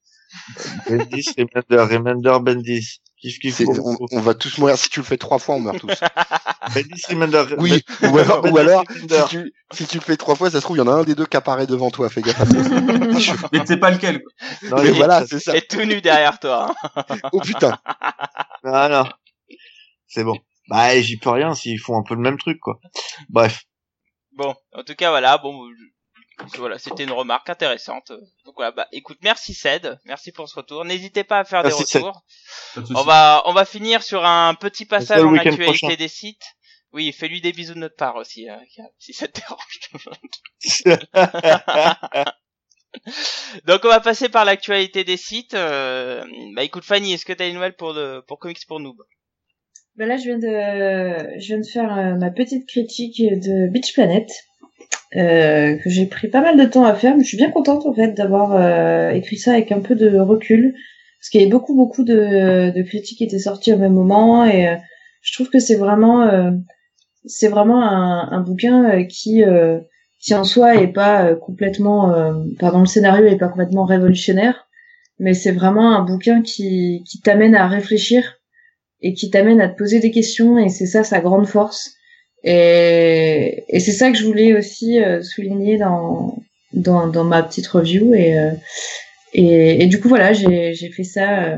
Bendis, 0.89 1.29
Remender, 1.37 1.93
Remender, 1.95 2.37
Bendis. 2.41 2.99
Kiff, 3.21 3.39
kiff, 3.39 3.61
on, 3.67 3.97
on 4.11 4.19
va 4.19 4.33
tous 4.33 4.57
mourir. 4.57 4.77
Si 4.77 4.89
tu 4.89 4.99
le 4.99 5.05
fais 5.05 5.17
trois 5.17 5.39
fois, 5.39 5.55
on 5.55 5.59
meurt 5.61 5.79
tous. 5.79 5.87
Bendis, 6.75 7.03
Remender. 7.09 7.43
Oui, 7.57 7.81
ou 8.01 8.17
alors, 8.17 8.43
ou 8.43 8.57
si, 9.09 9.27
tu, 9.29 9.53
si 9.71 9.87
tu 9.87 9.97
le 9.97 10.03
fais 10.03 10.17
trois 10.17 10.35
fois, 10.35 10.49
ça 10.51 10.57
se 10.59 10.63
trouve, 10.65 10.75
il 10.77 10.79
y 10.79 10.83
en 10.83 10.87
a 10.87 10.93
un 10.93 11.03
des 11.03 11.15
deux 11.15 11.25
qui 11.25 11.37
apparaît 11.37 11.67
devant 11.67 11.89
toi. 11.89 12.09
Fais 12.09 12.21
gaffe 12.21 12.41
à 12.41 12.45
ça. 12.45 12.53
Mais 13.53 13.61
c'est 13.65 13.77
pas 13.77 13.91
lequel. 13.91 14.21
Non, 14.69 14.81
Mais 14.83 14.89
il- 14.89 14.93
voilà, 14.95 15.25
c'est 15.25 15.39
ça. 15.39 15.55
Et 15.55 15.61
tout 15.61 15.83
nu 15.83 16.01
derrière 16.01 16.37
toi. 16.39 16.73
hein. 17.09 17.15
Oh 17.31 17.39
putain. 17.39 17.77
Ah 18.65 18.89
non. 18.89 19.09
C'est 20.07 20.23
bon. 20.23 20.37
Bah, 20.69 20.99
j'y 21.01 21.17
peux 21.17 21.29
rien 21.29 21.53
s'ils 21.53 21.79
font 21.79 21.97
un 21.97 22.03
peu 22.03 22.15
le 22.15 22.21
même 22.21 22.37
truc, 22.37 22.59
quoi. 22.59 22.79
Bref. 23.29 23.63
Bon, 24.33 24.53
en 24.73 24.83
tout 24.83 24.95
cas, 24.95 25.09
voilà, 25.11 25.37
bon, 25.37 25.59
voilà, 26.57 26.77
c'était 26.79 27.03
une 27.03 27.11
remarque 27.11 27.49
intéressante. 27.49 28.11
Donc 28.45 28.55
voilà, 28.55 28.71
bah, 28.71 28.87
écoute, 28.91 29.17
merci 29.21 29.53
Ced, 29.53 29.99
merci 30.05 30.31
pour 30.31 30.49
ce 30.49 30.55
retour. 30.55 30.85
N'hésitez 30.85 31.23
pas 31.23 31.39
à 31.39 31.43
faire 31.43 31.63
Merci, 31.63 31.93
des 31.93 31.99
retours. 31.99 32.23
On 32.95 33.03
va, 33.03 33.43
on 33.45 33.53
va 33.53 33.65
finir 33.65 34.03
sur 34.03 34.25
un 34.25 34.55
petit 34.55 34.85
passage 34.85 35.23
en 35.23 35.35
actualité 35.35 35.65
prochain. 35.65 35.95
des 35.95 36.07
sites. 36.07 36.43
Oui, 36.91 37.11
fais-lui 37.11 37.41
des 37.41 37.51
bisous 37.53 37.73
de 37.73 37.79
notre 37.79 37.95
part 37.95 38.15
aussi, 38.17 38.47
hein, 38.47 38.61
si 38.99 39.13
ça 39.13 39.27
te 39.27 39.41
dérange. 39.41 39.79
Donc 43.65 43.81
on 43.83 43.87
va 43.87 43.99
passer 43.99 44.29
par 44.29 44.45
l'actualité 44.45 45.03
des 45.03 45.17
sites. 45.17 45.55
Euh, 45.55 46.23
bah 46.55 46.63
écoute 46.63 46.83
Fanny, 46.83 47.13
est-ce 47.13 47.25
que 47.25 47.33
t'as 47.33 47.47
des 47.47 47.53
nouvelles 47.53 47.75
pour 47.75 47.93
le, 47.93 48.21
pour 48.27 48.37
Comics 48.37 48.59
pour 48.67 48.79
Noob? 48.79 48.97
Ben 49.95 50.07
là, 50.07 50.17
je 50.17 50.23
viens 50.23 50.39
de, 50.39 51.39
je 51.39 51.47
viens 51.47 51.59
de 51.59 51.67
faire 51.67 51.97
euh, 51.97 52.15
ma 52.15 52.31
petite 52.31 52.67
critique 52.67 53.19
de 53.19 53.71
Beach 53.71 53.93
Planet, 53.93 54.27
euh, 55.15 55.75
que 55.77 55.89
j'ai 55.89 56.05
pris 56.05 56.27
pas 56.27 56.41
mal 56.41 56.57
de 56.57 56.65
temps 56.65 56.85
à 56.85 56.95
faire, 56.95 57.15
mais 57.15 57.23
je 57.23 57.27
suis 57.27 57.37
bien 57.37 57.51
contente 57.51 57.85
en 57.85 57.93
fait 57.93 58.13
d'avoir 58.13 58.55
euh, 58.55 59.11
écrit 59.11 59.37
ça 59.37 59.53
avec 59.53 59.71
un 59.71 59.79
peu 59.79 59.95
de 59.95 60.17
recul, 60.19 60.73
parce 61.19 61.29
qu'il 61.29 61.41
y 61.41 61.43
avait 61.43 61.51
beaucoup 61.51 61.75
beaucoup 61.75 62.03
de, 62.03 62.71
de 62.71 62.81
critiques 62.83 63.19
qui 63.19 63.23
étaient 63.23 63.39
sorties 63.39 63.73
au 63.73 63.77
même 63.77 63.93
moment, 63.93 64.45
et 64.45 64.67
euh, 64.67 64.75
je 65.21 65.33
trouve 65.33 65.49
que 65.49 65.59
c'est 65.59 65.75
vraiment, 65.75 66.23
euh, 66.23 66.51
c'est 67.25 67.47
vraiment 67.47 67.81
un, 67.81 68.31
un 68.31 68.41
bouquin 68.41 69.05
qui, 69.05 69.43
qui 70.19 70.35
en 70.35 70.43
soi 70.43 70.75
est 70.75 70.91
pas 70.91 71.35
complètement, 71.35 72.13
pardon, 72.59 72.81
le 72.81 72.85
scénario 72.85 73.25
est 73.27 73.37
pas 73.37 73.47
complètement 73.47 73.85
révolutionnaire, 73.85 74.67
mais 75.19 75.33
c'est 75.33 75.53
vraiment 75.53 75.95
un 75.95 76.03
bouquin 76.03 76.41
qui, 76.41 77.03
qui 77.09 77.21
t'amène 77.21 77.55
à 77.55 77.67
réfléchir 77.67 78.39
et 79.01 79.13
qui 79.13 79.29
t'amène 79.29 79.61
à 79.61 79.69
te 79.69 79.77
poser 79.77 79.99
des 79.99 80.11
questions 80.11 80.57
et 80.57 80.69
c'est 80.69 80.85
ça 80.85 81.03
sa 81.03 81.21
grande 81.21 81.47
force 81.47 81.95
et, 82.43 83.63
et 83.69 83.79
c'est 83.79 83.91
ça 83.91 84.11
que 84.11 84.17
je 84.17 84.25
voulais 84.25 84.53
aussi 84.55 85.01
euh, 85.01 85.21
souligner 85.21 85.77
dans, 85.77 86.37
dans 86.73 87.07
dans 87.07 87.23
ma 87.23 87.43
petite 87.43 87.67
review. 87.67 88.13
Et 88.13 88.37
euh, 88.37 88.51
et, 89.33 89.83
et 89.83 89.87
du 89.87 89.99
coup 89.99 90.09
voilà 90.09 90.33
j'ai 90.33 90.73
fait 90.95 91.03
ça 91.03 91.45
euh, 91.45 91.57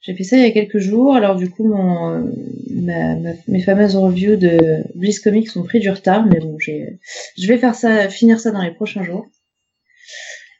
j'ai 0.00 0.14
fait 0.14 0.24
ça 0.24 0.36
il 0.36 0.42
y 0.42 0.46
a 0.46 0.50
quelques 0.50 0.78
jours. 0.78 1.14
Alors 1.14 1.36
du 1.36 1.48
coup 1.50 1.66
mon 1.66 2.24
ma, 2.70 3.14
ma- 3.16 3.34
mes 3.46 3.62
fameuses 3.62 3.96
reviews 3.96 4.36
de 4.36 4.82
Bliss 4.94 5.20
Comics 5.20 5.56
ont 5.56 5.62
pris 5.62 5.80
du 5.80 5.90
retard. 5.90 6.26
Mais 6.26 6.40
bon 6.40 6.56
je 6.58 7.46
vais 7.48 7.58
faire 7.58 7.74
ça 7.74 8.08
finir 8.08 8.40
ça 8.40 8.50
dans 8.50 8.62
les 8.62 8.72
prochains 8.72 9.04
jours. 9.04 9.26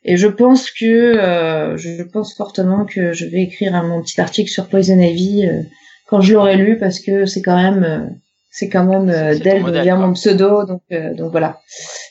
Et 0.05 0.17
je 0.17 0.29
pense 0.29 0.71
que 0.71 0.87
euh, 0.87 1.77
je 1.77 2.03
pense 2.03 2.35
fortement 2.35 2.87
que 2.87 3.13
je 3.13 3.27
vais 3.27 3.43
écrire 3.43 3.83
mon 3.83 4.01
petit 4.01 4.21
article 4.21 4.49
sur 4.51 4.69
Poison 4.69 4.99
Ivy 4.99 5.47
euh, 5.47 5.63
quand 6.07 6.21
je 6.21 6.33
l'aurai 6.33 6.57
lu 6.57 6.79
parce 6.79 7.01
que 7.01 7.27
c'est 7.27 7.43
quand 7.43 7.61
même 7.61 8.17
c'est 8.59 8.69
quand 8.69 8.85
même 8.85 9.09
euh, 9.09 9.39
d'elle 9.39 9.63
vient 9.83 9.97
quoi. 9.97 10.07
mon 10.07 10.13
pseudo 10.15 10.65
donc 10.65 10.83
euh, 10.93 11.15
donc 11.15 11.31
voilà. 11.31 11.61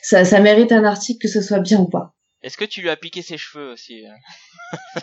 Ça 0.02 0.24
ça 0.24 0.40
mérite 0.40 0.72
un 0.72 0.84
article 0.84 1.20
que 1.22 1.28
ce 1.28 1.42
soit 1.42 1.60
bien 1.60 1.78
ou 1.80 1.88
pas. 1.88 2.14
Est-ce 2.42 2.56
que 2.56 2.64
tu 2.64 2.80
lui 2.82 2.88
as 2.88 2.96
piqué 2.96 3.20
ses 3.22 3.36
cheveux 3.36 3.72
aussi 3.72 4.04
euh 4.06 4.10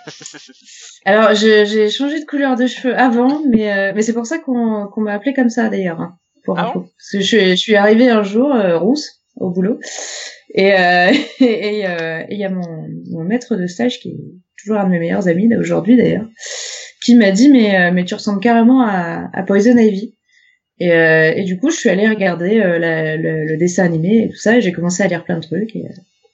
alors 1.06 1.34
j'ai 1.36 1.90
changé 1.90 2.20
de 2.20 2.26
couleur 2.26 2.56
de 2.56 2.68
cheveux 2.68 2.96
avant 2.98 3.42
mais 3.50 3.94
mais 3.94 4.02
c'est 4.02 4.14
pour 4.14 4.26
ça 4.26 4.38
qu'on 4.40 4.88
qu'on 4.92 5.02
m'a 5.02 5.14
appelé 5.14 5.34
comme 5.34 5.50
ça 5.50 5.70
d'ailleurs 5.70 6.00
hein, 6.02 6.18
pour 6.44 6.58
Ah 6.60 6.72
parce 6.74 7.10
que 7.12 7.20
je, 7.20 7.26
suis- 7.26 7.50
je 7.52 7.56
suis 7.56 7.76
arrivée 7.76 8.10
un 8.10 8.24
jour 8.24 8.54
rousse 8.80 9.22
au 9.38 9.50
boulot 9.52 9.80
et 10.54 10.74
euh, 10.74 11.12
et 11.40 11.88
euh, 11.88 12.20
et 12.30 12.34
il 12.36 12.40
y 12.40 12.46
a 12.46 12.50
mon 12.50 12.88
mon 13.12 13.24
maître 13.24 13.56
de 13.56 13.68
stage 13.68 14.00
qui 14.00 14.10
est 14.10 14.20
toujours 14.62 14.78
un 14.80 14.86
de 14.86 14.90
mes 14.92 15.00
meilleurs 15.00 15.28
amis 15.28 15.48
là, 15.50 15.58
aujourd'hui 15.60 15.98
d'ailleurs 15.98 16.28
qui 17.04 17.16
m'a 17.16 17.32
dit 17.32 17.50
mais 17.50 17.92
mais 17.92 18.06
tu 18.06 18.14
ressembles 18.16 18.40
carrément 18.40 18.82
à, 18.82 19.30
à 19.34 19.44
Poison 19.44 19.78
Ivy 19.78 20.16
et, 20.80 20.92
euh, 20.92 21.34
et 21.36 21.44
du 21.44 21.58
coup 21.60 21.70
je 21.72 21.78
suis 21.78 21.90
allée 21.90 22.08
regarder 22.08 22.60
euh, 22.60 22.78
la- 22.80 23.16
le, 23.18 23.46
le 23.46 23.58
dessin 23.58 23.86
animé 23.86 24.24
et 24.26 24.30
tout 24.30 24.36
ça 24.38 24.58
et 24.58 24.62
j'ai 24.62 24.72
commencé 24.72 25.04
à 25.04 25.08
lire 25.08 25.24
plein 25.24 25.38
de 25.40 25.46
trucs 25.46 25.76
et, 25.76 25.86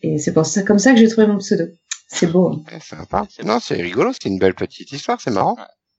et 0.04 0.18
c'est 0.18 0.34
pour 0.34 0.46
ça 0.46 0.64
comme 0.64 0.80
ça 0.80 0.94
que 0.94 1.00
j'ai 1.00 1.08
trouvé 1.08 1.28
mon 1.28 1.38
pseudo 1.38 1.66
c'est 2.08 2.28
beau 2.28 2.48
hein. 2.48 2.64
Ouais, 2.72 2.80
sympa. 2.82 3.26
C'est 3.30 3.44
Non, 3.46 3.60
c'est 3.62 3.76
rigolo. 3.82 4.12
C'est 4.12 4.28
une 4.28 4.38
belle 4.38 4.54
petite 4.54 4.92
histoire. 4.92 5.22
C'est 5.22 5.32
marrant. 5.32 5.56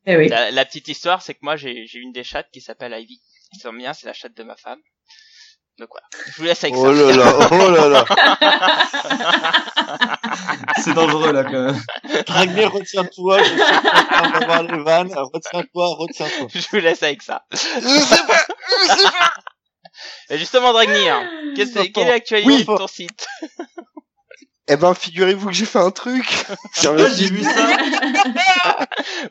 eh 0.07 0.17
oui 0.17 0.29
la, 0.29 0.51
la 0.51 0.65
petite 0.67 0.89
histoire, 0.89 1.23
c'est 1.23 1.33
que 1.33 1.39
moi 1.43 1.57
j'ai 1.57 1.87
j'ai 1.87 2.01
une 2.01 2.13
des 2.13 2.23
chattes 2.23 2.49
qui 2.53 2.61
s'appelle 2.61 2.93
Ivy. 2.93 3.19
Semble 3.63 3.79
bien, 3.79 3.95
c'est 3.95 4.07
la 4.07 4.13
chatte 4.13 4.37
de 4.37 4.43
ma 4.43 4.57
femme. 4.57 4.79
Donc 5.79 5.89
voilà, 5.91 6.07
je 6.27 6.33
vous 6.39 6.45
laisse 6.45 6.63
avec 6.65 6.77
Oh 6.77 6.95
ça. 6.95 7.03
là 7.03 7.13
là, 7.17 7.49
oh 7.51 7.71
là 7.71 7.89
là. 7.89 8.05
C'est 10.85 10.93
dangereux 10.95 11.33
là 11.33 11.45
quand 11.45 11.53
même. 11.53 11.81
Dragner, 12.27 12.65
retiens-toi, 12.67 13.43
je 13.43 13.49
sais 13.49 13.57
qu'on 13.57 14.29
va 14.31 14.41
voir 14.47 14.63
les 14.65 14.83
vannes, 14.83 15.13
retiens-toi, 15.15 15.87
retiens-toi. 15.97 16.47
je 16.55 16.67
vous 16.71 16.77
laisse 16.79 17.03
avec 17.03 17.23
ça. 17.23 17.45
Et 20.31 20.39
justement, 20.39 20.73
Dragnir, 20.73 21.21
qu'est-ce 21.57 21.73
que- 21.75 21.91
quelle 21.93 22.09
est 22.09 22.13
l'actualité 22.13 22.49
Oui. 22.51 22.59
de 22.61 22.65
ton 22.65 22.87
site 22.87 23.27
Eh 24.69 24.77
ben, 24.77 24.95
figurez-vous 24.95 25.49
que 25.49 25.55
j'ai 25.55 25.65
fait 25.67 25.81
un 25.81 25.91
truc. 25.91 26.47
Le 26.85 27.09
J'ai 27.15 27.27
vu 27.27 27.43
ça. 27.43 27.51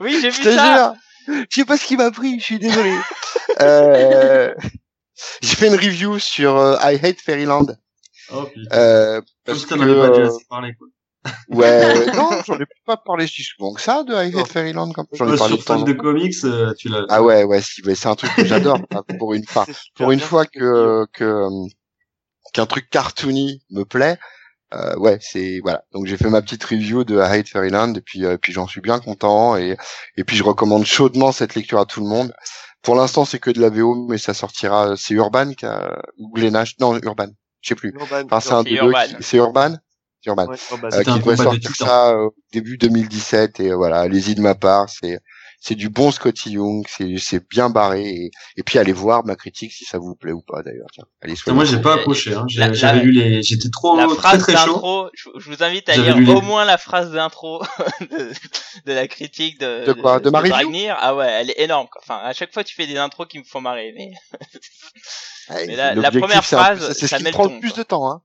Oui, 0.01 0.19
j'ai 0.22 0.30
Je 0.31 0.41
vu 0.41 0.53
ça. 0.55 0.93
Je 1.27 1.45
sais 1.49 1.65
pas 1.65 1.77
ce 1.77 1.85
qui 1.85 1.95
m'a 1.97 2.11
pris. 2.11 2.38
Je 2.39 2.43
suis 2.43 2.59
désolé. 2.59 2.93
euh... 3.61 4.53
J'ai 5.41 5.55
fait 5.55 5.67
une 5.67 5.75
review 5.75 6.19
sur 6.19 6.57
euh, 6.57 6.77
I 6.81 6.99
Hate 7.03 7.19
Fairyland. 7.19 7.67
Oh 8.33 8.43
putain. 8.45 8.75
Euh, 8.75 9.21
parce 9.45 9.65
que, 9.65 9.73
avais 9.73 9.95
pas 9.95 10.09
déjà 10.09 10.21
euh, 10.21 10.27
assez 10.27 10.45
parlé 10.49 10.73
quoi. 10.75 10.88
ouais, 11.49 12.07
non, 12.15 12.29
j'en 12.47 12.59
ai 12.59 12.65
pas 12.85 12.97
parlé 12.97 13.27
si 13.27 13.43
souvent 13.43 13.73
que 13.73 13.81
ça 13.81 14.03
de 14.03 14.13
I 14.13 14.35
Hate 14.35 14.47
Fairyland. 14.47 14.91
Comme... 14.91 15.05
J'en 15.11 15.25
ai 15.25 15.38
Toi, 15.38 15.38
parlé 15.38 15.61
sur 15.61 15.83
de 15.83 15.93
comics, 15.93 16.33
euh, 16.45 16.73
tu 16.73 16.89
l'as. 16.89 17.05
Ah 17.09 17.21
ouais, 17.21 17.43
ouais, 17.43 17.61
si, 17.61 17.83
ouais, 17.83 17.93
c'est 17.93 18.07
un 18.07 18.15
truc 18.15 18.31
que 18.35 18.45
j'adore. 18.45 18.79
hein, 18.91 19.03
pour 19.19 19.35
une 19.35 19.45
fois, 19.47 19.67
pour 19.95 20.11
une 20.11 20.19
fois 20.19 20.45
que 20.45 21.05
que 21.13 21.23
euh, 21.23 21.67
qu'un 22.53 22.65
truc 22.65 22.89
cartoony 22.89 23.61
me 23.69 23.83
plaît. 23.83 24.17
Euh, 24.73 24.95
ouais, 24.97 25.19
c'est 25.21 25.59
voilà. 25.59 25.83
Donc 25.91 26.07
j'ai 26.07 26.17
fait 26.17 26.29
ma 26.29 26.41
petite 26.41 26.63
review 26.63 27.03
de 27.03 27.17
I 27.17 27.39
Hate 27.39 27.49
Fairyland 27.49 27.93
et 27.93 28.01
puis 28.01 28.25
euh, 28.25 28.38
puis 28.38 28.53
j'en 28.53 28.67
suis 28.67 28.81
bien 28.81 28.99
content 28.99 29.57
et 29.57 29.77
et 30.15 30.23
puis 30.23 30.38
je 30.38 30.43
recommande 30.43 30.85
chaudement 30.85 31.31
cette 31.31 31.55
lecture 31.55 31.79
à 31.79 31.85
tout 31.85 32.01
le 32.01 32.07
monde. 32.07 32.33
Pour 32.82 32.95
l'instant, 32.95 33.26
c'est 33.26 33.40
que 33.40 33.52
de 33.52 33.62
la 33.62 33.70
VO, 33.70 34.08
mais 34.10 34.18
ça 34.18 34.34
sortira. 34.34 34.95
C'est 34.98 35.14
Urban 35.14 35.53
qui 35.53 35.66
a 35.66 36.02
ou. 36.18 36.34
Non, 36.80 36.98
Urban. 37.03 37.28
Je 37.62 37.70
sais 37.70 37.76
plus. 37.76 37.94
Urban, 37.94 38.24
Enfin, 38.26 38.40
c'est 38.40 38.53
un 38.53 38.64
C'est 38.64 38.70
des 38.70 38.76
deux. 38.78 38.86
Urban. 38.88 39.03
qui- 39.18 39.24
C'est 39.24 39.38
Urban? 39.38 39.76
C'est 40.24 40.30
Urban. 40.30 40.48
Ouais, 40.48 40.58
Urban. 40.72 40.88
Euh, 40.91 40.99
qui 40.99 41.06
doit 41.06 41.20
combat 41.20 41.32
de 41.36 41.44
sortir 41.44 41.76
ça 41.76 42.10
euh, 42.12 42.30
début 42.53 42.78
2017 42.78 43.60
et 43.60 43.74
voilà, 43.74 43.99
allez-y 43.99 44.36
de 44.36 44.41
ma 44.41 44.56
part. 44.56 44.90
C'est 44.90 45.20
c'est 45.63 45.75
du 45.75 45.89
bon 45.89 46.11
Scotty 46.11 46.53
Young, 46.53 46.83
c'est 46.89 47.17
c'est 47.19 47.47
bien 47.47 47.69
barré 47.69 48.01
et, 48.03 48.31
et 48.57 48.63
puis 48.63 48.79
allez 48.79 48.91
voir 48.93 49.23
ma 49.25 49.35
critique 49.35 49.71
si 49.71 49.85
ça 49.85 49.99
vous 49.99 50.15
plaît 50.15 50.31
ou 50.31 50.41
pas 50.41 50.63
d'ailleurs. 50.63 50.88
Tiens, 50.91 51.03
allez 51.21 51.35
Putain, 51.35 51.53
Moi, 51.53 51.65
j'ai 51.65 51.79
pas 51.79 51.93
accroché. 51.93 52.33
Hein. 52.33 52.45
J'avais 52.47 53.01
lu 53.01 53.11
les. 53.11 53.43
J'étais 53.43 53.69
trop 53.69 53.95
La 53.95 54.07
très 54.07 54.15
phrase 54.15 54.41
très 54.41 54.53
chaud. 54.53 54.73
d'intro, 54.73 55.09
je, 55.13 55.29
je 55.38 55.49
vous 55.51 55.61
invite 55.63 55.88
à 55.88 55.95
lire 55.97 56.17
les- 56.17 56.33
au 56.33 56.41
moins 56.41 56.65
la 56.65 56.79
phrase 56.79 57.11
d'intro 57.11 57.61
de, 58.01 58.31
de 58.88 58.91
la 58.93 59.07
critique 59.07 59.59
de, 59.59 59.85
De 59.85 59.93
quoi? 59.93 60.19
De 60.19 60.31
ma 60.31 60.39
review 60.39 60.51
Dragnir. 60.53 60.97
Ah 60.99 61.15
ouais, 61.15 61.27
elle 61.29 61.51
est 61.51 61.59
énorme. 61.61 61.88
quoi. 61.91 62.01
Enfin, 62.03 62.19
à 62.23 62.33
chaque 62.33 62.51
fois, 62.51 62.63
tu 62.63 62.73
fais 62.73 62.88
des 62.88 62.97
intros 62.97 63.27
qui 63.27 63.38
me 63.38 63.43
font 63.43 63.61
marrer. 63.61 63.93
Mais 63.95 64.11
Ouais, 65.49 65.65
Mais 65.67 65.75
la- 65.75 65.93
la 65.93 66.09
première 66.11 66.43
phrase, 66.43 66.93
c'est 66.93 67.07
ça 67.07 67.17
ce 67.17 67.23
qui 67.23 67.23
met 67.23 67.31
me 67.31 67.38
le 67.38 67.43
ton, 67.49 67.53
le 67.53 67.59
plus 67.59 67.69
quoi. 67.69 67.77
de 67.77 67.83
temps. 67.83 68.09
Hein. 68.11 68.21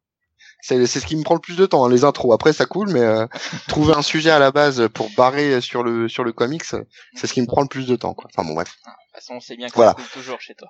C'est 0.68 0.84
c'est 0.86 0.98
ce 1.00 1.06
qui 1.06 1.14
me 1.16 1.22
prend 1.22 1.34
le 1.34 1.40
plus 1.40 1.56
de 1.56 1.64
temps, 1.66 1.84
hein, 1.84 1.90
les 1.90 2.02
intros. 2.04 2.34
Après, 2.34 2.52
ça 2.52 2.66
coule, 2.66 2.90
mais 2.90 3.00
euh, 3.00 3.26
trouver 3.68 3.94
un 3.94 4.02
sujet 4.02 4.30
à 4.30 4.38
la 4.40 4.50
base 4.50 4.88
pour 4.92 5.08
barrer 5.10 5.60
sur 5.60 5.84
le 5.84 6.08
sur 6.08 6.24
le 6.24 6.32
comics, 6.32 6.64
c'est 6.64 7.26
ce 7.26 7.32
qui 7.32 7.40
me 7.40 7.46
prend 7.46 7.62
le 7.62 7.68
plus 7.68 7.86
de 7.86 7.94
temps. 7.94 8.14
Quoi. 8.14 8.28
Enfin 8.34 8.46
bon, 8.48 8.54
bref. 8.54 8.68
de 8.68 8.90
toute 8.90 9.14
façon, 9.14 9.34
on 9.34 9.40
sait 9.40 9.56
bien 9.56 9.68
que 9.68 9.74
Voilà. 9.74 9.92
ça 9.92 9.96
coule 9.96 10.08
toujours 10.22 10.40
chez 10.40 10.54
toi. 10.54 10.68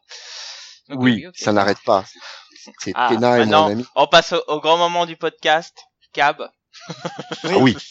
Donc, 0.91 1.01
Oui, 1.01 1.25
ça 1.35 1.53
n'arrête 1.53 1.81
pas. 1.85 2.05
C'est 2.81 2.93
Ah, 2.95 3.09
Tena 3.11 3.37
et 3.37 3.41
mon 3.41 3.45
maintenant, 3.47 3.69
ami. 3.69 3.87
on 3.95 4.07
passe 4.07 4.33
au, 4.33 4.43
au 4.49 4.61
grand 4.61 4.77
moment 4.77 5.07
du 5.07 5.17
podcast. 5.17 5.77
Cab. 6.13 6.49
Oui. 7.61 7.77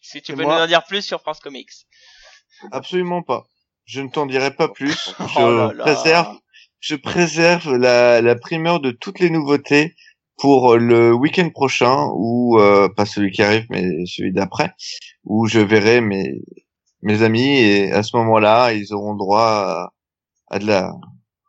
Si 0.00 0.22
tu 0.22 0.34
peux 0.34 0.42
moi. 0.44 0.56
nous 0.56 0.62
en 0.62 0.66
dire 0.66 0.84
plus 0.84 1.02
sur 1.02 1.20
France 1.20 1.38
Comics. 1.40 1.68
Absolument 2.72 3.22
pas. 3.22 3.44
Je 3.84 4.00
ne 4.00 4.08
t'en 4.08 4.24
dirai 4.24 4.54
pas 4.54 4.68
plus. 4.68 5.10
Je 5.18 5.24
Oh 5.36 5.50
là 5.54 5.72
là. 5.74 5.84
préserve, 5.84 6.34
je 6.80 6.94
préserve 6.96 7.76
la, 7.76 8.22
la 8.22 8.34
primeur 8.34 8.80
de 8.80 8.90
toutes 8.90 9.18
les 9.20 9.28
nouveautés 9.28 9.94
pour 10.38 10.76
le 10.76 11.12
week-end 11.14 11.50
prochain 11.50 12.08
ou 12.14 12.58
euh, 12.60 12.88
pas 12.88 13.06
celui 13.06 13.30
qui 13.30 13.42
arrive 13.42 13.66
mais 13.70 13.84
celui 14.06 14.32
d'après 14.32 14.72
où 15.24 15.46
je 15.46 15.60
verrai 15.60 16.00
mes 16.00 16.40
mes 17.02 17.22
amis 17.22 17.58
et 17.58 17.92
à 17.92 18.02
ce 18.02 18.16
moment-là 18.16 18.72
ils 18.72 18.92
auront 18.94 19.14
droit 19.14 19.42
à, 19.42 19.92
à 20.48 20.58
de 20.58 20.66
la 20.66 20.92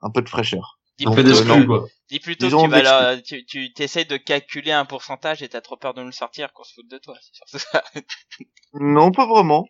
un 0.01 0.09
peu 0.11 0.21
de 0.21 0.29
fraîcheur. 0.29 0.79
Dis 0.97 1.05
Donc, 1.05 1.15
plutôt, 1.15 1.35
euh, 1.35 1.43
non. 1.45 1.87
dis 2.09 2.19
plutôt 2.19 2.49
que 2.49 2.61
tu 2.61 2.67
vas 2.67 2.81
leur- 2.81 3.23
tu, 3.23 3.45
tu 3.45 3.73
t'essayes 3.73 4.05
de 4.05 4.17
calculer 4.17 4.71
un 4.71 4.85
pourcentage 4.85 5.41
et 5.43 5.49
t'as 5.49 5.61
trop 5.61 5.77
peur 5.77 5.93
de 5.93 6.01
nous 6.01 6.07
le 6.07 6.11
sortir 6.13 6.51
qu'on 6.53 6.63
se 6.63 6.73
foute 6.73 6.89
de 6.89 6.97
toi, 6.97 7.15
c'est 7.21 7.35
surtout 7.35 7.59
ça. 7.71 7.83
Non, 8.73 9.11
pas 9.11 9.25
vraiment. 9.25 9.65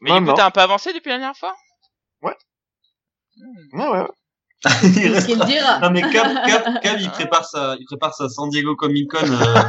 Mais 0.00 0.10
Non, 0.10 0.16
du 0.16 0.22
coup, 0.22 0.30
non. 0.30 0.34
t'as 0.34 0.46
un 0.46 0.50
peu 0.50 0.60
avancé 0.60 0.92
depuis 0.92 1.10
la 1.10 1.18
dernière 1.18 1.36
fois? 1.36 1.54
Ouais, 2.22 2.34
ouais. 3.72 3.74
Il 3.74 3.80
reste- 3.80 4.12
Qu'il 4.62 5.38
me 5.38 5.46
dira. 5.46 5.78
Non 5.80 5.90
mais 5.90 6.00
Cab, 6.02 6.34
Cab, 6.46 6.80
Cab, 6.82 7.00
il 7.00 7.10
prépare 7.10 7.44
sa, 7.44 7.76
il 7.78 7.84
prépare 7.84 8.14
sa 8.14 8.28
San 8.28 8.48
Diego 8.48 8.74
Comic 8.74 9.08
Con. 9.10 9.30
Euh. 9.30 9.62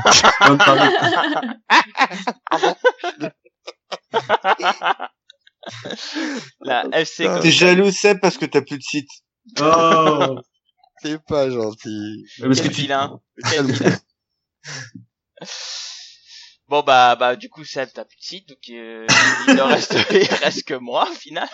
La 6.61 6.85
FC 6.91 7.25
Ah. 7.27 7.39
T'es 7.41 7.51
jaloux, 7.51 7.91
Seb, 7.91 8.19
parce 8.19 8.37
que 8.37 8.45
t'as 8.45 8.61
plus 8.61 8.77
de 8.77 8.83
site. 8.83 9.09
Oh. 9.61 10.37
C'est 11.01 11.23
pas 11.25 11.49
gentil. 11.49 12.25
Parce 12.41 12.59
que 12.59 12.63
Quel 12.63 12.75
tu, 12.75 12.81
vilain. 12.81 13.19
Quel 13.49 13.71
vilain. 13.71 13.97
Bon 16.69 16.81
bah 16.83 17.15
bah 17.15 17.35
du 17.35 17.49
coup 17.49 17.65
Seb 17.65 17.89
t'as 17.93 18.05
plus 18.05 18.17
de 18.17 18.23
site 18.23 18.47
donc 18.49 18.59
euh, 18.69 19.07
il 19.47 19.55
ne 19.55 19.61
reste 19.73 19.95
il 20.11 20.33
reste 20.35 20.63
que 20.65 20.75
moi 20.75 21.09
au 21.09 21.15
final. 21.15 21.49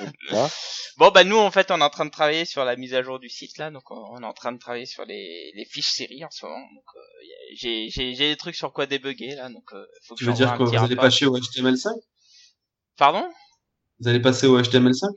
Bon 0.98 1.10
bah 1.10 1.24
nous 1.24 1.38
en 1.38 1.52
fait 1.52 1.72
on 1.72 1.80
est 1.80 1.84
en 1.84 1.90
train 1.90 2.06
de 2.06 2.12
travailler 2.12 2.44
sur 2.44 2.66
la 2.66 2.76
mise 2.76 2.94
à 2.94 3.02
jour 3.02 3.18
du 3.20 3.30
site 3.30 3.58
là 3.58 3.72
donc 3.72 3.90
on 3.92 4.04
on 4.12 4.22
est 4.22 4.26
en 4.26 4.34
train 4.34 4.52
de 4.52 4.58
travailler 4.60 4.86
sur 4.86 5.06
les, 5.06 5.52
les 5.56 5.66
fiches 5.66 5.92
séries 5.92 6.26
en 6.26 6.30
ce 6.32 6.46
moment 6.46 6.60
donc 6.60 6.84
euh, 6.96 7.00
j'ai 7.56 7.88
j'ai 7.90 8.14
j'ai 8.14 8.30
des 8.30 8.36
trucs 8.36 8.56
sur 8.56 8.74
quoi 8.74 8.86
débugger 8.88 9.36
là 9.36 9.48
donc 9.50 9.64
euh, 9.74 9.86
faut 10.06 10.16
que 10.16 10.20
tu 10.20 10.26
veux 10.26 10.34
dire 10.34 10.54
petit 10.58 10.76
Vous 10.76 10.84
allez 10.84 10.96
passer 10.98 11.26
au 11.26 11.38
HTML5 11.38 11.88
Pardon? 12.98 13.26
Vous 14.00 14.08
allez 14.10 14.20
passer 14.22 14.48
au 14.48 14.60
HTML5 14.62 15.10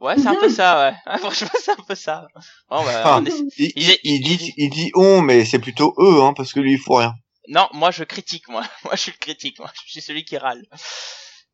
Ouais 0.00 0.16
c'est 0.16 0.26
un 0.28 0.34
peu 0.34 0.48
ça 0.48 0.90
ouais 0.90 0.96
Ah, 1.06 1.18
franchement 1.24 1.50
c'est 1.62 1.70
un 1.72 1.84
peu 1.86 1.94
ça. 1.94 2.26
Bon 2.68 2.82
bah 2.82 3.02
Ah. 3.04 3.20
on 3.22 3.26
est- 3.26 3.44
Il, 3.58 3.96
il 4.02 4.22
dit, 4.24 4.52
il 4.56 4.70
dit 4.70 4.90
on, 4.96 5.20
mais 5.20 5.44
c'est 5.44 5.58
plutôt 5.60 5.94
eux, 5.98 6.20
hein, 6.22 6.32
parce 6.34 6.52
que 6.52 6.58
lui, 6.60 6.72
il 6.72 6.78
faut 6.80 6.94
rien. 6.96 7.14
Non, 7.50 7.68
moi 7.72 7.90
je 7.90 8.04
critique, 8.04 8.48
moi. 8.48 8.62
Moi 8.84 8.94
je 8.96 9.02
suis 9.02 9.12
le 9.12 9.18
critique, 9.18 9.58
moi. 9.58 9.70
Je 9.84 9.90
suis 9.90 10.00
celui 10.00 10.24
qui 10.24 10.38
râle. 10.38 10.64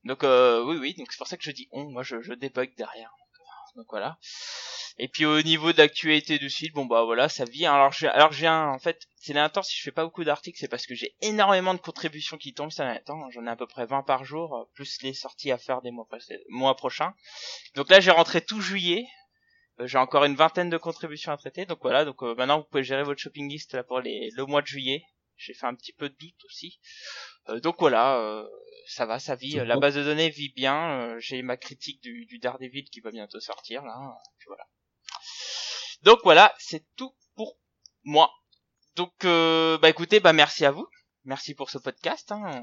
Donc 0.05 0.23
euh, 0.23 0.63
oui, 0.65 0.77
oui, 0.77 0.95
donc 0.95 1.11
c'est 1.11 1.19
pour 1.19 1.27
ça 1.27 1.37
que 1.37 1.43
je 1.43 1.51
dis 1.51 1.69
on, 1.73 1.91
moi 1.91 2.03
je, 2.05 2.21
je 2.23 2.33
débug 2.35 2.77
derrière. 2.77 3.11
Donc, 3.75 3.87
voilà. 3.91 4.19
Et 4.99 5.09
puis 5.09 5.25
au 5.27 5.43
niveau 5.43 5.73
d'actualité 5.73 6.39
du 6.39 6.49
site, 6.51 6.73
bon 6.75 6.85
bah 6.87 7.05
voilà, 7.05 7.29
ça 7.29 7.45
vit. 7.45 7.67
Alors 7.67 7.93
j'ai, 7.93 8.09
alors 8.09 8.33
j'ai 8.33 8.47
un, 8.47 8.69
en 8.69 8.79
fait, 8.79 9.09
c'est 9.17 9.33
derniers 9.33 9.65
si 9.65 9.77
je 9.77 9.83
fais 9.83 9.91
pas 9.91 10.05
beaucoup 10.05 10.25
d'articles, 10.25 10.59
c'est 10.59 10.69
parce 10.69 10.87
que 10.87 10.95
j'ai 10.95 11.15
énormément 11.23 11.75
de 11.75 11.81
contributions 11.81 12.37
qui 12.39 12.55
tombent 12.55 12.71
derniers 12.85 13.03
temps. 13.03 13.29
J'en 13.31 13.47
ai 13.47 13.51
à 13.51 13.57
peu 13.57 13.67
près 13.67 13.87
20 13.87 14.03
par 14.03 14.25
jour, 14.25 14.55
euh, 14.55 14.65
plus 14.75 15.03
les 15.03 15.15
sorties 15.15 15.51
à 15.51 15.59
faire 15.59 15.81
des 15.83 15.91
mois 15.91 16.77
prochains. 16.77 17.15
Donc 17.75 17.91
là 17.91 18.01
j'ai 18.01 18.11
rentré 18.11 18.41
tout 18.43 18.61
juillet. 18.61 19.07
Euh, 19.81 19.87
J'ai 19.87 19.99
encore 19.99 20.25
une 20.25 20.37
vingtaine 20.37 20.71
de 20.71 20.79
contributions 20.79 21.33
à 21.33 21.37
traiter, 21.39 21.65
donc 21.67 21.79
voilà. 21.83 22.05
Donc 22.05 22.23
euh, 22.23 22.35
maintenant 22.35 22.59
vous 22.59 22.67
pouvez 22.71 22.85
gérer 22.85 23.03
votre 23.03 23.21
shopping 23.21 23.49
list 23.51 23.75
là 23.75 23.83
pour 23.83 24.01
les, 24.01 24.31
le 24.37 24.45
mois 24.47 24.63
de 24.63 24.67
juillet. 24.67 25.03
J'ai 25.37 25.55
fait 25.55 25.67
un 25.67 25.75
petit 25.75 25.93
peu 25.93 26.09
de 26.09 26.17
doute 26.17 26.45
aussi. 26.47 26.81
Euh, 27.49 27.61
donc 27.61 27.77
voilà, 27.79 28.19
euh, 28.19 28.47
ça 28.89 29.07
va, 29.07 29.19
ça 29.19 29.35
vit. 29.35 29.53
C'est 29.53 29.65
La 29.65 29.79
base 29.79 29.95
de 29.95 30.03
données 30.03 30.31
vit 30.31 30.53
bien. 30.55 31.01
Euh, 31.01 31.17
J'ai 31.19 31.43
ma 31.43 31.57
critique 31.57 32.03
du, 32.03 32.27
du 32.27 32.39
Daredevil 32.39 32.85
qui 32.91 33.01
va 33.01 33.11
bientôt 33.11 33.41
sortir 33.41 33.85
là. 33.85 33.95
Puis 34.39 34.47
voilà. 34.47 34.67
Donc 36.03 36.21
voilà, 36.25 36.55
c'est 36.59 36.85
tout 36.97 37.15
pour 37.35 37.59
moi. 38.05 38.31
Donc 38.95 39.25
euh, 39.25 39.79
bah 39.79 39.89
écoutez, 39.91 40.21
bah 40.21 40.33
merci 40.33 40.65
à 40.65 40.71
vous. 40.71 40.89
Merci 41.27 41.55
pour 41.55 41.71
ce 41.71 41.79
podcast. 41.79 42.31
Hein. 42.31 42.63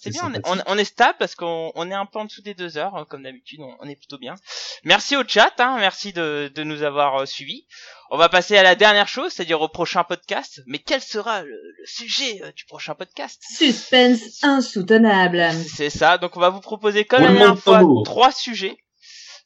C'est 0.00 0.10
bien, 0.10 0.22
on 0.24 0.30
est, 0.32 0.34
sympathique. 0.34 0.62
on, 0.66 0.72
on 0.74 0.78
est 0.78 0.84
stable 0.84 1.16
parce 1.20 1.36
qu'on 1.36 1.70
on 1.76 1.88
est 1.88 1.94
un 1.94 2.04
peu 2.04 2.18
en 2.18 2.24
dessous 2.24 2.42
des 2.42 2.52
deux 2.54 2.76
heures, 2.76 2.96
hein, 2.96 3.06
comme 3.08 3.22
d'habitude. 3.22 3.60
On, 3.60 3.76
on 3.78 3.88
est 3.88 3.94
plutôt 3.94 4.18
bien. 4.18 4.34
Merci 4.82 5.16
au 5.16 5.22
chat, 5.26 5.52
hein, 5.60 5.76
merci 5.78 6.12
de, 6.12 6.50
de 6.52 6.64
nous 6.64 6.82
avoir 6.82 7.22
euh, 7.22 7.26
suivis. 7.26 7.64
On 8.10 8.18
va 8.18 8.28
passer 8.28 8.58
à 8.58 8.64
la 8.64 8.74
dernière 8.74 9.06
chose, 9.06 9.32
c'est-à-dire 9.32 9.60
au 9.60 9.68
prochain 9.68 10.02
podcast. 10.02 10.62
Mais 10.66 10.80
quel 10.80 11.00
sera 11.00 11.42
le, 11.44 11.50
le 11.50 11.86
sujet 11.86 12.42
euh, 12.42 12.50
du 12.52 12.64
prochain 12.64 12.96
podcast? 12.96 13.40
Suspense 13.48 14.42
insoutenable. 14.42 15.52
C'est 15.72 15.90
ça. 15.90 16.18
Donc 16.18 16.36
on 16.36 16.40
va 16.40 16.50
vous 16.50 16.60
proposer 16.60 17.04
comme 17.04 17.22
la 17.22 17.28
dernière 17.28 17.56
fois 17.58 17.82
trois 18.04 18.32
sujets, 18.32 18.76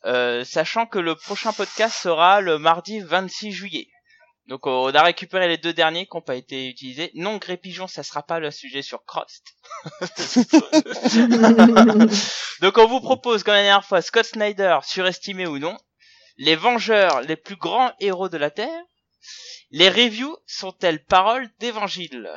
euh, 0.06 0.44
sachant 0.44 0.86
que 0.86 0.98
le 0.98 1.14
prochain 1.14 1.52
podcast 1.52 1.94
sera 1.94 2.40
le 2.40 2.58
mardi 2.58 3.00
26 3.00 3.52
juillet. 3.52 3.88
Donc 4.46 4.66
on 4.66 4.94
a 4.94 5.02
récupéré 5.02 5.48
les 5.48 5.56
deux 5.58 5.72
derniers 5.72 6.06
qui 6.06 6.16
n'ont 6.16 6.22
pas 6.22 6.36
été 6.36 6.68
utilisés. 6.68 7.10
Non, 7.14 7.38
Gré 7.38 7.56
Pigeon, 7.56 7.88
ça 7.88 8.04
sera 8.04 8.22
pas 8.22 8.38
le 8.38 8.52
sujet 8.52 8.82
sur 8.82 9.04
Crost. 9.04 9.44
Donc 12.60 12.78
on 12.78 12.86
vous 12.86 13.00
propose 13.00 13.42
comme 13.42 13.54
la 13.54 13.62
dernière 13.62 13.84
fois 13.84 14.02
Scott 14.02 14.24
Snyder, 14.24 14.78
surestimé 14.84 15.46
ou 15.46 15.58
non, 15.58 15.76
les 16.36 16.54
Vengeurs, 16.54 17.22
les 17.22 17.36
plus 17.36 17.56
grands 17.56 17.92
héros 17.98 18.28
de 18.28 18.36
la 18.36 18.50
Terre, 18.50 18.82
les 19.70 19.88
reviews 19.88 20.36
sont-elles 20.46 21.04
paroles 21.04 21.50
d'évangile? 21.58 22.30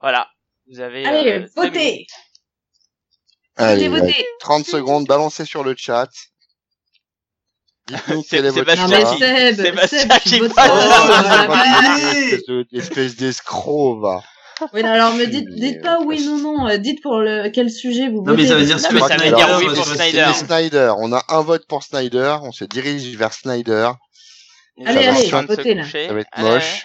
Voilà, 0.00 0.30
vous 0.70 0.80
avez 0.80 1.04
Allez, 1.04 1.32
euh, 1.32 1.46
votez. 1.54 2.06
Allez, 3.56 3.88
Votez, 3.88 4.00
votez. 4.06 4.26
30 4.40 4.64
secondes, 4.64 5.06
balancez 5.06 5.44
sur 5.44 5.62
le 5.62 5.76
chat. 5.76 6.08
Dites-nous 6.08 6.10
C'est- 6.10 6.16
quel 6.16 6.24
est 7.44 7.60
votre 7.60 7.73
Sébastien 7.88 9.04
qui- 9.04 9.18
Seb, 9.18 9.56
Sébastien 9.56 9.98
Seb, 10.00 10.12
qui. 10.22 10.40
Oh, 10.42 10.48
Ah, 10.56 11.46
bah. 11.48 11.64
Espèce 11.98 12.46
de- 12.46 12.66
Espèce 12.72 13.16
d'escroc, 13.16 14.00
va. 14.00 14.22
Oui, 14.72 14.82
non, 14.82 14.90
alors 14.90 15.12
me 15.14 15.26
dites, 15.26 15.48
Mais, 15.50 15.60
dites 15.72 15.82
pas 15.82 15.98
oui, 16.00 16.24
non, 16.24 16.38
non. 16.38 16.68
euh, 16.68 16.76
Dites 16.78 17.02
pour 17.02 17.18
le 17.18 17.48
quel 17.50 17.70
sujet 17.70 18.08
vous 18.08 18.18
Non, 18.22 18.32
votez. 18.32 18.42
mais 18.42 18.48
ça 18.48 18.54
veut 18.54 18.64
dire 18.64 18.76
Non, 18.76 18.82
ce 18.88 18.94
mais 18.94 19.00
que 19.00 19.08
ça 19.08 19.16
veut 19.16 19.34
dire 19.36 19.56
oui 19.58 19.66
pour 19.74 19.84
Snyder. 19.84 20.26
Snyder, 20.34 20.92
on 20.98 21.12
a 21.12 21.22
un 21.28 21.40
vote 21.42 21.66
pour 21.66 21.82
Snyder, 21.82 22.36
on 22.42 22.52
se 22.52 22.64
dirige 22.64 23.04
vers 23.16 23.32
Snyder. 23.32 23.90
Les 24.76 24.86
Allez, 24.86 25.06
allez, 25.06 25.28
votez, 25.46 25.74
là. 25.74 25.84
Ça 25.84 26.12
va 26.14 26.20
être 26.20 26.38
moche. 26.38 26.84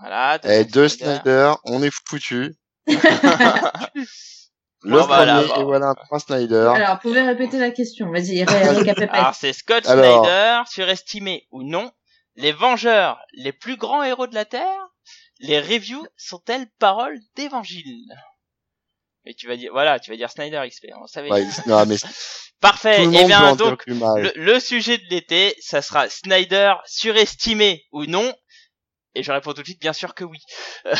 Voilà. 0.00 0.38
Et 0.44 0.64
deuxième 0.64 0.70
deux 0.72 0.88
Snyder, 0.88 1.52
on 1.64 1.82
est 1.82 1.90
foutu. 2.06 2.54
Le 4.82 4.98
Bon, 4.98 5.06
voilà, 5.06 5.42
premier, 5.42 5.60
et 5.60 5.64
voilà, 5.64 5.94
un 6.10 6.18
Snyder. 6.18 6.72
Alors, 6.74 6.94
vous 6.94 7.00
pouvez 7.08 7.20
répéter 7.20 7.58
la 7.58 7.70
question. 7.70 8.10
Vas-y. 8.10 8.42
Alors 9.10 9.34
c'est 9.34 9.52
Scott 9.52 9.86
Alors. 9.86 10.24
Snyder, 10.24 10.62
surestimé 10.66 11.46
ou 11.50 11.62
non, 11.62 11.90
les 12.36 12.52
Vengeurs, 12.52 13.20
les 13.34 13.52
plus 13.52 13.76
grands 13.76 14.02
héros 14.02 14.26
de 14.26 14.34
la 14.34 14.46
Terre, 14.46 14.88
les 15.38 15.60
reviews 15.60 16.06
sont-elles 16.16 16.68
paroles 16.78 17.18
d'évangile? 17.36 18.06
Et 19.26 19.34
tu 19.34 19.48
vas 19.48 19.56
dire, 19.56 19.70
voilà, 19.72 20.00
tu 20.00 20.10
vas 20.10 20.16
dire 20.16 20.30
Snyder 20.30 20.62
XP, 20.66 20.86
on 21.00 21.06
savait. 21.06 21.30
Ouais, 21.30 21.46
non, 21.66 21.84
mais 21.84 21.96
Parfait. 22.60 23.04
Et 23.04 23.06
peut 23.06 23.26
bien 23.26 23.56
donc 23.56 23.84
le, 23.86 24.32
le 24.34 24.60
sujet 24.60 24.98
de 24.98 25.04
l'été, 25.10 25.54
ça 25.60 25.82
sera 25.82 26.08
Snyder 26.08 26.74
surestimé 26.84 27.86
ou 27.90 28.04
non 28.04 28.34
Et 29.14 29.22
je 29.22 29.32
réponds 29.32 29.52
tout 29.52 29.62
de 29.62 29.66
suite, 29.66 29.80
bien 29.80 29.94
sûr 29.94 30.14
que 30.14 30.24
oui. 30.24 30.38
bon, 30.84 30.92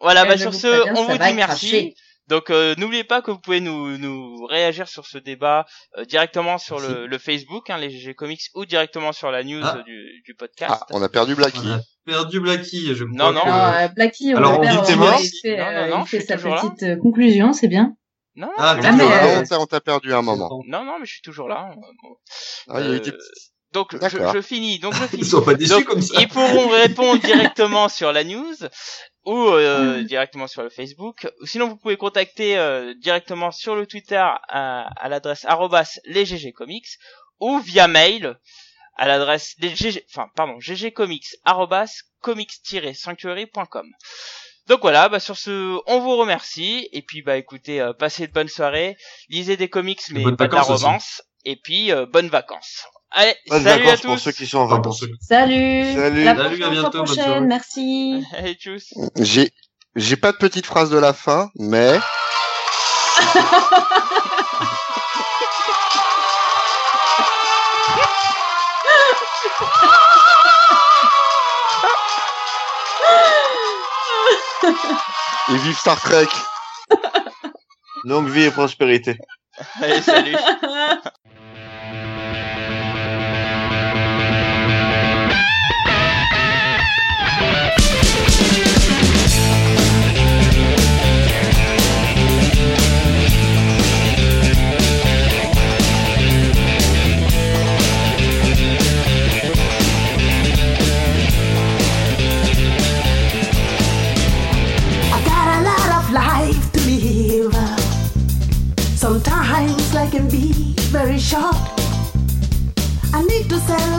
voilà, 0.00 0.22
Euh, 0.22 0.26
bah 0.26 0.38
sur 0.38 0.54
ce, 0.54 0.88
on 0.96 1.04
vous 1.04 1.12
dit 1.18 1.34
merci. 1.34 1.68
cracher. 1.70 1.94
Donc 2.28 2.50
euh, 2.50 2.74
n'oubliez 2.76 3.04
pas 3.04 3.22
que 3.22 3.30
vous 3.30 3.38
pouvez 3.38 3.60
nous, 3.60 3.96
nous 3.96 4.44
réagir 4.46 4.86
sur 4.86 5.06
ce 5.06 5.16
débat 5.16 5.64
euh, 5.96 6.04
directement 6.04 6.58
sur 6.58 6.78
le, 6.78 7.06
le 7.06 7.18
Facebook, 7.18 7.70
hein, 7.70 7.78
les 7.78 7.88
GG 7.88 8.14
Comics, 8.14 8.42
ou 8.54 8.66
directement 8.66 9.12
sur 9.12 9.30
la 9.30 9.42
news 9.42 9.62
Ah. 9.64 9.82
du, 9.86 10.22
du 10.26 10.34
podcast. 10.34 10.74
Ah, 10.78 10.86
on 10.90 11.00
a 11.02 11.08
perdu 11.08 11.34
Blacky. 11.34 11.60
On 11.64 11.70
a 11.72 11.80
perdu 12.04 12.40
Blacky, 12.40 12.94
je 12.94 13.04
Non, 13.04 13.32
non. 13.32 13.40
que- 13.40 13.48
Alors, 13.48 13.74
euh, 13.76 13.88
Blacky, 13.88 14.32
on 14.34 14.36
Alors, 14.36 14.60
on 14.60 14.62
faire, 14.62 14.82
dit 14.82 14.86
t'es 14.88 14.92
euh, 14.92 14.96
mort 14.96 15.18
il 15.22 15.30
fait, 15.40 15.56
Non, 15.56 15.64
non, 15.64 15.78
euh, 15.78 15.88
non, 15.88 16.04
fait 16.04 16.20
sa 16.20 16.36
là. 16.36 16.60
petite 16.60 16.82
euh, 16.82 16.96
conclusion, 16.96 17.52
c'est 17.54 17.68
bien. 17.68 17.94
Non, 18.36 18.48
non, 18.48 18.52
Ah, 18.58 18.76
Ah, 18.84 18.92
mais, 18.92 19.04
euh, 19.04 19.40
on 19.40 19.66
t'a- 19.66 19.78
on 19.78 19.80
perdu 19.80 20.12
un 20.12 20.20
moment. 20.22 20.50
non, 20.68 20.84
non, 20.84 20.98
mais 21.00 21.06
je 21.06 21.12
suis 21.14 21.22
toujours 21.22 21.48
là. 21.48 21.70
Bon. 22.02 22.16
Ah, 22.68 22.80
il 22.82 22.86
y 22.88 22.90
a 22.90 22.96
eu 22.96 23.00
des- 23.00 23.12
donc 23.72 23.94
je, 24.08 24.40
finis, 24.40 24.78
donc 24.78 24.94
je 24.94 25.04
Ils 25.12 25.24
finis. 25.24 25.24
sont 25.24 25.42
pas 25.42 25.54
déçus 25.54 25.70
Donc, 25.70 25.84
comme 25.84 26.02
ça. 26.02 26.14
Ils 26.20 26.28
pourront 26.28 26.68
répondre 26.82 27.20
directement 27.20 27.88
sur 27.88 28.12
la 28.12 28.24
news 28.24 28.54
ou 29.24 29.36
euh, 29.50 30.02
directement 30.04 30.46
sur 30.46 30.62
le 30.62 30.70
Facebook. 30.70 31.28
Ou 31.42 31.46
Sinon, 31.46 31.68
vous 31.68 31.76
pouvez 31.76 31.96
contacter 31.96 32.56
euh, 32.58 32.94
directement 33.00 33.50
sur 33.50 33.76
le 33.76 33.86
Twitter 33.86 34.16
à, 34.48 34.88
à 34.96 35.08
l'adresse 35.08 35.44
arrobas 35.44 35.98
lesggcomics 36.06 36.98
ou 37.40 37.58
via 37.58 37.88
mail 37.88 38.38
à 38.96 39.06
l'adresse 39.06 39.54
enfin 40.10 40.28
pardon 40.34 40.58
ggcomics 40.58 41.36
arrobas 41.44 42.02
comics-sanctuary.com. 42.20 43.86
Donc 44.66 44.80
voilà, 44.82 45.08
bah 45.08 45.20
sur 45.20 45.36
ce, 45.38 45.78
on 45.86 46.00
vous 46.00 46.16
remercie 46.16 46.88
et 46.92 47.00
puis 47.02 47.22
bah 47.22 47.36
écoutez, 47.38 47.80
euh, 47.80 47.92
passez 47.94 48.26
de 48.26 48.32
bonnes 48.32 48.48
soirées, 48.48 48.96
lisez 49.30 49.56
des 49.56 49.68
comics 49.70 50.02
mais 50.10 50.24
pas 50.36 50.46
de 50.48 50.54
la 50.54 50.60
aussi. 50.62 50.84
romance 50.84 51.22
et 51.44 51.56
puis 51.56 51.90
euh, 51.92 52.04
bonnes 52.06 52.28
vacances. 52.28 52.84
Allez, 53.10 53.34
Pas 53.48 53.58
de 53.58 53.64
salut 53.64 53.88
à 53.88 53.96
tous. 53.96 54.02
pour 54.06 54.18
ceux 54.18 54.32
qui 54.32 54.46
sont 54.46 54.58
en 54.58 54.66
vacances. 54.66 55.04
Salut. 55.20 55.94
Salut. 55.94 56.24
La 56.24 56.36
Salut, 56.36 56.62
à 56.62 56.66
prochaine, 56.66 56.70
bientôt, 56.70 57.04
prochaine. 57.04 57.46
Merci. 57.46 58.24
Allez, 58.36 58.54
tchuss. 58.54 58.92
J'ai, 59.18 59.50
j'ai 59.96 60.16
pas 60.16 60.32
de 60.32 60.36
petite 60.36 60.66
phrase 60.66 60.90
de 60.90 60.98
la 60.98 61.12
fin, 61.14 61.50
mais 61.56 61.98
et 75.50 75.56
vive 75.58 75.78
Star 75.78 76.00
Trek. 76.00 76.28
Longue 78.04 78.28
vie 78.28 78.44
et 78.44 78.50
prospérité. 78.50 79.18
Allez, 79.82 80.02
salut. 80.02 80.36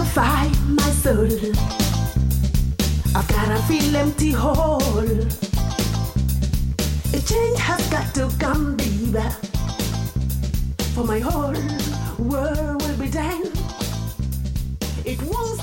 Satisfy 0.09 0.47
my 0.67 0.89
soul. 0.91 1.29
I've 3.15 3.27
gotta 3.27 3.61
feel 3.63 3.95
empty 3.95 4.31
hole. 4.31 4.81
A 7.13 7.19
change 7.19 7.59
has 7.59 7.87
got 7.89 8.13
to 8.15 8.29
come, 8.39 8.75
baby. 8.75 9.23
For 10.93 11.03
my 11.03 11.19
whole 11.19 11.53
world 12.17 12.81
will 12.81 12.97
be 12.97 13.09
done. 13.09 13.43
It 15.05 15.21
won't 15.23 15.59